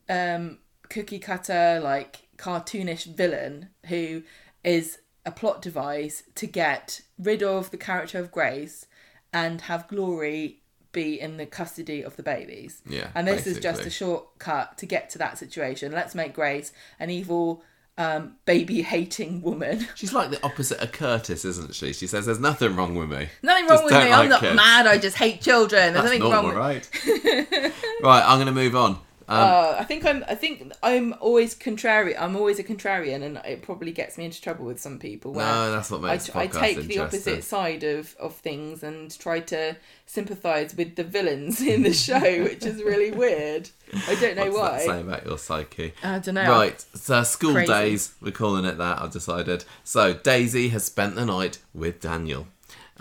um, 0.07 0.59
cookie 0.87 1.19
cutter, 1.19 1.81
like 1.83 2.29
cartoonish 2.37 3.13
villain 3.13 3.67
who 3.87 4.23
is 4.63 4.99
a 5.25 5.31
plot 5.31 5.61
device 5.61 6.23
to 6.35 6.47
get 6.47 7.01
rid 7.19 7.43
of 7.43 7.69
the 7.71 7.77
character 7.77 8.17
of 8.17 8.31
Grace 8.31 8.85
and 9.33 9.59
have 9.61 9.89
Glory 9.89 10.61
be 10.93 11.19
in 11.19 11.35
the 11.35 11.45
custody 11.45 12.01
of 12.01 12.15
the 12.15 12.23
Baileys. 12.23 12.81
Yeah, 12.87 13.09
And 13.13 13.27
this 13.27 13.45
is 13.45 13.59
just 13.59 13.85
a 13.85 13.89
shortcut 13.89 14.77
to 14.77 14.85
get 14.85 15.09
to 15.11 15.17
that 15.17 15.37
situation. 15.37 15.91
Let's 15.91 16.15
make 16.15 16.33
Grace 16.33 16.71
an 16.97 17.09
evil, 17.09 17.63
um, 18.01 18.35
baby 18.45 18.81
hating 18.81 19.41
woman. 19.41 19.87
She's 19.95 20.13
like 20.13 20.31
the 20.31 20.43
opposite 20.43 20.79
of 20.79 20.91
Curtis, 20.91 21.45
isn't 21.45 21.75
she? 21.75 21.93
She 21.93 22.07
says, 22.07 22.25
"There's 22.25 22.39
nothing 22.39 22.75
wrong 22.75 22.95
with 22.95 23.09
me." 23.09 23.29
Nothing 23.43 23.67
Just 23.67 23.75
wrong 23.75 23.83
with 23.85 23.93
don't 23.93 24.05
me. 24.05 24.11
I'm 24.11 24.29
not 24.29 24.41
kids. 24.41 24.55
mad. 24.55 24.87
I 24.87 24.97
just 24.97 25.17
hate 25.17 25.41
children. 25.41 25.93
There's 25.93 26.05
That's 26.09 26.19
nothing 26.19 26.19
normal, 26.21 26.51
wrong 26.53 26.75
with 26.75 27.05
right? 27.05 27.73
right, 28.03 28.23
I'm 28.25 28.37
going 28.37 28.47
to 28.47 28.51
move 28.53 28.75
on. 28.75 28.99
Um, 29.31 29.39
Uh, 29.39 29.75
I 29.79 29.83
think 29.85 30.05
I'm. 30.05 30.23
I 30.27 30.35
think 30.35 30.73
I'm 30.83 31.15
always 31.19 31.55
contrary. 31.55 32.17
I'm 32.17 32.35
always 32.35 32.59
a 32.59 32.63
contrarian, 32.63 33.23
and 33.23 33.37
it 33.45 33.61
probably 33.61 33.91
gets 33.91 34.17
me 34.17 34.25
into 34.25 34.41
trouble 34.41 34.65
with 34.65 34.79
some 34.79 34.99
people. 34.99 35.31
Where 35.33 35.45
no, 35.45 35.71
that's 35.71 35.89
what 35.89 36.03
I, 36.03 36.11
makes 36.11 36.27
the 36.27 36.37
I 36.37 36.47
take 36.47 36.77
the 36.81 36.99
opposite 36.99 37.43
side 37.43 37.83
of 37.83 38.15
of 38.19 38.35
things 38.35 38.83
and 38.83 39.17
try 39.17 39.39
to 39.39 39.77
sympathise 40.05 40.75
with 40.75 40.95
the 40.97 41.03
villains 41.03 41.61
in 41.61 41.83
the 41.83 41.93
show, 42.07 42.19
which 42.43 42.65
is 42.65 42.83
really 42.83 43.11
weird. 43.11 43.69
I 44.07 44.15
don't 44.15 44.35
know 44.35 44.51
What's 44.51 44.85
that 44.85 44.87
why. 44.89 44.95
say 44.97 45.01
about 45.01 45.25
your 45.25 45.37
psyche? 45.37 45.93
I 46.03 46.19
don't 46.19 46.35
know. 46.35 46.49
Right, 46.49 46.79
so 46.93 47.23
school 47.23 47.53
Crazy. 47.53 47.71
days, 47.71 48.13
we're 48.21 48.31
calling 48.31 48.65
it 48.65 48.77
that, 48.77 49.01
I've 49.01 49.11
decided. 49.11 49.63
So 49.83 50.13
Daisy 50.13 50.69
has 50.69 50.83
spent 50.85 51.15
the 51.15 51.25
night 51.25 51.59
with 51.73 52.01
Daniel. 52.01 52.47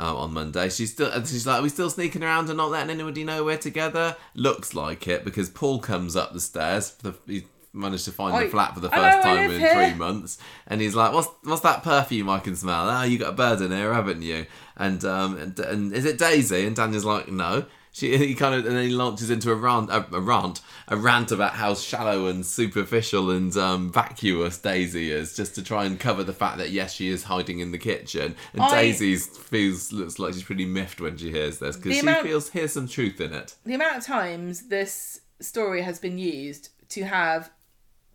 Uh, 0.00 0.16
on 0.16 0.32
Monday, 0.32 0.70
she's 0.70 0.92
still. 0.92 1.10
and 1.12 1.26
She's 1.26 1.46
like, 1.46 1.60
"Are 1.60 1.62
we 1.62 1.68
still 1.68 1.90
sneaking 1.90 2.22
around 2.22 2.48
and 2.48 2.56
not 2.56 2.70
letting 2.70 2.88
anybody 2.90 3.22
know 3.22 3.44
we're 3.44 3.58
together?" 3.58 4.16
Looks 4.34 4.74
like 4.74 5.06
it 5.06 5.24
because 5.24 5.50
Paul 5.50 5.78
comes 5.78 6.16
up 6.16 6.32
the 6.32 6.40
stairs. 6.40 6.92
The, 7.02 7.14
he 7.26 7.44
managed 7.74 8.06
to 8.06 8.12
find 8.12 8.34
I- 8.34 8.44
the 8.44 8.50
flat 8.50 8.72
for 8.74 8.80
the 8.80 8.88
first 8.88 9.22
time 9.22 9.50
in 9.50 9.60
here. 9.60 9.74
three 9.74 9.94
months, 9.98 10.38
and 10.66 10.80
he's 10.80 10.94
like, 10.94 11.12
"What's 11.12 11.28
what's 11.42 11.60
that 11.62 11.82
perfume 11.82 12.30
I 12.30 12.38
can 12.38 12.56
smell?" 12.56 12.88
Ah, 12.88 13.04
you 13.04 13.18
got 13.18 13.28
a 13.28 13.32
bird 13.32 13.60
in 13.60 13.72
here, 13.72 13.92
haven't 13.92 14.22
you? 14.22 14.46
And 14.76 15.04
um, 15.04 15.36
and, 15.36 15.58
and 15.60 15.92
is 15.92 16.06
it 16.06 16.16
Daisy? 16.16 16.66
And 16.66 16.74
Daniel's 16.74 17.04
like, 17.04 17.28
"No." 17.28 17.66
She, 17.92 18.16
he 18.18 18.34
kind 18.34 18.54
of 18.54 18.66
and 18.66 18.76
then 18.76 18.84
he 18.84 18.90
launches 18.94 19.30
into 19.30 19.50
a 19.50 19.54
rant, 19.54 19.90
a, 19.90 20.06
a 20.14 20.20
rant, 20.20 20.60
a 20.88 20.96
rant 20.96 21.32
about 21.32 21.54
how 21.54 21.74
shallow 21.74 22.26
and 22.26 22.44
superficial 22.46 23.30
and 23.30 23.56
um, 23.56 23.92
vacuous 23.92 24.58
Daisy 24.58 25.10
is, 25.10 25.34
just 25.34 25.54
to 25.56 25.62
try 25.62 25.84
and 25.84 25.98
cover 25.98 26.22
the 26.22 26.32
fact 26.32 26.58
that 26.58 26.70
yes, 26.70 26.92
she 26.94 27.08
is 27.08 27.24
hiding 27.24 27.60
in 27.60 27.72
the 27.72 27.78
kitchen, 27.78 28.36
and 28.52 28.62
I- 28.62 28.82
Daisy 28.82 29.16
feels 29.16 29.92
looks 29.92 30.18
like 30.18 30.34
she's 30.34 30.42
pretty 30.44 30.66
miffed 30.66 31.00
when 31.00 31.16
she 31.16 31.30
hears 31.30 31.58
this 31.58 31.76
because 31.76 31.94
she 31.94 32.00
amount- 32.00 32.26
feels 32.26 32.50
hears 32.50 32.72
some 32.72 32.86
truth 32.88 33.20
in 33.20 33.32
it. 33.32 33.54
the 33.64 33.74
amount 33.74 33.98
of 33.98 34.04
times 34.04 34.68
this 34.68 35.20
story 35.40 35.82
has 35.82 35.98
been 35.98 36.18
used 36.18 36.68
to 36.90 37.04
have 37.04 37.50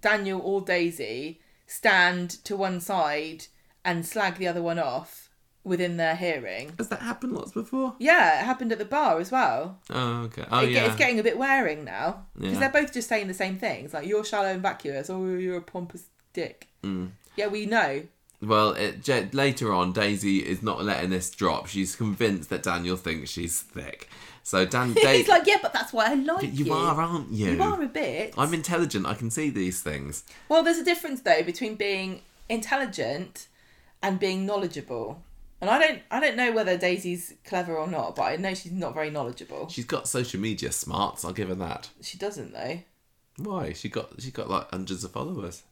Daniel 0.02 0.40
or 0.42 0.62
Daisy 0.62 1.40
stand 1.68 2.30
to 2.46 2.56
one 2.56 2.80
side 2.80 3.48
and 3.84 4.06
slag 4.06 4.36
the 4.38 4.48
other 4.48 4.62
one 4.62 4.78
off 4.80 5.25
within 5.66 5.98
their 5.98 6.16
hearing. 6.16 6.72
Has 6.78 6.88
that 6.90 7.02
happened 7.02 7.34
lots 7.34 7.52
before? 7.52 7.96
Yeah, 8.00 8.40
it 8.40 8.46
happened 8.46 8.72
at 8.72 8.78
the 8.78 8.86
bar 8.86 9.20
as 9.20 9.32
well. 9.32 9.80
Oh, 9.90 10.22
okay. 10.28 10.46
Oh, 10.50 10.60
It 10.60 10.68
get- 10.68 10.72
yeah. 10.72 10.86
It's 10.86 10.96
getting 10.96 11.20
a 11.20 11.24
bit 11.24 11.38
wearing 11.38 11.84
now 11.84 12.26
because 12.36 12.54
Yeah. 12.54 12.60
they're 12.60 12.82
both 12.82 12.94
just 12.94 13.10
saying 13.10 13.28
the 13.28 13.34
same 13.34 13.58
things. 13.58 13.94
Like 13.94 14.08
you're 14.08 14.24
shallow 14.24 14.48
and 14.54 14.62
vacuous, 14.62 15.10
or 15.10 15.38
you're 15.40 15.58
a 15.58 15.62
pompous 15.62 16.04
dick. 16.34 16.68
Mm. 16.84 17.10
Yeah, 17.36 17.48
we 17.48 17.66
know. 17.66 18.04
Well, 18.42 18.74
it, 18.74 19.34
later 19.34 19.74
on, 19.74 19.92
Daisy 19.92 20.38
is 20.40 20.62
not 20.62 20.84
letting 20.84 21.10
this 21.10 21.30
drop. 21.32 21.68
She's 21.68 21.96
convinced 21.96 22.50
that 22.52 22.62
Daniel 22.64 22.96
thinks 22.98 23.32
she's 23.32 23.60
thick. 23.62 24.08
So 24.44 24.66
Dan, 24.66 24.94
Da- 25.02 25.14
He's 25.14 25.28
like, 25.28 25.48
yeah, 25.48 25.58
but 25.62 25.74
that's 25.74 25.92
why 25.92 26.12
I 26.12 26.14
like 26.14 26.44
you, 26.44 26.66
you. 26.66 26.74
are, 26.74 27.02
aren't 27.02 27.32
you? 27.32 27.52
You 27.54 27.64
are 27.64 27.82
a 27.82 27.88
bit. 27.88 28.36
I'm 28.38 28.54
intelligent. 28.54 29.08
I 29.08 29.16
can 29.16 29.32
see 29.32 29.50
these 29.50 29.82
things. 29.82 30.24
Well, 30.50 30.62
there's 30.62 30.78
a 30.78 30.84
difference 30.84 31.22
though 31.22 31.42
between 31.42 31.74
being 31.76 32.22
intelligent 32.48 33.48
and 34.04 34.20
being 34.20 34.46
knowledgeable. 34.46 35.24
And 35.66 35.74
I 35.74 35.80
don't, 35.80 36.02
I 36.12 36.20
don't 36.20 36.38
know 36.38 36.52
whether 36.52 36.78
Daisy's 36.78 37.34
clever 37.44 37.76
or 37.76 37.88
not, 37.88 38.16
but 38.16 38.22
I 38.22 38.36
know 38.36 38.54
she's 38.54 38.72
not 38.72 38.94
very 38.94 39.10
knowledgeable. 39.10 39.68
She's 39.68 39.86
got 39.86 40.08
social 40.08 40.40
media 40.40 40.72
smarts. 40.72 41.26
I'll 41.26 41.34
give 41.34 41.50
her 41.50 41.56
that. 41.56 41.90
She 42.02 42.20
doesn't 42.20 42.54
though. 42.54 42.82
Why? 43.38 43.74
She 43.74 43.90
got 43.90 44.22
she 44.22 44.30
got 44.30 44.48
like 44.48 44.70
hundreds 44.70 45.04
of 45.04 45.10
followers. 45.10 45.64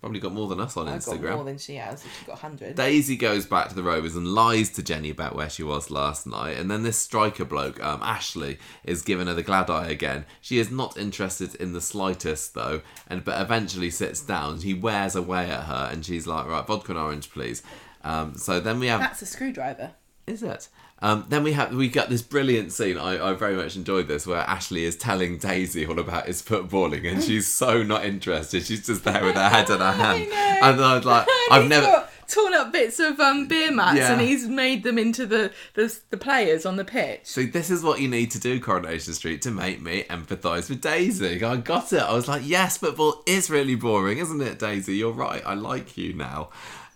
Probably 0.00 0.20
got 0.20 0.34
more 0.34 0.46
than 0.46 0.60
us 0.60 0.76
on 0.76 0.86
I've 0.86 1.04
got 1.04 1.16
Instagram. 1.16 1.34
more 1.34 1.44
than 1.44 1.58
she 1.58 1.74
has. 1.76 2.02
She's 2.02 2.28
got 2.28 2.38
hundred. 2.38 2.76
Daisy 2.76 3.16
goes 3.16 3.44
back 3.44 3.70
to 3.70 3.74
the 3.74 3.82
Rovers 3.82 4.14
and 4.14 4.28
lies 4.28 4.70
to 4.70 4.84
Jenny 4.84 5.10
about 5.10 5.34
where 5.34 5.50
she 5.50 5.64
was 5.64 5.90
last 5.90 6.28
night, 6.28 6.56
and 6.56 6.70
then 6.70 6.84
this 6.84 6.98
striker 6.98 7.44
bloke, 7.44 7.82
um, 7.82 8.02
Ashley, 8.04 8.58
is 8.84 9.02
giving 9.02 9.26
her 9.26 9.34
the 9.34 9.42
glad 9.42 9.68
eye 9.68 9.88
again. 9.88 10.26
She 10.40 10.58
is 10.58 10.70
not 10.70 10.96
interested 10.96 11.56
in 11.56 11.72
the 11.72 11.80
slightest, 11.80 12.54
though, 12.54 12.82
and 13.08 13.24
but 13.24 13.40
eventually 13.40 13.90
sits 13.90 14.20
down. 14.20 14.60
He 14.60 14.74
wears 14.74 15.16
away 15.16 15.50
at 15.50 15.64
her, 15.64 15.88
and 15.90 16.04
she's 16.04 16.26
like, 16.26 16.46
"Right, 16.46 16.64
vodka 16.66 16.92
and 16.92 17.00
orange, 17.00 17.30
please." 17.30 17.62
Um, 18.04 18.36
so 18.36 18.60
then 18.60 18.78
we 18.78 18.86
have 18.88 19.00
That's 19.00 19.22
a 19.22 19.26
screwdriver. 19.26 19.92
is 20.26 20.42
it? 20.42 20.68
Um, 21.02 21.26
then 21.28 21.42
we 21.42 21.52
have 21.52 21.74
we 21.74 21.88
got 21.88 22.08
this 22.08 22.22
brilliant 22.22 22.72
scene. 22.72 22.96
I, 22.96 23.30
I 23.30 23.34
very 23.34 23.56
much 23.56 23.76
enjoyed 23.76 24.08
this 24.08 24.26
where 24.26 24.38
Ashley 24.40 24.84
is 24.84 24.96
telling 24.96 25.36
Daisy 25.38 25.84
all 25.86 25.98
about 25.98 26.26
his 26.26 26.40
footballing, 26.40 27.10
and 27.10 27.22
she's 27.22 27.46
so 27.46 27.82
not 27.82 28.04
interested. 28.04 28.64
She's 28.64 28.86
just 28.86 29.04
there 29.04 29.22
with 29.24 29.34
her 29.34 29.48
head 29.48 29.68
in 29.68 29.80
her 29.80 29.92
hand, 30.04 30.30
know. 30.30 30.58
and 30.62 30.80
I 30.80 30.96
was 30.96 31.04
like, 31.04 31.26
I've 31.50 31.62
He's 31.62 31.68
never. 31.70 31.86
got 31.86 32.10
torn 32.26 32.54
up 32.54 32.72
bits 32.72 32.98
of 33.00 33.20
um, 33.20 33.46
beer 33.48 33.70
mats 33.70 33.98
Yeah. 33.98 34.12
and 34.12 34.20
he's 34.22 34.46
made 34.48 34.82
them 34.82 34.96
into 34.96 35.26
the, 35.26 35.52
the 35.74 35.94
the 36.08 36.16
players 36.16 36.64
on 36.64 36.76
the 36.76 36.84
pitch. 36.84 37.20
See, 37.24 37.44
this 37.44 37.68
is 37.70 37.82
what 37.82 38.00
you 38.00 38.08
need 38.08 38.30
to 38.30 38.40
do, 38.40 38.58
Coronation 38.58 39.12
Street, 39.12 39.42
to 39.42 39.50
make 39.50 39.82
me 39.82 40.04
empathise 40.08 40.70
with 40.70 40.80
Daisy. 40.80 41.44
I 41.44 41.56
got 41.58 41.92
it. 41.92 42.00
I 42.02 42.14
was 42.14 42.28
like, 42.28 42.42
yes, 42.46 42.78
football 42.78 43.22
is 43.26 43.50
really 43.50 43.74
boring, 43.74 44.18
isn't 44.18 44.40
it, 44.40 44.58
Daisy? 44.58 44.94
You're 44.96 45.12
right. 45.12 45.42
I 45.44 45.52
like 45.52 45.98
you 45.98 46.14
now. 46.14 46.48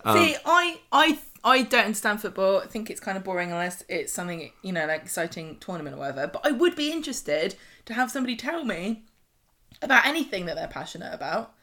Um, 0.05 0.19
See, 0.19 0.37
I 0.45 0.81
I 0.93 1.19
I 1.45 1.63
don't 1.63 1.87
understand 1.87 2.21
football. 2.21 2.59
I 2.59 2.67
think 2.67 2.91
it's 2.91 3.01
kind 3.01 3.17
of 3.17 3.25
boring 3.25 3.51
unless 3.53 3.85
it's 3.89 4.13
something 4.13 4.51
you 4.63 4.73
know 4.73 4.87
like 4.87 5.03
exciting 5.03 5.57
tournament 5.61 5.97
or 5.97 6.01
whatever. 6.01 6.27
But 6.27 6.47
I 6.47 6.53
would 6.53 6.77
be 6.77 6.93
interested 6.93 7.57
to 7.87 7.95
have 7.95 8.11
somebody 8.11 8.37
tell 8.37 8.65
me 8.65 9.05
about 9.83 10.07
anything 10.07 10.47
that 10.47 10.57
they're 10.57 10.69
passionate 10.69 11.13
about. 11.13 11.55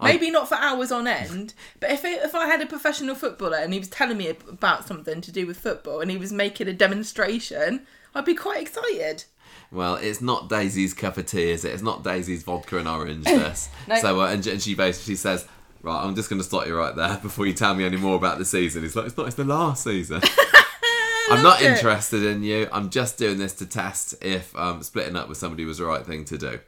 Maybe 0.00 0.30
not 0.30 0.48
for 0.48 0.54
hours 0.54 0.92
on 0.92 1.08
end, 1.08 1.54
but 1.80 1.90
if 1.90 2.04
it, 2.04 2.22
if 2.22 2.32
I 2.32 2.46
had 2.46 2.60
a 2.60 2.66
professional 2.66 3.16
footballer 3.16 3.56
and 3.56 3.72
he 3.72 3.80
was 3.80 3.88
telling 3.88 4.16
me 4.16 4.28
about 4.28 4.86
something 4.86 5.20
to 5.20 5.32
do 5.32 5.44
with 5.44 5.58
football 5.58 6.00
and 6.00 6.08
he 6.08 6.16
was 6.16 6.32
making 6.32 6.68
a 6.68 6.72
demonstration, 6.72 7.84
I'd 8.14 8.24
be 8.24 8.34
quite 8.34 8.62
excited. 8.62 9.24
Well, 9.72 9.96
it's 9.96 10.20
not 10.20 10.48
Daisy's 10.48 10.94
cup 10.94 11.16
of 11.16 11.26
tea, 11.26 11.50
is 11.50 11.64
it? 11.64 11.72
It's 11.72 11.82
not 11.82 12.04
Daisy's 12.04 12.44
vodka 12.44 12.78
and 12.78 12.86
orange. 12.86 13.24
This. 13.26 13.70
No. 13.88 14.00
So, 14.00 14.20
uh, 14.20 14.28
and, 14.28 14.46
and 14.46 14.62
she 14.62 14.76
basically 14.76 15.16
says, 15.16 15.46
"Right, 15.88 16.04
I'm 16.04 16.14
just 16.14 16.30
going 16.30 16.40
to 16.40 16.46
stop 16.46 16.66
you 16.66 16.76
right 16.76 16.94
there 16.94 17.16
before 17.22 17.46
you 17.46 17.52
tell 17.52 17.74
me 17.74 17.84
any 17.84 17.96
more 17.96 18.16
about 18.16 18.38
the 18.38 18.44
season." 18.44 18.84
It's 18.84 18.94
like 18.94 19.06
it's 19.06 19.16
not. 19.16 19.26
It's 19.26 19.36
the 19.36 19.44
last 19.44 19.84
season. 19.84 20.22
I'm 21.30 21.42
not 21.42 21.60
it. 21.60 21.66
interested 21.66 22.24
in 22.24 22.42
you. 22.42 22.68
I'm 22.72 22.88
just 22.88 23.18
doing 23.18 23.38
this 23.38 23.52
to 23.54 23.66
test 23.66 24.14
if 24.22 24.56
um, 24.56 24.82
splitting 24.82 25.16
up 25.16 25.28
with 25.28 25.36
somebody 25.36 25.64
was 25.64 25.78
the 25.78 25.84
right 25.84 26.04
thing 26.04 26.24
to 26.26 26.38
do. 26.38 26.60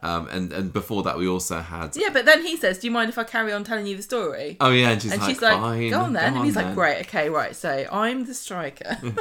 Um, 0.00 0.28
and 0.28 0.52
and 0.52 0.72
before 0.72 1.02
that, 1.04 1.18
we 1.18 1.28
also 1.28 1.60
had. 1.60 1.96
Yeah, 1.96 2.10
but 2.12 2.24
then 2.24 2.44
he 2.44 2.56
says, 2.56 2.78
"Do 2.78 2.86
you 2.86 2.90
mind 2.90 3.10
if 3.10 3.18
I 3.18 3.24
carry 3.24 3.52
on 3.52 3.64
telling 3.64 3.86
you 3.86 3.96
the 3.96 4.02
story?" 4.02 4.56
Oh 4.60 4.70
yeah, 4.70 4.90
and 4.90 5.02
she's 5.02 5.12
and 5.12 5.20
like, 5.20 5.30
she's 5.30 5.42
like, 5.42 5.58
"Fine, 5.58 5.90
"Go 5.90 6.00
on 6.00 6.12
then," 6.12 6.34
and 6.34 6.44
he's 6.44 6.56
like, 6.56 6.74
"Great, 6.74 7.00
okay, 7.00 7.28
right." 7.28 7.54
So 7.54 7.86
I'm 7.90 8.24
the 8.24 8.34
striker. 8.34 8.96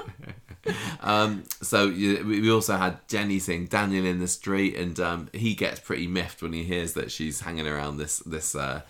Um, 1.01 1.43
so 1.61 1.85
you, 1.87 2.25
we 2.25 2.41
we 2.41 2.51
also 2.51 2.75
had 2.75 2.97
Jenny 3.07 3.39
seeing 3.39 3.65
Daniel 3.65 4.05
in 4.05 4.19
the 4.19 4.27
street, 4.27 4.75
and 4.75 4.99
um, 4.99 5.29
he 5.33 5.55
gets 5.55 5.79
pretty 5.79 6.07
miffed 6.07 6.41
when 6.41 6.53
he 6.53 6.63
hears 6.63 6.93
that 6.93 7.11
she's 7.11 7.41
hanging 7.41 7.67
around 7.67 7.97
this 7.97 8.19
this 8.19 8.55
uh, 8.55 8.81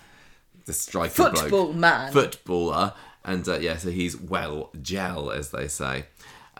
this 0.67 0.79
striker 0.79 1.15
bloke. 1.15 1.37
Football 1.37 1.73
man. 1.73 2.11
footballer, 2.13 2.93
and 3.23 3.47
uh, 3.49 3.57
yeah, 3.59 3.77
so 3.77 3.89
he's 3.89 4.15
well 4.15 4.69
gel, 4.81 5.31
as 5.31 5.49
they 5.51 5.67
say. 5.67 6.05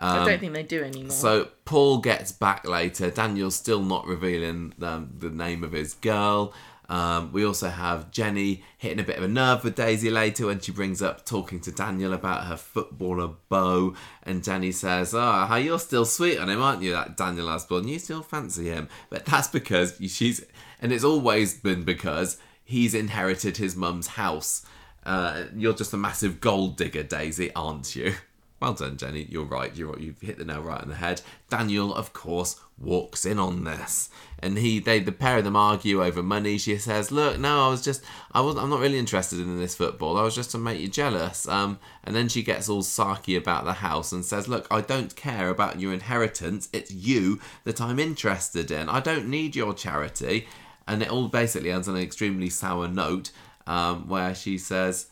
I 0.00 0.24
don't 0.24 0.38
think 0.38 0.52
they 0.54 0.62
do 0.62 0.82
anymore. 0.84 1.04
Um, 1.06 1.10
So 1.10 1.48
Paul 1.64 1.98
gets 1.98 2.30
back 2.30 2.66
later. 2.66 3.10
Daniel's 3.10 3.56
still 3.56 3.82
not 3.82 4.06
revealing 4.06 4.72
um, 4.80 5.10
the 5.18 5.28
name 5.30 5.64
of 5.64 5.72
his 5.72 5.94
girl. 5.94 6.52
Um, 6.88 7.32
we 7.32 7.44
also 7.44 7.68
have 7.68 8.10
Jenny 8.12 8.62
hitting 8.78 8.98
a 9.00 9.02
bit 9.02 9.18
of 9.18 9.24
a 9.24 9.28
nerve 9.28 9.62
with 9.62 9.74
Daisy 9.74 10.08
later 10.08 10.46
when 10.46 10.60
she 10.60 10.72
brings 10.72 11.02
up 11.02 11.26
talking 11.26 11.60
to 11.60 11.72
Daniel 11.72 12.14
about 12.14 12.46
her 12.46 12.56
footballer 12.56 13.30
beau. 13.50 13.94
and 14.22 14.42
Jenny 14.42 14.72
says, 14.72 15.12
"Ah, 15.14 15.46
how 15.46 15.56
you're 15.56 15.78
still 15.80 16.06
sweet 16.06 16.38
on 16.38 16.48
him, 16.48 16.62
aren't 16.62 16.82
you? 16.82 16.92
That 16.92 17.16
Daniel 17.16 17.48
Osborne, 17.50 17.88
you 17.88 17.98
still 17.98 18.22
fancy 18.22 18.68
him." 18.70 18.88
But 19.10 19.26
that's 19.26 19.48
because 19.48 19.96
she's, 20.08 20.44
and 20.80 20.90
it's 20.92 21.04
always 21.04 21.54
been 21.60 21.82
because 21.82 22.38
he's 22.68 22.94
inherited 22.94 23.56
his 23.56 23.74
mum's 23.74 24.08
house. 24.08 24.64
Uh, 25.04 25.44
you're 25.56 25.72
just 25.72 25.94
a 25.94 25.96
massive 25.96 26.38
gold 26.38 26.76
digger, 26.76 27.02
Daisy, 27.02 27.50
aren't 27.54 27.96
you? 27.96 28.12
Well 28.60 28.74
done, 28.74 28.96
Jenny. 28.96 29.26
You're 29.30 29.44
right. 29.44 29.74
You're 29.74 29.98
you've 30.00 30.20
hit 30.20 30.36
the 30.36 30.44
nail 30.44 30.62
right 30.62 30.82
on 30.82 30.88
the 30.88 30.96
head. 30.96 31.22
Daniel, 31.48 31.94
of 31.94 32.12
course, 32.12 32.60
walks 32.76 33.24
in 33.24 33.38
on 33.38 33.62
this, 33.62 34.10
and 34.40 34.58
he 34.58 34.80
they 34.80 34.98
the 34.98 35.12
pair 35.12 35.38
of 35.38 35.44
them 35.44 35.54
argue 35.54 36.02
over 36.02 36.24
money. 36.24 36.58
She 36.58 36.76
says, 36.76 37.12
"Look, 37.12 37.38
no, 37.38 37.66
I 37.66 37.68
was 37.68 37.82
just 37.82 38.02
I 38.32 38.40
was 38.40 38.56
I'm 38.56 38.68
not 38.68 38.80
really 38.80 38.98
interested 38.98 39.38
in 39.38 39.58
this 39.58 39.76
football. 39.76 40.18
I 40.18 40.22
was 40.24 40.34
just 40.34 40.50
to 40.50 40.58
make 40.58 40.80
you 40.80 40.88
jealous." 40.88 41.46
Um, 41.46 41.78
and 42.02 42.16
then 42.16 42.28
she 42.28 42.42
gets 42.42 42.68
all 42.68 42.82
sarky 42.82 43.38
about 43.38 43.64
the 43.64 43.74
house 43.74 44.10
and 44.10 44.24
says, 44.24 44.48
"Look, 44.48 44.66
I 44.72 44.80
don't 44.80 45.14
care 45.14 45.50
about 45.50 45.80
your 45.80 45.92
inheritance. 45.92 46.68
It's 46.72 46.90
you 46.90 47.40
that 47.62 47.80
I'm 47.80 48.00
interested 48.00 48.72
in. 48.72 48.88
I 48.88 48.98
don't 48.98 49.28
need 49.28 49.54
your 49.54 49.72
charity." 49.72 50.48
And 50.88 51.02
it 51.02 51.10
all 51.10 51.28
basically 51.28 51.70
ends 51.70 51.86
on 51.86 51.94
an 51.96 52.02
extremely 52.02 52.48
sour 52.50 52.88
note, 52.88 53.30
um, 53.66 54.08
where 54.08 54.34
she 54.34 54.58
says. 54.58 55.06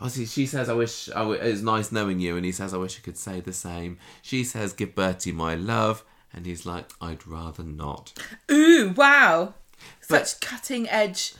Oh, 0.00 0.08
she 0.08 0.46
says, 0.46 0.68
"I 0.68 0.72
wish 0.74 1.08
I 1.10 1.20
w- 1.20 1.40
it's 1.40 1.62
nice 1.62 1.92
knowing 1.92 2.18
you," 2.18 2.36
and 2.36 2.44
he 2.44 2.50
says, 2.52 2.74
"I 2.74 2.78
wish 2.78 2.98
I 2.98 3.00
could 3.02 3.16
say 3.16 3.38
the 3.40 3.52
same." 3.52 3.96
She 4.22 4.42
says, 4.42 4.72
"Give 4.72 4.92
Bertie 4.94 5.30
my 5.30 5.54
love," 5.54 6.04
and 6.32 6.46
he's 6.46 6.66
like, 6.66 6.90
"I'd 7.00 7.26
rather 7.28 7.62
not." 7.62 8.12
Ooh, 8.50 8.92
wow. 8.96 9.54
But- 10.08 10.26
Such 10.28 10.40
cutting 10.40 10.88
edge 10.88 11.34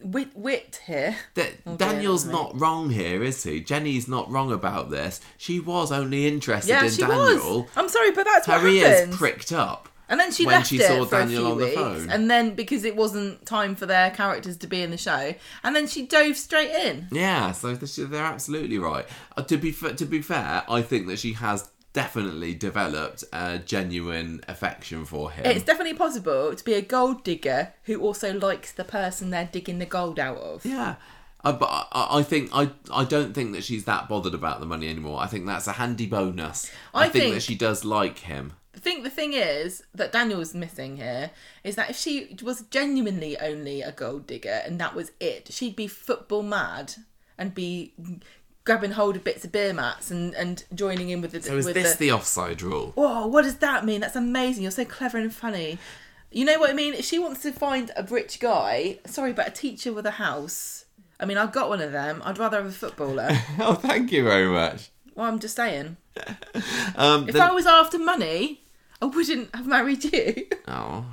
wit 0.00 0.30
wit 0.34 0.80
here. 0.86 1.16
Da- 1.34 1.52
Oh, 1.66 1.76
Daniel's 1.76 2.24
mate. 2.24 2.32
not 2.32 2.58
wrong 2.58 2.90
here, 2.90 3.22
is 3.22 3.42
he? 3.44 3.60
Jenny's 3.60 4.08
not 4.08 4.30
wrong 4.30 4.50
about 4.50 4.90
this. 4.90 5.20
She 5.36 5.60
was 5.60 5.92
only 5.92 6.26
interested 6.26 6.70
Yeah, 6.70 6.84
in 6.86 6.90
she 6.90 7.02
Daniel. 7.02 7.60
was. 7.62 7.70
I'm 7.76 7.88
sorry, 7.90 8.10
but 8.12 8.24
that's 8.24 8.46
Her 8.46 8.54
what 8.58 8.72
ears 8.72 9.14
pricked 9.16 9.52
up. 9.52 9.88
And 10.12 10.20
then 10.20 10.30
she 10.30 10.46
when 10.46 10.56
left 10.56 10.68
she 10.68 10.76
it 10.76 10.86
saw 10.86 11.04
for 11.04 11.10
Daniel 11.18 11.40
a 11.40 11.44
few 11.46 11.52
on 11.52 11.58
the 11.58 11.64
weeks, 11.64 11.74
phone. 11.76 12.10
and 12.10 12.30
then 12.30 12.54
because 12.54 12.84
it 12.84 12.94
wasn't 12.94 13.44
time 13.46 13.74
for 13.74 13.86
their 13.86 14.10
characters 14.12 14.56
to 14.58 14.66
be 14.68 14.82
in 14.82 14.90
the 14.92 14.96
show, 14.98 15.34
and 15.64 15.74
then 15.74 15.86
she 15.88 16.06
dove 16.06 16.36
straight 16.36 16.70
in. 16.70 17.08
Yeah, 17.10 17.50
so 17.52 17.74
they're 17.74 18.22
absolutely 18.22 18.78
right. 18.78 19.06
Uh, 19.36 19.42
to 19.42 19.56
be 19.56 19.72
to 19.72 20.04
be 20.04 20.20
fair, 20.22 20.62
I 20.68 20.82
think 20.82 21.06
that 21.08 21.18
she 21.18 21.32
has 21.32 21.70
definitely 21.94 22.54
developed 22.54 23.24
a 23.32 23.58
genuine 23.58 24.40
affection 24.48 25.04
for 25.04 25.30
him. 25.30 25.44
It's 25.44 25.64
definitely 25.64 25.94
possible 25.94 26.54
to 26.54 26.64
be 26.64 26.74
a 26.74 26.82
gold 26.82 27.24
digger 27.24 27.72
who 27.84 28.00
also 28.00 28.32
likes 28.38 28.72
the 28.72 28.84
person 28.84 29.30
they're 29.30 29.48
digging 29.50 29.78
the 29.78 29.86
gold 29.86 30.18
out 30.18 30.36
of. 30.38 30.64
Yeah. 30.64 30.94
Uh, 31.44 31.52
but 31.52 31.66
I, 31.92 32.18
I 32.18 32.22
think 32.22 32.50
I 32.54 32.70
I 32.92 33.04
don't 33.04 33.34
think 33.34 33.52
that 33.52 33.64
she's 33.64 33.84
that 33.86 34.08
bothered 34.08 34.32
about 34.34 34.60
the 34.60 34.66
money 34.66 34.88
anymore. 34.88 35.20
I 35.20 35.26
think 35.26 35.44
that's 35.46 35.66
a 35.66 35.72
handy 35.72 36.06
bonus. 36.06 36.70
I, 36.94 37.04
I 37.06 37.08
think, 37.08 37.24
think- 37.24 37.34
that 37.34 37.42
she 37.42 37.54
does 37.56 37.84
like 37.84 38.18
him. 38.20 38.52
I 38.82 38.84
think 38.84 39.04
the 39.04 39.10
thing 39.10 39.32
is 39.32 39.84
that 39.94 40.10
Daniel's 40.10 40.54
missing 40.54 40.96
here 40.96 41.30
is 41.62 41.76
that 41.76 41.90
if 41.90 41.96
she 41.96 42.36
was 42.42 42.62
genuinely 42.62 43.38
only 43.38 43.80
a 43.80 43.92
gold 43.92 44.26
digger 44.26 44.60
and 44.64 44.80
that 44.80 44.96
was 44.96 45.12
it, 45.20 45.52
she'd 45.52 45.76
be 45.76 45.86
football 45.86 46.42
mad 46.42 46.94
and 47.38 47.54
be 47.54 47.92
grabbing 48.64 48.90
hold 48.90 49.14
of 49.14 49.22
bits 49.22 49.44
of 49.44 49.52
beer 49.52 49.72
mats 49.72 50.10
and, 50.10 50.34
and 50.34 50.64
joining 50.74 51.10
in 51.10 51.20
with 51.20 51.30
the. 51.30 51.40
So 51.40 51.58
is 51.58 51.64
with 51.66 51.74
this 51.74 51.94
the, 51.94 52.08
the 52.08 52.12
offside 52.12 52.60
rule? 52.60 52.90
Whoa, 52.96 53.28
what 53.28 53.42
does 53.42 53.58
that 53.58 53.84
mean? 53.84 54.00
That's 54.00 54.16
amazing. 54.16 54.64
You're 54.64 54.72
so 54.72 54.84
clever 54.84 55.16
and 55.16 55.32
funny. 55.32 55.78
You 56.32 56.44
know 56.44 56.58
what 56.58 56.70
I 56.70 56.72
mean? 56.72 56.94
If 56.94 57.04
she 57.04 57.20
wants 57.20 57.40
to 57.42 57.52
find 57.52 57.92
a 57.96 58.02
rich 58.02 58.40
guy, 58.40 58.98
sorry, 59.06 59.32
but 59.32 59.46
a 59.46 59.52
teacher 59.52 59.92
with 59.92 60.06
a 60.06 60.12
house. 60.12 60.86
I 61.20 61.24
mean, 61.24 61.38
I've 61.38 61.52
got 61.52 61.68
one 61.68 61.80
of 61.80 61.92
them. 61.92 62.20
I'd 62.24 62.36
rather 62.38 62.56
have 62.56 62.66
a 62.66 62.72
footballer. 62.72 63.28
oh, 63.60 63.74
thank 63.74 64.10
you 64.10 64.24
very 64.24 64.48
much. 64.48 64.90
well, 65.14 65.26
I'm 65.28 65.38
just 65.38 65.54
saying. 65.54 65.98
Um, 66.94 67.28
If 67.28 67.36
I 67.36 67.52
was 67.52 67.64
after 67.64 67.98
money, 67.98 68.61
I 69.02 69.06
wouldn't 69.06 69.54
have 69.54 69.66
married 69.66 70.04
you. 70.04 70.46
oh, 70.68 71.04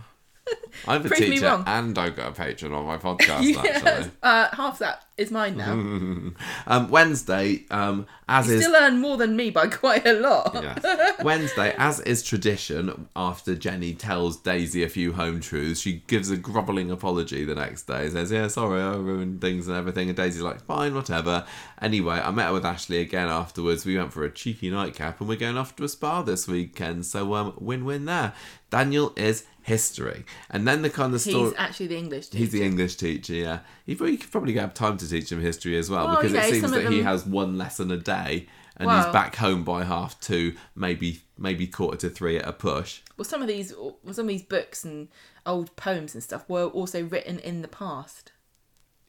I'm 0.87 1.05
a 1.05 1.07
Prove 1.09 1.19
me 1.19 1.29
teacher 1.31 1.45
wrong. 1.45 1.63
and 1.67 1.97
I've 1.97 2.15
got 2.15 2.29
a 2.29 2.31
patron 2.31 2.73
on 2.73 2.85
my 2.85 2.97
podcast. 3.09 3.41
yes. 3.43 3.57
Actually, 3.85 4.11
Uh, 4.23 4.47
half 4.55 4.79
that 4.79 5.03
is 5.17 5.29
mine 5.31 5.57
now. 5.57 5.73
um, 6.67 6.89
Wednesday, 6.89 7.65
um, 7.71 8.05
as 8.29 8.47
You 8.47 8.55
is 8.55 8.61
still 8.63 8.75
earn 8.75 8.99
more 9.01 9.17
than 9.17 9.35
me 9.35 9.49
by 9.49 9.67
quite 9.83 10.05
a 10.07 10.13
lot. 10.13 10.51
Yes. 10.53 11.23
Wednesday, 11.23 11.75
as 11.77 11.99
is 12.01 12.23
tradition, 12.23 13.07
after 13.15 13.55
Jenny 13.55 13.93
tells 13.93 14.37
Daisy 14.37 14.83
a 14.83 14.89
few 14.89 15.11
home 15.13 15.41
truths, 15.41 15.81
she 15.81 16.03
gives 16.07 16.29
a 16.29 16.37
grovelling 16.37 16.89
apology 16.91 17.43
the 17.43 17.55
next 17.55 17.83
day. 17.83 18.09
Says, 18.09 18.31
"Yeah, 18.31 18.47
sorry, 18.47 18.81
I 18.81 18.95
ruined 18.95 19.41
things 19.41 19.67
and 19.67 19.75
everything." 19.75 20.07
And 20.07 20.15
Daisy's 20.15 20.41
like, 20.41 20.61
"Fine, 20.65 20.95
whatever." 20.95 21.45
Anyway, 21.81 22.21
I 22.23 22.31
met 22.31 22.47
her 22.47 22.53
with 22.53 22.65
Ashley 22.65 22.99
again 23.01 23.27
afterwards. 23.27 23.85
We 23.85 23.97
went 23.97 24.13
for 24.13 24.23
a 24.23 24.31
cheeky 24.31 24.69
nightcap, 24.69 25.19
and 25.19 25.27
we're 25.27 25.35
going 25.37 25.57
off 25.57 25.75
to 25.77 25.83
a 25.83 25.89
spa 25.89 26.21
this 26.21 26.47
weekend. 26.47 27.05
So, 27.05 27.33
um, 27.35 27.53
win-win 27.57 28.05
there. 28.05 28.33
Daniel 28.69 29.13
is 29.17 29.45
history, 29.69 30.25
and 30.49 30.67
then 30.67 30.81
the 30.81 30.89
kind 30.89 31.13
of 31.13 31.21
story. 31.21 31.49
He's 31.49 31.53
actually 31.57 31.87
the 31.87 31.97
English 31.97 32.27
teacher. 32.27 32.37
He's 32.39 32.51
the 32.51 32.63
English 32.63 32.95
teacher, 32.95 33.33
yeah. 33.33 33.59
He 33.85 33.95
probably 33.95 34.17
could 34.17 34.31
probably 34.31 34.53
have 34.55 34.73
time 34.73 34.97
to 34.97 35.07
teach 35.07 35.31
him 35.31 35.39
history 35.41 35.77
as 35.77 35.89
well, 35.89 36.07
Well, 36.07 36.15
because 36.17 36.33
you 36.33 36.39
it 36.39 36.49
seems 36.53 36.71
that 36.71 36.91
he 36.91 37.01
has 37.03 37.25
one 37.25 37.57
lesson 37.57 37.91
a 37.91 37.97
day 37.97 38.47
and 38.77 38.87
Well- 38.87 39.03
he's 39.03 39.13
back 39.13 39.35
home 39.35 39.63
by 39.63 39.83
half 39.83 40.19
two, 40.19 40.55
maybe 40.75 41.21
maybe 41.37 41.67
quarter 41.67 41.97
to 41.97 42.09
three 42.09 42.37
at 42.37 42.47
a 42.47 42.51
push. 42.51 43.01
Well, 43.15 43.25
some 43.25 43.41
of 43.41 43.47
these, 43.47 43.73
well, 43.77 43.97
some 44.11 44.25
of 44.25 44.29
these 44.29 44.43
books 44.43 44.83
and 44.83 45.07
old 45.45 45.75
poems 45.75 46.13
and 46.15 46.23
stuff 46.23 46.43
were 46.49 46.65
also 46.65 47.03
written 47.03 47.39
in 47.39 47.61
the 47.61 47.67
past. 47.69 48.31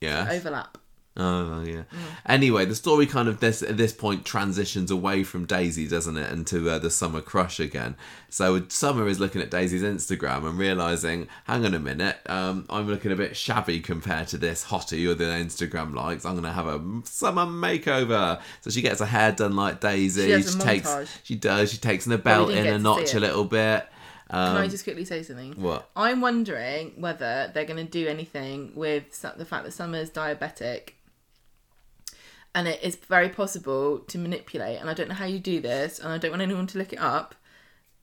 Yeah. 0.00 0.28
Overlap. 0.30 0.78
Oh 1.23 1.62
yeah. 1.66 1.82
Anyway, 2.24 2.65
the 2.65 2.74
story 2.74 3.05
kind 3.05 3.28
of 3.28 3.40
this 3.40 3.62
at 3.62 3.76
this 3.76 3.92
point 3.92 4.24
transitions 4.24 4.90
away 4.90 5.23
from 5.23 5.44
Daisy, 5.44 5.86
doesn't 5.86 6.16
it, 6.16 6.32
into 6.32 6.70
uh, 6.70 6.78
the 6.78 6.89
summer 6.89 7.20
crush 7.20 7.60
again. 7.60 7.94
So 8.31 8.65
Summer 8.68 9.07
is 9.07 9.20
looking 9.20 9.42
at 9.42 9.50
Daisy's 9.50 9.82
Instagram 9.82 10.49
and 10.49 10.58
realizing, 10.58 11.28
hang 11.44 11.66
on 11.66 11.74
a 11.74 11.78
minute, 11.78 12.18
um, 12.26 12.65
I'm 12.70 12.89
looking 12.89 13.12
a 13.12 13.16
bit 13.16 13.36
shabby 13.36 13.81
compared 13.81 14.28
to 14.28 14.39
this 14.39 14.65
hottie 14.65 15.07
or 15.07 15.15
the 15.15 15.24
Instagram 15.24 15.94
likes. 15.94 16.24
I'm 16.24 16.36
gonna 16.36 16.52
have 16.52 16.66
a 16.66 16.81
summer 17.05 17.44
makeover. 17.44 18.40
So 18.62 18.70
she 18.70 18.81
gets 18.81 19.00
her 19.00 19.07
hair 19.07 19.32
done 19.32 19.57
like 19.57 19.81
Daisy. 19.81 20.23
She 20.23 20.31
does 20.31 20.55
a 20.55 20.58
takes, 20.58 21.20
she 21.23 21.34
does. 21.34 21.70
She 21.70 21.78
takes 21.78 22.07
the 22.07 22.16
belt 22.16 22.50
in 22.50 22.66
a 22.66 22.78
notch 22.78 23.12
a 23.12 23.20
little 23.20 23.44
bit. 23.44 23.86
Um, 24.31 24.55
Can 24.55 24.62
I 24.62 24.68
just 24.68 24.84
quickly 24.84 25.05
say 25.05 25.24
something? 25.24 25.55
what? 25.55 25.90
I'm 25.97 26.20
wondering 26.20 26.92
whether 26.97 27.50
they're 27.52 27.65
going 27.65 27.84
to 27.84 27.90
do 27.90 28.07
anything 28.07 28.73
with 28.76 29.20
the 29.36 29.44
fact 29.44 29.65
that 29.65 29.73
Summer's 29.73 30.08
diabetic. 30.08 30.90
And 32.54 32.66
it 32.66 32.82
is 32.82 32.96
very 32.96 33.28
possible 33.28 34.00
to 34.00 34.18
manipulate, 34.18 34.80
and 34.80 34.90
I 34.90 34.94
don't 34.94 35.08
know 35.08 35.14
how 35.14 35.24
you 35.26 35.38
do 35.38 35.60
this, 35.60 36.00
and 36.00 36.12
I 36.12 36.18
don't 36.18 36.32
want 36.32 36.42
anyone 36.42 36.66
to 36.68 36.78
look 36.78 36.92
it 36.92 36.98
up, 36.98 37.36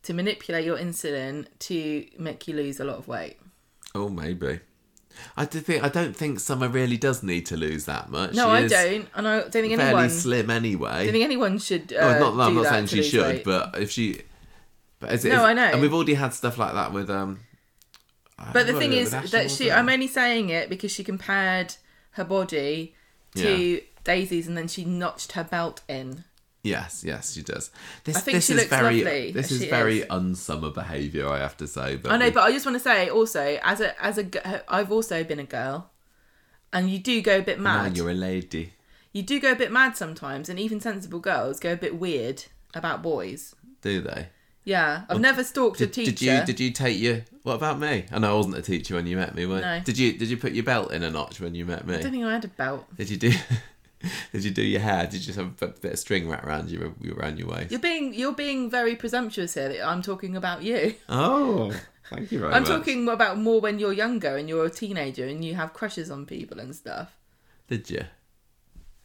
to 0.04 0.14
manipulate 0.14 0.64
your 0.64 0.78
insulin 0.78 1.48
to 1.60 2.06
make 2.18 2.48
you 2.48 2.56
lose 2.56 2.80
a 2.80 2.86
lot 2.86 2.96
of 2.98 3.10
weight. 3.10 3.38
Oh, 3.94 4.08
maybe. 4.08 4.62
I 5.36 5.46
do 5.46 5.60
think 5.60 5.84
I 5.84 5.90
don't 5.90 6.16
think 6.16 6.40
Summer 6.40 6.70
really 6.70 6.96
does 6.96 7.24
need 7.24 7.46
to 7.48 7.58
lose 7.58 7.86
that 7.86 8.10
much. 8.10 8.36
No, 8.36 8.46
She 8.46 8.50
I 8.52 8.68
don't, 8.68 9.08
and 9.16 9.28
I 9.28 9.40
don't 9.40 9.52
think 9.52 9.76
Fairly 9.76 9.82
anyone. 9.82 10.10
slim 10.12 10.50
anyway. 10.50 10.90
I 10.92 11.04
don't 11.06 11.12
think 11.14 11.26
anyone 11.26 11.58
should. 11.60 11.92
Uh, 11.92 11.98
Oh, 11.98 12.20
not, 12.20 12.36
no, 12.38 12.44
I'm 12.44 12.56
not 12.56 12.68
saying 12.68 12.86
she 12.86 13.04
should, 13.04 13.22
weight. 13.26 13.44
but 13.44 13.78
if 13.78 13.90
she, 13.92 14.22
but 15.00 15.12
is 15.12 15.26
it, 15.26 15.30
No, 15.30 15.38
is- 15.38 15.42
I 15.42 15.54
know. 15.54 15.64
and 15.74 15.82
we've 15.82 15.94
already 15.94 16.14
had 16.14 16.34
stuff 16.34 16.58
like 16.58 16.74
that 16.74 16.94
with 16.94 17.10
um. 17.10 17.40
But 18.54 18.68
the 18.68 18.74
thing 18.74 18.94
is 18.94 19.12
that 19.12 19.50
she. 19.52 19.72
I'm 19.72 19.90
only 19.90 20.08
saying 20.08 20.50
it 20.50 20.70
because 20.70 20.92
she 20.92 21.04
compared 21.04 21.76
her 22.12 22.24
body 22.24 22.94
to 23.36 23.82
Daisy's 24.08 24.48
and 24.48 24.58
then 24.58 24.68
she 24.68 24.86
notched 24.86 25.34
her 25.34 25.44
belt 25.44 25.82
in. 25.88 26.24
Yes, 26.64 27.04
yes, 27.06 27.34
she 27.34 27.44
does. 27.44 27.70
This, 28.04 28.18
I 28.18 28.20
think 28.22 28.38
this 28.38 28.48
she 28.48 28.54
is 28.54 28.60
looks 28.60 28.70
very, 28.70 29.04
lovely 29.04 29.32
this 29.32 29.52
is 29.52 29.64
very 29.66 30.00
is. 30.00 30.08
unsummer 30.10 30.74
behaviour, 30.74 31.30
I 31.30 31.38
have 31.40 31.56
to 31.58 31.68
say. 31.68 31.96
But 31.98 32.12
I 32.12 32.18
know, 32.18 32.26
we- 32.26 32.32
but 32.32 32.44
I 32.44 32.52
just 32.52 32.66
want 32.66 32.76
to 32.76 32.84
say 32.84 33.10
also, 33.10 33.60
as 33.64 33.80
a 33.80 34.04
as 34.04 34.18
a, 34.18 34.64
I've 34.74 34.92
also 34.92 35.24
been 35.24 35.40
a 35.40 35.46
girl, 35.46 35.92
and 36.74 36.90
you 36.90 37.00
do 37.00 37.22
go 37.22 37.38
a 37.38 37.42
bit 37.42 37.60
now 37.60 37.84
mad. 37.84 37.96
you're 37.98 38.10
a 38.10 38.14
lady. 38.14 38.74
You 39.14 39.24
do 39.24 39.40
go 39.40 39.52
a 39.52 39.56
bit 39.56 39.72
mad 39.72 39.96
sometimes, 39.96 40.50
and 40.50 40.60
even 40.60 40.80
sensible 40.82 41.20
girls 41.20 41.60
go 41.60 41.72
a 41.74 41.78
bit 41.78 41.98
weird 42.00 42.44
about 42.74 43.02
boys. 43.02 43.56
Do 43.82 44.02
they? 44.02 44.30
Yeah, 44.66 45.04
I've 45.08 45.22
never 45.22 45.46
stalked 45.46 45.78
Did, 45.78 45.90
a 45.90 45.92
teacher. 45.94 46.12
did 46.12 46.22
you 46.22 46.46
did 46.46 46.60
you 46.60 46.72
take 46.72 47.00
your 47.00 47.22
what 47.44 47.54
about 47.56 47.80
me? 47.80 48.04
I 48.12 48.20
know 48.20 48.34
I 48.34 48.36
wasn't 48.36 48.58
a 48.58 48.62
teacher 48.62 48.96
when 48.96 49.08
you 49.08 49.16
met 49.16 49.34
me. 49.34 49.46
Were, 49.46 49.62
No. 49.62 49.80
Did 49.80 49.98
you 49.98 50.18
did 50.18 50.28
you 50.30 50.36
put 50.36 50.52
your 50.52 50.66
belt 50.66 50.92
in 50.92 51.04
a 51.04 51.10
notch 51.10 51.40
when 51.40 51.56
you 51.56 51.66
met 51.66 51.88
me? 51.88 51.96
I 51.96 52.02
don't 52.02 52.12
think 52.12 52.26
I 52.26 52.34
had 52.34 52.44
a 52.44 52.50
belt. 52.50 52.86
Did 52.98 53.10
you 53.10 53.16
do? 53.16 53.32
did 54.32 54.44
you 54.44 54.52
do 54.52 54.62
your 54.62 54.82
hair? 54.82 55.04
Did 55.04 55.16
you 55.16 55.20
just 55.20 55.38
have 55.38 55.62
a 55.62 55.68
bit 55.68 55.94
of 55.94 56.00
string 56.00 56.30
wrapped 56.30 56.46
around 56.46 56.70
you 56.70 56.96
around 57.18 57.40
your 57.40 57.48
waist? 57.50 57.72
You're 57.72 57.80
being 57.80 58.14
you're 58.14 58.34
being 58.34 58.70
very 58.70 58.96
presumptuous 58.96 59.54
here. 59.56 59.70
That 59.70 59.88
I'm 59.88 60.02
talking 60.02 60.36
about 60.36 60.64
you. 60.64 60.96
Oh, 61.10 61.72
thank 62.10 62.32
you 62.32 62.40
very 62.40 62.52
much. 62.52 62.58
I'm 62.58 62.64
much. 62.64 62.72
talking 62.72 63.08
about 63.08 63.38
more 63.38 63.60
when 63.60 63.80
you're 63.80 63.94
younger 63.94 64.38
and 64.38 64.48
you're 64.48 64.66
a 64.66 64.70
teenager 64.70 65.26
and 65.26 65.44
you 65.44 65.56
have 65.56 65.74
crushes 65.74 66.12
on 66.12 66.26
people 66.26 66.60
and 66.60 66.76
stuff. 66.76 67.16
Did 67.68 67.90
you? 67.90 68.04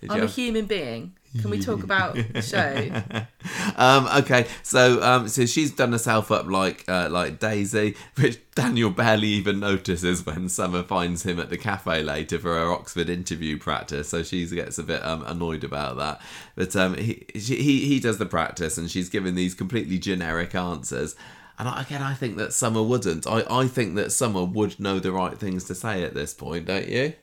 Did 0.00 0.10
I'm 0.10 0.18
you 0.18 0.24
a 0.24 0.28
human 0.28 0.66
being. 0.66 1.16
Can 1.40 1.50
we 1.50 1.60
talk 1.60 1.82
about 1.82 2.14
the 2.14 2.42
show? 2.42 3.26
um, 3.76 4.06
okay, 4.18 4.46
so 4.62 5.02
um, 5.02 5.28
so 5.28 5.46
she's 5.46 5.70
done 5.70 5.92
herself 5.92 6.30
up 6.30 6.46
like 6.46 6.84
uh, 6.88 7.08
like 7.10 7.38
Daisy, 7.38 7.96
which 8.16 8.38
Daniel 8.54 8.90
barely 8.90 9.28
even 9.28 9.58
notices 9.58 10.26
when 10.26 10.50
Summer 10.50 10.82
finds 10.82 11.22
him 11.22 11.40
at 11.40 11.48
the 11.48 11.56
cafe 11.56 12.02
later 12.02 12.38
for 12.38 12.48
her 12.48 12.70
Oxford 12.70 13.08
interview 13.08 13.58
practice. 13.58 14.10
So 14.10 14.22
she 14.22 14.46
gets 14.46 14.76
a 14.76 14.82
bit 14.82 15.02
um, 15.04 15.22
annoyed 15.24 15.64
about 15.64 15.96
that. 15.96 16.20
But 16.54 16.76
um, 16.76 16.96
he, 16.96 17.24
she, 17.34 17.56
he 17.56 17.86
he 17.86 17.98
does 17.98 18.18
the 18.18 18.26
practice, 18.26 18.76
and 18.76 18.90
she's 18.90 19.08
giving 19.08 19.34
these 19.34 19.54
completely 19.54 19.98
generic 19.98 20.54
answers. 20.54 21.16
And 21.58 21.68
again, 21.68 22.02
I 22.02 22.12
think 22.12 22.36
that 22.36 22.52
Summer 22.52 22.82
wouldn't. 22.82 23.26
I, 23.26 23.44
I 23.48 23.68
think 23.68 23.94
that 23.94 24.12
Summer 24.12 24.44
would 24.44 24.78
know 24.78 24.98
the 24.98 25.12
right 25.12 25.38
things 25.38 25.64
to 25.64 25.74
say 25.74 26.02
at 26.02 26.12
this 26.12 26.34
point, 26.34 26.66
don't 26.66 26.88
you? 26.88 27.14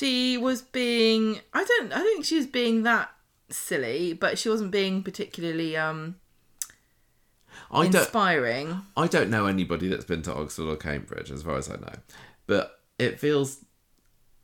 She 0.00 0.38
was 0.38 0.62
being 0.62 1.40
I 1.52 1.62
don't 1.62 1.92
I 1.92 1.96
don't 1.98 2.06
think 2.06 2.24
she 2.24 2.36
was 2.36 2.46
being 2.46 2.84
that 2.84 3.10
silly, 3.50 4.14
but 4.14 4.38
she 4.38 4.48
wasn't 4.48 4.70
being 4.70 5.02
particularly 5.02 5.76
um 5.76 6.16
I 7.70 7.82
don't. 7.82 7.94
inspiring. 7.96 8.80
I 8.96 9.06
don't 9.08 9.28
know 9.28 9.44
anybody 9.44 9.88
that's 9.88 10.06
been 10.06 10.22
to 10.22 10.34
Oxford 10.34 10.70
or 10.70 10.76
Cambridge, 10.76 11.30
as 11.30 11.42
far 11.42 11.58
as 11.58 11.68
I 11.68 11.74
know, 11.74 11.94
but 12.46 12.80
it 12.98 13.20
feels 13.20 13.58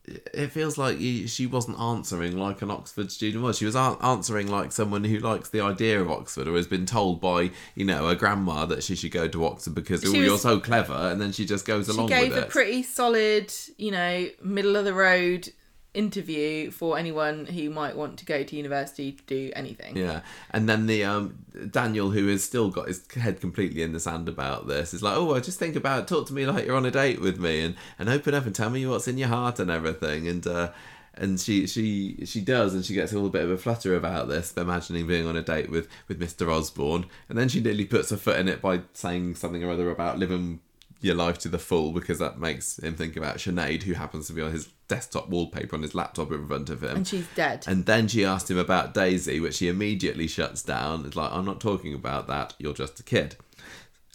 it 0.07 0.53
feels 0.53 0.79
like 0.79 1.01
you, 1.01 1.27
she 1.27 1.47
wasn't 1.47 1.79
answering 1.79 2.37
like 2.37 2.63
an 2.63 2.71
Oxford 2.71 3.11
student 3.11 3.43
was. 3.43 3.59
She 3.59 3.65
was 3.65 3.75
an- 3.75 3.97
answering 4.03 4.49
like 4.49 4.73
someone 4.73 5.05
who 5.05 5.19
likes 5.19 5.49
the 5.49 5.61
idea 5.61 6.01
of 6.01 6.11
Oxford 6.11 6.47
or 6.47 6.57
has 6.57 6.67
been 6.67 6.87
told 6.87 7.21
by 7.21 7.51
you 7.75 7.85
know 7.85 8.09
a 8.09 8.15
grandma 8.15 8.67
that 8.67 8.83
she 8.83 8.95
should 8.95 9.11
go 9.11 9.27
to 9.29 9.45
Oxford 9.45 9.75
because 9.75 10.05
oh, 10.05 10.13
you're 10.13 10.39
so 10.39 10.61
clever, 10.61 10.95
and 10.95 11.21
then 11.21 11.33
she 11.33 11.45
just 11.45 11.67
goes 11.67 11.89
along. 11.89 12.09
She 12.09 12.15
gave 12.15 12.37
a 12.37 12.43
pretty 12.43 12.83
solid, 12.83 13.53
you 13.77 13.91
know, 13.91 14.29
middle 14.43 14.77
of 14.77 14.85
the 14.85 14.95
road 14.95 15.51
interview 15.97 16.71
for 16.71 16.99
anyone 16.99 17.47
who 17.47 17.71
might 17.71 17.97
want 17.97 18.19
to 18.19 18.25
go 18.25 18.43
to 18.43 18.57
university 18.57 19.13
to 19.13 19.23
do 19.25 19.51
anything. 19.57 19.97
Yeah, 19.97 20.21
and 20.51 20.69
then 20.69 20.87
the 20.87 21.05
um 21.05 21.39
Daniel, 21.71 22.11
who 22.11 22.29
has 22.29 22.45
still 22.45 22.71
got 22.71 22.89
his 22.89 23.03
head 23.13 23.41
completely 23.41 23.83
in 23.83 23.93
the 23.93 24.01
sand 24.01 24.29
about 24.29 24.69
this, 24.69 24.93
is 24.93 25.03
like, 25.03 25.17
"Oh, 25.17 25.25
well, 25.25 25.41
just 25.41 25.59
think 25.59 25.75
about, 25.75 26.03
it. 26.03 26.09
talk 26.09 26.27
to 26.29 26.35
me 26.35 26.47
like 26.47 26.67
you're 26.67 26.77
on 26.77 26.87
a 26.87 26.91
date 26.91 27.21
with 27.21 27.41
me, 27.41 27.63
and 27.63 27.75
and 27.99 28.09
open 28.09 28.35
up 28.35 28.47
and 28.47 28.55
tell 28.55 28.71
me 28.71 28.87
what's 28.87 29.09
in 29.09 29.19
your 29.19 29.29
heart 29.29 29.59
and 29.59 29.71
everything." 29.71 30.29
And 30.29 30.47
uh, 30.47 30.71
and 31.15 31.41
she 31.41 31.67
she 31.67 32.25
she 32.27 32.41
does, 32.41 32.75
and 32.75 32.85
she 32.85 32.95
gets 32.95 33.13
a 33.13 33.15
little 33.15 33.31
bit 33.31 33.45
of 33.45 33.51
a 33.51 33.59
flutter 33.59 33.97
about 33.97 34.29
this, 34.29 34.53
imagining 34.57 35.07
being 35.07 35.27
on 35.27 35.37
a 35.37 35.43
date 35.43 35.71
with 35.71 35.89
with 36.09 36.19
Mister 36.19 36.51
Osborne, 36.51 37.07
and 37.29 37.39
then 37.39 37.49
she 37.49 37.61
nearly 37.61 37.87
puts 37.87 38.11
her 38.11 38.17
foot 38.17 38.39
in 38.39 38.49
it 38.49 38.61
by 38.61 38.83
saying 38.93 39.35
something 39.37 39.65
or 39.65 39.71
other 39.71 39.91
about 39.91 40.19
living 40.19 40.61
your 41.01 41.15
life 41.15 41.39
to 41.39 41.49
the 41.49 41.59
full 41.59 41.93
because 41.93 42.19
that 42.19 42.39
makes 42.39 42.79
him 42.79 42.95
think 42.95 43.17
about 43.17 43.37
Sinead, 43.37 43.83
who 43.83 43.93
happens 43.95 44.27
to 44.29 44.33
be 44.33 44.43
on 44.43 44.53
his 44.53 44.69
desktop 44.89 45.29
wallpaper 45.29 45.75
on 45.77 45.83
his 45.83 45.95
laptop 45.95 46.31
in 46.33 46.47
front 46.47 46.71
of 46.71 46.83
him. 46.83 46.97
And 46.97 47.07
she's 47.09 47.27
dead. 47.35 47.65
And 47.67 47.87
then 47.87 48.09
she 48.09 48.25
asked 48.25 48.51
him 48.51 48.59
about 48.59 48.95
Daisy, 48.95 49.41
which 49.41 49.59
he 49.59 49.69
immediately 49.69 50.27
shuts 50.29 50.63
down. 50.63 51.05
It's 51.07 51.17
like, 51.17 51.33
I'm 51.33 51.45
not 51.45 51.61
talking 51.61 51.93
about 51.95 52.27
that. 52.29 52.55
You're 52.59 52.73
just 52.75 52.99
a 53.01 53.03
kid. 53.03 53.37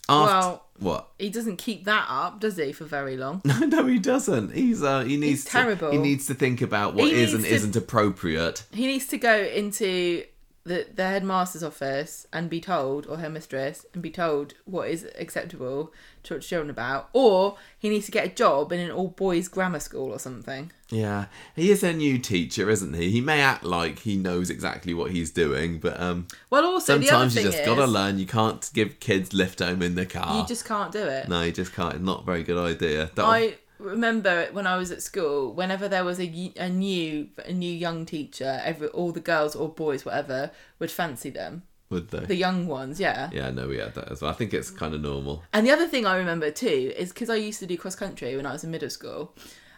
After, 0.09 0.33
Well- 0.47 0.65
what? 0.79 1.09
he 1.19 1.29
doesn't 1.29 1.57
keep 1.57 1.85
that 1.85 2.07
up, 2.09 2.39
does 2.39 2.57
he, 2.57 2.71
for 2.73 2.85
very 2.85 3.15
long? 3.15 3.41
No, 3.45 3.59
no, 3.59 3.85
he 3.85 3.99
doesn't. 3.99 4.53
He's 4.53 4.81
uh, 4.81 5.01
he 5.03 5.15
needs 5.17 5.45
to, 5.45 5.51
terrible. 5.51 5.91
He 5.91 5.97
needs 5.99 6.25
to 6.27 6.33
think 6.33 6.61
about 6.61 6.95
what 6.95 7.05
He 7.11 7.21
is 7.21 7.33
and 7.35 7.43
to- 7.43 7.49
isn't 7.49 7.75
appropriate. 7.75 8.63
He 8.71 8.87
needs 8.87 9.05
to 9.07 9.17
go 9.17 9.37
into 9.39 10.23
the 10.63 10.85
the 10.93 11.03
headmaster's 11.07 11.63
office 11.63 12.27
and 12.31 12.49
be 12.49 12.61
told, 12.61 13.07
or 13.07 13.17
her 13.17 13.29
mistress, 13.29 13.85
and 13.93 14.03
be 14.03 14.11
told 14.11 14.53
what 14.65 14.89
is 14.89 15.07
acceptable 15.17 15.91
to 16.23 16.33
talk 16.35 16.41
to 16.41 16.47
children 16.47 16.69
about, 16.69 17.09
or 17.13 17.57
he 17.79 17.89
needs 17.89 18.05
to 18.05 18.11
get 18.11 18.25
a 18.25 18.29
job 18.29 18.71
in 18.71 18.79
an 18.79 18.91
all 18.91 19.07
boys 19.07 19.47
grammar 19.47 19.79
school 19.79 20.11
or 20.11 20.19
something. 20.19 20.71
Yeah, 20.89 21.25
he 21.55 21.71
is 21.71 21.83
a 21.83 21.93
new 21.93 22.19
teacher, 22.19 22.69
isn't 22.69 22.93
he? 22.93 23.09
He 23.11 23.21
may 23.21 23.41
act 23.41 23.63
like 23.63 23.99
he 23.99 24.17
knows 24.17 24.49
exactly 24.49 24.93
what 24.93 25.11
he's 25.11 25.31
doing, 25.31 25.79
but 25.79 25.99
um, 25.99 26.27
Well, 26.49 26.65
also 26.65 26.99
sometimes 26.99 27.35
you 27.35 27.43
just 27.43 27.59
is, 27.59 27.65
gotta 27.65 27.87
learn. 27.87 28.19
You 28.19 28.27
can't 28.27 28.69
give 28.73 28.99
kids 28.99 29.33
lift 29.33 29.59
home 29.59 29.81
in 29.81 29.95
the 29.95 30.05
car. 30.05 30.39
you 30.39 30.45
just 30.45 30.65
can't 30.65 30.91
do 30.91 31.03
it. 31.03 31.27
No, 31.27 31.41
you 31.41 31.51
just 31.51 31.73
can't. 31.73 32.01
Not 32.03 32.21
a 32.21 32.25
very 32.25 32.43
good 32.43 32.57
idea. 32.57 33.09
That- 33.15 33.25
I 33.25 33.55
remember 33.81 34.47
when 34.51 34.67
I 34.67 34.77
was 34.77 34.91
at 34.91 35.01
school, 35.01 35.53
whenever 35.53 35.87
there 35.87 36.03
was 36.03 36.19
a, 36.19 36.53
a 36.57 36.69
new 36.69 37.29
a 37.45 37.51
new 37.53 37.71
young 37.71 38.05
teacher, 38.05 38.61
every 38.63 38.87
all 38.89 39.11
the 39.11 39.19
girls 39.19 39.55
or 39.55 39.69
boys, 39.69 40.05
whatever, 40.05 40.51
would 40.79 40.91
fancy 40.91 41.29
them. 41.29 41.63
would 41.89 42.09
they? 42.09 42.25
The 42.25 42.35
young 42.35 42.67
ones, 42.67 42.99
yeah. 42.99 43.29
Yeah, 43.33 43.49
no, 43.51 43.67
we 43.67 43.77
had 43.77 43.95
that 43.95 44.11
as 44.11 44.21
well. 44.21 44.31
I 44.31 44.33
think 44.35 44.53
it's 44.53 44.69
kind 44.69 44.93
of 44.93 45.01
normal. 45.01 45.43
And 45.53 45.65
the 45.65 45.71
other 45.71 45.87
thing 45.87 46.05
I 46.05 46.15
remember 46.17 46.51
too 46.51 46.93
is 46.95 47.09
because 47.09 47.29
I 47.29 47.35
used 47.35 47.59
to 47.59 47.65
do 47.65 47.77
cross 47.77 47.95
country 47.95 48.35
when 48.37 48.45
I 48.45 48.53
was 48.53 48.63
in 48.63 48.71
middle 48.71 48.89
school, 48.89 49.35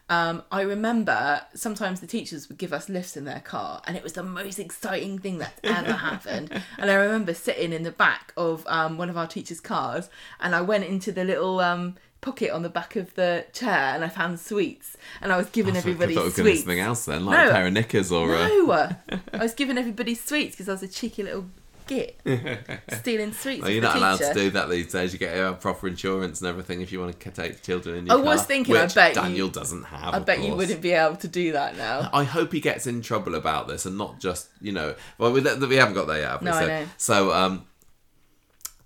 um, 0.09 0.43
I 0.51 0.61
remember 0.61 1.41
sometimes 1.56 2.01
the 2.01 2.07
teachers 2.07 2.49
would 2.49 2.57
give 2.57 2.73
us 2.73 2.90
lifts 2.90 3.15
in 3.15 3.23
their 3.23 3.40
car, 3.40 3.82
and 3.88 3.95
it 3.95 4.03
was 4.03 4.14
the 4.14 4.22
most 4.23 4.59
exciting 4.59 5.17
thing 5.17 5.38
that's 5.40 5.59
ever 5.64 5.93
happened. 5.93 6.51
And 6.77 6.91
I 6.91 6.95
remember 6.95 7.33
sitting 7.33 7.72
in 7.72 7.83
the 7.83 7.91
back 7.91 8.33
of 8.35 8.65
um, 8.67 8.98
one 8.98 9.09
of 9.09 9.17
our 9.17 9.27
teachers' 9.27 9.61
cars, 9.61 10.09
and 10.41 10.53
I 10.53 10.61
went 10.61 10.83
into 10.83 11.11
the 11.14 11.23
little 11.23 11.61
um, 11.61 11.95
pocket 12.24 12.50
on 12.52 12.64
the 12.64 12.69
back 12.69 12.95
of 12.95 13.14
the 13.16 13.45
chair, 13.53 13.93
and 13.93 14.03
I 14.03 14.10
found 14.10 14.40
sweets, 14.40 14.98
and 15.22 15.32
I 15.32 15.38
was 15.38 15.50
giving 15.50 15.76
everybody 15.77 16.14
I 16.14 16.16
thought 16.16 16.22
we 16.24 16.30
were 16.30 16.35
going 16.35 16.45
sweets. 16.48 16.60
something 16.61 16.80
else 16.80 17.06
then, 17.06 17.26
like 17.26 17.38
No. 17.38 17.50
a 17.50 17.52
pair 17.53 17.68
of 17.68 17.74
knickers 17.74 18.11
or. 18.11 18.27
No, 18.30 18.72
I 19.34 19.38
was 19.38 19.53
giving 19.53 19.77
everybody 19.77 20.16
sweets 20.16 20.56
because 20.56 20.68
I 20.69 20.72
was 20.72 20.84
a 20.84 20.88
cheeky 20.88 21.22
little 21.24 21.45
git, 21.85 22.18
stealing 23.00 23.34
sweets. 23.34 23.61
Well, 23.61 23.69
you're 23.69 23.82
not 23.82 23.98
allowed 23.98 24.18
to 24.19 24.34
do 24.34 24.50
that 24.52 24.69
these 24.69 24.92
days. 24.92 25.11
You 25.11 25.19
get 25.19 25.60
proper 25.60 25.88
insurance 25.88 26.40
and 26.40 26.48
everything 26.48 26.80
if 26.82 26.92
you 26.93 27.00
want 27.02 27.19
to 27.19 27.30
take 27.32 27.61
children 27.61 27.98
in 27.98 28.06
your 28.08 28.16
I 28.18 28.22
was 28.22 28.38
car, 28.40 28.45
thinking, 28.48 28.77
I 28.77 28.88
bet 28.88 29.16
you- 29.16 29.22
Daniel 29.22 29.50
doesn't 29.50 29.84
have. 29.84 30.14
I 30.14 30.19
bet 30.19 30.42
you 30.42 30.56
wouldn't 30.56 30.82
be 30.82 30.92
able 30.93 31.18
to 31.18 31.27
do 31.27 31.52
that 31.52 31.76
now. 31.77 32.10
I 32.14 32.24
hope 32.24 32.53
he 32.53 32.61
gets 32.61 32.88
in 32.88 33.02
trouble 33.02 33.35
about 33.35 33.68
this 33.68 33.85
and 33.85 33.98
not 33.98 34.19
just 34.22 34.48
you 34.61 34.72
know. 34.72 34.95
Well, 35.18 35.34
we, 35.34 35.42
we 35.42 35.76
haven't 35.76 35.93
got 35.95 36.08
there 36.08 36.19
yet. 36.22 36.30
Have 36.32 36.42
we? 36.42 36.45
No, 36.45 36.53
I 36.53 36.66
know. 36.68 36.85
so 36.98 37.34
um, 37.34 37.66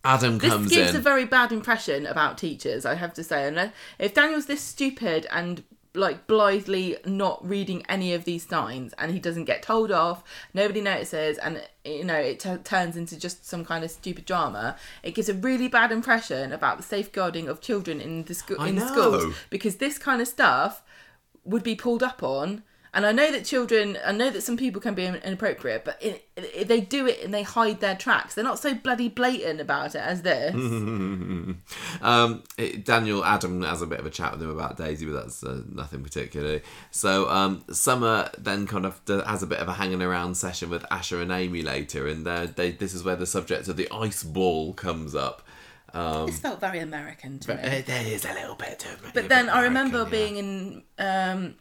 Adam 0.08 0.38
This 0.38 0.52
comes 0.52 0.70
gives 0.72 0.92
in. 0.92 0.96
a 0.96 1.00
very 1.00 1.26
bad 1.26 1.52
impression 1.52 2.06
about 2.06 2.38
teachers, 2.38 2.86
I 2.86 2.96
have 2.96 3.14
to 3.16 3.24
say. 3.24 3.46
And 3.48 3.60
uh, 3.60 3.70
if 4.00 4.14
Daniel's 4.14 4.46
this 4.46 4.62
stupid 4.62 5.28
and 5.32 5.64
like 5.94 6.28
blithely 6.28 6.96
not 7.06 7.46
reading 7.48 7.84
any 7.90 8.14
of 8.14 8.24
these 8.24 8.48
signs 8.48 8.94
and 9.00 9.12
he 9.12 9.20
doesn't 9.20 9.46
get 9.46 9.64
told 9.64 9.92
off, 9.92 10.24
nobody 10.54 10.80
notices, 10.80 11.38
and 11.40 11.62
you 11.84 12.04
know 12.06 12.16
it 12.16 12.40
t- 12.40 12.56
turns 12.64 12.96
into 12.96 13.18
just 13.20 13.46
some 13.46 13.66
kind 13.66 13.84
of 13.84 13.92
stupid 13.92 14.26
drama. 14.26 14.78
It 15.04 15.14
gives 15.16 15.28
a 15.28 15.34
really 15.34 15.68
bad 15.68 15.92
impression 15.92 16.54
about 16.54 16.78
the 16.78 16.84
safeguarding 16.84 17.50
of 17.50 17.62
children 17.62 18.00
in 18.00 18.24
the 18.24 18.34
school 18.34 18.64
in 18.64 18.80
schools 18.80 19.34
because 19.50 19.78
this 19.78 19.98
kind 19.98 20.22
of 20.22 20.28
stuff 20.28 20.84
would 21.44 21.64
be 21.64 21.76
pulled 21.76 22.04
up 22.04 22.24
on. 22.24 22.64
And 22.94 23.06
I 23.06 23.12
know 23.12 23.32
that 23.32 23.46
children, 23.46 23.98
I 24.06 24.12
know 24.12 24.30
that 24.30 24.42
some 24.42 24.58
people 24.58 24.82
can 24.82 24.96
be 24.96 25.06
inappropriate, 25.06 25.84
but 25.86 26.02
it, 26.02 26.28
it, 26.36 26.68
they 26.68 26.80
do 26.82 27.06
it 27.06 27.22
and 27.24 27.34
they 27.34 27.44
hide 27.44 27.80
their 27.80 27.96
tracks. 27.96 28.34
They're 28.34 28.44
not 28.44 28.60
so 28.60 28.74
bloody 28.74 29.10
blatant 29.10 29.60
about 29.62 29.94
it 29.96 30.00
as 30.02 30.22
this. 30.24 30.56
Um, 32.02 32.44
it- 32.58 32.86
Daniel 32.86 33.24
Adam 33.26 33.62
has 33.64 33.82
a 33.82 33.88
bit 33.88 34.00
of 34.00 34.06
a 34.06 34.10
chat 34.10 34.32
with 34.34 34.42
him 34.42 34.50
about 34.50 34.78
Daisy, 34.78 35.06
but 35.06 35.14
that's 35.14 35.44
uh, 35.44 35.62
nothing 35.70 36.04
particularly. 36.04 36.62
So 36.92 37.30
um, 37.30 37.64
Summer 37.72 38.30
then 38.38 38.68
kind 38.68 38.86
of 38.86 39.02
has 39.08 39.44
a 39.44 39.48
bit 39.48 39.60
of 39.60 39.68
a 39.68 39.74
hanging 39.74 40.02
around 40.02 40.36
session 40.36 40.70
with 40.70 40.84
Asha 40.84 41.22
and 41.22 41.32
Amy 41.32 41.62
later, 41.62 42.08
and 42.08 42.26
they're- 42.26 42.48
this 42.48 42.94
is 42.94 43.04
where 43.04 43.16
the 43.16 43.26
subject 43.26 43.68
of 43.68 43.76
the 43.78 43.88
ice 43.92 44.24
ball 44.24 44.74
comes 44.74 45.16
up. 45.16 45.42
Um, 45.94 46.28
This 46.28 46.40
felt 46.40 46.60
very 46.60 46.80
American 46.80 47.40
to 47.40 47.56
me. 47.56 47.62
uh, 47.62 47.82
there 47.86 48.06
is 48.06 48.26
a 48.26 48.34
little 48.34 48.56
bit 48.56 48.86
of 48.86 49.00
a 49.02 49.06
But 49.06 49.14
bit 49.14 49.30
then 49.30 49.50
I 49.50 49.62
remember 49.64 50.02
American, 50.02 50.20
yeah. 50.20 50.26
being 50.26 50.38
in 50.38 50.84
um, 51.00 51.56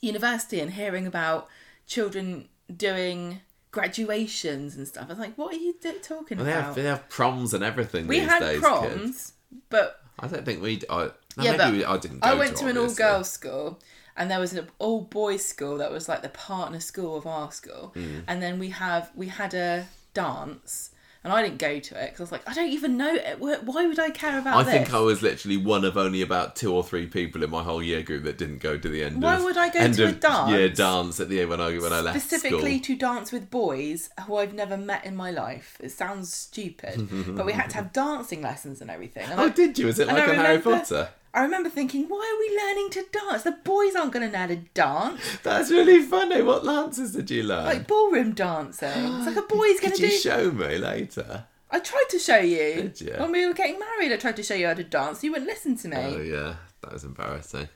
university 0.00 0.60
and 0.60 0.72
hearing 0.72 1.06
about 1.06 1.48
children 1.86 2.48
doing 2.74 3.40
graduations 3.70 4.76
and 4.76 4.86
stuff. 4.86 5.04
I 5.06 5.08
was 5.10 5.18
like, 5.18 5.36
what 5.36 5.54
are 5.54 5.58
you 5.58 5.74
do- 5.80 5.98
talking 6.02 6.38
Well, 6.38 6.44
they 6.46 6.52
have 6.52 6.64
about? 6.64 6.74
they 6.76 6.82
have 6.84 7.08
proms 7.08 7.54
and 7.54 7.64
everything. 7.64 8.06
we 8.06 8.20
these 8.20 8.28
had 8.28 8.40
days, 8.40 8.60
proms, 8.60 8.88
kids. 8.92 9.32
but 9.70 10.02
I 10.18 10.26
don't 10.28 10.44
think 10.44 10.62
we. 10.62 10.80
I, 10.90 11.10
no, 11.36 11.44
yeah, 11.44 11.52
maybe 11.52 11.58
but 11.58 11.72
we, 11.72 11.84
I 11.84 11.96
didn't. 11.98 12.20
Go 12.20 12.28
I 12.28 12.34
went 12.34 12.56
to, 12.56 12.66
an 12.66 12.76
all 12.78 12.92
girls 12.94 13.30
school. 13.30 13.80
And 14.16 14.28
there 14.28 14.40
was 14.40 14.52
an 14.52 14.66
all 14.80 15.02
boys 15.02 15.44
school 15.44 15.78
that 15.78 15.92
was 15.92 16.08
like 16.08 16.22
the 16.22 16.28
partner 16.28 16.80
school 16.80 17.16
of 17.16 17.24
our 17.24 17.52
school, 17.52 17.92
Hmm. 17.94 18.20
and 18.26 18.42
then 18.42 18.58
we 18.58 18.70
have 18.70 19.12
we 19.14 19.28
had 19.28 19.54
a 19.54 19.86
dance, 20.12 20.90
and 21.24 21.32
I 21.32 21.42
didn't 21.42 21.58
go 21.58 21.78
to 21.80 22.02
it 22.02 22.06
because 22.10 22.20
I 22.20 22.22
was 22.22 22.32
like, 22.32 22.48
I 22.48 22.54
don't 22.54 22.68
even 22.70 22.96
know 22.96 23.12
it. 23.14 23.38
Why 23.40 23.86
would 23.86 23.98
I 23.98 24.10
care 24.10 24.38
about 24.38 24.56
I 24.56 24.62
this? 24.62 24.72
think 24.72 24.94
I 24.94 25.00
was 25.00 25.20
literally 25.22 25.56
one 25.56 25.84
of 25.84 25.96
only 25.96 26.22
about 26.22 26.54
two 26.56 26.72
or 26.72 26.82
three 26.84 27.06
people 27.06 27.42
in 27.42 27.50
my 27.50 27.62
whole 27.62 27.82
year 27.82 28.02
group 28.02 28.24
that 28.24 28.38
didn't 28.38 28.58
go 28.58 28.78
to 28.78 28.88
the 28.88 29.02
end. 29.04 29.20
Why 29.22 29.36
of, 29.36 29.44
would 29.44 29.56
I 29.56 29.68
go 29.68 29.92
to 29.92 30.04
a 30.06 30.12
dance? 30.12 30.50
Year 30.50 30.68
dance 30.68 31.18
at 31.20 31.28
the 31.28 31.40
end 31.40 31.50
when 31.50 31.60
I 31.60 31.76
when 31.78 31.92
I 31.92 32.00
left 32.00 32.20
specifically 32.20 32.76
school. 32.82 32.84
to 32.84 32.96
dance 32.96 33.32
with 33.32 33.50
boys 33.50 34.10
who 34.26 34.36
I've 34.36 34.54
never 34.54 34.76
met 34.76 35.04
in 35.04 35.16
my 35.16 35.30
life. 35.30 35.76
It 35.80 35.90
sounds 35.90 36.32
stupid, 36.32 37.08
but 37.36 37.44
we 37.44 37.52
had 37.52 37.70
to 37.70 37.76
have 37.76 37.92
dancing 38.04 38.42
lessons 38.42 38.80
and 38.80 38.90
everything. 38.90 39.24
And 39.30 39.40
Oh, 39.40 39.44
I, 39.44 39.48
did 39.50 39.78
you? 39.78 39.86
Was 39.86 39.98
it 39.98 40.06
like 40.08 40.28
on 40.28 40.34
Harry 40.36 40.60
Potter? 40.60 41.08
I 41.34 41.42
remember 41.42 41.68
thinking, 41.68 42.06
why 42.08 42.16
are 42.18 42.38
we 42.40 42.56
learning 42.58 42.90
to 42.90 43.04
dance? 43.12 43.42
The 43.42 43.52
boys 43.52 43.94
aren't 43.94 44.12
going 44.12 44.26
to 44.26 44.32
know 44.32 44.38
how 44.38 44.46
to 44.46 44.56
dance. 44.74 45.20
That's 45.42 45.70
really 45.70 46.02
funny. 46.02 46.42
What 46.42 46.64
dances 46.64 47.12
did 47.12 47.30
you 47.30 47.42
learn? 47.42 47.66
Like 47.66 47.86
ballroom 47.86 48.32
dancing. 48.32 48.88
It's 48.88 49.26
like 49.26 49.36
a 49.36 49.42
boy's 49.54 49.78
going 49.80 49.94
to 49.94 50.02
you 50.02 50.08
do. 50.08 50.16
show 50.18 50.50
me 50.50 50.78
later? 50.78 51.44
I 51.70 51.80
tried 51.80 52.06
to 52.10 52.18
show 52.18 52.38
you. 52.38 52.74
Did 52.82 53.00
you? 53.00 53.14
When 53.18 53.30
we 53.32 53.46
were 53.46 53.52
getting 53.52 53.78
married, 53.78 54.10
I 54.12 54.16
tried 54.16 54.36
to 54.36 54.42
show 54.42 54.54
you 54.54 54.66
how 54.68 54.74
to 54.74 54.84
dance. 54.84 55.22
You 55.22 55.32
wouldn't 55.32 55.48
listen 55.50 55.76
to 55.76 55.88
me. 55.88 55.96
Oh 55.96 56.20
yeah, 56.22 56.54
that 56.82 56.92
was 56.94 57.04
embarrassing. 57.04 57.68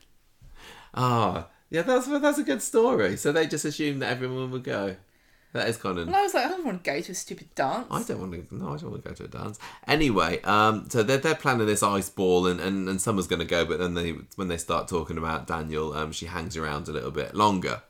Ah, 0.95 1.49
yeah, 1.71 1.83
that's 1.83 2.07
that's 2.07 2.39
a 2.39 2.43
good 2.43 2.63
story. 2.63 3.17
So 3.19 3.33
they 3.33 3.47
just 3.47 3.65
assumed 3.67 4.01
that 4.03 4.11
everyone 4.11 4.51
would 4.51 4.65
go. 4.65 4.97
That 5.53 5.69
is 5.69 5.77
kind 5.77 5.99
of 5.99 6.07
and 6.07 6.17
I 6.17 6.23
was 6.23 6.33
like, 6.33 6.47
I 6.47 6.49
don't 6.49 6.65
want 6.65 6.83
to 6.83 6.91
go 6.91 6.99
to 7.01 7.13
a 7.13 7.15
stupid 7.15 7.55
dance. 7.55 7.87
I 7.91 8.03
don't 8.03 8.21
want 8.21 8.33
to. 8.33 8.55
No, 8.55 8.73
I 8.73 8.79
don't 8.79 8.91
want 8.91 9.05
to 9.05 9.09
go 9.11 9.15
to 9.15 9.25
a 9.25 9.29
dance. 9.29 9.59
Anyway, 9.87 10.41
um, 10.43 10.89
so 10.89 11.03
they're 11.03 11.19
they're 11.19 11.35
planning 11.35 11.67
this 11.67 11.83
ice 11.83 12.09
ball, 12.09 12.47
and 12.47 12.59
and, 12.59 12.89
and 12.89 13.01
Summer's 13.01 13.27
going 13.27 13.41
to 13.41 13.45
go, 13.47 13.67
but 13.67 13.79
then 13.79 13.93
they 13.93 14.13
when 14.37 14.49
they 14.49 14.57
start 14.57 14.89
talking 14.89 15.19
about 15.19 15.47
Daniel, 15.47 15.93
um, 15.93 16.11
she 16.11 16.25
hangs 16.25 16.57
around 16.57 16.89
a 16.89 16.93
little 16.93 17.11
bit 17.11 17.35
longer. 17.35 17.83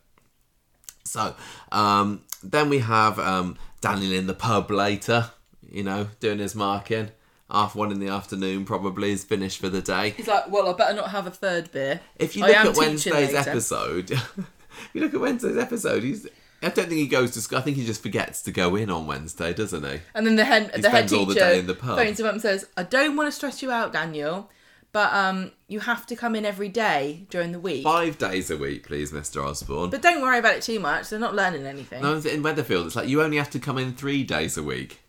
So, 1.04 1.36
um, 1.70 2.22
then 2.42 2.68
we 2.68 2.80
have 2.80 3.18
um 3.20 3.56
Daniel 3.80 4.12
in 4.12 4.26
the 4.26 4.34
pub 4.34 4.68
later, 4.70 5.30
you 5.70 5.84
know, 5.84 6.08
doing 6.18 6.40
his 6.40 6.56
marking. 6.56 7.10
Half 7.48 7.76
one 7.76 7.92
in 7.92 8.00
the 8.00 8.08
afternoon, 8.08 8.64
probably 8.64 9.12
is 9.12 9.24
finished 9.24 9.60
for 9.60 9.68
the 9.68 9.82
day. 9.82 10.10
He's 10.16 10.26
like, 10.26 10.50
well, 10.50 10.68
I 10.68 10.72
better 10.72 10.94
not 10.94 11.10
have 11.10 11.26
a 11.26 11.30
third 11.30 11.70
beer. 11.70 12.00
If 12.16 12.34
you 12.34 12.44
I 12.44 12.48
look 12.48 12.56
at 12.56 12.76
Wednesday's 12.76 13.34
later. 13.34 13.50
episode, 13.50 14.10
if 14.10 14.90
you 14.94 15.02
look 15.02 15.12
at 15.14 15.20
Wednesday's 15.20 15.58
episode, 15.58 16.02
he's. 16.02 16.26
I 16.62 16.68
don't 16.68 16.88
think 16.88 17.00
he 17.00 17.06
goes 17.06 17.32
to 17.32 17.40
school. 17.40 17.58
I 17.58 17.62
think 17.62 17.76
he 17.76 17.84
just 17.84 18.02
forgets 18.02 18.42
to 18.42 18.52
go 18.52 18.76
in 18.76 18.90
on 18.90 19.06
Wednesday, 19.06 19.52
doesn't 19.52 19.84
he? 19.84 20.00
And 20.14 20.26
then 20.26 20.36
the 20.36 20.44
head, 20.44 20.72
the 20.80 20.90
head 20.90 21.08
teacher 21.08 21.20
all 21.20 21.26
the 21.26 21.34
day 21.34 21.58
in 21.58 21.66
the 21.66 21.74
pub. 21.74 21.98
phones 21.98 22.20
him 22.20 22.26
up 22.26 22.32
and 22.32 22.42
says, 22.42 22.66
"I 22.76 22.84
don't 22.84 23.16
want 23.16 23.26
to 23.28 23.32
stress 23.32 23.62
you 23.62 23.70
out, 23.70 23.92
Daniel, 23.92 24.50
but 24.92 25.12
um, 25.12 25.52
you 25.68 25.80
have 25.80 26.06
to 26.06 26.16
come 26.16 26.36
in 26.36 26.44
every 26.44 26.68
day 26.68 27.26
during 27.30 27.52
the 27.52 27.58
week. 27.58 27.82
Five 27.82 28.18
days 28.18 28.50
a 28.50 28.56
week, 28.56 28.86
please, 28.86 29.10
Mr. 29.12 29.44
Osborne. 29.44 29.90
But 29.90 30.02
don't 30.02 30.22
worry 30.22 30.38
about 30.38 30.56
it 30.56 30.62
too 30.62 30.78
much. 30.80 31.08
They're 31.08 31.18
not 31.18 31.34
learning 31.34 31.66
anything. 31.66 32.02
No, 32.02 32.14
in 32.14 32.42
Weatherfield, 32.42 32.86
it's 32.86 32.96
like 32.96 33.08
you 33.08 33.22
only 33.22 33.38
have 33.38 33.50
to 33.50 33.58
come 33.58 33.78
in 33.78 33.94
three 33.94 34.22
days 34.22 34.56
a 34.56 34.62
week. 34.62 35.01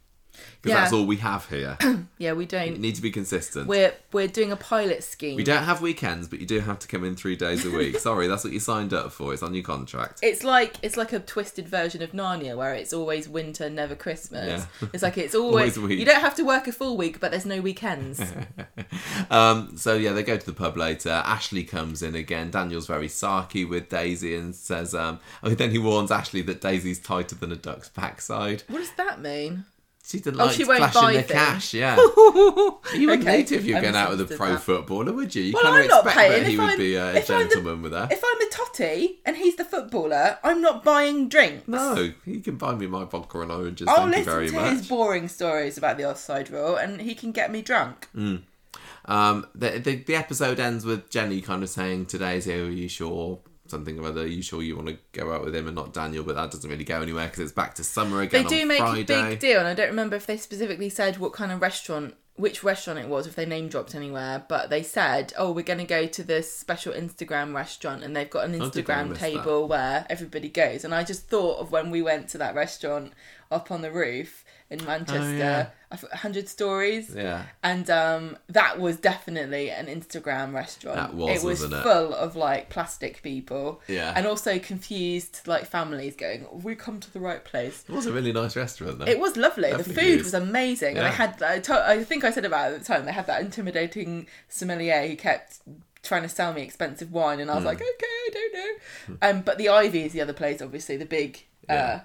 Because 0.63 0.75
Yeah. 0.77 0.81
that's 0.81 0.93
all 0.93 1.05
we 1.05 1.17
have 1.17 1.47
here. 1.49 1.77
Yeah, 2.17 2.33
we 2.33 2.45
don't. 2.45 2.79
need 2.79 2.95
to 2.95 3.01
be 3.01 3.11
consistent. 3.11 3.67
We're 3.67 3.93
we're 4.13 4.27
doing 4.29 4.51
a 4.53 4.55
pilot 4.55 5.03
scheme. 5.03 5.35
we 5.35 5.43
don't 5.43 5.63
have 5.63 5.81
weekends, 5.81 6.29
but 6.29 6.39
you 6.39 6.45
do 6.45 6.61
have 6.61 6.79
to 6.79 6.87
come 6.87 7.03
in 7.03 7.15
three 7.17 7.35
days 7.35 7.65
a 7.65 7.69
week. 7.71 7.97
Sorry, 8.09 8.27
that's 8.27 8.45
what 8.45 8.53
you 8.53 8.59
signed 8.61 8.93
up 8.93 9.11
for. 9.11 9.33
It's 9.33 9.43
on 9.43 9.53
your 9.53 9.63
contract. 9.63 10.19
It's 10.23 10.41
like 10.43 10.75
it's 10.81 10.95
like 10.95 11.11
a 11.11 11.19
twisted 11.19 11.67
version 11.67 12.01
of 12.01 12.11
Narnia 12.13 12.55
where 12.55 12.73
it's 12.73 12.93
always 12.93 13.27
winter, 13.27 13.69
never 13.69 13.93
Christmas. 13.93 14.65
Yeah. 14.81 14.87
It's 14.93 15.03
like 15.03 15.17
it's 15.17 15.35
always, 15.35 15.77
Always 15.77 15.89
week. 15.89 15.99
you 15.99 16.05
don't 16.05 16.21
have 16.21 16.35
to 16.35 16.43
work 16.43 16.65
a 16.67 16.71
full 16.71 16.95
week, 16.95 17.19
but 17.19 17.31
there's 17.31 17.45
no 17.45 17.59
weekends. 17.61 18.21
Um, 19.29 19.77
so 19.77 19.95
yeah, 19.95 20.11
they 20.13 20.23
go 20.23 20.37
to 20.37 20.45
the 20.45 20.53
pub 20.53 20.77
later. 20.77 21.09
Ashley 21.09 21.63
comes 21.63 22.01
in 22.01 22.15
again. 22.15 22.51
Daniel's 22.51 22.87
very 22.87 23.07
sarky 23.07 23.67
with 23.67 23.89
Daisy 23.89 24.35
and 24.35 24.55
says, 24.55 24.93
um, 24.93 25.19
oh, 25.43 25.49
then 25.55 25.71
he 25.71 25.77
warns 25.79 26.11
Ashley 26.11 26.41
that 26.43 26.61
Daisy's 26.61 26.99
tighter 26.99 27.35
than 27.35 27.51
a 27.51 27.55
duck's 27.55 27.89
backside. 27.89 28.63
what 28.67 28.79
does 28.79 28.91
that 28.93 29.19
mean? 29.21 29.65
She 30.05 30.19
didn't 30.19 30.41
Oh, 30.41 30.45
like 30.47 30.55
she 30.55 30.65
won't 30.65 30.79
flashing 30.79 31.01
buy 31.01 31.13
the 31.13 31.21
things. 31.23 31.31
cash, 31.31 31.73
yeah. 31.73 31.95
You 32.93 33.07
wouldn't 33.07 33.23
Okay, 33.25 33.37
need 33.37 33.51
if 33.53 33.63
you're 33.63 33.79
going 33.81 33.95
out 33.95 34.09
with 34.09 34.19
a 34.31 34.35
pro 34.35 34.49
that. 34.49 34.61
footballer, 34.61 35.13
would 35.13 35.33
you? 35.33 35.43
You 35.43 35.53
Well, 35.53 35.65
I'm 35.73 35.87
not 35.87 36.05
expect 36.05 36.17
paying. 36.29 36.45
he 36.45 36.53
If 36.53 36.59
would 36.59 36.69
I'm- 36.71 36.77
be 36.77 36.95
a 36.95 37.07
I'm 37.07 37.13
the- 37.15 37.21
gentleman 37.21 37.81
with 37.83 37.93
her. 37.93 38.09
If 38.11 38.21
I'm 38.21 38.39
the 38.39 38.47
totty 38.51 39.19
and 39.25 39.37
he's 39.37 39.55
the 39.55 39.63
footballer, 39.63 40.39
I'm 40.43 40.59
not 40.59 40.83
buying 40.83 41.29
drinks. 41.29 41.67
No, 41.69 42.11
he 42.25 42.41
can 42.41 42.57
buy 42.57 42.75
me 42.75 42.85
my 42.87 43.05
vodka 43.05 43.39
and 43.41 43.51
oranges. 43.51 43.87
I'll 43.87 43.95
Thank 43.95 44.07
you 44.09 44.17
listen 44.19 44.25
very 44.33 44.47
to 44.49 44.53
much. 44.55 44.71
his 44.73 44.87
boring 44.87 45.27
stories 45.29 45.77
about 45.77 45.95
the 45.97 46.03
offside 46.09 46.49
rule, 46.49 46.75
and 46.75 46.99
he 47.01 47.15
can 47.15 47.31
get 47.31 47.49
me 47.49 47.61
drunk. 47.61 48.09
Um, 49.05 49.47
the, 49.55 49.79
the 49.79 49.95
the 49.95 50.15
episode 50.15 50.59
ends 50.59 50.85
with 50.85 51.09
Jenny 51.09 51.41
kind 51.41 51.63
of 51.63 51.69
saying 51.69 52.07
to 52.07 52.17
Daisy, 52.17 52.53
"Are 52.59 52.69
you 52.69 52.87
sure?" 52.89 53.39
Something 53.73 53.99
or 53.99 54.07
other. 54.07 54.21
Are 54.21 54.27
you 54.27 54.41
sure 54.41 54.61
you 54.61 54.75
want 54.75 54.89
to 54.89 54.97
go 55.11 55.33
out 55.33 55.43
with 55.43 55.55
him 55.55 55.67
and 55.67 55.75
not 55.75 55.93
Daniel? 55.93 56.23
But 56.23 56.35
that 56.35 56.51
doesn't 56.51 56.69
really 56.69 56.83
go 56.83 57.01
anywhere 57.01 57.25
because 57.27 57.39
it's 57.39 57.51
back 57.51 57.73
to 57.75 57.83
summer 57.83 58.21
again. 58.21 58.43
They 58.43 58.49
do 58.49 58.65
make 58.65 58.77
Friday. 58.79 59.01
a 59.01 59.29
big 59.29 59.39
deal, 59.39 59.59
and 59.59 59.67
I 59.67 59.73
don't 59.73 59.89
remember 59.89 60.15
if 60.15 60.25
they 60.25 60.37
specifically 60.37 60.89
said 60.89 61.17
what 61.17 61.33
kind 61.33 61.51
of 61.51 61.61
restaurant, 61.61 62.13
which 62.35 62.63
restaurant 62.63 62.99
it 62.99 63.07
was, 63.07 63.25
if 63.25 63.35
they 63.35 63.45
name 63.45 63.67
dropped 63.67 63.95
anywhere. 63.95 64.45
But 64.47 64.69
they 64.69 64.83
said, 64.83 65.33
"Oh, 65.37 65.51
we're 65.51 65.63
going 65.63 65.79
to 65.79 65.85
go 65.85 66.05
to 66.05 66.23
this 66.23 66.55
special 66.55 66.93
Instagram 66.93 67.55
restaurant, 67.55 68.03
and 68.03 68.15
they've 68.15 68.29
got 68.29 68.45
an 68.45 68.51
did 68.51 68.61
they? 68.61 68.65
I 68.65 68.69
Instagram 68.69 69.17
table 69.17 69.67
where 69.67 70.05
everybody 70.09 70.49
goes." 70.49 70.85
And 70.85 70.93
I 70.93 71.03
just 71.03 71.27
thought 71.27 71.59
of 71.59 71.71
when 71.71 71.89
we 71.89 72.01
went 72.01 72.29
to 72.29 72.37
that 72.37 72.55
restaurant 72.55 73.13
up 73.51 73.71
on 73.71 73.81
the 73.81 73.91
roof 73.91 74.43
in 74.69 74.83
Manchester, 74.85 75.23
Oh, 75.23 75.37
yeah. 75.37 75.69
I 75.93 75.95
f- 75.95 76.03
100 76.03 76.49
Stories. 76.49 77.13
Yeah, 77.15 77.43
And 77.61 77.87
um, 77.89 78.37
that 78.49 78.79
was 78.79 78.97
definitely 78.97 79.69
an 79.69 79.85
Instagram 79.85 80.53
restaurant. 80.53 80.97
That 80.97 81.13
was, 81.13 81.29
it 81.29 81.45
was 81.45 81.61
wasn't 81.61 81.73
it? 81.75 81.83
full 81.83 82.13
of 82.15 82.35
like 82.35 82.69
plastic 82.69 83.21
people. 83.21 83.79
Yeah. 83.87 84.11
And 84.15 84.25
also 84.25 84.57
confused 84.59 85.41
like 85.47 85.65
families 85.65 86.15
going, 86.15 86.41
"Have 86.51 86.63
we 86.65 86.75
come 86.75 86.99
to 86.99 87.13
the 87.13 87.19
right 87.19 87.43
place?" 87.45 87.85
it 87.87 87.93
was 87.93 88.07
a 88.07 88.11
really 88.11 88.33
nice 88.33 88.55
restaurant 88.55 88.99
though. 88.99 89.05
It 89.05 89.19
was 89.19 89.37
lovely. 89.37 89.71
the 89.71 89.83
food 89.83 89.97
is. 90.19 90.23
was 90.25 90.33
amazing, 90.33 90.97
and 90.97 91.05
Yeah. 91.05 91.09
they 91.09 91.15
had. 91.15 91.43
I, 91.43 91.59
to- 91.59 91.87
I 91.87 92.03
think 92.03 92.23
I 92.23 92.31
said 92.31 92.45
about 92.45 92.71
it 92.71 92.75
at 92.75 92.79
the 92.81 92.85
time. 92.85 93.05
They 93.05 93.11
had 93.13 93.27
that 93.27 93.41
intimidating 93.41 94.27
sommelier 94.49 95.07
who 95.07 95.15
kept 95.15 95.59
trying 96.01 96.23
to 96.23 96.29
sell 96.29 96.53
me 96.53 96.61
expensive 96.63 97.11
wine, 97.13 97.39
and 97.39 97.49
I 97.51 97.55
was 97.55 97.63
like, 97.65 97.77
"Okay, 97.77 97.87
I 98.27 98.29
don't 98.33 98.53
know. 98.53 99.15
Mm. 99.15 99.17
Um, 99.37 99.41
but 99.43 99.57
the 99.57 99.69
Ivy 99.69 100.03
is 100.03 100.11
the 100.13 100.21
other 100.21 100.33
place, 100.33 100.61
obviously 100.61 100.97
the 100.97 101.05
big 101.05 101.43
uh, 101.69 101.73
Yeah. 101.73 102.01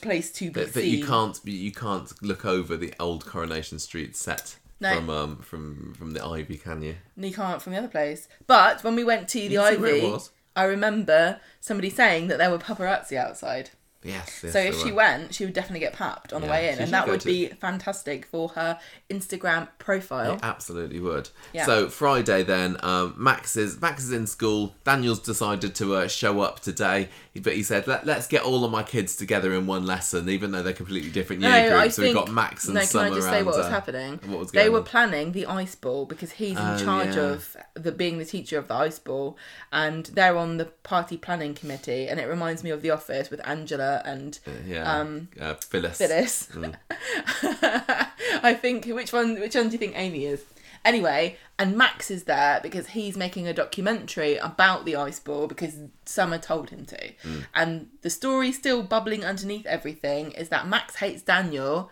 Place 0.00 0.30
to 0.32 0.46
be 0.46 0.50
But, 0.50 0.74
but 0.74 0.84
you 0.84 1.04
can't 1.04 1.38
you 1.44 1.72
can't 1.72 2.12
look 2.22 2.44
over 2.44 2.76
the 2.76 2.92
old 3.00 3.26
Coronation 3.26 3.78
Street 3.78 4.16
set 4.16 4.56
No. 4.80 4.94
from 4.94 5.10
um 5.10 5.36
from 5.38 5.94
from 5.94 6.12
the 6.12 6.24
Ivy, 6.24 6.56
can 6.56 6.82
you? 6.82 6.96
And 7.16 7.24
you 7.24 7.32
can't 7.32 7.60
from 7.62 7.72
the 7.72 7.78
other 7.78 7.88
place. 7.88 8.28
But 8.46 8.82
when 8.84 8.96
we 8.96 9.04
went 9.04 9.28
to 9.30 9.38
the 9.38 9.46
You 9.46 9.58
can 9.60 9.74
see 9.76 9.80
where 9.80 9.94
it 9.94 10.02
Ivy. 10.02 10.30
I 10.56 10.64
remember 10.64 11.40
somebody 11.60 11.90
saying 11.90 12.28
that 12.28 12.38
there 12.38 12.50
were 12.50 12.58
paparazzi 12.58 13.16
outside. 13.16 13.70
Yes. 14.04 14.40
yes 14.42 14.52
so 14.52 14.58
if 14.58 14.78
she 14.80 14.92
went, 14.92 15.34
she 15.34 15.44
would 15.44 15.54
definitely 15.54 15.80
get 15.80 15.94
papped 15.94 16.32
on 16.32 16.42
the 16.42 16.46
way 16.48 16.70
in, 16.70 16.78
and 16.78 16.92
that 16.92 17.08
would 17.08 17.20
to- 17.20 17.26
be 17.26 17.46
fantastic 17.48 18.26
for 18.26 18.50
her 18.50 18.78
Instagram 19.10 19.68
profile. 19.78 20.34
It 20.34 20.40
absolutely 20.42 21.00
would. 21.00 21.30
Yeah. 21.52 21.66
So 21.66 21.88
Friday 21.88 22.42
then, 22.42 22.76
um, 22.82 23.14
Max 23.16 23.56
is 23.56 23.80
Max 23.80 24.04
is 24.04 24.12
in 24.12 24.26
school. 24.26 24.74
Daniel's 24.84 25.20
decided 25.20 25.74
to 25.76 25.94
uh, 25.96 26.08
show 26.08 26.40
up 26.40 26.60
today, 26.60 27.08
but 27.40 27.54
he 27.54 27.62
said, 27.62 27.86
Let, 27.86 28.06
"Let's 28.06 28.26
get 28.26 28.42
all 28.42 28.64
of 28.64 28.70
my 28.70 28.82
kids 28.82 29.16
together 29.16 29.52
in 29.54 29.66
one 29.66 29.86
lesson, 29.86 30.28
even 30.28 30.52
though 30.52 30.62
they're 30.62 30.72
completely 30.72 31.10
different 31.10 31.42
year 31.42 31.50
No, 31.70 31.80
groups." 31.80 31.96
So 31.96 32.02
we've 32.02 32.14
got 32.14 32.30
Max 32.30 32.66
and 32.66 32.74
no, 32.74 32.80
can 32.80 32.88
Summer 32.88 33.06
I 33.06 33.14
just 33.14 33.28
say 33.28 33.36
and, 33.38 33.46
what 33.46 33.56
was 33.56 33.66
uh, 33.66 33.70
happening? 33.70 34.20
What 34.26 34.38
was 34.40 34.50
they 34.52 34.68
were 34.68 34.78
on? 34.78 34.84
planning 34.84 35.32
the 35.32 35.46
ice 35.46 35.74
ball 35.74 36.06
because 36.06 36.32
he's 36.32 36.58
in 36.58 36.64
Oh, 36.64 36.78
charge 36.78 37.16
yeah. 37.16 37.22
of 37.32 37.56
the 37.74 37.92
being 37.92 38.18
the 38.18 38.24
teacher 38.24 38.58
of 38.58 38.68
the 38.68 38.74
ice 38.74 38.98
ball, 38.98 39.36
and 39.72 40.06
they're 40.06 40.36
on 40.36 40.56
the 40.58 40.66
party 40.66 41.16
planning 41.16 41.54
committee. 41.54 42.08
And 42.08 42.18
it 42.20 42.26
reminds 42.26 42.62
me 42.64 42.70
of 42.70 42.82
The 42.82 42.90
Office 42.90 43.30
with 43.30 43.40
Angela 43.46 43.93
and 44.04 44.38
yeah, 44.66 45.00
um, 45.00 45.28
uh, 45.40 45.54
Phyllis. 45.54 45.98
Phyllis. 45.98 46.48
Mm. 46.52 46.74
I 48.42 48.54
think 48.54 48.86
which 48.86 49.12
one? 49.12 49.38
Which 49.40 49.54
one 49.54 49.68
do 49.68 49.72
you 49.72 49.78
think 49.78 49.94
Amy 49.96 50.26
is? 50.26 50.44
Anyway, 50.84 51.38
and 51.58 51.78
Max 51.78 52.10
is 52.10 52.24
there 52.24 52.60
because 52.62 52.88
he's 52.88 53.16
making 53.16 53.48
a 53.48 53.54
documentary 53.54 54.36
about 54.36 54.84
the 54.84 54.96
ice 54.96 55.18
ball 55.18 55.46
because 55.46 55.78
Summer 56.04 56.36
told 56.36 56.68
him 56.68 56.84
to. 56.84 57.12
Mm. 57.22 57.46
And 57.54 57.88
the 58.02 58.10
story 58.10 58.52
still 58.52 58.82
bubbling 58.82 59.24
underneath 59.24 59.64
everything 59.64 60.32
is 60.32 60.50
that 60.50 60.68
Max 60.68 60.96
hates 60.96 61.22
Daniel. 61.22 61.90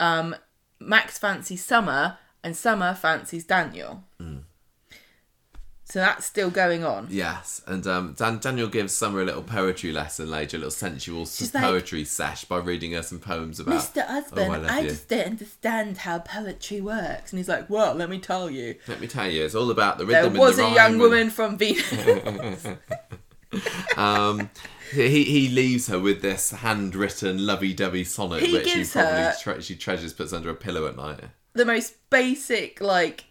Um, 0.00 0.34
Max 0.80 1.16
fancies 1.16 1.64
Summer, 1.64 2.18
and 2.42 2.56
Summer 2.56 2.92
fancies 2.94 3.44
Daniel. 3.44 4.02
Mm. 4.20 4.42
So 5.88 6.00
that's 6.00 6.24
still 6.26 6.50
going 6.50 6.82
on. 6.84 7.06
Yes, 7.10 7.62
and 7.64 7.86
um, 7.86 8.14
Dan- 8.18 8.38
Daniel 8.40 8.66
gives 8.66 8.92
Summer 8.92 9.22
a 9.22 9.24
little 9.24 9.44
poetry 9.44 9.92
lesson 9.92 10.28
later, 10.28 10.56
a 10.56 10.58
little 10.58 10.70
sensual 10.72 11.26
She's 11.26 11.54
like, 11.54 11.62
poetry 11.62 12.04
sesh 12.04 12.44
by 12.44 12.58
reading 12.58 12.90
her 12.92 13.02
some 13.02 13.20
poems 13.20 13.60
about. 13.60 13.74
Mr. 13.76 14.04
Husband, 14.04 14.50
Oh, 14.52 14.68
I 14.68 14.78
I 14.78 14.82
just 14.82 15.08
don't 15.08 15.24
understand 15.26 15.98
how 15.98 16.18
poetry 16.18 16.80
works. 16.80 17.30
And 17.32 17.38
he's 17.38 17.48
like, 17.48 17.70
Well, 17.70 17.94
let 17.94 18.10
me 18.10 18.18
tell 18.18 18.50
you. 18.50 18.74
Let 18.88 19.00
me 19.00 19.06
tell 19.06 19.28
you, 19.30 19.44
it's 19.44 19.54
all 19.54 19.70
about 19.70 19.98
the 19.98 20.06
rhythm. 20.06 20.32
There 20.32 20.40
was 20.40 20.58
and 20.58 20.72
a 20.72 20.74
young 20.74 20.92
rhyme 20.92 20.98
woman 20.98 21.30
from 21.30 21.56
Venus. 21.56 22.66
um, 23.96 24.50
he 24.92 25.22
he 25.24 25.48
leaves 25.48 25.86
her 25.88 25.98
with 26.00 26.20
this 26.22 26.50
handwritten 26.50 27.46
lovey-dovey 27.46 28.04
sonnet, 28.04 28.42
He 28.42 28.52
which 28.52 28.68
she 28.68 28.84
probably 28.84 29.30
tre- 29.40 29.60
she 29.60 29.76
treasures, 29.76 30.12
puts 30.12 30.32
under 30.32 30.50
a 30.50 30.54
pillow 30.54 30.86
at 30.88 30.96
night. 30.96 31.20
the 31.54 31.64
most 31.64 31.94
basic, 32.10 32.80
like, 32.80 33.24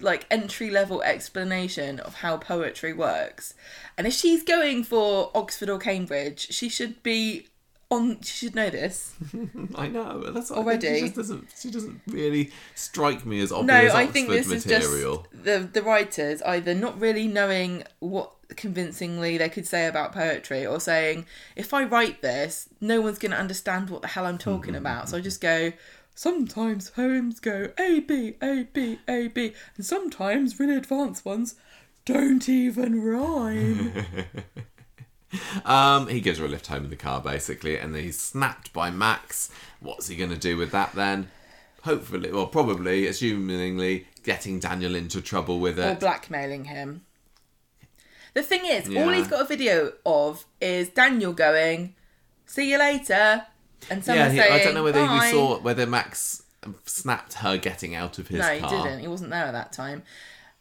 like 0.00 0.26
entry 0.30 0.70
level 0.70 1.02
explanation 1.02 2.00
of 2.00 2.16
how 2.16 2.36
poetry 2.36 2.92
works. 2.92 3.54
And 3.96 4.06
if 4.06 4.14
she's 4.14 4.42
going 4.42 4.84
for 4.84 5.30
Oxford 5.34 5.68
or 5.68 5.78
Cambridge, 5.78 6.52
she 6.52 6.68
should 6.68 7.02
be 7.02 7.46
on. 7.90 8.20
She 8.22 8.46
should 8.46 8.54
know 8.54 8.70
this. 8.70 9.14
I 9.74 9.88
know 9.88 10.30
that's 10.30 10.50
I. 10.50 10.56
Already? 10.56 10.94
She 10.94 11.00
just 11.00 11.14
doesn't. 11.16 11.54
She 11.58 11.70
doesn't 11.70 12.00
really 12.06 12.50
strike 12.74 13.24
me 13.24 13.40
as 13.40 13.50
No, 13.50 13.58
obvious 13.58 13.92
I 13.92 14.02
Oxford 14.02 14.12
think 14.12 14.28
this 14.28 14.48
material. 14.48 15.26
is 15.32 15.42
just 15.42 15.44
the 15.44 15.68
the 15.72 15.82
writers 15.82 16.42
either 16.42 16.74
not 16.74 17.00
really 17.00 17.26
knowing 17.26 17.84
what 18.00 18.32
convincingly 18.56 19.36
they 19.36 19.48
could 19.48 19.66
say 19.66 19.86
about 19.86 20.12
poetry, 20.12 20.66
or 20.66 20.80
saying 20.80 21.26
if 21.56 21.74
I 21.74 21.84
write 21.84 22.22
this, 22.22 22.68
no 22.80 23.00
one's 23.00 23.18
going 23.18 23.32
to 23.32 23.38
understand 23.38 23.90
what 23.90 24.02
the 24.02 24.08
hell 24.08 24.26
I'm 24.26 24.38
talking 24.38 24.74
mm-hmm, 24.74 24.86
about. 24.86 25.08
So 25.08 25.16
I 25.16 25.20
mm-hmm. 25.20 25.24
just 25.24 25.40
go. 25.40 25.72
Sometimes 26.18 26.90
poems 26.90 27.38
go 27.38 27.70
A 27.78 28.00
B 28.00 28.34
A 28.42 28.64
B 28.72 28.98
A 29.06 29.28
B, 29.28 29.54
and 29.76 29.86
sometimes 29.86 30.58
really 30.58 30.74
advanced 30.74 31.24
ones 31.24 31.54
don't 32.04 32.48
even 32.48 33.04
rhyme. 33.04 33.92
Um, 35.66 36.08
he 36.08 36.22
gives 36.22 36.38
her 36.38 36.46
a 36.46 36.48
lift 36.48 36.68
home 36.68 36.84
in 36.84 36.90
the 36.90 36.96
car, 36.96 37.20
basically, 37.20 37.78
and 37.78 37.94
then 37.94 38.02
he's 38.02 38.18
snapped 38.18 38.72
by 38.72 38.90
Max. 38.90 39.50
What's 39.78 40.08
he 40.08 40.16
going 40.16 40.30
to 40.30 40.38
do 40.38 40.56
with 40.56 40.70
that 40.70 40.94
then? 40.94 41.28
Hopefully, 41.82 42.32
well, 42.32 42.46
probably, 42.46 43.02
assumingly, 43.02 44.06
getting 44.24 44.58
Daniel 44.58 44.94
into 44.94 45.20
trouble 45.20 45.60
with 45.60 45.78
it. 45.78 45.86
or 45.86 45.94
blackmailing 45.96 46.64
him. 46.64 47.04
The 48.32 48.42
thing 48.42 48.64
is, 48.64 48.88
all 48.96 49.10
he's 49.10 49.28
got 49.28 49.42
a 49.42 49.46
video 49.46 49.92
of 50.06 50.46
is 50.62 50.88
Daniel 50.88 51.34
going, 51.34 51.94
"See 52.46 52.70
you 52.70 52.78
later," 52.78 53.44
and 53.90 53.98
yeah, 54.00 54.04
someone 54.04 54.30
he, 54.32 54.36
saying, 54.38 54.52
I 54.52 54.64
don't 54.64 54.74
know 54.74 54.82
whether 54.84 55.04
"Bye." 55.06 55.26
you 55.26 55.30
saw 55.32 55.58
whether 55.60 55.86
Max 55.86 56.42
snapped 56.84 57.34
her 57.34 57.56
getting 57.56 57.94
out 57.94 58.18
of 58.18 58.28
his 58.28 58.38
No, 58.40 58.48
he 58.48 58.60
car. 58.60 58.70
didn't. 58.84 59.00
He 59.00 59.08
wasn't 59.08 59.30
there 59.30 59.44
at 59.44 59.52
that 59.52 59.72
time. 59.72 60.02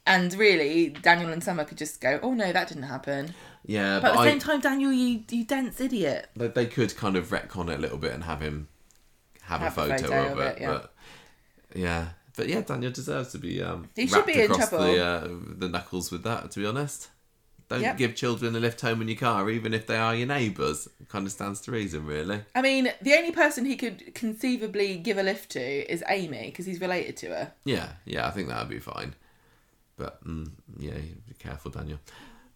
And 0.06 0.34
really, 0.36 0.90
Daniel 0.90 1.34
and 1.34 1.44
Summer 1.44 1.66
could 1.66 1.78
just 1.78 2.00
go, 2.00 2.20
"Oh 2.24 2.34
no, 2.34 2.52
that 2.54 2.68
didn't 2.70 2.84
happen." 2.84 3.34
Yeah, 3.66 4.00
But 4.00 4.02
but, 4.02 4.12
at 4.12 4.14
the 4.14 4.20
I, 4.22 4.30
same 4.30 4.40
time, 4.40 4.60
Daniel, 4.62 4.94
you 4.94 5.24
you 5.30 5.44
dense 5.44 5.82
idiot. 5.82 6.30
they, 6.36 6.48
they 6.48 6.66
could 6.66 6.96
kind 6.96 7.18
of 7.18 7.28
retcon 7.30 7.70
it 7.70 7.78
a 7.78 7.82
little 7.82 7.98
bit 7.98 8.14
and 8.14 8.24
have 8.24 8.40
him 8.40 8.70
have, 9.42 9.60
Have 9.62 9.78
a 9.78 9.82
a 9.82 9.98
photo, 9.98 10.32
of 10.32 10.40
it. 10.40 10.58
it, 10.58 10.62
yeah. 10.62 10.68
But 10.72 10.94
yeah, 11.76 12.08
but 12.38 12.48
yeah, 12.48 12.62
Daniel 12.62 12.92
deserves 12.92 13.34
to 13.34 13.38
be 13.40 13.62
um, 13.62 13.90
He 13.96 14.08
should 14.08 14.26
be 14.26 14.40
in 14.42 14.52
across 14.52 14.70
trouble. 14.70 14.86
the 14.86 15.04
uh, 15.06 15.28
the 15.58 15.68
knuckles 15.68 16.12
with 16.12 16.24
that. 16.24 16.52
To 16.52 16.60
be 16.60 16.66
honest, 16.66 17.10
don't 17.70 17.82
Yep. 17.82 17.98
give 17.98 18.16
children 18.16 18.56
a 18.56 18.60
lift 18.60 18.82
home 18.82 19.02
in 19.02 19.08
your 19.10 19.18
car, 19.18 19.50
even 19.50 19.74
if 19.74 19.88
they 19.88 19.98
are 19.98 20.16
your 20.16 20.28
neighbours. 20.28 20.88
Kind 21.10 21.26
of 21.26 21.32
stands 21.32 21.60
to 21.62 21.72
reason, 21.72 22.06
really. 22.06 22.42
I 22.56 22.62
mean, 22.62 22.92
the 23.02 23.14
only 23.14 23.32
person 23.32 23.66
he 23.66 23.76
could 23.76 24.14
conceivably 24.16 24.98
give 24.98 25.18
a 25.18 25.24
lift 25.24 25.50
to 25.52 25.60
is 25.92 26.04
Amy 26.10 26.46
because 26.48 26.66
he's 26.66 26.80
related 26.82 27.18
to 27.18 27.28
her. 27.28 27.52
Yeah, 27.66 27.90
yeah, 28.06 28.28
I 28.28 28.32
think 28.32 28.48
that 28.50 28.60
would 28.60 28.70
be 28.70 28.80
fine. 28.80 29.16
But 29.98 30.24
mm, 30.26 30.52
yeah, 30.80 30.92
be 30.94 31.34
careful, 31.40 31.72
Daniel. 31.72 32.00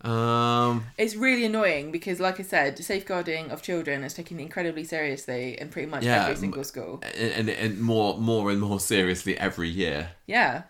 Um, 0.02 0.86
It's 0.98 1.16
really 1.16 1.46
annoying 1.46 1.92
because, 1.92 2.20
like 2.20 2.40
I 2.40 2.44
said, 2.44 2.78
safeguarding 2.80 3.52
of 3.52 3.62
children 3.62 4.04
is 4.04 4.14
taken 4.14 4.40
incredibly 4.40 4.84
seriously 4.84 5.60
in 5.60 5.70
pretty 5.70 5.88
much 5.90 6.04
Yeah, 6.04 6.24
every 6.24 6.36
single 6.38 6.64
school. 6.64 7.04
and, 7.04 7.32
and, 7.34 7.50
and 7.50 7.80
more, 7.82 8.18
more 8.18 8.50
and 8.52 8.60
more 8.60 8.80
seriously 8.80 9.38
every 9.38 9.70
year. 9.70 10.10
Yeah, 10.26 10.64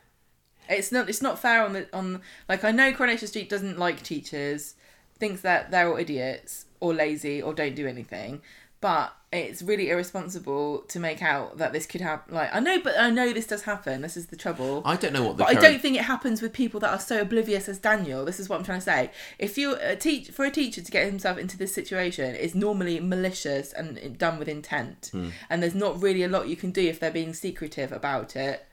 it's 0.72 0.92
not 0.92 1.10
it's 1.10 1.22
not 1.22 1.40
fair 1.40 1.64
on 1.64 1.74
the 1.74 1.88
on 1.94 2.22
like 2.50 2.64
I 2.64 2.72
know 2.72 2.92
Coronation 2.94 3.28
Street 3.28 3.50
doesn't 3.50 3.78
like 3.78 4.02
teachers, 4.04 4.76
thinks 5.20 5.42
that 5.42 5.72
they're 5.72 5.90
all 5.90 5.98
idiots 5.98 6.66
or 6.80 6.94
lazy 6.94 7.42
or 7.42 7.54
don't 7.54 7.76
do 7.76 7.88
anything, 7.88 8.42
but 8.80 9.14
it's 9.34 9.62
really 9.62 9.90
irresponsible 9.90 10.80
to 10.90 11.00
make 11.00 11.22
out 11.22 11.58
that 11.58 11.72
this 11.72 11.86
could 11.86 12.02
happen. 12.02 12.36
Like 12.36 12.54
I 12.54 12.60
know, 12.60 12.80
but 12.84 13.00
I 13.00 13.10
know 13.10 13.32
this 13.32 13.48
does 13.48 13.62
happen. 13.62 14.02
This 14.02 14.18
is 14.18 14.28
the 14.28 14.36
trouble. 14.36 14.82
I 14.84 14.98
don't 14.98 15.14
know 15.14 15.24
what 15.24 15.38
the 15.38 15.46
But 15.46 15.56
I 15.58 15.62
don't 15.62 15.82
think 15.82 15.96
it 15.96 16.04
happens 16.04 16.42
with 16.42 16.52
people 16.52 16.82
that 16.82 16.90
are 16.90 17.00
so 17.00 17.22
oblivious 17.22 17.70
as 17.70 17.80
Daniel. 17.80 18.26
This 18.26 18.42
is 18.42 18.50
what 18.50 18.58
I'm 18.60 18.66
trying 18.66 18.80
to 18.80 18.84
say. 18.86 19.12
If 19.40 19.58
you 19.58 19.78
a 19.80 19.96
teach 19.96 20.32
for 20.32 20.44
a 20.44 20.52
teacher 20.52 20.82
to 20.82 20.92
get 20.92 21.06
himself 21.06 21.38
into 21.38 21.58
this 21.58 21.74
situation 21.74 22.36
is 22.36 22.54
normally 22.56 23.00
malicious 23.00 23.72
and 23.72 24.18
done 24.18 24.38
with 24.38 24.50
intent, 24.50 25.10
Hmm. 25.14 25.30
and 25.50 25.64
there's 25.64 25.76
not 25.76 26.02
really 26.02 26.24
a 26.24 26.28
lot 26.28 26.50
you 26.50 26.58
can 26.58 26.72
do 26.72 26.82
if 26.82 27.00
they're 27.00 27.10
being 27.10 27.34
secretive 27.34 27.94
about 27.94 28.36
it, 28.36 28.66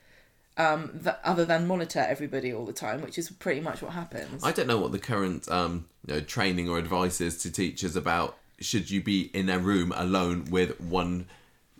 um, 0.58 1.00
th- 1.04 1.16
other 1.24 1.44
than 1.44 1.66
monitor 1.66 2.00
everybody 2.00 2.52
all 2.52 2.66
the 2.66 2.72
time, 2.72 3.00
which 3.00 3.16
is 3.16 3.30
pretty 3.30 3.60
much 3.60 3.80
what 3.80 3.92
happens. 3.92 4.44
I 4.44 4.52
don't 4.52 4.66
know 4.66 4.78
what 4.78 4.92
the 4.92 4.98
current 4.98 5.48
um, 5.50 5.86
you 6.06 6.14
know, 6.14 6.20
training 6.20 6.68
or 6.68 6.78
advice 6.78 7.20
is 7.20 7.38
to 7.42 7.50
teachers 7.50 7.96
about 7.96 8.36
should 8.60 8.90
you 8.90 9.00
be 9.02 9.30
in 9.32 9.48
a 9.48 9.58
room 9.58 9.92
alone 9.96 10.46
with 10.50 10.80
one 10.80 11.26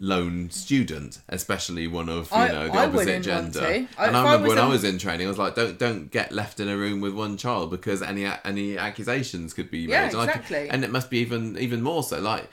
lone 0.00 0.48
student, 0.50 1.18
especially 1.28 1.88
one 1.88 2.08
of 2.08 2.30
you 2.30 2.36
I- 2.36 2.48
know 2.48 2.66
the 2.68 2.72
I 2.78 2.86
opposite 2.86 3.22
gender. 3.22 3.60
and 3.66 3.88
I 3.98 4.04
I 4.04 4.06
remember 4.06 4.38
was 4.44 4.48
when 4.50 4.58
I 4.58 4.68
was 4.68 4.84
in 4.84 4.96
training, 4.98 5.26
I 5.26 5.30
was 5.30 5.38
like, 5.38 5.56
don't 5.56 5.76
don't 5.78 6.10
get 6.10 6.30
left 6.30 6.60
in 6.60 6.68
a 6.68 6.76
room 6.76 7.00
with 7.00 7.14
one 7.14 7.36
child 7.36 7.70
because 7.72 8.00
any 8.00 8.24
any 8.44 8.78
accusations 8.78 9.52
could 9.54 9.70
be 9.72 9.86
made. 9.88 9.92
Yeah, 9.92 10.08
And 10.10 10.16
I 10.16 10.24
exactly. 10.26 10.70
and 10.70 10.84
it 10.84 10.90
must 10.92 11.10
be 11.10 11.18
even 11.18 11.58
even 11.58 11.82
more 11.82 12.04
so. 12.04 12.20
Like 12.20 12.48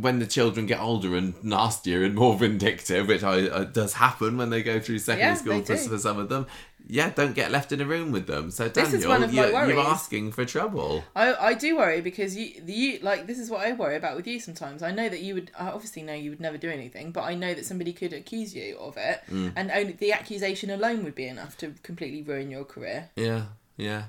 when 0.00 0.18
the 0.18 0.26
children 0.26 0.66
get 0.66 0.80
older 0.80 1.16
and 1.16 1.42
nastier 1.44 2.04
and 2.04 2.14
more 2.14 2.34
vindictive, 2.38 3.08
which 3.08 3.22
I, 3.22 3.46
uh, 3.48 3.64
does 3.64 3.94
happen 3.94 4.36
when 4.36 4.50
they 4.50 4.62
go 4.62 4.80
through 4.80 4.98
secondary 4.98 5.32
Yeah, 5.32 5.36
school 5.36 5.62
for, 5.62 5.76
for 5.76 5.98
some 5.98 6.18
of 6.18 6.28
them. 6.28 6.46
Yeah, 6.90 7.10
don't 7.10 7.34
get 7.34 7.50
left 7.50 7.70
in 7.70 7.82
a 7.82 7.84
room 7.84 8.12
with 8.12 8.26
them. 8.26 8.50
So 8.50 8.64
This 8.64 8.90
Daniel, 8.90 8.94
is 9.00 9.06
one 9.06 9.22
of 9.22 9.34
my 9.34 9.48
you're, 9.48 9.66
you're 9.72 9.80
asking 9.80 10.32
for 10.32 10.46
trouble. 10.46 11.04
I, 11.14 11.34
I 11.34 11.54
do 11.54 11.76
worry 11.76 12.00
because 12.00 12.34
you 12.34 12.62
you 12.66 12.98
like 13.00 13.26
this 13.26 13.38
is 13.38 13.50
what 13.50 13.60
I 13.66 13.72
worry 13.72 13.96
about 13.96 14.16
with 14.16 14.26
you 14.26 14.40
sometimes. 14.40 14.82
I 14.82 14.90
know 14.90 15.06
that 15.08 15.20
you 15.20 15.34
would 15.34 15.50
I 15.58 15.68
obviously 15.68 16.00
know 16.02 16.14
you 16.14 16.30
would 16.30 16.40
never 16.40 16.56
do 16.56 16.70
anything, 16.70 17.12
but 17.12 17.24
I 17.24 17.34
know 17.34 17.52
that 17.52 17.66
somebody 17.66 17.92
could 17.92 18.14
accuse 18.14 18.54
you 18.54 18.78
of 18.78 18.96
it, 18.96 19.20
Mm. 19.30 19.52
and 19.54 19.70
only 19.70 19.92
the 19.92 20.12
accusation 20.12 20.70
alone 20.70 21.04
would 21.04 21.14
be 21.14 21.26
enough 21.26 21.58
to 21.58 21.74
completely 21.82 22.22
ruin 22.22 22.50
your 22.50 22.64
career. 22.64 23.10
Yeah, 23.16 23.46
yeah. 23.76 24.04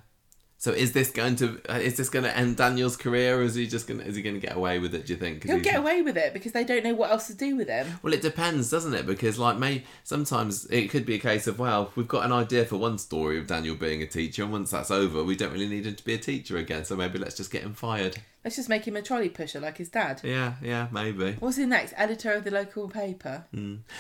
So 0.62 0.74
is 0.74 0.92
this 0.92 1.10
going 1.10 1.38
to 1.38 1.62
uh, 1.70 1.78
is 1.78 1.96
this 1.96 2.10
going 2.10 2.26
to 2.26 2.38
end 2.38 2.58
Daniel's 2.58 2.98
career, 2.98 3.40
or 3.40 3.44
is 3.44 3.56
he 3.56 3.66
just 3.66 3.88
going 3.88 4.02
to, 4.02 4.06
is 4.06 4.18
he 4.18 4.22
going 4.22 4.36
to 4.36 4.46
get 4.46 4.58
away 4.58 4.78
with 4.78 4.94
it? 4.94 5.06
Do 5.06 5.14
you 5.14 5.20
think? 5.20 5.46
He'll 5.46 5.62
get 5.62 5.78
away 5.78 6.02
with 6.02 6.18
it 6.18 6.34
because 6.34 6.52
they 6.52 6.66
don't 6.66 6.84
know 6.84 6.94
what 6.94 7.12
else 7.12 7.28
to 7.28 7.34
do 7.34 7.56
with 7.56 7.70
him. 7.70 7.88
Well, 8.04 8.12
it 8.12 8.22
depends, 8.22 8.70
doesn't 8.70 8.94
it? 8.94 9.06
Because 9.06 9.40
like, 9.40 9.58
may 9.58 9.86
sometimes 10.04 10.66
it 10.66 10.90
could 10.90 11.06
be 11.06 11.16
a 11.16 11.20
case 11.20 11.48
of 11.48 11.60
well, 11.60 11.94
we've 11.96 12.10
got 12.10 12.26
an 12.26 12.34
idea 12.34 12.66
for 12.66 12.76
one 12.76 12.98
story 12.98 13.40
of 13.40 13.48
Daniel 13.48 13.74
being 13.74 14.04
a 14.04 14.06
teacher, 14.06 14.44
and 14.44 14.52
once 14.52 14.72
that's 14.72 14.92
over, 14.92 15.24
we 15.24 15.38
don't 15.38 15.54
really 15.54 15.70
need 15.70 15.86
him 15.86 15.96
to 15.96 16.04
be 16.04 16.16
a 16.16 16.18
teacher 16.18 16.58
again. 16.58 16.84
So 16.84 16.98
maybe 16.98 17.20
let's 17.20 17.38
just 17.38 17.52
get 17.52 17.64
him 17.64 17.74
fired. 17.74 18.18
Let's 18.44 18.58
just 18.58 18.68
make 18.68 18.86
him 18.86 18.98
a 18.98 19.02
trolley 19.02 19.30
pusher 19.30 19.62
like 19.62 19.78
his 19.78 19.88
dad. 19.88 20.20
Yeah, 20.26 20.56
yeah, 20.62 20.88
maybe. 20.92 21.38
What's 21.40 21.56
he 21.56 21.66
next? 21.66 21.94
Editor 21.96 22.34
of 22.34 22.44
the 22.44 22.52
local 22.52 22.90
paper. 22.90 23.46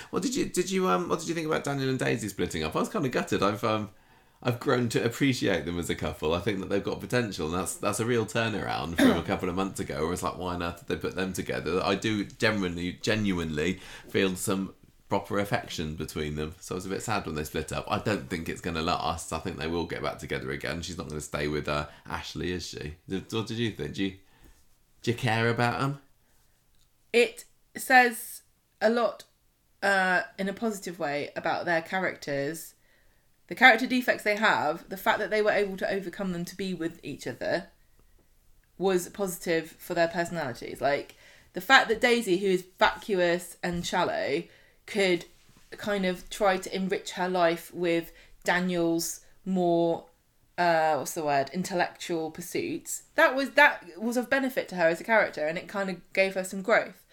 What 0.09 0.23
did 0.23 0.35
you 0.35 0.45
did 0.47 0.69
you 0.69 0.89
um 0.89 1.07
what 1.07 1.19
did 1.19 1.29
you 1.29 1.35
think 1.35 1.47
about 1.47 1.63
Daniel 1.63 1.88
and 1.88 1.99
Daisy 1.99 2.27
splitting 2.27 2.63
up? 2.63 2.75
I 2.75 2.79
was 2.79 2.89
kind 2.89 3.05
of 3.05 3.13
gutted. 3.13 3.43
I've 3.43 3.63
um 3.63 3.91
I've 4.42 4.59
grown 4.59 4.88
to 4.90 5.03
appreciate 5.03 5.66
them 5.66 5.77
as 5.77 5.90
a 5.90 5.95
couple. 5.95 6.34
I 6.34 6.40
think 6.40 6.59
that 6.59 6.69
they've 6.69 6.84
got 6.84 7.01
potential, 7.01 7.48
and 7.48 7.56
that's 7.56 7.76
that's 7.76 8.00
a 8.00 8.06
real 8.06 8.26
turnaround 8.26 8.95
from 8.95 9.18
a 9.18 9.24
couple 9.24 9.50
of 9.50 9.56
months 9.56 9.80
ago. 9.80 10.03
Where 10.03 10.14
it's 10.14 10.24
like, 10.24 10.38
why 10.38 10.53
on 10.53 10.64
earth 10.64 10.80
did 10.80 10.88
they 10.88 11.01
put 11.01 11.16
them 11.16 11.34
together? 11.34 11.82
I 11.84 11.95
do 11.95 12.24
genuinely 12.24 13.00
genuinely 13.01 13.80
feel 14.08 14.35
some 14.35 14.74
proper 15.09 15.40
affection 15.40 15.95
between 15.95 16.35
them. 16.35 16.56
So 16.59 16.76
I 16.76 16.77
was 16.77 16.85
a 16.85 16.90
bit 16.90 17.01
sad 17.01 17.26
when 17.26 17.35
they 17.35 17.43
split 17.43 17.74
up. 17.74 17.85
I 17.90 17.98
don't 17.98 18.30
think 18.30 18.48
it's 18.48 18.61
going 18.61 18.76
to 18.76 18.82
last. 18.82 19.34
I 19.34 19.40
think 19.40 19.58
they 19.58 19.68
will 19.68 19.85
get 19.85 20.03
back 20.03 20.19
together 20.19 20.51
again. 20.51 20.82
She's 20.84 20.98
not 20.98 21.08
going 21.08 21.19
to 21.19 21.26
stay 21.26 21.48
with 21.48 21.68
uh, 21.68 21.88
Ashley, 22.08 22.51
is 22.51 22.68
she? 22.68 22.95
What 23.08 23.48
did 23.48 23.58
you 23.58 23.72
think? 23.72 23.95
Do 23.95 24.03
you 24.06 24.14
do 25.01 25.11
you 25.11 25.18
care 25.18 25.50
about 25.50 25.80
them? 25.80 26.00
It 27.11 27.45
says 27.76 28.43
a 28.82 28.90
lot 28.90 29.24
uh, 29.82 30.22
in 30.38 30.48
a 30.48 30.53
positive 30.53 31.00
way 31.00 31.32
about 31.35 31.66
their 31.66 31.82
characters, 31.82 32.76
the 33.50 33.56
character 33.56 33.88
defects 33.88 34.24
they 34.24 34.36
have, 34.36 34.88
the 34.90 34.95
fact 34.95 35.18
that 35.19 35.32
they 35.32 35.42
were 35.42 35.52
able 35.52 35.76
to 35.78 35.92
overcome 35.92 36.32
them 36.32 36.45
to 36.45 36.56
be 36.56 36.74
with 36.74 37.00
each 37.03 37.26
other 37.26 37.66
was 38.78 39.10
positive 39.10 39.76
for 39.80 39.95
their 39.95 40.08
personalities. 40.08 40.80
Like 40.80 41.16
the 41.53 41.61
fact 41.61 41.90
that 41.90 42.00
Daisy, 42.00 42.38
who 42.38 42.48
is 42.48 42.64
vacuous 42.78 43.58
and 43.64 43.86
shallow, 43.86 44.44
could 44.86 45.26
kind 45.72 46.06
of 46.06 46.30
try 46.30 46.58
to 46.58 46.76
enrich 46.76 47.11
her 47.11 47.28
life 47.28 47.74
with 47.74 48.11
Daniel's 48.44 49.22
more 49.45 50.06
uh 50.58 50.95
what's 50.95 51.14
the 51.14 51.24
word 51.24 51.50
intellectual 51.53 52.30
pursuits 52.30 53.03
that 53.16 53.34
was 53.34 53.52
that 53.52 53.82
was 53.98 54.18
of 54.18 54.30
benefit 54.30 54.68
to 54.68 54.76
her 54.76 54.90
as 54.90 55.00
a 55.00 55.03
character 55.03 55.48
and 55.48 55.58
it 55.58 55.69
kind 55.69 55.90
of 55.90 56.14
gave 56.14 56.34
her 56.34 56.44
some 56.44 56.61
growth 56.61 57.06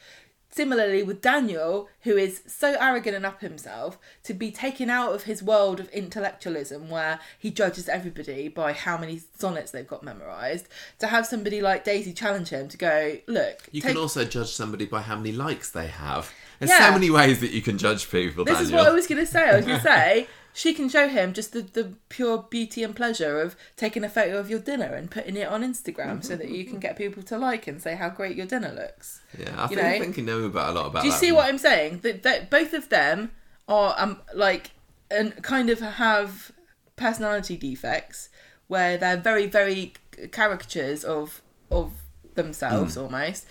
similarly 0.56 1.02
with 1.02 1.20
daniel 1.20 1.88
who 2.02 2.16
is 2.16 2.40
so 2.46 2.76
arrogant 2.80 3.14
and 3.14 3.26
up 3.26 3.40
himself 3.42 3.98
to 4.22 4.32
be 4.32 4.50
taken 4.50 4.88
out 4.88 5.14
of 5.14 5.24
his 5.24 5.42
world 5.42 5.78
of 5.78 5.88
intellectualism 5.90 6.88
where 6.88 7.20
he 7.38 7.50
judges 7.50 7.88
everybody 7.88 8.48
by 8.48 8.72
how 8.72 8.96
many 8.96 9.20
sonnets 9.38 9.70
they've 9.70 9.86
got 9.86 10.02
memorized 10.02 10.66
to 10.98 11.06
have 11.08 11.26
somebody 11.26 11.60
like 11.60 11.84
daisy 11.84 12.12
challenge 12.12 12.48
him 12.48 12.68
to 12.68 12.76
go 12.78 13.18
look 13.26 13.68
You 13.70 13.80
take- 13.82 13.92
can 13.92 14.00
also 14.00 14.24
judge 14.24 14.48
somebody 14.48 14.86
by 14.86 15.02
how 15.02 15.16
many 15.16 15.32
likes 15.32 15.70
they 15.70 15.86
have. 15.88 16.32
There's 16.58 16.70
Yeah. 16.70 16.86
so 16.88 16.92
many 16.92 17.10
ways 17.10 17.40
that 17.40 17.50
you 17.50 17.60
can 17.60 17.76
judge 17.76 18.10
people. 18.10 18.44
This 18.44 18.54
Daniel. 18.58 18.66
is 18.66 18.72
what 18.72 18.86
I 18.90 18.94
was 18.94 19.06
going 19.06 19.20
to 19.24 19.30
say. 19.30 19.42
I 19.50 19.56
was 19.56 19.66
going 19.66 19.78
to 19.82 19.84
say 19.84 20.26
she 20.56 20.72
can 20.72 20.88
show 20.88 21.06
him 21.06 21.34
just 21.34 21.52
the, 21.52 21.60
the 21.60 21.92
pure 22.08 22.38
beauty 22.48 22.82
and 22.82 22.96
pleasure 22.96 23.42
of 23.42 23.54
taking 23.76 24.02
a 24.02 24.08
photo 24.08 24.38
of 24.38 24.48
your 24.48 24.58
dinner 24.58 24.94
and 24.94 25.10
putting 25.10 25.36
it 25.36 25.46
on 25.46 25.62
Instagram 25.62 26.24
so 26.24 26.34
that 26.34 26.48
you 26.48 26.64
can 26.64 26.78
get 26.78 26.96
people 26.96 27.22
to 27.24 27.36
like 27.36 27.66
and 27.66 27.82
say 27.82 27.94
how 27.94 28.08
great 28.08 28.34
your 28.36 28.46
dinner 28.46 28.72
looks. 28.72 29.20
Yeah, 29.38 29.54
I 29.54 29.62
you 29.64 29.76
think, 29.76 29.80
know. 29.82 29.98
Think 30.04 30.16
you 30.16 30.22
know 30.24 30.44
about 30.44 30.70
a 30.70 30.72
lot 30.72 30.86
about. 30.86 31.00
It. 31.00 31.02
Do 31.02 31.08
you 31.08 31.12
see 31.18 31.30
one. 31.30 31.44
what 31.44 31.48
I'm 31.50 31.58
saying? 31.58 31.98
That, 31.98 32.22
that 32.22 32.48
both 32.48 32.72
of 32.72 32.88
them 32.88 33.32
are 33.68 33.94
um 33.98 34.22
like 34.34 34.70
and 35.10 35.42
kind 35.42 35.68
of 35.68 35.80
have 35.80 36.52
personality 36.96 37.58
defects 37.58 38.30
where 38.66 38.96
they're 38.96 39.18
very 39.18 39.46
very 39.46 39.92
caricatures 40.32 41.04
of 41.04 41.42
of 41.70 41.92
themselves 42.34 42.94
Hmm. 42.94 43.02
almost. 43.02 43.44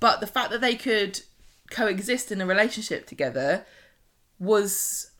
But 0.00 0.20
the 0.20 0.26
fact 0.26 0.50
that 0.50 0.60
they 0.60 0.74
could 0.74 1.20
coexist 1.70 2.30
in 2.30 2.42
a 2.42 2.46
relationship 2.46 3.06
together 3.06 3.64
was 4.38 5.11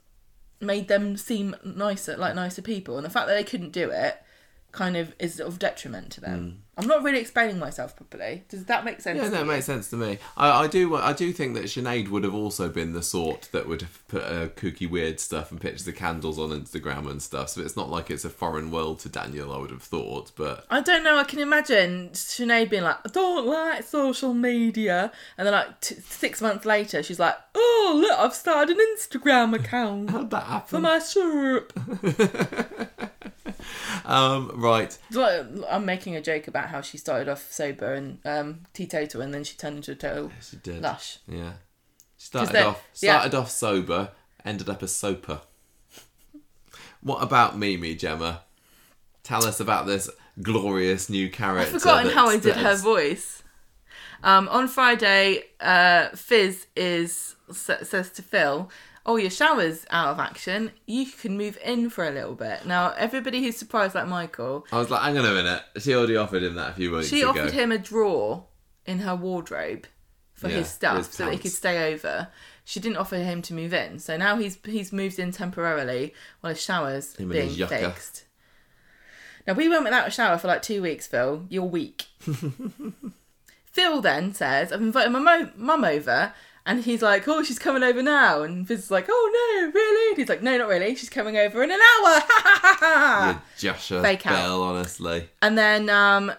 made 0.63 0.89
them 0.89 1.17
seem 1.17 1.57
nicer, 1.65 2.17
like 2.17 2.35
nicer 2.35 2.63
people, 2.63 2.97
and 2.97 3.05
the 3.05 3.11
fact 3.11 3.27
that 3.27 3.35
they 3.35 3.45
couldn't 3.45 3.73
do 3.73 3.91
it 3.91 4.23
kind 4.71 4.97
of 4.97 5.15
is 5.19 5.39
of 5.41 5.59
detriment 5.59 6.11
to 6.13 6.21
them. 6.21 6.63
Mm. 6.72 6.72
I'm 6.75 6.87
not 6.87 7.03
really 7.03 7.19
explaining 7.19 7.59
myself 7.59 7.95
properly. 7.95 8.45
Does 8.49 8.65
that 8.65 8.83
make 8.83 9.03
sense? 9.03 9.19
Yeah, 9.19 9.29
to 9.29 9.37
no, 9.37 9.45
makes 9.45 9.67
sense 9.67 9.91
to 9.91 9.97
me. 9.97 10.19
I, 10.39 10.65
I 10.65 10.67
do. 10.69 10.97
I 10.97 11.13
do 11.13 11.31
think 11.31 11.55
that 11.55 11.65
Sinead 11.65 12.09
would 12.09 12.25
have 12.25 12.35
also 12.35 12.71
been 12.71 12.95
the 12.95 13.03
sort 13.03 13.51
that 13.53 13.69
would 13.69 13.83
have 13.83 14.09
put 14.09 14.23
uh, 14.23 14.49
kooky, 14.49 14.89
weird 14.89 15.21
stuff 15.21 15.51
and 15.51 15.61
pictures 15.61 15.87
of 15.87 15.97
candles 15.97 16.39
on 16.39 16.49
Instagram 16.49 17.11
and 17.11 17.21
stuff. 17.21 17.51
So 17.51 17.61
it's 17.61 17.77
not 17.77 17.91
like 17.91 18.11
it's 18.11 18.25
a 18.25 18.31
foreign 18.31 18.71
world 18.71 19.01
to 19.01 19.11
Daniel. 19.11 19.53
I 19.53 19.59
would 19.59 19.71
have 19.71 19.83
thought, 19.83 20.33
but 20.35 20.65
I 20.71 20.81
don't 20.81 21.05
know. 21.05 21.19
I 21.19 21.25
can 21.25 21.41
imagine 21.41 22.09
Sinead 22.15 22.71
being 22.71 22.85
like, 22.85 22.97
"I 23.05 23.11
don't 23.11 23.47
like 23.47 23.83
social 23.83 24.33
media," 24.33 25.13
and 25.37 25.47
then 25.47 25.53
like 25.53 25.79
t- 25.83 25.97
six 25.97 26.41
months 26.41 26.65
later, 26.65 27.03
she's 27.03 27.21
like, 27.21 27.37
"Oh 27.55 27.99
look, 28.01 28.19
I've 28.19 28.35
started 28.35 28.79
an 28.79 28.87
Instagram 28.97 29.55
account 29.55 30.09
how'd 30.09 30.31
that 30.31 30.71
for 30.71 30.81
my 30.81 30.99
syrup." 31.01 31.75
Um, 34.05 34.51
right. 34.55 34.97
I'm 35.71 35.85
making 35.85 36.17
a 36.17 36.21
joke 36.21 36.49
about 36.49 36.62
how 36.69 36.81
she 36.81 36.99
started 36.99 37.29
off 37.29 37.51
sober 37.51 37.95
and 37.95 38.19
um, 38.25 38.61
teetotal, 38.73 39.21
and 39.21 39.33
then 39.33 39.45
she 39.45 39.57
turned 39.57 39.77
into 39.77 39.93
a 39.93 39.95
total 39.95 40.31
She 40.41 40.57
did. 40.57 40.83
lush. 40.83 41.19
Yeah. 41.27 41.53
Started 42.17 42.57
off 42.57 42.83
yeah. 43.01 43.19
started 43.19 43.37
off 43.37 43.51
sober, 43.51 44.11
ended 44.45 44.69
up 44.69 44.83
a 44.83 44.89
soper. 44.89 45.41
What 47.01 47.23
about 47.23 47.59
Mimi, 47.59 47.95
Gemma? 47.97 48.43
Tell 49.25 49.45
us 49.45 49.59
about 49.59 49.87
this 49.87 50.09
glorious 50.41 51.11
new 51.11 51.31
character. 51.31 51.75
I've 51.75 51.83
forgotten 51.83 52.13
how 52.13 52.29
I 52.29 52.39
did 52.39 52.57
her 52.57 52.77
voice. 52.77 53.43
Um, 54.23 54.49
on 54.49 54.69
Friday, 54.69 55.45
uh, 55.61 56.11
Fizz 56.11 56.67
is 56.77 57.35
says 57.51 58.11
to 58.11 58.23
Phil, 58.23 58.71
"Oh, 59.05 59.17
your 59.17 59.31
shower's 59.31 59.85
out 59.91 60.09
of 60.09 60.19
action. 60.21 60.73
You 60.87 61.07
can 61.07 61.37
move 61.37 61.59
in 61.65 61.91
for 61.91 62.07
a 62.07 62.11
little 62.11 62.35
bit." 62.35 62.67
Now, 62.67 62.91
everybody 62.97 63.43
who's 63.43 63.57
surprised, 63.57 63.95
like 63.95 64.07
Michael, 64.09 64.67
I 64.73 64.79
was 64.79 64.91
like, 64.91 65.03
hang 65.03 65.19
on 65.19 65.25
a 65.25 65.33
minute. 65.35 65.63
She 65.79 65.95
already 65.95 66.17
offered 66.17 66.43
him 66.43 66.55
that 66.55 66.71
a 66.71 66.75
few 66.75 66.91
weeks 66.95 67.09
she 67.09 67.23
ago. 67.23 67.31
offered 67.31 67.53
him 67.53 67.73
a 67.73 67.79
drawer 67.79 68.47
in 68.87 69.01
her 69.01 69.15
wardrobe 69.17 69.87
for 70.35 70.49
Yeah, 70.49 70.57
his 70.59 70.69
stuff 70.69 70.97
his 70.99 71.07
so 71.09 71.25
that 71.25 71.31
he 71.33 71.37
pants. 71.37 71.43
could 71.43 71.53
stay 71.57 71.93
over. 71.95 72.29
She 72.65 72.79
didn't 72.81 72.97
offer 72.99 73.17
him 73.17 73.43
to 73.43 73.55
move 73.55 73.75
in, 73.75 73.99
so 73.99 74.17
now 74.17 74.37
he's 74.37 74.59
he's 74.65 74.93
moved 74.93 75.19
in 75.19 75.33
temporarily 75.33 76.15
while 76.41 76.53
his 76.53 76.63
shower's 76.63 77.15
Him 77.17 77.25
and 77.25 77.33
being 77.33 77.49
his 77.49 77.59
yucca. 77.59 77.79
fixed. 77.79 78.25
Now 79.47 79.55
we 79.55 79.69
went 79.69 79.83
without 79.83 80.07
a 80.07 80.11
shower 80.13 80.39
for 80.39 80.47
like 80.47 80.63
two 80.63 80.81
weeks, 80.81 81.09
Phil. 81.09 81.45
You're 81.49 81.65
weak. 81.65 82.07
Phil 83.73 84.01
then 84.01 84.33
says, 84.35 84.73
"I've 84.73 84.81
invited 84.83 85.11
my 85.11 85.19
mo- 85.19 85.51
mum 85.57 85.85
over." 85.85 86.33
And 86.65 86.85
he's 86.85 87.03
like, 87.03 87.27
"Oh, 87.27 87.43
she's 87.43 87.59
coming 87.59 87.83
over 87.83 88.03
now." 88.03 88.43
And 88.43 88.71
is 88.71 88.91
like, 88.91 89.07
"Oh 89.09 89.61
no, 89.65 89.73
really?" 89.73 90.09
And 90.11 90.17
he's 90.17 90.29
like, 90.29 90.43
"No, 90.43 90.57
not 90.57 90.69
really. 90.69 90.95
She's 90.95 91.11
coming 91.11 91.37
over 91.37 91.63
in 91.63 91.71
an 91.71 91.81
hour." 91.81 92.21
Yeah, 92.83 93.39
Joshua 93.59 94.03
Fake 94.03 94.27
out. 94.27 94.33
Bell, 94.33 94.63
honestly. 94.63 95.29
And 95.41 95.57
then 95.57 95.89
um, 95.89 96.33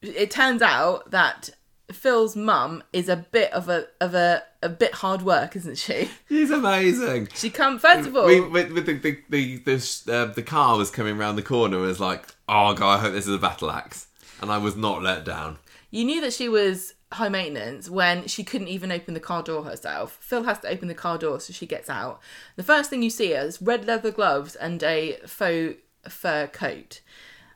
it 0.00 0.30
turns 0.30 0.62
out 0.62 1.10
that 1.10 1.50
Phil's 1.92 2.36
mum 2.36 2.82
is 2.92 3.08
a 3.08 3.16
bit 3.16 3.52
of 3.52 3.68
a 3.68 3.86
of 4.00 4.14
a 4.14 4.42
a 4.62 4.68
bit 4.68 4.94
hard 4.94 5.22
work, 5.22 5.56
isn't 5.56 5.78
she? 5.78 6.10
She's 6.28 6.50
amazing. 6.50 7.28
She 7.34 7.50
come 7.50 7.78
first 7.78 8.08
of 8.08 8.16
all. 8.16 8.26
We, 8.26 8.40
with, 8.40 8.72
with 8.72 8.86
the 8.86 8.94
the 8.94 9.18
the 9.28 9.56
the, 9.58 10.12
uh, 10.12 10.26
the 10.26 10.42
car 10.42 10.76
was 10.76 10.90
coming 10.90 11.18
round 11.18 11.38
the 11.38 11.42
corner 11.42 11.78
and 11.78 11.86
was 11.86 12.00
like, 12.00 12.26
"Oh 12.48 12.74
god, 12.74 12.98
I 12.98 13.00
hope 13.00 13.12
this 13.12 13.26
is 13.26 13.34
a 13.34 13.38
battle 13.38 13.70
axe," 13.70 14.06
and 14.40 14.50
I 14.50 14.58
was 14.58 14.76
not 14.76 15.02
let 15.02 15.24
down. 15.24 15.58
You 15.90 16.04
knew 16.04 16.20
that 16.22 16.32
she 16.32 16.48
was 16.48 16.94
high 17.12 17.28
maintenance 17.28 17.88
when 17.90 18.26
she 18.26 18.44
couldn't 18.44 18.68
even 18.68 18.90
open 18.92 19.14
the 19.14 19.20
car 19.20 19.42
door 19.42 19.64
herself. 19.64 20.18
Phil 20.20 20.44
has 20.44 20.58
to 20.60 20.68
open 20.68 20.88
the 20.88 20.94
car 20.94 21.18
door 21.18 21.40
so 21.40 21.52
she 21.52 21.66
gets 21.66 21.88
out. 21.90 22.20
The 22.56 22.62
first 22.62 22.90
thing 22.90 23.02
you 23.02 23.10
see 23.10 23.32
is 23.32 23.60
red 23.62 23.84
leather 23.86 24.10
gloves 24.10 24.54
and 24.56 24.82
a 24.82 25.18
faux 25.26 25.76
fur 26.08 26.46
coat. 26.48 27.00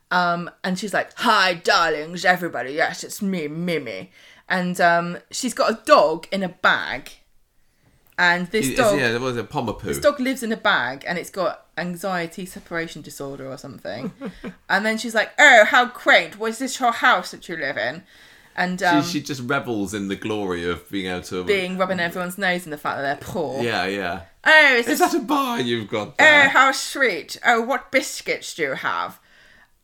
Um, 0.09 0.49
and 0.63 0.79
she's 0.79 0.93
like, 0.93 1.11
"Hi, 1.17 1.53
darlings, 1.53 2.23
everybody. 2.23 2.71
Yes, 2.73 3.03
it's 3.03 3.21
me, 3.21 3.47
Mimi." 3.47 4.11
And 4.47 4.79
um, 4.79 5.17
she's 5.31 5.53
got 5.53 5.69
a 5.71 5.79
dog 5.85 6.27
in 6.31 6.43
a 6.43 6.49
bag, 6.49 7.11
and 8.17 8.47
this 8.47 8.67
Is- 8.69 8.77
dog, 8.77 8.97
yeah, 8.97 9.09
there 9.11 9.19
was 9.19 9.35
a 9.35 9.43
pomapoo. 9.43 9.83
this 9.83 9.99
dog 9.99 10.19
lives 10.21 10.43
in 10.43 10.51
a 10.53 10.57
bag, 10.57 11.03
and 11.05 11.17
it's 11.17 11.29
got 11.29 11.65
anxiety 11.77 12.45
separation 12.45 13.01
disorder 13.01 13.51
or 13.51 13.57
something. 13.57 14.13
and 14.69 14.85
then 14.85 14.97
she's 14.97 15.13
like, 15.13 15.31
"Oh, 15.37 15.65
how 15.65 15.87
quaint! 15.89 16.39
Was 16.39 16.59
this 16.59 16.79
your 16.79 16.93
house 16.93 17.31
that 17.31 17.49
you 17.49 17.57
live 17.57 17.77
in?" 17.77 18.03
And 18.57 18.81
um, 18.81 19.03
she, 19.03 19.19
she 19.19 19.21
just 19.21 19.41
revels 19.47 19.93
in 19.93 20.07
the 20.07 20.15
glory 20.15 20.67
of 20.67 20.89
being 20.89 21.05
able 21.05 21.21
to 21.25 21.43
being 21.43 21.77
rubbing 21.77 21.99
everyone's 21.99 22.37
nose 22.39 22.65
in 22.65 22.71
the 22.71 22.77
fact 22.77 22.97
that 22.97 23.03
they're 23.03 23.29
poor. 23.29 23.61
Yeah, 23.63 23.85
yeah. 23.85 24.21
Oh, 24.43 24.75
is 24.75 24.87
Is 24.87 24.97
this? 24.99 25.11
that 25.11 25.21
a 25.21 25.23
bar 25.23 25.59
you've 25.61 25.87
got 25.89 26.15
Oh, 26.19 26.47
how 26.49 26.71
sweet! 26.71 27.37
Oh, 27.45 27.61
what 27.61 27.91
biscuits 27.91 28.55
do 28.55 28.63
you 28.63 28.73
have? 28.73 29.19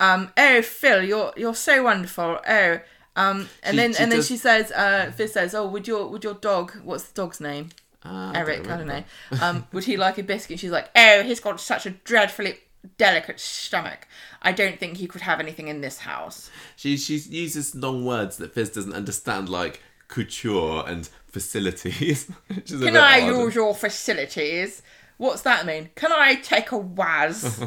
Um, 0.00 0.32
oh, 0.36 0.60
Phil, 0.62 1.04
you're 1.04 1.32
you're 1.36 1.54
so 1.54 1.84
wonderful. 1.84 2.40
Oh, 2.48 2.80
um, 3.16 3.48
and 3.62 3.74
She- 3.74 3.76
then 3.76 3.92
she 3.92 4.02
and 4.02 4.10
then 4.12 4.22
she 4.22 4.36
says, 4.36 4.72
uh, 4.72 5.12
Fizz 5.14 5.32
says, 5.34 5.54
oh, 5.54 5.68
would 5.68 5.86
your 5.86 6.08
would 6.08 6.24
your 6.24 6.34
dog? 6.34 6.72
What's 6.82 7.04
the 7.04 7.14
dog's 7.14 7.40
name? 7.40 7.68
Ah, 8.04 8.32
Eric. 8.34 8.60
I 8.66 8.76
don't 8.76 8.78
remember. 8.80 9.04
know. 9.32 9.38
Um, 9.40 9.66
would 9.72 9.84
he 9.84 9.96
like 9.96 10.18
a 10.18 10.22
biscuit? 10.24 10.58
She's 10.58 10.72
like, 10.72 10.90
oh, 10.96 11.22
he's 11.22 11.38
got 11.40 11.60
such 11.60 11.86
a 11.86 11.90
dreadfully 11.90 12.56
delicate 12.96 13.40
stomach. 13.40 14.06
I 14.42 14.52
don't 14.52 14.78
think 14.78 14.98
he 14.98 15.06
could 15.06 15.22
have 15.22 15.40
anything 15.40 15.68
in 15.68 15.80
this 15.80 15.98
house. 15.98 16.50
She 16.76 16.96
she 16.96 17.16
uses 17.16 17.74
long 17.74 18.04
words 18.04 18.36
that 18.38 18.54
Fizz 18.54 18.70
doesn't 18.70 18.92
understand, 18.92 19.48
like 19.48 19.80
couture 20.08 20.84
and 20.86 21.08
facilities. 21.26 22.30
which 22.48 22.70
is 22.70 22.82
a 22.82 22.86
Can 22.86 22.96
I 22.96 23.18
use 23.18 23.54
your 23.54 23.74
facilities? 23.74 24.82
What's 25.16 25.42
that 25.42 25.64
mean? 25.64 25.90
Can 25.94 26.10
I 26.12 26.34
take 26.34 26.72
a 26.72 26.76
waz? 26.76 27.64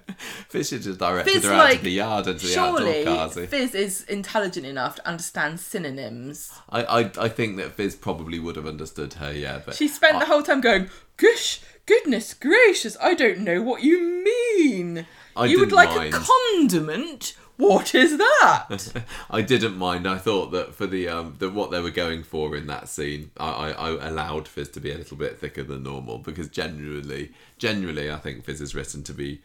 Fizz 0.50 0.68
should 0.68 0.82
just 0.82 1.00
directed 1.00 1.32
Fizz, 1.32 1.44
her 1.44 1.52
out 1.52 1.58
like, 1.58 1.78
to 1.78 1.84
the 1.84 1.90
yard 1.92 2.26
and 2.26 2.38
to 2.38 2.46
the 2.46 2.52
Surely, 2.52 3.00
outdoor 3.00 3.16
cars. 3.16 3.48
Fizz 3.48 3.74
is 3.74 4.04
intelligent 4.04 4.66
enough 4.66 4.96
to 4.96 5.08
understand 5.08 5.60
synonyms. 5.60 6.52
I, 6.68 6.82
I 6.84 7.10
I 7.18 7.28
think 7.30 7.56
that 7.56 7.72
Fizz 7.72 7.96
probably 7.96 8.38
would 8.38 8.56
have 8.56 8.66
understood 8.66 9.14
her, 9.14 9.32
yeah. 9.32 9.62
But 9.64 9.76
She 9.76 9.88
spent 9.88 10.20
the 10.20 10.26
whole 10.26 10.42
time 10.42 10.60
going, 10.60 10.90
Gosh, 11.16 11.60
goodness 11.90 12.34
gracious, 12.34 12.96
I 13.00 13.14
don't 13.14 13.40
know 13.40 13.62
what 13.62 13.82
you 13.82 14.00
mean. 14.24 15.06
I 15.36 15.46
you 15.46 15.58
would 15.58 15.72
like 15.72 15.88
mind. 15.90 16.14
a 16.14 16.20
condiment? 16.20 17.34
What 17.56 17.94
is 17.94 18.16
that? 18.16 19.04
I 19.30 19.42
didn't 19.42 19.76
mind. 19.76 20.06
I 20.08 20.16
thought 20.16 20.52
that 20.52 20.72
for 20.74 20.86
the 20.86 21.08
um 21.08 21.34
the 21.40 21.50
what 21.50 21.70
they 21.72 21.80
were 21.80 21.90
going 21.90 22.22
for 22.22 22.56
in 22.56 22.68
that 22.68 22.88
scene, 22.88 23.32
I, 23.38 23.50
I, 23.50 23.70
I 23.96 24.08
allowed 24.08 24.46
Fizz 24.46 24.68
to 24.70 24.80
be 24.80 24.92
a 24.92 24.96
little 24.98 25.16
bit 25.16 25.38
thicker 25.38 25.64
than 25.64 25.82
normal 25.82 26.18
because 26.18 26.48
generally, 26.48 27.32
generally, 27.58 28.10
I 28.10 28.18
think 28.18 28.44
Fizz 28.44 28.60
is 28.60 28.74
written 28.74 29.02
to 29.02 29.12
be 29.12 29.42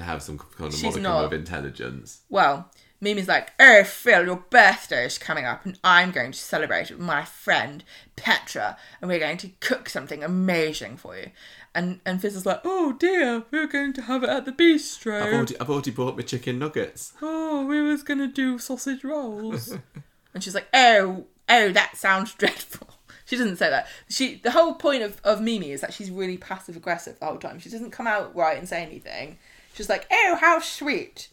have 0.00 0.22
some 0.22 0.38
kind 0.38 0.72
of 0.72 0.74
She's 0.74 0.84
modicum 0.84 1.02
not. 1.02 1.24
of 1.26 1.32
intelligence. 1.34 2.22
well, 2.30 2.70
Mimi's 3.02 3.26
like, 3.28 3.50
Oh, 3.58 3.82
Phil, 3.84 4.24
your 4.24 4.44
birthday 4.48 5.04
is 5.04 5.18
coming 5.18 5.44
up, 5.44 5.64
and 5.66 5.76
I'm 5.82 6.12
going 6.12 6.30
to 6.32 6.38
celebrate 6.38 6.90
it 6.90 6.98
with 6.98 7.06
my 7.06 7.24
friend 7.24 7.82
Petra, 8.16 8.76
and 9.00 9.10
we're 9.10 9.18
going 9.18 9.38
to 9.38 9.50
cook 9.60 9.88
something 9.88 10.22
amazing 10.22 10.96
for 10.96 11.16
you. 11.16 11.30
And 11.74 12.00
and 12.04 12.20
Fizz 12.20 12.36
is 12.36 12.46
like, 12.46 12.60
Oh 12.64 12.92
dear, 12.92 13.44
we're 13.50 13.66
going 13.66 13.92
to 13.94 14.02
have 14.02 14.22
it 14.22 14.28
at 14.28 14.44
the 14.44 14.52
bistro. 14.52 15.22
I've 15.22 15.32
already, 15.32 15.60
I've 15.60 15.70
already 15.70 15.90
bought 15.90 16.16
my 16.16 16.22
chicken 16.22 16.58
nuggets. 16.58 17.14
oh, 17.22 17.64
we 17.66 17.80
was 17.80 18.02
gonna 18.02 18.28
do 18.28 18.58
sausage 18.58 19.04
rolls. 19.04 19.76
and 20.34 20.44
she's 20.44 20.54
like, 20.54 20.68
oh, 20.74 21.24
oh, 21.48 21.72
that 21.72 21.96
sounds 21.96 22.34
dreadful. 22.38 22.88
She 23.24 23.36
doesn't 23.36 23.56
say 23.56 23.70
that. 23.70 23.86
She 24.10 24.34
the 24.36 24.50
whole 24.50 24.74
point 24.74 25.02
of, 25.02 25.20
of 25.24 25.40
Mimi 25.40 25.70
is 25.70 25.80
that 25.80 25.94
she's 25.94 26.10
really 26.10 26.36
passive 26.36 26.76
aggressive 26.76 27.18
the 27.18 27.26
whole 27.26 27.38
time. 27.38 27.58
She 27.58 27.70
doesn't 27.70 27.90
come 27.90 28.06
out 28.06 28.34
right 28.36 28.58
and 28.58 28.68
say 28.68 28.82
anything. 28.82 29.38
She's 29.72 29.88
like, 29.88 30.06
oh, 30.12 30.36
how 30.40 30.58
sweet. 30.60 31.28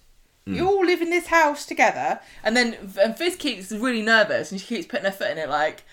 You 0.46 0.68
all 0.68 0.84
live 0.84 1.04
in 1.04 1.12
this 1.12 1.28
house 1.28 1.64
together, 1.64 2.22
and 2.44 2.58
then 2.58 2.76
and 3.00 3.16
Fizz 3.16 3.36
keeps 3.36 3.72
really 3.72 4.02
nervous, 4.02 4.52
and 4.52 4.60
she 4.60 4.66
keeps 4.66 4.88
putting 4.88 5.06
her 5.06 5.12
foot 5.12 5.30
in 5.30 5.38
it, 5.38 5.48
like, 5.48 5.84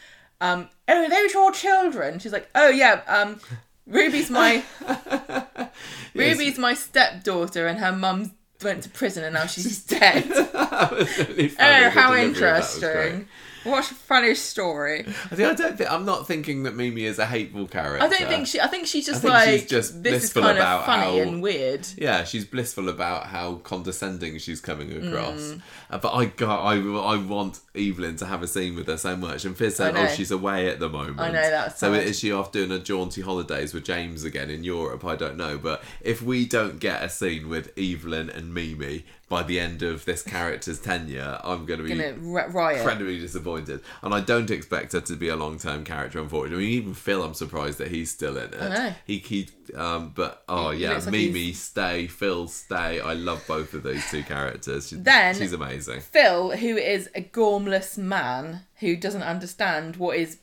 um, 0.41 0.71
"Oh, 0.89 1.03
those 1.03 1.07
are 1.09 1.11
those 1.11 1.35
your 1.35 1.53
children?" 1.53 2.19
She's 2.19 2.33
like, 2.33 2.49
"Oh 2.55 2.71
yeah, 2.71 3.03
um, 3.07 3.39
Ruby's 3.87 4.31
my 4.31 4.65
Ruby's 6.15 6.59
my 6.59 6.75
stepdaughter, 6.75 7.67
and 7.67 7.79
her 7.79 7.93
mum 7.93 8.33
went 8.63 8.83
to 8.83 8.91
prison, 8.91 9.25
and 9.25 9.35
now 9.35 9.47
she's 9.47 9.83
dead." 9.85 10.25
that 10.25 10.93
was 10.93 11.19
really 11.19 11.47
oh, 11.47 11.49
funny. 11.49 11.85
Oh, 11.85 11.91
how 11.91 12.13
delivery 12.13 12.41
that 12.41 12.59
was 12.59 12.79
great. 12.79 12.97
interesting. 13.07 13.29
What 13.67 13.91
a 13.91 13.95
funny 13.95 14.35
story. 14.35 15.01
I, 15.01 15.35
think, 15.35 15.49
I 15.51 15.55
don't 15.55 15.77
think 15.77 15.91
I'm 15.91 16.05
not 16.05 16.27
thinking 16.27 16.63
that 16.65 16.75
Mimi 16.75 17.05
is 17.05 17.19
a 17.19 17.27
hateful 17.27 17.67
character. 17.67 18.05
I 18.05 18.09
don't 18.09 18.29
think 18.29 18.47
she. 18.47 18.61
I 18.61 18.67
think 18.69 18.87
she's 18.87 19.07
just 19.07 19.23
think 19.23 19.35
like 19.35 19.49
she's 19.49 19.67
just 19.67 20.03
this 20.03 20.25
is 20.25 20.33
blissful 20.33 20.43
kind 20.43 20.59
of 20.59 20.85
funny 20.85 21.19
how- 21.19 21.23
and 21.29 21.43
weird. 21.43 21.87
Yeah, 21.97 22.25
she's 22.25 22.45
blissful 22.45 22.89
about 22.89 23.27
how 23.27 23.57
condescending 23.57 24.39
she's 24.39 24.61
coming 24.61 24.93
across. 24.93 25.41
Mm. 25.41 25.61
Uh, 25.91 25.99
but 25.99 26.13
I 26.15 26.27
got, 26.27 26.65
I, 26.65 26.75
I 26.77 27.17
want 27.17 27.61
Evelyn 27.75 28.17
to 28.17 28.27
have 28.27 28.43
a 28.43 28.49
scene 28.49 28.77
with 28.77 28.87
her 28.87 28.97
so 28.97 29.17
much. 29.17 29.45
And 29.45 29.57
Fizz 29.57 29.77
said, 29.77 29.97
I 29.97 30.01
"Oh, 30.01 30.05
know. 30.05 30.11
she's 30.11 30.31
away 30.31 30.69
at 30.69 30.79
the 30.81 30.89
moment." 30.89 31.21
I 31.21 31.27
know, 31.31 31.51
that's 31.51 31.79
so. 31.81 31.93
sad. 31.93 32.03
Is 32.05 32.19
she 32.19 32.33
off 32.33 32.53
doing 32.53 32.71
a 32.71 32.79
jaunty 32.79 33.23
holidays 33.23 33.75
with 33.75 33.85
James 33.85 34.25
again 34.25 34.51
in 34.51 34.65
Europe? 34.65 35.05
I 35.05 35.17
don't 35.17 35.37
know. 35.37 35.59
But 35.59 35.83
if 36.01 36.23
we 36.23 36.47
don't 36.47 36.79
get 36.79 37.03
a 37.03 37.09
scene 37.09 37.49
with 37.49 37.73
Evelyn 37.79 38.31
and 38.31 38.53
Mimi 38.55 39.05
by 39.29 39.43
the 39.43 39.59
end 39.59 39.83
of 39.83 40.05
this 40.05 40.23
character's 40.23 40.79
tenure, 40.79 41.41
I'm 41.43 41.67
going 41.67 41.81
to 41.81 41.85
be 41.85 41.91
Gonna 41.95 42.49
riot. 42.49 42.79
incredibly 42.79 43.19
disappointed. 43.19 43.81
And 44.03 44.15
I 44.15 44.21
don't 44.21 44.51
expect 44.51 44.93
her 44.93 45.01
to 45.01 45.17
be 45.17 45.29
a 45.29 45.35
long 45.37 45.59
term 45.59 45.83
character, 45.85 46.21
unfortunately. 46.21 46.65
I 46.65 46.69
mean, 46.69 46.77
even 46.79 46.95
Phil, 46.95 47.23
I'm 47.25 47.35
surprised 47.35 47.79
that 47.79 47.89
he's 47.89 48.11
still 48.11 48.37
in 48.37 48.55
it. 48.55 48.61
I 48.63 48.69
know. 48.69 48.95
He, 49.05 49.19
he, 49.19 49.49
um, 49.75 50.13
but 50.15 50.45
oh 50.49 50.71
yeah, 50.71 50.93
like 50.93 51.07
Mimi, 51.09 51.53
stay, 51.53 52.07
Phil, 52.07 52.47
stay. 52.47 53.01
I 53.01 53.15
love 53.15 53.43
both 53.49 53.75
of 53.75 53.83
those 53.83 54.09
two 54.11 54.23
characters. 54.23 54.89
She- 54.89 54.97
Then- 54.97 55.35
she's 55.35 55.53
amazing. 55.53 56.01
Phil, 56.03 56.53
who 56.57 56.77
is 56.77 57.11
a 57.17 57.23
gormless 57.23 57.99
man 57.99 58.61
who 58.81 58.97
doesn't 58.97 59.23
understand 59.23 59.97
what 59.97 60.17
is 60.17 60.39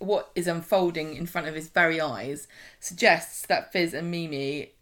what 0.00 0.30
is 0.34 0.46
unfolding 0.46 1.16
in 1.16 1.24
front 1.24 1.46
of 1.48 1.54
his 1.54 1.70
very 1.70 1.98
eyes, 1.98 2.46
suggests 2.78 3.46
that 3.46 3.72
Fizz 3.72 3.94
and 3.94 4.10
Mimi 4.10 4.72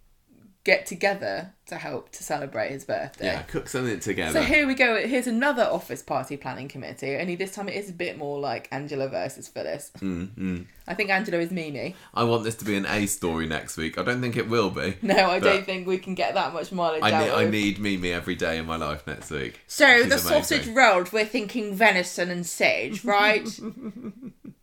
get 0.65 0.85
together 0.87 1.55
to 1.67 1.77
help 1.77 2.11
to 2.13 2.23
celebrate 2.23 2.71
his 2.71 2.85
birthday. 2.85 3.27
Yeah, 3.27 3.43
cook 3.43 3.69
something 3.69 3.99
together. 4.01 4.41
So 4.41 4.43
here 4.43 4.67
we 4.67 4.75
go. 4.75 4.97
Here's 5.07 5.27
another 5.27 5.63
office 5.65 6.03
party 6.03 6.37
planning 6.37 6.69
committee. 6.69 7.17
Only 7.17 7.35
this 7.37 7.55
time 7.55 7.69
it 7.69 7.77
is 7.77 7.89
a 7.89 7.93
bit 7.93 8.19
more 8.19 8.39
like 8.39 8.69
Angela 8.71 9.09
versus 9.09 9.49
Phyllis. 9.49 9.91
Mm, 10.01 10.67
I 10.87 10.95
think 10.95 11.11
Angela 11.11 11.39
is 11.39 11.51
Mimi. 11.51 11.95
I 12.13 12.25
want 12.25 12.45
this 12.45 12.57
to 12.57 12.65
be 12.65 12.77
an 12.77 12.87
A 12.87 13.07
story 13.07 13.47
next 13.47 13.77
week. 13.77 13.97
I 13.99 14.03
don't 14.03 14.21
think 14.21 14.37
it 14.37 14.49
will 14.49 14.71
be. 14.71 14.97
No, 15.01 15.31
I 15.31 15.39
don't 15.39 15.65
think 15.65 15.87
we 15.87 15.99
can 15.99 16.15
get 16.15 16.35
that 16.35 16.53
much 16.53 16.73
mileage 16.73 17.03
I, 17.03 17.11
ne- 17.11 17.33
I 17.33 17.49
need 17.49 17.79
Mimi 17.79 18.13
every 18.13 18.35
day 18.35 18.59
in 18.59 18.67
my 18.67 18.77
life 18.77 19.07
next 19.07 19.31
week. 19.31 19.61
So 19.67 19.87
She's 19.87 20.09
the 20.09 20.15
amazing. 20.15 20.29
sausage 20.29 20.67
rolled, 20.69 21.13
we're 21.13 21.25
thinking 21.25 21.75
venison 21.75 22.31
and 22.31 22.45
sage, 22.45 23.05
right? 23.05 23.49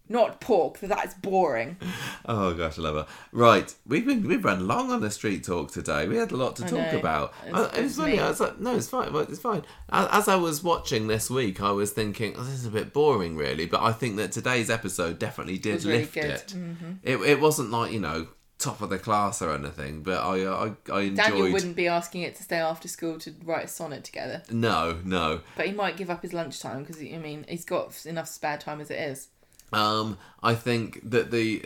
Not 0.10 0.40
pork. 0.42 0.80
That's 0.80 1.14
boring. 1.16 1.78
Oh 2.26 2.54
gosh, 2.54 2.78
I 2.80 2.82
love 2.82 2.96
her. 2.96 3.08
Right, 3.32 3.74
we've 3.86 4.06
been 4.06 4.28
we've 4.28 4.44
run 4.44 4.68
long 4.68 4.92
on 4.92 5.02
the 5.02 5.12
street 5.12 5.44
talk 5.44 5.72
today. 5.72 6.08
We 6.08 6.16
had 6.18 6.32
a 6.32 6.38
lot 6.38 6.56
to 6.58 6.66
I 6.66 6.68
talk 6.68 6.92
know. 6.94 7.00
about. 7.00 7.34
It's- 7.46 7.60
Uh, 7.60 7.72
it 7.78 7.84
was 7.84 7.96
funny. 7.98 8.12
me. 8.14 8.20
I 8.20 8.30
was 8.30 8.40
like, 8.40 8.60
no, 8.60 8.76
it's 8.76 8.90
fine. 8.90 9.14
It's 9.16 9.40
fine. 9.40 9.64
As, 9.90 10.08
as 10.12 10.28
I 10.28 10.36
was 10.36 10.64
watching 10.64 11.08
this 11.08 11.30
week, 11.30 11.62
I 11.62 11.72
was 11.72 11.92
thinking, 11.92 12.36
oh, 12.38 12.44
this 12.44 12.54
is 12.56 12.66
a 12.66 12.72
bit 12.72 12.94
boring, 12.94 13.36
really. 13.36 13.66
But 13.66 13.82
I 13.82 13.92
think 13.92 14.16
that 14.18 14.32
today's 14.32 14.70
episode 14.70 15.20
definitely 15.20 15.58
did 15.58 15.84
really 15.84 16.00
lift 16.00 16.14
good. 16.14 16.48
Mm-hmm. 16.48 16.92
it. 17.04 17.16
It 17.16 17.22
it 17.22 17.40
wasn't 17.42 17.72
like 17.72 17.92
you 17.92 18.00
know 18.00 18.28
top 18.60 18.82
of 18.82 18.90
the 18.90 18.98
class 18.98 19.40
or 19.42 19.54
anything, 19.54 20.02
but 20.02 20.18
I 20.24 20.46
I, 20.48 20.72
I 20.92 21.02
enjoyed. 21.02 21.16
Daniel 21.16 21.52
wouldn't 21.52 21.76
be 21.76 21.88
asking 21.88 22.22
it 22.24 22.36
to 22.36 22.44
stay 22.44 22.58
after 22.58 22.88
school 22.88 23.20
to 23.20 23.34
write 23.44 23.66
a 23.66 23.68
sonnet 23.68 24.04
together, 24.04 24.42
No, 24.50 25.00
no. 25.04 25.42
but 25.56 25.68
he 25.68 25.74
might 25.74 25.96
give 25.98 26.10
up 26.10 26.22
his 26.24 26.34
lunchtime 26.34 26.84
because 26.84 27.00
I 27.00 27.18
mean 27.18 27.46
he's 27.48 27.66
got 27.66 28.04
enough 28.06 28.28
spare 28.28 28.58
time 28.58 28.82
as 28.82 28.90
it 28.90 29.00
is. 29.00 29.28
Um, 29.74 30.18
I 30.42 30.56
think 30.56 31.10
that 31.10 31.32
the 31.32 31.64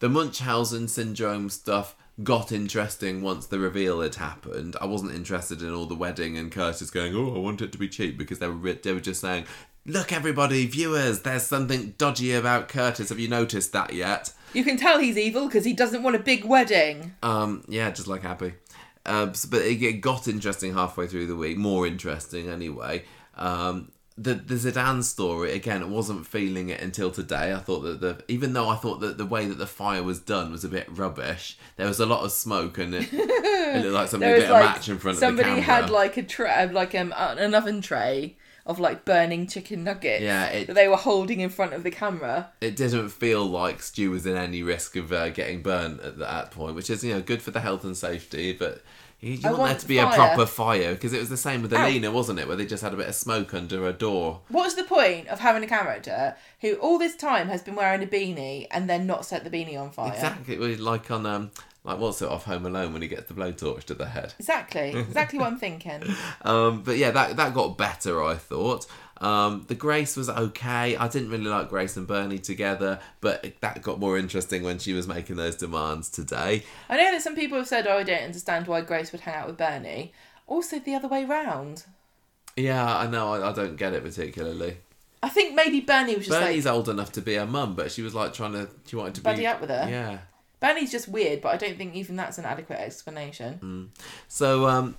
the 0.00 0.08
Munchausen 0.08 0.88
syndrome 0.88 1.48
stuff 1.50 1.94
got 2.22 2.52
interesting 2.52 3.22
once 3.22 3.46
the 3.46 3.58
reveal 3.58 4.00
had 4.00 4.14
happened. 4.16 4.76
I 4.80 4.86
wasn't 4.86 5.12
interested 5.14 5.62
in 5.62 5.72
all 5.74 5.86
the 5.86 5.94
wedding 5.94 6.36
and 6.38 6.50
Curtis 6.52 6.90
going, 6.90 7.14
"Oh, 7.14 7.34
I 7.34 7.38
want 7.38 7.60
it 7.62 7.72
to 7.72 7.78
be 7.78 7.88
cheap," 7.88 8.16
because 8.18 8.38
they 8.38 8.48
were 8.48 8.72
they 8.74 8.92
were 8.92 9.00
just 9.00 9.20
saying, 9.20 9.44
"Look, 9.86 10.12
everybody, 10.12 10.66
viewers, 10.66 11.20
there's 11.22 11.42
something 11.42 11.94
dodgy 11.98 12.32
about 12.32 12.68
Curtis. 12.68 13.08
Have 13.10 13.18
you 13.18 13.28
noticed 13.28 13.72
that 13.72 13.92
yet?" 13.92 14.32
You 14.52 14.62
can 14.64 14.76
tell 14.76 15.00
he's 15.00 15.18
evil 15.18 15.46
because 15.46 15.64
he 15.64 15.72
doesn't 15.72 16.02
want 16.04 16.14
a 16.16 16.20
big 16.20 16.44
wedding. 16.44 17.14
Um, 17.22 17.64
yeah, 17.68 17.90
just 17.90 18.06
like 18.08 18.22
Happy. 18.22 18.54
Um, 19.04 19.30
s- 19.30 19.44
but 19.46 19.62
it, 19.62 19.82
it 19.82 20.00
got 20.00 20.28
interesting 20.28 20.72
halfway 20.74 21.06
through 21.08 21.26
the 21.26 21.36
week, 21.36 21.58
more 21.58 21.86
interesting 21.86 22.48
anyway. 22.48 23.04
Um, 23.36 23.90
the 24.16 24.34
the 24.34 24.54
Zeedan 24.54 25.02
story 25.02 25.52
again, 25.52 25.82
it 25.82 25.88
wasn't 25.88 26.26
feeling 26.26 26.68
it 26.68 26.80
until 26.80 27.10
today. 27.10 27.52
I 27.52 27.58
thought 27.58 27.80
that 27.80 28.00
the 28.00 28.22
even 28.28 28.52
though 28.52 28.68
I 28.68 28.76
thought 28.76 29.00
that 29.00 29.18
the 29.18 29.26
way 29.26 29.46
that 29.46 29.58
the 29.58 29.66
fire 29.66 30.02
was 30.02 30.20
done 30.20 30.52
was 30.52 30.64
a 30.64 30.68
bit 30.68 30.86
rubbish, 30.90 31.58
there 31.76 31.88
was 31.88 31.98
a 32.00 32.06
lot 32.06 32.24
of 32.24 32.30
smoke 32.30 32.78
and 32.78 32.94
it, 32.94 33.08
it 33.12 33.82
looked 33.82 33.94
like 33.94 34.08
somebody 34.10 34.32
lit 34.32 34.42
was 34.42 34.50
a 34.50 34.52
match 34.52 34.88
in 34.88 34.98
front 34.98 35.20
of 35.22 35.36
the 35.36 35.42
camera. 35.42 35.60
had 35.62 35.90
like 35.90 36.16
a 36.16 36.22
tray, 36.22 36.68
like 36.70 36.94
um, 36.94 37.12
an 37.16 37.54
oven 37.54 37.80
tray 37.80 38.36
of 38.66 38.78
like 38.78 39.04
burning 39.04 39.46
chicken 39.48 39.82
nuggets. 39.84 40.22
Yeah, 40.22 40.46
it- 40.46 40.68
that 40.68 40.74
they 40.74 40.86
were 40.88 40.96
holding 40.96 41.40
in 41.40 41.50
front 41.50 41.72
of 41.74 41.82
the 41.82 41.90
camera. 41.90 42.50
it 42.60 42.76
didn't 42.76 43.08
feel 43.10 43.44
like 43.44 43.82
Stu 43.82 44.10
was 44.12 44.24
in 44.26 44.36
any 44.36 44.62
risk 44.62 44.94
of 44.96 45.12
uh, 45.12 45.28
getting 45.30 45.60
burnt 45.60 46.00
at 46.02 46.18
that 46.18 46.50
point, 46.52 46.76
which 46.76 46.88
is 46.88 47.02
you 47.02 47.12
know 47.14 47.20
good 47.20 47.42
for 47.42 47.50
the 47.50 47.60
health 47.60 47.82
and 47.84 47.96
safety, 47.96 48.52
but. 48.52 48.80
You, 49.20 49.32
you 49.32 49.40
want, 49.44 49.58
want 49.58 49.70
there 49.70 49.80
to 49.80 49.88
be 49.88 49.98
a 49.98 50.06
proper 50.06 50.46
fire 50.46 50.94
because 50.94 51.12
it 51.12 51.18
was 51.18 51.28
the 51.30 51.36
same 51.36 51.62
with. 51.62 51.72
Alina, 51.72 52.10
wasn't 52.10 52.38
it? 52.38 52.46
Where 52.46 52.56
they 52.56 52.66
just 52.66 52.82
had 52.82 52.92
a 52.92 52.96
bit 52.96 53.08
of 53.08 53.14
smoke 53.14 53.54
under 53.54 53.88
a 53.88 53.92
door. 53.92 54.40
What's 54.48 54.74
the 54.74 54.84
point 54.84 55.28
of 55.28 55.40
having 55.40 55.64
a 55.64 55.66
character 55.66 56.36
who 56.60 56.74
all 56.74 56.98
this 56.98 57.16
time 57.16 57.48
has 57.48 57.62
been 57.62 57.74
wearing 57.74 58.02
a 58.02 58.06
beanie 58.06 58.66
and 58.70 58.88
then 58.88 59.06
not 59.06 59.24
set 59.24 59.44
the 59.44 59.50
beanie 59.50 59.80
on 59.80 59.90
fire? 59.90 60.12
Exactly, 60.12 60.76
like 60.76 61.10
on 61.10 61.26
um, 61.26 61.50
like 61.84 61.98
what's 61.98 62.22
it 62.22 62.28
off 62.28 62.44
Home 62.44 62.66
Alone 62.66 62.92
when 62.92 63.02
he 63.02 63.08
gets 63.08 63.28
the 63.28 63.34
blowtorch 63.34 63.84
to 63.84 63.94
the 63.94 64.06
head. 64.06 64.34
Exactly, 64.38 64.90
exactly 64.90 65.38
what 65.38 65.48
I'm 65.48 65.58
thinking. 65.58 66.02
Um, 66.42 66.82
but 66.82 66.98
yeah, 66.98 67.10
that 67.10 67.36
that 67.36 67.54
got 67.54 67.78
better, 67.78 68.22
I 68.22 68.34
thought. 68.34 68.86
Um, 69.18 69.64
the 69.68 69.74
Grace 69.74 70.16
was 70.16 70.28
okay. 70.28 70.96
I 70.96 71.08
didn't 71.08 71.30
really 71.30 71.44
like 71.44 71.68
Grace 71.68 71.96
and 71.96 72.06
Bernie 72.06 72.38
together, 72.38 73.00
but 73.20 73.54
that 73.60 73.82
got 73.82 74.00
more 74.00 74.18
interesting 74.18 74.62
when 74.62 74.78
she 74.78 74.92
was 74.92 75.06
making 75.06 75.36
those 75.36 75.56
demands 75.56 76.08
today. 76.08 76.64
I 76.88 76.96
know 76.96 77.12
that 77.12 77.22
some 77.22 77.36
people 77.36 77.58
have 77.58 77.68
said, 77.68 77.86
"Oh, 77.86 77.98
I 77.98 78.02
don't 78.02 78.22
understand 78.22 78.66
why 78.66 78.80
Grace 78.80 79.12
would 79.12 79.22
hang 79.22 79.34
out 79.34 79.46
with 79.46 79.56
Bernie." 79.56 80.12
Also, 80.46 80.78
the 80.78 80.94
other 80.94 81.08
way 81.08 81.24
round. 81.24 81.84
Yeah, 82.56 82.96
I 82.96 83.06
know. 83.06 83.32
I, 83.32 83.50
I 83.50 83.52
don't 83.52 83.76
get 83.76 83.94
it 83.94 84.02
particularly. 84.02 84.76
I 85.22 85.28
think 85.28 85.54
maybe 85.54 85.80
Bernie 85.80 86.16
was 86.16 86.26
just 86.26 86.38
Bernie's 86.38 86.66
like 86.66 86.74
old 86.74 86.88
enough 86.88 87.12
to 87.12 87.22
be 87.22 87.36
her 87.36 87.46
mum, 87.46 87.74
but 87.74 87.90
she 87.90 88.02
was 88.02 88.14
like 88.14 88.34
trying 88.34 88.52
to. 88.52 88.68
She 88.86 88.96
wanted 88.96 89.14
to 89.14 89.20
buddy 89.22 89.40
be. 89.40 89.46
up 89.46 89.60
with 89.60 89.70
her. 89.70 89.86
Yeah. 89.88 90.18
Bernie's 90.60 90.90
just 90.90 91.08
weird, 91.08 91.40
but 91.40 91.48
I 91.50 91.56
don't 91.56 91.76
think 91.76 91.94
even 91.94 92.16
that's 92.16 92.38
an 92.38 92.44
adequate 92.44 92.78
explanation. 92.80 93.90
So 94.28 94.66
um, 94.66 94.96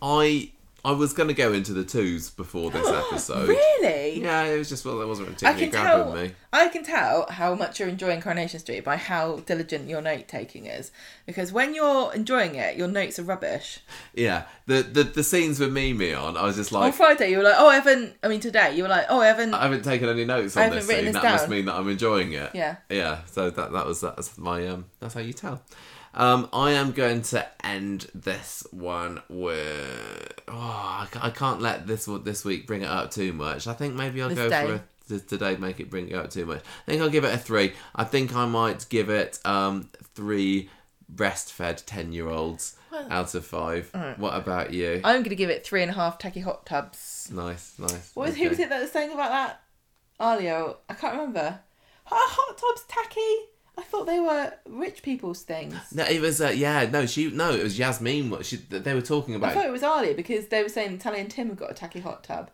I 0.00 0.52
I 0.84 0.90
was 0.90 1.12
going 1.12 1.28
to 1.28 1.34
go 1.34 1.52
into 1.52 1.72
the 1.72 1.84
twos 1.84 2.30
before 2.30 2.70
this 2.72 2.88
episode. 3.06 3.48
Really? 3.48 4.20
Yeah, 4.20 4.42
it 4.44 4.58
was 4.58 4.68
just 4.68 4.84
well, 4.84 4.98
that 4.98 5.06
wasn't 5.06 5.28
I 5.28 5.32
particularly 5.52 5.70
can 5.70 5.82
grabbing 6.10 6.22
me. 6.30 6.34
I 6.52 6.68
can 6.68 6.82
tell 6.82 7.26
how 7.30 7.54
much 7.54 7.78
you're 7.78 7.88
enjoying 7.88 8.20
Coronation 8.20 8.58
Street 8.58 8.82
by 8.82 8.96
how 8.96 9.36
diligent 9.46 9.88
your 9.88 10.02
note 10.02 10.26
taking 10.26 10.66
is. 10.66 10.90
Because 11.24 11.52
when 11.52 11.72
you're 11.74 12.12
enjoying 12.14 12.56
it, 12.56 12.76
your 12.76 12.88
notes 12.88 13.18
are 13.20 13.22
rubbish. 13.22 13.78
Yeah, 14.12 14.44
the 14.66 14.82
the, 14.82 15.04
the 15.04 15.22
scenes 15.22 15.60
with 15.60 15.72
Mimi 15.72 16.12
on, 16.14 16.36
I 16.36 16.42
was 16.42 16.56
just 16.56 16.72
On 16.74 16.80
like, 16.80 16.94
Friday, 16.94 17.30
you 17.30 17.36
were 17.38 17.44
like, 17.44 17.54
"Oh, 17.56 17.68
I 17.68 17.76
haven't." 17.76 18.16
I 18.22 18.28
mean, 18.28 18.40
today 18.40 18.74
you 18.76 18.82
were 18.82 18.88
like, 18.88 19.06
"Oh, 19.08 19.20
I 19.20 19.28
haven't." 19.28 19.54
I 19.54 19.62
haven't 19.62 19.84
taken 19.84 20.08
any 20.08 20.24
notes 20.24 20.56
I 20.56 20.62
on 20.62 20.64
haven't 20.64 20.78
this 20.80 20.88
written 20.88 21.04
scene. 21.04 21.12
this 21.12 21.22
That 21.22 21.30
must 21.32 21.44
down. 21.44 21.50
mean 21.50 21.64
that 21.66 21.74
I'm 21.76 21.88
enjoying 21.88 22.32
it. 22.32 22.50
yeah. 22.54 22.76
Yeah, 22.90 23.20
so 23.26 23.50
that 23.50 23.72
that 23.72 23.86
was 23.86 24.00
that's 24.00 24.36
my 24.36 24.66
um 24.66 24.86
that's 24.98 25.14
how 25.14 25.20
you 25.20 25.32
tell. 25.32 25.62
Um, 26.14 26.48
I 26.52 26.72
am 26.72 26.92
going 26.92 27.22
to 27.22 27.46
end 27.66 28.06
this 28.14 28.66
one 28.70 29.22
with 29.30 30.32
oh 30.48 30.52
I, 30.52 31.08
I 31.20 31.30
can't 31.30 31.60
let 31.62 31.86
this 31.86 32.06
this 32.22 32.44
week 32.44 32.66
bring 32.66 32.82
it 32.82 32.88
up 32.88 33.10
too 33.10 33.32
much. 33.32 33.66
I 33.66 33.72
think 33.72 33.94
maybe 33.94 34.20
I'll 34.22 34.28
This 34.28 34.38
go 34.38 34.48
day. 34.50 34.66
for 35.08 35.14
a, 35.14 35.18
today 35.20 35.56
make 35.56 35.80
it 35.80 35.88
bring 35.90 36.08
it 36.08 36.14
up 36.14 36.30
too 36.30 36.44
much. 36.46 36.60
I 36.86 36.90
think 36.90 37.00
I'll 37.02 37.08
give 37.10 37.24
it 37.24 37.32
a 37.34 37.38
three. 37.38 37.72
I 37.94 38.04
think 38.04 38.34
I 38.36 38.44
might 38.46 38.86
give 38.90 39.08
it 39.08 39.38
um 39.46 39.90
three 40.14 40.68
breastfed 41.14 41.84
ten 41.86 42.12
year 42.12 42.28
olds 42.28 42.76
Well- 42.90 43.06
out 43.10 43.34
of 43.34 43.46
five. 43.46 43.90
What 44.18 44.34
about 44.34 44.72
you? 44.72 45.00
I'm 45.04 45.20
going 45.20 45.30
to 45.30 45.36
give 45.36 45.50
it 45.50 45.64
three 45.64 45.82
and 45.82 45.90
a 45.90 45.94
half 45.94 46.18
tacky 46.18 46.40
hot 46.40 46.66
tubs. 46.66 47.30
nice, 47.32 47.74
nice. 47.78 48.10
What 48.14 48.26
was 48.26 48.34
okay. 48.34 48.44
who 48.44 48.48
was 48.50 48.58
it 48.58 48.68
that 48.68 48.80
was 48.82 48.92
saying 48.92 49.12
about 49.12 49.30
that? 49.30 49.60
Alya, 50.20 50.76
I 50.88 50.94
can't 50.94 51.14
remember. 51.14 51.58
Hot, 52.04 52.30
hot 52.30 52.58
tubs 52.58 52.84
tacky. 52.86 53.48
I 53.76 53.82
thought 53.82 54.06
they 54.06 54.20
were 54.20 54.52
rich 54.68 55.02
people's 55.02 55.42
things. 55.42 55.74
No, 55.94 56.04
it 56.04 56.20
was 56.20 56.40
uh, 56.40 56.52
yeah. 56.54 56.88
No, 56.90 57.06
she 57.06 57.30
no. 57.30 57.52
It 57.52 57.62
was 57.62 57.78
Yasmeen. 57.78 58.28
What 58.28 58.44
she 58.44 58.56
they 58.56 58.94
were 58.94 59.00
talking 59.00 59.34
about? 59.34 59.50
I 59.50 59.54
thought 59.54 59.66
it 59.66 59.72
was 59.72 59.82
Alya 59.82 60.14
because 60.14 60.48
they 60.48 60.62
were 60.62 60.68
saying 60.68 60.98
Tally 60.98 61.20
and 61.20 61.30
Tim 61.30 61.48
have 61.48 61.56
got 61.56 61.70
a 61.70 61.74
tacky 61.74 62.00
hot 62.00 62.22
tub. 62.24 62.50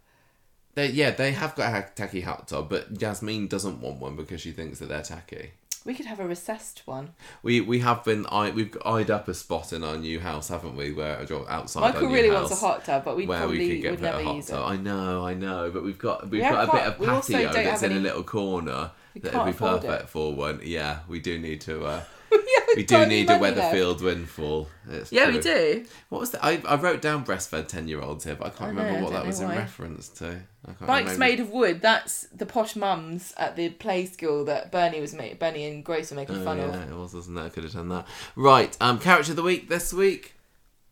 They, 0.75 0.91
yeah, 0.91 1.11
they 1.11 1.33
have 1.33 1.57
got 1.57 1.75
a 1.75 1.91
tacky 1.97 2.21
hot 2.21 2.47
tub, 2.47 2.69
but 2.69 2.95
Yasmeen 2.95 3.49
doesn't 3.49 3.81
want 3.81 3.99
one 3.99 4.15
because 4.15 4.41
she 4.41 4.53
thinks 4.53 4.79
that 4.79 4.89
they're 4.89 5.03
tacky. 5.03 5.51
We 5.89 5.95
could 5.95 6.05
have 6.05 6.21
a 6.21 6.27
recessed 6.29 6.83
one. 6.85 7.13
We 7.43 7.63
we 7.63 7.79
have 7.79 8.05
been 8.05 8.27
eye, 8.27 8.51
we've 8.51 8.77
eyed 8.85 9.11
up 9.11 9.27
a 9.27 9.33
spot 9.33 9.73
in 9.73 9.83
our 9.83 9.97
new 9.97 10.21
house, 10.21 10.49
haven't 10.49 10.77
we? 10.77 10.93
Where 10.93 11.19
outside 11.49 11.81
our 11.81 11.93
Michael 11.95 12.09
really 12.11 12.29
house, 12.29 12.51
wants 12.51 12.63
a 12.63 12.67
hot 12.67 12.85
tub, 12.85 13.07
but 13.07 13.17
we 13.17 13.27
where 13.27 13.39
probably 13.39 13.81
we 13.81 13.89
would 13.89 14.03
never 14.03 14.23
hot 14.23 14.37
use 14.37 14.49
tub. 14.49 14.59
it. 14.59 14.75
I 14.75 14.77
know, 14.77 15.25
I 15.25 15.33
know, 15.33 15.71
but 15.73 15.83
we've 15.83 15.97
got 15.97 16.25
we've 16.25 16.33
We 16.33 16.39
got 16.41 16.69
a 16.69 16.73
bit 16.73 16.83
of 16.83 16.99
patio 16.99 17.51
that's 17.55 17.83
in 17.83 17.93
a 17.93 18.01
little 18.01 18.23
corner 18.23 18.91
that 19.15 19.35
would 19.35 19.53
be 19.53 19.59
perfect 19.59 20.03
it. 20.03 20.09
for 20.11 20.35
one. 20.35 20.61
Yeah, 20.63 20.99
we 21.09 21.21
do 21.21 21.39
need 21.39 21.63
to. 21.63 21.83
Uh, 21.87 22.03
we 22.77 22.83
do 22.85 23.07
need 23.07 23.29
a. 23.31 23.39
Weatherfield 23.39 24.03
windfall. 24.03 24.69
It's 24.91 25.11
Yeah, 25.13 25.27
true. 25.27 25.35
we 25.35 25.41
do. 25.41 25.85
What 26.09 26.21
was 26.21 26.31
that? 26.31 26.45
I, 26.45 26.61
I 26.67 26.77
wrote 26.77 27.01
down 27.03 27.25
breastfed 27.25 27.69
ten 27.69 27.89
year 27.89 28.01
olds 28.01 28.25
here, 28.25 28.35
but 28.37 28.47
I 28.49 28.51
can't 28.51 28.71
I 28.71 28.73
know, 28.75 28.83
remember 28.85 29.05
what 29.05 29.13
that 29.15 29.27
was 29.27 29.41
know 29.41 29.51
in 29.51 29.57
reference 29.57 30.09
to. 30.11 30.41
I 30.67 30.73
can't 30.73 30.87
Bikes 30.87 31.13
remember. 31.13 31.19
made 31.25 31.41
of 31.41 31.51
wood. 31.51 31.81
That's 31.83 32.23
the 32.35 32.47
posh 32.47 32.77
mums 32.77 33.33
at 33.37 33.57
the 33.57 33.71
play 33.71 34.07
school 34.07 34.45
that 34.47 34.71
Bernie 34.73 35.01
was 35.01 35.15
ma- 35.15 35.35
Bernie 35.39 35.67
and 35.67 35.85
Grace 35.85 36.11
were 36.11 36.17
making 36.17 36.37
Oh, 36.41 36.45
fun 36.45 36.59
yeah, 36.59 36.65
of. 36.65 36.91
it 36.91 36.95
was, 36.97 37.15
wasn't 37.15 37.39
it? 37.39 37.43
I 37.43 37.49
could 37.49 37.65
have 37.65 37.73
done 37.73 37.89
that. 37.91 38.07
Right, 38.37 38.77
um, 38.81 38.99
character 38.99 39.33
of 39.33 39.37
the 39.37 39.43
week 39.43 39.69
this 39.69 39.93
week. 39.93 40.35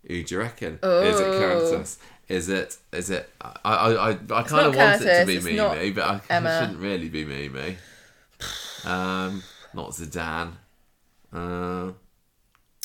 Who 0.06 0.22
do 0.22 0.34
you 0.36 0.40
reckon? 0.40 0.74
Is 0.82 1.20
it 1.20 1.26
Oh. 1.26 1.38
Curtis? 1.38 1.98
Is 2.28 2.48
it? 2.48 2.76
Is 2.92 3.10
it? 3.10 3.28
I 3.40 3.52
I 3.64 3.92
I, 3.92 4.10
I 4.10 4.42
kind 4.42 4.66
of 4.66 4.74
want 4.76 5.02
it 5.02 5.20
to 5.20 5.26
be 5.26 5.40
Mimi, 5.40 5.90
but 5.90 6.04
I, 6.04 6.16
it 6.16 6.60
shouldn't 6.60 6.78
really 6.80 7.08
be 7.08 7.24
Mimi. 7.24 7.76
Um, 8.84 9.42
not 9.74 9.90
Zeedan. 9.90 10.52
Uh, 11.36 11.92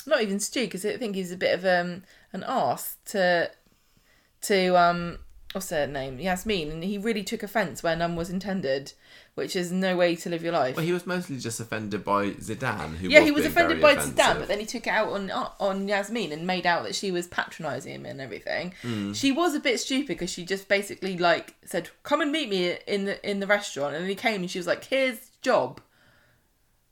Not 0.06 0.22
even 0.22 0.38
Stu, 0.40 0.62
because 0.62 0.84
I 0.84 0.96
think 0.96 1.14
he's 1.14 1.32
a 1.32 1.36
bit 1.36 1.58
of 1.58 1.64
um, 1.64 2.02
an 2.32 2.44
arse 2.44 2.96
to 3.06 3.50
to 4.42 4.76
um 4.76 5.18
what's 5.52 5.70
her 5.70 5.86
name 5.86 6.18
Yasmeen, 6.18 6.70
and 6.70 6.82
he 6.82 6.98
really 6.98 7.22
took 7.22 7.42
offence 7.42 7.82
where 7.82 7.94
none 7.94 8.16
was 8.16 8.30
intended, 8.30 8.92
which 9.34 9.54
is 9.54 9.70
no 9.70 9.96
way 9.96 10.16
to 10.16 10.30
live 10.30 10.42
your 10.42 10.52
life. 10.52 10.76
well, 10.76 10.84
he 10.84 10.92
was 10.92 11.06
mostly 11.06 11.38
just 11.38 11.60
offended 11.60 12.04
by 12.04 12.30
Zeedan, 12.30 12.96
who 12.96 13.08
yeah, 13.08 13.20
was 13.20 13.26
he 13.26 13.30
was 13.30 13.42
being 13.42 13.52
offended 13.52 13.80
very 13.80 13.94
by 13.94 14.00
offensive. 14.00 14.16
Zeedan, 14.16 14.38
but 14.38 14.48
then 14.48 14.60
he 14.60 14.66
took 14.66 14.86
it 14.86 14.90
out 14.90 15.08
on 15.08 15.30
on 15.30 15.86
Yasmeen 15.88 16.32
and 16.32 16.46
made 16.46 16.66
out 16.66 16.84
that 16.84 16.94
she 16.94 17.10
was 17.10 17.26
patronising 17.28 17.94
him 17.94 18.06
and 18.06 18.20
everything. 18.20 18.74
Hmm. 18.82 19.12
She 19.12 19.30
was 19.32 19.54
a 19.54 19.60
bit 19.60 19.78
stupid 19.78 20.08
because 20.08 20.30
she 20.30 20.44
just 20.44 20.68
basically 20.68 21.16
like 21.18 21.54
said, 21.64 21.90
"Come 22.02 22.20
and 22.20 22.32
meet 22.32 22.48
me 22.48 22.78
in 22.86 23.04
the 23.04 23.30
in 23.30 23.40
the 23.40 23.46
restaurant," 23.46 23.94
and 23.94 24.02
then 24.02 24.08
he 24.08 24.16
came 24.16 24.40
and 24.40 24.50
she 24.50 24.58
was 24.58 24.66
like, 24.66 24.84
"Here's 24.84 25.30
job." 25.42 25.80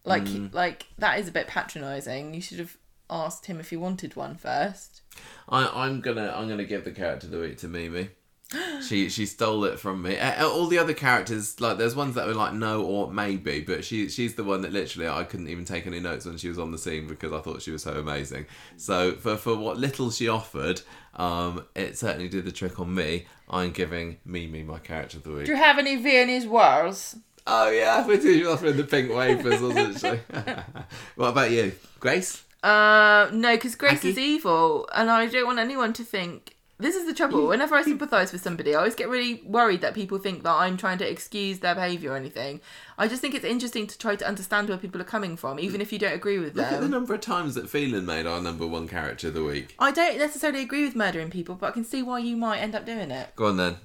Like 0.05 0.27
Hmm. 0.29 0.47
like 0.53 0.87
that 0.99 1.19
is 1.19 1.29
a 1.29 1.33
bit 1.33 1.47
patronising. 1.47 2.35
You 2.35 2.41
should 2.41 2.59
have 2.59 2.77
asked 3.11 3.47
him 3.47 3.61
if 3.61 3.71
he 3.71 3.77
wanted 3.77 4.17
one 4.17 4.37
first. 4.37 5.03
I, 5.49 5.67
I'm 5.85 6.01
gonna 6.01 6.33
I'm 6.35 6.49
gonna 6.49 6.65
give 6.65 6.85
the 6.85 6.93
character 6.93 7.27
of 7.27 7.33
the 7.33 7.41
week 7.41 7.59
to 7.59 7.69
Mimi. 7.69 8.11
She 8.83 9.09
she 9.11 9.27
stole 9.27 9.65
it 9.65 9.79
from 9.79 10.03
me. 10.03 10.19
All 10.19 10.67
the 10.67 10.79
other 10.79 10.95
characters, 10.95 11.61
like 11.61 11.77
there's 11.79 11.95
ones 11.95 12.15
that 12.15 12.27
were 12.27 12.35
like 12.35 12.55
no 12.55 12.83
or 12.83 13.13
maybe, 13.13 13.61
but 13.61 13.85
she 13.85 14.09
she's 14.09 14.35
the 14.35 14.43
one 14.43 14.63
that 14.63 14.73
literally 14.73 15.07
I 15.09 15.23
couldn't 15.25 15.49
even 15.49 15.65
take 15.65 15.87
any 15.87 16.01
notes 16.01 16.25
when 16.25 16.39
she 16.39 16.49
was 16.49 16.59
on 16.59 16.73
the 16.73 16.79
scene 16.79 17.07
because 17.07 17.33
I 17.33 17.41
thought 17.41 17.63
she 17.63 17.71
was 17.71 17.83
so 17.83 17.93
amazing. 17.93 18.47
So 18.77 19.13
for 19.13 19.37
for 19.37 19.55
what 19.57 19.77
little 19.77 20.11
she 20.11 20.29
offered, 20.29 20.81
um, 21.15 21.65
it 21.77 21.97
certainly 21.99 22.29
did 22.29 22.45
the 22.47 22.53
trick 22.53 22.81
on 22.81 22.93
me. 22.95 23.27
I'm 23.49 23.71
giving 23.73 24.17
Mimi 24.25 24.63
my 24.65 24.79
character 24.79 25.19
of 25.19 25.25
the 25.25 25.31
week. 25.33 25.47
Do 25.47 25.53
you 25.53 25.59
have 25.59 25.79
any 25.79 25.97
Viennese 25.97 26.47
wars? 26.47 27.17
Oh 27.47 27.71
yeah, 27.71 28.07
we 28.07 28.19
did 28.19 28.47
offering 28.47 28.77
the 28.77 28.85
pink 28.85 29.11
wafers, 29.13 29.61
wasn't 29.61 29.99
she? 29.99 30.21
what 31.17 31.29
about 31.29 31.51
you, 31.51 31.73
Grace? 31.99 32.45
Uh, 32.63 33.29
no, 33.33 33.55
because 33.57 33.75
Grace 33.75 33.99
Aggie? 33.99 34.11
is 34.11 34.19
evil, 34.19 34.89
and 34.95 35.11
I 35.11 35.27
don't 35.27 35.47
want 35.47 35.59
anyone 35.59 35.93
to 35.95 36.05
think. 36.05 36.57
This 36.79 36.97
is 36.97 37.05
the 37.05 37.13
trouble. 37.13 37.47
Whenever 37.47 37.75
I 37.75 37.83
sympathise 37.83 38.33
with 38.33 38.41
somebody, 38.41 38.75
I 38.75 38.79
always 38.79 38.95
get 38.95 39.11
really 39.11 39.43
worried 39.45 39.83
that 39.83 39.93
people 39.93 40.17
think 40.17 40.45
that 40.45 40.55
I'm 40.55 40.79
trying 40.79 40.97
to 40.99 41.11
excuse 41.11 41.59
their 41.59 41.75
behaviour 41.75 42.13
or 42.13 42.17
anything. 42.17 42.63
I 42.97 43.07
just 43.07 43.21
think 43.21 43.35
it's 43.35 43.45
interesting 43.45 43.87
to 43.87 43.99
try 43.99 44.17
to 44.17 44.27
understand 44.27 44.71
where 44.71 44.79
people 44.79 44.99
are 44.99 45.05
coming 45.05 45.37
from, 45.37 45.61
even 45.61 45.83
if 45.83 45.93
you 45.93 45.99
don't 45.99 46.15
agree 46.15 46.39
with 46.39 46.55
them. 46.55 46.65
Look 46.65 46.73
at 46.73 46.81
the 46.81 46.89
number 46.89 47.13
of 47.13 47.21
times 47.21 47.55
that 47.57 47.69
Phelan 47.69 48.07
made 48.07 48.25
our 48.27 48.41
number 48.41 48.67
one 48.67 48.89
character 48.89 49.29
of 49.29 49.35
the 49.35 49.45
week. 49.45 49.75
I 49.79 49.91
don't 49.91 50.17
necessarily 50.17 50.63
agree 50.63 50.85
with 50.85 50.97
murdering 50.97 51.29
people, 51.29 51.55
but 51.55 51.67
I 51.67 51.71
can 51.73 51.85
see 51.85 52.03
why 52.03 52.21
you 52.21 52.35
might 52.35 52.61
end 52.61 52.75
up 52.75 52.87
doing 52.87 53.11
it. 53.11 53.37
Go 53.37 53.49
on 53.49 53.59
then. 53.59 53.77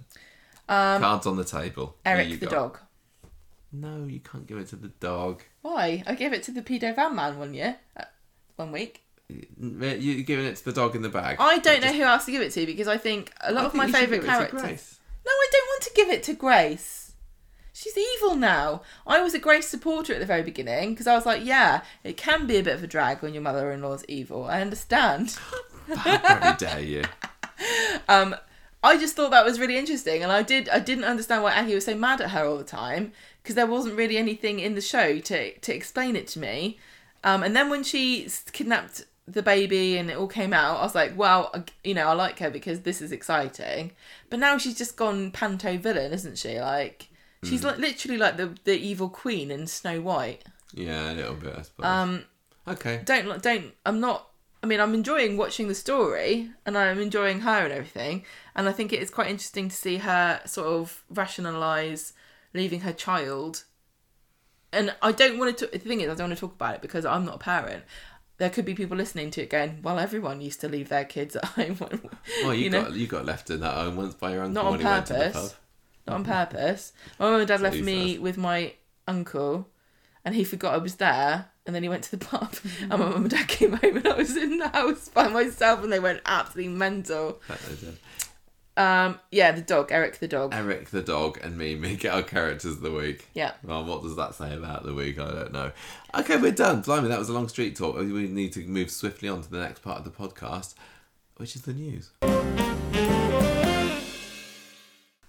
Um, 0.70 1.02
Cards 1.02 1.28
on 1.28 1.36
the 1.36 1.44
table. 1.44 1.98
Eric 2.06 2.30
you 2.30 2.38
the 2.38 2.46
got? 2.46 2.52
dog. 2.56 2.80
No, 3.82 4.06
you 4.06 4.20
can't 4.20 4.48
give 4.48 4.58
it 4.58 4.68
to 4.70 4.76
the 4.76 4.88
dog. 4.88 5.44
Why? 5.62 6.04
I 6.08 6.16
gave 6.16 6.34
it 6.34 6.44
to 6.44 6.52
the 6.52 6.62
pedo 6.62 6.96
van 6.96 7.16
man 7.16 7.38
one 7.38 7.54
year, 7.54 7.78
uh, 7.98 8.06
one 8.56 8.72
week. 8.72 9.02
You're 9.28 10.24
giving 10.24 10.46
it 10.46 10.56
to 10.58 10.66
the 10.66 10.72
dog 10.72 10.96
in 10.96 11.02
the 11.02 11.10
bag. 11.10 11.38
I 11.40 11.58
don't 11.58 11.82
know 11.82 11.92
who 11.92 12.04
else 12.04 12.26
to 12.26 12.32
give 12.32 12.42
it 12.42 12.52
to 12.54 12.66
because 12.66 12.88
I 12.88 12.98
think 12.98 13.34
a 13.42 13.52
lot 13.52 13.64
I 13.64 13.68
of 13.68 13.74
my 13.74 13.92
favourite 13.92 14.22
give 14.22 14.30
it 14.30 14.34
to 14.34 14.48
characters. 14.50 15.00
No, 15.26 15.32
I 15.32 15.48
don't 15.52 15.68
want 15.68 15.84
to 15.84 15.92
give 15.96 16.10
it 16.10 16.24
to 16.24 16.34
Grace. 16.34 17.14
She's 17.74 17.98
evil 17.98 18.36
now. 18.36 18.84
I 19.06 19.22
was 19.22 19.34
a 19.34 19.40
Grace 19.40 19.68
supporter 19.68 20.14
at 20.14 20.20
the 20.20 20.26
very 20.26 20.44
beginning 20.44 20.92
because 20.92 21.08
I 21.08 21.16
was 21.16 21.26
like, 21.26 21.44
yeah, 21.44 21.82
it 22.04 22.16
can 22.16 22.48
be 22.48 22.58
a 22.58 22.64
bit 22.64 22.76
of 22.76 22.84
a 22.84 22.88
drag 22.88 23.22
when 23.22 23.34
your 23.34 23.44
mother 23.44 23.72
in 23.72 23.82
law's 23.82 24.06
evil. 24.08 24.46
I 24.46 24.62
understand. 24.62 25.38
How 25.96 26.54
dare 26.54 26.82
you? 26.82 27.04
Um, 28.10 28.36
I 28.84 28.98
just 28.98 29.16
thought 29.16 29.32
that 29.32 29.46
was 29.46 29.62
really 29.62 29.78
interesting, 29.78 30.22
and 30.22 30.32
I 30.32 30.44
did. 30.44 30.68
I 30.68 30.80
didn't 30.80 31.06
understand 31.06 31.42
why 31.42 31.54
Aggie 31.54 31.74
was 31.74 31.86
so 31.86 31.96
mad 31.96 32.20
at 32.20 32.32
her 32.32 32.46
all 32.46 32.58
the 32.58 32.66
time 32.66 33.14
because 33.46 33.54
there 33.54 33.68
wasn't 33.68 33.96
really 33.96 34.18
anything 34.18 34.60
in 34.60 34.74
the 34.74 34.82
show 34.82 35.20
to 35.20 35.52
to 35.60 35.76
explain 35.76 36.16
it 36.16 36.26
to 36.26 36.40
me. 36.40 36.80
Um, 37.24 37.44
and 37.44 37.56
then 37.56 37.70
when 37.70 37.84
she 37.84 38.28
kidnapped 38.52 39.06
the 39.28 39.44
baby 39.44 39.98
and 39.98 40.10
it 40.10 40.18
all 40.18 40.28
came 40.28 40.52
out, 40.52 40.80
I 40.80 40.84
was 40.84 40.96
like, 40.96 41.16
well, 41.16 41.54
you 41.84 41.94
know, 41.94 42.08
I 42.08 42.14
like 42.14 42.40
her 42.40 42.50
because 42.50 42.82
this 42.82 43.04
is 43.04 43.12
exciting. 43.12 43.92
But 44.32 44.40
now 44.40 44.58
she's 44.58 44.76
just 44.76 44.96
gone 44.98 45.30
panto 45.30 45.78
villain, 45.78 46.12
isn't 46.12 46.40
she? 46.40 46.60
Like 46.60 47.10
she's 47.44 47.64
like 47.64 47.78
literally 47.78 48.18
like 48.18 48.38
the 48.38 48.58
the 48.64 48.76
evil 48.76 49.10
queen 49.10 49.52
in 49.52 49.68
Snow 49.68 50.02
White. 50.02 50.44
Yeah, 50.74 51.12
a 51.12 51.14
little 51.14 51.36
bit, 51.36 51.56
I 51.56 51.62
suppose. 51.62 51.86
Um, 51.86 52.26
okay. 52.68 53.02
don't 53.06 53.42
don't 53.44 53.74
i'm 53.86 54.00
not 54.00 54.30
i 54.64 54.66
mean 54.66 54.80
i'm 54.80 54.94
enjoying 54.94 55.38
watching 55.38 55.68
the 55.68 55.76
story 55.76 56.50
and 56.66 56.76
i'm 56.76 57.00
enjoying 57.00 57.42
her 57.42 57.64
and 57.64 57.72
everything 57.72 58.26
and 58.56 58.68
i 58.68 58.72
think 58.72 58.92
it 58.92 59.02
is 59.02 59.12
quite 59.12 59.30
interesting 59.30 59.70
to 59.70 59.76
see 59.76 59.98
her 59.98 60.42
sort 60.46 60.68
of 60.68 61.04
rationalize 61.10 62.14
leaving 62.56 62.80
her 62.82 62.94
child 62.94 63.64
and 64.74 64.94
i 65.02 65.12
don't 65.12 65.38
want 65.38 65.58
to 65.58 65.68
the 65.68 65.78
thing 65.80 66.02
is 66.02 66.08
i 66.10 66.16
don't 66.16 66.28
want 66.28 66.34
to 66.34 66.40
talk 66.40 66.54
about 66.54 66.76
it 66.76 66.82
because 66.82 67.06
i'm 67.06 67.26
not 67.26 67.36
a 67.36 67.40
parent 67.40 67.84
there 68.38 68.50
could 68.50 68.66
be 68.66 68.74
people 68.74 68.98
listening 68.98 69.30
to 69.32 69.42
it 69.42 69.50
going 69.50 69.80
well 69.84 70.00
everyone 70.00 70.42
used 70.42 70.60
to 70.62 70.68
leave 70.68 70.90
their 70.90 71.06
kids 71.06 71.36
at 71.36 71.46
home 71.58 71.78
Well, 72.44 72.54
you, 72.54 72.66
you 72.66 72.70
know? 72.70 72.84
got 72.84 72.94
you 72.94 73.08
got 73.08 73.26
left 73.26 73.50
in 73.50 73.60
that 73.62 73.74
home 73.76 73.96
once 73.96 74.14
by 74.16 74.34
your 74.34 74.44
uncle 74.44 74.54
Not 74.54 74.66
on 74.66 74.72
when 74.72 74.80
he 74.82 74.86
went 74.86 75.06
to 75.08 75.14
the 75.14 75.20
pub. 75.20 75.34
purpose. 75.34 75.56
not 76.08 76.16
on 76.16 76.24
purpose 76.26 76.94
my 77.20 77.30
mum 77.30 77.40
and 77.40 77.48
dad 77.48 77.62
left 77.62 77.80
me 77.80 78.18
with 78.18 78.38
my 78.38 78.74
uncle 79.08 79.70
and 80.26 80.34
he 80.36 80.44
forgot 80.44 80.74
I 80.74 80.78
was 80.78 80.96
there 80.96 81.50
and 81.68 81.76
then 81.76 81.84
he 81.84 81.90
went 81.90 82.04
to 82.06 82.12
the 82.12 82.26
pub 82.26 82.56
and 82.82 82.90
my 82.90 82.98
mum 82.98 83.16
and 83.16 83.30
dad 83.30 83.48
came 83.48 83.74
home 83.74 83.98
and 83.98 84.08
I 84.08 84.16
was 84.16 84.36
in 84.36 84.58
the 84.58 84.68
house 84.70 85.08
by 85.10 85.28
myself 85.28 85.84
and 85.84 85.92
they 85.94 86.00
went 86.00 86.22
absolutely 86.26 86.74
mental. 86.74 87.40
Bet 88.76 88.84
they 88.84 88.92
did. 89.06 89.08
Um, 89.12 89.20
yeah, 89.32 89.52
the 89.52 89.62
dog, 89.62 89.92
Eric 89.92 90.20
the 90.20 90.28
dog. 90.28 90.54
Eric 90.54 90.90
the 90.90 91.02
dog 91.02 91.40
and 91.42 91.58
me 91.58 91.76
Mimi 91.76 91.96
get 91.96 92.14
our 92.14 92.24
characters 92.24 92.74
of 92.74 92.82
the 92.82 92.92
week. 92.92 93.28
Yeah. 93.34 93.52
Well, 93.64 93.84
what 93.86 94.02
does 94.04 94.16
that 94.16 94.36
say 94.36 94.54
about 94.54 94.84
the 94.86 94.94
week? 94.94 95.20
I 95.20 95.32
don't 95.32 95.54
know. 95.54 95.72
Okay, 96.18 96.38
we're 96.38 96.52
done. 96.52 96.82
Blimey, 96.82 97.08
that 97.10 97.20
was 97.20 97.30
a 97.30 97.34
long 97.34 97.48
street 97.48 97.76
talk. 97.76 97.96
We 97.98 98.28
need 98.28 98.54
to 98.54 98.60
move 98.68 98.90
swiftly 98.92 99.30
on 99.30 99.42
to 99.42 99.50
the 99.50 99.60
next 99.60 99.80
part 99.82 99.98
of 100.00 100.04
the 100.06 100.12
podcast, 100.12 100.76
which 101.38 101.56
is 101.56 101.64
the 101.64 101.74
news. 101.74 102.12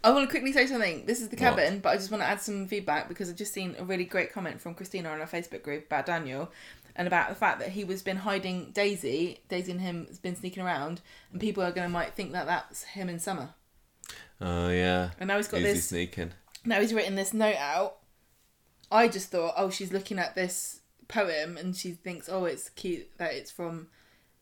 I 0.05 0.11
want 0.13 0.23
to 0.25 0.31
quickly 0.31 0.53
say 0.53 0.67
something. 0.69 1.05
This 1.07 1.21
is 1.21 1.31
the 1.31 1.37
What? 1.37 1.57
cabin, 1.57 1.81
but 1.81 1.89
I 1.91 1.97
just 1.97 2.13
want 2.13 2.23
to 2.23 2.29
add 2.29 2.41
some 2.41 2.69
feedback 2.69 3.09
because 3.09 3.29
I've 3.29 3.35
just 3.37 3.53
seen 3.53 3.75
a 3.77 3.85
really 3.85 4.05
great 4.05 4.33
comment 4.33 4.61
from 4.61 4.75
Christina 4.75 5.09
on 5.09 5.21
our 5.21 5.27
Facebook 5.27 5.65
group 5.65 5.87
about 5.87 6.07
Daniel 6.07 6.49
and 6.97 7.07
about 7.07 7.29
the 7.29 7.35
fact 7.35 7.59
that 7.61 7.71
he 7.71 7.85
was 7.85 8.03
been 8.03 8.17
hiding 8.19 8.71
Daisy. 8.73 9.41
Daisy 9.49 9.73
and 9.73 9.81
him 9.81 10.07
has 10.09 10.19
been 10.19 10.35
sneaking 10.37 10.63
around, 10.63 11.01
and 11.31 11.41
people 11.41 11.63
are 11.63 11.71
going 11.73 11.87
to 11.87 11.93
might 11.93 12.15
think 12.15 12.33
that 12.33 12.47
that's 12.47 12.83
him 12.85 13.09
in 13.09 13.19
summer. 13.19 13.51
Oh 14.41 14.69
yeah. 14.71 15.11
And 15.21 15.29
now 15.29 15.37
he's 15.37 15.49
got 15.49 15.61
Easy 15.61 15.73
this. 15.75 15.89
sneaking. 15.89 16.33
Now 16.65 16.81
he's 16.81 16.93
written 16.95 17.15
this 17.15 17.33
note 17.33 17.57
out. 17.57 17.97
I 18.91 19.09
just 19.09 19.31
thought, 19.31 19.55
oh, 19.57 19.71
she's 19.71 19.93
looking 19.93 20.19
at 20.19 20.35
this 20.35 20.81
poem 21.09 21.57
and 21.57 21.75
she 21.77 21.93
thinks, 21.93 22.29
oh, 22.29 22.45
it's 22.45 22.69
cute 22.71 23.09
that 23.19 23.33
it's 23.33 23.51
from 23.51 23.89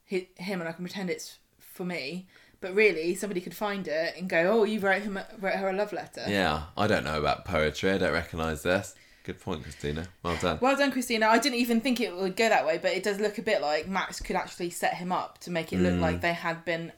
him 0.04 0.26
and 0.60 0.68
I 0.68 0.72
can 0.72 0.84
pretend 0.84 1.10
it's 1.10 1.38
for 1.58 1.84
me. 1.84 2.26
But 2.60 2.74
really, 2.74 3.14
somebody 3.14 3.40
could 3.40 3.54
find 3.54 3.86
it 3.88 4.14
and 4.16 4.28
go, 4.28 4.60
oh, 4.60 4.64
you 4.64 4.80
wrote 4.80 5.02
him, 5.02 5.16
a- 5.18 5.26
wrote 5.38 5.54
her 5.56 5.68
a 5.68 5.72
love 5.74 5.92
letter. 5.92 6.24
Yeah, 6.26 6.64
I 6.76 6.86
don't 6.86 7.04
know 7.04 7.18
about 7.18 7.44
poetry. 7.44 7.90
I 7.90 7.98
don't 7.98 8.12
recognise 8.12 8.62
this. 8.62 8.94
Good 9.24 9.40
point, 9.40 9.62
Christina. 9.62 10.06
Well 10.22 10.36
done. 10.36 10.58
Well 10.60 10.76
done, 10.76 10.92
Christina. 10.92 11.26
I 11.28 11.38
didn't 11.38 11.58
even 11.58 11.80
think 11.80 11.98
it 12.00 12.14
would 12.14 12.36
go 12.36 12.48
that 12.48 12.66
way, 12.66 12.78
but 12.78 12.92
it 12.92 13.02
does 13.02 13.18
look 13.18 13.38
a 13.38 13.42
bit 13.42 13.62
like 13.62 13.88
Max 13.88 14.20
could 14.20 14.36
actually 14.36 14.68
set 14.70 14.94
him 14.94 15.10
up 15.12 15.38
to 15.38 15.50
make 15.50 15.72
it 15.72 15.78
look 15.78 15.98
like 15.98 16.20
they 16.20 16.34
had 16.34 16.62
been 16.66 16.92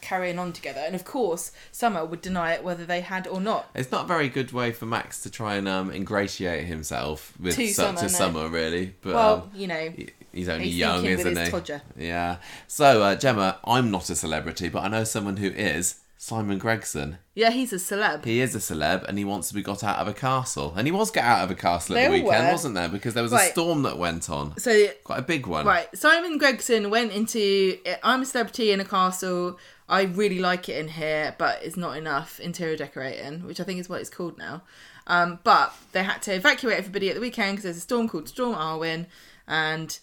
carrying 0.00 0.38
on 0.38 0.52
together. 0.54 0.80
And 0.80 0.94
of 0.94 1.04
course, 1.04 1.52
Summer 1.72 2.04
would 2.04 2.22
deny 2.22 2.54
it 2.54 2.64
whether 2.64 2.86
they 2.86 3.02
had 3.02 3.26
or 3.26 3.40
not. 3.42 3.68
It's 3.74 3.92
not 3.92 4.06
a 4.06 4.08
very 4.08 4.30
good 4.30 4.52
way 4.52 4.72
for 4.72 4.86
Max 4.86 5.20
to 5.22 5.30
try 5.30 5.56
and 5.56 5.68
um, 5.68 5.90
ingratiate 5.92 6.64
himself 6.64 7.34
with 7.38 7.54
To 7.56 7.68
such 7.68 7.96
Summer, 7.96 7.98
a 7.98 8.02
no. 8.02 8.08
summer, 8.08 8.48
really. 8.48 8.94
But 9.02 9.14
Well, 9.14 9.34
um, 9.34 9.50
you 9.54 9.66
know, 9.66 9.90
he- 9.94 10.10
he's 10.32 10.48
only 10.48 10.64
he's 10.66 10.76
young, 10.78 11.04
isn't 11.04 11.36
he? 11.36 11.50
codger. 11.50 11.82
Yeah. 11.96 12.36
So, 12.66 13.02
uh, 13.02 13.14
Gemma, 13.16 13.58
I'm 13.64 13.90
not 13.90 14.08
a 14.08 14.16
celebrity, 14.16 14.70
but 14.70 14.82
I 14.82 14.88
know 14.88 15.04
someone 15.04 15.36
who 15.36 15.48
is. 15.48 15.96
Simon 16.26 16.58
Gregson. 16.58 17.18
yeah, 17.36 17.50
he's 17.50 17.72
a 17.72 17.76
celeb. 17.76 18.24
He 18.24 18.40
is 18.40 18.56
a 18.56 18.58
celeb, 18.58 19.04
and 19.04 19.16
he 19.16 19.24
wants 19.24 19.46
to 19.46 19.54
be 19.54 19.62
got 19.62 19.84
out 19.84 19.98
of 19.98 20.08
a 20.08 20.12
castle. 20.12 20.74
And 20.76 20.88
he 20.88 20.90
was 20.90 21.12
got 21.12 21.22
out 21.22 21.44
of 21.44 21.52
a 21.52 21.54
castle 21.54 21.96
at 21.96 22.06
the 22.06 22.10
weekend, 22.10 22.46
were. 22.46 22.50
wasn't 22.50 22.74
there? 22.74 22.88
Because 22.88 23.14
there 23.14 23.22
was 23.22 23.32
a 23.32 23.38
storm 23.38 23.82
that 23.84 23.96
went 23.96 24.28
on. 24.28 24.58
So 24.58 24.88
Quite 25.04 25.20
a 25.20 25.22
big 25.22 25.46
one. 25.46 25.64
Right, 25.64 25.86
Simon 25.96 26.36
Gregson 26.38 26.90
went 26.90 27.12
into 27.12 27.78
I'm 28.02 28.22
a 28.22 28.26
celebrity 28.26 28.72
in 28.72 28.80
a 28.80 28.84
castle. 28.84 29.56
I 29.88 30.02
really 30.02 30.40
like 30.40 30.68
it 30.68 30.78
in 30.78 30.88
here, 30.88 31.36
but 31.38 31.62
it's 31.62 31.76
not 31.76 31.96
enough 31.96 32.40
interior 32.40 32.76
decorating, 32.76 33.46
which 33.46 33.60
I 33.60 33.62
think 33.62 33.78
is 33.78 33.88
what 33.88 34.00
it's 34.00 34.10
called 34.10 34.36
now. 34.36 34.62
Um, 35.06 35.38
but 35.44 35.72
they 35.92 36.02
had 36.02 36.22
to 36.22 36.34
evacuate 36.34 36.76
everybody 36.76 37.08
at 37.08 37.14
the 37.14 37.20
weekend 37.20 37.52
because 37.52 37.62
there's 37.62 37.76
a 37.76 37.80
storm 37.80 38.08
called 38.08 38.28
Storm 38.28 38.56
Arwen, 38.56 39.06
and 39.46 39.96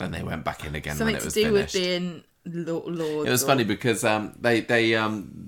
And 0.00 0.12
they 0.12 0.24
went 0.24 0.42
back 0.44 0.64
in 0.66 0.74
again 0.74 0.94
when 0.94 0.98
something 0.98 1.14
it 1.14 1.20
to 1.20 1.24
was 1.26 1.34
do 1.34 1.42
finished. 1.44 1.74
with 1.74 1.82
being 1.84 2.24
It 3.26 3.30
was 3.30 3.42
or- 3.42 3.46
funny 3.46 3.64
because 3.64 4.04
um, 4.04 4.34
they 4.40 4.60
they 4.60 4.94
um, 4.94 5.46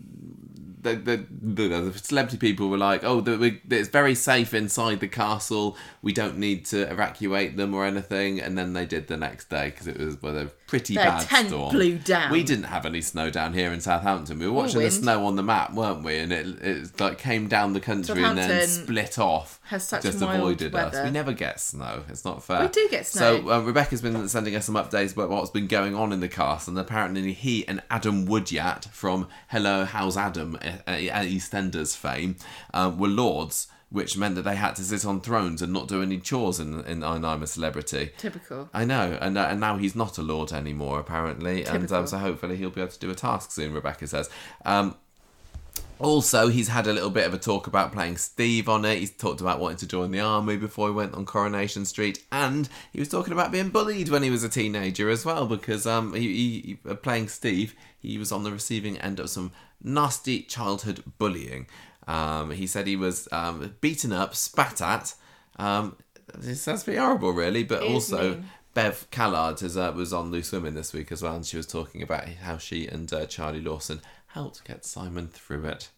the, 0.82 0.94
the, 0.94 1.26
the, 1.42 1.68
the 1.90 1.98
celebrity 1.98 2.36
people 2.36 2.68
were 2.68 2.78
like, 2.78 3.04
oh, 3.04 3.20
the, 3.20 3.36
we, 3.36 3.60
it's 3.70 3.88
very 3.88 4.14
safe 4.14 4.54
inside 4.54 5.00
the 5.00 5.08
castle. 5.08 5.76
We 6.02 6.12
don't 6.12 6.38
need 6.38 6.64
to 6.66 6.90
evacuate 6.90 7.56
them 7.56 7.74
or 7.74 7.84
anything. 7.84 8.40
And 8.40 8.56
then 8.56 8.72
they 8.72 8.86
did 8.86 9.08
the 9.08 9.16
next 9.16 9.50
day 9.50 9.70
because 9.70 9.86
it 9.86 9.98
was 9.98 10.20
well, 10.22 10.36
a 10.36 10.50
pretty 10.68 10.94
Their 10.94 11.06
bad 11.06 11.26
tent 11.26 11.48
storm. 11.48 11.72
blew 11.72 11.98
down. 11.98 12.30
We 12.30 12.44
didn't 12.44 12.64
have 12.66 12.86
any 12.86 13.00
snow 13.00 13.30
down 13.30 13.54
here 13.54 13.72
in 13.72 13.80
Southampton. 13.80 14.38
We 14.38 14.46
were 14.46 14.52
watching 14.52 14.74
the 14.78 14.84
wind. 14.84 14.92
snow 14.92 15.24
on 15.26 15.34
the 15.34 15.42
map, 15.42 15.72
weren't 15.72 16.04
we? 16.04 16.18
And 16.18 16.30
it 16.30 16.46
it 16.62 17.00
like 17.00 17.18
came 17.18 17.48
down 17.48 17.72
the 17.72 17.80
country 17.80 18.22
and 18.22 18.38
then 18.38 18.48
Southampton 18.50 18.84
split 18.84 19.18
off. 19.18 19.58
has 19.64 19.88
such 19.88 20.02
just 20.02 20.20
mild 20.20 20.38
avoided 20.38 20.74
us. 20.74 20.92
weather. 20.92 21.04
We 21.04 21.10
never 21.10 21.32
get 21.32 21.58
snow. 21.58 22.04
It's 22.08 22.24
not 22.24 22.44
fair. 22.44 22.60
We 22.60 22.68
do 22.68 22.86
get 22.90 23.06
snow. 23.06 23.40
So 23.42 23.50
uh, 23.50 23.60
Rebecca's 23.60 24.02
been 24.02 24.28
sending 24.28 24.54
us 24.54 24.66
some 24.66 24.76
updates 24.76 25.14
about 25.14 25.30
what's 25.30 25.50
been 25.50 25.66
going 25.66 25.96
on 25.96 26.12
in 26.12 26.20
the 26.20 26.28
cast, 26.28 26.68
and 26.68 26.78
apparently 26.78 27.32
he 27.32 27.66
and 27.66 27.82
Adam 27.90 28.26
Woodyatt 28.26 28.84
from 28.90 29.26
Hello, 29.48 29.84
How's 29.86 30.16
Adam 30.16 30.56
uh, 30.62 30.68
uh, 30.86 30.92
EastEnders 30.92 31.96
fame 31.96 32.36
um, 32.74 32.98
were 32.98 33.08
lords, 33.08 33.68
which 33.90 34.16
meant 34.18 34.34
that 34.34 34.42
they 34.42 34.56
had 34.56 34.76
to 34.76 34.82
sit 34.84 35.04
on 35.06 35.20
thrones 35.20 35.62
and 35.62 35.72
not 35.72 35.88
do 35.88 36.02
any 36.02 36.18
chores 36.18 36.60
in 36.60 36.80
in 36.84 37.02
I'm 37.02 37.42
a 37.42 37.46
Celebrity. 37.46 38.10
typical. 38.18 38.68
I 38.74 38.84
know, 38.84 39.16
and 39.20 39.38
uh, 39.38 39.48
and 39.50 39.60
now 39.60 39.78
he's 39.78 39.94
not 39.96 40.18
a 40.18 40.22
lord 40.22 40.52
anymore, 40.52 41.00
apparently, 41.00 41.64
and 41.64 41.72
Typical. 41.82 41.96
um, 41.96 42.06
so 42.06 42.18
hopefully 42.18 42.56
he'll 42.56 42.70
be 42.70 42.80
able 42.82 42.92
to 42.92 42.98
do 42.98 43.10
a 43.10 43.14
task 43.14 43.50
soon. 43.50 43.72
Rebecca 43.72 44.06
says. 44.06 44.28
Um, 44.64 44.94
also, 46.00 46.46
he's 46.46 46.68
had 46.68 46.86
a 46.86 46.92
little 46.92 47.10
bit 47.10 47.26
of 47.26 47.34
a 47.34 47.38
talk 47.38 47.66
about 47.66 47.90
playing 47.92 48.18
Steve 48.18 48.68
on 48.68 48.84
it. 48.84 48.98
He's 49.00 49.10
talked 49.10 49.40
about 49.40 49.58
wanting 49.58 49.78
to 49.78 49.86
join 49.88 50.12
the 50.12 50.20
army 50.20 50.56
before 50.56 50.86
he 50.88 50.94
went 50.94 51.14
on 51.14 51.26
Coronation 51.26 51.84
Street, 51.84 52.22
and 52.30 52.68
he 52.92 53.00
was 53.00 53.08
talking 53.08 53.32
about 53.32 53.50
being 53.50 53.70
bullied 53.70 54.08
when 54.08 54.22
he 54.22 54.30
was 54.30 54.44
a 54.44 54.48
teenager 54.48 55.10
as 55.10 55.24
well. 55.24 55.44
Because 55.46 55.86
um, 55.88 56.14
he, 56.14 56.20
he, 56.20 56.60
he- 56.84 56.90
uh, 56.90 56.94
playing 56.94 57.26
Steve, 57.28 57.74
he 57.98 58.16
was 58.16 58.30
on 58.30 58.44
the 58.44 58.52
receiving 58.52 58.96
end 58.98 59.18
of 59.18 59.28
some 59.28 59.50
nasty 59.82 60.42
childhood 60.42 61.02
bullying. 61.18 61.66
Um, 62.08 62.50
he 62.50 62.66
said 62.66 62.86
he 62.88 62.96
was 62.96 63.28
um, 63.30 63.76
beaten 63.80 64.12
up, 64.12 64.34
spat 64.34 64.80
at. 64.80 65.14
Um, 65.56 65.96
it 66.42 66.56
sounds 66.56 66.82
pretty 66.82 66.98
horrible, 66.98 67.30
really, 67.30 67.62
but 67.62 67.84
It 67.84 67.90
also. 67.90 68.42
Bev 68.74 69.08
Callard 69.10 69.60
uh, 69.62 69.92
was 69.96 70.12
on 70.12 70.30
Loose 70.30 70.52
Women 70.52 70.74
this 70.74 70.92
week 70.92 71.10
as 71.10 71.20
well, 71.20 71.34
and 71.34 71.44
she 71.44 71.56
was 71.56 71.66
talking 71.66 72.00
about 72.00 72.28
how 72.28 72.58
she 72.58 72.86
and 72.86 73.12
uh, 73.12 73.26
Charlie 73.26 73.60
Lawson 73.60 74.00
helped 74.28 74.62
get 74.62 74.84
Simon 74.84 75.26
through 75.26 75.64
it. 75.64 75.88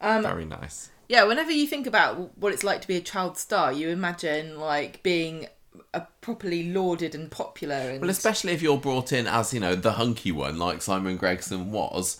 Um, 0.00 0.22
Very 0.22 0.44
nice. 0.44 0.90
Yeah, 1.08 1.24
whenever 1.24 1.50
you 1.50 1.66
think 1.66 1.88
about 1.88 2.38
what 2.38 2.52
it's 2.52 2.62
like 2.62 2.80
to 2.82 2.88
be 2.88 2.96
a 2.96 3.00
child 3.00 3.36
star, 3.36 3.72
you 3.72 3.88
imagine 3.88 4.60
like 4.60 5.02
being 5.02 5.48
a 5.92 6.02
properly 6.20 6.70
lauded 6.72 7.14
and 7.14 7.30
popular. 7.30 7.74
And 7.74 8.00
Well, 8.00 8.10
especially 8.10 8.52
if 8.52 8.62
you're 8.62 8.78
brought 8.78 9.12
in 9.12 9.26
as 9.26 9.52
you 9.52 9.60
know 9.60 9.74
the 9.74 9.92
hunky 9.92 10.30
one, 10.30 10.58
like 10.58 10.82
Simon 10.82 11.16
Gregson 11.16 11.72
was. 11.72 12.16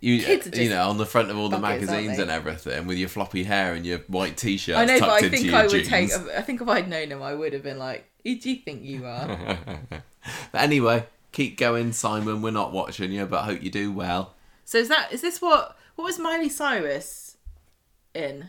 You, 0.00 0.22
Kids 0.22 0.46
are 0.58 0.62
you 0.62 0.70
know, 0.70 0.88
on 0.88 0.96
the 0.96 1.04
front 1.06 1.30
of 1.30 1.36
all 1.36 1.48
the 1.50 1.58
buckets, 1.58 1.90
magazines 1.90 2.18
and 2.18 2.30
everything, 2.30 2.86
with 2.86 2.96
your 2.96 3.08
floppy 3.10 3.44
hair 3.44 3.74
and 3.74 3.84
your 3.84 3.98
white 4.08 4.36
t-shirt 4.36 4.76
I 4.76 4.86
know, 4.86 4.98
tucked 4.98 5.20
but 5.20 5.24
I 5.24 5.28
think 5.28 5.52
I 5.52 5.62
would 5.62 5.70
jeans. 5.70 5.88
take. 5.88 6.10
I 6.36 6.40
think 6.40 6.62
if 6.62 6.68
I'd 6.68 6.88
known 6.88 7.10
him, 7.12 7.22
I 7.22 7.34
would 7.34 7.52
have 7.52 7.62
been 7.62 7.78
like, 7.78 8.06
"Who 8.24 8.34
do 8.36 8.50
you 8.50 8.56
think 8.56 8.82
you 8.82 9.04
are?" 9.06 9.58
But 10.52 10.60
anyway, 10.62 11.06
keep 11.32 11.56
going, 11.58 11.92
Simon. 11.92 12.42
We're 12.42 12.50
not 12.50 12.72
watching 12.72 13.12
you, 13.12 13.26
but 13.26 13.44
hope 13.44 13.62
you 13.62 13.70
do 13.70 13.90
well. 13.92 14.34
so 14.64 14.78
is 14.78 14.88
that 14.88 15.12
is 15.12 15.20
this 15.22 15.40
what 15.40 15.76
what 15.96 16.04
was 16.04 16.18
Miley 16.18 16.48
Cyrus 16.48 17.36
in? 18.14 18.48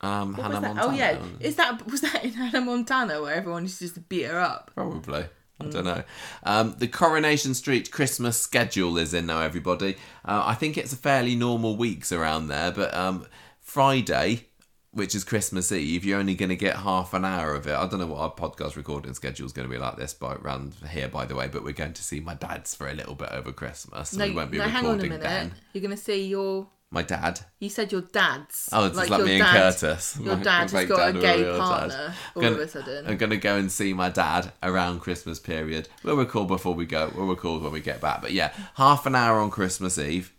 Um, 0.00 0.34
Hannah? 0.34 0.60
Montana. 0.60 0.80
Oh 0.84 0.90
yeah, 0.92 1.18
is 1.38 1.56
that 1.56 1.86
was 1.90 2.00
that 2.00 2.24
in 2.24 2.32
Hannah 2.40 2.60
Montana 2.60 3.22
where 3.22 3.34
everyone 3.34 3.62
used 3.62 3.78
to 3.78 3.84
just 3.88 4.08
beat 4.08 4.24
her 4.26 4.38
up? 4.40 4.70
Probably. 4.74 5.24
I 5.62 5.66
Mm. 5.68 5.72
don't 5.72 5.84
know. 5.84 6.02
Um, 6.44 6.74
the 6.78 6.88
Coronation 6.88 7.54
Street 7.54 7.90
Christmas 7.90 8.36
schedule 8.40 8.98
is 8.98 9.14
in 9.14 9.26
now, 9.26 9.40
everybody. 9.40 9.94
Uh, 10.24 10.42
I 10.46 10.54
think 10.54 10.76
it's 10.76 10.92
a 10.92 10.96
fairly 10.96 11.34
normal 11.36 11.76
weeks 11.76 12.12
around 12.12 12.48
there, 12.48 12.70
but 12.72 12.92
um, 12.94 13.26
Friday, 13.60 14.46
which 14.90 15.14
is 15.14 15.24
Christmas 15.24 15.72
Eve, 15.72 16.04
you're 16.04 16.18
only 16.18 16.34
going 16.34 16.50
to 16.50 16.56
get 16.56 16.76
half 16.76 17.14
an 17.14 17.24
hour 17.24 17.54
of 17.54 17.66
it. 17.66 17.72
I 17.74 17.86
don't 17.86 17.98
know 18.00 18.06
what 18.06 18.18
our 18.20 18.30
podcast 18.34 18.76
recording 18.76 19.14
schedule 19.14 19.46
is 19.46 19.52
going 19.52 19.66
to 19.66 19.72
be 19.72 19.78
like 19.80 19.96
this 19.96 20.12
by 20.12 20.34
around 20.34 20.74
here, 20.90 21.08
by 21.08 21.24
the 21.24 21.34
way, 21.34 21.48
but 21.48 21.64
we're 21.64 21.72
going 21.72 21.94
to 21.94 22.02
see 22.02 22.20
my 22.20 22.34
dad's 22.34 22.74
for 22.74 22.88
a 22.88 22.92
little 22.94 23.14
bit 23.14 23.30
over 23.32 23.52
Christmas. 23.52 24.10
So 24.10 24.18
No, 24.18 24.26
we 24.26 24.32
won't 24.32 24.50
be 24.50 24.58
no, 24.58 24.64
hang 24.64 24.84
on 24.84 25.00
a 25.00 25.02
recording 25.02 25.10
minute. 25.10 25.22
then. 25.24 25.54
You're 25.72 25.82
gonna 25.82 25.96
see 25.96 26.26
your. 26.26 26.68
My 26.94 27.02
dad. 27.02 27.40
You 27.58 27.70
said 27.70 27.90
your 27.90 28.02
dad's. 28.02 28.68
Oh, 28.70 28.84
it's 28.84 28.96
just 28.98 29.08
like 29.10 29.18
your 29.18 29.26
me 29.26 29.40
and 29.40 29.48
Curtis. 29.48 30.18
Your 30.20 30.36
My- 30.36 30.42
dad 30.42 30.72
my 30.74 30.80
has 30.80 30.88
got 30.90 30.96
dad 30.98 31.16
a 31.16 31.20
gay 31.20 31.42
dad. 31.42 31.58
partner 31.58 32.14
all 32.36 32.42
Gonna- 32.42 32.54
of 32.54 32.60
a 32.60 32.68
sudden. 32.68 33.06
I'm 33.06 33.16
gonna 33.16 33.36
go 33.38 33.56
and 33.56 33.72
see 33.72 33.94
my 33.94 34.10
dad 34.10 34.52
around 34.62 35.00
Christmas 35.00 35.38
period. 35.38 35.88
We'll 36.04 36.16
record 36.18 36.48
before 36.48 36.74
we 36.74 36.84
go. 36.84 37.10
We'll 37.14 37.26
record 37.28 37.62
when 37.62 37.72
we 37.72 37.80
get 37.80 38.02
back. 38.02 38.20
But 38.20 38.32
yeah, 38.32 38.52
half 38.74 39.06
an 39.06 39.14
hour 39.14 39.40
on 39.40 39.50
Christmas 39.50 39.98
Eve. 39.98 40.34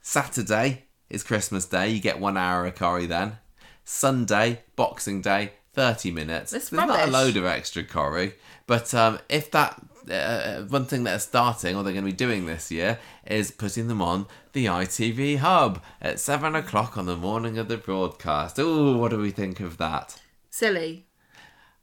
Saturday 0.00 0.84
is 1.10 1.22
Christmas 1.24 1.66
Day. 1.66 1.88
You 1.90 2.00
get 2.00 2.20
one 2.20 2.36
hour 2.36 2.64
of 2.66 2.76
Corrie 2.76 3.06
then. 3.06 3.38
Sunday, 3.84 4.62
Boxing 4.76 5.20
Day, 5.22 5.52
thirty 5.74 6.10
minutes. 6.12 6.52
That's 6.52 6.68
There's 6.70 6.86
not 6.86 7.08
a 7.08 7.10
load 7.10 7.36
of 7.36 7.44
extra 7.44 7.82
Corrie, 7.82 8.34
but 8.68 8.94
um, 8.94 9.18
if 9.28 9.50
that. 9.50 9.80
Uh, 10.10 10.62
one 10.68 10.84
thing 10.84 11.04
they're 11.04 11.18
starting, 11.18 11.76
or 11.76 11.82
they're 11.82 11.92
going 11.92 12.04
to 12.04 12.10
be 12.10 12.16
doing 12.16 12.46
this 12.46 12.70
year, 12.70 12.98
is 13.26 13.50
putting 13.50 13.88
them 13.88 14.00
on 14.02 14.26
the 14.52 14.66
ITV 14.66 15.38
hub 15.38 15.82
at 16.00 16.20
seven 16.20 16.54
o'clock 16.54 16.96
on 16.96 17.06
the 17.06 17.16
morning 17.16 17.58
of 17.58 17.68
the 17.68 17.76
broadcast. 17.76 18.58
Oh, 18.58 18.96
what 18.96 19.10
do 19.10 19.18
we 19.18 19.30
think 19.30 19.60
of 19.60 19.78
that? 19.78 20.20
Silly. 20.50 21.06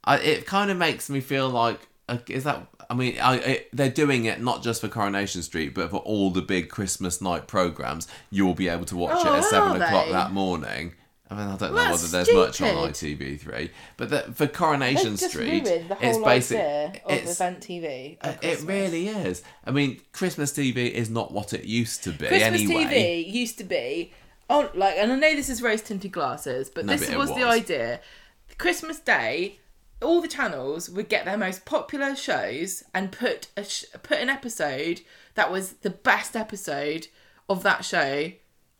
I, 0.03 0.17
it 0.19 0.45
kind 0.45 0.69
of 0.71 0.77
makes 0.77 1.09
me 1.09 1.19
feel 1.21 1.49
like 1.49 1.87
uh, 2.09 2.17
is 2.27 2.43
that 2.43 2.67
I 2.89 2.93
mean 2.93 3.17
I, 3.19 3.35
it, 3.37 3.69
they're 3.71 3.89
doing 3.89 4.25
it 4.25 4.41
not 4.41 4.61
just 4.61 4.81
for 4.81 4.89
Coronation 4.89 5.41
Street 5.41 5.73
but 5.73 5.89
for 5.91 5.97
all 5.99 6.29
the 6.31 6.41
big 6.41 6.69
Christmas 6.69 7.21
night 7.21 7.47
programs 7.47 8.09
you'll 8.29 8.53
be 8.53 8.67
able 8.67 8.83
to 8.85 8.97
watch 8.97 9.25
Oh, 9.25 9.33
it 9.33 9.37
at 9.37 9.43
seven 9.45 9.81
o'clock 9.81 10.07
they? 10.07 10.11
that 10.11 10.31
morning 10.33 10.95
I 11.29 11.35
mean, 11.35 11.47
I 11.47 11.55
don't 11.57 11.73
know 11.73 11.91
whether 11.91 12.07
there's 12.07 12.33
much 12.33 12.61
on. 12.61 12.89
ITV3, 12.89 13.69
but 13.97 14.09
that 14.09 14.35
for 14.35 14.45
Coronation 14.45 15.17
Street, 15.17 15.63
the 15.63 15.97
it's 16.01 16.17
basic. 16.19 17.01
It's 17.07 17.31
event 17.39 17.61
TV. 17.61 18.17
uh, 18.21 18.33
it 18.41 18.61
really 18.63 19.07
is. 19.07 19.41
I 19.65 19.71
mean, 19.71 20.01
Christmas 20.11 20.51
TV 20.51 20.91
is 20.91 21.09
not 21.09 21.31
what 21.31 21.53
it 21.53 21.63
used 21.63 22.03
to 22.03 22.11
be. 22.11 22.27
Christmas 22.27 22.61
anyway, 22.61 22.83
TV 23.25 23.33
used 23.33 23.57
to 23.59 23.63
be 23.63 24.13
on 24.49 24.69
like, 24.75 24.95
and 24.97 25.11
I 25.11 25.15
know 25.15 25.35
this 25.35 25.49
is 25.49 25.61
rose 25.61 25.81
tinted 25.81 26.11
glasses, 26.11 26.69
but 26.69 26.85
No, 26.85 26.93
this 26.93 27.05
but 27.07 27.13
it 27.13 27.17
was, 27.17 27.29
the 27.29 27.43
idea. 27.43 28.01
Christmas 28.57 28.99
Day, 28.99 29.59
all 30.01 30.21
the 30.21 30.27
channels 30.27 30.89
would 30.89 31.09
get 31.09 31.25
their 31.25 31.37
most 31.37 31.65
popular 31.65 32.15
shows 32.15 32.83
and 32.93 33.11
put 33.11 33.47
a 33.57 33.63
sh- 33.63 33.85
put 34.03 34.19
an 34.19 34.29
episode 34.29 35.01
that 35.35 35.51
was 35.51 35.73
the 35.73 35.89
best 35.89 36.35
episode 36.35 37.07
of 37.49 37.63
that 37.63 37.85
show 37.85 38.31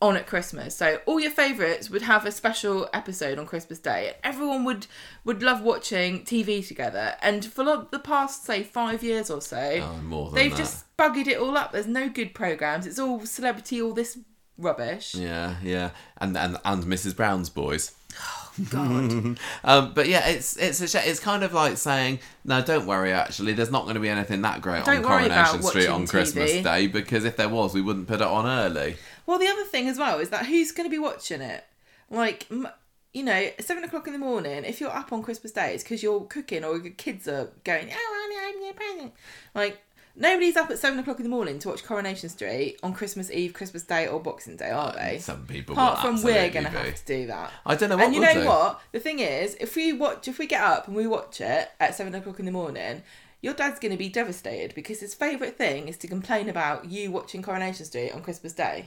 on 0.04 0.18
at 0.18 0.28
Christmas. 0.28 0.76
So 0.76 1.00
all 1.06 1.20
your 1.20 1.32
favourites 1.32 1.90
would 1.90 2.02
have 2.04 2.26
a 2.26 2.32
special 2.32 2.90
episode 2.94 3.40
on 3.40 3.46
Christmas 3.46 3.80
Day. 3.80 4.08
and 4.08 4.16
Everyone 4.24 4.64
would 4.66 4.86
would 5.24 5.42
love 5.42 5.62
watching 5.62 6.24
TV 6.26 6.68
together. 6.68 7.16
And 7.22 7.46
for 7.46 7.64
lo- 7.64 7.88
the 7.90 8.00
past 8.00 8.46
say 8.46 8.64
five 8.64 9.02
years 9.02 9.30
or 9.32 9.42
so, 9.42 9.58
Oh, 10.12 10.30
they've 10.34 10.52
that. 10.52 10.58
just 10.58 10.86
buggered 10.98 11.28
it 11.28 11.38
all 11.40 11.58
up. 11.58 11.72
There's 11.72 11.88
no 11.88 12.10
good 12.10 12.34
programs. 12.34 12.86
It's 12.86 13.00
all 13.00 13.26
celebrity, 13.26 13.82
all 13.82 13.94
this 13.94 14.18
rubbish. 14.58 15.16
Yeah, 15.16 15.56
yeah, 15.64 15.92
and 16.18 16.38
and 16.38 16.58
and 16.66 16.84
Mrs. 16.84 17.16
Brown's 17.16 17.50
boys. 17.50 17.92
Oh, 18.20 18.50
God. 18.70 19.40
Um, 19.64 19.94
but 19.96 20.08
yeah, 20.08 20.28
it's 20.28 20.58
it's 20.58 20.82
a 20.82 20.88
sh- 20.88 21.08
it's 21.08 21.20
kind 21.20 21.42
of 21.44 21.54
like 21.54 21.78
saying 21.78 22.20
no, 22.46 22.62
don't 22.62 22.86
worry. 22.86 23.12
Actually, 23.14 23.54
there's 23.54 23.72
not 23.72 23.84
going 23.84 23.96
to 23.96 24.00
be 24.02 24.10
anything 24.10 24.42
that 24.44 24.62
great 24.62 24.84
Don't 24.86 24.98
on 24.98 25.04
Coronation 25.04 25.64
Street 25.64 25.88
on 25.88 26.06
Christmas 26.06 26.52
TV. 26.52 26.64
Day 26.64 26.88
because 26.88 27.24
if 27.26 27.38
there 27.38 27.50
was, 27.50 27.74
we 27.74 27.82
wouldn't 27.82 28.08
put 28.08 28.22
it 28.22 28.28
on 28.28 28.46
early. 28.46 28.98
Well, 29.26 29.40
the 29.40 29.48
other 29.48 29.64
thing 29.64 29.88
as 29.88 29.98
well 29.98 30.20
is 30.20 30.30
that 30.30 30.46
who's 30.46 30.72
going 30.72 30.90
to 30.90 30.92
be 30.92 31.00
watching 31.00 31.42
it? 31.42 31.64
Like, 32.10 32.48
you 33.14 33.24
know, 33.24 33.50
seven 33.60 33.84
o'clock 33.84 34.08
in 34.08 34.14
the 34.14 34.20
morning. 34.20 34.64
If 34.66 34.82
you're 34.82 34.90
up 34.90 35.12
on 35.14 35.24
Christmas 35.24 35.52
Day, 35.52 35.74
it's 35.74 35.84
because 35.84 36.04
you're 36.04 36.22
cooking 36.22 36.64
or 36.64 36.78
your 36.78 36.94
kids 36.94 37.28
are 37.28 37.50
going. 37.64 37.90
Oh, 37.92 38.52
I'm 38.54 38.64
your 38.64 38.74
present. 38.74 39.14
Like. 39.56 39.80
Nobody's 40.16 40.56
up 40.58 40.70
at 40.70 40.78
seven 40.78 41.00
o'clock 41.00 41.18
in 41.18 41.24
the 41.24 41.30
morning 41.30 41.58
to 41.58 41.70
watch 41.70 41.84
Coronation 41.84 42.30
Street 42.30 42.78
on 42.84 42.94
Christmas 42.94 43.32
Eve, 43.32 43.52
Christmas 43.52 43.82
Day, 43.82 44.06
or 44.06 44.20
Boxing 44.20 44.58
Day, 44.58 44.70
are 44.70 44.94
they? 44.94 45.18
Some 45.18 45.48
people 45.48 45.74
Apart 45.74 46.02
from 46.02 46.22
we're 46.22 46.52
going 46.52 46.66
to 46.66 46.70
have 46.70 46.94
to 46.94 47.06
do 47.08 47.26
that. 47.26 47.52
I 47.66 47.74
don't 47.74 47.90
know 47.90 47.98
what 47.98 48.06
and 48.06 48.14
you 48.14 48.22
know 48.22 48.34
do. 48.36 48.46
what? 48.46 48.80
The 48.92 49.00
thing 49.00 49.18
is, 49.18 49.56
if 49.60 49.76
we 49.76 49.92
watch, 49.92 50.28
if 50.28 50.38
we 50.38 50.46
get 50.46 50.62
up 50.62 50.86
and 50.86 50.96
we 50.96 51.08
watch 51.08 51.42
it 51.42 51.72
at 51.80 51.96
seven 51.96 52.14
o'clock 52.14 52.38
in 52.38 52.46
the 52.46 52.52
morning, 52.52 53.02
your 53.44 53.54
dad's 53.54 53.78
going 53.78 53.92
to 53.92 53.98
be 53.98 54.08
devastated 54.08 54.74
because 54.74 55.02
his 55.02 55.14
favourite 55.14 55.58
thing 55.58 55.90
is 55.90 55.98
to 55.98 56.08
complain 56.08 56.48
about 56.48 56.90
you 56.90 57.12
watching 57.12 57.42
Coronation 57.42 57.86
Street 57.86 58.12
on 58.12 58.22
Christmas 58.24 58.54
Day. 58.54 58.86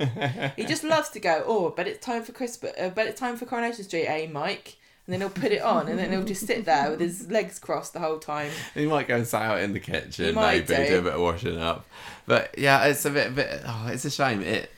he 0.56 0.64
just 0.64 0.82
loves 0.94 1.10
to 1.10 1.20
go, 1.20 1.44
oh, 1.46 1.74
but 1.76 1.86
it's 1.86 2.04
time 2.04 2.22
for 2.22 2.32
Christmas, 2.32 2.72
uh, 2.80 2.88
but 2.88 3.06
it's 3.06 3.20
time 3.20 3.36
for 3.36 3.44
Coronation 3.44 3.84
Street, 3.84 4.06
eh, 4.06 4.26
Mike? 4.32 4.78
And 5.06 5.12
then 5.12 5.20
he'll 5.20 5.28
put 5.28 5.52
it 5.52 5.60
on, 5.60 5.88
and 5.88 5.98
then 5.98 6.10
he'll 6.10 6.24
just 6.24 6.46
sit 6.46 6.64
there 6.64 6.90
with 6.90 7.00
his 7.00 7.30
legs 7.30 7.58
crossed 7.58 7.92
the 7.92 8.00
whole 8.00 8.18
time. 8.18 8.50
He 8.74 8.86
might 8.86 9.06
go 9.06 9.16
and 9.16 9.26
sit 9.26 9.40
out 9.40 9.60
in 9.60 9.74
the 9.74 9.78
kitchen, 9.78 10.34
maybe 10.34 10.66
do. 10.66 10.74
do 10.74 10.98
a 10.98 11.02
bit 11.02 11.14
of 11.14 11.20
washing 11.20 11.60
up. 11.60 11.86
But 12.24 12.58
yeah, 12.58 12.86
it's 12.86 13.04
a 13.04 13.10
bit, 13.10 13.34
bit. 13.34 13.60
Oh, 13.64 13.88
it's 13.92 14.04
a 14.04 14.10
shame. 14.10 14.42
It, 14.42 14.68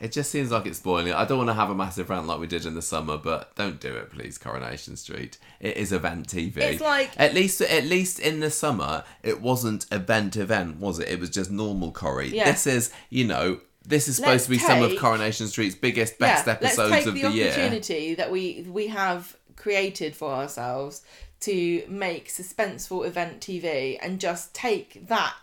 it 0.00 0.12
just 0.12 0.30
seems 0.30 0.50
like 0.50 0.66
it's 0.66 0.78
spoiling. 0.78 1.12
I 1.12 1.24
don't 1.24 1.38
want 1.38 1.50
to 1.50 1.54
have 1.54 1.70
a 1.70 1.74
massive 1.74 2.08
rant 2.08 2.26
like 2.26 2.40
we 2.40 2.46
did 2.46 2.64
in 2.64 2.74
the 2.74 2.82
summer, 2.82 3.18
but 3.18 3.54
don't 3.54 3.78
do 3.80 3.94
it, 3.94 4.10
please. 4.10 4.38
Coronation 4.38 4.96
Street. 4.96 5.36
It 5.60 5.76
is 5.76 5.92
event 5.92 6.28
TV. 6.28 6.56
It's 6.56 6.80
like- 6.80 7.10
at 7.18 7.34
least, 7.34 7.60
at 7.60 7.84
least 7.84 8.18
in 8.18 8.40
the 8.40 8.50
summer, 8.50 9.04
it 9.22 9.40
wasn't 9.40 9.86
event 9.92 10.36
event, 10.36 10.78
was 10.78 10.98
it? 10.98 11.08
It 11.08 11.20
was 11.20 11.30
just 11.30 11.50
normal 11.50 11.92
Corrie. 11.92 12.34
Yeah. 12.34 12.50
This 12.50 12.66
is, 12.66 12.92
you 13.10 13.26
know. 13.26 13.60
This 13.82 14.08
is 14.08 14.16
supposed 14.16 14.32
Let's 14.32 14.44
to 14.44 14.50
be 14.50 14.58
some 14.58 14.82
of 14.82 14.96
Coronation 14.98 15.48
Street's 15.48 15.74
biggest, 15.74 16.18
best 16.18 16.46
yeah, 16.46 16.52
episodes 16.52 16.90
let's 16.90 17.04
take 17.04 17.06
of 17.06 17.14
the, 17.14 17.22
the, 17.22 17.30
year. 17.30 17.50
opportunity 17.50 18.14
that 18.14 18.30
we 18.30 18.66
we 18.68 18.88
have 18.88 19.36
created 19.56 20.14
for 20.14 20.32
ourselves 20.32 21.02
to 21.40 21.84
make 21.88 22.28
suspenseful 22.28 23.06
event 23.06 23.40
TV 23.40 23.98
and 24.02 24.20
just 24.20 24.54
take 24.54 25.08
that 25.08 25.34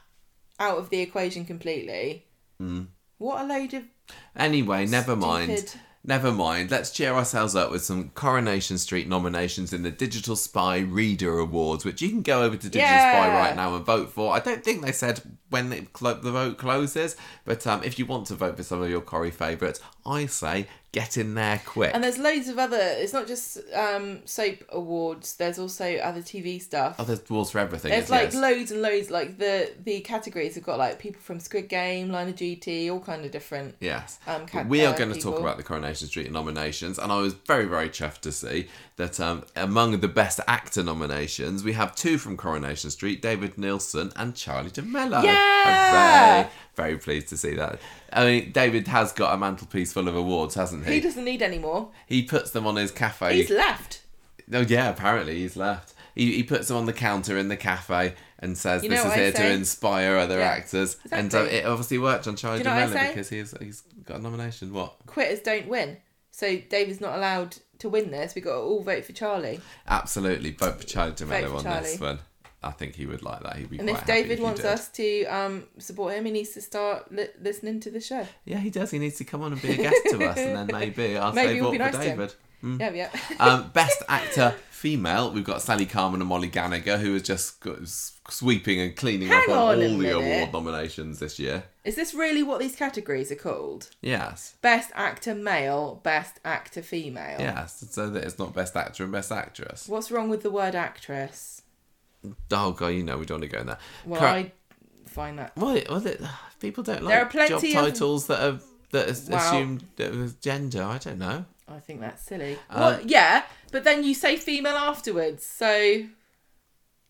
out 0.60 0.78
of 0.78 0.90
the 0.92 1.00
equation 1.00 1.46
completely. 1.46 2.26
Hmm. 2.60 2.84
What 3.18 3.44
a 3.44 3.48
load 3.48 3.74
of 3.74 3.84
Anyway, 4.36 4.86
never 4.86 5.16
mind. 5.16 5.58
Stupid. 5.58 5.82
Never 6.04 6.32
mind. 6.32 6.72
Let's 6.72 6.92
cheer 6.92 7.14
ourselves 7.14 7.54
up 7.54 7.70
with 7.70 7.84
some 7.84 8.12
Coronation 8.12 8.78
Street 8.78 9.10
nominations 9.10 9.74
in 9.74 9.84
the 9.84 9.92
Digital 9.92 10.38
Spy 10.38 10.78
Reader 10.78 11.38
Awards, 11.40 11.84
which 11.84 12.02
you 12.02 12.10
can 12.10 12.22
go 12.22 12.44
over 12.44 12.56
to 12.56 12.70
Digital 12.70 12.88
Spy 12.88 13.28
right 13.28 13.56
now 13.56 13.76
and 13.76 13.86
vote 13.86 14.14
for. 14.14 14.34
I 14.34 14.40
don't 14.40 14.64
think 14.64 14.82
they 14.82 14.94
said 14.94 15.22
when 15.50 15.72
it 15.72 15.94
the 15.94 16.32
vote 16.32 16.58
closes, 16.58 17.16
but 17.46 17.66
um, 17.68 17.84
if 17.84 17.98
you 18.00 18.06
want 18.06 18.28
to 18.28 18.36
vote 18.36 18.58
for 18.58 18.64
some 18.64 18.82
of 18.82 18.90
your 18.90 19.02
Corrie 19.02 19.32
favourites, 19.32 19.80
I 20.06 20.26
say 20.26 20.68
get 20.94 21.18
in 21.18 21.36
there 21.36 21.62
quick. 21.66 21.92
and 21.94 22.04
there's 22.04 22.18
loads 22.18 22.48
of 22.48 22.58
other 22.58 22.80
it's 22.80 23.14
not 23.14 23.28
just 23.28 23.60
um 23.76 24.20
soap 24.26 24.56
awards 24.70 25.36
there's 25.36 25.60
also 25.60 25.96
other 25.98 26.22
tv 26.22 26.60
stuff 26.62 26.96
oh, 26.98 27.04
there's 27.04 27.22
awards 27.30 27.52
for 27.52 27.60
everything. 27.60 27.92
there's 27.92 28.10
like 28.10 28.30
is. 28.30 28.36
loads 28.36 28.72
and 28.72 28.82
loads 28.82 29.12
like 29.12 29.38
the 29.38 29.70
the 29.84 30.00
categories 30.00 30.56
have 30.56 30.64
got 30.64 30.80
like 30.80 30.98
people 30.98 31.22
from 31.22 31.40
squid 31.40 31.68
game 31.68 32.10
line 32.10 32.30
of 32.30 32.36
duty 32.36 32.90
all 32.90 33.02
kind 33.02 33.26
of 33.26 33.32
different 33.32 33.76
Yes. 33.80 34.18
um, 34.26 34.48
cat- 34.48 34.68
we 34.68 34.86
are 34.86 34.94
uh, 34.94 34.98
going 34.98 35.14
to 35.14 35.20
talk 35.20 35.40
about 35.40 35.58
the 35.58 35.64
Coronation 35.64 36.08
Street 36.08 36.32
nominations, 36.32 36.98
and 36.98 37.12
I 37.12 37.18
was 37.18 37.34
very, 37.34 37.66
very 37.66 37.90
chuffed 37.90 38.22
to 38.22 38.32
see 38.32 38.68
that 38.98 39.20
um, 39.20 39.44
among 39.56 40.00
the 40.00 40.08
Best 40.08 40.40
Actor 40.48 40.84
nominations, 40.84 41.64
we 41.64 41.74
have 41.74 41.96
two 41.96 42.18
from 42.18 42.36
Coronation 42.36 42.90
Street 42.90 43.22
David 43.22 43.56
Neilson 43.56 44.12
and 44.16 44.36
Charlie 44.36 44.72
De 44.72 44.82
Melo. 44.82 45.22
Yeah! 45.22 46.44
Hooray. 46.44 46.50
Very 46.76 46.98
pleased 46.98 47.30
to 47.30 47.38
see 47.38 47.54
that. 47.56 47.80
I 48.12 48.26
mean, 48.26 48.52
David 48.52 48.88
has 48.88 49.12
got 49.12 49.34
a 49.34 49.38
mantelpiece 49.38 49.94
full 49.94 50.08
of 50.08 50.16
awards, 50.16 50.56
hasn't 50.56 50.86
he? 50.86 50.96
he 50.96 51.00
doesn't 51.00 51.26
need 51.26 51.42
any 51.42 51.60
more 51.60 51.90
He 52.08 52.24
puts 52.24 52.52
them 52.52 52.68
on 52.68 52.76
his 52.76 52.92
cafe. 52.92 53.36
he's 53.36 53.50
left 53.50 54.02
Oh, 54.52 54.62
yeah, 54.62 54.90
apparently 54.90 55.40
he's 55.40 55.58
left. 55.58 55.94
He, 56.16 56.34
he 56.34 56.44
puts 56.44 56.70
them 56.70 56.78
on 56.78 56.86
the 56.86 56.94
counter 56.94 57.38
in 57.38 57.48
the 57.50 57.58
cafe 57.58 58.16
and 58.40 58.58
says, 58.58 58.84
You 58.84 58.90
know 58.90 58.96
This 58.96 59.06
is 59.06 59.14
here 59.14 59.32
to 59.34 59.52
inspire 59.52 60.16
other 60.18 60.40
Yeah, 60.40 60.48
actors. 60.48 60.98
And 61.12 61.34
uh, 61.36 61.40
it 61.44 61.66
obviously 61.66 61.98
worked 61.98 62.28
on 62.28 62.36
Charlie 62.36 62.60
you 62.60 62.64
know 62.64 62.88
De 62.88 62.94
Melo 62.94 63.08
because 63.10 63.30
he's, 63.30 63.54
he's 63.60 63.82
got 64.06 64.20
a 64.20 64.22
nomination. 64.24 64.74
What? 64.74 64.96
quitters 65.06 65.42
don't 65.42 65.68
win. 65.68 65.98
So 66.32 66.58
David's 66.70 67.02
not 67.02 67.16
allowed 67.18 67.58
to 67.80 67.90
win 67.90 68.12
this. 68.12 68.36
We 68.36 68.42
got 68.42 68.54
to 68.54 68.58
all 68.60 68.82
vote 68.82 69.06
for 69.06 69.14
Charlie. 69.14 69.60
Absolutely, 69.88 70.52
vote 70.52 70.80
for 70.82 70.88
Charlie 70.88 71.14
for 71.16 71.24
on 71.26 71.64
this 71.64 71.98
Charlie. 71.98 71.98
one. 72.16 72.20
I 72.64 72.72
think 72.72 72.96
he 72.96 73.06
would 73.06 73.22
like 73.22 73.44
that. 73.44 73.56
He'd 73.58 73.70
be 73.70 73.78
And 73.78 73.90
if 73.90 74.04
David 74.06 74.40
you 74.40 74.44
wants 74.44 74.62
did. 74.62 74.70
us 74.72 74.90
to 74.90 75.26
um, 75.26 75.66
support 75.78 76.14
him, 76.16 76.26
he 76.26 76.32
needs 76.32 76.50
to 76.52 76.62
start 76.62 77.12
li- 77.12 77.28
listening 77.40 77.80
to 77.82 77.92
the 77.92 78.02
show. 78.02 78.28
yeah, 78.46 78.58
he 78.58 78.72
does. 78.72 78.90
He 78.90 78.98
needs 78.98 79.18
to 79.18 79.24
come 79.26 79.44
on 79.44 79.54
and 79.54 79.62
be 79.62 79.70
a 79.74 79.78
guest 79.78 79.96
to 80.10 80.26
us, 80.28 80.38
and 80.38 80.56
then 80.58 80.68
maybe 80.80 81.18
I'll 81.20 81.34
Maybe 81.34 81.54
say 81.56 81.62
we'll 81.62 81.66
vote 81.66 81.72
be 81.72 81.78
for 81.78 81.84
nice 81.84 81.94
to 81.94 82.00
David. 82.62 82.96
Yeah, 82.98 83.10
yeah. 83.32 83.36
um, 83.40 83.70
best 83.74 84.04
actor 84.10 84.56
female, 84.72 85.32
we've 85.32 85.44
got 85.44 85.62
Sally 85.62 85.86
Carman 85.86 86.22
and 86.22 86.30
Molly 86.30 86.48
Gallagher, 86.50 86.98
who 86.98 87.14
has 87.14 87.24
just 87.24 87.64
sweeping 88.30 88.80
and 88.80 88.96
cleaning 88.96 89.30
Hang 89.30 89.44
up 89.44 89.50
on, 89.50 89.58
on 89.58 89.64
all 89.68 89.76
the 89.76 89.98
minute. 89.98 90.14
award 90.16 90.54
nominations 90.54 91.18
this 91.20 91.40
year. 91.40 91.64
Is 91.84 91.96
this 91.96 92.14
really 92.14 92.44
what 92.44 92.60
these 92.60 92.76
categories 92.76 93.32
are 93.32 93.36
called? 93.36 93.90
Yes, 94.02 94.56
Best 94.62 94.92
actor 94.94 95.34
male, 95.34 96.00
best 96.04 96.40
actor 96.46 96.82
female. 96.84 97.40
yes. 97.40 97.84
So 97.90 98.10
that 98.12 98.24
it's 98.24 98.38
not 98.38 98.54
best 98.54 98.76
actor 98.76 99.04
and 99.04 99.12
best 99.12 99.32
actress. 99.32 99.88
What's 99.88 100.12
wrong 100.12 100.30
with 100.30 100.44
the 100.44 100.52
word 100.52 100.76
actress? 100.76 101.62
Oh 102.52 102.72
god, 102.72 102.88
you 102.90 103.04
know 103.04 103.18
we 103.18 103.26
don't 103.26 103.40
want 103.40 103.50
to 103.52 103.56
go 103.56 103.62
in 103.62 103.68
there. 103.68 103.78
Well, 104.06 104.20
Cor- 104.20 104.28
I 104.30 104.52
find 105.06 105.40
that. 105.40 105.56
Well, 105.56 105.76
it, 105.76 105.90
well 105.90 106.06
it, 106.06 106.22
people 106.60 106.84
don't 106.84 107.04
like 107.04 107.14
There 107.14 107.22
are 107.22 107.48
job 107.48 107.60
plenty 107.62 107.76
of- 107.76 107.84
titles 107.86 108.28
that 108.28 108.40
have 108.40 108.64
that 108.92 109.08
is 109.10 109.28
Wow. 109.30 109.38
assumed 109.38 109.84
gender. 110.42 110.84
I 110.84 110.98
don't 110.98 111.18
know. 111.20 111.46
I 111.68 111.80
think 111.80 112.00
that's 112.00 112.24
silly. 112.24 112.58
Um, 112.70 112.80
well, 112.80 113.00
yeah, 113.04 113.44
but 113.72 113.84
then 113.84 114.04
you 114.04 114.14
say 114.14 114.38
female 114.38 114.76
afterwards. 114.78 115.46
So 115.46 116.04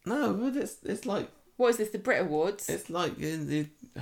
No, 0.06 0.34
but 0.34 0.56
it's 0.56 0.78
it's 0.84 1.06
like 1.06 1.30
what 1.58 1.70
is 1.70 1.78
this? 1.78 1.90
The 1.90 2.00
Brit 2.00 2.22
Awards? 2.22 2.68
it's 2.70 2.90
like 2.90 3.18
in 3.20 3.48
the- 3.48 3.68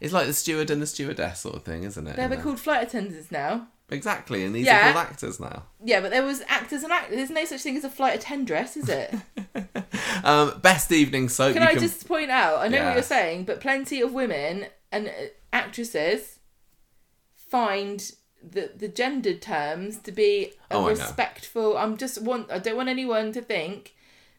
it's 0.00 0.12
like 0.12 0.26
the 0.26 0.32
steward 0.34 0.70
and 0.70 0.80
the 0.82 0.86
stewardess 0.86 1.40
sort 1.40 1.56
of 1.56 1.62
thing, 1.64 1.84
isn't 1.84 2.06
it? 2.06 2.16
They're 2.16 2.36
called 2.40 2.60
flight 2.60 2.82
attendants 2.86 3.30
now. 3.30 3.68
exactly, 3.90 4.44
and 4.44 4.54
these 4.54 4.66
Yeah. 4.66 4.90
are 4.90 4.92
called 4.92 5.06
actors 5.06 5.40
now. 5.40 5.64
Yeah, 5.84 6.00
but 6.00 6.10
there 6.10 6.22
was 6.24 6.42
actors 6.48 6.82
and 6.82 6.92
actors. 6.92 7.16
There's 7.16 7.30
no 7.30 7.44
such 7.46 7.62
thing 7.62 7.76
as 7.76 7.84
a 7.84 7.90
flight 7.90 8.20
attendress, 8.20 8.76
is 8.76 8.88
it? 8.88 9.14
Um, 10.24 10.58
best 10.60 10.90
evening 10.90 11.28
soap. 11.28 11.54
Can 11.54 11.62
I 11.62 11.72
can 11.72 11.78
just 11.80 12.06
point 12.08 12.30
out? 12.30 12.58
I 12.58 12.66
know 12.68 12.84
what 12.84 12.94
you're 12.94 13.02
saying, 13.04 13.44
but 13.44 13.60
plenty 13.60 14.00
of 14.00 14.12
women 14.12 14.66
and 14.90 15.06
uh, 15.08 15.12
actresses 15.52 16.40
find 17.36 18.12
the 18.42 18.70
the 18.76 18.88
gendered 18.88 19.42
terms 19.42 19.98
to 19.98 20.12
be 20.12 20.52
a 20.70 20.74
Oh, 20.76 20.88
respectful. 20.88 21.76
I'm 21.76 21.96
just 21.96 22.22
want. 22.22 22.50
I 22.50 22.58
don't 22.58 22.76
want 22.76 22.88
anyone 22.88 23.32
to 23.32 23.40
think 23.42 23.94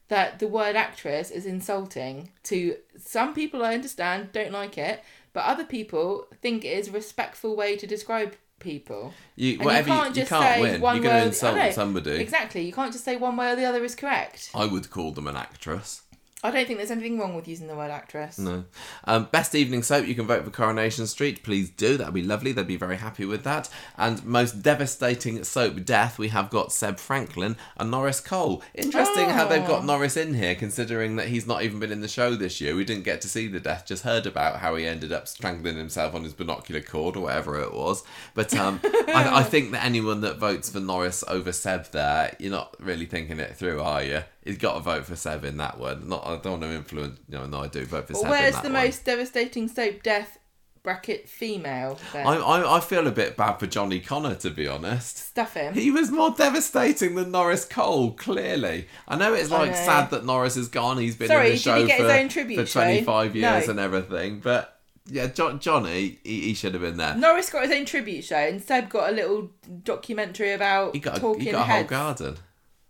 that 0.07 0.39
the 0.39 0.47
word 0.47 0.75
actress 0.75 1.29
is 1.31 1.45
insulting 1.45 2.31
to 2.43 2.75
some 2.97 3.33
people. 3.33 3.63
I 3.63 3.73
understand, 3.75 4.31
don't 4.31 4.51
like 4.51 4.77
it, 4.77 5.03
but 5.33 5.45
other 5.45 5.63
people 5.63 6.27
think 6.41 6.65
it 6.65 6.77
is 6.77 6.87
a 6.87 6.91
respectful 6.91 7.55
way 7.55 7.75
to 7.77 7.85
describe 7.85 8.35
people. 8.59 9.13
you 9.35 9.53
And 9.53 9.65
whatever 9.65 9.89
you 9.89 9.93
you, 9.95 10.01
can't 10.01 10.15
you 10.15 10.21
just 10.21 10.29
can't 10.29 10.43
say 10.43 10.61
win. 10.61 10.81
one 10.81 10.95
You're 10.95 11.03
going 11.03 11.21
to 11.21 11.27
insult 11.27 11.73
somebody. 11.73 12.11
Exactly. 12.11 12.65
You 12.65 12.73
can't 12.73 12.91
just 12.91 13.05
say 13.05 13.15
one 13.17 13.37
way 13.37 13.51
or 13.51 13.55
the 13.55 13.65
other 13.65 13.83
is 13.83 13.95
correct. 13.95 14.51
I 14.53 14.65
would 14.65 14.89
call 14.89 15.11
them 15.11 15.27
an 15.27 15.35
actress. 15.35 16.01
I 16.41 16.51
don't 16.51 16.65
think 16.65 16.77
there's 16.79 16.89
anything 16.91 17.19
wrong 17.19 17.35
with 17.35 17.49
using 17.49 17.67
the 17.67 17.75
word 17.75 17.91
actress. 17.91 18.37
No. 18.39 18.63
Um, 19.03 19.27
best 19.29 19.55
evening 19.55 19.83
soap, 19.83 20.07
you 20.07 20.15
can 20.15 20.25
vote 20.25 20.45
for 20.45 20.51
Coronation 20.51 21.05
Street. 21.05 21.43
Please 21.43 21.69
do. 21.69 21.97
That'd 21.97 22.13
be 22.13 22.23
lovely. 22.23 22.53
They'd 22.53 22.65
be 22.65 22.77
very 22.77 22.95
happy 22.95 23.25
with 23.25 23.43
that. 23.43 23.69
And 23.97 24.23
most 24.25 24.61
devastating 24.61 25.43
soap 25.43 25.83
death, 25.83 26.17
we 26.17 26.29
have 26.29 26.49
got 26.49 26.71
Seb 26.71 26.97
Franklin 26.97 27.57
and 27.75 27.91
Norris 27.91 28.21
Cole. 28.21 28.63
Interesting 28.73 29.29
how 29.29 29.47
they've 29.47 29.67
got 29.67 29.81
Oh. 29.83 29.85
Norris 29.85 30.15
in 30.15 30.33
here, 30.33 30.55
considering 30.55 31.17
that 31.17 31.27
he's 31.27 31.45
not 31.45 31.63
even 31.63 31.77
been 31.79 31.91
in 31.91 31.99
the 31.99 32.07
show 32.07 32.35
this 32.35 32.61
year. 32.61 32.73
We 32.73 32.85
didn't 32.85 33.03
get 33.03 33.19
to 33.21 33.27
see 33.27 33.47
the 33.49 33.59
death, 33.59 33.85
just 33.85 34.03
heard 34.03 34.25
about 34.25 34.59
how 34.59 34.75
he 34.75 34.85
ended 34.85 35.11
up 35.11 35.27
strangling 35.27 35.75
himself 35.75 36.15
on 36.15 36.23
his 36.23 36.33
binocular 36.33 36.79
cord 36.81 37.17
or 37.17 37.23
whatever 37.23 37.59
it 37.59 37.73
was. 37.73 38.01
But 38.33 38.55
um, 38.55 38.79
I, 38.85 39.39
I 39.39 39.43
think 39.43 39.71
that 39.71 39.83
anyone 39.83 40.21
that 40.21 40.37
votes 40.37 40.69
for 40.69 40.79
Norris 40.79 41.21
over 41.27 41.51
Seb 41.51 41.91
there, 41.91 42.33
you're 42.39 42.51
not 42.51 42.77
really 42.79 43.07
thinking 43.07 43.41
it 43.41 43.57
through, 43.57 43.81
are 43.81 44.03
you? 44.03 44.23
You've 44.45 44.59
got 44.59 44.75
to 44.75 44.79
vote 44.79 45.05
for 45.05 45.15
Seb 45.15 45.43
in 45.43 45.57
that 45.57 45.77
one. 45.77 46.07
Not, 46.09 46.25
I 46.25 46.37
don't 46.37 46.59
want 46.59 46.63
to 46.63 46.73
influence. 46.73 47.19
No, 47.27 47.45
no, 47.45 47.59
I 47.61 47.67
do 47.67 47.85
vote 47.85 48.07
for 48.07 48.13
Well, 48.13 48.21
Seb. 48.23 48.31
where's 48.31 48.55
the 48.55 48.63
one. 48.63 48.73
most 48.85 49.05
devastating 49.05 49.67
soap 49.67 50.01
death 50.01 50.37
bracket 50.81 51.27
female 51.27 51.99
then? 52.13 52.25
I, 52.25 52.35
I, 52.37 52.77
I 52.77 52.79
feel 52.79 53.05
a 53.05 53.11
bit 53.11 53.35
bad 53.35 53.57
for 53.57 53.67
Johnny 53.67 53.99
Connor, 53.99 54.35
to 54.35 54.49
be 54.49 54.65
honest. 54.65 55.17
Stuff 55.17 55.55
him. 55.55 55.73
He 55.73 55.91
was 55.91 56.09
more 56.09 56.31
devastating 56.31 57.15
than 57.15 57.31
Norris 57.31 57.65
Cole, 57.65 58.11
clearly. 58.13 58.87
I 59.09 59.17
know 59.17 59.33
it's 59.33 59.51
like 59.51 59.71
know. 59.71 59.75
sad 59.75 60.09
that 60.11 60.25
Norris 60.25 60.55
is 60.55 60.69
gone. 60.69 60.97
He's 60.97 61.17
been 61.17 61.27
Sorry, 61.27 61.47
in 61.47 61.51
the 61.53 61.59
show 61.59 61.85
for, 61.85 61.93
his 62.03 62.11
own 62.11 62.29
tribute 62.29 62.59
for 62.61 62.65
show? 62.65 62.79
25 62.81 63.35
years 63.35 63.65
No. 63.67 63.71
and 63.71 63.79
everything. 63.79 64.39
But 64.39 64.79
yeah, 65.05 65.27
jo- 65.27 65.57
Johnny, 65.57 66.19
he, 66.23 66.41
he 66.41 66.53
should 66.53 66.73
have 66.73 66.81
been 66.81 66.95
there. 66.97 67.13
Norris 67.15 67.49
got 67.49 67.67
his 67.67 67.77
own 67.77 67.85
tribute 67.85 68.23
show, 68.23 68.37
and 68.37 68.61
Seb 68.61 68.89
got 68.89 69.09
a 69.09 69.13
little 69.13 69.49
documentary 69.83 70.53
about 70.53 70.95
He 70.95 71.01
got 71.01 71.17
a, 71.17 71.19
talking 71.19 71.41
he 71.45 71.51
got 71.51 71.67
a 71.67 71.71
whole 71.73 71.83
garden. 71.83 72.37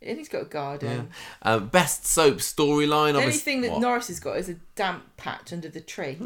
And 0.01 0.17
he's 0.17 0.29
got 0.29 0.43
a 0.43 0.45
garden. 0.45 1.09
Um, 1.41 1.67
best 1.67 2.05
soap 2.05 2.37
storyline. 2.37 3.13
The 3.13 3.19
only 3.19 3.31
thing 3.33 3.61
that 3.61 3.71
what? 3.71 3.81
Norris 3.81 4.07
has 4.07 4.21
got 4.21 4.37
is 4.37 4.47
a 4.47 4.55
damp 4.75 5.03
patch 5.17 5.51
under 5.51 5.67
the 5.67 5.81
tree. 5.81 6.17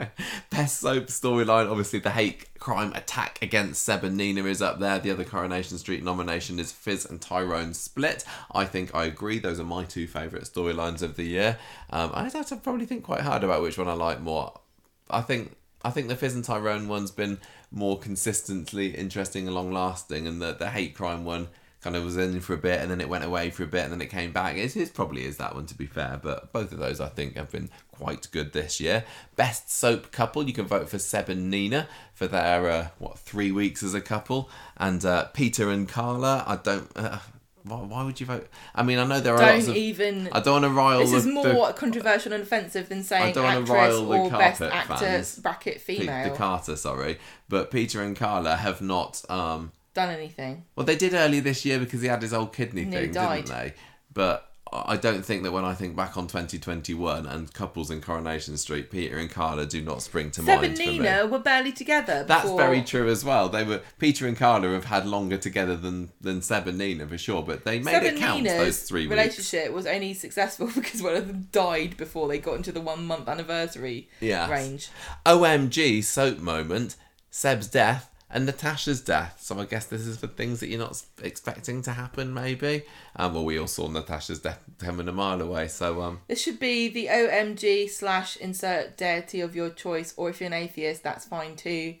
Best 0.50 0.80
soap 0.80 1.06
storyline, 1.06 1.70
obviously 1.70 1.98
the 1.98 2.10
hate 2.10 2.52
crime 2.58 2.92
attack 2.94 3.38
against 3.40 3.82
Seb 3.82 4.04
and 4.04 4.18
Nina 4.18 4.44
is 4.44 4.60
up 4.60 4.80
there. 4.80 4.98
The 4.98 5.10
other 5.10 5.24
Coronation 5.24 5.78
Street 5.78 6.04
nomination 6.04 6.58
is 6.58 6.72
Fizz 6.72 7.06
and 7.06 7.22
Tyrone 7.22 7.72
split. 7.72 8.22
I 8.52 8.66
think 8.66 8.94
I 8.94 9.06
agree. 9.06 9.38
Those 9.38 9.58
are 9.58 9.64
my 9.64 9.84
two 9.84 10.06
favourite 10.06 10.44
storylines 10.44 11.00
of 11.00 11.16
the 11.16 11.24
year. 11.24 11.58
Um, 11.88 12.10
I'd 12.12 12.34
have 12.34 12.46
to 12.48 12.56
probably 12.56 12.84
think 12.84 13.02
quite 13.02 13.22
hard 13.22 13.42
about 13.42 13.62
which 13.62 13.78
one 13.78 13.88
I 13.88 13.94
like 13.94 14.20
more. 14.20 14.60
I 15.08 15.22
think 15.22 15.56
I 15.82 15.90
think 15.90 16.08
the 16.08 16.16
Fizz 16.16 16.34
and 16.34 16.44
Tyrone 16.44 16.86
one's 16.86 17.10
been 17.10 17.38
more 17.70 17.98
consistently 17.98 18.88
interesting 18.88 19.46
and 19.46 19.54
long 19.54 19.72
lasting, 19.72 20.26
and 20.26 20.42
the 20.42 20.52
the 20.52 20.68
hate 20.68 20.94
crime 20.94 21.24
one 21.24 21.48
kind 21.82 21.96
of 21.96 22.04
was 22.04 22.16
in 22.16 22.40
for 22.40 22.54
a 22.54 22.58
bit 22.58 22.80
and 22.80 22.90
then 22.90 23.00
it 23.00 23.08
went 23.08 23.24
away 23.24 23.50
for 23.50 23.64
a 23.64 23.66
bit 23.66 23.84
and 23.84 23.92
then 23.92 24.00
it 24.00 24.10
came 24.10 24.32
back. 24.32 24.56
It, 24.56 24.76
it 24.76 24.94
probably 24.94 25.24
is 25.24 25.36
that 25.38 25.54
one 25.54 25.66
to 25.66 25.74
be 25.74 25.86
fair, 25.86 26.20
but 26.22 26.52
both 26.52 26.72
of 26.72 26.78
those 26.78 27.00
I 27.00 27.08
think 27.08 27.36
have 27.36 27.50
been 27.50 27.70
quite 27.90 28.28
good 28.30 28.52
this 28.52 28.80
year. 28.80 29.04
Best 29.36 29.70
soap 29.70 30.12
couple, 30.12 30.46
you 30.46 30.52
can 30.52 30.66
vote 30.66 30.88
for 30.88 30.98
Seb 30.98 31.28
and 31.28 31.50
Nina 31.50 31.88
for 32.14 32.26
their 32.26 32.68
uh, 32.70 32.88
what 32.98 33.18
three 33.18 33.50
weeks 33.50 33.82
as 33.82 33.94
a 33.94 34.00
couple, 34.00 34.48
and 34.76 35.04
uh, 35.04 35.24
Peter 35.26 35.70
and 35.70 35.88
Carla. 35.88 36.44
I 36.46 36.56
don't. 36.56 36.90
Uh, 36.96 37.18
why, 37.64 37.76
why 37.76 38.04
would 38.04 38.18
you 38.18 38.26
vote? 38.26 38.48
I 38.74 38.82
mean, 38.82 38.98
I 38.98 39.04
know 39.04 39.20
there 39.20 39.34
are 39.34 39.38
Don't 39.38 39.68
of. 39.68 39.76
even. 39.76 40.28
I 40.32 40.40
don't 40.40 40.62
want 40.62 40.64
to 40.64 40.70
rile. 40.70 41.00
This 41.00 41.12
is 41.12 41.26
more 41.26 41.44
the, 41.68 41.72
controversial 41.74 42.32
and 42.32 42.42
offensive 42.42 42.88
than 42.88 43.02
saying 43.04 43.34
don't 43.34 43.44
actress 43.44 43.68
rile 43.70 44.06
the 44.06 44.18
or 44.18 44.30
best 44.30 44.62
actor 44.62 44.96
fans. 44.96 45.38
bracket 45.38 45.74
Pe- 45.86 45.98
female. 45.98 46.30
the 46.30 46.36
Carter, 46.36 46.76
sorry, 46.76 47.18
but 47.48 47.70
Peter 47.70 48.02
and 48.02 48.16
Carla 48.16 48.56
have 48.56 48.80
not. 48.80 49.22
Um, 49.30 49.72
done 49.94 50.10
anything. 50.10 50.64
Well, 50.76 50.86
they 50.86 50.96
did 50.96 51.14
earlier 51.14 51.40
this 51.40 51.64
year 51.64 51.78
because 51.78 52.00
he 52.02 52.08
had 52.08 52.22
his 52.22 52.32
old 52.32 52.52
kidney 52.52 52.84
Nearly 52.84 53.06
thing, 53.06 53.14
died. 53.14 53.44
didn't 53.44 53.58
they? 53.58 53.74
But 54.12 54.48
I 54.74 54.96
don't 54.96 55.22
think 55.22 55.42
that 55.42 55.52
when 55.52 55.66
I 55.66 55.74
think 55.74 55.96
back 55.96 56.16
on 56.16 56.26
2021 56.28 57.26
and 57.26 57.52
couples 57.52 57.90
in 57.90 58.00
Coronation 58.00 58.56
Street, 58.56 58.90
Peter 58.90 59.18
and 59.18 59.30
Carla 59.30 59.66
do 59.66 59.82
not 59.82 60.00
spring 60.00 60.30
to 60.30 60.40
mind. 60.42 60.46
Seb 60.46 60.56
mind 60.60 60.64
and 60.64 60.76
for 60.78 60.86
me. 60.86 60.98
Nina 60.98 61.26
were 61.26 61.38
barely 61.40 61.72
together. 61.72 62.24
That's 62.26 62.44
before- 62.44 62.58
very 62.58 62.80
true 62.80 63.06
as 63.10 63.22
well. 63.22 63.50
They 63.50 63.64
were 63.64 63.82
Peter 63.98 64.26
and 64.26 64.34
Carla 64.34 64.70
have 64.70 64.86
had 64.86 65.04
longer 65.06 65.36
together 65.36 65.76
than 65.76 66.10
than 66.22 66.40
Seb 66.40 66.68
and 66.68 66.78
Nina 66.78 67.06
for 67.06 67.18
sure, 67.18 67.42
but 67.42 67.64
they 67.64 67.80
made 67.80 67.92
Seb 67.92 68.02
it 68.04 68.08
and 68.14 68.18
count 68.18 68.42
Nina's 68.44 68.58
those 68.58 68.82
three 68.84 69.02
weeks. 69.06 69.10
relationship 69.10 69.72
was 69.72 69.86
only 69.86 70.14
successful 70.14 70.66
because 70.74 71.02
one 71.02 71.16
of 71.16 71.26
them 71.28 71.48
died 71.52 71.98
before 71.98 72.26
they 72.28 72.38
got 72.38 72.54
into 72.54 72.72
the 72.72 72.80
one 72.80 73.06
month 73.06 73.28
anniversary 73.28 74.08
Yes. 74.20 74.48
range. 74.48 74.88
OMG 75.26 76.02
soap 76.02 76.38
moment, 76.38 76.96
Seb's 77.30 77.66
death 77.68 78.08
and 78.32 78.46
Natasha's 78.46 79.00
death. 79.02 79.38
So 79.42 79.58
I 79.60 79.64
guess 79.66 79.86
this 79.86 80.06
is 80.06 80.16
for 80.16 80.26
things 80.26 80.60
that 80.60 80.68
you're 80.68 80.78
not 80.78 81.00
expecting 81.22 81.82
to 81.82 81.92
happen, 81.92 82.32
maybe. 82.32 82.82
Um, 83.16 83.34
well, 83.34 83.44
we 83.44 83.58
all 83.58 83.66
saw 83.66 83.88
Natasha's 83.88 84.40
death 84.40 84.60
coming 84.78 85.06
a 85.08 85.12
mile 85.12 85.40
away, 85.42 85.68
so 85.68 86.00
um, 86.02 86.20
This 86.28 86.40
should 86.42 86.58
be 86.58 86.88
the 86.88 87.06
OMG 87.08 87.90
slash 87.90 88.36
insert 88.38 88.96
deity 88.96 89.40
of 89.40 89.54
your 89.54 89.70
choice, 89.70 90.14
or 90.16 90.30
if 90.30 90.40
you're 90.40 90.46
an 90.48 90.52
atheist, 90.54 91.02
that's 91.02 91.24
fine 91.26 91.56
too. 91.56 91.96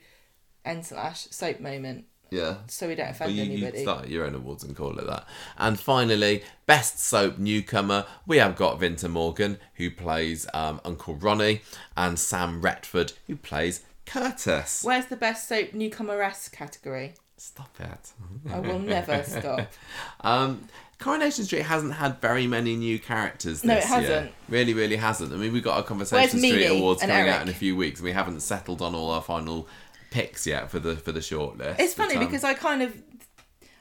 N 0.64 0.82
slash 0.84 1.26
soap 1.30 1.58
moment, 1.58 2.04
yeah. 2.30 2.58
so 2.68 2.86
we 2.86 2.94
don't 2.94 3.06
Well, 3.06 3.10
offend 3.10 3.32
you, 3.32 3.42
you 3.42 3.52
anybody. 3.64 3.82
start 3.82 4.08
your 4.08 4.24
own 4.24 4.34
awards 4.36 4.62
and 4.62 4.76
call 4.76 4.96
it 4.96 5.06
that. 5.08 5.26
And 5.58 5.78
finally, 5.78 6.44
best 6.66 7.00
soap 7.00 7.36
newcomer, 7.38 8.06
we 8.28 8.38
have 8.38 8.54
got 8.54 8.78
Vinta 8.78 9.10
Morgan, 9.10 9.58
who 9.74 9.90
plays 9.90 10.46
um, 10.54 10.80
Uncle 10.84 11.16
Ronnie, 11.16 11.62
and 11.96 12.16
Sam 12.16 12.62
Retford, 12.62 13.12
who 13.26 13.34
plays 13.34 13.82
Curtis. 14.12 14.82
Where's 14.84 15.06
the 15.06 15.16
best 15.16 15.48
soap 15.48 15.72
newcomer-esque 15.74 16.52
category? 16.54 17.14
Stop 17.36 17.74
it. 17.80 18.12
I 18.52 18.60
will 18.60 18.78
never 18.78 19.22
stop. 19.26 19.72
Um, 20.20 20.68
Coronation 20.98 21.44
Street 21.44 21.62
hasn't 21.62 21.94
had 21.94 22.20
very 22.20 22.46
many 22.46 22.76
new 22.76 22.98
characters 23.00 23.62
this 23.62 23.64
year. 23.64 23.74
No, 23.74 23.78
it 23.80 23.84
hasn't. 23.84 24.32
Really, 24.48 24.74
really 24.74 24.96
hasn't. 24.96 25.32
I 25.32 25.36
mean, 25.36 25.52
we've 25.52 25.62
got 25.64 25.80
a 25.80 25.82
Conversation 25.82 26.20
Where's 26.20 26.30
Street 26.30 26.68
Mimi 26.68 26.78
Awards 26.78 27.00
coming 27.00 27.28
out 27.28 27.42
in 27.42 27.48
a 27.48 27.52
few 27.54 27.74
weeks, 27.74 27.98
and 28.00 28.04
we 28.04 28.12
haven't 28.12 28.40
settled 28.40 28.80
on 28.82 28.94
all 28.94 29.10
our 29.10 29.22
final 29.22 29.66
picks 30.10 30.46
yet 30.46 30.70
for 30.70 30.78
the 30.78 30.94
for 30.94 31.10
the 31.10 31.20
shortlist. 31.20 31.80
It's 31.80 31.94
funny 31.94 32.14
But, 32.14 32.20
um, 32.22 32.26
because 32.26 32.44
I 32.44 32.54
kind 32.54 32.82
of, 32.82 32.94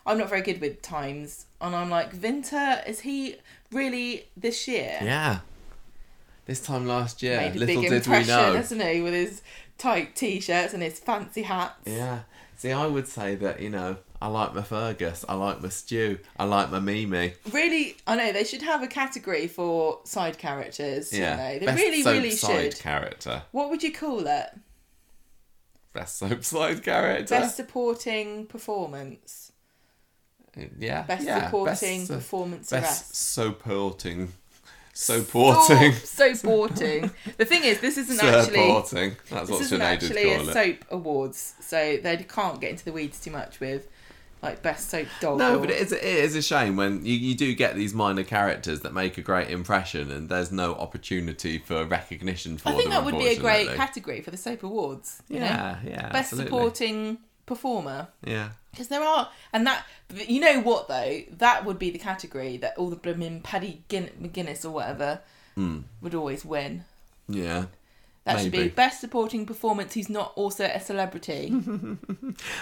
I'm 0.05 0.17
not 0.17 0.29
very 0.29 0.41
good 0.41 0.59
with 0.61 0.81
times, 0.81 1.45
and 1.59 1.75
I'm 1.75 1.89
like, 1.91 2.15
Vinta, 2.15 2.87
is 2.87 3.01
he 3.01 3.35
really 3.71 4.25
this 4.35 4.67
year? 4.67 4.97
yeah, 5.03 5.39
this 6.47 6.59
time 6.61 6.87
last 6.87 7.21
year, 7.21 7.37
Made 7.37 7.55
a 7.55 7.59
little 7.59 7.81
big 7.83 7.89
did 7.91 8.07
we 8.07 8.23
know. 8.23 8.53
hasn't 8.55 8.81
he, 8.81 9.01
with 9.01 9.13
his 9.13 9.41
tight 9.81 10.15
t-shirts 10.15 10.73
and 10.73 10.83
his 10.83 10.99
fancy 10.99 11.41
hats. 11.41 11.79
Yeah. 11.85 12.19
See, 12.57 12.71
I 12.71 12.85
would 12.85 13.07
say 13.07 13.33
that, 13.35 13.59
you 13.59 13.69
know, 13.71 13.97
I 14.21 14.27
like 14.27 14.53
my 14.53 14.61
Fergus, 14.61 15.25
I 15.27 15.33
like 15.33 15.63
my 15.63 15.69
Stew, 15.69 16.19
I 16.37 16.43
like 16.43 16.69
my 16.69 16.79
Mimi. 16.79 17.33
Really, 17.51 17.97
I 18.05 18.15
know 18.15 18.31
they 18.31 18.43
should 18.43 18.61
have 18.61 18.83
a 18.83 18.87
category 18.87 19.47
for 19.47 19.99
side 20.03 20.37
characters. 20.37 21.11
Yeah. 21.11 21.31
shouldn't 21.31 21.39
they? 21.39 21.59
They 21.59 21.65
Best 21.65 21.81
really, 21.81 22.01
soap 22.03 22.13
really 22.13 22.31
side 22.31 22.73
should. 22.73 22.79
character. 22.83 23.41
What 23.51 23.71
would 23.71 23.81
you 23.81 23.91
call 23.91 24.27
it? 24.27 24.49
Best 25.93 26.17
soap 26.19 26.43
side 26.43 26.83
character. 26.83 27.33
Best 27.33 27.55
supporting 27.55 28.45
performance. 28.45 29.51
yeah. 30.77 31.01
Best 31.01 31.25
yeah. 31.25 31.45
supporting 31.45 32.01
Best, 32.01 32.11
performance 32.11 32.69
best 32.69 32.83
arrest. 32.83 33.15
supporting. 33.15 34.33
Supporting. 34.93 35.93
So 35.93 36.33
porting. 36.35 37.11
the 37.37 37.45
thing 37.45 37.63
is, 37.63 37.79
this 37.79 37.97
isn't 37.97 38.19
actually. 38.23 38.59
Supporting. 38.59 39.15
That's 39.29 39.49
what 39.49 39.61
isn't 39.61 39.81
actually 39.81 40.31
a 40.31 40.41
it. 40.41 40.53
soap 40.53 40.85
awards, 40.91 41.55
so 41.59 41.97
they 41.97 42.17
can't 42.27 42.59
get 42.59 42.71
into 42.71 42.85
the 42.85 42.91
weeds 42.91 43.19
too 43.19 43.31
much 43.31 43.59
with 43.59 43.87
like 44.41 44.61
best 44.63 44.89
soap 44.89 45.07
dog. 45.19 45.37
No, 45.37 45.59
but 45.59 45.69
it 45.69 45.77
is, 45.79 45.91
it 45.91 46.03
is 46.03 46.35
a 46.35 46.41
shame 46.41 46.75
when 46.75 47.05
you, 47.05 47.13
you 47.13 47.35
do 47.35 47.53
get 47.53 47.75
these 47.75 47.93
minor 47.93 48.23
characters 48.23 48.81
that 48.81 48.93
make 48.93 49.17
a 49.17 49.21
great 49.21 49.49
impression 49.49 50.09
and 50.11 50.29
there's 50.29 50.51
no 50.51 50.73
opportunity 50.75 51.59
for 51.59 51.85
recognition 51.85 52.57
for 52.57 52.65
them. 52.65 52.73
I 52.73 52.77
think 52.77 52.89
them. 52.89 53.03
that 53.03 53.05
would 53.05 53.19
be 53.19 53.27
a 53.27 53.37
great 53.39 53.67
category 53.75 54.21
for 54.21 54.31
the 54.31 54.37
soap 54.37 54.63
awards. 54.63 55.21
You 55.29 55.39
know, 55.39 55.45
Yeah, 55.45 55.77
yeah. 55.85 56.01
best 56.09 56.33
absolutely. 56.33 56.45
supporting 56.49 57.17
performer. 57.45 58.07
Yeah. 58.25 58.49
Because 58.71 58.87
there 58.87 59.03
are, 59.03 59.29
and 59.53 59.67
that 59.67 59.85
you 60.27 60.39
know 60.39 60.61
what 60.61 60.87
though, 60.87 61.21
that 61.37 61.65
would 61.65 61.77
be 61.77 61.89
the 61.89 61.99
category 61.99 62.57
that 62.57 62.77
all 62.77 62.89
the 62.89 62.95
blooming 62.95 63.41
Paddy 63.41 63.83
Gin- 63.89 64.11
McGuinness 64.21 64.63
or 64.65 64.69
whatever 64.71 65.19
Hmm. 65.55 65.79
would 66.01 66.15
always 66.15 66.45
win. 66.45 66.85
Yeah. 67.27 67.65
That 68.23 68.39
should 68.39 68.51
be 68.51 68.67
best 68.69 69.01
supporting 69.01 69.47
performance 69.47 69.95
who's 69.95 70.07
not 70.07 70.31
also 70.35 70.65
a 70.65 70.79
celebrity. 70.79 71.51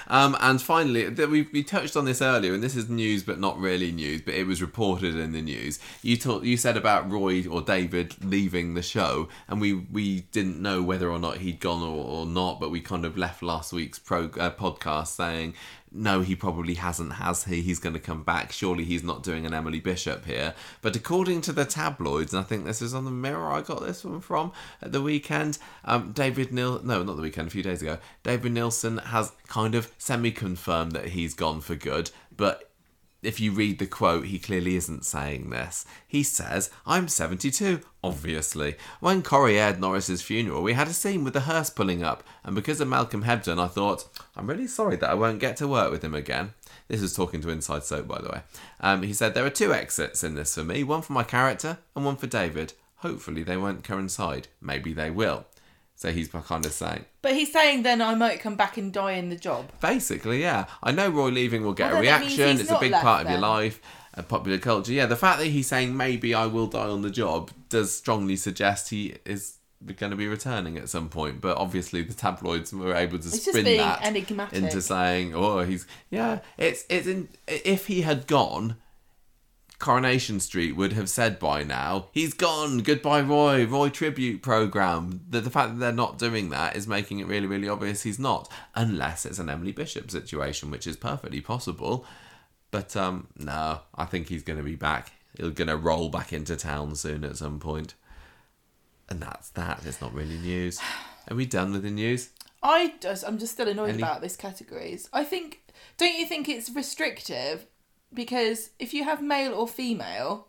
Um, 0.08 0.36
and 0.40 0.60
finally, 0.62 1.14
th- 1.14 1.30
we, 1.30 1.44
we 1.54 1.64
touched 1.64 1.96
on 1.96 2.06
this 2.06 2.22
earlier, 2.22 2.54
and 2.54 2.64
this 2.64 2.76
is 2.76 2.90
news, 2.90 3.24
but 3.24 3.40
not 3.40 3.60
really 3.60 3.92
news, 3.92 4.22
but 4.22 4.34
it 4.34 4.48
was 4.48 4.62
reported 4.62 5.16
in 5.16 5.32
the 5.34 5.42
news. 5.42 5.80
You 6.02 6.18
talk, 6.18 6.44
you 6.44 6.58
said 6.58 6.76
about 6.78 7.10
Roy 7.12 7.46
or 7.48 7.62
David 7.62 8.16
leaving 8.24 8.74
the 8.74 8.82
show, 8.82 9.30
and 9.48 9.62
we, 9.62 9.74
we 9.74 10.22
didn't 10.32 10.60
know 10.62 10.82
whether 10.82 11.10
or 11.12 11.20
not 11.20 11.38
he'd 11.38 11.60
gone 11.60 11.84
or, 11.84 12.04
or 12.04 12.26
not, 12.26 12.60
but 12.60 12.72
we 12.72 12.82
kind 12.82 13.06
of 13.06 13.18
left 13.18 13.44
last 13.44 13.72
week's 13.72 14.00
pro, 14.00 14.26
uh, 14.26 14.50
podcast 14.52 15.08
saying, 15.10 15.54
no, 15.92 16.22
he 16.22 16.36
probably 16.36 16.76
hasn't, 16.76 17.14
has 17.14 17.46
he? 17.46 17.62
He's 17.62 17.80
going 17.80 17.94
to 17.94 18.00
come 18.00 18.24
back. 18.24 18.52
Surely 18.52 18.84
he's 18.84 19.04
not 19.04 19.24
doing 19.24 19.46
an 19.46 19.54
Emily 19.54 19.80
Bishop 19.80 20.26
here. 20.26 20.54
But 20.82 20.96
according 20.96 21.42
to 21.42 21.52
the 21.52 21.66
tabloids, 21.66 22.34
and 22.34 22.42
I 22.42 22.44
think 22.44 22.66
this 22.66 22.82
is 22.82 22.94
on 22.94 23.06
the 23.06 23.12
Mirror, 23.12 23.52
I 23.52 23.62
got 23.62 23.82
this 23.82 24.04
one 24.04 24.22
from 24.22 24.52
at 24.82 24.92
the 24.92 25.02
weekend. 25.02 25.58
Um, 25.86 26.12
David 26.12 26.54
Nil, 26.54 26.82
no, 26.84 27.02
not 27.02 27.16
the 27.16 27.22
weekend, 27.24 27.48
a 27.48 27.52
few 27.52 27.64
days 27.64 27.82
ago. 27.82 27.98
David 28.24 28.54
Neilson 28.54 29.04
has 29.06 29.32
kind 29.48 29.74
of 29.74 29.92
semi-confirmed 29.98 30.92
that 30.92 31.10
he's 31.10 31.34
gone 31.34 31.62
for 31.62 31.76
good, 31.76 32.12
but 32.36 32.69
if 33.22 33.40
you 33.40 33.52
read 33.52 33.80
the 33.80 33.86
quote, 33.86 34.26
he 34.26 34.40
clearly 34.40 34.76
isn't 34.76 35.06
saying 35.06 35.50
this. 35.50 35.86
He 36.08 36.24
says, 36.24 36.70
I'm 36.86 37.08
72, 37.08 37.82
obviously. 38.04 38.76
When 39.00 39.22
Corrie 39.22 39.60
aired 39.60 39.80
Norris's 39.80 40.22
funeral, 40.22 40.64
we 40.64 40.74
had 40.74 40.88
a 40.88 40.94
scene 40.94 41.24
with 41.24 41.34
the 41.34 41.42
hearse 41.42 41.70
pulling 41.70 42.04
up, 42.04 42.24
and 42.44 42.56
because 42.56 42.80
of 42.80 42.88
Malcolm 42.88 43.24
Hebden, 43.24 43.60
I 43.60 43.68
thought, 43.68 44.08
I'm 44.36 44.48
really 44.48 44.68
sorry 44.68 44.96
that 44.98 45.10
I 45.10 45.16
won't 45.16 45.40
get 45.40 45.58
to 45.58 45.68
work 45.68 45.92
with 45.92 46.04
him 46.04 46.14
again. 46.14 46.54
This 46.88 47.02
is 47.02 47.14
talking 47.14 47.42
to 47.42 47.50
Inside 47.50 47.84
Soap, 47.84 48.08
by 48.08 48.22
the 48.22 48.30
way. 48.30 48.42
Um, 48.80 49.04
he 49.04 49.14
said, 49.14 49.34
There 49.34 49.46
are 49.46 49.52
two 49.52 49.74
exits 49.74 50.24
in 50.24 50.36
this 50.36 50.56
for 50.56 50.64
me 50.64 50.84
one 50.84 51.02
for 51.02 51.14
my 51.14 51.24
character 51.24 51.78
and 51.96 52.06
one 52.06 52.16
for 52.16 52.28
David. 52.28 52.74
Hopefully, 52.98 53.44
they 53.44 53.58
won't 53.58 53.84
coincide. 53.84 54.48
Maybe 54.62 54.92
they 54.94 55.10
will. 55.12 55.46
So 56.00 56.14
he's 56.14 56.30
kind 56.30 56.66
of 56.66 56.72
saying, 56.72 57.04
But 57.22 57.34
he's 57.34 57.52
saying 57.52 57.84
then 57.84 58.02
I 58.02 58.16
might 58.16 58.40
come 58.40 58.56
back 58.56 58.78
and 58.78 58.94
die 58.94 59.12
in 59.14 59.28
the 59.28 59.36
job. 59.36 59.70
Basically, 59.82 60.40
yeah. 60.42 60.66
I 60.82 60.94
know 60.94 61.10
Roy 61.10 61.28
leaving 61.28 61.62
will 61.62 61.74
get 61.74 61.92
a 61.92 61.96
means 61.96 62.04
reaction. 62.04 62.30
he's 62.52 62.60
It's 62.62 62.70
a 62.70 62.74
not 62.74 62.80
big 62.82 62.92
left 62.94 63.04
part 63.04 63.22
of 63.26 63.28
your 63.30 63.42
then. 63.42 63.50
life, 63.50 63.82
uh, 64.16 64.22
popular 64.22 64.60
culture. 64.60 64.94
Yeah, 64.94 65.08
the 65.08 65.18
fact 65.18 65.40
that 65.40 65.48
he's 65.48 65.68
saying 65.68 65.98
maybe 65.98 66.34
I 66.34 66.46
will 66.46 66.68
die 66.68 66.88
on 66.88 67.02
the 67.02 67.10
job 67.10 67.52
does 67.68 67.94
strongly 67.94 68.38
suggest 68.38 68.92
he 68.92 69.16
is 69.26 69.58
going 69.98 70.10
to 70.12 70.16
be 70.16 70.28
returning 70.30 70.78
at 70.78 70.88
some 70.88 71.10
point. 71.10 71.42
But 71.42 71.58
obviously, 71.58 72.02
the 72.02 72.14
tabloids 72.14 72.72
were 72.72 72.96
able 72.96 73.20
to 73.20 73.28
It's 73.28 73.32
just 73.32 73.50
spin 73.50 73.66
being 73.66 73.80
that 73.80 74.02
enigmatic. 74.02 74.58
into 74.58 74.82
saying, 74.82 75.36
"Oh, 75.36 75.60
he's 75.66 75.86
yeah." 76.10 76.40
It's 76.58 76.86
it's 76.90 77.08
in, 77.08 77.28
if 77.46 77.88
he 77.88 78.04
had 78.04 78.26
gone. 78.26 78.78
Coronation 79.80 80.42
Street 80.42 80.76
would 80.76 80.92
have 80.94 81.10
said 81.10 81.40
by 81.40 81.64
now, 81.64 82.08
he's 82.12 82.34
gone, 82.34 82.80
goodbye 82.80 83.22
Roy, 83.22 83.66
Roy 83.66 83.88
tribute 83.90 84.42
program. 84.42 85.22
The, 85.30 85.40
the 85.40 85.50
fact 85.50 85.72
that 85.72 85.80
they're 85.80 85.92
not 85.94 86.18
doing 86.20 86.50
that 86.50 86.76
is 86.76 86.86
making 86.86 87.20
it 87.20 87.28
really, 87.28 87.48
really 87.48 87.70
obvious 87.70 88.04
he's 88.04 88.20
not. 88.20 88.52
Unless 88.76 89.26
it's 89.26 89.40
an 89.40 89.50
Emily 89.50 89.72
Bishop 89.72 90.12
situation, 90.12 90.70
which 90.70 90.86
is 90.86 90.98
perfectly 90.98 91.40
possible. 91.40 92.06
But 92.72 92.96
um, 92.98 93.28
no, 93.38 93.80
I 93.96 94.06
think 94.06 94.28
he's 94.28 94.44
going 94.44 94.60
to 94.60 94.66
be 94.66 94.76
back. 94.76 95.14
He's 95.38 95.52
going 95.52 95.70
to 95.70 95.78
roll 95.78 96.10
back 96.10 96.34
into 96.34 96.58
town 96.58 96.96
soon 96.96 97.24
at 97.24 97.38
some 97.38 97.60
point. 97.60 97.96
And 99.08 99.22
that's 99.22 99.50
that. 99.52 99.82
It's 99.86 100.02
not 100.02 100.14
really 100.14 100.38
news. 100.38 100.80
Are 101.32 101.36
we 101.36 101.46
done 101.46 101.72
with 101.72 101.84
the 101.84 101.90
news? 101.90 102.30
I 102.62 102.96
just, 103.00 103.26
I'm 103.26 103.38
just 103.38 103.54
still 103.54 103.70
annoyed 103.70 103.92
Any- 103.92 104.02
about 104.02 104.22
this 104.22 104.36
categories. 104.36 105.10
I 105.14 105.24
think, 105.24 105.62
don't 105.98 106.20
you 106.20 106.26
think 106.26 106.50
it's 106.50 106.70
restrictive? 106.70 107.66
Because 108.14 108.72
if 108.80 108.94
you 108.94 109.04
have 109.04 109.22
male 109.22 109.54
or 109.54 109.68
female, 109.68 110.48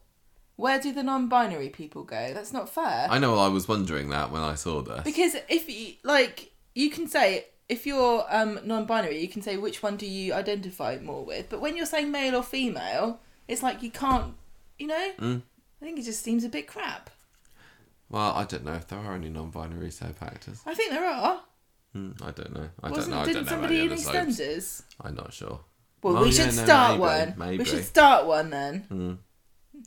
where 0.56 0.80
do 0.80 0.92
the 0.92 1.02
non-binary 1.02 1.68
people 1.70 2.04
go? 2.04 2.32
That's 2.34 2.52
not 2.52 2.68
fair. 2.68 3.06
I 3.10 3.18
know 3.18 3.38
I 3.38 3.48
was 3.48 3.68
wondering 3.68 4.10
that 4.10 4.30
when 4.30 4.42
I 4.42 4.54
saw 4.54 4.82
this. 4.82 5.02
Because 5.04 5.36
if 5.48 5.68
you 5.68 5.94
like, 6.02 6.52
you 6.74 6.90
can 6.90 7.06
say 7.08 7.46
if 7.68 7.86
you're 7.86 8.24
um, 8.30 8.58
non-binary, 8.64 9.20
you 9.20 9.28
can 9.28 9.42
say 9.42 9.56
which 9.56 9.82
one 9.82 9.96
do 9.96 10.06
you 10.06 10.32
identify 10.32 10.98
more 11.02 11.24
with. 11.24 11.48
But 11.50 11.60
when 11.60 11.76
you're 11.76 11.86
saying 11.86 12.10
male 12.10 12.36
or 12.36 12.42
female, 12.42 13.20
it's 13.48 13.62
like 13.62 13.82
you 13.82 13.90
can't. 13.90 14.34
You 14.78 14.86
know, 14.86 15.10
Mm. 15.18 15.42
I 15.80 15.84
think 15.84 15.98
it 15.98 16.04
just 16.04 16.22
seems 16.22 16.44
a 16.44 16.48
bit 16.48 16.66
crap. 16.66 17.10
Well, 18.08 18.32
I 18.34 18.44
don't 18.44 18.64
know 18.64 18.72
if 18.74 18.88
there 18.88 18.98
are 18.98 19.14
any 19.14 19.28
non-binary 19.28 19.90
soap 19.90 20.22
actors. 20.22 20.62
I 20.66 20.74
think 20.74 20.90
there 20.90 21.06
are. 21.06 21.42
Hmm, 21.92 22.12
I 22.22 22.30
don't 22.30 22.52
know. 22.54 22.68
I 22.82 22.90
Wasn't 22.90 23.06
don't 23.06 23.10
know. 23.10 23.20
I 23.20 23.24
didn't 23.24 23.34
don't 23.34 23.44
know 23.44 23.50
somebody 23.50 23.80
in. 23.80 23.90
EastEnders? 23.90 24.82
I'm 25.00 25.14
not 25.14 25.32
sure. 25.32 25.60
Well, 26.02 26.16
Oh, 26.16 26.22
we 26.22 26.28
yeah, 26.30 26.32
should 26.46 26.56
no, 26.56 26.64
start 26.64 26.90
maybe, 26.92 27.00
one. 27.00 27.34
maybe. 27.36 27.58
We 27.58 27.64
should 27.64 27.84
start 27.84 28.26
one 28.26 28.50
then. 28.50 28.80
Hmm. 28.88 29.12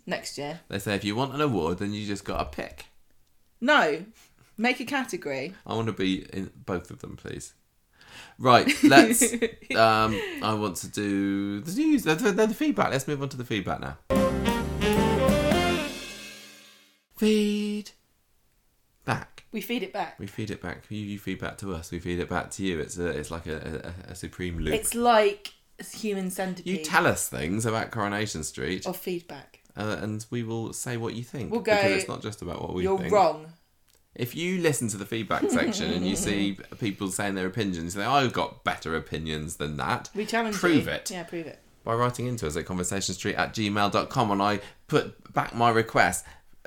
Next 0.05 0.37
year. 0.37 0.59
They 0.69 0.79
say 0.79 0.95
if 0.95 1.03
you 1.03 1.15
want 1.15 1.33
an 1.33 1.41
award, 1.41 1.79
then 1.79 1.93
you 1.93 2.05
just 2.05 2.25
got 2.25 2.37
to 2.39 2.45
pick. 2.55 2.85
No, 3.61 4.05
make 4.57 4.79
a 4.79 4.85
category. 4.85 5.53
I 5.65 5.73
want 5.75 5.87
to 5.87 5.93
be 5.93 6.25
in 6.33 6.51
both 6.65 6.91
of 6.91 6.99
them, 6.99 7.15
please. 7.15 7.53
Right, 8.37 8.67
let's. 8.83 9.21
um, 9.75 10.19
I 10.43 10.53
want 10.53 10.75
to 10.77 10.87
do 10.87 11.61
the 11.61 11.71
news, 11.73 12.03
the, 12.03 12.15
the, 12.15 12.31
the 12.47 12.53
feedback. 12.53 12.91
Let's 12.91 13.07
move 13.07 13.21
on 13.21 13.29
to 13.29 13.37
the 13.37 13.45
feedback 13.45 13.79
now. 13.79 13.97
Feed 17.17 17.91
back. 19.05 19.45
We 19.51 19.61
feed 19.61 19.83
it 19.83 19.93
back. 19.93 20.19
We 20.19 20.27
feed 20.27 20.51
it 20.51 20.61
back. 20.61 20.83
You, 20.89 20.97
you 20.99 21.19
feed 21.19 21.39
back 21.39 21.57
to 21.59 21.73
us. 21.73 21.91
We 21.91 21.99
feed 21.99 22.19
it 22.19 22.29
back 22.29 22.49
to 22.51 22.63
you. 22.63 22.79
It's 22.79 22.97
a, 22.97 23.07
it's 23.07 23.31
like 23.31 23.45
a, 23.47 23.93
a, 24.07 24.11
a 24.11 24.15
supreme 24.15 24.57
loop. 24.59 24.73
It's 24.73 24.95
like 24.95 25.53
human 25.91 26.29
centipede. 26.31 26.65
you 26.67 26.83
tell 26.83 27.05
us 27.05 27.27
things 27.27 27.65
about 27.65 27.91
Coronation 27.91 28.43
Street, 28.43 28.85
Or 28.87 28.93
feedback. 28.93 29.59
uh, 29.75 29.97
and 30.01 30.25
we 30.29 30.43
will 30.43 30.71
say 30.73 30.97
what 30.97 31.13
you 31.15 31.23
think. 31.23 31.51
We'll 31.51 31.61
go, 31.61 31.75
because 31.75 31.91
it's 31.91 32.07
not 32.07 32.21
just 32.21 32.41
about 32.41 32.61
what 32.61 32.73
we 32.73 32.83
You're 32.83 32.97
think. 32.97 33.11
wrong. 33.13 33.47
If 34.15 34.35
you 34.35 34.59
listen 34.61 34.87
to 34.89 34.97
the 34.97 35.07
feedback 35.07 35.49
section 35.49 35.91
and 35.91 36.07
you 36.07 36.15
see 36.15 36.57
people 36.79 37.07
saying 37.09 37.33
their 37.33 37.47
opinions, 37.47 37.95
say, 37.95 38.03
I've 38.03 38.31
got 38.31 38.63
better 38.63 38.95
opinions 38.95 39.55
than 39.55 39.77
that. 39.77 40.11
We 40.15 40.25
challenge 40.27 40.55
Prove 40.55 40.85
you. 40.85 40.91
it. 40.91 41.09
Yeah, 41.09 41.23
prove 41.23 41.47
it. 41.47 41.59
By 41.83 41.95
writing 41.95 42.27
into 42.27 42.45
us 42.45 42.55
at 42.55 42.65
conversationstreet 42.65 43.37
at 43.37 43.53
gmail.com. 43.55 44.31
And 44.31 44.41
I 44.41 44.59
put 44.87 45.33
back 45.33 45.55
my 45.55 45.69
request. 45.71 46.25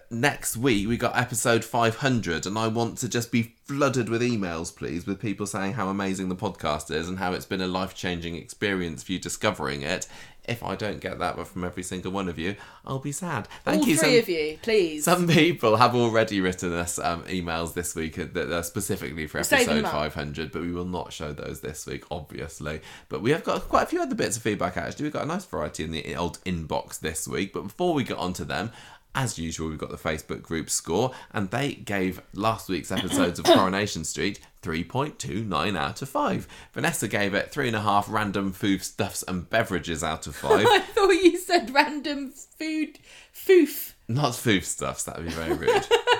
Next 0.08 0.56
week 0.56 0.86
we 0.86 0.96
got 0.96 1.18
episode 1.18 1.64
500 1.64 2.46
and 2.46 2.56
I 2.56 2.68
want 2.68 2.98
to 2.98 3.08
just 3.08 3.32
be 3.32 3.54
flooded 3.64 4.08
with 4.08 4.22
emails 4.22 4.74
please 4.74 5.04
with 5.04 5.20
people 5.20 5.46
saying 5.46 5.72
how 5.72 5.88
amazing 5.88 6.28
the 6.28 6.36
podcast 6.36 6.92
is 6.92 7.08
and 7.08 7.18
how 7.18 7.32
it's 7.32 7.44
been 7.44 7.60
a 7.60 7.66
life-changing 7.66 8.36
experience 8.36 9.02
for 9.02 9.12
you 9.12 9.18
discovering 9.18 9.82
it. 9.82 10.06
If 10.44 10.62
I 10.62 10.76
don't 10.76 11.00
get 11.00 11.18
that 11.18 11.44
from 11.48 11.64
every 11.64 11.82
single 11.82 12.12
one 12.12 12.28
of 12.28 12.38
you, 12.38 12.54
I'll 12.84 13.00
be 13.00 13.10
sad. 13.10 13.48
Thank 13.64 13.82
All 13.82 13.88
you 13.88 13.96
three 13.96 14.12
so 14.12 14.18
of 14.20 14.28
you, 14.28 14.58
please. 14.62 15.02
some 15.02 15.26
people 15.26 15.74
have 15.74 15.96
already 15.96 16.40
written 16.40 16.72
us 16.72 17.00
um, 17.00 17.24
emails 17.24 17.74
this 17.74 17.96
week 17.96 18.14
that 18.14 18.52
are 18.52 18.62
specifically 18.62 19.26
for 19.26 19.38
episode 19.38 19.82
500, 19.82 20.52
but 20.52 20.62
we 20.62 20.70
will 20.70 20.84
not 20.84 21.12
show 21.12 21.32
those 21.32 21.62
this 21.62 21.84
week, 21.84 22.04
obviously. 22.12 22.80
But 23.08 23.22
we 23.22 23.32
have 23.32 23.42
got 23.42 23.62
quite 23.62 23.82
a 23.82 23.86
few 23.86 24.00
other 24.00 24.14
bits 24.14 24.36
of 24.36 24.44
feedback, 24.44 24.76
actually. 24.76 25.06
We've 25.06 25.12
got 25.12 25.24
a 25.24 25.26
nice 25.26 25.44
variety 25.46 25.82
in 25.82 25.90
the 25.90 26.14
old 26.14 26.38
inbox 26.44 27.00
this 27.00 27.26
week. 27.26 27.52
But 27.52 27.64
before 27.64 27.92
we 27.92 28.04
get 28.04 28.16
onto 28.16 28.44
them, 28.44 28.70
as 29.16 29.38
usual, 29.38 29.70
we've 29.70 29.78
got 29.78 29.90
the 29.90 29.96
Facebook 29.96 30.42
group 30.42 30.68
score, 30.68 31.12
and 31.32 31.50
they 31.50 31.72
gave 31.72 32.20
last 32.34 32.68
week's 32.68 32.92
episodes 32.92 33.38
of 33.38 33.46
Coronation 33.46 34.04
Street 34.04 34.38
3.29 34.62 35.76
out 35.76 36.02
of 36.02 36.08
5. 36.08 36.46
Vanessa 36.74 37.08
gave 37.08 37.32
it 37.34 37.50
3.5 37.50 38.10
random 38.10 38.52
food 38.52 38.82
stuffs 38.82 39.24
and 39.26 39.48
beverages 39.48 40.04
out 40.04 40.26
of 40.26 40.36
5. 40.36 40.66
I 40.68 40.80
thought 40.80 41.10
you 41.10 41.38
said 41.38 41.74
random 41.74 42.30
food 42.30 42.98
foof. 43.34 43.94
Not 44.08 44.32
foof 44.32 44.62
stuffs, 44.64 45.02
that 45.04 45.16
would 45.16 45.26
be 45.26 45.32
very 45.32 45.54
rude. 45.54 45.66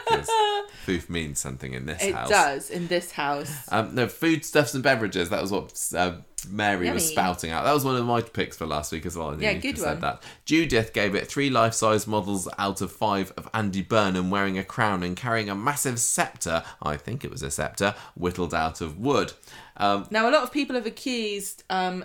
because 0.09 0.29
foof 0.87 1.09
means 1.09 1.39
something 1.39 1.73
in 1.73 1.87
this 1.87 2.03
It 2.03 2.15
house. 2.15 2.29
does 2.29 2.71
in 2.71 2.89
this 2.89 3.13
house. 3.13 3.53
Um, 3.71 3.95
no, 3.95 4.09
food 4.09 4.45
stuffs 4.45 4.75
and 4.75 4.83
beverages. 4.83 5.31
That 5.31 5.41
was 5.41 5.53
what 5.53 5.81
uh, 5.97 6.17
Mary 6.49 6.91
was 6.91 7.07
spouting 7.09 7.53
out. 7.53 7.63
That 7.65 7.73
was 7.73 7.85
one 7.85 7.95
of 7.95 8.05
my 8.05 8.23
picks 8.23 8.57
for 8.57 8.67
last 8.67 8.91
week 8.91 9.07
as 9.07 9.17
well. 9.17 9.41
Yeah, 9.41 9.53
good 9.55 9.79
said 9.79 9.87
one. 9.95 10.01
That. 10.01 10.23
Judith 10.45 10.93
gave 10.93 11.15
it 11.15 11.29
three 11.29 11.49
life-size 11.49 12.09
models 12.09 12.49
out 12.59 12.81
of 12.81 12.91
five 12.91 13.33
of 13.37 13.49
Andy 13.55 13.83
Burnham 13.83 14.31
wearing 14.31 14.59
a 14.59 14.65
crown 14.65 15.05
and 15.05 15.17
carrying 15.17 15.49
a 15.49 15.55
massive 15.55 16.01
scepter. 16.01 16.65
I 16.83 16.97
think 16.97 17.25
it 17.25 17.31
was 17.31 17.43
a 17.45 17.53
scepter 17.53 17.95
whittled 18.17 18.53
out 18.53 18.81
of 18.81 18.99
wood. 18.99 19.33
Um, 19.77 20.09
Now 20.11 20.29
a 20.29 20.33
lot 20.33 20.43
of 20.43 20.51
people 20.53 20.75
have 20.75 20.87
accused 20.87 21.63
um 21.71 22.05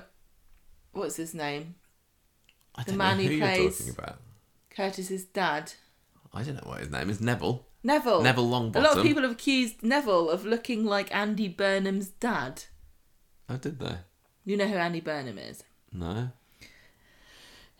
what's 0.92 1.16
his 1.16 1.34
name? 1.34 1.74
I 2.76 2.84
The 2.84 2.93
man 2.93 3.18
who 3.18 3.24
who 3.24 3.30
you're 3.35 3.48
plays- 3.48 3.77
talking 3.80 3.93
about. 3.98 4.18
Curtis's 4.75 5.25
dad. 5.25 5.74
I 6.33 6.43
don't 6.43 6.56
know 6.56 6.69
what 6.69 6.80
his 6.80 6.90
name 6.90 7.09
is. 7.09 7.19
Neville. 7.22 7.66
Neville. 7.83 8.22
Neville 8.22 8.50
Longbottom. 8.50 8.75
A 8.75 8.80
lot 8.80 8.98
of 8.98 9.03
people 9.03 9.24
have 9.24 9.32
accused 9.32 9.83
Neville 9.83 10.30
of 10.30 10.45
looking 10.45 10.85
like 10.85 11.14
Andy 11.14 11.48
Burnham's 11.48 12.09
dad. 12.09 12.64
Oh, 13.50 13.58
did 13.58 13.80
they? 13.80 13.98
You 14.45 14.58
know 14.58 14.67
who 14.67 14.75
Andy 14.75 15.01
Burnham 15.01 15.38
is? 15.38 15.64
No. 15.91 16.30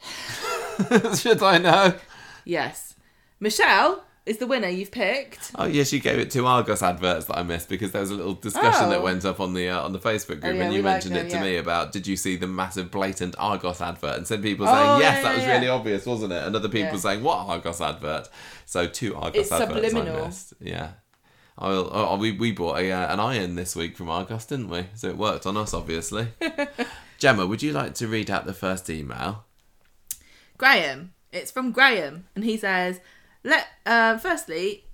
Should 1.16 1.42
I 1.42 1.58
know? 1.60 1.95
Yes. 2.44 2.95
Michelle 3.40 4.03
is 4.32 4.38
the 4.40 4.48
winner 4.48 4.68
you've 4.68 4.90
picked. 4.92 5.51
Oh 5.56 5.66
yes, 5.66 5.93
you 5.93 6.00
gave 6.00 6.18
it 6.18 6.32
two 6.32 6.45
Argos 6.48 6.82
adverts 6.82 7.26
that 7.26 7.38
I 7.38 7.43
missed 7.43 7.69
because 7.69 7.92
there 7.92 8.01
was 8.01 8.10
a 8.10 8.16
little 8.16 8.34
discussion 8.34 8.90
that 8.90 9.00
Oh. 9.00 9.03
went 9.03 9.24
up 9.26 9.40
on 9.40 9.53
the 9.53 9.69
uh, 9.69 9.82
on 9.82 9.93
the 9.93 10.00
Facebook 10.00 10.42
group, 10.42 10.56
yeah, 10.56 10.64
and 10.64 10.74
you 10.74 10.82
like 10.82 10.93
mentioned 10.93 11.16
them, 11.16 11.27
it 11.27 11.30
to 11.30 11.35
yeah. 11.38 11.43
me 11.43 11.58
about 11.58 11.92
did 11.92 12.08
you 12.08 12.16
see 12.18 12.35
the 12.38 12.48
massive 12.48 12.90
blatant 12.90 13.35
Argos 13.38 13.82
advert, 13.82 14.18
and 14.18 14.27
some 14.27 14.42
people 14.42 14.68
Oh, 14.68 14.72
saying 14.74 15.00
yes, 15.01 15.16
yeah, 15.18 15.22
that 15.22 15.35
was 15.35 15.43
yeah, 15.45 15.53
really 15.53 15.68
obvious, 15.68 16.06
wasn't 16.06 16.34
it? 16.34 16.43
And 16.43 16.56
other 16.56 16.69
people 16.69 16.93
Yeah. 16.93 16.98
saying 16.98 17.24
what 17.24 17.38
Argos 17.48 17.80
advert? 17.82 18.27
So 18.66 18.88
two 18.88 19.16
Argos 19.16 19.43
It's 19.43 19.51
adverts 19.51 19.72
I 19.85 19.90
subliminal. 19.90 20.26
missed. 20.26 20.53
Yeah. 20.60 20.92
I'll, 21.58 21.90
oh, 21.92 22.18
we 22.18 22.32
we 22.32 22.51
bought 22.53 22.80
a 22.80 22.92
uh, 22.92 23.14
an 23.14 23.19
iron 23.19 23.56
this 23.56 23.76
week 23.76 23.95
from 23.98 24.10
Argos, 24.10 24.45
didn't 24.45 24.69
we? 24.69 24.85
So 24.95 25.10
it 25.10 25.18
worked 25.18 25.45
on 25.45 25.58
us, 25.58 25.74
obviously. 25.74 26.30
Gemma, 27.19 27.45
would 27.45 27.61
you 27.61 27.72
like 27.72 27.93
to 27.95 28.08
read 28.08 28.32
out 28.32 28.45
the 28.45 28.53
first 28.53 28.90
email? 28.90 29.43
Graham. 30.58 31.14
It's 31.32 31.51
from 31.51 31.72
Graham, 31.72 32.26
and 32.35 32.43
he 32.43 32.58
says, 32.58 33.00
"Let 33.44 33.68
uh, 33.86 34.18
firstly, 34.18 34.86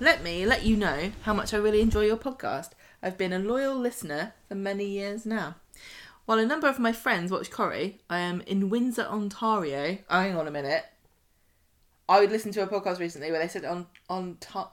let 0.00 0.22
me 0.22 0.46
let 0.46 0.64
you 0.64 0.76
know 0.76 1.12
how 1.22 1.34
much 1.34 1.54
I 1.54 1.58
really 1.58 1.80
enjoy 1.80 2.06
your 2.06 2.16
podcast. 2.16 2.70
I've 3.02 3.16
been 3.16 3.32
a 3.32 3.38
loyal 3.38 3.76
listener 3.76 4.34
for 4.48 4.54
many 4.54 4.84
years 4.84 5.24
now. 5.24 5.56
While 6.26 6.38
a 6.38 6.46
number 6.46 6.68
of 6.68 6.78
my 6.78 6.92
friends 6.92 7.32
watch 7.32 7.50
Corrie, 7.50 7.98
I 8.08 8.18
am 8.18 8.42
in 8.42 8.70
Windsor, 8.70 9.02
Ontario. 9.02 9.98
Oh, 10.08 10.20
hang 10.20 10.36
on 10.36 10.46
a 10.46 10.50
minute. 10.50 10.84
I 12.08 12.20
would 12.20 12.30
listen 12.30 12.52
to 12.52 12.62
a 12.62 12.66
podcast 12.66 12.98
recently 12.98 13.30
where 13.30 13.40
they 13.40 13.48
said 13.48 13.64
on 13.64 13.86
on 14.08 14.36
ta, 14.40 14.70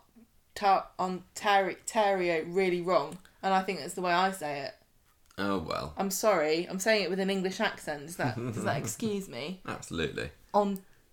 ta, 0.56 0.88
Ontario, 1.00 2.44
really 2.48 2.82
wrong, 2.82 3.18
and 3.44 3.54
I 3.54 3.62
think 3.62 3.80
that's 3.80 3.94
the 3.94 4.02
way 4.02 4.12
I 4.12 4.32
say 4.32 4.62
it. 4.62 4.76
Oh 5.38 5.60
well, 5.60 5.94
I'm 5.98 6.10
sorry. 6.10 6.68
I'm 6.70 6.80
saying 6.80 7.04
it 7.04 7.10
with 7.10 7.20
an 7.20 7.30
English 7.30 7.60
accent. 7.60 8.08
Does 8.08 8.18
that 8.18 8.36
does 8.36 8.64
that 8.64 8.78
excuse 8.78 9.30
me? 9.30 9.62
absolutely. 9.68 10.32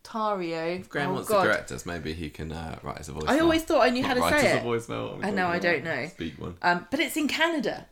Ontario. 0.04 0.80
If 0.80 0.88
Graham 0.88 1.10
oh, 1.10 1.14
wants 1.14 1.28
God. 1.28 1.42
to 1.42 1.48
correct 1.48 1.72
us, 1.72 1.86
maybe 1.86 2.12
he 2.12 2.30
can 2.30 2.52
uh, 2.52 2.78
write 2.82 2.98
us 2.98 3.08
a 3.08 3.12
voice. 3.12 3.24
I 3.26 3.38
always 3.40 3.62
thought 3.62 3.82
I 3.82 3.90
knew 3.90 4.04
how 4.04 4.14
to 4.14 4.20
write 4.20 4.40
say 4.40 4.52
us 4.52 4.56
it. 4.58 4.66
a 4.66 4.68
voicemail. 4.68 5.24
I 5.24 5.30
know, 5.30 5.48
I 5.48 5.58
don't 5.58 5.84
know. 5.84 6.06
Speak 6.08 6.38
one. 6.38 6.56
Um, 6.62 6.86
but 6.90 7.00
it's 7.00 7.16
in 7.16 7.28
Canada. 7.28 7.86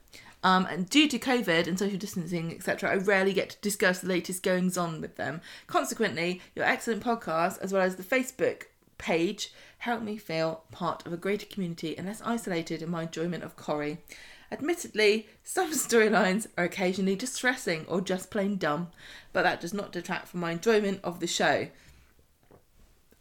Um, 0.45 0.67
and 0.67 0.91
due 0.91 1.09
to 1.09 1.19
COVID 1.19 1.69
and 1.69 1.79
social 1.79 1.99
distancing, 1.99 2.53
etc., 2.53 2.91
I 2.91 2.97
rarely 2.97 3.33
get 3.33 3.51
to 3.51 3.57
discuss 3.61 4.01
the 4.01 4.09
latest 4.09 4.43
goings 4.43 4.77
on 4.77 5.01
with 5.01 5.17
them. 5.17 5.41
Consequently, 5.69 6.41
your 6.57 6.65
excellent 6.65 7.03
podcast, 7.03 7.61
as 7.61 7.73
well 7.73 7.83
as 7.83 7.97
the 7.97 8.03
Facebook 8.03 8.65
page, 8.99 9.53
help 9.79 10.03
me 10.03 10.17
feel 10.17 10.65
part 10.73 11.07
of 11.07 11.13
a 11.13 11.17
greater 11.17 11.47
community 11.47 11.97
and 11.97 12.07
less 12.09 12.23
isolated 12.25 12.83
in 12.83 12.91
my 12.91 13.03
enjoyment 13.03 13.45
of 13.45 13.57
Corrie. 13.57 13.99
Admittedly, 14.51 15.29
some 15.45 15.71
storylines 15.73 16.49
are 16.59 16.65
occasionally 16.65 17.17
distressing 17.17 17.87
or 17.87 18.01
just 18.01 18.31
plain 18.31 18.57
dumb, 18.57 18.91
but 19.33 19.43
that 19.45 19.61
does 19.61 19.73
not 19.73 19.93
detract 19.93 20.29
from 20.29 20.41
my 20.41 20.51
enjoyment 20.53 21.01
of 21.05 21.21
the 21.21 21.27
show. 21.27 21.69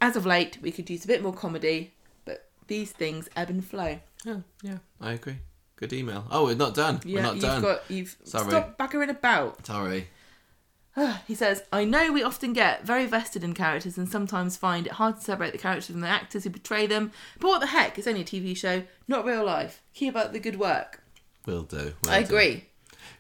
As 0.02 0.16
of 0.16 0.26
late, 0.26 0.58
we 0.62 0.72
could 0.72 0.90
use 0.90 1.06
a 1.06 1.08
bit 1.08 1.22
more 1.24 1.34
comedy, 1.34 1.94
but 2.26 2.50
these 2.68 2.92
things 2.92 3.30
ebb 3.36 3.50
and 3.50 3.64
flow. 3.64 4.00
Yeah, 4.26 4.40
yeah, 4.64 4.78
I 5.00 5.14
agree. 5.14 5.38
Good 5.76 5.94
email. 5.94 6.26
Oh, 6.30 6.46
we're 6.46 6.56
not 6.56 6.74
done. 6.76 7.00
we're 7.06 7.16
Yeah, 7.18 7.22
not 7.22 7.34
you've 7.36 7.44
done. 7.44 7.62
got 7.62 7.82
you've 7.90 8.16
Sorry. 8.24 8.50
stop 8.50 8.78
backering 8.78 9.10
about. 9.10 9.66
Sorry. 9.66 10.08
Ah, 10.98 11.22
he 11.26 11.34
says, 11.36 11.64
I 11.72 11.86
know 11.86 12.12
we 12.12 12.22
often 12.22 12.52
get 12.52 12.86
very 12.86 13.06
vested 13.06 13.44
in 13.46 13.54
characters 13.54 13.98
and 13.98 14.10
sometimes 14.10 14.58
find 14.58 14.86
it 14.86 14.94
hard 14.94 15.16
to 15.16 15.22
separate 15.22 15.54
the 15.54 15.58
characters 15.58 15.86
from 15.88 16.02
the 16.02 16.08
actors 16.08 16.44
who 16.44 16.50
portray 16.50 16.86
them. 16.86 17.12
But 17.40 17.48
what 17.48 17.60
the 17.62 17.68
heck? 17.68 17.98
It's 17.98 18.08
only 18.08 18.22
a 18.22 18.26
TV 18.26 18.56
show, 18.58 18.84
not 19.08 19.24
real 19.26 19.46
life. 19.46 19.82
Keep 19.94 20.18
up 20.18 20.34
the 20.34 20.40
good 20.40 20.60
work. 20.60 21.02
Will 21.46 21.64
do. 21.64 21.94
will 22.04 22.12
I 22.12 22.20
do. 22.24 22.26
agree. 22.26 22.66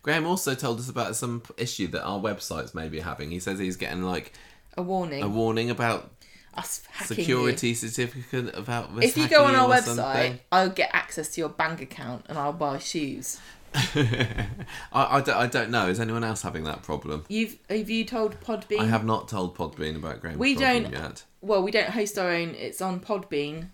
Graham 0.03 0.26
also 0.27 0.53
told 0.53 0.80
us 0.80 0.90
about 0.90 1.16
some 1.16 1.43
issue 1.58 1.88
that 1.88 2.03
our 2.03 2.19
websites 2.19 2.76
may 2.76 2.90
be 2.90 3.00
having. 3.00 3.32
He 3.32 3.40
says 3.40 3.58
he's 3.58 3.77
getting 3.77 4.03
like 4.03 4.34
A 4.76 4.82
warning. 4.82 5.24
a 5.24 5.30
warning 5.30 5.69
about 5.69 6.11
Us 6.54 6.84
hacking 6.92 7.16
security 7.16 7.74
certificate 7.74 8.54
about 8.58 8.92
You. 8.92 9.02
If 9.02 9.16
you 9.16 9.30
go 9.30 9.46
on 9.46 9.56
our 9.56 9.70
website, 9.70 9.96
something. 9.96 10.40
I'll 10.52 10.70
get 10.70 10.90
access 10.94 11.30
to 11.36 11.42
your 11.42 11.50
bank 11.50 11.82
account 11.82 12.26
and 12.28 12.38
I'll 12.38 12.52
buy 12.52 12.78
shoes. 12.78 13.40
I, 13.74 14.48
I, 14.92 15.22
don't, 15.22 15.38
I 15.38 15.48
don't 15.48 15.72
know. 15.72 15.88
Is 15.88 16.00
anyone 16.00 16.24
else 16.26 16.42
having 16.42 16.66
that 16.66 16.84
problem? 16.84 17.24
You've 17.30 17.58
have 17.70 17.90
you 17.90 18.04
told 18.04 18.40
Podbean? 18.42 18.80
I 18.80 18.86
have 18.86 19.06
not 19.06 19.30
told 19.30 19.56
Podbean 19.56 19.96
about 19.96 20.20
Graham's 20.20 20.40
We 20.40 20.56
don't- 20.56 20.92
yet. 20.92 21.24
Well, 21.40 21.64
we 21.64 21.72
don't 21.72 21.90
host 21.90 22.20
our 22.20 22.30
own. 22.30 22.50
It's 22.50 22.82
on 22.82 23.00
Podbean, 23.00 23.70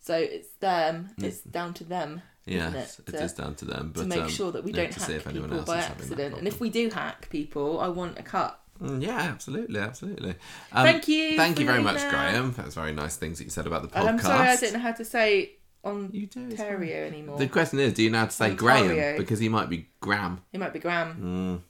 so 0.00 0.14
it's 0.14 0.50
them. 0.60 1.10
Mm. 1.18 1.24
It's 1.24 1.40
down 1.40 1.74
to 1.74 1.84
them. 1.84 2.22
Yes, 2.46 2.98
it, 2.98 3.08
it 3.08 3.12
to- 3.12 3.24
is 3.24 3.32
down 3.32 3.54
to 3.56 3.64
them. 3.64 3.92
But 3.94 4.02
to 4.02 4.06
make 4.06 4.20
um, 4.20 4.28
sure 4.28 4.52
that 4.52 4.64
we 4.64 4.72
don't 4.72 4.86
have 4.86 4.94
to 4.94 5.00
see 5.00 5.12
hack 5.12 5.20
if 5.22 5.26
anyone 5.26 5.48
people 5.48 5.58
else 5.60 5.66
by 5.66 5.78
is 5.78 5.84
having 5.86 5.96
that 5.96 6.12
accident. 6.12 6.38
And 6.38 6.46
if 6.48 6.60
we 6.60 6.68
do 6.70 6.90
hack 6.90 7.28
people, 7.30 7.80
I 7.80 7.88
want 7.88 8.18
a 8.18 8.22
cut. 8.22 8.60
Mm, 8.82 9.02
yeah, 9.02 9.18
absolutely, 9.18 9.80
absolutely. 9.80 10.34
Um, 10.72 10.86
Thank 10.86 11.08
you 11.08 11.36
Thank 11.36 11.58
you 11.58 11.66
very 11.66 11.82
much, 11.82 11.98
email. 11.98 12.10
Graham. 12.10 12.52
That 12.54 12.66
was 12.66 12.74
very 12.74 12.92
nice 12.92 13.16
things 13.16 13.38
that 13.38 13.44
you 13.44 13.50
said 13.50 13.66
about 13.66 13.82
the 13.82 13.88
podcast. 13.88 14.00
And 14.00 14.08
I'm 14.08 14.18
sorry 14.20 14.48
I 14.48 14.56
don't 14.56 14.72
know 14.72 14.78
how 14.78 14.92
to 14.92 15.04
say 15.04 15.52
on 15.84 16.10
You 16.12 16.26
do. 16.26 16.40
Ontario 16.44 17.06
anymore. 17.06 17.38
The 17.38 17.48
question 17.48 17.78
is, 17.78 17.92
do 17.94 18.02
you 18.02 18.10
know 18.10 18.20
how 18.20 18.26
to 18.26 18.32
say 18.32 18.50
Ontario. 18.50 18.88
Graham? 18.88 19.16
Because 19.18 19.38
he 19.38 19.48
might 19.48 19.68
be 19.68 19.88
Graham. 20.00 20.42
He 20.52 20.58
might 20.58 20.72
be 20.72 20.78
Graham. 20.78 21.62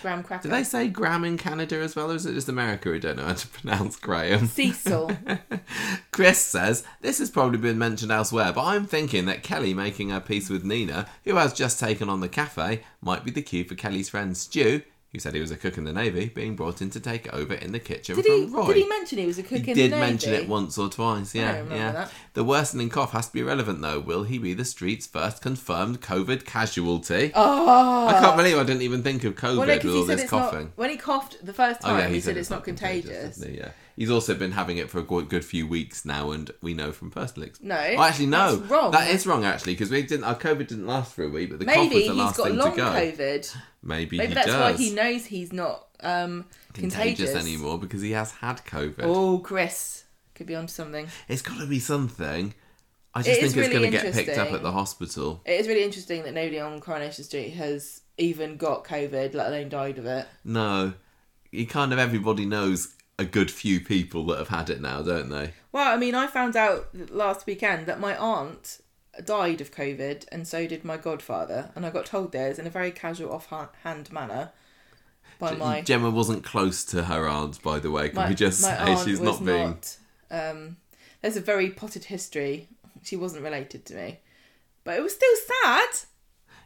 Graham 0.00 0.22
Cracker. 0.22 0.44
Do 0.44 0.48
they 0.48 0.64
say 0.64 0.88
Graham 0.88 1.24
in 1.24 1.36
Canada 1.36 1.76
as 1.76 1.94
well, 1.94 2.10
or 2.10 2.14
is 2.14 2.24
it 2.26 2.32
just 2.34 2.48
America 2.48 2.88
who 2.88 2.98
don't 2.98 3.16
know 3.16 3.24
how 3.26 3.34
to 3.34 3.46
pronounce 3.48 3.96
Graham? 3.96 4.46
Cecil. 4.46 5.10
Chris 6.12 6.38
says, 6.38 6.84
This 7.02 7.18
has 7.18 7.30
probably 7.30 7.58
been 7.58 7.78
mentioned 7.78 8.10
elsewhere, 8.10 8.52
but 8.52 8.64
I'm 8.64 8.86
thinking 8.86 9.26
that 9.26 9.42
Kelly 9.42 9.74
making 9.74 10.10
her 10.10 10.20
peace 10.20 10.48
with 10.48 10.64
Nina, 10.64 11.06
who 11.24 11.36
has 11.36 11.52
just 11.52 11.78
taken 11.78 12.08
on 12.08 12.20
the 12.20 12.28
cafe, 12.28 12.82
might 13.00 13.24
be 13.24 13.30
the 13.30 13.42
cue 13.42 13.64
for 13.64 13.74
Kelly's 13.74 14.08
friend 14.08 14.36
Stu, 14.36 14.82
who 15.12 15.18
said 15.18 15.34
he 15.34 15.40
was 15.40 15.50
a 15.50 15.56
cook 15.56 15.76
in 15.76 15.84
the 15.84 15.92
Navy, 15.92 16.30
being 16.34 16.56
brought 16.56 16.80
in 16.80 16.88
to 16.90 16.98
take 16.98 17.30
over 17.34 17.52
in 17.52 17.72
the 17.72 17.78
kitchen 17.78 18.16
Did 18.16 18.24
from 18.24 18.34
he? 18.34 18.44
Roy. 18.46 18.66
Did 18.68 18.76
he 18.76 18.88
mention 18.88 19.18
he 19.18 19.26
was 19.26 19.38
a 19.38 19.42
cook 19.42 19.50
He 19.50 19.56
in 19.58 19.64
the 19.64 19.74
Navy? 19.74 19.88
Did 19.90 20.00
mention 20.00 20.32
it 20.32 20.48
once 20.48 20.78
or 20.78 20.88
twice, 20.88 21.34
yeah. 21.34 21.62
yeah. 21.70 21.92
that. 21.92 22.12
The 22.32 22.42
worsening 22.44 22.88
cough 22.88 23.12
has 23.12 23.26
to 23.26 23.32
be 23.34 23.42
relevant 23.42 23.82
though. 23.82 24.00
Will 24.00 24.22
he 24.22 24.38
be 24.38 24.54
the 24.54 24.64
street's 24.64 25.06
first 25.06 25.42
confirmed 25.42 26.00
COVID 26.00 26.46
casualty? 26.46 27.30
Oh. 27.34 28.06
I 28.08 28.18
can't 28.20 28.36
believe 28.36 28.56
I 28.56 28.64
didn't 28.64 28.82
even 28.82 29.02
think 29.02 29.24
of 29.24 29.34
COVID 29.36 29.58
Well, 29.58 29.66
no, 29.66 29.74
with 29.74 29.84
all 29.86 30.06
he 30.06 30.14
this 30.14 30.30
coughing. 30.30 30.64
not. 30.64 30.78
When 30.78 30.88
he 30.90 30.96
coughed 30.96 31.44
the 31.44 31.52
first 31.52 31.80
Oh 31.84 31.88
time, 31.88 31.98
yeah, 32.00 32.08
he, 32.08 32.20
said, 32.20 32.36
it's 32.38 32.48
not 32.50 32.64
contagious. 32.64 33.36
doesn't? 33.36 33.54
Yeah, 33.54 33.72
he's 33.96 34.10
also 34.10 34.34
been 34.34 34.52
having 34.52 34.78
it 34.78 34.90
for 34.90 34.98
a 34.98 35.02
good 35.02 35.28
good 35.28 35.44
few 35.44 35.66
weeks 35.66 36.04
now, 36.04 36.30
and 36.30 36.50
we 36.60 36.74
know 36.74 36.92
from 36.92 37.10
personal 37.10 37.46
experience. 37.48 37.96
No, 37.96 38.00
Oh, 38.02 38.04
actually, 38.06 38.26
no, 38.26 38.56
that's 38.56 38.70
wrong. 38.70 38.90
That 38.92 39.10
is 39.10 39.26
wrong, 39.26 39.44
actually, 39.44 39.74
because 39.74 39.90
we 39.90 40.02
didn't. 40.02 40.24
Our 40.24 40.34
COVID 40.34 40.66
didn't 40.68 40.86
last 40.86 41.14
for 41.14 41.24
a 41.24 41.28
week, 41.28 41.50
but 41.50 41.58
the 41.58 41.64
cough 41.66 41.76
Maybe 41.76 41.94
was 41.96 42.04
the 42.04 42.12
he's 42.12 42.18
last 42.18 42.36
got 42.36 42.46
thing 42.48 42.56
long 42.56 42.70
to 42.72 42.76
go. 42.76 42.84
COVID. 42.84 43.56
Maybe, 43.82 44.18
Maybe 44.18 44.34
that's 44.34 44.46
does. 44.46 44.60
why 44.60 44.72
he 44.84 44.94
knows 44.94 45.26
he's 45.26 45.52
not 45.52 45.86
um, 46.00 46.44
contagious, 46.72 46.94
contagious 47.30 47.34
anymore 47.34 47.78
because 47.78 48.00
he 48.02 48.12
has 48.12 48.30
had 48.32 48.64
COVID. 48.64 49.00
Oh, 49.02 49.38
Chris 49.38 50.04
could 50.34 50.46
be 50.46 50.54
onto 50.54 50.72
something. 50.72 51.08
It's 51.28 51.42
got 51.42 51.58
to 51.58 51.66
be 51.66 51.78
something. 51.80 52.54
I 53.14 53.20
just 53.20 53.28
It 53.28 53.34
think 53.34 53.44
it's 53.48 53.56
really 53.56 53.70
going 53.90 53.90
to 53.92 54.10
get 54.10 54.14
picked 54.14 54.38
up 54.38 54.52
at 54.52 54.62
the 54.62 54.72
hospital. 54.72 55.42
It 55.44 55.60
is 55.60 55.68
really 55.68 55.84
interesting 55.84 56.22
that 56.22 56.32
nobody 56.32 56.58
on 56.60 56.80
Coronation 56.80 57.24
Street 57.24 57.50
has 57.50 58.00
even 58.16 58.56
got 58.56 58.84
COVID, 58.84 59.34
let 59.34 59.48
alone 59.48 59.68
died 59.68 59.98
of 59.98 60.06
it. 60.06 60.26
No, 60.44 60.94
you 61.50 61.66
kind 61.66 61.92
of 61.92 61.98
everybody 61.98 62.46
knows 62.46 62.94
a 63.22 63.26
good 63.26 63.50
few 63.50 63.80
people 63.80 64.26
that 64.26 64.38
have 64.38 64.48
had 64.48 64.68
it 64.68 64.80
now, 64.80 65.02
don't 65.02 65.30
they? 65.30 65.52
Well, 65.72 65.92
I 65.92 65.96
mean, 65.96 66.14
I 66.14 66.26
found 66.26 66.56
out 66.56 66.88
last 67.10 67.46
weekend 67.46 67.86
that 67.86 67.98
my 67.98 68.16
aunt 68.16 68.80
died 69.24 69.60
of 69.60 69.70
COVID, 69.70 70.26
and 70.30 70.46
so 70.46 70.66
did 70.66 70.84
my 70.84 70.96
godfather. 70.96 71.70
And 71.74 71.86
I 71.86 71.90
got 71.90 72.06
told 72.06 72.32
this 72.32 72.58
in 72.58 72.66
a 72.66 72.70
very 72.70 72.90
casual, 72.90 73.32
offhand 73.32 74.12
manner 74.12 74.52
by 75.38 75.54
my 75.54 75.80
Gemma 75.80 76.10
wasn't 76.10 76.44
close 76.44 76.84
to 76.86 77.04
her 77.04 77.26
aunt, 77.26 77.62
by 77.62 77.78
the 77.78 77.90
way. 77.90 78.08
Can 78.08 78.16
my, 78.16 78.28
we 78.28 78.34
just 78.34 78.60
say 78.60 78.96
she's 79.04 79.20
not 79.20 79.44
being? 79.44 79.76
not, 79.76 79.96
um, 80.30 80.76
there's 81.20 81.36
a 81.36 81.40
very 81.40 81.70
potted 81.70 82.04
history. 82.04 82.68
She 83.02 83.16
wasn't 83.16 83.42
related 83.42 83.84
to 83.86 83.94
me, 83.94 84.20
but 84.84 84.96
it 84.96 85.02
was 85.02 85.14
still 85.14 85.34
sad. 85.36 85.88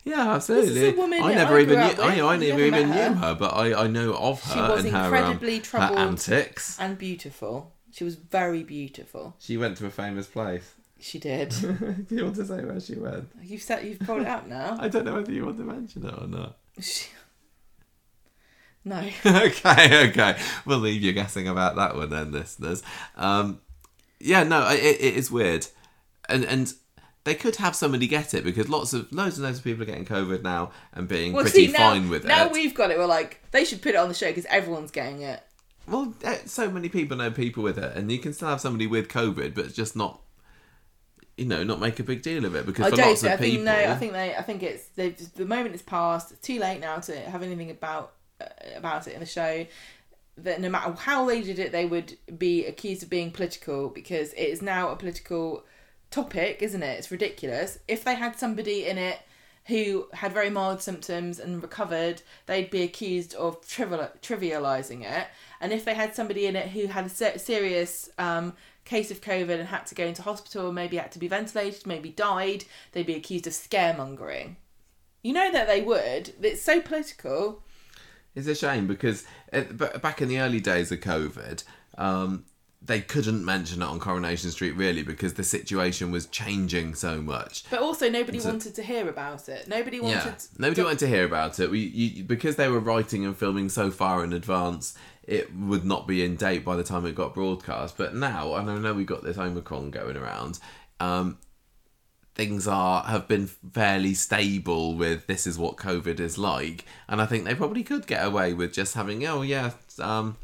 Yeah, 0.06 0.34
absolutely. 0.34 0.92
woman 0.92 1.20
I 1.20 1.34
never 1.34 1.56
I 1.58 1.62
even 1.62 1.78
knew. 1.80 1.84
I. 1.84 2.32
I 2.32 2.36
never 2.36 2.38
never 2.38 2.64
even 2.64 2.88
met 2.90 3.10
knew 3.10 3.14
her. 3.18 3.26
her, 3.26 3.34
but 3.34 3.48
I, 3.54 3.84
I 3.84 3.86
know 3.88 4.14
of 4.14 4.40
her 4.44 4.54
She 4.54 4.60
was 4.60 4.84
and 4.84 4.94
her, 4.94 4.98
um, 4.98 5.04
incredibly 5.14 5.58
her 5.72 5.78
antics. 5.98 6.78
and 6.78 6.96
beautiful. 6.96 7.72
She 7.90 8.04
was 8.04 8.14
very 8.14 8.62
beautiful. 8.62 9.34
She 9.40 9.56
went 9.56 9.76
to 9.78 9.86
a 9.86 9.90
famous 9.90 10.26
place. 10.28 10.74
She 11.00 11.18
did. 11.18 11.50
Do 11.60 12.06
you 12.10 12.22
want 12.24 12.36
to 12.36 12.46
say 12.46 12.64
where 12.64 12.78
she 12.80 12.94
went? 12.94 13.28
you've 13.42 13.62
set. 13.62 13.84
You've 13.84 13.98
brought 13.98 14.20
it 14.22 14.28
up 14.28 14.46
now. 14.46 14.76
I 14.80 14.86
don't 14.88 15.04
know 15.04 15.14
whether 15.14 15.32
you 15.32 15.44
want 15.44 15.56
to 15.58 15.64
mention 15.64 16.06
it 16.06 16.14
or 16.16 16.26
not. 16.28 16.56
She- 16.80 17.08
No. 18.84 18.98
okay, 19.26 20.08
okay. 20.10 20.38
We'll 20.64 20.78
leave 20.78 21.02
you 21.02 21.12
guessing 21.12 21.48
about 21.48 21.74
that 21.74 21.96
one 21.96 22.10
then, 22.10 22.30
listeners. 22.30 22.84
Um, 23.16 23.60
yeah, 24.20 24.44
no, 24.44 24.68
it, 24.68 24.78
it 24.78 25.14
is 25.16 25.28
weird, 25.28 25.66
and 26.28 26.44
and 26.44 26.72
they 27.26 27.34
could 27.34 27.56
have 27.56 27.74
somebody 27.74 28.06
get 28.06 28.34
it 28.34 28.44
because 28.44 28.68
lots 28.68 28.92
of 28.92 29.12
loads 29.12 29.36
and 29.36 29.44
loads 29.44 29.58
of 29.58 29.64
people 29.64 29.82
are 29.82 29.86
getting 29.86 30.04
COVID 30.04 30.44
now 30.44 30.70
and 30.92 31.08
being 31.08 31.32
Well, 31.32 31.42
pretty 31.42 31.66
see, 31.66 31.72
now, 31.72 31.90
fine 31.90 32.08
with 32.08 32.24
now 32.24 32.44
it. 32.44 32.46
Now 32.46 32.52
we've 32.52 32.72
got 32.72 32.92
it. 32.92 32.98
We're 32.98 33.06
like, 33.06 33.42
they 33.50 33.64
should 33.64 33.82
put 33.82 33.90
it 33.90 33.96
on 33.96 34.06
the 34.06 34.14
show 34.14 34.28
because 34.28 34.46
everyone's 34.46 34.92
getting 34.92 35.22
it. 35.22 35.42
Well, 35.88 36.14
eh, 36.22 36.38
so 36.46 36.70
many 36.70 36.88
people 36.88 37.16
know 37.16 37.32
people 37.32 37.64
with 37.64 37.78
it, 37.78 37.96
and 37.96 38.12
you 38.12 38.20
can 38.20 38.32
still 38.32 38.46
have 38.48 38.60
somebody 38.60 38.86
with 38.86 39.08
COVID, 39.08 39.56
but 39.56 39.74
just 39.74 39.96
not, 39.96 40.20
you 41.36 41.46
know, 41.46 41.64
not 41.64 41.80
make 41.80 41.98
a 41.98 42.04
big 42.04 42.22
deal 42.22 42.44
of 42.44 42.54
it 42.54 42.64
because 42.64 42.86
I 42.86 42.90
for 42.90 42.96
lots 42.96 43.22
think- 43.22 43.32
of 43.34 43.38
I 43.40 43.42
think 43.42 43.50
people, 43.54 43.64
no. 43.64 43.72
I 43.72 43.94
think 43.96 44.12
they. 44.12 44.34
I 44.36 44.42
think 44.42 44.62
it's 44.62 44.86
the 44.86 45.44
moment 45.44 45.74
is 45.74 45.82
past. 45.82 46.30
It's 46.30 46.40
too 46.40 46.60
late 46.60 46.80
now 46.80 46.98
to 47.00 47.20
have 47.20 47.42
anything 47.42 47.70
about 47.72 48.12
uh, 48.40 48.46
about 48.76 49.08
it 49.08 49.14
in 49.14 49.20
the 49.20 49.26
show. 49.26 49.66
That 50.38 50.60
no 50.60 50.68
matter 50.68 50.92
how 50.92 51.24
they 51.26 51.42
did 51.42 51.58
it, 51.58 51.72
they 51.72 51.86
would 51.86 52.16
be 52.38 52.66
accused 52.66 53.02
of 53.02 53.10
being 53.10 53.32
political 53.32 53.88
because 53.88 54.32
it 54.34 54.44
is 54.44 54.62
now 54.62 54.90
a 54.90 54.96
political 54.96 55.64
topic, 56.10 56.62
isn't 56.62 56.82
it? 56.82 56.98
It's 56.98 57.10
ridiculous. 57.10 57.78
If 57.88 58.04
they 58.04 58.14
had 58.14 58.38
somebody 58.38 58.86
in 58.86 58.98
it 58.98 59.18
who 59.66 60.06
had 60.12 60.32
very 60.32 60.48
mild 60.50 60.80
symptoms 60.80 61.40
and 61.40 61.60
recovered, 61.60 62.22
they'd 62.46 62.70
be 62.70 62.82
accused 62.82 63.34
of 63.34 63.66
trivial, 63.66 64.08
trivializing 64.22 65.02
it. 65.04 65.26
And 65.60 65.72
if 65.72 65.84
they 65.84 65.94
had 65.94 66.14
somebody 66.14 66.46
in 66.46 66.54
it 66.54 66.68
who 66.68 66.86
had 66.86 67.06
a 67.06 67.08
se- 67.08 67.38
serious 67.38 68.08
um, 68.18 68.52
case 68.84 69.10
of 69.10 69.20
COVID 69.20 69.58
and 69.58 69.68
had 69.68 69.86
to 69.86 69.96
go 69.96 70.04
into 70.06 70.22
hospital, 70.22 70.70
maybe 70.72 70.96
had 70.98 71.10
to 71.12 71.18
be 71.18 71.26
ventilated, 71.26 71.84
maybe 71.86 72.10
died, 72.10 72.64
they'd 72.92 73.06
be 73.06 73.16
accused 73.16 73.48
of 73.48 73.52
scaremongering. 73.52 74.54
You 75.24 75.32
know 75.32 75.50
that 75.50 75.66
they 75.66 75.80
would. 75.80 76.32
It's 76.40 76.62
so 76.62 76.80
political. 76.80 77.64
it's 78.36 78.46
a 78.46 78.54
shame 78.54 78.86
because 78.86 79.24
uh, 79.52 79.62
b- 79.62 79.98
back 80.00 80.22
in 80.22 80.28
the 80.28 80.38
early 80.38 80.60
days 80.60 80.92
of 80.92 81.00
COVID, 81.00 81.64
um, 81.98 82.44
they 82.86 83.00
couldn't 83.00 83.44
mention 83.44 83.82
it 83.82 83.84
on 83.84 83.98
Coronation 83.98 84.50
Street 84.50 84.72
really 84.72 85.02
because 85.02 85.34
the 85.34 85.44
situation 85.44 86.10
was 86.10 86.26
changing 86.26 86.94
so 86.94 87.20
much. 87.20 87.64
But 87.68 87.80
also, 87.80 88.08
nobody 88.08 88.38
a- 88.38 88.44
wanted 88.44 88.74
to 88.76 88.82
hear 88.82 89.08
about 89.08 89.48
it. 89.48 89.66
Nobody 89.68 90.00
wanted. 90.00 90.24
Yeah, 90.24 90.34
nobody 90.58 90.82
wanted 90.82 91.00
to 91.00 91.08
hear 91.08 91.24
about 91.24 91.58
it. 91.58 91.70
We 91.70 91.80
you, 91.80 92.24
because 92.24 92.56
they 92.56 92.68
were 92.68 92.80
writing 92.80 93.24
and 93.24 93.36
filming 93.36 93.68
so 93.68 93.90
far 93.90 94.22
in 94.22 94.32
advance, 94.32 94.96
it 95.24 95.54
would 95.54 95.84
not 95.84 96.06
be 96.06 96.24
in 96.24 96.36
date 96.36 96.64
by 96.64 96.76
the 96.76 96.84
time 96.84 97.04
it 97.06 97.14
got 97.14 97.34
broadcast. 97.34 97.96
But 97.98 98.14
now, 98.14 98.54
and 98.54 98.70
I 98.70 98.78
know 98.78 98.94
we 98.94 99.04
got 99.04 99.24
this 99.24 99.38
Omicron 99.38 99.90
going 99.90 100.16
around. 100.16 100.60
Um, 101.00 101.38
things 102.36 102.68
are 102.68 103.02
have 103.04 103.26
been 103.26 103.46
fairly 103.46 104.14
stable 104.14 104.94
with 104.94 105.26
this 105.26 105.46
is 105.46 105.58
what 105.58 105.76
COVID 105.76 106.20
is 106.20 106.38
like, 106.38 106.84
and 107.08 107.20
I 107.20 107.26
think 107.26 107.44
they 107.44 107.54
probably 107.54 107.82
could 107.82 108.06
get 108.06 108.24
away 108.24 108.52
with 108.52 108.72
just 108.72 108.94
having 108.94 109.26
oh 109.26 109.42
yeah, 109.42 109.72
um, 109.98 110.36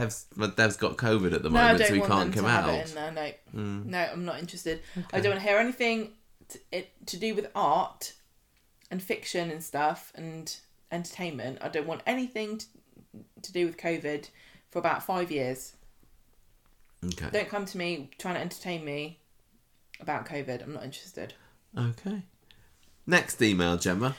Dev's 0.00 0.26
Dev's 0.56 0.76
got 0.76 0.96
COVID 0.96 1.32
at 1.32 1.42
the 1.42 1.48
No, 1.50 1.60
moment, 1.60 1.84
so 1.86 1.94
he 1.94 2.00
can't 2.00 2.32
come 2.32 2.44
to 2.44 2.48
have 2.50 2.64
out. 2.68 2.86
there. 2.94 3.12
No, 3.12 3.60
Mm. 3.60 3.86
no, 3.86 3.98
I'm 4.12 4.24
not 4.24 4.38
interested. 4.38 4.82
I 5.12 5.20
don't 5.20 5.32
want 5.32 5.42
to 5.42 5.48
hear 5.48 5.58
anything 5.58 6.12
to, 6.50 6.58
it, 6.70 7.06
to 7.06 7.16
do 7.16 7.34
with 7.34 7.46
art 7.54 8.12
and 8.90 9.02
fiction 9.02 9.50
and 9.50 9.62
stuff 9.64 10.12
and 10.14 10.54
entertainment. 10.92 11.58
I 11.62 11.68
don't 11.68 11.86
want 11.86 12.02
anything 12.06 12.58
to, 12.58 12.66
to 13.42 13.52
do 13.52 13.66
with 13.66 13.76
COVID 13.76 14.28
for 14.70 14.78
about 14.78 15.02
five 15.04 15.30
years. 15.30 15.72
Okay. 17.04 17.28
Don't 17.32 17.48
come 17.48 17.64
to 17.66 17.78
me 17.78 18.10
trying 18.18 18.34
to 18.34 18.40
entertain 18.40 18.84
me 18.84 19.20
about 20.00 20.26
COVID. 20.26 20.62
I'm 20.62 20.74
not 20.74 20.84
interested. 20.84 21.34
Okay. 21.76 22.22
Next 23.06 23.40
email, 23.42 23.76
Gemma. 23.76 24.14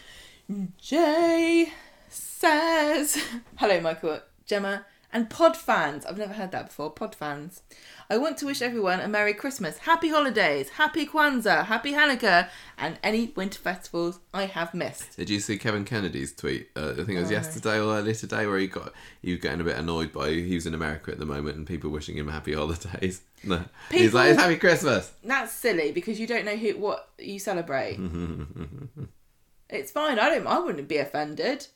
Jay 0.79 1.71
says, 2.09 3.21
Hello, 3.57 3.79
Michael, 3.81 4.21
Gemma, 4.45 4.85
and 5.11 5.29
pod 5.29 5.55
fans. 5.55 6.05
I've 6.05 6.17
never 6.17 6.33
heard 6.33 6.51
that 6.51 6.67
before. 6.67 6.91
Pod 6.91 7.15
fans. 7.15 7.61
I 8.09 8.17
want 8.17 8.37
to 8.37 8.45
wish 8.45 8.61
everyone 8.61 8.99
a 8.99 9.07
Merry 9.07 9.33
Christmas, 9.33 9.79
Happy 9.79 10.09
Holidays, 10.09 10.69
Happy 10.69 11.05
Kwanzaa, 11.05 11.65
Happy 11.65 11.93
Hanukkah, 11.93 12.49
and 12.77 12.97
any 13.03 13.33
winter 13.35 13.59
festivals 13.59 14.19
I 14.33 14.45
have 14.45 14.73
missed. 14.73 15.17
Did 15.17 15.29
you 15.29 15.39
see 15.39 15.57
Kevin 15.57 15.83
Kennedy's 15.83 16.33
tweet? 16.33 16.69
Uh, 16.75 16.91
I 16.91 16.95
think 16.95 17.11
it 17.11 17.21
was 17.21 17.31
yesterday 17.31 17.79
or 17.79 17.95
earlier 17.97 18.13
today, 18.13 18.45
where 18.47 18.59
he 18.59 18.67
got 18.67 18.93
he 19.21 19.31
was 19.31 19.41
getting 19.41 19.61
a 19.61 19.65
bit 19.65 19.77
annoyed 19.77 20.13
by 20.13 20.31
he 20.31 20.55
was 20.55 20.65
in 20.65 20.73
America 20.73 21.11
at 21.11 21.19
the 21.19 21.25
moment 21.25 21.57
and 21.57 21.67
people 21.67 21.89
wishing 21.89 22.17
him 22.17 22.27
happy 22.29 22.53
holidays. 22.53 23.21
No, 23.43 23.63
he's 23.91 24.15
like, 24.15 24.31
"It's 24.31 24.41
Happy 24.41 24.55
Christmas." 24.55 25.11
That's 25.23 25.53
silly 25.53 25.91
because 25.91 26.19
you 26.19 26.25
don't 26.25 26.43
know 26.43 26.55
who 26.55 26.71
what 26.77 27.07
you 27.19 27.37
celebrate. 27.37 27.99
it's 29.69 29.91
fine. 29.91 30.17
I 30.17 30.29
don't. 30.29 30.47
I 30.47 30.57
wouldn't 30.57 30.87
be 30.87 30.97
offended. 30.97 31.67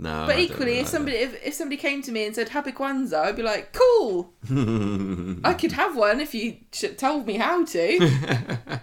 No, 0.00 0.24
But 0.26 0.36
I 0.36 0.40
equally, 0.40 0.78
if 0.78 0.88
somebody 0.88 1.18
if, 1.18 1.44
if 1.44 1.52
somebody 1.52 1.76
came 1.76 2.00
to 2.02 2.10
me 2.10 2.24
and 2.24 2.34
said 2.34 2.48
Happy 2.48 2.72
Kwanzaa, 2.72 3.26
I'd 3.26 3.36
be 3.36 3.42
like, 3.42 3.74
cool. 3.74 4.32
I 5.44 5.52
could 5.52 5.72
have 5.72 5.94
one 5.94 6.20
if 6.22 6.34
you 6.34 6.56
told 6.96 7.26
me 7.26 7.36
how 7.36 7.66
to. 7.66 7.98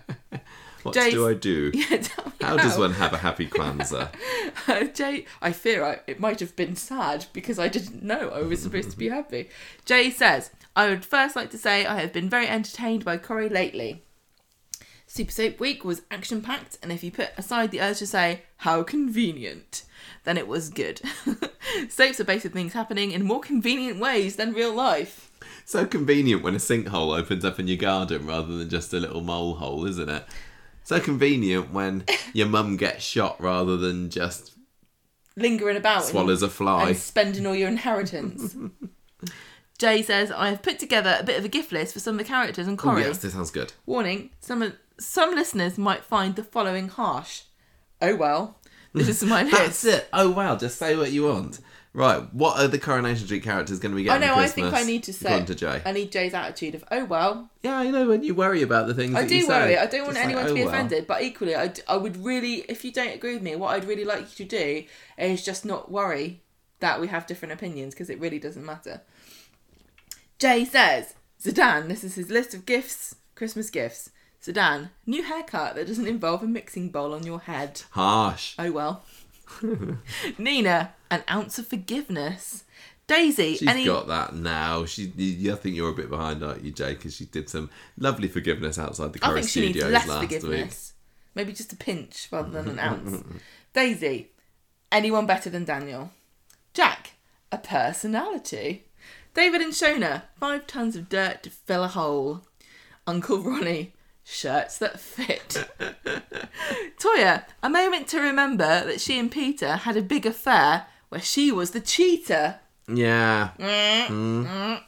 what 0.83 0.93
Jay's- 0.93 1.13
do 1.13 1.27
I 1.27 1.33
do? 1.33 1.71
yeah, 1.73 1.97
me 1.97 2.07
How 2.39 2.55
does 2.55 2.77
one 2.77 2.93
have 2.93 3.13
a 3.13 3.17
happy 3.17 3.47
Kwanzaa? 3.47 4.13
Jay, 4.93 5.25
I 5.41 5.53
fear 5.53 5.83
I, 5.83 5.99
it 6.05 6.19
might 6.19 6.39
have 6.39 6.55
been 6.55 6.75
sad 6.75 7.25
because 7.33 7.57
I 7.57 7.67
didn't 7.67 8.03
know 8.03 8.29
I 8.29 8.43
was 8.43 8.61
supposed 8.61 8.91
to 8.91 8.97
be 8.97 9.09
happy. 9.09 9.49
Jay 9.85 10.11
says, 10.11 10.51
I 10.75 10.87
would 10.87 11.03
first 11.03 11.35
like 11.35 11.49
to 11.49 11.57
say 11.57 11.87
I 11.87 11.99
have 11.99 12.13
been 12.13 12.29
very 12.29 12.47
entertained 12.47 13.03
by 13.03 13.17
Corrie 13.17 13.49
lately. 13.49 14.03
Super 15.07 15.31
Soap 15.31 15.59
Week 15.59 15.83
was 15.83 16.03
action 16.11 16.43
packed, 16.43 16.77
and 16.83 16.91
if 16.91 17.03
you 17.03 17.09
put 17.09 17.31
aside 17.37 17.71
the 17.71 17.81
urge 17.81 17.97
to 17.99 18.05
say, 18.05 18.43
how 18.57 18.83
convenient, 18.83 19.83
then 20.23 20.37
it 20.37 20.47
was 20.47 20.69
good. 20.69 21.01
Soaps 21.89 22.19
are 22.19 22.23
based 22.23 22.45
on 22.45 22.51
things 22.53 22.73
happening 22.73 23.11
in 23.11 23.23
more 23.25 23.39
convenient 23.41 23.99
ways 23.99 24.35
than 24.35 24.53
real 24.53 24.73
life. 24.73 25.31
so 25.65 25.85
convenient 25.85 26.41
when 26.43 26.55
a 26.55 26.59
sinkhole 26.59 27.17
opens 27.17 27.43
up 27.45 27.59
in 27.59 27.67
your 27.67 27.77
garden 27.77 28.25
rather 28.25 28.57
than 28.57 28.69
just 28.69 28.93
a 28.93 28.99
little 28.99 29.21
mole 29.21 29.55
hole, 29.55 29.85
isn't 29.85 30.09
it? 30.09 30.23
So 30.83 30.99
convenient 30.99 31.71
when 31.73 32.05
your 32.33 32.47
mum 32.47 32.77
gets 32.77 33.03
shot 33.03 33.39
rather 33.41 33.75
than 33.77 34.09
just 34.09 34.53
Lingering 35.35 35.77
about 35.77 35.97
and- 36.01 36.05
swallows 36.05 36.41
a 36.41 36.49
fly. 36.49 36.87
and 36.89 36.97
spending 36.97 37.45
all 37.45 37.53
your 37.55 37.67
inheritance. 37.67 38.55
Jay 39.77 40.01
says, 40.01 40.31
I 40.31 40.49
have 40.49 40.63
put 40.63 40.79
together 40.79 41.17
a 41.19 41.23
bit 41.23 41.37
of 41.37 41.45
a 41.45 41.49
gift 41.49 41.71
list 41.71 41.93
for 41.93 41.99
some 41.99 42.15
of 42.15 42.17
the 42.19 42.23
characters 42.23 42.67
and 42.67 42.79
Oh, 42.79 42.81
Corrie. 42.83 43.03
yes, 43.03 43.19
this 43.19 43.33
sounds 43.33 43.51
good. 43.51 43.73
Warning: 43.85 44.31
some 44.39 44.63
of, 44.63 44.73
some 44.99 45.35
listeners 45.35 45.77
might 45.77 46.03
find 46.03 46.35
the 46.35 46.43
following 46.43 46.87
harsh. 46.89 47.43
Oh 48.01 48.15
well, 48.15 48.56
this 49.05 49.21
is 49.23 49.29
my 49.29 49.43
That's 49.43 49.83
list. 49.83 49.85
it. 49.85 50.09
Oh 50.13 50.31
wow, 50.31 50.55
just 50.55 50.77
say 50.77 50.95
what 50.95 51.11
you 51.11 51.23
want. 51.25 51.59
Right, 51.93 52.31
what 52.31 52.59
are 52.59 52.67
the 52.67 52.77
Coronation 52.77 53.25
Street 53.25 53.41
characters 53.41 53.79
going 53.79 53.91
to 53.91 53.95
be 53.95 54.07
Oh 54.07 54.13
getting? 54.13 54.27
no, 54.27 54.35
for 54.35 54.41
I 54.41 54.47
think 54.47 54.71
I 54.73 54.83
need 54.83 55.01
to 55.03 55.13
say. 55.13 55.25
according 55.29 55.47
to 55.47 55.55
Jay. 55.55 55.81
I 55.83 55.91
need 55.93 56.11
Jay's 56.11 56.33
attitude 56.35 56.75
of 56.75 56.83
oh 56.91 57.05
well. 57.05 57.49
Yeah, 57.63 57.81
you 57.81 57.91
know 57.91 58.07
when 58.07 58.23
you 58.23 58.35
worry 58.35 58.61
about 58.61 58.85
the 58.87 58.93
things. 58.93 59.15
I 59.15 59.21
that 59.21 59.29
do 59.29 59.35
you 59.35 59.43
say. 59.43 59.47
worry. 59.49 59.77
I 59.79 59.87
don't 59.87 60.03
want 60.03 60.13
Just 60.15 60.23
anyone 60.25 60.43
like, 60.43 60.47
to 60.47 60.51
oh, 60.51 60.55
be 60.55 60.61
"Oh, 60.61 60.65
well." 60.65 60.73
offended, 60.75 61.07
but 61.07 61.23
equally, 61.23 61.55
I, 61.55 61.67
d- 61.67 61.81
I 61.87 61.97
would 61.97 62.23
really, 62.23 62.65
if 62.69 62.85
you 62.85 62.91
don't 62.91 63.15
agree 63.15 63.33
with 63.33 63.41
me, 63.41 63.55
what 63.55 63.69
I'd 63.75 63.85
really 63.85 64.05
like 64.05 64.37
you 64.37 64.45
to 64.45 64.57
do 64.57 64.83
is 65.17 65.43
just 65.43 65.65
not 65.65 65.89
worry 65.91 66.41
that 66.81 67.01
we 67.01 67.07
have 67.07 67.25
different 67.25 67.53
opinions 67.53 67.95
because 67.95 68.11
it 68.11 68.19
really 68.19 68.37
doesn't 68.37 68.65
matter. 68.65 69.01
Jay 70.37 70.65
says, 70.65 71.15
Zeedan, 71.43 71.87
this 71.87 72.03
is 72.03 72.13
his 72.15 72.29
list 72.29 72.53
of 72.53 72.65
gifts, 72.67 73.15
Christmas 73.33 73.69
gifts. 73.71 74.11
Zeedan, 74.47 74.89
new 75.05 75.23
haircut 75.23 75.75
that 75.75 75.87
doesn't 75.87 76.07
involve 76.07 76.41
a 76.41 76.47
mixing 76.47 76.89
bowl 76.89 77.13
on 77.13 77.25
your 77.25 77.41
head. 77.41 77.81
Harsh. 77.91 78.55
Oh 78.57 78.71
well. 78.71 79.03
Nina, 80.37 80.93
an 81.11 81.23
ounce 81.29 81.59
of 81.59 81.67
forgiveness. 81.67 82.63
Daisy, 83.07 83.55
She's 83.55 83.67
any 83.67 83.85
got 83.85 84.07
that 84.07 84.35
now. 84.35 84.85
She, 84.85 85.13
you, 85.15 85.53
I 85.53 85.55
think 85.55 85.75
you're 85.75 85.91
a 85.91 85.95
bit 85.95 86.09
behind, 86.09 86.43
aren't 86.43 86.63
you, 86.63 86.71
Jay? 86.71 86.93
Because 86.93 87.15
she 87.15 87.25
did 87.25 87.49
some 87.49 87.69
lovely 87.97 88.27
forgiveness 88.27 88.77
outside 88.77 89.13
the 89.13 89.19
I 89.23 89.27
Corrie 89.27 89.41
think 89.41 89.51
she 89.51 89.61
needs 89.61 89.79
studios 89.79 89.93
less 89.93 90.07
last 90.07 90.43
week. 90.43 90.73
Maybe 91.33 91.53
just 91.53 91.71
a 91.71 91.77
pinch 91.77 92.27
rather 92.31 92.49
than 92.49 92.67
an 92.67 92.79
ounce. 92.79 93.23
Daisy, 93.73 94.31
anyone 94.91 95.25
better 95.25 95.49
than 95.49 95.63
Daniel? 95.63 96.11
Jack, 96.73 97.11
a 97.51 97.57
personality. 97.57 98.87
David 99.33 99.61
and 99.61 99.71
Shona, 99.71 100.23
five 100.37 100.67
tons 100.67 100.95
of 100.95 101.07
dirt 101.09 101.43
to 101.43 101.49
fill 101.49 101.83
a 101.83 101.89
hole. 101.89 102.41
Uncle 103.05 103.39
Ronnie, 103.39 103.93
shirts 104.27 104.77
that 104.79 104.99
fit. 104.99 105.69
Toyah, 106.99 107.45
a 107.63 107.69
moment 107.69 108.07
to 108.09 108.19
remember 108.19 108.85
that 108.85 108.99
she 108.99 109.17
and 109.17 109.31
Peter 109.31 109.77
had 109.77 109.95
a 109.95 110.01
big 110.01 110.25
affair 110.25 110.87
where 111.09 111.21
she 111.21 111.51
was 111.51 111.71
the 111.71 111.79
cheater. 111.79 112.59
Yeah. 112.87 113.51
Mm, 113.57 114.07
hmm. 114.07 114.45
mm. 114.45 114.83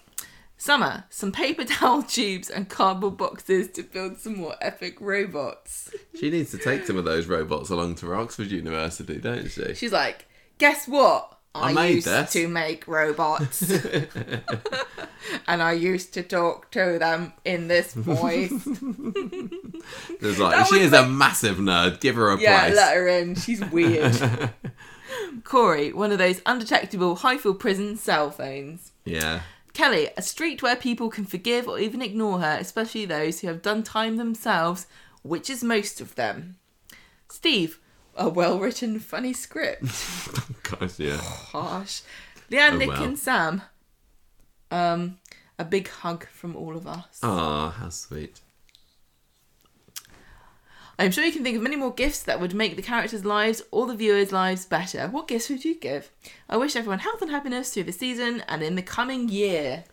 Summer, 0.58 1.06
some 1.10 1.32
paper 1.32 1.64
towel 1.66 2.04
tubes 2.04 2.50
and 2.50 2.68
cardboard 2.68 3.16
boxes 3.16 3.70
to 3.70 3.84
build 3.84 4.18
some 4.18 4.36
more 4.36 4.56
epic 4.60 4.98
robots. 5.00 5.90
She 6.20 6.30
needs 6.30 6.52
to 6.52 6.58
take 6.58 6.86
some 6.86 6.98
of 6.98 7.06
those 7.06 7.28
robots 7.28 7.70
along 7.70 7.96
to 7.96 8.14
Oxford 8.14 8.52
University, 8.52 9.20
don't 9.20 9.50
she? 9.50 9.74
She's 9.74 9.94
like, 9.94 10.28
guess 10.58 10.86
what? 10.86 11.39
I 11.56 11.74
made 11.74 11.96
used 11.96 12.08
this." 12.08 12.32
to 12.34 12.48
make 12.48 12.88
robots. 12.88 13.62
and 15.48 15.62
I 15.62 15.74
used 15.74 16.14
to 16.14 16.24
talk 16.24 16.70
to 16.72 16.98
them 17.00 17.34
in 17.44 17.68
this 17.68 17.94
voice. 17.94 18.50
There's 20.22 20.40
like 20.40 20.56
That 20.58 20.68
she 20.70 20.80
is 20.80 20.94
a 20.94 21.08
massive 21.08 21.58
nerd. 21.58 22.00
Give 22.00 22.16
her 22.16 22.30
a 22.32 22.40
yeah, 22.40 22.66
place. 22.66 22.76
let 22.76 22.96
her 22.96 23.08
in. 23.08 23.36
She's 23.36 23.64
weird. 23.66 24.52
Corey, 25.44 25.92
one 25.92 26.12
of 26.12 26.18
those 26.20 26.42
undetectable 26.46 27.16
Highfield 27.18 27.60
prison 27.60 27.98
cell 27.98 28.30
phones. 28.32 28.92
yeah. 29.06 29.42
Kelly, 29.74 30.10
a 30.18 30.22
street 30.22 30.62
where 30.62 30.76
people 30.76 31.10
can 31.10 31.26
forgive 31.26 31.68
or 31.68 31.80
even 31.80 32.02
ignore 32.02 32.40
her, 32.40 32.58
especially 32.60 33.06
those 33.06 33.40
who 33.40 33.48
have 33.48 33.62
done 33.62 33.82
time 33.82 34.18
themselves, 34.18 34.88
which 35.22 35.50
is 35.50 35.64
most 35.64 36.02
of 36.02 36.16
them. 36.16 36.58
Steve, 37.30 37.80
a 38.20 38.30
well 38.30 38.60
written, 38.60 39.00
funny 39.00 39.34
script. 39.34 39.84
Gosh, 40.64 41.00
yeah. 41.00 41.18
Harsh. 41.18 42.02
Leanne, 42.52 42.74
Oh, 42.74 42.78
Nick, 42.78 42.90
well. 42.90 43.04
and 43.04 43.18
Sam, 43.18 43.62
um, 44.72 45.18
a 45.58 45.66
big 45.66 45.88
hug 45.88 46.28
from 46.30 46.56
all 46.56 46.76
of 46.78 46.86
us. 46.86 47.20
Ah, 47.24 47.72
how 47.72 47.90
sweet. 47.90 48.42
I'm 50.98 51.12
sure 51.12 51.24
you 51.24 51.32
can 51.32 51.44
think 51.44 51.56
of 51.56 51.64
many 51.64 51.78
more 51.78 51.94
gifts 51.94 52.22
that 52.24 52.42
would 52.42 52.54
make 52.54 52.76
the 52.76 52.82
characters' 52.82 53.24
lives 53.24 53.62
or 53.72 53.88
the 53.88 53.96
viewers' 53.96 54.34
lives 54.34 54.66
better. 54.66 55.08
What 55.08 55.30
gifts 55.30 55.50
would 55.50 55.64
you 55.64 55.76
give? 55.80 56.12
I 56.50 56.58
wish 56.58 56.76
everyone 56.76 57.00
health 57.00 57.22
and 57.22 57.32
happiness 57.32 57.74
through 57.74 57.86
the 57.86 57.94
season 57.94 58.44
and 58.50 58.62
in 58.62 58.76
the 58.76 58.82
coming 58.82 59.30
year. 59.30 59.86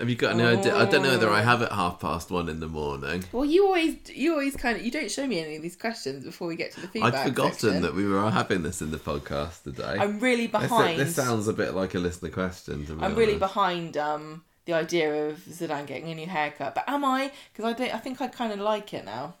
Have 0.00 0.08
you 0.10 0.16
got 0.16 0.32
any 0.32 0.42
idea? 0.42 0.74
I 0.76 0.84
don't 0.86 1.02
know 1.02 1.10
whether 1.10 1.30
I 1.30 1.40
Oh. 1.40 1.44
have 1.44 1.62
at 1.62 1.70
half 1.72 2.00
past 2.00 2.30
one 2.30 2.48
in 2.48 2.58
the 2.60 2.66
morning. 2.66 3.24
Well, 3.30 3.44
you 3.44 3.66
always, 3.66 3.96
you 4.12 4.32
always 4.32 4.56
kind 4.56 4.76
of, 4.76 4.84
you 4.84 4.90
don't 4.90 5.10
show 5.10 5.26
me 5.26 5.38
any 5.38 5.56
of 5.56 5.62
these 5.62 5.76
questions 5.76 6.24
before 6.24 6.48
we 6.48 6.56
get 6.56 6.72
to 6.72 6.80
the 6.80 6.88
feedback. 6.88 7.14
I'd 7.14 7.28
forgotten 7.28 7.52
section. 7.52 7.82
that 7.82 7.94
we 7.94 8.06
were 8.06 8.28
having 8.30 8.62
this 8.62 8.82
in 8.82 8.90
the 8.90 8.96
podcast 8.98 9.62
today. 9.62 9.96
I'm 10.00 10.18
really 10.18 10.48
behind. 10.48 10.98
This, 10.98 11.14
sounds 11.14 11.46
a 11.46 11.52
bit 11.52 11.74
like 11.74 11.94
a 11.94 11.98
listener 12.00 12.30
question 12.30 12.84
to 12.86 12.94
me. 12.94 13.04
I'm 13.04 13.14
really 13.14 13.38
behind 13.38 13.96
um 13.96 14.42
the 14.64 14.72
idea 14.72 15.28
of 15.28 15.38
Zeedan 15.44 15.86
getting 15.86 16.08
a 16.10 16.14
new 16.14 16.26
haircut. 16.26 16.74
But 16.74 16.84
am 16.88 17.04
I? 17.04 17.30
Because 17.52 17.72
I 17.72 17.76
don't. 17.76 17.94
I 17.94 17.98
think 17.98 18.20
I 18.20 18.26
kind 18.28 18.52
of 18.52 18.58
like 18.60 18.92
it 18.94 19.04
now. 19.04 19.34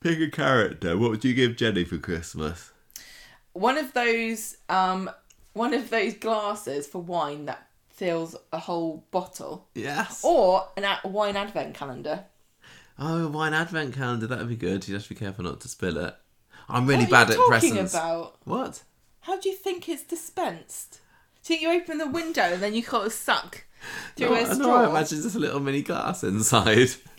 Pick 0.00 0.20
a 0.20 0.30
character. 0.30 0.96
What 0.98 1.10
would 1.10 1.24
you 1.24 1.32
give 1.34 1.56
Jenny 1.56 1.84
for 1.84 1.96
Christmas? 1.98 2.70
One 3.52 3.78
of 3.78 3.92
those 3.94 4.56
um 4.68 5.10
one 5.54 5.74
of 5.74 5.90
those 5.90 6.14
glasses 6.14 6.86
for 6.86 7.00
wine 7.02 7.46
that 7.46 7.66
fills 7.92 8.34
a 8.52 8.58
whole 8.58 9.06
bottle, 9.10 9.68
Yes. 9.74 10.22
or 10.24 10.68
an 10.76 10.84
a 10.84 11.06
wine 11.08 11.36
advent 11.36 11.74
calendar. 11.74 12.24
Oh, 12.98 13.26
a 13.26 13.28
wine 13.28 13.54
advent 13.54 13.94
calendar. 13.94 14.26
That 14.26 14.38
would 14.38 14.48
be 14.48 14.56
good. 14.56 14.86
You 14.88 14.94
have 14.94 15.02
to 15.04 15.08
be 15.08 15.14
careful 15.14 15.44
not 15.44 15.60
to 15.60 15.68
spill 15.68 15.98
it. 15.98 16.14
I'm 16.68 16.86
really 16.86 17.02
what 17.04 17.10
bad 17.10 17.28
are 17.28 17.32
at 17.32 17.38
you 17.38 17.50
talking 17.50 17.70
presents. 17.70 17.94
about? 17.94 18.36
What? 18.44 18.82
How 19.20 19.38
do 19.40 19.48
you 19.48 19.54
think 19.56 19.88
it's 19.88 20.02
dispensed? 20.04 21.00
Do 21.44 21.52
you 21.54 21.58
think 21.60 21.62
you 21.62 21.80
open 21.82 21.98
the 21.98 22.08
window 22.08 22.42
and 22.42 22.62
then 22.62 22.74
you 22.74 22.82
kind 22.82 23.06
of 23.06 23.12
suck 23.12 23.64
through 24.16 24.28
No, 24.30 24.34
a 24.34 24.54
straw? 24.54 24.82
I 24.86 24.90
imagine 24.90 25.22
just 25.22 25.34
a 25.36 25.38
little 25.40 25.60
mini 25.60 25.82
glass 25.82 26.22
inside. 26.24 26.90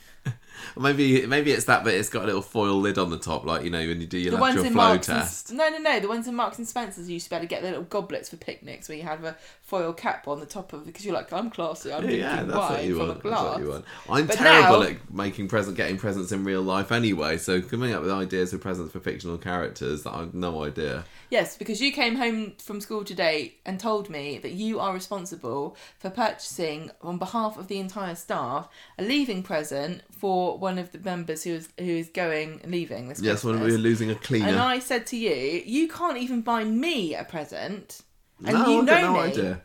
maybe 0.78 1.26
maybe 1.26 1.52
it's 1.52 1.66
that, 1.66 1.84
but 1.84 1.94
it's 1.94 2.10
got 2.10 2.24
a 2.24 2.26
little 2.26 2.42
foil 2.42 2.80
lid 2.80 2.98
on 2.98 3.10
the 3.10 3.18
top, 3.18 3.46
like 3.46 3.64
you 3.64 3.70
know 3.70 3.80
when 3.80 4.02
you 4.02 4.08
do 4.08 4.18
your 4.18 4.32
The 4.32 4.38
lateral 4.38 4.64
flow 4.66 4.74
Marks 4.74 5.10
and, 5.10 5.58
no, 5.58 5.70
no, 5.70 5.78
no. 5.78 6.00
The 6.00 6.08
ones 6.08 6.28
in 6.28 6.36
Marks 6.36 6.58
and 6.58 6.68
Spencers 6.68 7.08
you 7.08 7.16
used 7.16 7.26
to 7.26 7.30
be 7.30 7.36
able 7.36 7.44
to 7.46 7.50
get 7.50 7.62
the 7.62 7.70
little 7.70 7.84
goblets 7.84 8.30
for 8.30 8.38
picnics 8.38 8.88
where 8.90 8.98
you 8.98 9.04
had 9.04 9.24
a 9.24 9.36
foil 9.62 9.94
cap 9.94 10.28
on 10.28 10.40
the 10.40 10.46
top 10.46 10.74
of 10.74 10.86
because 10.86 11.06
you're 11.06 11.14
like, 11.14 11.32
I'm 11.34 11.50
classy. 11.50 11.92
I'm 11.94 12.02
drinking 12.02 12.20
Yeah, 12.22 12.44
that's 12.44 12.58
wine 12.58 12.90
from 12.90 13.08
want. 13.08 13.18
a 13.18 13.22
glass. 13.22 13.44
what 13.44 13.60
you 13.62 13.70
want. 13.70 13.86
I'm 14.10 14.26
But 14.28 14.38
terrible 14.38 14.80
now- 14.82 14.88
at 14.90 15.14
making 15.14 15.48
present, 15.48 15.78
getting 15.78 15.98
presents 15.98 16.32
in 16.32 16.44
real 16.44 16.62
life 16.62 16.92
anyway. 16.92 17.38
So 17.38 17.62
coming 17.62 17.94
up 17.94 18.02
with 18.02 18.12
ideas 18.12 18.52
for 18.52 18.58
presents 18.58 18.92
for 18.92 19.00
fictional 19.00 19.38
characters 19.38 20.04
that 20.04 20.14
I've 20.14 20.34
no 20.34 20.64
idea. 20.64 21.06
Yes, 21.30 21.58
because 21.58 21.82
you 21.82 21.92
came 21.92 22.16
home 22.16 22.54
from 22.62 22.80
school 22.82 23.04
today 23.04 23.56
and 23.66 23.80
told 23.80 24.10
me 24.10 24.38
that 24.40 24.52
you 24.52 24.80
are 24.80 24.94
responsible 24.94 25.76
for 26.00 26.10
purchasing, 26.10 26.92
on 27.02 27.18
behalf 27.18 27.58
of 27.58 27.68
the 27.68 27.80
entire 27.80 28.16
staff, 28.16 28.68
a 28.98 29.04
leaving 29.04 29.42
present 29.44 30.02
for 30.12 30.58
one 30.70 30.78
of 30.80 30.92
the 30.94 31.00
members 31.00 31.44
who 31.44 31.52
is 31.60 31.70
who 31.78 31.94
is 32.04 32.10
going 32.10 32.62
leaving 32.66 33.10
this 33.10 33.22
Yes, 33.22 33.44
when 33.44 33.60
we 33.60 33.72
were 33.74 33.78
losing 33.90 34.10
a 34.10 34.16
cleaner. 34.16 34.48
and 34.48 34.60
I 34.60 34.80
said 34.80 35.06
to 35.08 35.18
you, 35.18 35.62
you 35.78 35.88
can't 35.88 36.18
even 36.18 36.42
buy 36.42 36.64
me 36.64 37.14
a 37.16 37.24
present, 37.26 38.02
and 38.46 38.54
no, 38.58 38.68
you 38.70 38.78
I've 38.80 38.86
know 38.86 38.94
got 38.94 39.02
no 39.02 39.14
me, 39.14 39.20
idea. 39.20 39.62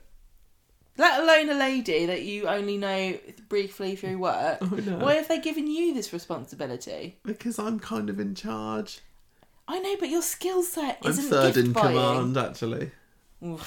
let 0.99 1.15
alone 1.23 1.49
a 1.51 1.59
lady 1.69 2.07
that 2.07 2.23
you 2.23 2.49
only 2.49 2.77
know 2.77 3.17
briefly 3.49 3.95
through 3.97 4.19
work. 4.31 4.61
know. 4.61 4.99
Why 4.99 5.15
have 5.15 5.29
they 5.29 5.39
given 5.39 5.67
you 5.69 5.95
this 5.95 6.13
responsibility? 6.13 7.19
Because 7.25 7.59
I'm 7.59 7.79
kind 7.79 8.11
of 8.11 8.19
in 8.21 8.35
charge. 8.35 9.01
I 9.71 9.79
know, 9.81 9.97
but 10.01 10.09
your 10.09 10.23
skill 10.23 10.63
set 10.63 10.99
I'm 11.05 11.13
third 11.13 11.57
in 11.59 11.73
buying. 11.73 11.95
command, 11.97 12.37
actually. 12.37 12.91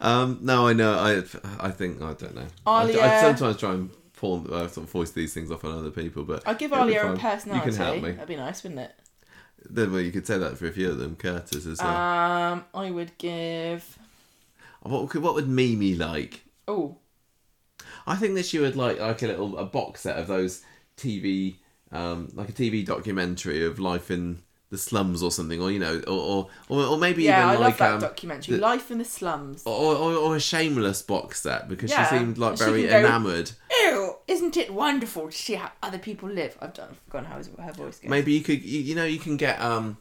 Um, 0.00 0.38
no, 0.42 0.66
I 0.66 0.72
know. 0.72 0.92
I, 0.94 1.22
I 1.60 1.70
think 1.70 2.02
I 2.02 2.14
don't 2.14 2.34
know. 2.34 2.48
I, 2.66 2.82
I 2.82 3.20
sometimes 3.20 3.58
try 3.58 3.72
and 3.74 3.90
pawn, 4.22 4.46
uh, 4.52 4.68
sort 4.68 4.86
of 4.86 4.90
voice 4.90 5.10
these 5.10 5.34
things 5.34 5.50
off 5.50 5.64
on 5.64 5.76
other 5.76 5.90
people, 5.90 6.22
but 6.22 6.46
I'd 6.46 6.56
give 6.56 6.70
Alya 6.70 7.14
a 7.14 7.18
personality. 7.18 7.70
You 7.70 7.76
can 7.76 7.84
help 7.84 8.02
me. 8.02 8.12
That'd 8.12 8.28
be 8.28 8.36
nice, 8.36 8.62
wouldn't 8.62 8.80
it? 8.80 8.94
Then 9.68 9.92
well, 9.92 10.00
you 10.00 10.12
could 10.12 10.26
say 10.26 10.38
that 10.38 10.56
for 10.56 10.68
a 10.68 10.72
few 10.72 10.90
of 10.90 10.98
them. 10.98 11.16
Curtis 11.16 11.66
as 11.66 11.78
well. 11.80 11.90
Um, 11.90 12.64
I 12.72 12.90
would 12.92 13.18
give. 13.18 13.98
what 14.82 15.10
could 15.10 15.22
what 15.22 15.34
would 15.34 15.48
Mimi 15.48 15.96
like? 15.96 16.44
Oh, 16.68 16.98
I 18.06 18.14
think 18.14 18.36
that 18.36 18.46
she 18.46 18.60
would 18.60 18.76
like 18.76 19.00
like 19.00 19.22
a 19.22 19.26
little 19.26 19.58
a 19.58 19.64
box 19.64 20.02
set 20.02 20.16
of 20.16 20.28
those 20.28 20.62
TV, 20.96 21.56
um, 21.90 22.28
like 22.34 22.48
a 22.48 22.52
TV 22.52 22.86
documentary 22.86 23.64
of 23.64 23.80
life 23.80 24.08
in 24.08 24.42
the 24.72 24.78
slums 24.78 25.22
or 25.22 25.30
something, 25.30 25.60
or 25.60 25.70
you 25.70 25.78
know, 25.78 26.00
or 26.08 26.48
or, 26.68 26.82
or, 26.86 26.96
maybe 26.96 27.24
yeah, 27.24 27.46
I 27.46 27.50
even 27.50 27.60
love 27.60 27.60
like 27.60 27.76
that 27.76 27.92
um, 27.92 28.00
documentary, 28.00 28.56
the- 28.56 28.62
Life 28.62 28.90
in 28.90 28.96
the 28.98 29.04
Slums. 29.04 29.62
or, 29.66 29.94
or 29.94 30.14
or 30.14 30.34
a 30.36 30.40
shameless 30.40 31.02
box 31.02 31.42
set 31.42 31.68
because 31.68 31.90
Yeah, 31.90 32.08
she 32.08 32.16
seemed 32.16 32.38
like 32.38 32.56
she 32.56 32.64
very 32.64 32.88
enamoured. 32.88 33.52
Ew, 33.70 34.16
isn't 34.26 34.56
it 34.56 34.72
wonderful 34.72 35.26
to 35.30 35.36
see 35.36 35.54
how 35.54 35.70
other 35.82 35.98
people 35.98 36.28
live? 36.28 36.56
I've 36.60 36.72
done, 36.72 36.88
I've 36.90 36.98
forgotten 37.00 37.26
how 37.30 37.64
her 37.64 37.72
voice 37.72 37.98
goes. 37.98 38.08
Maybe 38.08 38.32
you 38.32 38.40
could, 38.40 38.62
you, 38.62 38.80
you 38.80 38.94
know, 38.94 39.04
you 39.04 39.18
can 39.18 39.36
get 39.36 39.60
um, 39.60 39.98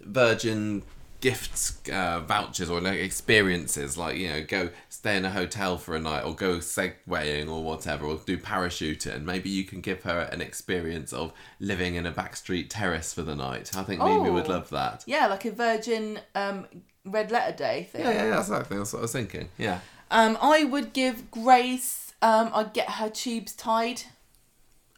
Virgin 0.00 0.82
gifts 1.20 1.80
uh, 1.90 2.20
vouchers 2.20 2.70
or 2.70 2.80
like 2.80 2.98
experiences, 3.00 3.96
like 3.98 4.16
you 4.16 4.28
know, 4.28 4.42
go 4.46 4.70
stay 4.88 5.16
in 5.16 5.24
a 5.24 5.30
hotel 5.30 5.76
for 5.78 5.96
a 5.96 6.00
night, 6.00 6.22
or 6.24 6.34
go 6.34 6.58
segwaying 6.58 7.48
or 7.50 7.62
whatever, 7.64 8.06
or 8.06 8.20
do 8.24 8.38
parachuting. 8.38 9.22
Maybe 9.24 9.50
you 9.50 9.64
can 9.64 9.80
give 9.80 10.02
her 10.04 10.20
an 10.32 10.40
experience 10.40 11.12
of 11.12 11.32
living 11.60 11.94
in 11.96 12.06
a 12.06 12.12
backstreet 12.12 12.66
terrace 12.68 13.12
for 13.12 13.22
the 13.22 13.34
night. 13.34 13.76
I 13.76 13.82
think 13.82 14.00
Mimi 14.02 14.30
would 14.30 14.46
Oh. 14.46 14.52
love 14.52 14.70
that. 14.70 15.04
Yeah, 15.06 15.26
like 15.26 15.44
a 15.44 15.50
Virgin 15.50 16.20
um, 16.34 16.66
Red 17.04 17.30
Letter 17.30 17.56
Day 17.56 17.88
thing. 17.90 18.02
Yeah, 18.02 18.12
yeah, 18.12 18.30
that's 18.30 18.48
exactly 18.48 18.76
that's 18.78 18.92
what 18.92 19.00
I 19.00 19.02
was 19.02 19.12
thinking. 19.12 19.48
Yeah, 19.58 19.80
Um, 20.10 20.38
I 20.40 20.64
would 20.64 20.92
give 20.92 21.30
Grace. 21.30 22.12
Um, 22.22 22.50
I'd 22.54 22.72
get 22.72 22.90
her 22.90 23.08
tubes 23.10 23.54
tied, 23.54 24.02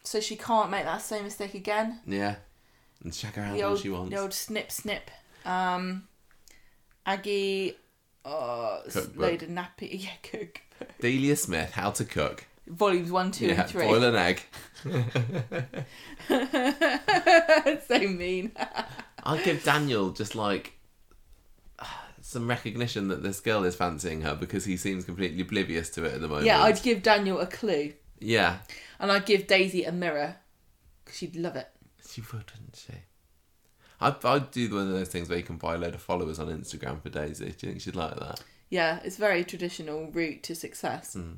so 0.03 0.19
she 0.19 0.35
can't 0.35 0.69
make 0.71 0.85
that 0.85 1.01
same 1.01 1.23
mistake 1.23 1.53
again. 1.53 1.99
yeah, 2.07 2.35
and 3.03 3.13
check 3.13 3.35
her 3.35 3.43
out 3.43 3.59
old, 3.61 3.79
she 3.79 3.89
wants. 3.89 4.09
the 4.11 4.17
old 4.19 4.33
snip 4.33 4.71
snip. 4.71 5.09
Um, 5.45 6.07
Aggie. 7.05 7.75
Uh, 8.23 8.81
Cookbook. 8.89 9.17
load 9.17 9.43
of 9.43 9.49
nappy. 9.49 9.89
Yeah, 10.03 10.11
cook. 10.23 10.61
Delia 10.99 11.35
Smith, 11.35 11.71
How 11.71 11.91
to 11.91 12.05
Cook. 12.05 12.45
Volumes 12.67 13.11
one, 13.11 13.31
two, 13.31 13.47
yeah, 13.47 13.61
and 13.61 13.69
three. 13.69 13.85
boil 13.85 14.03
an 14.03 14.15
egg. 14.15 14.41
so 17.87 17.99
mean. 18.07 18.51
I'll 19.23 19.43
give 19.43 19.63
Daniel 19.63 20.11
just 20.11 20.35
like 20.35 20.73
some 22.21 22.47
recognition 22.47 23.07
that 23.09 23.23
this 23.23 23.39
girl 23.39 23.63
is 23.63 23.75
fancying 23.75 24.21
her 24.21 24.35
because 24.35 24.65
he 24.65 24.77
seems 24.77 25.05
completely 25.05 25.41
oblivious 25.41 25.89
to 25.91 26.03
it 26.05 26.13
at 26.13 26.21
the 26.21 26.27
moment. 26.27 26.45
yeah, 26.45 26.61
I'd 26.63 26.81
give 26.81 27.03
Daniel 27.03 27.39
a 27.39 27.45
clue, 27.47 27.93
Yeah, 28.19 28.59
and 28.99 29.11
I'd 29.11 29.25
give 29.25 29.47
Daisy 29.47 29.83
a 29.83 29.91
mirror, 29.91 30.37
because 31.03 31.17
she'd 31.17 31.35
love 31.35 31.55
it. 31.57 31.67
she 32.09 32.21
would, 32.21 32.33
wouldn't 32.51 32.75
she? 32.75 32.93
I'd, 34.01 34.25
I'd 34.25 34.51
do 34.51 34.69
one 34.73 34.87
of 34.87 34.93
those 34.93 35.09
things 35.09 35.29
where 35.29 35.37
you 35.37 35.43
can 35.43 35.57
buy 35.57 35.75
a 35.75 35.77
load 35.77 35.93
of 35.95 36.01
followers 36.01 36.39
on 36.39 36.47
Instagram 36.47 37.01
for 37.01 37.09
Daisy. 37.09 37.45
Do 37.45 37.67
you 37.67 37.73
think 37.73 37.81
she'd 37.81 37.95
like 37.95 38.15
that? 38.19 38.41
Yeah, 38.69 38.99
it's 39.03 39.17
very 39.17 39.43
traditional 39.43 40.09
route 40.11 40.43
to 40.43 40.55
success. 40.55 41.13
Hmm. 41.13 41.33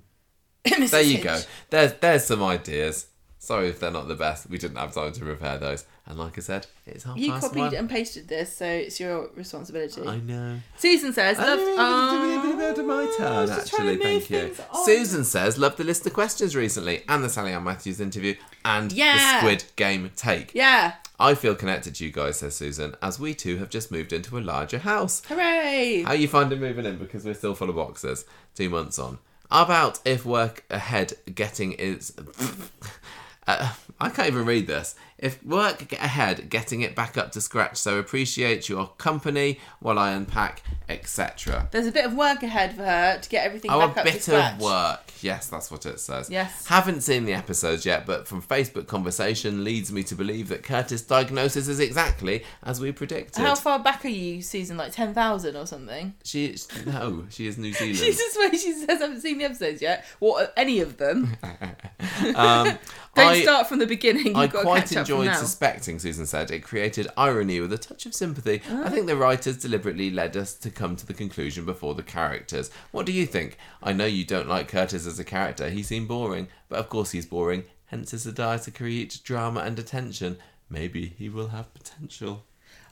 There 0.89 1.01
you 1.01 1.17
go. 1.21 1.39
There's 1.69 1.93
there's 1.93 2.23
some 2.25 2.41
ideas. 2.41 3.07
Sorry 3.39 3.67
if 3.67 3.81
they're 3.81 3.91
not 3.91 4.07
the 4.07 4.15
best. 4.15 4.49
We 4.49 4.57
didn't 4.57 4.77
have 4.77 4.93
time 4.93 5.11
to 5.11 5.19
prepare 5.19 5.57
those. 5.57 5.85
And 6.05 6.17
like 6.17 6.37
I 6.37 6.41
said, 6.41 6.65
it's 6.85 7.03
half 7.03 7.17
You 7.17 7.31
past 7.33 7.47
copied 7.47 7.59
one. 7.59 7.75
and 7.75 7.89
pasted 7.89 8.29
this, 8.29 8.55
so 8.55 8.65
it's 8.65 8.97
your 9.01 9.29
responsibility. 9.35 10.01
I 10.07 10.17
know. 10.19 10.59
Susan 10.77 11.11
says, 11.11 11.37
love. 11.37 11.59
Oh, 11.59 12.73
to 12.75 12.83
my 12.83 13.13
turn, 13.17 13.27
I 13.33 13.41
was 13.41 13.49
just 13.49 13.73
trying 13.73 13.89
actually. 13.89 14.19
Thank 14.21 14.29
you. 14.29 14.55
Susan 14.85 15.25
says, 15.25 15.57
"Love 15.57 15.75
the 15.75 15.83
list 15.83 16.05
of 16.07 16.13
questions 16.13 16.55
recently 16.55 17.03
and 17.09 17.21
the 17.23 17.29
Sally 17.29 17.51
Ann 17.51 17.65
Matthews 17.65 17.99
interview 17.99 18.35
and 18.63 18.93
Yeah. 18.93 19.17
the 19.33 19.39
Squid 19.39 19.63
Game 19.75 20.11
take. 20.15 20.53
Yeah, 20.55 20.93
I 21.23 21.35
feel 21.35 21.55
connected 21.55 21.95
to 21.95 22.03
you 22.03 22.11
guys, 22.11 22.39
says 22.39 22.53
Susan, 22.53 22.97
as 23.01 23.17
we 23.17 23.33
too 23.33 23.55
have 23.59 23.69
just 23.69 23.93
moved 23.93 24.11
into 24.11 24.37
a 24.37 24.41
larger 24.41 24.79
house. 24.79 25.21
hooray! 25.25 26.03
How 26.03 26.09
are 26.09 26.15
you 26.15 26.27
finding 26.27 26.59
moving 26.59 26.85
in? 26.85 26.97
Because 26.97 27.23
we're 27.23 27.33
still 27.33 27.55
full 27.55 27.69
of 27.69 27.77
boxes. 27.77 28.25
Two 28.55 28.69
months 28.69 28.99
on. 28.99 29.19
About 29.49 30.01
if 30.03 30.25
work 30.25 30.65
ahead 30.69 31.13
getting 31.33 31.71
is. 31.71 32.13
Uh, 33.47 33.73
I 33.99 34.09
can't 34.09 34.27
even 34.27 34.45
read 34.45 34.67
this. 34.67 34.95
If 35.17 35.41
work 35.45 35.87
get 35.87 35.99
ahead, 36.01 36.49
getting 36.49 36.81
it 36.81 36.95
back 36.95 37.17
up 37.17 37.31
to 37.33 37.41
scratch. 37.41 37.77
So 37.77 37.97
appreciate 37.97 38.67
your 38.67 38.87
company 38.97 39.59
while 39.79 39.97
I 39.97 40.11
unpack, 40.11 40.61
etc. 40.89 41.69
There's 41.71 41.87
a 41.87 41.91
bit 41.91 42.03
of 42.05 42.13
work 42.13 42.43
ahead 42.43 42.75
for 42.75 42.83
her 42.83 43.19
to 43.19 43.29
get 43.29 43.45
everything 43.45 43.71
Oh, 43.71 43.79
back 43.87 43.97
a 43.97 43.99
up 44.01 44.05
to 44.07 44.11
bit 44.13 44.23
scratch. 44.23 44.55
of 44.55 44.61
work. 44.61 44.99
Yes, 45.21 45.47
that's 45.47 45.71
what 45.71 45.85
it 45.85 46.01
says. 46.01 46.29
Yes. 46.29 46.65
Haven't 46.67 47.01
seen 47.01 47.23
the 47.23 47.33
episodes 47.33 47.85
yet, 47.85 48.05
but 48.05 48.27
from 48.27 48.41
Facebook 48.41 48.87
conversation 48.87 49.63
leads 49.63 49.91
me 49.93 50.03
to 50.03 50.15
believe 50.15 50.49
that 50.49 50.63
Curtis' 50.63 51.01
diagnosis 51.01 51.69
is 51.69 51.79
exactly 51.79 52.43
as 52.63 52.81
we 52.81 52.91
predicted. 52.91 53.41
How 53.41 53.55
far 53.55 53.79
back 53.79 54.03
are 54.03 54.09
you, 54.09 54.41
Season 54.41 54.75
Like 54.75 54.91
10,000 54.91 55.55
or 55.55 55.65
something? 55.65 56.13
She 56.25 56.57
no, 56.85 57.23
she 57.29 57.47
is 57.47 57.57
New 57.57 57.71
Zealand. 57.73 57.97
She's 57.97 58.17
just 58.17 58.37
where 58.37 58.51
she 58.51 58.73
says, 58.73 59.01
I 59.01 59.05
haven't 59.05 59.21
seen 59.21 59.37
the 59.37 59.45
episodes 59.45 59.81
yet. 59.81 60.03
What, 60.19 60.51
any 60.57 60.81
of 60.81 60.97
them? 60.97 61.37
um, 62.35 62.77
Don't 63.15 63.27
I, 63.27 63.41
start 63.43 63.67
from 63.67 63.77
the 63.77 63.85
beginning. 63.85 64.27
You've 64.27 64.37
I 64.37 64.47
got 64.47 64.59
to 64.59 64.65
quite 64.65 64.79
catch 64.87 64.97
up 64.97 65.07
from 65.07 65.17
enjoyed 65.17 65.25
now. 65.27 65.37
suspecting, 65.39 65.99
Susan 65.99 66.25
said. 66.25 66.49
It 66.49 66.63
created 66.63 67.07
irony 67.15 67.59
with 67.59 67.71
a 67.71 67.77
touch 67.77 68.07
of 68.07 68.15
sympathy. 68.15 68.61
I 68.71 68.89
think 68.89 69.05
the 69.05 69.15
writers 69.15 69.57
deliberately 69.57 70.09
led 70.09 70.35
us 70.35 70.55
to 70.55 70.71
come 70.71 70.95
to 70.95 71.05
the 71.05 71.13
conclusion 71.13 71.63
before 71.63 71.93
the 71.93 72.01
characters. 72.01 72.71
What 72.91 73.05
do 73.05 73.11
you 73.11 73.27
think? 73.27 73.57
I 73.83 73.93
know 73.93 74.05
you 74.05 74.25
don't 74.25 74.47
like 74.47 74.67
Curtis 74.67 75.05
as 75.05 75.19
a 75.19 75.23
character. 75.23 75.69
He 75.69 75.83
seemed 75.83 76.07
boring, 76.07 76.47
but 76.69 76.79
of 76.79 76.89
course 76.89 77.11
he's 77.11 77.27
boring. 77.27 77.65
Hence 77.85 78.09
his 78.11 78.23
desire 78.23 78.57
to 78.57 78.71
create 78.71 79.19
drama 79.23 79.59
and 79.59 79.77
attention. 79.77 80.37
Maybe 80.67 81.13
he 81.15 81.29
will 81.29 81.49
have 81.49 81.71
potential. 81.75 82.45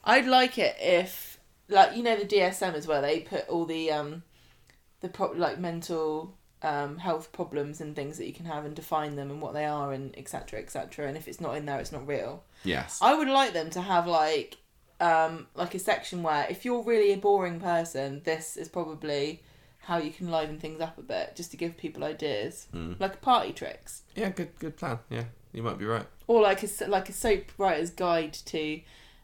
I'd 0.03 0.27
like 0.27 0.59
it 0.59 0.75
if, 0.79 1.39
like, 1.67 1.95
you 1.97 2.03
know, 2.03 2.15
the 2.15 2.25
DSM 2.25 2.75
is 2.75 2.85
where 2.85 3.01
they 3.01 3.21
put 3.21 3.49
all 3.49 3.65
the, 3.65 3.89
um, 3.91 4.21
the 4.99 5.09
pro- 5.09 5.31
like 5.31 5.57
mental 5.57 6.37
um, 6.63 6.97
health 6.99 7.31
problems 7.31 7.81
and 7.81 7.95
things 7.95 8.17
that 8.17 8.27
you 8.27 8.33
can 8.33 8.45
have 8.45 8.65
and 8.65 8.75
define 8.75 9.15
them 9.15 9.31
and 9.31 9.41
what 9.41 9.53
they 9.53 9.65
are 9.65 9.91
and 9.93 10.17
etc. 10.17 10.59
etc. 10.59 11.07
And 11.07 11.17
if 11.17 11.27
it's 11.27 11.41
not 11.41 11.55
in 11.57 11.65
there, 11.65 11.79
it's 11.79 11.91
not 11.91 12.07
real. 12.07 12.43
Yes. 12.63 12.99
I 13.01 13.15
would 13.15 13.27
like 13.27 13.53
them 13.53 13.69
to 13.71 13.81
have 13.81 14.05
like 14.07 14.57
um 14.99 15.47
like 15.55 15.73
a 15.73 15.79
section 15.79 16.21
where 16.21 16.45
if 16.49 16.63
you're 16.63 16.83
really 16.83 17.11
a 17.13 17.17
boring 17.17 17.59
person, 17.59 18.21
this 18.23 18.55
is 18.57 18.67
probably 18.69 19.41
how 19.85 19.97
you 19.97 20.11
can 20.11 20.29
liven 20.29 20.59
things 20.59 20.79
up 20.79 20.95
a 20.99 21.01
bit, 21.01 21.35
just 21.35 21.49
to 21.49 21.57
give 21.57 21.75
people 21.75 22.03
ideas, 22.03 22.67
Hmm. 22.71 22.93
like 22.99 23.19
party 23.21 23.51
tricks, 23.51 24.03
Yeah, 24.15 24.29
good 24.29 24.49
good 24.59 24.77
plan. 24.77 24.99
Yeah, 25.09 25.23
you 25.53 25.63
might 25.63 25.79
be 25.79 25.85
right. 25.85 26.05
or 26.27 26.41
like 26.43 26.61
a 26.63 26.67
like 26.87 27.09
a 27.09 27.13
soap 27.13 27.45
writer's 27.57 27.89
guide 27.89 28.33
to 28.33 28.81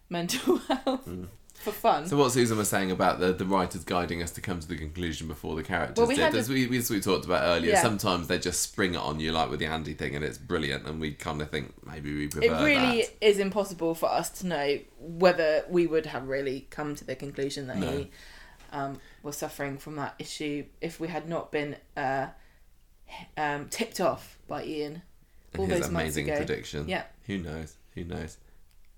mental 0.09 0.57
health 0.69 1.07
for 1.59 1.71
fun. 1.71 2.07
So 2.07 2.15
what 2.17 2.31
Susan 2.31 2.57
was 2.57 2.69
saying 2.69 2.91
about 2.91 3.19
the, 3.19 3.33
the 3.33 3.45
writers 3.45 3.83
guiding 3.83 4.21
us 4.23 4.31
to 4.31 4.41
come 4.41 4.59
to 4.59 4.67
the 4.67 4.77
conclusion 4.77 5.27
before 5.27 5.55
the 5.55 5.63
characters 5.63 5.97
Well, 5.97 6.07
we 6.07 6.15
did, 6.15 6.33
as 6.35 6.49
a- 6.49 6.53
we, 6.53 6.77
as 6.77 6.89
we 6.89 7.01
talked 7.01 7.25
about 7.25 7.43
earlier, 7.43 7.71
Yeah. 7.71 7.81
sometimes 7.81 8.27
they 8.27 8.37
just 8.39 8.61
spring 8.61 8.93
it 8.93 8.99
on 8.99 9.19
you 9.19 9.31
like 9.31 9.49
with 9.49 9.59
the 9.59 9.65
Andy 9.65 9.93
thing 9.93 10.15
and 10.15 10.23
it's 10.23 10.37
brilliant 10.37 10.85
and 10.87 10.99
we 11.01 11.11
kind 11.13 11.41
of 11.41 11.49
think 11.49 11.73
maybe 11.85 12.15
we 12.15 12.27
prefer 12.27 12.45
it 12.61 12.63
really 12.63 13.01
that. 13.01 13.13
is 13.21 13.39
impossible 13.39 13.95
for 13.95 14.07
us 14.09 14.29
to 14.39 14.47
know 14.47 14.79
whether 14.99 15.65
we 15.69 15.87
would 15.87 16.05
have 16.05 16.27
really 16.27 16.67
come 16.69 16.95
to 16.95 17.03
the 17.05 17.15
conclusion 17.15 17.67
that 17.67 17.77
No. 17.77 17.91
he 17.91 18.11
um, 18.71 18.99
was 19.23 19.35
suffering 19.37 19.77
from 19.77 19.95
that 19.95 20.13
issue 20.19 20.65
if 20.81 20.99
we 20.99 21.07
had 21.07 21.27
not 21.27 21.51
been 21.51 21.75
uh, 21.95 22.27
um, 23.37 23.67
tipped 23.69 23.99
off 23.99 24.37
by 24.47 24.63
Ian 24.63 25.01
And 25.53 25.59
All 25.59 25.65
his 25.65 25.81
those 25.81 25.89
months 25.91 26.03
amazing 26.17 26.29
ago. 26.29 26.37
prediction. 26.37 26.87
Yeah. 26.87 27.03
Who 27.25 27.37
knows? 27.39 27.75
Who 27.95 28.03
knows? 28.03 28.37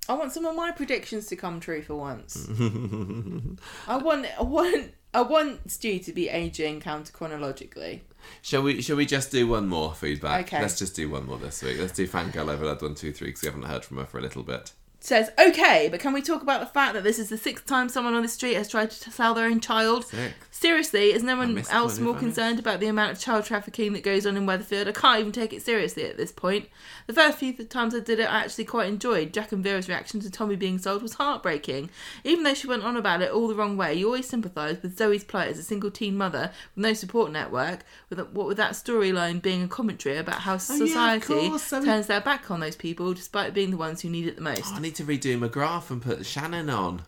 I 0.09 0.13
want 0.13 0.31
some 0.31 0.45
of 0.45 0.55
my 0.55 0.71
predictions 0.71 1.27
to 1.27 1.35
come 1.35 1.59
true 1.59 1.83
for 1.83 1.93
once. 1.93 2.49
I 3.87 3.97
want, 3.97 4.25
I 4.39 4.41
want, 4.41 4.91
I 5.13 5.21
want 5.21 5.69
Stu 5.69 5.99
to 5.99 6.11
be 6.11 6.29
aging 6.29 6.81
counter 6.81 7.13
chronologically. 7.13 8.01
Shall 8.41 8.63
we? 8.63 8.81
Shall 8.81 8.95
we 8.95 9.05
just 9.05 9.31
do 9.31 9.47
one 9.47 9.67
more 9.67 9.93
feedback? 9.93 10.47
Okay. 10.47 10.61
Let's 10.61 10.79
just 10.79 10.95
do 10.95 11.09
one 11.09 11.27
more 11.27 11.37
this 11.37 11.61
week. 11.61 11.77
Let's 11.79 11.93
do 11.93 12.07
Fangirl 12.07 12.49
Overload 12.49 12.81
one, 12.81 12.95
two, 12.95 13.13
three, 13.13 13.27
because 13.27 13.43
we 13.43 13.47
haven't 13.47 13.63
heard 13.63 13.85
from 13.85 13.97
her 13.97 14.05
for 14.05 14.17
a 14.17 14.21
little 14.21 14.43
bit. 14.43 14.71
Says 14.99 15.31
okay, 15.39 15.87
but 15.89 15.99
can 16.01 16.11
we 16.11 16.21
talk 16.21 16.41
about 16.41 16.59
the 16.59 16.65
fact 16.65 16.93
that 16.93 17.03
this 17.03 17.19
is 17.19 17.29
the 17.29 17.37
sixth 17.37 17.65
time 17.65 17.87
someone 17.87 18.15
on 18.15 18.21
the 18.23 18.27
street 18.27 18.55
has 18.55 18.67
tried 18.67 18.91
to 18.91 19.11
sell 19.11 19.33
their 19.33 19.45
own 19.45 19.61
child? 19.61 20.05
Six. 20.05 20.33
Seriously, 20.59 21.13
is 21.13 21.23
no 21.23 21.37
one 21.37 21.57
else 21.69 21.99
more 21.99 22.13
concerned 22.15 22.59
about 22.59 22.81
the 22.81 22.87
amount 22.87 23.13
of 23.13 23.19
child 23.19 23.45
trafficking 23.45 23.93
that 23.93 24.03
goes 24.03 24.25
on 24.25 24.35
in 24.35 24.45
Weatherfield? 24.45 24.89
I 24.89 24.91
can't 24.91 25.21
even 25.21 25.31
take 25.31 25.53
it 25.53 25.61
seriously 25.61 26.03
at 26.03 26.17
this 26.17 26.33
point. 26.33 26.67
The 27.07 27.13
first 27.13 27.37
few 27.37 27.53
times 27.53 27.95
I 27.95 28.01
did 28.01 28.19
it, 28.19 28.29
I 28.29 28.41
actually 28.43 28.65
quite 28.65 28.89
enjoyed. 28.89 29.31
Jack 29.33 29.53
and 29.53 29.63
Vera's 29.63 29.87
reaction 29.87 30.19
to 30.19 30.29
Tommy 30.29 30.57
being 30.57 30.77
sold 30.77 31.01
was 31.01 31.13
heartbreaking. 31.13 31.89
Even 32.25 32.43
though 32.43 32.53
she 32.53 32.67
went 32.67 32.83
on 32.83 32.97
about 32.97 33.21
it 33.21 33.31
all 33.31 33.47
the 33.47 33.55
wrong 33.55 33.77
way, 33.77 33.93
you 33.93 34.07
always 34.07 34.27
sympathise 34.27 34.81
with 34.81 34.97
Zoe's 34.97 35.23
plight 35.23 35.47
as 35.47 35.57
a 35.59 35.63
single 35.63 35.91
teen 35.91 36.17
mother 36.17 36.51
with 36.75 36.83
no 36.83 36.91
support 36.91 37.31
network, 37.31 37.85
with 38.09 38.19
what 38.19 38.45
with 38.47 38.57
that 38.57 38.73
storyline 38.73 39.41
being 39.41 39.63
a 39.63 39.67
commentary 39.69 40.17
about 40.17 40.41
how 40.41 40.55
Oh, 40.55 40.75
yeah, 40.75 40.85
society 40.87 41.25
course, 41.49 41.67
Zoe- 41.67 41.85
turns 41.85 42.07
their 42.07 42.19
back 42.19 42.51
on 42.51 42.59
those 42.59 42.75
people 42.75 43.13
despite 43.13 43.53
being 43.53 43.71
the 43.71 43.77
ones 43.77 44.01
who 44.01 44.09
need 44.09 44.27
it 44.27 44.35
the 44.35 44.41
most. 44.41 44.73
Oh, 44.73 44.75
I 44.75 44.79
need 44.81 44.95
to 44.95 45.05
redo 45.05 45.39
McGrath 45.39 45.89
and 45.89 46.01
put 46.01 46.25
Shannon 46.25 46.69
on. 46.69 47.03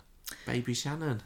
Baby 0.45 0.73
Shannon. 0.73 1.21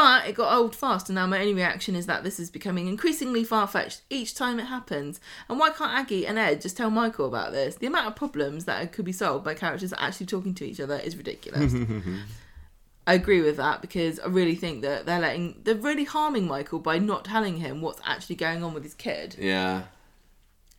But 0.00 0.26
it 0.26 0.34
got 0.34 0.56
old 0.56 0.74
fast, 0.74 1.10
and 1.10 1.16
now 1.16 1.26
my 1.26 1.40
only 1.40 1.52
reaction 1.52 1.94
is 1.94 2.06
that 2.06 2.24
this 2.24 2.40
is 2.40 2.48
becoming 2.48 2.86
increasingly 2.86 3.44
far 3.44 3.66
fetched 3.66 4.00
each 4.08 4.34
time 4.34 4.58
it 4.58 4.64
happens. 4.64 5.20
And 5.46 5.58
why 5.58 5.68
can't 5.68 5.92
Aggie 5.92 6.26
and 6.26 6.38
Ed 6.38 6.62
just 6.62 6.78
tell 6.78 6.88
Michael 6.88 7.26
about 7.26 7.52
this? 7.52 7.74
The 7.74 7.86
amount 7.86 8.06
of 8.06 8.16
problems 8.16 8.64
that 8.64 8.92
could 8.92 9.04
be 9.04 9.12
solved 9.12 9.44
by 9.44 9.52
characters 9.52 9.92
actually 9.98 10.24
talking 10.24 10.54
to 10.54 10.64
each 10.64 10.80
other 10.80 10.96
is 10.96 11.18
ridiculous. 11.18 11.74
I 13.06 13.12
agree 13.12 13.42
with 13.42 13.58
that 13.58 13.82
because 13.82 14.18
I 14.18 14.28
really 14.28 14.54
think 14.54 14.80
that 14.80 15.04
they're 15.04 15.20
letting 15.20 15.60
they're 15.64 15.74
really 15.74 16.04
harming 16.04 16.46
Michael 16.46 16.78
by 16.78 16.98
not 16.98 17.26
telling 17.26 17.58
him 17.58 17.82
what's 17.82 18.00
actually 18.02 18.36
going 18.36 18.64
on 18.64 18.72
with 18.72 18.84
his 18.84 18.94
kid. 18.94 19.36
Yeah. 19.38 19.82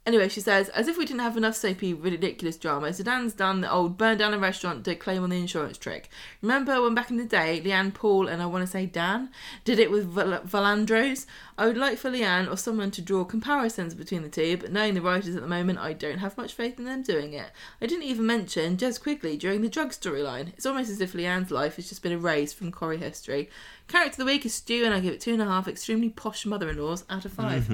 Anyway, 0.03 0.27
she 0.27 0.41
says, 0.41 0.67
as 0.69 0.87
if 0.87 0.97
we 0.97 1.05
didn't 1.05 1.19
have 1.19 1.37
enough 1.37 1.55
soapy, 1.55 1.93
ridiculous 1.93 2.57
drama, 2.57 2.87
Zeedan's 2.87 3.33
done 3.33 3.61
the 3.61 3.71
old 3.71 3.99
burn 3.99 4.17
down 4.17 4.33
a 4.33 4.39
restaurant 4.39 4.83
to 4.83 4.95
claim 4.95 5.21
on 5.21 5.29
the 5.29 5.37
insurance 5.37 5.77
trick. 5.77 6.09
Remember 6.41 6.81
when 6.81 6.95
back 6.95 7.11
in 7.11 7.17
the 7.17 7.23
day, 7.23 7.61
Leanne 7.63 7.93
Paul 7.93 8.27
and 8.27 8.41
I 8.41 8.47
want 8.47 8.65
to 8.65 8.71
say 8.71 8.87
Dan 8.87 9.29
did 9.63 9.77
it 9.77 9.91
with 9.91 10.07
Val- 10.07 10.41
Valandro's? 10.41 11.27
I 11.55 11.67
would 11.67 11.77
like 11.77 11.99
for 11.99 12.09
Leanne 12.09 12.51
or 12.51 12.57
someone 12.57 12.89
to 12.89 13.01
draw 13.01 13.23
comparisons 13.23 13.93
between 13.93 14.23
the 14.23 14.29
two, 14.29 14.57
but 14.57 14.71
knowing 14.71 14.95
the 14.95 15.01
writers 15.01 15.35
at 15.35 15.41
the 15.43 15.47
moment, 15.47 15.77
I 15.77 15.93
don't 15.93 16.17
have 16.17 16.35
much 16.35 16.55
faith 16.55 16.79
in 16.79 16.85
them 16.85 17.03
doing 17.03 17.33
it. 17.33 17.51
I 17.79 17.85
didn't 17.85 18.05
even 18.05 18.25
mention 18.25 18.77
Jez 18.77 18.99
Quigley 18.99 19.37
during 19.37 19.61
the 19.61 19.69
drug 19.69 19.91
storyline. 19.91 20.51
It's 20.55 20.65
almost 20.65 20.89
as 20.89 20.99
if 20.99 21.13
Leanne's 21.13 21.51
life 21.51 21.75
has 21.75 21.89
just 21.89 22.01
been 22.01 22.11
erased 22.11 22.55
from 22.55 22.71
Corrie 22.71 22.97
history. 22.97 23.51
Character 23.91 24.13
of 24.13 24.17
the 24.19 24.25
week 24.25 24.45
is 24.45 24.53
Stu, 24.53 24.85
and 24.85 24.93
I 24.93 25.01
give 25.01 25.13
it 25.13 25.19
two 25.19 25.33
and 25.33 25.41
a 25.41 25.45
half 25.45 25.67
extremely 25.67 26.09
posh 26.09 26.45
mother-in-laws 26.45 27.03
out 27.09 27.25
of 27.25 27.33
five. 27.33 27.65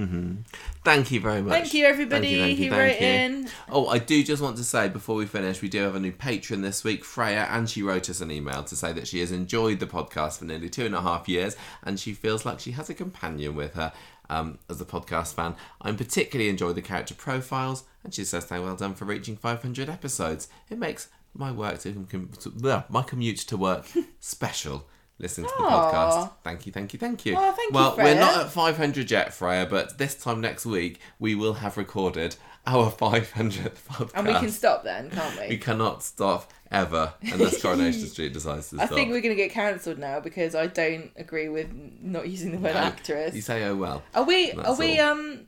Thank 0.83 1.11
you 1.11 1.19
very 1.19 1.43
much. 1.43 1.53
Thank 1.53 1.73
you, 1.75 1.85
everybody 1.85 2.27
Thank 2.27 2.31
you, 2.31 2.41
thank 2.41 2.59
you, 2.59 2.71
who 2.71 2.77
wrote 2.77 3.01
in. 3.01 3.49
Oh, 3.69 3.87
I 3.87 3.99
do 3.99 4.23
just 4.23 4.41
want 4.41 4.57
to 4.57 4.63
say 4.63 4.89
before 4.89 5.15
we 5.15 5.27
finish, 5.27 5.61
we 5.61 5.69
do 5.69 5.83
have 5.83 5.93
a 5.93 5.99
new 5.99 6.11
patron 6.11 6.61
this 6.61 6.83
week, 6.83 7.05
Freya, 7.05 7.47
and 7.51 7.69
she 7.69 7.83
wrote 7.83 8.09
us 8.09 8.19
an 8.19 8.31
email 8.31 8.63
to 8.63 8.75
say 8.75 8.93
that 8.93 9.07
she 9.07 9.19
has 9.19 9.31
enjoyed 9.31 9.79
the 9.79 9.85
podcast 9.85 10.39
for 10.39 10.45
nearly 10.45 10.69
two 10.69 10.87
and 10.87 10.95
a 10.95 11.01
half 11.01 11.29
years 11.29 11.55
and 11.83 11.99
she 11.99 12.13
feels 12.13 12.45
like 12.47 12.59
she 12.59 12.71
has 12.71 12.89
a 12.89 12.95
companion 12.95 13.55
with 13.55 13.75
her. 13.75 13.93
Um, 14.29 14.59
as 14.69 14.81
a 14.81 14.85
podcast 14.85 15.35
fan, 15.35 15.55
I 15.81 15.89
particularly 15.93 16.49
enjoy 16.49 16.73
the 16.73 16.81
character 16.81 17.13
profiles, 17.13 17.85
and 18.03 18.13
she 18.13 18.25
says, 18.25 18.43
"Thank 18.43 18.65
well 18.65 18.75
done 18.75 18.93
for 18.93 19.05
reaching 19.05 19.37
500 19.37 19.87
episodes. 19.87 20.49
It 20.69 20.77
makes 20.77 21.07
my 21.33 21.49
work 21.49 21.79
to, 21.83 22.05
com- 22.11 22.31
to 22.41 22.49
bleh, 22.49 22.89
my 22.89 23.03
commute 23.03 23.37
to 23.37 23.55
work 23.55 23.85
special." 24.19 24.85
Listening 25.19 25.47
to 25.49 25.53
the 25.57 25.63
Aw. 25.63 25.91
podcast. 25.91 26.31
Thank 26.43 26.65
you, 26.67 26.71
thank 26.71 26.93
you, 26.93 26.99
thank 26.99 27.25
you. 27.25 27.35
Thank 27.35 27.57
you, 27.57 27.69
well, 27.71 27.95
we're 27.97 28.19
not 28.19 28.37
at 28.45 28.51
500 28.51 29.09
yet, 29.09 29.33
Freya, 29.33 29.65
but 29.65 29.97
this 29.97 30.13
time 30.13 30.41
next 30.41 30.65
week 30.65 30.99
we 31.17 31.33
will 31.33 31.55
have 31.55 31.75
recorded 31.75 32.35
our 32.67 32.91
500th 32.91 33.83
podcast. 33.89 34.11
And 34.13 34.27
we 34.27 34.33
can 34.33 34.51
stop 34.51 34.83
then, 34.83 35.09
can't 35.09 35.39
we? 35.39 35.47
We 35.49 35.57
cannot 35.57 36.03
stop 36.03 36.51
ever 36.69 37.13
unless 37.31 37.61
Coronation 37.61 38.05
Street 38.07 38.33
decides 38.33 38.69
to 38.69 38.75
stop. 38.75 38.91
I 38.91 38.95
think 38.95 39.09
we're 39.11 39.21
going 39.21 39.35
to 39.35 39.41
get 39.41 39.51
cancelled 39.51 39.97
now 39.97 40.19
because 40.19 40.53
I 40.53 40.67
don't 40.67 41.11
agree 41.15 41.49
with 41.49 41.71
not 42.01 42.27
using 42.27 42.51
the 42.51 42.57
word 42.59 42.75
No, 42.75 42.81
actress. 42.81 43.33
You 43.33 43.41
say, 43.41 43.63
oh 43.65 43.75
well. 43.75 44.03
Are 44.13 44.23
we? 44.23 44.51
Are 44.51 44.75
we? 44.75 44.99
all. 44.99 45.11
Um, 45.13 45.47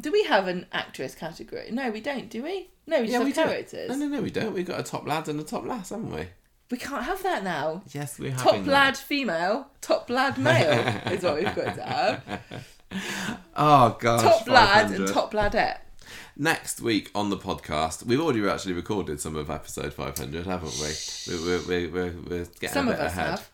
do 0.00 0.10
we 0.10 0.24
have 0.24 0.48
an 0.48 0.66
actress 0.72 1.14
category? 1.14 1.68
No, 1.70 1.90
we 1.90 2.00
don't. 2.00 2.30
Do 2.30 2.42
we? 2.42 2.70
No, 2.86 3.00
we 3.00 3.08
just 3.08 3.18
have 3.18 3.26
do. 3.26 3.32
characters. 3.34 3.90
No, 3.90 3.96
no, 3.96 4.08
no, 4.08 4.22
we 4.22 4.30
don't. 4.30 4.54
We've 4.54 4.66
got 4.66 4.80
a 4.80 4.82
top 4.82 5.06
lad 5.06 5.28
and 5.28 5.38
a 5.38 5.44
top 5.44 5.66
lass, 5.66 5.90
haven't 5.90 6.12
we? 6.14 6.26
We 6.72 6.78
can't 6.78 7.02
have 7.04 7.22
that 7.22 7.44
now. 7.44 7.82
Yes, 7.92 8.18
we're 8.18 8.32
Top 8.32 8.64
lad 8.66 8.94
that. 8.94 8.96
female, 8.96 9.66
top 9.82 10.08
lad 10.08 10.38
male 10.38 11.02
is 11.12 11.22
what 11.22 11.34
we've 11.34 11.54
got 11.54 11.74
to 11.74 11.82
have. 11.82 12.42
Oh, 13.54 13.94
God. 14.00 14.22
Top 14.22 14.48
lad 14.48 14.90
and 14.90 15.06
top 15.06 15.34
ladette. 15.34 15.80
Next 16.34 16.80
week 16.80 17.10
on 17.14 17.28
the 17.28 17.36
podcast, 17.36 18.06
we've 18.06 18.18
already 18.22 18.48
actually 18.48 18.72
recorded 18.72 19.20
some 19.20 19.36
of 19.36 19.50
episode 19.50 19.92
500, 19.92 20.46
haven't 20.46 20.72
we? 20.80 20.94
We're, 21.28 21.58
we're, 21.68 21.90
we're, 21.90 22.14
we're, 22.26 22.44
getting 22.58 22.68
Some 22.70 22.88
a 22.88 22.92
bit 22.92 23.00
ahead. 23.00 23.26
have. 23.26 23.50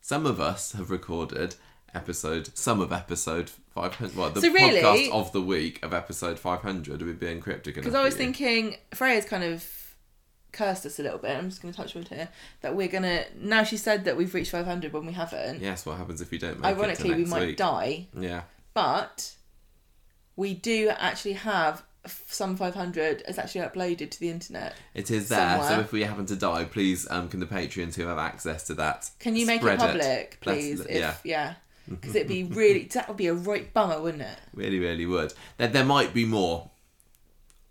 Some 0.00 0.24
of 0.24 0.40
us 0.40 0.70
have 0.74 0.92
recorded 0.92 1.56
episode, 1.92 2.56
some 2.56 2.80
of 2.80 2.92
episode 2.92 3.50
500. 3.74 4.16
Well, 4.16 4.30
the 4.30 4.42
So 4.42 4.52
really- 4.52 4.80
podcast 4.80 5.10
of 5.10 5.32
the 5.32 5.42
week 5.42 5.84
of 5.84 5.92
episode 5.92 6.38
500 6.38 7.02
would 7.02 7.18
be 7.18 7.26
encrypted. 7.26 7.66
Again? 7.66 7.74
Because 7.82 7.96
I 7.96 8.04
was 8.04 8.14
thinking 8.14 8.76
Freya's 8.94 9.24
kind 9.24 9.42
of 9.42 9.77
cursed 10.52 10.86
us 10.86 10.98
a 10.98 11.02
little 11.02 11.18
bit. 11.18 11.36
I'm 11.36 11.48
just 11.50 11.62
going 11.62 11.72
to 11.72 11.80
touch 11.80 11.94
wood 11.94 12.08
here. 12.08 12.28
That 12.62 12.74
we're 12.74 12.88
going 12.88 13.02
to. 13.04 13.24
Now 13.38 13.64
she 13.64 13.76
said 13.76 14.04
that 14.04 14.16
we've 14.16 14.32
reached 14.34 14.50
500 14.50 14.92
when 14.92 15.06
we 15.06 15.12
haven't. 15.12 15.60
Yes, 15.60 15.84
what 15.86 15.98
happens 15.98 16.20
if 16.20 16.32
you 16.32 16.38
don't 16.38 16.60
make 16.60 16.76
Ironically, 16.76 17.10
it 17.10 17.16
we 17.16 17.24
might 17.24 17.46
week? 17.48 17.56
die. 17.56 18.06
Yeah. 18.18 18.42
But 18.74 19.34
we 20.36 20.54
do 20.54 20.90
actually 20.90 21.34
have 21.34 21.82
some 22.06 22.56
500 22.56 23.22
is 23.28 23.38
actually 23.38 23.62
uploaded 23.62 24.10
to 24.10 24.20
the 24.20 24.30
internet. 24.30 24.74
It 24.94 25.10
is 25.10 25.28
there, 25.28 25.62
so 25.62 25.80
if 25.80 25.92
we 25.92 26.02
happen 26.02 26.26
to 26.26 26.36
die, 26.36 26.64
please 26.64 27.06
um, 27.10 27.28
can 27.28 27.40
the 27.40 27.46
Patreons 27.46 27.96
who 27.96 28.06
have 28.06 28.18
access 28.18 28.64
to 28.68 28.74
that. 28.74 29.10
Can 29.18 29.36
you 29.36 29.46
make 29.46 29.62
it 29.62 29.78
public, 29.78 30.38
Let's- 30.44 30.58
please? 30.58 30.80
if, 30.80 30.90
yeah, 30.90 31.14
yeah. 31.24 31.54
Because 31.88 32.14
it'd 32.14 32.28
be 32.28 32.44
really, 32.44 32.84
that 32.92 33.08
would 33.08 33.16
be 33.16 33.28
a 33.28 33.34
right 33.34 33.72
bummer, 33.72 33.98
wouldn't 34.00 34.22
it? 34.22 34.38
really, 34.52 34.78
really 34.78 35.06
would. 35.06 35.32
There, 35.56 35.68
there 35.68 35.86
might 35.86 36.12
be 36.12 36.26
more, 36.26 36.70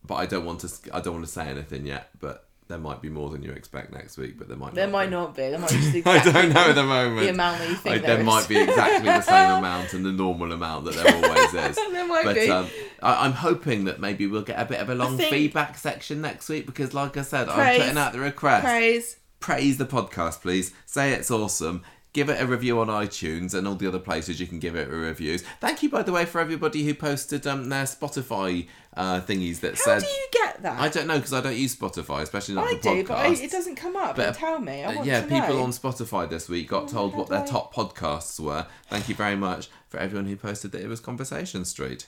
but 0.03 0.15
I 0.15 0.25
don't 0.25 0.43
want 0.43 0.61
to. 0.61 0.69
I 0.91 1.01
don't 1.01 1.13
want 1.13 1.25
to 1.25 1.31
say 1.31 1.47
anything 1.47 1.85
yet. 1.85 2.09
But 2.19 2.46
there 2.67 2.77
might 2.77 3.01
be 3.01 3.09
more 3.09 3.29
than 3.29 3.43
you 3.43 3.51
expect 3.51 3.93
next 3.93 4.17
week. 4.17 4.37
But 4.37 4.47
there 4.47 4.57
might. 4.57 4.73
There 4.73 4.87
not 4.87 4.91
might 4.93 5.05
be. 5.05 5.11
not 5.11 5.35
be. 5.35 5.41
There 5.49 5.59
might 5.59 5.69
be 5.93 6.01
just 6.01 6.07
I 6.07 6.31
don't 6.31 6.53
know 6.53 6.69
at 6.69 6.75
the 6.75 6.83
moment. 6.83 7.19
the 7.21 7.29
amount 7.29 7.59
that 7.59 7.69
you 7.69 7.75
think 7.75 7.95
Like, 7.95 8.05
there 8.05 8.23
might 8.23 8.47
be 8.47 8.57
exactly 8.57 9.05
the 9.09 9.21
same 9.21 9.51
amount 9.59 9.93
and 9.93 10.05
the 10.05 10.11
normal 10.11 10.51
amount 10.51 10.85
that 10.85 10.95
there 10.95 11.15
always 11.15 11.53
is. 11.53 11.79
There 11.97 12.07
might 12.07 12.25
but 12.25 12.35
be. 12.35 12.49
um, 12.49 12.67
I, 13.01 13.25
I'm 13.25 13.31
hoping 13.33 13.85
that 13.85 13.99
maybe 13.99 14.27
we'll 14.27 14.41
get 14.43 14.59
a 14.59 14.65
bit 14.65 14.79
of 14.79 14.89
a 14.89 14.95
long 14.95 15.17
think- 15.17 15.29
feedback 15.31 15.77
section 15.77 16.21
next 16.21 16.47
week 16.49 16.65
because, 16.65 16.93
like 16.93 17.17
I 17.17 17.21
said, 17.23 17.49
I'm 17.49 17.79
putting 17.79 17.97
out 17.97 18.13
the 18.13 18.19
request. 18.19 18.63
Praise. 18.65 19.17
praise 19.39 19.77
the 19.77 19.85
podcast, 19.85 20.41
please. 20.41 20.73
Say 20.85 21.11
it's 21.13 21.31
awesome. 21.31 21.83
Give 22.13 22.29
it 22.29 22.41
a 22.41 22.47
review 22.47 22.79
on 22.79 22.87
iTunes 22.87 23.53
and 23.53 23.67
all 23.67 23.75
the 23.75 23.85
other 23.87 23.99
places 23.99 24.39
you 24.39 24.47
can 24.47 24.57
give 24.59 24.75
it 24.75 24.87
a 24.87 24.91
reviews. 24.91 25.43
Thank 25.59 25.83
you, 25.83 25.89
by 25.89 26.01
the 26.01 26.11
way, 26.11 26.25
for 26.25 26.41
everybody 26.41 26.83
who 26.83 26.95
posted 26.95 27.45
um, 27.45 27.69
their 27.69 27.83
Spotify 27.83 28.67
uh, 28.95 29.21
thingies 29.21 29.59
that 29.59 29.75
How 29.75 29.83
said. 29.83 29.99
do 30.01 30.07
you 30.07 30.27
get 30.31 30.63
that? 30.63 30.79
I 30.79 30.89
don't 30.89 31.05
know 31.05 31.17
because 31.17 31.33
I 31.33 31.41
don't 31.41 31.55
use 31.57 31.75
Spotify, 31.75 32.21
especially 32.21 32.55
not 32.55 32.65
I 32.67 32.75
for 32.77 32.81
do, 32.81 32.89
podcasts. 33.03 33.07
but 33.07 33.17
I, 33.17 33.27
it 33.33 33.51
doesn't 33.51 33.75
come 33.75 33.95
up. 33.95 34.15
But, 34.15 34.33
tell 34.35 34.59
me. 34.59 34.83
I 34.83 34.91
Uh, 34.91 34.95
want 34.95 35.07
yeah, 35.07 35.21
to 35.21 35.27
people 35.27 35.55
know. 35.57 35.63
on 35.63 35.69
Spotify 35.71 36.27
this 36.27 36.49
week 36.49 36.69
got 36.69 36.87
told 36.87 37.13
what 37.15 37.27
their 37.29 37.45
top 37.45 37.73
podcasts 37.73 38.39
were. 38.39 38.65
Thank 38.89 39.09
you 39.09 39.13
very 39.15 39.35
much 39.35 39.69
for 39.89 39.99
everyone 39.99 40.25
who 40.27 40.35
posted 40.37 40.71
that 40.71 40.81
it 40.81 40.87
was 40.87 40.99
Conversation 40.99 41.65
Street. 41.65 42.07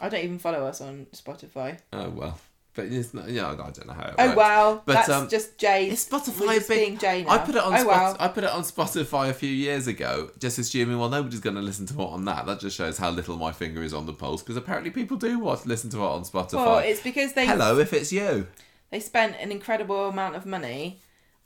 I 0.00 0.08
don't 0.10 0.22
even 0.24 0.38
follow 0.38 0.66
us 0.66 0.80
on 0.82 1.06
Spotify. 1.14 1.78
Oh 1.92 2.10
well, 2.10 2.38
but 2.78 2.86
it's 2.92 3.12
not. 3.12 3.28
Yeah, 3.28 3.50
I 3.50 3.54
don't 3.56 3.86
know 3.86 3.92
how. 3.92 4.08
It 4.08 4.14
Oh 4.18 4.26
works. 4.28 4.36
wow, 4.36 4.82
But, 4.86 4.92
that's 4.94 5.08
um, 5.08 5.28
just 5.28 5.58
Jay. 5.58 5.88
It's 5.90 6.08
Spotify 6.08 6.54
just 6.54 6.68
being 6.68 6.96
Jay 6.96 7.24
now. 7.24 7.32
I 7.32 7.38
put 7.38 7.54
it 7.56 7.62
on. 7.62 7.74
Oh 7.74 7.76
Spot- 7.78 7.86
wow. 7.86 8.16
I 8.20 8.28
put 8.28 8.44
it 8.44 8.50
on 8.50 8.62
Spotify 8.62 9.28
a 9.30 9.34
few 9.34 9.50
years 9.50 9.86
ago, 9.86 10.30
just 10.38 10.58
assuming 10.58 10.98
well 10.98 11.08
nobody's 11.08 11.40
going 11.40 11.56
to 11.56 11.62
listen 11.62 11.86
to 11.86 11.94
it 11.94 12.06
on 12.06 12.24
that. 12.26 12.46
That 12.46 12.60
just 12.60 12.76
shows 12.76 12.96
how 12.98 13.10
little 13.10 13.36
my 13.36 13.52
finger 13.52 13.82
is 13.82 13.92
on 13.92 14.06
the 14.06 14.12
pulse 14.12 14.42
because 14.42 14.56
apparently 14.56 14.90
people 14.90 15.16
do 15.16 15.38
watch 15.38 15.66
listen 15.66 15.90
to 15.90 15.98
it 15.98 16.06
on 16.06 16.22
Spotify. 16.22 16.52
Well, 16.54 16.78
it's 16.78 17.02
because 17.02 17.32
they 17.32 17.46
Hello, 17.46 17.78
if 17.78 17.92
it's 17.92 18.12
you. 18.12 18.46
they 18.90 19.00
spent 19.00 19.34
an 19.40 19.50
incredible 19.52 20.08
amount 20.08 20.36
of 20.36 20.46
money 20.46 21.00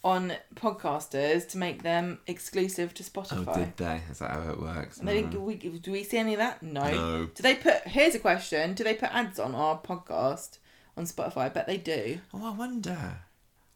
on 0.04 0.32
podcasters 0.56 1.48
to 1.48 1.56
make 1.58 1.84
them 1.84 2.18
exclusive 2.26 2.92
to 2.94 3.04
Spotify. 3.04 3.44
Oh, 3.46 3.54
did 3.54 3.76
they? 3.76 4.00
Is 4.10 4.18
that 4.18 4.30
how 4.32 4.50
it 4.50 4.60
works? 4.60 4.98
And 4.98 5.06
they 5.06 5.22
do, 5.22 5.40
we, 5.40 5.54
do 5.54 5.92
we 5.92 6.02
see 6.02 6.18
any 6.18 6.34
of 6.34 6.38
that? 6.38 6.60
No. 6.62 6.82
No. 6.90 7.26
Do 7.32 7.42
they 7.42 7.54
put? 7.54 7.86
Here's 7.86 8.14
a 8.14 8.18
question: 8.18 8.74
Do 8.74 8.82
they 8.82 8.94
put 8.94 9.14
ads 9.14 9.38
on 9.38 9.54
our 9.54 9.78
podcast 9.78 10.58
on 10.96 11.04
Spotify? 11.04 11.38
I 11.38 11.48
bet 11.48 11.66
they 11.66 11.78
do. 11.78 12.18
Oh, 12.34 12.46
I 12.46 12.56
wonder. 12.56 13.16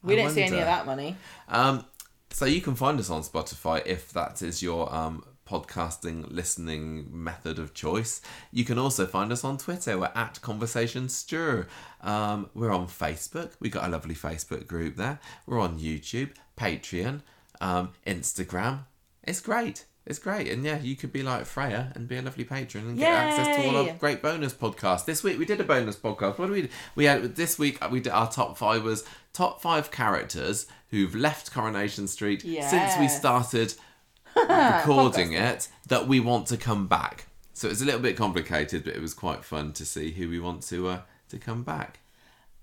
We 0.03 0.13
I 0.13 0.17
don't 0.17 0.31
see 0.31 0.41
any 0.41 0.51
wonder. 0.51 0.61
of 0.61 0.67
that 0.67 0.85
money. 0.85 1.15
Um, 1.47 1.85
so 2.29 2.45
you 2.45 2.61
can 2.61 2.75
find 2.75 2.99
us 2.99 3.09
on 3.09 3.21
Spotify 3.23 3.85
if 3.85 4.11
that 4.13 4.41
is 4.41 4.61
your 4.61 4.93
um 4.93 5.23
podcasting 5.47 6.29
listening 6.29 7.07
method 7.11 7.57
of 7.57 7.73
choice. 7.73 8.21
You 8.51 8.65
can 8.65 8.77
also 8.77 9.05
find 9.05 9.31
us 9.31 9.43
on 9.43 9.57
Twitter. 9.57 9.97
We're 9.97 10.11
at 10.13 10.41
Conversation 10.41 11.07
Stir. 11.09 11.67
Um, 12.01 12.49
we're 12.53 12.73
on 12.73 12.87
Facebook. 12.87 13.53
We 13.59 13.69
got 13.69 13.85
a 13.85 13.89
lovely 13.89 14.15
Facebook 14.15 14.67
group 14.67 14.97
there. 14.97 15.19
We're 15.45 15.59
on 15.59 15.79
YouTube, 15.79 16.31
Patreon, 16.57 17.21
um, 17.61 17.91
Instagram. 18.05 18.85
It's 19.23 19.41
great. 19.41 19.85
It's 20.07 20.19
great. 20.19 20.47
And 20.47 20.63
yeah, 20.63 20.79
you 20.79 20.95
could 20.95 21.11
be 21.11 21.21
like 21.21 21.45
Freya 21.45 21.91
and 21.93 22.07
be 22.07 22.15
a 22.15 22.21
lovely 22.21 22.45
patron 22.45 22.87
and 22.87 22.97
get 22.97 23.11
access 23.11 23.57
to 23.57 23.67
all 23.67 23.75
our 23.75 23.93
great 23.95 24.21
bonus 24.21 24.53
podcasts. 24.53 25.03
This 25.03 25.21
week 25.21 25.37
we 25.37 25.43
did 25.45 25.59
a 25.59 25.65
bonus 25.65 25.97
podcast. 25.97 26.37
What 26.37 26.47
did 26.47 26.51
we 26.51 26.61
do? 26.63 26.69
We 26.95 27.05
had 27.05 27.35
this 27.35 27.59
week 27.59 27.77
we 27.91 27.99
did 27.99 28.13
our 28.13 28.31
top 28.31 28.57
five 28.57 28.83
was 28.83 29.03
top 29.33 29.61
five 29.61 29.91
characters 29.91 30.65
who've 30.91 31.13
left 31.13 31.51
Coronation 31.51 32.07
Street 32.07 32.41
since 32.41 32.97
we 32.97 33.09
started 33.09 33.73
recording 34.35 35.33
it 35.33 35.67
that 35.87 36.07
we 36.07 36.21
want 36.21 36.47
to 36.47 36.57
come 36.57 36.87
back. 36.87 37.27
So 37.53 37.67
it's 37.67 37.81
a 37.81 37.85
little 37.85 37.99
bit 37.99 38.15
complicated, 38.15 38.85
but 38.85 38.95
it 38.95 39.01
was 39.01 39.13
quite 39.13 39.43
fun 39.43 39.73
to 39.73 39.85
see 39.85 40.11
who 40.11 40.29
we 40.29 40.39
want 40.39 40.63
to 40.63 40.87
uh, 40.87 41.01
to 41.29 41.37
come 41.37 41.63
back. 41.63 41.99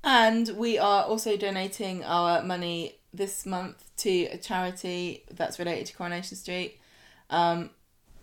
And 0.03 0.49
we 0.57 0.79
are 0.79 1.05
also 1.05 1.37
donating 1.37 2.05
our 2.05 2.43
money 2.43 3.01
this 3.13 3.45
month 3.45 3.91
to 3.99 4.25
a 4.27 4.39
charity 4.39 5.25
that's 5.31 5.59
related 5.59 5.87
to 5.87 5.95
Coronation 5.95 6.39
Street. 6.39 6.81
Um, 7.31 7.71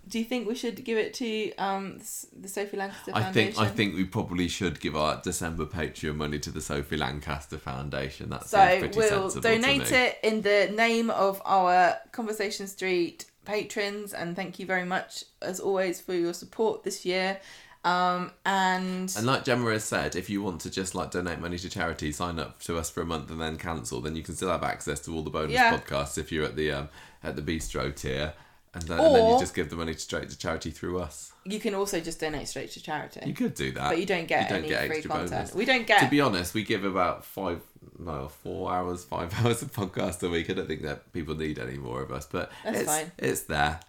do 0.07 0.19
you 0.19 0.25
think 0.25 0.47
we 0.47 0.55
should 0.55 0.83
give 0.83 0.97
it 0.97 1.13
to 1.15 1.55
um, 1.55 1.99
the 2.37 2.47
Sophie 2.47 2.77
Lancaster 2.77 3.11
Foundation? 3.11 3.29
I 3.29 3.31
think 3.31 3.57
I 3.59 3.67
think 3.67 3.95
we 3.95 4.05
probably 4.05 4.47
should 4.47 4.79
give 4.79 4.95
our 4.95 5.21
December 5.21 5.65
Patreon 5.65 6.15
money 6.15 6.39
to 6.39 6.51
the 6.51 6.61
Sophie 6.61 6.97
Lancaster 6.97 7.57
Foundation. 7.57 8.29
That 8.29 8.41
seems 8.41 8.49
so. 8.49 8.79
pretty 8.79 8.97
We'll 8.97 9.29
donate 9.29 9.91
it 9.91 10.17
in 10.23 10.41
the 10.41 10.71
name 10.75 11.11
of 11.11 11.41
our 11.45 11.97
Conversation 12.11 12.67
Street 12.67 13.25
patrons, 13.45 14.13
and 14.13 14.35
thank 14.35 14.59
you 14.59 14.65
very 14.65 14.85
much, 14.85 15.23
as 15.41 15.59
always, 15.59 16.01
for 16.01 16.13
your 16.13 16.33
support 16.33 16.83
this 16.83 17.05
year. 17.05 17.39
Um, 17.83 18.31
and 18.45 19.11
And 19.17 19.25
like 19.25 19.43
Gemma 19.43 19.71
has 19.71 19.83
said, 19.83 20.15
if 20.15 20.29
you 20.29 20.43
want 20.43 20.61
to 20.61 20.69
just 20.69 20.93
like 20.93 21.11
donate 21.11 21.39
money 21.39 21.57
to 21.57 21.69
charity, 21.69 22.11
sign 22.11 22.37
up 22.37 22.61
to 22.63 22.77
us 22.77 22.89
for 22.89 23.01
a 23.01 23.05
month 23.05 23.31
and 23.31 23.41
then 23.41 23.57
cancel, 23.57 24.01
then 24.01 24.15
you 24.15 24.23
can 24.23 24.35
still 24.35 24.49
have 24.49 24.63
access 24.63 24.99
to 25.01 25.15
all 25.15 25.23
the 25.23 25.31
bonus 25.31 25.53
Yeah. 25.53 25.75
podcasts 25.75 26.17
if 26.17 26.31
you're 26.31 26.45
at 26.45 26.55
the 26.55 26.71
um, 26.71 26.89
at 27.23 27.35
the 27.35 27.41
bistro 27.41 27.95
tier, 27.95 28.33
and 28.73 28.83
then, 28.83 28.99
and 28.99 29.15
then 29.15 29.25
you 29.27 29.33
Or- 29.33 29.39
just 29.39 29.53
give 29.53 29.69
the 29.69 29.75
money 29.75 29.93
straight 29.95 30.29
to 30.29 30.37
charity 30.37 30.71
through 30.71 30.99
us. 31.01 31.31
you 31.43 31.59
can 31.59 31.73
also 31.75 31.99
just 31.99 32.19
donate 32.19 32.47
straight 32.47 32.71
to 32.71 32.81
charity. 32.81 33.21
You 33.25 33.33
could 33.33 33.53
do 33.55 33.71
that, 33.73 33.89
but 33.89 33.99
you 33.99 34.05
don't 34.05 34.27
get 34.27 34.51
any 34.51 34.67
free 34.67 34.75
extra 34.75 35.09
content. 35.11 35.31
bonus. 35.31 35.53
We 35.55 35.65
don't 35.65 35.85
get 35.87 36.01
To 36.01 36.09
be 36.09 36.21
honest, 36.21 36.53
we 36.53 36.63
give 36.63 36.83
about 36.85 37.25
five, 37.25 37.61
no, 37.99 38.29
four 38.29 38.71
hours, 38.71 39.03
five 39.03 39.33
hours 39.43 39.61
of 39.61 39.73
podcast 39.73 40.21
a 40.23 40.29
week. 40.29 40.49
I 40.49 40.53
don't 40.53 40.67
think 40.67 40.83
that 40.83 41.11
people 41.13 41.35
need 41.35 41.59
any 41.59 41.77
more 41.77 42.01
of 42.01 42.11
us, 42.11 42.25
but 42.27 42.51
That's 42.63 42.79
it's 42.81 42.87
fine. 42.89 43.11
it's 43.17 43.41
there. 43.41 43.79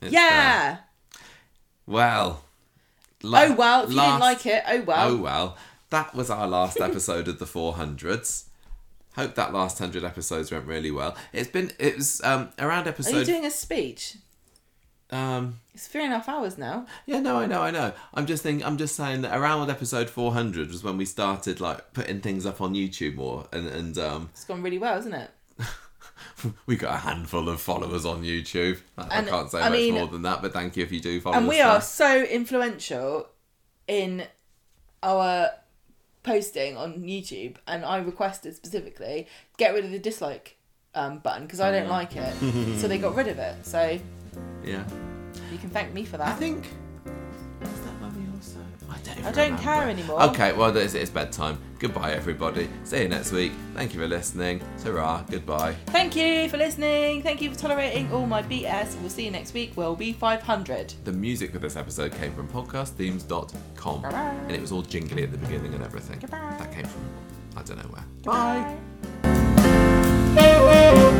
It's 0.00 0.12
there. 0.12 0.20
yeah. 0.22 0.76
Well. 1.86 2.44
la- 3.22 3.42
Oh 3.42 3.52
well, 3.54 3.82
if 3.84 3.90
you 3.90 3.96
didn't 3.96 4.08
last- 4.20 4.20
like 4.20 4.46
it, 4.46 4.62
oh 4.66 4.80
well. 4.82 5.08
Oh 5.10 5.16
well, 5.16 5.56
that 5.90 6.14
was 6.14 6.30
our 6.30 6.46
last 6.46 6.80
episode 6.80 7.28
of 7.28 7.38
the 7.38 7.44
400s. 7.46 8.44
Hope 9.20 9.34
that 9.34 9.52
last 9.52 9.78
hundred 9.78 10.04
episodes 10.04 10.50
went 10.50 10.66
really 10.66 10.90
well. 10.90 11.16
It's 11.32 11.50
been 11.50 11.72
it 11.78 11.96
was 11.96 12.20
um 12.24 12.50
around 12.58 12.86
episode. 12.88 13.14
Are 13.16 13.18
you 13.20 13.24
doing 13.24 13.44
a 13.46 13.50
speech? 13.50 14.16
um 15.10 15.58
It's 15.74 15.88
three 15.88 16.04
and 16.04 16.12
a 16.12 16.16
half 16.16 16.28
hours 16.28 16.56
now. 16.56 16.86
yeah 17.04 17.18
no 17.20 17.36
I 17.38 17.46
know 17.46 17.60
I 17.62 17.70
know 17.72 17.92
I'm 18.14 18.26
just 18.26 18.42
thinking 18.44 18.64
I'm 18.64 18.76
just 18.78 18.94
saying 18.94 19.22
that 19.22 19.36
around 19.36 19.68
episode 19.68 20.08
400 20.08 20.68
was 20.68 20.84
when 20.84 20.96
we 20.96 21.04
started 21.04 21.60
like 21.60 21.92
putting 21.92 22.20
things 22.20 22.46
up 22.46 22.60
on 22.60 22.74
YouTube 22.74 23.16
more 23.16 23.46
and 23.52 23.66
and 23.66 23.98
um 23.98 24.28
It's 24.32 24.44
gone 24.44 24.62
really 24.62 24.78
well, 24.78 24.98
isn't 25.00 25.12
it? 25.12 25.30
we 26.66 26.76
got 26.76 26.94
a 26.94 26.98
handful 26.98 27.48
of 27.48 27.60
followers 27.60 28.06
on 28.06 28.22
YouTube. 28.22 28.78
I, 28.96 29.18
I 29.18 29.22
can't 29.24 29.50
say 29.50 29.60
I 29.60 29.68
much 29.68 29.78
mean- 29.78 29.94
more 29.94 30.06
than 30.06 30.22
that, 30.22 30.40
but 30.42 30.52
thank 30.52 30.76
you 30.76 30.84
if 30.84 30.92
you 30.92 31.00
do 31.00 31.20
follow 31.20 31.34
us. 31.36 31.40
and 31.40 31.48
we 31.48 31.60
are 31.60 31.80
so 31.80 32.22
influential 32.22 33.28
in 33.88 34.24
our 35.02 35.50
posting 36.22 36.76
on 36.76 37.02
YouTube. 37.02 37.56
And 37.66 37.84
I 37.84 37.98
requested 37.98 38.54
specifically 38.56 39.26
get 39.56 39.74
rid 39.74 39.84
of 39.84 39.90
the 39.90 39.98
dislike 39.98 40.56
um, 40.94 41.18
button 41.18 41.44
because 41.44 41.60
I 41.60 41.70
don't 41.70 41.86
Mm. 41.86 41.90
like 41.90 42.16
it. 42.16 42.78
so 42.80 42.88
they 42.88 42.98
got 42.98 43.14
rid 43.14 43.28
of 43.28 43.38
it. 43.38 43.64
So 43.66 43.98
yeah. 44.64 44.84
you 45.52 45.58
can 45.58 45.70
thank 45.70 45.92
me 45.94 46.04
for 46.04 46.16
that. 46.16 46.28
I 46.28 46.32
think. 46.32 46.66
I 49.26 49.32
don't. 49.32 49.32
Even 49.32 49.32
I 49.32 49.32
don't 49.32 49.44
remember. 49.44 49.62
care 49.62 49.88
anymore. 49.90 50.22
Okay, 50.30 50.52
well, 50.52 50.76
it's, 50.76 50.94
it's 50.94 51.10
bedtime. 51.10 51.58
Goodbye, 51.78 52.12
everybody. 52.12 52.68
See 52.84 53.02
you 53.02 53.08
next 53.08 53.32
week. 53.32 53.52
Thank 53.74 53.94
you 53.94 54.00
for 54.00 54.06
listening. 54.06 54.60
Ta-ra. 54.82 55.22
Goodbye. 55.30 55.74
Thank 55.86 56.14
you 56.14 56.48
for 56.48 56.56
listening. 56.58 57.22
Thank 57.22 57.40
you 57.40 57.50
for 57.50 57.58
tolerating 57.58 58.12
all 58.12 58.26
my 58.26 58.42
BS. 58.42 59.00
We'll 59.00 59.08
see 59.10 59.24
you 59.24 59.30
next 59.30 59.54
week. 59.54 59.72
We'll 59.76 59.96
be 59.96 60.12
500. 60.12 60.94
The 61.04 61.12
music 61.12 61.52
for 61.52 61.58
this 61.58 61.76
episode 61.76 62.12
came 62.12 62.34
from 62.34 62.48
podcastthemes.com, 62.48 64.02
Bye-bye. 64.02 64.16
and 64.42 64.52
it 64.52 64.60
was 64.60 64.72
all 64.72 64.82
jingly 64.82 65.22
at 65.22 65.30
the 65.32 65.38
beginning 65.38 65.72
and 65.74 65.82
everything. 65.82 66.18
Goodbye. 66.18 66.56
That 66.58 66.72
came 66.72 66.84
from 66.84 67.00
I 67.56 67.62
don't 67.62 67.78
know 67.78 67.88
where. 67.90 68.04
Bye. 68.24 68.76
Oh, 69.24 70.38
oh, 70.38 71.16
oh. 71.16 71.19